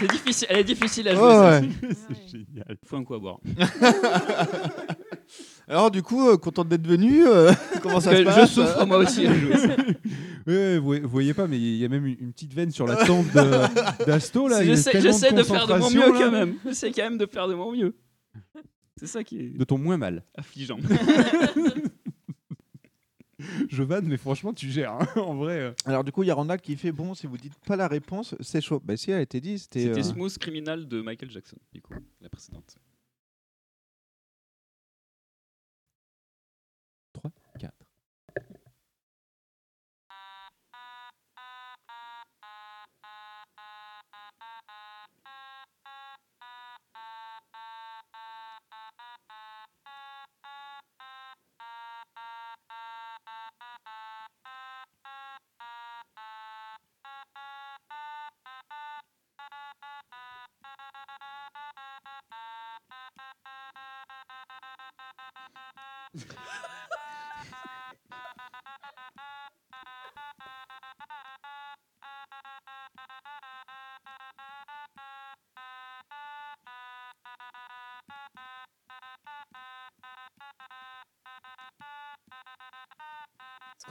C'est 0.03 0.11
difficile, 0.13 0.47
elle 0.51 0.59
est 0.59 0.65
difficile 0.65 1.09
à 1.09 1.15
jouer. 1.15 1.23
Ouais. 1.23 1.69
C'est 1.91 2.29
génial. 2.39 2.77
Faut 2.85 2.97
un 2.97 3.05
coup 3.05 3.15
à 3.15 3.19
boire. 3.19 3.39
Alors 5.69 5.91
du 5.91 6.03
coup 6.03 6.29
euh, 6.29 6.37
content 6.37 6.65
d'être 6.65 6.87
venu. 6.87 7.27
euh, 7.27 7.53
comment 7.83 8.01
ça 8.01 8.17
se 8.17 8.23
passe 8.23 8.51
je 8.51 8.55
souffre 8.55 8.87
moi 8.87 8.99
aussi 8.99 9.27
à 9.27 9.35
jouer. 9.35 9.55
Ouais, 10.45 10.77
vous, 10.81 10.95
vous 11.03 11.09
voyez 11.09 11.35
pas, 11.35 11.47
mais 11.47 11.57
il 11.57 11.77
y 11.77 11.85
a 11.85 11.89
même 11.89 12.05
une, 12.05 12.17
une 12.19 12.33
petite 12.33 12.53
veine 12.53 12.73
sur 12.73 12.85
la 12.85 12.97
tempe 13.07 13.33
de- 13.33 14.05
d'Asto 14.07 14.49
là. 14.49 14.65
il 14.65 14.71
y 14.71 14.73
a 14.73 14.75
J'essaie 14.75 14.91
tellement 14.91 15.13
j'essaie 15.13 15.33
de 15.33 15.43
faire 15.45 15.69
de 15.69 15.73
mon 15.75 15.79
concentration, 15.79 16.01
mieux 16.09 16.13
là. 16.19 16.25
quand 16.25 16.31
même. 16.33 16.55
J'essaie 16.67 16.91
quand 16.91 17.03
même 17.05 17.17
de 17.19 17.27
faire 17.27 17.47
de 17.47 17.55
mon 17.55 17.71
mieux. 17.71 17.95
C'est 18.97 19.07
ça 19.07 19.23
qui 19.23 19.39
est 19.39 19.57
De 19.57 19.63
ton 19.63 19.79
moins 19.79 19.99
mal. 19.99 20.25
affligeant. 20.37 20.79
Je 23.73 23.83
vanne, 23.83 24.07
mais 24.07 24.19
franchement, 24.19 24.53
tu 24.53 24.71
gères. 24.71 24.93
hein, 24.93 25.07
en 25.17 25.35
vrai. 25.35 25.59
euh. 25.59 25.73
Alors 25.87 26.05
du 26.05 26.13
coup 26.13 26.23
il 26.23 26.27
y 26.27 26.31
a 26.31 26.35
Randall 26.35 26.61
qui 26.61 26.77
fait 26.77 26.93
bon 26.93 27.15
si 27.15 27.27
vous 27.27 27.39
dites 27.39 27.55
pas 27.67 27.75
la 27.77 27.89
réponse 27.89 28.35
c'est 28.41 28.61
chaud. 28.61 28.81
Bah 28.85 28.97
si 28.99 29.11
elle 29.11 29.19
a 29.19 29.23
été 29.23 29.41
dit 29.41 29.59
c'était. 29.59 29.81
C'était 29.85 30.01
euh, 30.01 30.03
Smooth 30.03 30.37
Criminal 30.39 30.87
de 30.87 31.01
Michael 31.01 31.31
Jackson, 31.31 31.57
du 31.73 31.81
coup, 31.81 31.95
la 32.21 32.29
précédente. 32.29 32.77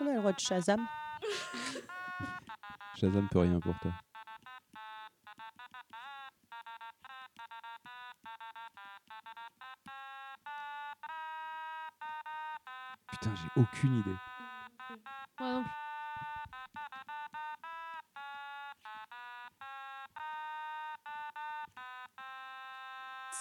Qu'on 0.02 0.10
a 0.10 0.14
le 0.14 0.20
droit 0.20 0.34
de 0.34 0.40
Shazam 0.40 0.88
Shazam 3.00 3.28
peut 3.30 3.40
rien 3.40 3.60
pour 3.60 3.78
toi. 3.80 3.92
Putain, 13.12 13.32
j'ai 13.36 13.62
aucune 13.62 14.00
idée. 14.00 14.16
Moi 15.40 15.54
non 15.54 15.64
plus. 15.64 15.81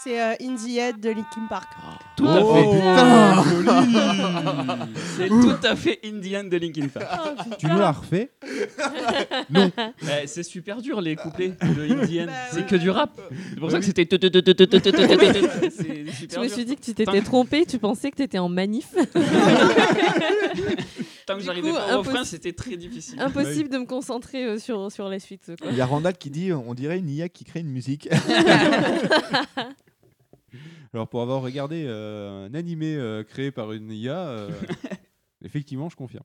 C'est 0.03 0.19
euh, 0.19 0.33
In 0.41 0.55
the 0.57 0.69
Head 0.79 0.99
de 1.01 1.11
Linkin 1.11 1.47
Park. 1.49 1.69
Tout 2.17 2.27
à 2.27 2.41
Oh, 2.43 2.55
fait. 2.55 2.65
putain. 2.79 3.45
C'est 5.17 5.29
tout 5.29 5.57
à 5.63 5.77
fait 5.77 6.01
Indian 6.05 6.45
de 6.45 6.57
Linkin 6.57 6.89
Park. 6.89 7.07
Oh, 7.13 7.29
Tu 7.59 7.67
nous 7.67 7.79
l'as 7.79 7.93
refait 7.93 8.31
Non. 9.51 9.71
Eh, 10.03 10.27
c'est 10.27 10.43
super 10.43 10.81
dur 10.81 11.03
les 11.03 11.17
couplets 11.17 11.49
de 11.49 11.93
Indian. 12.03 12.27
Bah 12.27 12.33
c'est 12.51 12.67
que 12.67 12.77
du 12.77 12.89
rap. 12.89 13.21
C'est 13.51 13.61
pour 13.61 13.71
ça 13.71 13.79
que 13.79 13.85
c'était. 13.85 14.09
C'est 14.11 14.19
super 14.21 14.39
Je 16.31 16.39
me 16.39 16.47
dur. 16.47 16.55
suis 16.55 16.65
dit 16.65 16.77
que 16.77 16.83
tu 16.83 16.95
t'étais 16.95 17.21
trompé, 17.21 17.67
tu 17.67 17.79
pensais 17.79 18.11
que 18.11 18.17
tu 18.17 18.23
étais 18.23 18.39
en 18.39 18.49
manif. 18.49 18.89
Tant 21.27 21.35
que 21.35 21.41
Du 21.41 21.45
j'arrivais 21.47 21.71
coup, 21.71 21.77
pas 21.77 21.95
au 21.97 21.99
refrain, 21.99 22.25
c'était 22.25 22.53
très 22.55 22.77
difficile. 22.77 23.21
Impossible 23.21 23.69
de 23.69 23.79
me 23.79 23.85
concentrer 23.87 24.45
euh, 24.47 24.59
sur, 24.59 24.91
sur 24.91 25.09
la 25.09 25.19
suite. 25.19 25.53
quoi. 25.61 25.71
Il 25.71 25.77
y 25.77 25.81
a 25.83 25.87
Randall 25.87 26.17
qui 26.17 26.31
dit 26.31 26.53
on 26.53 26.73
dirait 26.75 26.99
une 26.99 27.11
IA 27.11 27.29
qui 27.29 27.45
crée 27.45 27.61
une 27.61 27.69
musique. 27.71 28.09
Alors, 30.93 31.09
pour 31.09 31.23
avoir 31.23 31.41
regardé 31.43 31.85
euh, 31.87 32.47
un 32.47 32.55
animé 32.55 32.97
euh, 32.97 33.23
créé 33.23 33.51
par 33.53 33.73
une 33.73 33.91
IA, 33.93 34.19
euh, 34.29 34.51
effectivement, 35.43 35.89
je 35.89 35.97
confirme. 35.97 36.25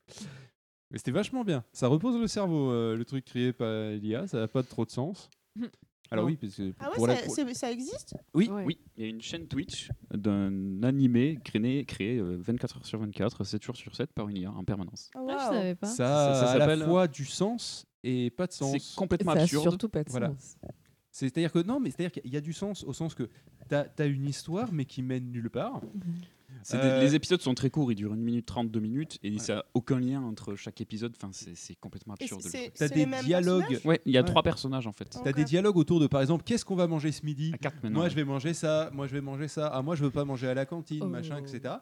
Mais 0.91 0.97
c'était 0.97 1.11
vachement 1.11 1.43
bien. 1.43 1.63
Ça 1.71 1.87
repose 1.87 2.19
le 2.19 2.27
cerveau, 2.27 2.71
euh, 2.71 2.95
le 2.95 3.05
truc 3.05 3.25
créé 3.25 3.53
par 3.53 3.89
l'IA. 3.91 4.27
Ça 4.27 4.39
n'a 4.39 4.47
pas 4.47 4.63
trop 4.63 4.85
de 4.85 4.89
sens. 4.91 5.29
Alors, 6.11 6.25
oui, 6.25 6.37
parce 6.39 6.55
que 6.55 6.71
Ah 6.79 6.89
pour 6.93 7.03
ouais, 7.03 7.09
la- 7.09 7.15
ça, 7.17 7.25
pour- 7.25 7.35
c'est- 7.35 7.53
ça 7.55 7.71
existe? 7.71 8.15
Oui, 8.35 8.47
Ouais. 8.47 8.63
oui, 8.63 8.79
il 8.95 9.03
y 9.03 9.07
a 9.07 9.09
une 9.09 9.21
chaîne 9.21 9.47
Twitch 9.47 9.89
d'un 10.13 10.81
animé 10.83 11.39
créé, 11.43 11.83
créé 11.85 12.17
euh, 12.19 12.37
24 12.39 12.77
heures 12.77 12.85
sur 12.85 12.99
24, 12.99 13.43
7 13.43 13.63
jours 13.63 13.75
sur 13.75 13.95
7 13.95 14.13
par 14.13 14.29
une 14.29 14.37
IA 14.37 14.51
en 14.51 14.63
permanence. 14.63 15.09
Oh, 15.15 15.27
Ah, 15.31 15.49
je 15.51 15.55
savais 15.57 15.75
pas. 15.75 15.87
ça, 15.87 15.95
Ça- 15.95 16.05
ça 16.05 16.47
a 16.49 16.51
à 16.51 16.57
la 16.59 16.65
s'appelle- 16.67 16.85
fois 16.85 17.07
du 17.07 17.25
sens 17.25 17.87
et 18.03 18.29
pas 18.29 18.45
de 18.45 18.51
sens. 18.53 18.71
C'est 18.79 18.95
complètement 18.95 19.33
Ça 19.33 19.39
a 19.39 19.43
absurde. 19.43 19.63
surtout 19.63 19.89
pas 19.89 20.03
de 20.03 20.09
Voilà. 20.11 20.29
sens. 20.29 20.57
C'est-à-dire 21.17 21.51
que 21.51 21.59
non, 21.59 21.79
mais 21.79 21.91
c'est-à-dire 21.91 22.11
qu'il 22.21 22.31
y 22.33 22.35
a 22.35 22.41
du 22.41 22.51
sens 22.51 22.83
au 22.83 22.91
sens 22.91 23.15
que 23.15 23.29
tu 23.69 23.75
as, 23.75 24.05
une 24.05 24.27
histoire 24.27 24.73
mais 24.73 24.83
qui 24.85 25.01
mène 25.01 25.31
nulle 25.31 25.49
part. 25.49 25.79
Des- 25.81 26.77
Euh, 26.77 27.01
les 27.01 27.15
épisodes 27.15 27.41
sont 27.41 27.53
très 27.53 27.69
courts, 27.69 27.91
ils 27.91 27.95
durent 27.95 28.13
1 28.13 28.15
minute 28.15 28.45
30, 28.45 28.71
2 28.71 28.79
minutes, 28.79 29.19
et 29.23 29.37
ça 29.39 29.55
n'a 29.55 29.65
aucun 29.73 29.99
lien 29.99 30.21
entre 30.21 30.55
chaque 30.55 30.81
épisode. 30.81 31.13
Enfin, 31.15 31.29
c'est 31.31 31.55
c'est 31.55 31.75
complètement 31.75 32.15
absurde. 32.15 32.41
T'as 32.73 32.87
des 32.89 33.05
dialogues. 33.23 33.79
Ouais, 33.85 34.01
il 34.05 34.13
y 34.13 34.17
a 34.17 34.23
trois 34.23 34.41
personnages 34.43 34.87
en 34.87 34.91
fait. 34.91 35.17
T'as 35.23 35.31
des 35.31 35.43
dialogues 35.43 35.77
autour 35.77 35.99
de, 35.99 36.07
par 36.07 36.21
exemple, 36.21 36.43
qu'est-ce 36.43 36.65
qu'on 36.65 36.75
va 36.75 36.87
manger 36.87 37.11
ce 37.11 37.25
midi? 37.25 37.51
Moi, 37.93 38.03
ouais. 38.05 38.09
je 38.09 38.15
vais 38.15 38.23
manger 38.25 38.53
ça. 38.53 38.89
Moi, 38.93 39.05
je 39.07 39.13
vais 39.13 39.21
manger 39.21 39.47
ça. 39.47 39.67
Ah, 39.67 39.81
moi, 39.81 39.95
je 39.95 40.03
veux 40.03 40.11
pas 40.11 40.25
manger 40.25 40.47
à 40.47 40.53
la 40.53 40.65
cantine, 40.65 41.03
Oh. 41.03 41.07
machin, 41.07 41.37
etc. 41.37 41.75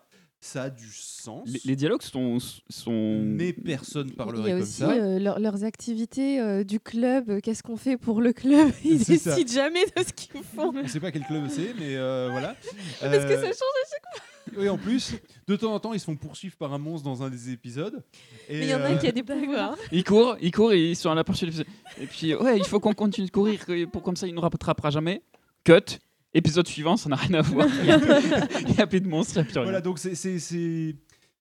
Ça 0.46 0.64
a 0.64 0.70
du 0.70 0.90
sens. 0.92 1.48
Les, 1.48 1.62
les 1.64 1.76
dialogues 1.78 2.02
sont, 2.02 2.38
sont. 2.70 3.22
Mais 3.24 3.54
personne 3.54 4.08
Il 4.08 4.14
y 4.14 4.16
parlerait 4.18 4.52
a 4.52 4.54
comme 4.56 4.64
aussi 4.64 4.72
ça. 4.74 4.92
euh, 4.92 5.18
leur- 5.18 5.40
leurs 5.40 5.64
activités 5.64 6.42
euh, 6.42 6.66
du 6.66 6.82
club. 6.82 7.30
euh, 7.30 7.40
Qu'est-ce 7.40 7.64
qu'on 7.64 7.78
fait 7.78 7.96
pour 7.96 8.20
le 8.22 8.34
club 8.34 8.70
Ils 8.84 9.04
C'est 9.06 9.18
ça. 9.18 9.36
décident 9.36 9.54
jamais 9.54 9.86
de 9.86 10.04
ce 10.06 10.12
qu'ils 10.12 10.44
font. 10.44 10.74
On 10.76 10.86
sait 10.88 11.00
pas 11.00 11.12
quel 11.14 11.24
club 11.24 11.46
c'est, 11.50 11.74
mais 11.80 11.96
euh, 11.96 12.28
voilà. 12.30 12.58
Parce 13.00 13.24
que 13.24 13.36
ça 13.36 13.42
change 13.46 13.52
à 13.52 13.90
chaque 13.90 14.04
fois. 14.16 14.24
Oui, 14.58 14.68
en 14.68 14.78
plus, 14.78 15.14
de 15.48 15.56
temps 15.56 15.74
en 15.74 15.80
temps, 15.80 15.94
ils 15.94 16.00
se 16.02 16.06
font 16.06 16.18
poursuivre 16.18 16.58
par 16.58 16.74
un 16.74 16.78
monstre 16.78 17.06
dans 17.06 17.24
un 17.24 17.30
des 17.30 17.52
épisodes. 17.52 18.04
Et, 18.50 18.60
Mais 18.60 18.66
il 18.66 18.70
y 18.70 18.76
en 18.76 18.82
a 18.82 18.88
un 18.88 18.96
euh, 18.96 18.98
qui 18.98 19.08
a 19.08 19.12
des 19.14 19.24
pouvoirs. 19.24 19.78
Ils 19.94 20.04
courent, 20.04 20.36
ils 20.42 20.52
courent 20.52 20.74
et 20.74 20.90
ils 20.92 20.96
sont 20.98 21.10
à 21.10 21.16
la 21.16 21.24
poursuite. 21.24 21.64
Et 22.02 22.06
puis, 22.06 22.36
ouais, 22.36 22.58
il 22.58 22.66
faut 22.66 22.82
qu'on 22.82 22.94
continue 22.94 23.28
de 23.28 23.32
courir, 23.32 23.62
pour 23.94 24.04
comme 24.04 24.18
ça, 24.18 24.28
il 24.28 24.32
ne 24.32 24.36
nous 24.36 24.42
rattrapera 24.42 24.90
jamais. 24.90 25.24
Cut. 25.64 25.98
Épisode 26.34 26.68
suivant, 26.68 26.98
ça 26.98 27.10
n'a 27.10 27.16
rien 27.16 27.40
à 27.40 27.42
voir. 27.44 27.68
Il 27.82 28.76
y 28.76 28.82
a, 28.82 28.88
plus 28.88 29.02
de 29.02 29.08
monstres, 29.08 29.34
il 29.36 29.38
n'y 29.38 29.42
a 29.42 29.44
plus 29.46 29.54
rien. 29.54 29.64
Voilà, 29.64 29.82
donc 29.82 30.00
c'est- 30.00 30.16
c'est- 30.16 30.40
c'est. 30.40 30.96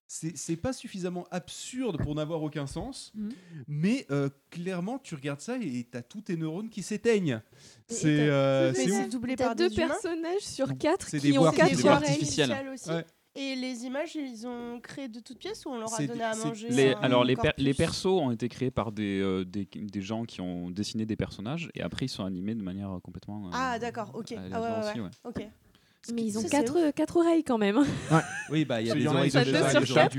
C'est 0.05 0.37
c'est 0.37 0.57
pas 0.57 0.73
suffisamment 0.73 1.25
absurde 1.31 1.97
pour 2.03 2.13
n'avoir 2.13 2.43
aucun 2.43 2.67
sens, 2.67 3.11
Mhm. 3.15 3.31
mais 3.67 4.05
euh, 4.11 4.29
clairement, 4.51 4.99
tu 4.99 5.15
regardes 5.15 5.39
ça 5.41 5.57
et 5.59 5.87
t'as 5.89 6.03
tous 6.03 6.21
tes 6.21 6.35
neurones 6.37 6.69
qui 6.69 6.83
s'éteignent. 6.83 7.41
C'est 7.87 8.19
euh, 8.29 8.71
doublé 9.09 9.35
par 9.35 9.55
deux 9.55 9.73
humains. 9.73 9.87
personnages 9.87 10.41
sur 10.41 10.77
quatre 10.77 11.07
c'est 11.07 11.17
qui 11.19 11.31
des 11.31 11.37
ont 11.39 11.49
quatre 11.51 11.69
des 11.69 11.75
voix 11.81 11.93
oreilles. 11.93 12.09
artificielles. 12.11 12.69
aussi. 12.71 12.89
Ouais. 12.91 13.05
Et 13.35 13.55
les 13.55 13.85
images, 13.85 14.13
ils 14.15 14.45
ont 14.45 14.79
créé 14.79 15.07
de 15.07 15.19
toutes 15.19 15.39
pièces 15.39 15.65
ou 15.65 15.69
on 15.69 15.79
leur 15.79 15.91
a 15.91 16.05
donné 16.05 16.23
à 16.23 16.35
manger 16.35 16.69
Les- 16.69 16.93
alors 17.01 17.23
les, 17.23 17.35
per- 17.35 17.41
corpus 17.43 17.63
les 17.65 17.73
persos 17.73 18.05
ont 18.05 18.29
été 18.31 18.47
créés 18.47 18.69
par 18.69 18.91
des, 18.91 19.19
euh, 19.21 19.43
des, 19.43 19.67
des 19.73 20.01
gens 20.01 20.23
qui 20.23 20.39
ont 20.39 20.69
dessiné 20.69 21.07
des 21.07 21.15
personnages 21.15 21.71
et 21.73 21.81
après 21.81 22.05
ils 22.05 22.09
sont 22.09 22.25
animés 22.25 22.53
de 22.53 22.61
manière 22.61 22.91
euh, 22.91 22.99
complètement. 22.99 23.47
euh, 23.47 23.51
Ah 23.53 23.79
d'accord, 23.79 24.11
ok. 24.13 24.33
Ah 24.33 24.35
ouais, 24.35 24.45
aléatoire 24.45 24.83
ouais, 24.83 24.89
aussi, 24.91 24.99
ouais. 24.99 25.09
ouais. 25.25 25.31
ok. 25.45 25.47
Mais 26.13 26.21
ils 26.23 26.37
ont 26.37 26.43
quatre, 26.43 26.91
quatre 26.91 27.17
oreilles 27.17 27.43
quand 27.45 27.57
même. 27.57 27.81
Oui, 28.51 28.65
bah 28.65 28.81
il 28.81 28.87
y 28.87 28.91
a 28.91 28.93
des 28.93 29.07
oreilles 29.07 29.29
ils 29.29 29.37
ont 29.37 29.41
de 29.79 29.85
chat, 29.85 30.09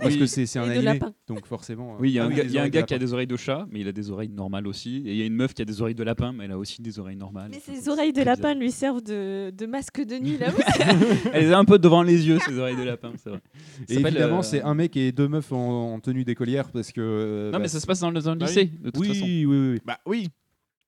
Parce 0.00 0.16
que 0.16 0.26
c'est 0.26 0.58
un 0.58 0.68
animé, 0.70 1.00
donc 1.26 1.46
forcément. 1.46 1.96
Oui, 1.98 2.10
il 2.10 2.12
y 2.14 2.18
a 2.18 2.24
Ah 2.24 2.26
un, 2.26 2.30
gars, 2.30 2.42
des 2.44 2.48
il 2.48 2.54
y 2.54 2.58
a 2.58 2.60
un 2.60 2.62
oreilles 2.62 2.70
de 2.70 2.74
gars 2.78 2.82
qui 2.84 2.94
a 2.94 2.98
des 2.98 3.12
oreilles 3.12 3.26
de 3.26 3.36
chat, 3.36 3.66
mais 3.70 3.80
il 3.80 3.88
a 3.88 3.92
des 3.92 4.10
oreilles 4.10 4.28
normales 4.28 4.66
aussi. 4.68 4.98
Et 4.98 5.10
il 5.12 5.16
y 5.16 5.22
a 5.22 5.26
une 5.26 5.34
meuf 5.34 5.52
qui 5.52 5.62
a 5.62 5.64
des 5.64 5.80
oreilles 5.82 5.94
de 5.96 6.04
lapin, 6.04 6.32
mais 6.32 6.44
elle 6.44 6.52
a 6.52 6.58
aussi 6.58 6.80
des 6.80 6.98
oreilles 6.98 7.16
normales. 7.16 7.50
Mais 7.50 7.60
c'est 7.64 7.88
oreilles 7.90 8.12
de 8.12 8.22
lapin 8.22 8.50
bizarre. 8.54 8.60
lui 8.60 8.70
servent 8.70 9.02
de, 9.02 9.50
de 9.50 9.66
masque 9.66 10.00
de 10.00 10.16
nuit 10.18 10.38
là. 10.38 10.52
Elle 11.32 11.46
les 11.46 11.52
a 11.52 11.58
un 11.58 11.64
peu 11.64 11.78
devant 11.78 12.02
les 12.02 12.26
yeux, 12.28 12.38
ces 12.46 12.56
oreilles 12.58 12.76
de 12.76 12.82
lapin, 12.84 13.12
c'est 13.22 13.30
vrai. 13.30 13.40
Ça 13.52 13.82
Et 13.88 13.94
s'appelle, 13.94 14.14
évidemment, 14.14 14.38
euh, 14.38 14.42
c'est 14.42 14.62
un 14.62 14.74
mec 14.74 14.96
et 14.96 15.10
deux 15.12 15.28
meufs 15.28 15.50
en, 15.52 15.94
en 15.94 16.00
tenue 16.00 16.24
d'écolière 16.24 16.70
parce 16.70 16.92
que. 16.92 17.00
euh, 17.00 17.46
Non, 17.46 17.52
bah, 17.52 17.58
mais 17.60 17.68
ça 17.68 17.80
se 17.80 17.86
passe 17.86 18.00
dans 18.00 18.10
le, 18.10 18.20
dans 18.20 18.32
le 18.34 18.38
Bah 18.38 18.46
oui. 18.48 18.54
lycée, 18.54 18.66
de 18.80 18.90
toute 18.90 19.00
oui, 19.00 19.08
façon. 19.08 19.24
Oui, 19.24 19.44
oui, 19.46 19.70
oui. 19.72 19.78
Bah 19.84 19.98
oui. 20.06 20.28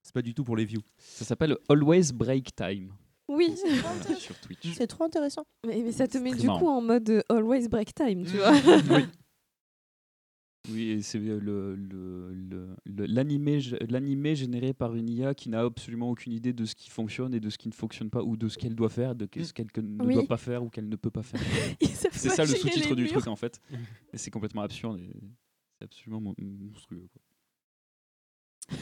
C'est 0.03 0.15
pas 0.15 0.23
du 0.23 0.35
tout 0.35 0.45
pour 0.45 0.57
les 0.57 0.65
views. 0.65 0.83
Ça 0.99 1.25
s'appelle 1.25 1.57
Always 1.69 2.13
Break 2.13 2.55
Time 2.57 2.91
Oui. 3.33 3.55
sur 4.19 4.39
Twitch. 4.41 4.73
C'est 4.75 4.87
trop 4.87 5.05
intéressant. 5.05 5.45
Mais, 5.67 5.83
mais 5.83 5.93
ça 5.93 6.07
te 6.09 6.19
met 6.19 6.35
du 6.35 6.47
marrant. 6.47 6.59
coup 6.59 6.69
en 6.69 6.81
mode 6.83 7.09
euh, 7.11 7.23
always 7.29 7.69
break 7.69 7.95
time, 7.95 8.25
tu 8.25 8.37
vois. 8.37 8.53
oui. 8.91 9.05
Oui, 10.71 10.91
et 10.91 11.03
c'est 11.03 11.19
euh, 11.19 11.41
le, 11.41 11.75
le, 11.75 12.33
le- 12.33 12.77
le- 12.85 13.07
l'animé, 13.07 13.59
l'animé 13.89 14.37
généré 14.37 14.73
par 14.73 14.95
une 14.95 15.09
IA 15.09 15.35
qui 15.35 15.49
n'a 15.49 15.61
absolument 15.63 16.09
aucune 16.09 16.33
idée 16.33 16.53
de 16.53 16.65
ce 16.65 16.77
qui 16.77 16.89
fonctionne 16.89 17.35
et 17.35 17.41
de 17.41 17.51
ce 17.51 17.59
qui 17.59 17.69
ne 17.69 17.75
fonctionne 17.75 18.11
pas, 18.11 18.23
ou 18.23 18.37
de 18.37 18.49
ce 18.49 18.59
qu'elle 18.59 18.77
doit 18.77 18.89
faire, 18.89 19.17
de 19.17 19.29
ce 19.43 19.53
qu'elle 19.53 19.73
que 19.73 19.81
ne 19.81 20.01
Oui. 20.05 20.15
doit 20.15 20.27
pas 20.29 20.37
faire 20.37 20.63
ou 20.63 20.69
qu'elle 20.71 20.89
ne 20.89 20.95
peut 20.95 21.11
pas 21.11 21.25
faire. 21.25 21.41
C'est 22.13 22.29
ça 22.29 22.45
le 22.45 22.49
sous-titre 22.55 22.95
du 22.95 23.03
murs. 23.03 23.11
truc 23.13 23.27
en 23.27 23.35
fait. 23.35 23.61
Et 24.13 24.19
c'est 24.19 24.31
complètement 24.31 24.63
absurde 24.63 25.01
et 25.01 25.11
c'est 25.79 25.85
absolument 25.85 26.21
mon- 26.21 26.35
monstrueux. 26.39 27.09
quoi. 27.13 28.79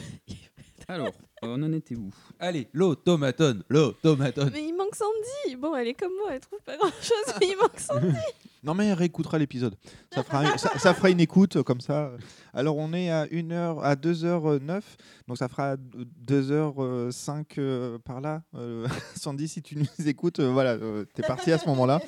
Alors, 0.87 1.13
on 1.41 1.61
en 1.63 1.73
était 1.73 1.95
où? 1.95 2.11
Allez, 2.39 2.67
l'automaton, 2.73 3.61
l'automaton. 3.69 4.49
Mais 4.51 4.63
il 4.67 4.73
manque 4.75 4.95
Sandy. 4.95 5.55
Bon, 5.57 5.75
elle 5.75 5.89
est 5.89 5.93
comme 5.93 6.13
moi, 6.21 6.33
elle 6.33 6.39
trouve 6.39 6.61
pas 6.61 6.77
grand 6.77 6.91
chose, 7.01 7.35
mais 7.39 7.47
il 7.49 7.57
manque 7.57 7.79
Sandy. 7.79 8.07
Non, 8.63 8.75
mais 8.75 8.85
elle 8.85 8.93
réécoutera 8.93 9.39
l'épisode. 9.39 9.73
Ça 10.13 10.23
fera, 10.23 10.55
ça, 10.59 10.77
ça 10.77 10.93
fera 10.93 11.09
une 11.09 11.19
écoute 11.19 11.55
euh, 11.55 11.63
comme 11.63 11.81
ça. 11.81 12.11
Alors, 12.53 12.77
on 12.77 12.93
est 12.93 13.09
à 13.09 13.25
1 13.31 13.49
heure, 13.49 13.83
à 13.83 13.95
2h09. 13.95 14.81
Donc, 15.27 15.39
ça 15.39 15.47
fera 15.47 15.77
2h05 15.77 17.45
euh, 17.57 17.97
par 17.97 18.21
là. 18.21 18.43
Euh, 18.53 18.87
Sandy, 19.15 19.47
si 19.47 19.63
tu 19.63 19.75
nous 19.77 20.07
écoutes, 20.07 20.41
euh, 20.41 20.51
voilà, 20.51 20.73
euh, 20.73 21.05
t'es 21.15 21.23
parti 21.23 21.51
à 21.51 21.57
ce 21.57 21.65
moment-là. 21.69 22.01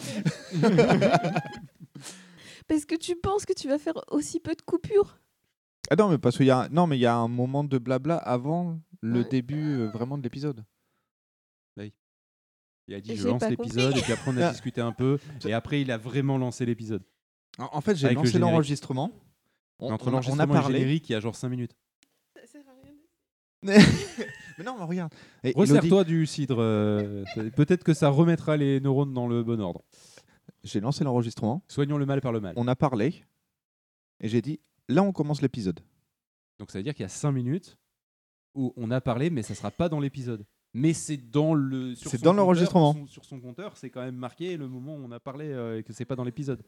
Parce 2.68 2.86
que 2.86 2.96
tu 2.96 3.16
penses 3.16 3.46
que 3.48 3.54
tu 3.54 3.68
vas 3.68 3.80
faire 3.80 3.96
aussi 4.12 4.40
peu 4.40 4.54
de 4.54 4.62
coupures. 4.62 5.18
Ah 5.92 5.96
non, 5.96 6.10
mais 6.10 6.18
parce 6.18 6.38
qu'il 6.38 6.46
y 6.46 6.52
a, 6.52 6.70
non, 6.70 6.88
mais 6.88 6.98
il 6.98 7.02
y 7.02 7.06
a 7.06 7.16
un 7.16 7.28
moment 7.28 7.64
de 7.64 7.78
blabla 7.78 8.16
avant 8.18 8.80
le 9.02 9.22
Ouais. 9.22 9.30
début 9.30 9.80
euh, 9.80 9.90
vraiment 9.90 10.18
de 10.18 10.24
l'épisode. 10.24 10.64
Il 12.90 12.96
a 12.96 13.00
dit 13.00 13.16
je 13.16 13.22
J'ai 13.24 13.30
lance 13.30 13.40
pas 13.40 13.50
l'épisode 13.50 13.96
et 13.98 14.02
puis 14.02 14.12
après 14.12 14.30
on 14.30 14.36
a 14.36 14.52
discuté 14.52 14.82
un 14.82 14.92
peu 14.92 15.18
et 15.46 15.54
après 15.54 15.80
il 15.80 15.90
a 15.90 15.98
vraiment 15.98 16.38
lancé 16.38 16.66
l'épisode. 16.66 17.02
En, 17.58 17.70
en 17.72 17.80
fait, 17.80 17.96
j'ai 17.96 18.08
Avec 18.08 18.18
le 18.18 18.24
lancé 18.24 18.34
générique. 18.34 18.52
l'enregistrement. 18.52 19.12
On- 19.80 19.90
Entre 19.94 20.08
on 20.08 20.08
a- 20.08 20.10
on 20.10 20.10
a 20.10 20.12
l'enregistrement 20.12 20.44
et 20.44 20.48
le 20.58 20.62
parlé. 20.62 20.80
générique, 20.80 21.10
il 21.10 21.14
y 21.14 21.16
a 21.16 21.22
genre 21.22 21.34
5 21.34 21.48
minutes. 21.48 21.78
mais 23.64 23.78
non, 24.66 24.76
mais 24.78 24.84
regarde. 24.84 25.14
Et 25.46 25.52
Elodie- 25.52 25.60
Resserre-toi 25.60 26.04
du 26.04 26.26
cidre. 26.26 26.58
euh, 26.60 27.24
Peut-être 27.56 27.86
que 27.86 27.94
ça 27.94 28.10
remettra 28.10 28.58
les 28.58 28.82
neurones 28.82 29.14
dans 29.14 29.28
le 29.30 29.44
bon 29.44 29.62
ordre. 29.62 29.82
J'ai 30.66 30.82
lancé 30.82 31.06
l'enregistrement. 31.06 31.64
Soignons 31.70 31.98
le 31.98 32.06
mal 32.06 32.20
par 32.20 32.34
le 32.34 32.42
mal. 32.42 32.54
On 32.58 32.68
a 32.68 32.76
parlé. 32.76 33.24
Et 34.20 34.28
j'ai 34.28 34.42
dit, 34.42 34.60
là, 34.90 35.04
on 35.04 35.12
commence 35.12 35.42
l'épisode. 35.42 35.80
Donc 36.60 36.72
ça 36.72 36.80
veut 36.80 36.84
dire 36.84 36.94
qu'il 36.94 37.04
y 37.04 37.06
a 37.06 37.10
5 37.10 37.32
minutes 37.32 37.78
où 38.56 38.74
on 38.78 38.92
a 38.92 39.02
parlé, 39.02 39.30
mais 39.30 39.42
ça 39.42 39.56
sera 39.56 39.72
pas 39.72 39.90
dans 39.90 40.00
l'épisode. 40.00 40.46
Mais 40.76 40.94
c'est 40.94 41.18
dans 41.18 41.54
le. 41.54 41.94
sur 41.96 42.10
C'est 42.10 42.18
son 42.18 42.24
dans 42.24 42.32
compteur, 42.32 42.46
l'enregistrement. 42.46 42.94
son- 42.94 43.08
Sur 43.08 43.26
son 43.26 43.40
compteur, 43.40 43.78
c'est 43.78 43.90
quand 43.90 44.02
même 44.02 44.16
marqué 44.16 44.58
le 44.58 44.68
moment 44.68 44.96
où 44.96 45.04
on 45.06 45.12
a 45.12 45.20
parlé 45.20 45.46
euh, 45.50 45.78
et 45.80 45.84
que 45.84 45.94
c'est 45.94 46.06
pas 46.06 46.16
dans 46.16 46.24
l'épisode. 46.24 46.64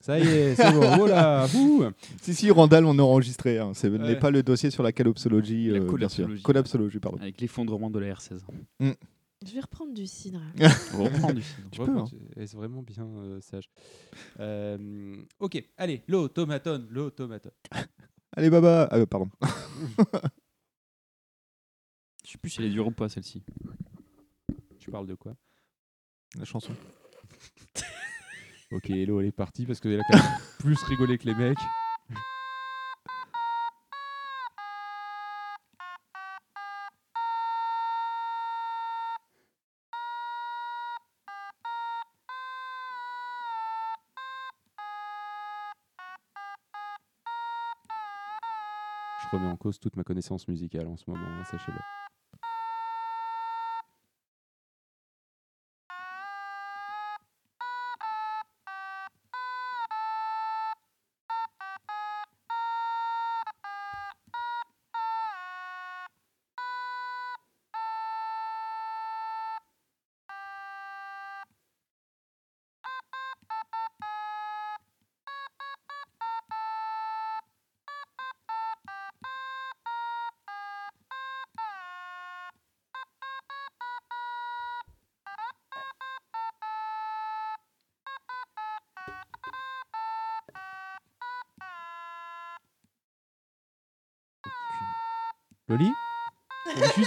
Ça 0.00 0.18
y 0.18 0.22
est, 0.26 0.54
c'est 0.54 0.72
bon. 0.72 0.82
Oh 1.00 1.06
là, 1.06 1.46
ouh. 1.56 1.84
Si, 2.20 2.34
si, 2.34 2.50
Randall, 2.50 2.84
on 2.84 2.98
a 2.98 3.02
enregistré. 3.02 3.58
Hein. 3.58 3.72
Ce 3.74 3.86
n'est 3.86 3.98
Ouais. 3.98 4.18
pas 4.18 4.30
le 4.30 4.42
dossier 4.42 4.70
sur 4.70 4.82
la 4.82 4.92
collapsologie. 4.92 5.68
La 5.68 5.76
euh, 5.76 5.80
bien 5.80 6.08
sûr. 6.08 6.24
collapsologie. 6.24 6.42
Collapsologie, 6.42 6.98
pardon. 6.98 7.18
Avec 7.18 7.40
l'effondrement 7.40 7.90
de 7.90 7.98
la 8.00 8.14
R16. 8.14 8.40
Je 9.46 9.52
vais 9.52 9.60
reprendre 9.60 9.92
du 9.92 10.06
cidre. 10.06 10.40
On 10.94 11.04
reprend 11.04 11.32
du 11.32 11.42
cidre. 11.42 11.68
Tu 11.70 11.80
peux, 11.80 11.98
hein. 11.98 12.04
Est-ce 12.36 12.56
vraiment 12.56 12.82
bien 12.82 13.06
euh, 13.06 13.40
sage 13.40 13.68
Euh, 14.40 15.16
Ok, 15.38 15.62
allez, 15.76 16.02
l'automaton, 16.08 16.86
l'automaton. 16.90 17.50
Allez, 18.36 18.50
baba. 18.50 18.88
Ah, 18.90 19.06
pardon. 19.06 19.28
Je 22.24 22.30
sais 22.32 22.38
plus 22.38 22.50
si 22.50 22.60
elle 22.60 22.66
est 22.66 22.70
dure 22.70 22.86
ou 22.88 22.90
pas 22.90 23.08
celle-ci. 23.08 23.44
Tu 24.80 24.90
parles 24.90 25.06
de 25.06 25.14
quoi? 25.14 25.36
La 26.36 26.44
chanson. 26.44 26.72
Ok, 28.72 28.90
Hello, 28.90 29.20
elle 29.20 29.26
est 29.26 29.32
partie 29.32 29.66
parce 29.66 29.78
qu'elle 29.78 30.00
a 30.00 30.04
quand 30.10 30.16
même 30.16 30.38
plus 30.58 30.82
rigolé 30.84 31.16
que 31.18 31.26
les 31.26 31.34
mecs. 31.34 31.58
Je 49.24 49.36
remets 49.36 49.46
en 49.46 49.56
cause 49.56 49.80
toute 49.80 49.96
ma 49.96 50.04
connaissance 50.04 50.46
musicale 50.48 50.86
en 50.86 50.96
ce 50.96 51.04
moment, 51.08 51.26
hein, 51.26 51.44
sachez-le. 51.44 52.03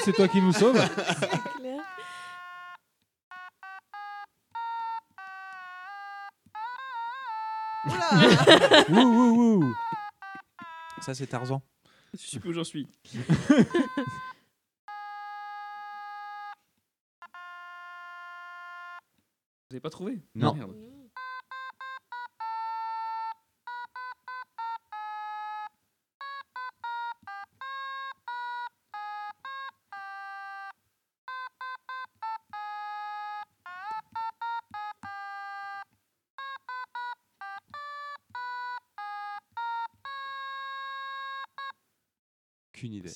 C'est 0.07 0.13
toi 0.13 0.29
qui 0.29 0.41
nous 0.41 0.53
sauves. 0.53 0.77
C'est 1.19 1.59
clair. 1.59 1.81
Ouh, 8.89 8.95
ouh, 8.95 9.63
ouh. 9.63 9.75
Ça, 11.01 11.13
c'est 11.13 11.27
Tarzan. 11.27 11.61
Je 12.13 12.25
sais 12.25 12.39
plus 12.39 12.51
où 12.51 12.53
j'en 12.53 12.63
suis. 12.63 12.87
Vous 13.13 13.19
avez 19.71 19.81
pas 19.81 19.89
trouvé? 19.89 20.21
Non. 20.35 20.53
Merde. 20.53 20.96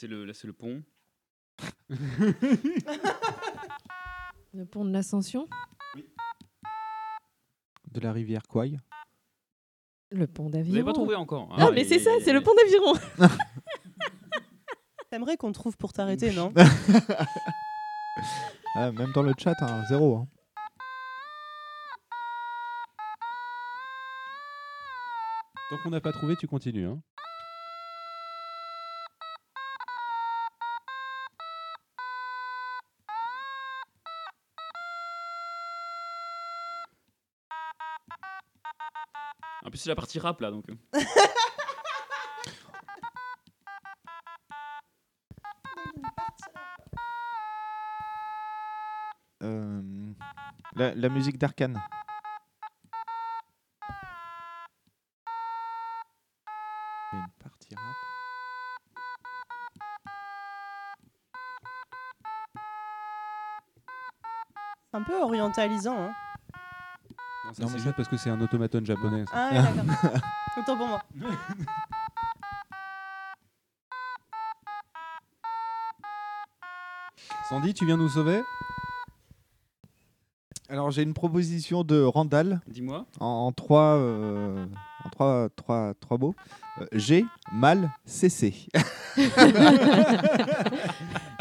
C'est 0.02 0.08
le, 0.08 0.26
là, 0.26 0.34
c'est 0.34 0.48
le 0.48 0.54
pont. 0.54 0.82
Le 4.52 4.66
pont 4.66 4.84
de 4.84 4.92
l'Ascension. 4.92 5.48
De 7.92 8.00
la 8.00 8.12
rivière 8.12 8.42
Kouai. 8.48 8.80
Le 10.10 10.26
pont 10.26 10.50
Vous 10.50 10.56
avez 10.56 10.64
d'Aviron. 10.64 10.86
pas 10.88 10.94
trouvé 10.94 11.14
encore 11.14 11.50
Ah, 11.52 11.68
Ah, 11.68 11.72
mais 11.72 11.82
et- 11.82 11.86
c'est 11.86 12.00
ça, 12.00 12.10
c'est 12.24 12.34
le 12.34 12.42
pont 12.42 12.56
d'Aviron. 12.56 12.94
T'aimerais 15.12 15.38
qu'on 15.38 15.52
trouve 15.52 15.78
pour 15.78 15.94
t'arrêter, 15.94 16.32
non? 16.36 16.52
Ah, 18.76 18.92
même 18.92 19.12
dans 19.14 19.22
le 19.22 19.34
chat, 19.38 19.54
hein, 19.62 19.84
zéro. 19.88 20.16
hein. 20.18 20.28
Tant 25.70 25.78
qu'on 25.84 25.92
n'a 25.92 26.02
pas 26.02 26.12
trouvé, 26.12 26.36
tu 26.38 26.48
continues. 26.48 26.88
Hein. 26.88 27.00
C'est 39.82 39.90
la 39.90 39.96
partie 39.96 40.20
rap 40.20 40.40
là 40.42 40.52
donc. 40.52 40.66
euh. 40.70 40.76
Euh, 49.44 49.82
la, 50.76 50.94
la 50.94 51.10
musique 51.10 51.38
d'Arkane. 51.38 51.82
Une 57.14 57.26
partie 57.40 57.76
rap. 57.76 57.96
C'est 64.92 64.98
un 64.98 65.04
peu 65.04 65.22
orientalisant. 65.22 65.98
Hein. 65.98 66.14
Non, 67.62 67.68
ça, 67.68 67.74
c'est 67.78 67.84
juste 67.84 67.96
parce 67.96 68.08
que 68.10 68.18
c'est 68.18 68.30
un 68.30 68.42
automaton 68.42 68.84
japonais. 68.84 69.24
ça. 69.26 69.32
Ah, 69.34 69.50
ouais, 69.52 69.62
d'accord. 69.84 70.20
Autant 70.58 70.78
pour 70.78 70.88
moi. 70.88 71.02
Sandy, 77.50 77.74
tu 77.74 77.86
viens 77.86 77.98
nous 77.98 78.10
sauver? 78.10 78.42
Alors 80.70 80.90
j'ai 80.92 81.04
une 81.04 81.14
proposition 81.14 81.84
de 81.84 82.02
Randall. 82.02 82.62
Dis-moi. 82.68 83.06
En, 83.20 83.26
en 83.26 83.52
trois, 83.52 83.98
euh, 83.98 84.66
en 85.04 85.10
trois, 85.10 85.50
trois, 85.56 85.94
trois 86.00 86.18
mots. 86.18 86.34
Euh, 86.80 86.86
J'ai 86.94 87.26
mal 87.52 87.92
cessé. 88.06 88.68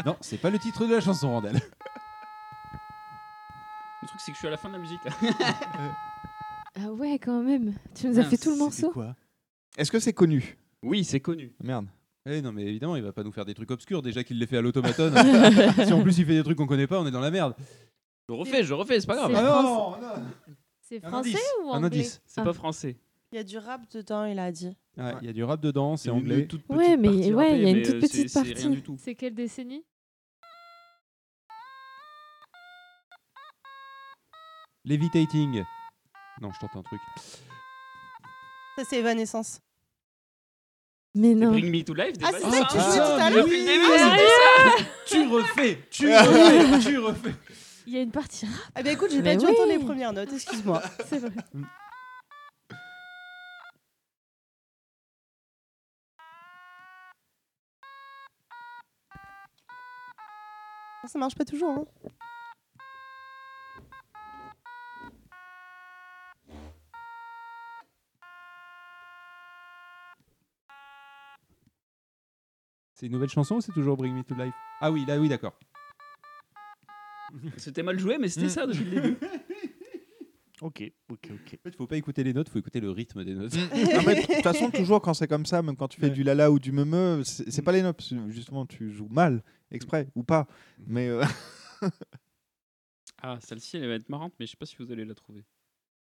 non, 0.05 0.17
c'est 0.19 0.37
pas 0.37 0.49
le 0.49 0.59
titre 0.59 0.85
de 0.85 0.93
la 0.95 0.99
chanson, 1.01 1.31
Randall. 1.31 1.53
Le 4.01 4.07
truc, 4.07 4.19
c'est 4.19 4.30
que 4.30 4.30
je 4.30 4.30
suis 4.41 4.47
à 4.47 4.51
la 4.51 4.57
fin 4.57 4.67
de 4.69 4.73
la 4.73 4.79
musique 4.79 4.99
là. 5.05 5.11
Ah 6.75 6.89
ouais, 6.93 7.19
quand 7.19 7.43
même. 7.43 7.73
Tu 7.93 8.07
nous 8.07 8.17
as 8.17 8.23
fait 8.23 8.37
tout 8.37 8.49
le 8.51 8.57
morceau. 8.57 8.93
Est-ce 9.77 9.91
que 9.91 9.99
c'est 9.99 10.13
connu 10.13 10.57
Oui, 10.81 11.03
c'est 11.03 11.19
connu. 11.19 11.51
Merde. 11.61 11.87
Eh 12.25 12.41
non, 12.41 12.51
mais 12.53 12.63
évidemment, 12.63 12.95
il 12.95 13.03
va 13.03 13.11
pas 13.11 13.23
nous 13.23 13.31
faire 13.31 13.43
des 13.45 13.53
trucs 13.53 13.71
obscurs 13.71 14.01
déjà 14.01 14.23
qu'il 14.23 14.39
les 14.39 14.45
fait 14.47 14.57
à 14.57 14.61
l'automaton. 14.61 15.11
si 15.85 15.91
en 15.91 16.01
plus 16.01 16.17
il 16.19 16.25
fait 16.25 16.33
des 16.35 16.43
trucs 16.43 16.57
qu'on 16.57 16.67
connaît 16.67 16.87
pas, 16.87 17.01
on 17.01 17.05
est 17.07 17.11
dans 17.11 17.19
la 17.19 17.31
merde. 17.31 17.55
Je 18.29 18.33
refais, 18.33 18.63
je 18.63 18.73
refais, 18.73 18.99
c'est 19.01 19.07
pas 19.07 19.15
grave. 19.15 19.31
C'est 19.31 19.37
Ah 19.37 19.61
non, 19.63 19.95
C'est 20.79 21.03
Un 21.05 21.09
français 21.09 21.29
indice, 21.29 21.53
ou 21.63 21.69
un 21.71 21.73
anglais 21.83 21.85
indice. 21.87 22.21
C'est 22.25 22.41
Ah. 22.41 22.43
pas 22.45 22.53
français. 22.53 22.95
Il 23.33 23.35
y 23.35 23.39
a 23.39 23.43
du 23.43 23.57
rap 23.57 23.81
dedans, 23.91 24.25
il 24.25 24.39
a 24.39 24.51
dit. 24.51 24.75
Ouais, 24.97 25.13
Il 25.21 25.27
y 25.27 25.29
a 25.29 25.33
du 25.33 25.43
rap 25.43 25.59
dedans, 25.61 25.97
c'est 25.97 26.09
Une 26.09 26.15
anglais. 26.15 26.35
Ouais, 26.35 26.43
petite 26.45 26.65
mais 26.69 27.07
partie 27.09 27.09
ouais, 27.09 27.25
il 27.25 27.31
y 27.31 27.33
a 27.33 27.35
rappée, 27.35 27.69
une 27.71 27.77
mais, 27.77 27.81
toute 27.83 27.95
euh, 27.95 27.99
petite 27.99 28.11
c'est- 28.11 28.27
C'est 28.29 28.41
rien 28.43 28.53
partie. 28.53 28.69
du 28.69 28.81
tout. 28.81 28.95
C'est 28.99 29.15
quelle 29.15 29.33
décennie 29.35 29.83
Levitating. 34.85 35.63
Non, 36.41 36.51
je 36.51 36.59
tente 36.59 36.75
un 36.75 36.81
truc. 36.83 36.99
Ça, 38.77 38.83
c'est 38.89 38.97
Evanescence. 38.99 39.59
Mais 41.13 41.35
non. 41.35 41.51
Bring 41.51 41.69
Me 41.71 41.83
to 41.83 41.93
Life 41.93 42.15
Ah, 42.23 42.29
c'est 42.31 42.39
Vanessa. 42.39 42.51
ça 42.59 42.65
que 42.65 42.71
tu 42.71 42.77
jouais 42.79 42.95
tout 42.95 43.01
à 43.01 43.23
Ah, 43.25 43.29
l'heure 43.29 43.45
Tu 45.05 45.27
refais, 45.27 45.87
tu 45.91 46.07
refais, 46.07 46.79
tu 46.79 46.97
refais. 46.99 47.35
Il 47.85 47.93
y 47.93 47.97
a 47.97 48.01
une 48.01 48.11
partie 48.11 48.45
rap. 48.45 48.55
Ah, 48.75 48.81
bah 48.83 48.91
écoute, 48.91 49.11
j'ai 49.11 49.21
Mais 49.21 49.33
pas 49.35 49.39
dû 49.41 49.45
oui. 49.45 49.51
entendre 49.51 49.71
les 49.71 49.79
premières 49.79 50.13
notes, 50.13 50.31
excuse-moi. 50.31 50.81
C'est 51.07 51.19
vrai. 51.19 51.31
Ça 61.07 61.19
marche 61.19 61.35
pas 61.35 61.45
toujours. 61.45 61.71
Hein. 61.71 61.85
C'est 73.01 73.07
une 73.07 73.13
nouvelle 73.13 73.29
chanson 73.29 73.55
ou 73.55 73.61
c'est 73.61 73.71
toujours 73.71 73.97
Bring 73.97 74.13
Me 74.15 74.21
to 74.23 74.35
Life? 74.35 74.53
Ah 74.79 74.91
oui, 74.91 75.05
là 75.07 75.17
oui, 75.19 75.27
d'accord. 75.27 75.57
C'était 77.57 77.81
mal 77.81 77.97
joué, 77.97 78.19
mais 78.19 78.27
c'était 78.29 78.47
ça 78.47 78.67
depuis 78.67 78.83
le 78.85 78.91
début. 79.01 79.17
Ok, 80.61 80.83
ok, 81.09 81.29
ok. 81.31 81.53
En 81.59 81.63
fait, 81.63 81.75
faut 81.75 81.87
pas 81.87 81.97
écouter 81.97 82.23
les 82.23 82.33
notes, 82.33 82.47
faut 82.47 82.59
écouter 82.59 82.79
le 82.79 82.91
rythme 82.91 83.23
des 83.25 83.33
notes. 83.33 83.55
Non, 83.73 84.03
mais 84.05 84.21
De 84.21 84.27
toute 84.35 84.43
façon, 84.43 84.69
toujours 84.69 85.01
quand 85.01 85.15
c'est 85.15 85.27
comme 85.27 85.47
ça, 85.47 85.63
même 85.63 85.75
quand 85.75 85.87
tu 85.87 85.99
fais 85.99 86.09
Ouais. 86.09 86.13
du 86.13 86.21
lala 86.21 86.51
ou 86.51 86.59
du 86.59 86.71
meumeu, 86.71 87.23
c'est 87.23 87.49
c'est 87.49 87.63
pas 87.63 87.71
les 87.71 87.81
notes. 87.81 88.07
Justement, 88.29 88.67
tu 88.67 88.91
joues 88.91 89.07
mal, 89.09 89.41
exprès 89.71 90.07
ou 90.13 90.21
pas. 90.21 90.45
Mais 90.85 91.07
euh, 91.09 91.23
Ah, 93.23 93.39
celle-ci, 93.41 93.77
elle 93.77 93.87
va 93.87 93.95
être 93.95 94.07
marrante, 94.09 94.35
mais 94.39 94.45
je 94.45 94.51
sais 94.51 94.57
pas 94.57 94.67
si 94.67 94.75
vous 94.77 94.91
allez 94.91 95.03
la 95.03 95.15
trouver. 95.15 95.43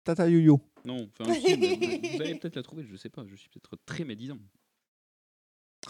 Tata 0.05 0.29
Yo-Yo. 0.29 0.61
Non, 0.85 1.09
enfin, 1.19 1.29
si, 1.33 1.57
mais 1.57 1.75
vous, 1.75 2.15
vous 2.15 2.21
allez 2.21 2.35
peut-être 2.35 2.55
la 2.55 2.63
trouver, 2.63 2.85
je 2.89 2.95
sais 2.95 3.09
pas, 3.09 3.25
je 3.27 3.35
suis 3.35 3.49
peut-être 3.49 3.75
très 3.85 4.05
médisant. 4.05 4.37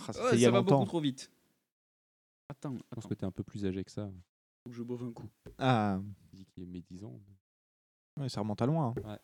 Ah, 0.08 0.14
ça 0.14 0.22
Oh, 0.24 0.30
fait 0.30 0.36
il 0.36 0.42
y 0.42 0.46
a 0.46 0.48
ça 0.48 0.52
va 0.52 0.58
longtemps. 0.60 0.76
beaucoup 0.80 0.88
trop 0.90 1.00
vite. 1.02 1.30
Attends, 2.50 2.72
Je 2.74 2.78
pense 2.78 2.86
attends, 3.00 3.10
que 3.10 3.14
t'es 3.14 3.26
un 3.26 3.32
peu 3.32 3.44
plus 3.44 3.66
âgé 3.66 3.84
que 3.84 3.92
ça. 3.92 4.10
faut 4.64 4.70
que 4.70 4.76
je 4.76 4.84
boive 4.84 5.04
un 5.04 5.12
coup. 5.12 5.30
Ah, 5.58 6.00
Il 6.34 6.40
dit 6.40 6.46
qu'il 6.46 6.64
est 6.64 6.68
médisant. 6.68 7.20
ouais, 8.18 8.30
ça 8.30 8.40
remonte 8.42 8.62
à 8.62 8.66
loin. 8.66 8.94
hein. 9.06 9.18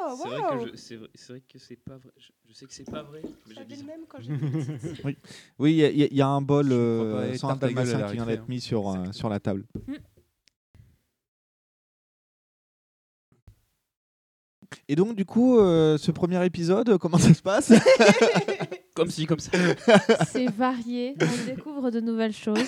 Oh, 0.00 0.14
c'est 0.22 0.28
vrai 0.28 0.38
waouh 0.40 0.64
que 0.64 0.70
je- 0.70 0.76
c'est 0.76 0.96
vrai, 0.96 1.08
c'est 1.14 1.32
vrai 1.32 1.40
que 1.42 1.58
c'est 1.58 1.76
pas 1.76 1.98
vrai. 1.98 2.12
Je, 2.16 2.28
je 2.48 2.52
sais 2.54 2.66
que 2.66 2.72
c'est 2.72 2.88
pas 2.88 3.02
vrai, 3.02 3.20
mais 3.24 3.30
j'ai 3.48 3.54
J'avais 3.54 3.66
dit 3.66 3.74
le 3.74 3.80
ça. 3.80 3.84
même 3.86 4.06
quand 4.08 4.20
j'étais 4.20 4.38
petite. 4.78 5.04
Oui, 5.04 5.18
oui, 5.58 5.72
il 5.72 5.76
y, 5.76 5.84
a- 5.84 5.90
il 5.90 5.98
y 5.98 6.02
a- 6.04 6.06
il 6.06 6.16
y 6.16 6.22
a 6.22 6.28
un 6.28 6.40
bol 6.40 6.66
Je 6.66 6.70
crois 6.70 6.78
euh, 6.78 7.16
pas, 7.28 7.34
et 7.34 7.38
sans 7.38 7.48
tarte 7.48 7.64
à 7.64 7.68
gueule 7.72 7.78
à 7.78 7.84
dalmatien 7.84 7.98
la 7.98 8.06
qui 8.08 8.14
vient 8.14 8.24
récré, 8.24 8.36
d'être 8.40 8.48
mis 8.48 8.60
sur, 8.60 8.80
euh, 8.88 8.90
Exactement. 8.92 9.12
sur 9.12 9.28
la 9.28 9.40
table. 9.40 9.66
Mm. 9.86 9.94
Et 14.88 14.96
donc, 14.96 15.16
du 15.16 15.24
coup, 15.24 15.58
euh, 15.58 15.96
ce 15.98 16.10
premier 16.10 16.44
épisode, 16.46 16.96
comment 16.98 17.18
ça 17.18 17.32
se 17.34 17.42
passe? 17.42 17.72
Comme 18.98 19.10
si, 19.10 19.26
comme 19.26 19.38
ça. 19.38 19.50
C'est 20.26 20.46
varié, 20.50 21.14
on 21.20 21.46
découvre 21.46 21.90
de 21.90 22.00
nouvelles 22.00 22.32
choses. 22.34 22.58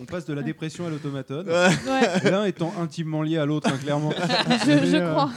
On 0.00 0.04
passe 0.04 0.24
de 0.24 0.32
la 0.32 0.42
dépression 0.42 0.86
à 0.86 0.90
l'automaton. 0.90 1.44
Ouais, 1.46 2.30
L'un 2.30 2.44
étant 2.46 2.72
intimement 2.80 3.22
lié 3.22 3.36
à 3.38 3.44
l'autre, 3.46 3.68
hein, 3.72 3.76
clairement. 3.78 4.10
je, 4.66 4.96
euh, 4.96 5.10
crois. 5.12 5.30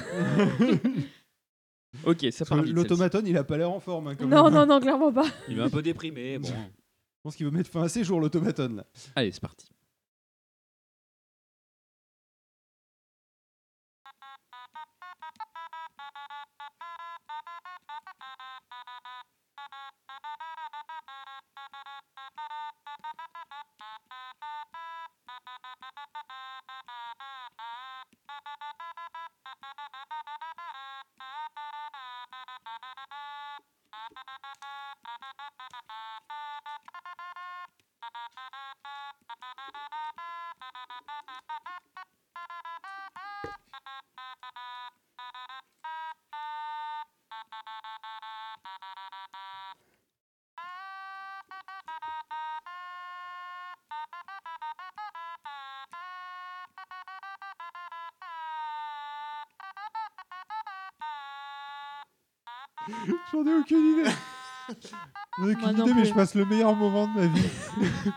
Ok, 2.05 2.25
ça 2.31 2.45
part 2.45 2.57
vite. 2.59 2.67
celle-ci. 2.67 2.73
L'automaton, 2.73 3.21
il 3.25 3.37
a 3.37 3.43
pas 3.43 3.57
l'air 3.57 3.69
en 3.71 3.79
forme. 3.79 4.07
hein, 4.07 4.15
quand 4.17 4.25
Non, 4.25 4.45
même. 4.45 4.53
non, 4.53 4.65
non, 4.65 4.79
clairement 4.79 5.11
pas. 5.11 5.25
Il 5.49 5.59
est 5.59 5.61
un 5.61 5.69
peu 5.69 5.81
déprimé, 5.81 6.39
bon. 6.39 6.47
Je 6.47 6.53
pense 7.23 7.35
qu'il 7.35 7.45
veut 7.45 7.51
mettre 7.51 7.69
fin 7.69 7.83
à 7.83 7.89
ses 7.89 8.03
jours, 8.03 8.19
l'automaton. 8.19 8.69
là. 8.77 8.85
Allez, 9.15 9.31
c'est 9.31 9.41
parti. 9.41 9.70
J'en 63.31 63.45
ai 63.45 63.53
aucune 63.55 63.99
idée. 63.99 64.09
J'en 65.37 65.49
ai 65.49 65.55
Moi 65.55 65.69
aucune 65.69 65.77
non 65.77 65.85
idée, 65.85 65.93
mais 65.93 66.01
plus. 66.01 66.09
je 66.09 66.13
passe 66.13 66.35
le 66.35 66.45
meilleur 66.45 66.75
moment 66.75 67.07
de 67.07 67.19
ma 67.21 67.27
vie. 67.27 67.49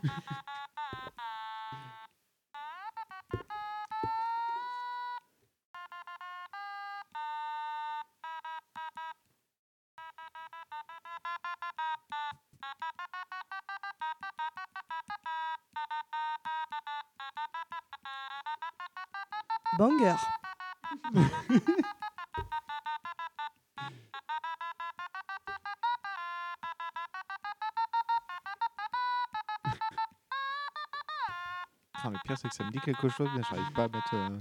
ça 32.64 32.66
me 32.66 32.72
dit 32.72 32.80
quelque 32.80 33.08
chose, 33.08 33.28
mais 33.36 33.42
j'arrive 33.50 33.72
pas 33.72 33.84
à 33.84 33.88
mettre. 33.88 34.14
euh, 34.14 34.38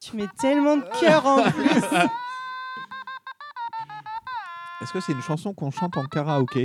Tu 0.00 0.16
mets 0.16 0.28
tellement 0.38 0.76
de 0.76 0.84
cœur 1.00 1.24
en 1.26 1.42
plus. 1.50 1.68
Est-ce 4.80 4.92
que 4.92 5.00
c'est 5.00 5.12
une 5.12 5.22
chanson 5.22 5.54
qu'on 5.54 5.70
chante 5.70 5.96
en 5.96 6.04
karaoké? 6.06 6.64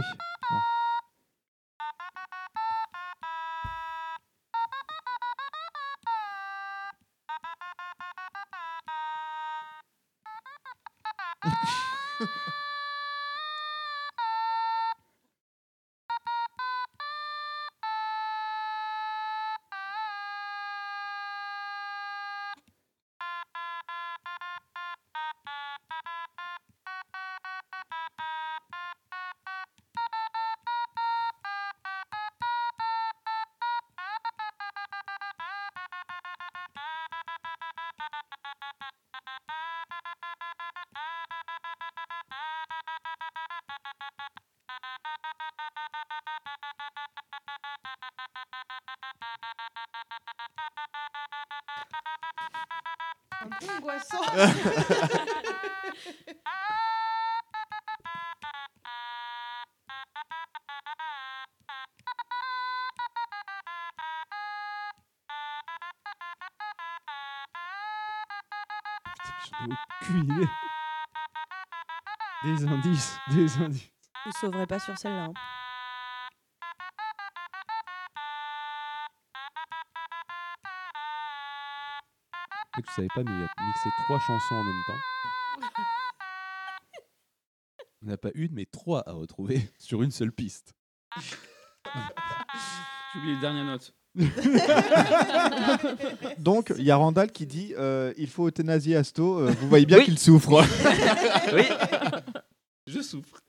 Vous 73.60 74.32
sauverez 74.42 74.68
pas 74.68 74.80
sur 74.80 74.98
celle-là. 74.98 75.26
hein. 75.26 75.34
Et 82.78 82.82
que 82.82 82.88
vous 82.88 82.94
savez 82.96 83.08
pas, 83.16 83.24
mais 83.24 83.32
il 83.32 83.44
a 83.44 83.50
mixé 83.66 83.90
trois 84.06 84.20
chansons 84.20 84.56
en 84.56 84.64
même 84.64 84.84
temps. 84.88 85.68
On 88.04 88.08
n'a 88.08 88.18
pas 88.18 88.30
une, 88.36 88.54
mais 88.54 88.66
trois 88.66 89.08
à 89.10 89.14
retrouver 89.14 89.68
sur 89.80 90.04
une 90.04 90.12
seule 90.12 90.32
piste. 90.32 90.74
J'ai 91.20 91.36
oublié 93.20 93.34
les 93.36 93.42
dernières 93.42 93.66
notes. 93.66 93.94
Donc, 96.40 96.72
il 96.78 96.84
y 96.84 96.92
a 96.92 96.96
Randall 96.96 97.32
qui 97.32 97.46
dit 97.48 97.74
euh, 97.78 98.14
il 98.18 98.30
faut 98.30 98.48
euthanasier 98.48 98.96
Asto. 98.96 99.40
euh, 99.40 99.52
vous 99.52 99.68
voyez 99.70 99.86
bien 99.86 99.98
Oui. 100.00 100.06
qu'il 100.06 100.18
souffre. 100.20 100.64
oui. 101.54 101.64
Je 102.88 103.02
souffre. 103.02 103.42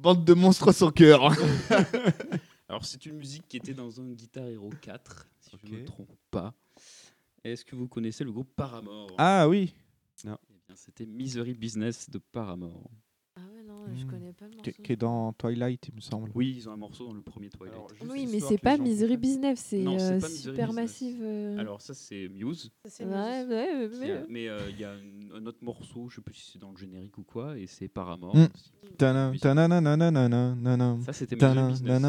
Bande 0.00 0.24
de 0.24 0.32
monstres 0.32 0.72
sans 0.72 0.90
cœur. 0.90 1.30
Alors, 2.70 2.86
c'est 2.86 3.04
une 3.04 3.16
musique 3.16 3.46
qui 3.46 3.58
était 3.58 3.74
dans 3.74 4.00
un 4.00 4.08
Guitar 4.12 4.46
Hero 4.46 4.70
4, 4.80 5.26
si 5.40 5.50
je 5.62 5.70
ne 5.70 5.80
me 5.80 5.84
trompe 5.84 6.16
pas. 6.30 6.54
Est-ce 7.44 7.66
que 7.66 7.76
vous 7.76 7.86
connaissez 7.86 8.24
le 8.24 8.32
groupe 8.32 8.48
Paramore? 8.56 9.10
Ah 9.18 9.46
oui. 9.46 9.74
Non. 10.24 10.38
Eh 10.48 10.54
bien, 10.66 10.74
c'était 10.74 11.04
Misery 11.04 11.52
Business 11.52 12.08
de 12.08 12.16
Paramore. 12.16 12.90
Ouais, 13.90 13.94
non, 13.94 14.00
je 14.00 14.06
connais 14.06 14.32
pas 14.32 14.44
le 14.46 14.56
morceau. 14.56 14.70
Qui, 14.70 14.82
qui 14.82 14.92
est 14.92 14.96
dans 14.96 15.32
Twilight, 15.32 15.88
il 15.88 15.94
me 15.94 16.00
semble. 16.00 16.30
Oui, 16.34 16.54
ils 16.56 16.68
ont 16.68 16.72
un 16.72 16.76
morceau 16.76 17.06
dans 17.06 17.12
le 17.12 17.20
premier 17.22 17.48
Twilight. 17.48 17.78
Oui, 18.08 18.26
mais 18.30 18.40
c'est 18.40 18.58
pas 18.58 18.76
Misery 18.76 19.16
Business, 19.16 19.60
c'est 19.60 19.86
euh, 19.86 20.20
super 20.20 20.72
massive. 20.72 21.18
euh. 21.22 21.58
Alors, 21.58 21.80
ça, 21.82 21.94
c'est 21.94 22.28
Muse. 22.28 22.70
c'est 22.86 23.04
Ouais, 23.04 23.44
ouais, 23.48 23.88
Qui 23.92 23.98
mais- 24.00 24.10
a- 24.12 24.24
Mais 24.28 24.48
euh, 24.48 24.58
il 24.70 24.78
y 24.80 24.84
a 24.84 24.92
un, 24.92 25.36
un 25.40 25.46
autre 25.46 25.58
morceau, 25.62 26.08
je 26.08 26.16
sais 26.16 26.20
plus 26.22 26.34
si 26.34 26.52
c'est 26.52 26.58
dans 26.58 26.70
le 26.70 26.76
générique 26.76 27.16
ou 27.18 27.22
quoi, 27.22 27.58
et 27.58 27.66
c'est 27.66 27.88
Paramore. 27.88 28.36
Mm. 28.36 28.46
Ça, 31.02 31.12
c'était 31.12 31.36
Misery 31.36 31.54
Business. 31.72 32.02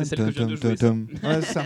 C'est 0.00 0.04
celle 0.16 0.18
que 0.26 0.30
je 0.30 0.36
viens 0.38 0.46
de 0.46 0.56
jouer, 0.56 0.76
ça. 0.76 0.92
Ouais, 1.28 1.42
ça. 1.42 1.64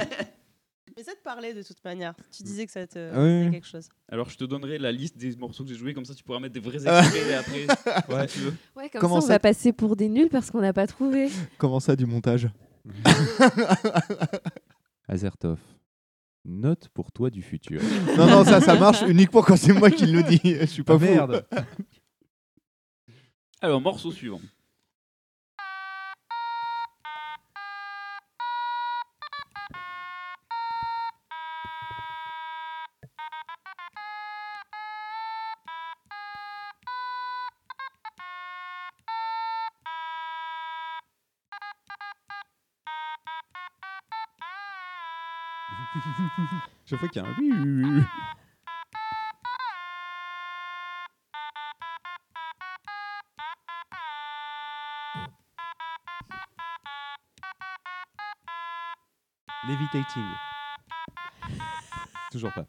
Parlait 1.29 1.53
de 1.53 1.63
toute 1.63 1.85
manière. 1.85 2.15
Tu 2.35 2.43
disais 2.43 2.65
que 2.65 2.73
ça 2.73 2.87
te 2.87 2.99
Ah 3.15 3.23
oui. 3.23 3.39
disait 3.41 3.51
quelque 3.51 3.67
chose. 3.67 3.87
Alors, 4.11 4.31
je 4.31 4.39
te 4.39 4.45
donnerai 4.45 4.79
la 4.79 4.91
liste 4.91 5.19
des 5.19 5.37
morceaux 5.37 5.63
que 5.63 5.69
j'ai 5.69 5.77
joués, 5.77 5.93
comme 5.93 6.07
ça 6.07 6.15
tu 6.15 6.25
pourras 6.25 6.41
mettre 6.41 6.55
des 6.55 6.61
vrais 6.61 6.79
Ah. 6.87 7.03
extraits 7.03 7.33
après. 7.39 7.67
Ouais. 8.15 8.29
si 8.29 8.35
tu 8.39 8.45
veux. 8.47 8.55
Ouais, 8.77 8.89
comme 8.89 9.01
Comment 9.03 9.17
ça, 9.21 9.25
on 9.25 9.27
ça 9.27 9.33
va 9.35 9.39
passer 9.39 9.75
pour 9.75 9.95
des 9.95 10.09
nuls 10.09 10.31
parce 10.31 10.51
qu'on 10.51 10.63
n'a 10.63 10.73
pas 10.73 10.87
trouvé. 10.87 11.29
Comment 11.59 11.81
ça, 11.81 11.97
du 11.97 12.07
montage? 12.07 12.49
Azertov. 15.07 15.59
Note 16.47 16.89
pour 16.95 17.13
toi 17.13 17.29
du 17.29 17.43
futur. 17.43 17.83
Non, 18.17 18.27
non, 18.27 18.45
ça, 18.45 18.63
ça 18.63 18.75
marche 18.79 19.03
uniquement 19.07 19.43
quand 19.43 19.57
c'est 19.59 19.75
moi 19.75 19.91
qui 19.91 20.07
le 20.07 20.23
dis. 20.23 20.41
Je 20.61 20.65
suis 20.65 20.83
pas 20.83 20.95
Ah, 20.95 20.99
fou. 20.99 21.05
merde. 21.05 21.47
Alors, 23.61 23.83
morceau 23.83 24.11
suivant. 24.13 24.41
Chaque 46.89 47.01
fois 47.01 47.09
qu'il 47.11 47.21
y 47.21 47.25
a 47.25 47.29
un. 47.29 47.35
Levitating. 59.69 60.25
Toujours 62.33 62.53
pas. 62.55 62.65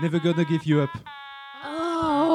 Never 0.00 0.18
gonna 0.18 0.44
give 0.44 0.66
you 0.66 0.80
up. 0.80 0.90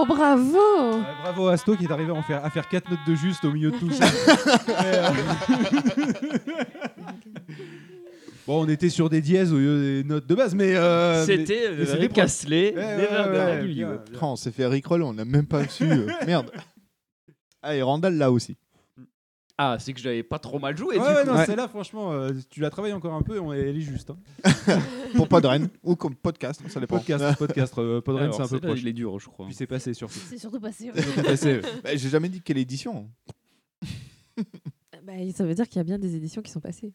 Oh, 0.07 0.13
bravo 0.15 1.01
bravo 1.23 1.47
Asto 1.47 1.75
qui 1.75 1.85
est 1.85 1.91
arrivé 1.91 2.11
à, 2.11 2.15
en 2.15 2.21
faire, 2.23 2.43
à 2.45 2.49
faire 2.49 2.67
4 2.67 2.89
notes 2.89 2.99
de 3.07 3.15
juste 3.15 3.43
au 3.45 3.51
milieu 3.51 3.71
de 3.71 3.77
tout 3.77 3.91
ça. 3.91 4.05
Euh, 4.85 5.07
bon, 8.47 8.63
on 8.65 8.69
était 8.69 8.89
sur 8.89 9.09
des 9.09 9.21
dièses 9.21 9.51
au 9.53 9.57
lieu 9.57 10.01
des 10.03 10.07
notes 10.07 10.27
de 10.27 10.35
base, 10.35 10.53
mais. 10.55 10.75
euh, 10.75 11.25
C'était, 11.25 11.67
euh, 11.67 11.85
Rick. 11.99 12.11
Oh, 14.21 14.25
on 14.25 14.35
s'est 14.35 14.51
fait 14.51 14.65
rickroll, 14.67 15.01
on 15.03 15.13
n'a 15.13 15.25
même 15.25 15.47
pas 15.47 15.67
su. 15.67 15.83
euh, 15.85 16.07
Merde. 16.25 16.51
Ah, 17.67 17.75
et 17.75 17.81
Randall 17.81 18.15
là 18.15 18.31
aussi. 18.31 18.57
Ah, 19.57 19.77
c'est 19.79 19.93
que 19.93 20.01
j'avais 20.01 20.21
pas 20.23 20.37
trop 20.37 20.59
mal 20.59 20.75
joué. 20.75 20.97
Ouais, 20.99 21.07
du 21.09 21.15
ouais, 21.15 21.23
coup. 21.23 21.29
non, 21.31 21.45
celle-là, 21.45 21.69
franchement, 21.69 22.11
euh, 22.11 22.31
tu 22.49 22.59
la 22.59 22.69
travailles 22.69 22.91
encore 22.91 23.13
un 23.13 23.21
peu, 23.21 23.39
on- 23.39 23.53
elle 23.53 23.77
est 23.77 23.79
juste. 23.79 24.09
hein. 24.09 24.17
Pour 25.15 25.29
Podren 25.29 25.69
ou 25.81 25.95
comme 25.95 26.13
podcast, 26.13 26.61
ça 26.67 26.79
dépend. 26.81 26.97
Podcast, 26.97 27.37
podcast, 27.37 27.73
euh, 27.77 28.01
Podren, 28.01 28.25
Alors, 28.25 28.35
c'est 28.35 28.41
un 28.41 28.45
peu 28.47 28.55
celle-là, 28.57 28.67
proche. 28.67 28.81
il 28.81 28.87
est 28.89 28.93
dur, 28.93 29.17
je 29.17 29.29
crois. 29.29 29.45
Puis 29.45 29.55
c'est 29.55 29.65
passé 29.67 29.93
surtout. 29.93 30.19
C'est 30.19 30.37
surtout 30.37 30.59
passé. 30.59 30.91
ouais. 30.91 31.37
C'est. 31.37 31.61
Bah, 31.83 31.95
J'ai 31.95 32.09
jamais 32.09 32.27
dit 32.27 32.41
quelle 32.41 32.57
édition. 32.57 33.09
Bah, 35.03 35.13
ça 35.33 35.45
veut 35.45 35.53
dire 35.55 35.69
qu'il 35.69 35.77
y 35.77 35.79
a 35.79 35.83
bien 35.85 35.99
des 35.99 36.15
éditions 36.17 36.41
qui 36.41 36.51
sont 36.51 36.59
passées. 36.59 36.93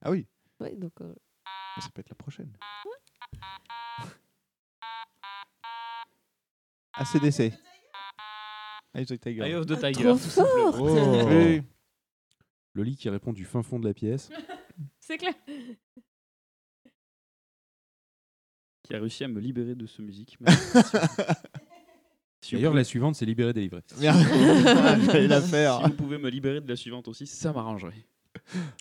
Ah 0.00 0.10
oui. 0.10 0.26
Ouais, 0.58 0.74
donc. 0.76 0.92
euh, 1.02 1.12
Ça 1.80 1.88
peut 1.92 2.00
être 2.00 2.08
la 2.08 2.14
prochaine. 2.16 2.50
ACDC. 6.94 7.52
Eye 8.94 9.02
of 9.02 9.06
the 9.06 9.20
Tiger. 9.20 9.42
Eye 9.42 9.54
of 9.54 9.66
the 9.66 9.72
Ah, 9.82 9.92
Tiger, 9.92 10.02
trop 10.02 10.16
tout. 10.16 10.80
Oh. 10.80 11.26
Oui. 11.28 11.62
Loli 12.74 12.96
qui 12.96 13.08
répond 13.08 13.32
du 13.32 13.44
fin 13.44 13.62
fond 13.62 13.78
de 13.78 13.86
la 13.88 13.94
pièce. 13.94 14.30
C'est 15.00 15.18
clair. 15.18 15.34
Qui 18.82 18.94
a 18.94 18.98
réussi 19.00 19.24
à 19.24 19.28
me 19.28 19.40
libérer 19.40 19.74
de 19.74 19.86
ce 19.86 20.02
musique. 20.02 20.38
Si 22.42 22.54
D'ailleurs, 22.54 22.70
pouvez- 22.72 22.80
la 22.80 22.84
suivante, 22.84 23.14
c'est 23.16 23.26
libéré, 23.26 23.52
délivré. 23.52 23.82
J'allais 24.00 25.28
la 25.28 25.42
faire. 25.42 25.76
Si 25.84 25.90
vous 25.90 25.94
pouvez 25.94 26.16
me 26.16 26.30
libérer 26.30 26.62
de 26.62 26.68
la 26.68 26.74
suivante 26.74 27.06
aussi, 27.06 27.26
ça 27.26 27.52
m'arrangerait. 27.52 27.92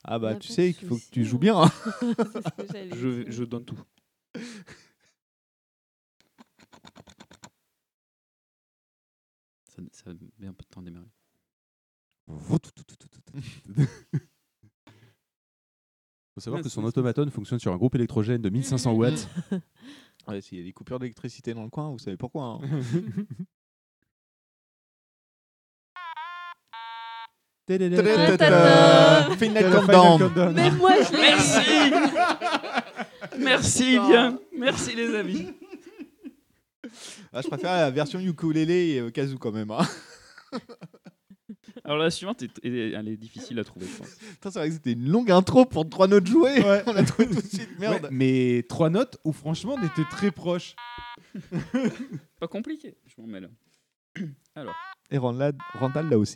Ah 0.05 0.17
bah 0.17 0.35
tu 0.35 0.47
sais 0.47 0.73
qu'il 0.73 0.87
faut 0.87 0.95
que 0.95 1.03
tu 1.11 1.25
joues 1.25 1.39
bien. 1.39 1.63
hein. 1.63 1.69
c'est 1.99 2.05
ce 2.07 2.49
que 2.55 2.67
j'allais 2.71 2.89
Je, 2.95 3.29
je 3.29 3.43
donne 3.43 3.65
tout. 3.65 3.77
Ça, 9.65 9.81
ça 9.91 10.11
met 10.39 10.47
un 10.47 10.53
peu 10.53 10.63
de 10.63 10.67
temps 10.69 10.81
à 10.81 10.83
démarrer. 10.83 11.07
faut 16.35 16.41
savoir 16.41 16.61
que 16.61 16.69
son 16.69 16.83
automaton 16.83 17.29
fonctionne 17.31 17.59
sur 17.59 17.73
un 17.73 17.77
groupe 17.77 17.95
électrogène 17.95 18.41
de 18.41 18.49
1500 18.49 18.93
watts. 18.93 19.27
Ouais, 20.27 20.41
S'il 20.41 20.59
y 20.59 20.61
a 20.61 20.63
des 20.63 20.73
coupures 20.73 20.99
d'électricité 20.99 21.55
dans 21.55 21.63
le 21.63 21.69
coin, 21.69 21.89
vous 21.89 21.97
savez 21.97 22.15
pourquoi. 22.17 22.43
hein. 22.43 22.59
Final 27.67 29.37
Final 29.37 29.71
countdown. 29.71 30.19
countdown. 30.19 30.53
Mais 30.55 30.71
moi, 30.71 30.91
je 31.03 31.11
l'ai 31.11 31.19
Merci 33.37 33.39
Merci 33.39 33.99
bien 33.99 34.39
Merci 34.57 34.95
les 34.95 35.15
amis 35.15 35.53
Ah, 37.31 37.41
je 37.41 37.47
préfère 37.47 37.71
la 37.73 37.91
version 37.91 38.19
ukulélé 38.19 38.73
et 38.95 38.99
euh, 38.99 39.11
kazoo 39.11 39.37
quand 39.37 39.51
même. 39.51 39.69
hein. 39.71 39.85
Alors 41.83 41.97
la 41.97 42.09
suivante, 42.11 42.41
est, 42.43 42.65
est- 42.65 42.91
elle 42.91 43.07
est 43.07 43.17
difficile 43.17 43.57
à 43.59 43.63
trouver, 43.63 43.85
je 43.87 43.97
pense. 43.97 44.09
Putain, 44.15 44.51
c'est 44.51 44.59
vrai 44.59 44.67
que 44.69 44.73
c'était 44.75 44.91
une 44.93 45.09
longue 45.09 45.31
intro 45.31 45.65
pour 45.65 45.87
trois 45.89 46.07
notes 46.07 46.27
jouées. 46.27 46.61
Ouais. 46.63 46.83
On 46.87 46.95
a 46.95 47.03
trouvé 47.03 47.27
tout 47.29 47.41
de 47.41 47.47
suite. 47.47 47.69
Merde. 47.79 48.03
Ouais, 48.03 48.09
mais 48.11 48.65
trois 48.67 48.89
notes 48.89 49.17
où 49.23 49.31
franchement 49.33 49.75
on 49.79 49.85
était 49.85 50.07
très 50.09 50.31
proches. 50.31 50.75
Pas 52.39 52.47
compliqué, 52.47 52.95
je 53.05 53.21
m'en 53.21 53.27
mêle. 53.27 53.49
Alors, 54.55 54.75
Et 55.11 55.17
Randall, 55.17 55.53
Randall 55.73 56.09
là 56.09 56.17
aussi. 56.17 56.35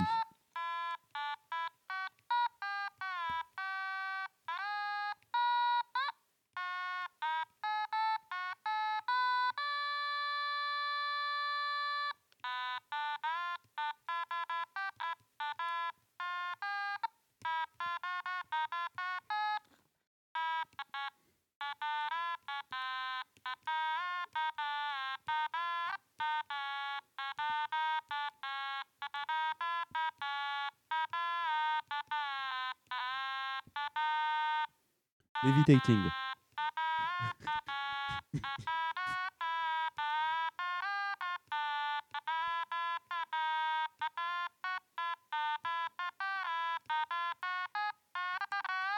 Levitating. 35.66 36.12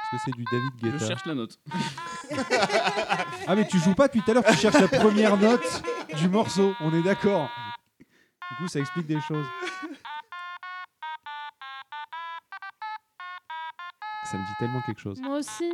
Est-ce 0.01 0.11
que 0.11 0.17
c'est 0.25 0.31
du 0.31 0.43
David 0.45 0.71
je 0.81 0.89
Guetta 0.89 1.07
cherche 1.07 1.25
la 1.25 1.35
note. 1.35 1.59
Ah 3.47 3.55
mais 3.55 3.67
tu 3.67 3.79
joues 3.79 3.93
pas 3.93 4.07
depuis 4.07 4.21
tout 4.21 4.31
à 4.31 4.33
l'heure, 4.33 4.45
tu 4.45 4.55
cherches 4.55 4.79
la 4.79 4.87
première 4.87 5.37
note 5.37 5.83
du 6.15 6.29
morceau, 6.29 6.73
on 6.79 6.93
est 6.93 7.03
d'accord. 7.03 7.49
Du 7.99 8.55
coup 8.57 8.67
ça 8.67 8.79
explique 8.79 9.07
des 9.07 9.21
choses. 9.21 9.45
Ça 14.23 14.37
me 14.37 14.45
dit 14.45 14.53
tellement 14.57 14.81
quelque 14.81 15.01
chose. 15.01 15.21
Moi 15.21 15.37
aussi. 15.37 15.71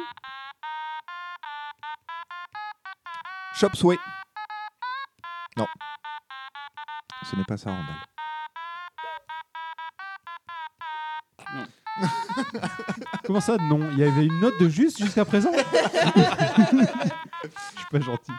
Chop 3.61 3.75
Sway. 3.75 3.97
Non. 5.55 5.67
Ce 7.29 7.35
n'est 7.35 7.43
pas 7.43 7.57
ça, 7.57 7.69
Randall. 7.69 7.95
Non. 11.53 11.65
Comment 13.23 13.39
ça 13.39 13.57
non? 13.57 13.91
Il 13.91 13.99
y 13.99 14.03
avait 14.03 14.25
une 14.25 14.39
note 14.39 14.59
de 14.59 14.67
juste 14.67 14.97
jusqu'à 14.97 15.25
présent? 15.25 15.51
Je 15.53 15.59
suis 17.77 17.85
pas 17.91 17.99
gentil. 17.99 18.31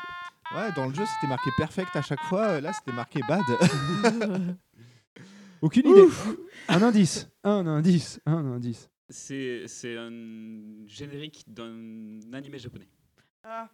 Ouais, 0.57 0.73
dans 0.75 0.89
le 0.89 0.94
jeu, 0.94 1.05
c'était 1.07 1.28
marqué 1.28 1.51
perfect 1.57 1.94
à 1.94 2.02
chaque 2.02 2.25
fois. 2.25 2.60
Là, 2.60 2.73
c'était 2.73 2.91
marqué 2.91 3.20
bad. 3.28 3.44
Aucune 5.62 5.86
idée. 5.86 6.09
Un 6.67 6.83
indice, 6.83 7.31
un 7.44 7.65
indice, 7.68 8.20
un 8.26 8.44
indice. 8.55 8.91
C'est 9.09 9.68
c'est 9.68 9.97
un 9.97 10.10
générique 10.89 11.44
d'un 11.47 12.18
animé 12.33 12.59
japonais. 12.59 12.89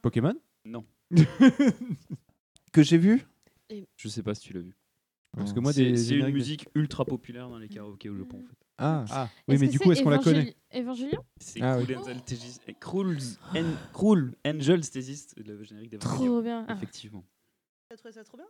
Pokémon? 0.02 0.34
Non. 0.66 0.84
que 2.72 2.82
j'ai 2.82 2.98
vu? 2.98 3.24
Je 3.96 4.08
sais 4.08 4.22
pas 4.22 4.34
si 4.34 4.42
tu 4.42 4.52
l'as 4.52 4.60
vu. 4.60 4.74
Parce 5.36 5.52
que 5.52 5.60
moi, 5.60 5.72
C'est 5.72 5.84
des 5.84 5.96
c'est 5.96 6.02
une 6.14 6.16
génériques 6.16 6.34
musique 6.34 6.68
ultra 6.74 7.04
populaire 7.04 7.48
dans 7.48 7.58
les 7.58 7.68
karaokés 7.68 8.08
au 8.08 8.16
Japon, 8.16 8.38
en 8.42 8.46
fait. 8.46 8.56
Ah. 8.78 9.04
Ah, 9.10 9.28
oui, 9.46 9.56
mais 9.58 9.68
du 9.68 9.78
coup, 9.78 9.90
est-ce 9.92 10.02
qu'on 10.02 10.10
la 10.10 10.18
connaît? 10.18 10.56
Évangélion 10.70 11.22
C'est 11.40 11.60
Ah 11.60 11.78
Cruel 11.82 11.98
Angel 11.98 12.20
Thesis- 12.22 12.60
eh, 12.66 12.74
Cruel 12.74 13.18
An- 13.54 13.76
Cruel 13.92 14.34
Angel 14.46 14.80
Thesis, 14.88 15.34
le 15.36 15.62
générique 15.64 15.90
d'Evangelion. 15.90 16.24
Trop 16.26 16.42
bien. 16.42 16.64
Ah. 16.68 16.74
Effectivement. 16.74 17.24
T'as 17.88 17.96
trouvé 17.96 18.12
ça 18.12 18.24
trop 18.24 18.36
bien? 18.36 18.46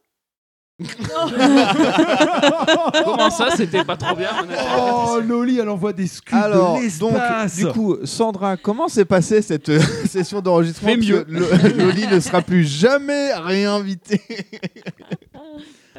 Comment 3.04 3.30
ça, 3.30 3.50
c'était 3.56 3.84
pas 3.84 3.96
trop 3.96 4.14
bien 4.14 4.30
Oh, 4.78 5.18
Loli, 5.26 5.58
elle 5.58 5.68
envoie 5.68 5.92
des 5.92 6.06
scuds 6.06 6.32
Alors, 6.34 6.78
de 6.78 6.98
donc, 7.00 7.14
du 7.56 7.66
coup, 7.66 7.96
Sandra, 8.04 8.56
comment 8.56 8.86
s'est 8.88 9.04
passée 9.04 9.42
cette 9.42 9.68
euh, 9.70 9.80
session 10.06 10.40
d'enregistrement? 10.40 10.92
Fais 10.92 10.96
Parce 10.98 11.08
mieux. 11.08 11.24
que 11.24 11.32
Lo- 11.32 11.84
Loli 11.86 12.06
ne 12.06 12.20
sera 12.20 12.42
plus 12.42 12.62
jamais 12.64 13.32
réinvité. 13.34 14.20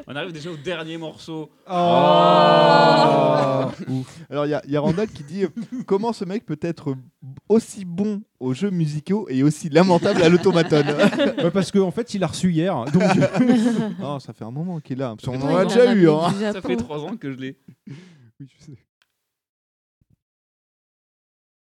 On 0.08 0.16
arrive 0.16 0.32
déjà 0.32 0.50
au 0.50 0.56
dernier 0.56 0.98
morceau. 0.98 1.50
Oh. 1.70 1.72
Ouf. 3.90 4.20
Alors, 4.30 4.46
il 4.46 4.50
y, 4.50 4.54
a- 4.54 4.62
il 4.66 4.72
y 4.72 4.78
a 4.78 4.80
Randall 4.80 5.08
qui 5.10 5.24
dit 5.24 5.44
euh, 5.44 5.50
Comment 5.86 6.14
ce 6.14 6.24
mec 6.26 6.46
peut 6.46 6.58
être 6.62 6.96
aussi 7.50 7.84
bon 7.86 8.22
aux 8.40 8.54
jeux 8.54 8.70
musicaux 8.70 9.28
et 9.30 9.44
aussi 9.44 9.70
lamentable 9.70 10.22
à 10.24 10.30
l'automaton 10.30 10.84
parce 11.54 11.72
qu'en 11.72 11.92
fait, 11.92 12.14
il 12.14 12.24
a 12.24 12.28
reçu 12.28 12.52
hier. 12.52 12.74
Donc, 12.86 13.04
Non, 14.00 14.20
ça 14.22 14.32
fait 14.34 14.46
un 14.46 14.52
moment 14.52 14.80
qu'il. 14.80 14.98
Parce 15.00 15.18
qu'on 15.26 15.38
Ouais, 15.40 15.54
en 15.54 15.58
a 15.58 15.66
déjà 15.66 15.94
eu. 15.94 16.10
hein. 16.10 16.32
Ça 16.54 16.62
fait 16.62 16.78
trois 16.78 17.04
ans 17.04 17.18
que 17.18 17.32
je 17.32 17.38
l'ai. 17.38 17.58
oui, 18.40 18.48
je 18.58 18.64
sais. 18.66 18.78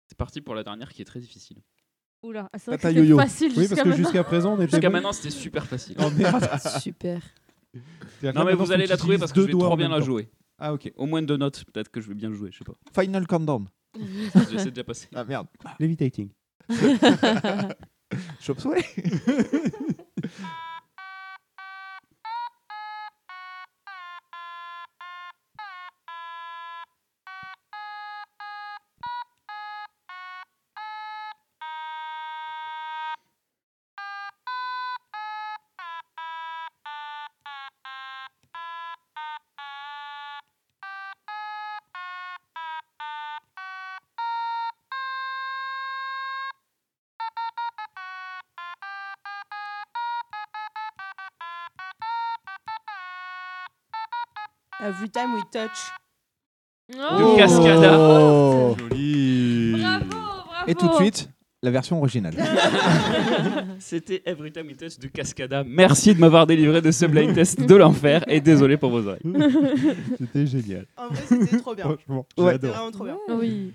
C'est 0.07 0.17
parti 0.17 0.41
pour 0.41 0.55
la 0.55 0.63
dernière 0.63 0.89
qui 0.91 1.01
est 1.01 1.05
très 1.05 1.19
difficile. 1.19 1.57
Oula, 2.23 2.49
ah, 2.53 2.57
c'est 2.57 2.79
facile 2.79 2.99
Oui, 3.01 3.15
parce 3.17 3.39
jusqu'à 3.39 3.75
que 3.83 3.89
maintenant. 3.89 3.95
jusqu'à 3.95 4.23
présent, 4.23 4.53
on 4.53 4.61
était. 4.61 4.71
Jusqu'à 4.71 4.89
maintenant, 4.89 5.11
c'était 5.11 5.29
super 5.29 5.65
facile. 5.65 5.95
Oh 5.99 6.09
merde. 6.15 6.47
Super. 6.81 7.21
Non, 8.35 8.45
mais 8.45 8.53
vous 8.53 8.71
allez 8.71 8.87
la 8.87 8.97
trouver 8.97 9.17
parce 9.17 9.33
que 9.33 9.41
je 9.41 9.47
vais 9.47 9.51
trop 9.51 9.65
en 9.65 9.77
bien 9.77 9.89
la 9.89 10.01
jouer. 10.01 10.29
Ah, 10.59 10.73
ok. 10.73 10.91
Au 10.95 11.05
moins 11.05 11.21
deux 11.21 11.37
notes, 11.37 11.65
peut-être 11.65 11.89
que 11.89 11.99
je 11.99 12.07
vais 12.07 12.13
bien 12.13 12.29
le 12.29 12.35
jouer, 12.35 12.49
je 12.51 12.59
sais 12.59 12.63
pas. 12.63 13.01
Final 13.01 13.27
Countdown. 13.27 13.67
Je 14.51 14.57
sais 14.57 14.71
déjà 14.71 14.83
passé. 14.83 15.07
Ah 15.13 15.23
merde. 15.23 15.45
Levitating. 15.79 16.29
Chop 18.39 18.59
Sway. 18.59 18.83
Every 54.85 55.09
time 55.09 55.33
we 55.35 55.41
touch. 55.51 55.91
De 56.89 57.37
Cascada. 57.37 57.97
Oh. 57.97 58.75
Joli. 58.77 59.81
Et 60.67 60.75
tout 60.75 60.87
de 60.89 60.93
suite, 60.95 61.29
la 61.61 61.71
version 61.71 61.97
originale. 61.99 62.33
C'était 63.79 64.21
Every 64.25 64.51
Time 64.51 64.67
We 64.67 64.77
Touch 64.77 64.99
de 64.99 65.07
Cascada. 65.07 65.63
Merci 65.65 66.13
de 66.13 66.19
m'avoir 66.19 66.45
délivré 66.47 66.81
de 66.81 66.91
ce 66.91 67.05
blind 67.05 67.33
test 67.33 67.61
de 67.61 67.75
l'enfer 67.75 68.23
et 68.27 68.41
désolé 68.41 68.77
pour 68.77 68.89
vos 68.91 69.07
oreilles. 69.07 69.21
C'était 70.19 70.45
génial. 70.47 70.85
En 70.97 71.07
vrai, 71.07 71.21
c'était 71.27 71.57
trop 71.57 71.75
bien. 71.75 71.85
Franchement, 71.85 72.25
Ouais. 72.37 72.53
C'était 72.53 72.67
j'adore. 72.67 72.71
vraiment 72.75 72.91
trop 72.91 73.03
bien. 73.05 73.17
Oui. 73.29 73.73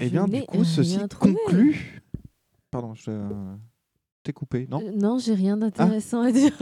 Eh 0.00 0.08
bien, 0.10 0.26
du 0.26 0.42
coup, 0.42 0.64
ceci 0.64 0.98
conclut. 1.18 2.02
Pardon, 2.70 2.94
je 2.94 3.10
t'ai 4.22 4.32
coupé, 4.32 4.66
non 4.70 4.80
Euh, 4.82 4.90
non, 4.94 5.18
j'ai 5.18 5.34
rien 5.34 5.56
d'intéressant 5.56 6.22
à 6.22 6.32
dire. 6.32 6.52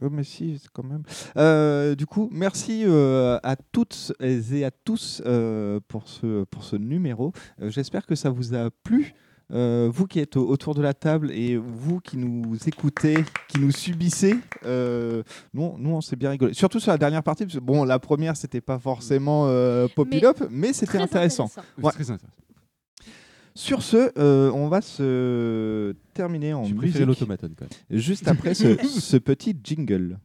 Oh, 0.00 0.08
mais 0.10 0.22
si, 0.24 0.58
c'est 0.62 0.70
quand 0.72 0.84
même. 0.84 1.02
Euh, 1.36 1.94
du 1.94 2.06
coup, 2.06 2.28
merci 2.32 2.84
euh, 2.86 3.38
à 3.42 3.56
toutes 3.56 4.12
et 4.20 4.64
à 4.64 4.70
tous 4.70 5.22
euh, 5.26 5.80
pour, 5.88 6.08
ce, 6.08 6.44
pour 6.44 6.62
ce 6.64 6.76
numéro. 6.76 7.32
Euh, 7.60 7.70
J'espère 7.70 8.06
que 8.06 8.14
ça 8.14 8.30
vous 8.30 8.54
a 8.54 8.70
plu. 8.84 9.14
Euh, 9.50 9.88
vous 9.90 10.06
qui 10.06 10.20
êtes 10.20 10.36
au- 10.36 10.46
autour 10.46 10.74
de 10.74 10.82
la 10.82 10.92
table 10.92 11.30
et 11.32 11.56
vous 11.56 12.00
qui 12.00 12.18
nous 12.18 12.54
écoutez, 12.66 13.24
qui 13.48 13.58
nous 13.58 13.70
subissez, 13.70 14.36
euh, 14.66 15.22
nous, 15.54 15.74
nous 15.78 15.90
on 15.90 16.02
s'est 16.02 16.16
bien 16.16 16.28
rigolé. 16.28 16.52
Surtout 16.52 16.80
sur 16.80 16.92
la 16.92 16.98
dernière 16.98 17.22
partie, 17.22 17.44
parce 17.44 17.54
que 17.54 17.60
bon, 17.60 17.84
la 17.84 17.98
première 17.98 18.36
c'était 18.36 18.60
pas 18.60 18.78
forcément 18.78 19.46
euh, 19.48 19.88
pop-up, 19.96 20.36
mais, 20.50 20.74
c'était 20.74 20.98
intéressant. 20.98 21.46
intéressant. 21.46 21.62
Ouais. 21.82 21.92
Très 21.92 22.10
intéressant. 22.10 22.36
Sur 23.58 23.82
ce, 23.82 24.12
euh, 24.20 24.52
on 24.52 24.68
va 24.68 24.80
se 24.80 25.92
terminer 26.14 26.54
en 26.54 26.62
musique 26.68 27.04
l'automaton, 27.04 27.50
quand 27.58 27.66
juste 27.90 28.28
après 28.28 28.54
ce, 28.54 28.76
ce 28.86 29.16
petit 29.16 29.52
jingle. 29.64 30.20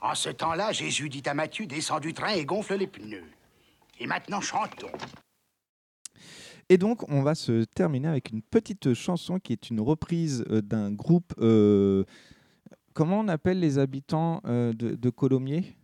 En 0.00 0.16
ce 0.16 0.30
temps-là, 0.30 0.72
Jésus 0.72 1.08
dit 1.08 1.22
à 1.26 1.34
Matthieu, 1.34 1.66
descends 1.66 2.00
du 2.00 2.12
train 2.12 2.32
et 2.32 2.44
gonfle 2.44 2.74
les 2.74 2.88
pneus. 2.88 3.22
Et 4.00 4.08
maintenant, 4.08 4.40
chantons. 4.40 4.88
Et 6.68 6.76
donc, 6.76 7.08
on 7.08 7.22
va 7.22 7.36
se 7.36 7.62
terminer 7.62 8.08
avec 8.08 8.32
une 8.32 8.42
petite 8.42 8.92
chanson 8.92 9.38
qui 9.38 9.52
est 9.52 9.70
une 9.70 9.80
reprise 9.80 10.44
euh, 10.50 10.60
d'un 10.60 10.90
groupe. 10.90 11.32
euh, 11.38 12.02
comment 12.92 13.20
on 13.20 13.28
appelle 13.28 13.60
les 13.60 13.78
habitants 13.78 14.40
euh, 14.46 14.72
de, 14.72 14.96
de 14.96 15.10
Colomiers? 15.10 15.76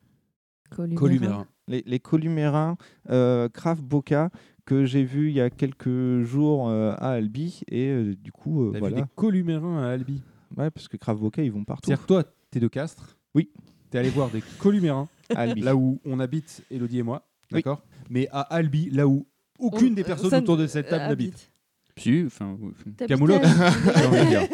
Columérin. 0.71 1.47
Les, 1.69 1.85
les 1.87 2.01
Columérins, 2.01 2.77
euh, 3.11 3.49
Kraft 3.49 3.83
Boca, 3.83 4.31
que 4.71 4.85
j'ai 4.85 5.03
vu 5.03 5.31
il 5.31 5.35
y 5.35 5.41
a 5.41 5.51
quelques 5.51 6.23
jours 6.23 6.69
euh, 6.69 6.93
à 6.99 7.11
Albi. 7.11 7.63
Et 7.69 7.89
euh, 7.89 8.15
du 8.15 8.31
coup, 8.31 8.69
euh, 8.69 8.71
T'as 8.73 8.79
voilà. 8.79 8.97
vu 8.99 9.03
des 9.03 9.09
columérins 9.17 9.83
à 9.83 9.89
Albi 9.89 10.23
Ouais, 10.57 10.71
parce 10.71 10.87
que 10.87 10.97
Kraft 10.97 11.21
Boca, 11.21 11.43
ils 11.43 11.51
vont 11.51 11.65
partout. 11.65 11.89
C'est-à-dire 11.89 12.03
que 12.03 12.07
toi, 12.07 12.25
t'es 12.53 12.61
de 12.61 12.69
Castres 12.69 13.19
Oui. 13.35 13.51
T'es 13.91 13.99
allé 13.99 14.11
voir 14.11 14.31
des 14.31 14.43
columérins 14.61 15.09
À 15.35 15.41
Albi. 15.41 15.63
là 15.63 15.75
où 15.75 16.01
on 16.05 16.21
habite, 16.21 16.63
Elodie 16.71 17.01
et 17.01 17.03
moi, 17.03 17.27
Oui. 17.51 17.57
d'accord? 17.59 17.83
Mais 18.11 18.29
à 18.31 18.43
Albi, 18.43 18.91
là 18.91 19.09
où 19.09 19.27
aucune 19.59 19.97
des 19.97 20.05
personnes 20.05 20.33
autour 20.35 20.57
de 20.57 20.69
cette 20.69 20.89
table 20.89 21.09
n'habite. 21.09 21.51
Si, 21.97 22.23
enfin, 22.27 22.57
oui, 22.61 22.71
enfin, 22.71 23.07
Camoulox, 23.09 23.45
j'ai 23.97 24.07
envie 24.07 24.19
de 24.21 24.29
dire. 24.29 24.49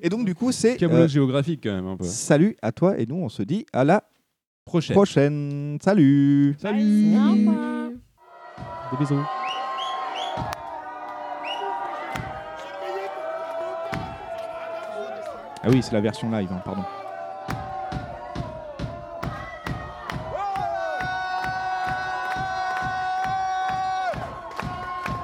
Et 0.02 0.08
donc, 0.08 0.24
du 0.24 0.34
coup, 0.34 0.50
c'est. 0.52 0.76
Camoulox 0.78 1.04
euh, 1.04 1.08
géographique, 1.08 1.60
quand 1.62 1.72
même, 1.72 1.86
un 1.86 1.96
peu. 1.98 2.04
Salut 2.04 2.56
à 2.62 2.72
toi 2.72 2.98
et 2.98 3.04
nous, 3.06 3.16
on 3.16 3.28
se 3.28 3.42
dit 3.42 3.66
à 3.74 3.84
la 3.84 4.02
Prochaine. 4.64 4.94
prochaine. 4.94 5.78
Salut. 5.82 6.56
Salut. 6.58 7.14
Au 7.16 7.32
revoir. 7.32 7.81
Des 8.92 8.98
bisous. 8.98 9.24
Ah 15.64 15.68
oui, 15.68 15.82
c'est 15.82 15.92
la 15.92 16.02
version 16.02 16.30
live, 16.30 16.52
hein, 16.52 16.60
pardon. 16.62 16.84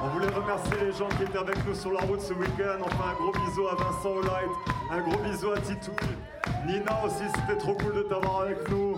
On 0.01 0.07
voulait 0.07 0.27
remercier 0.29 0.77
les 0.81 0.91
gens 0.93 1.07
qui 1.09 1.23
étaient 1.23 1.37
avec 1.37 1.63
nous 1.63 1.75
sur 1.75 1.91
la 1.91 1.99
route 2.01 2.21
ce 2.21 2.33
week-end. 2.33 2.79
On 2.83 2.89
fait 2.89 3.09
un 3.09 3.13
gros 3.13 3.31
bisou 3.33 3.67
à 3.67 3.75
Vincent 3.75 4.09
Olight, 4.09 4.49
un 4.89 5.01
gros 5.01 5.19
bisou 5.19 5.51
à 5.51 5.59
Titouille. 5.59 6.17
Nina 6.65 7.05
aussi, 7.05 7.25
c'était 7.35 7.59
trop 7.59 7.75
cool 7.75 7.93
de 7.97 8.01
t'avoir 8.01 8.41
avec 8.41 8.67
nous. 8.71 8.97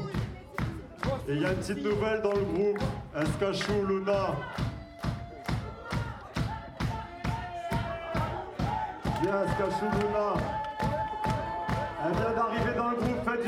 Et 1.28 1.34
il 1.36 1.42
y 1.42 1.46
a 1.46 1.52
une 1.52 1.58
petite 1.58 1.84
nouvelle 1.84 2.22
dans 2.22 2.34
le 2.34 2.42
groupe, 2.42 2.80
Escachou 3.16 3.86
Luna. 3.88 4.36
Bien, 9.22 9.44
Escachou 9.46 9.86
Luna. 10.00 10.34
Elle 12.04 12.14
vient 12.14 12.34
d'arriver 12.36 12.74
dans 12.76 12.90
le 12.90 12.96
groupe, 12.96 13.24
faites 13.24 13.41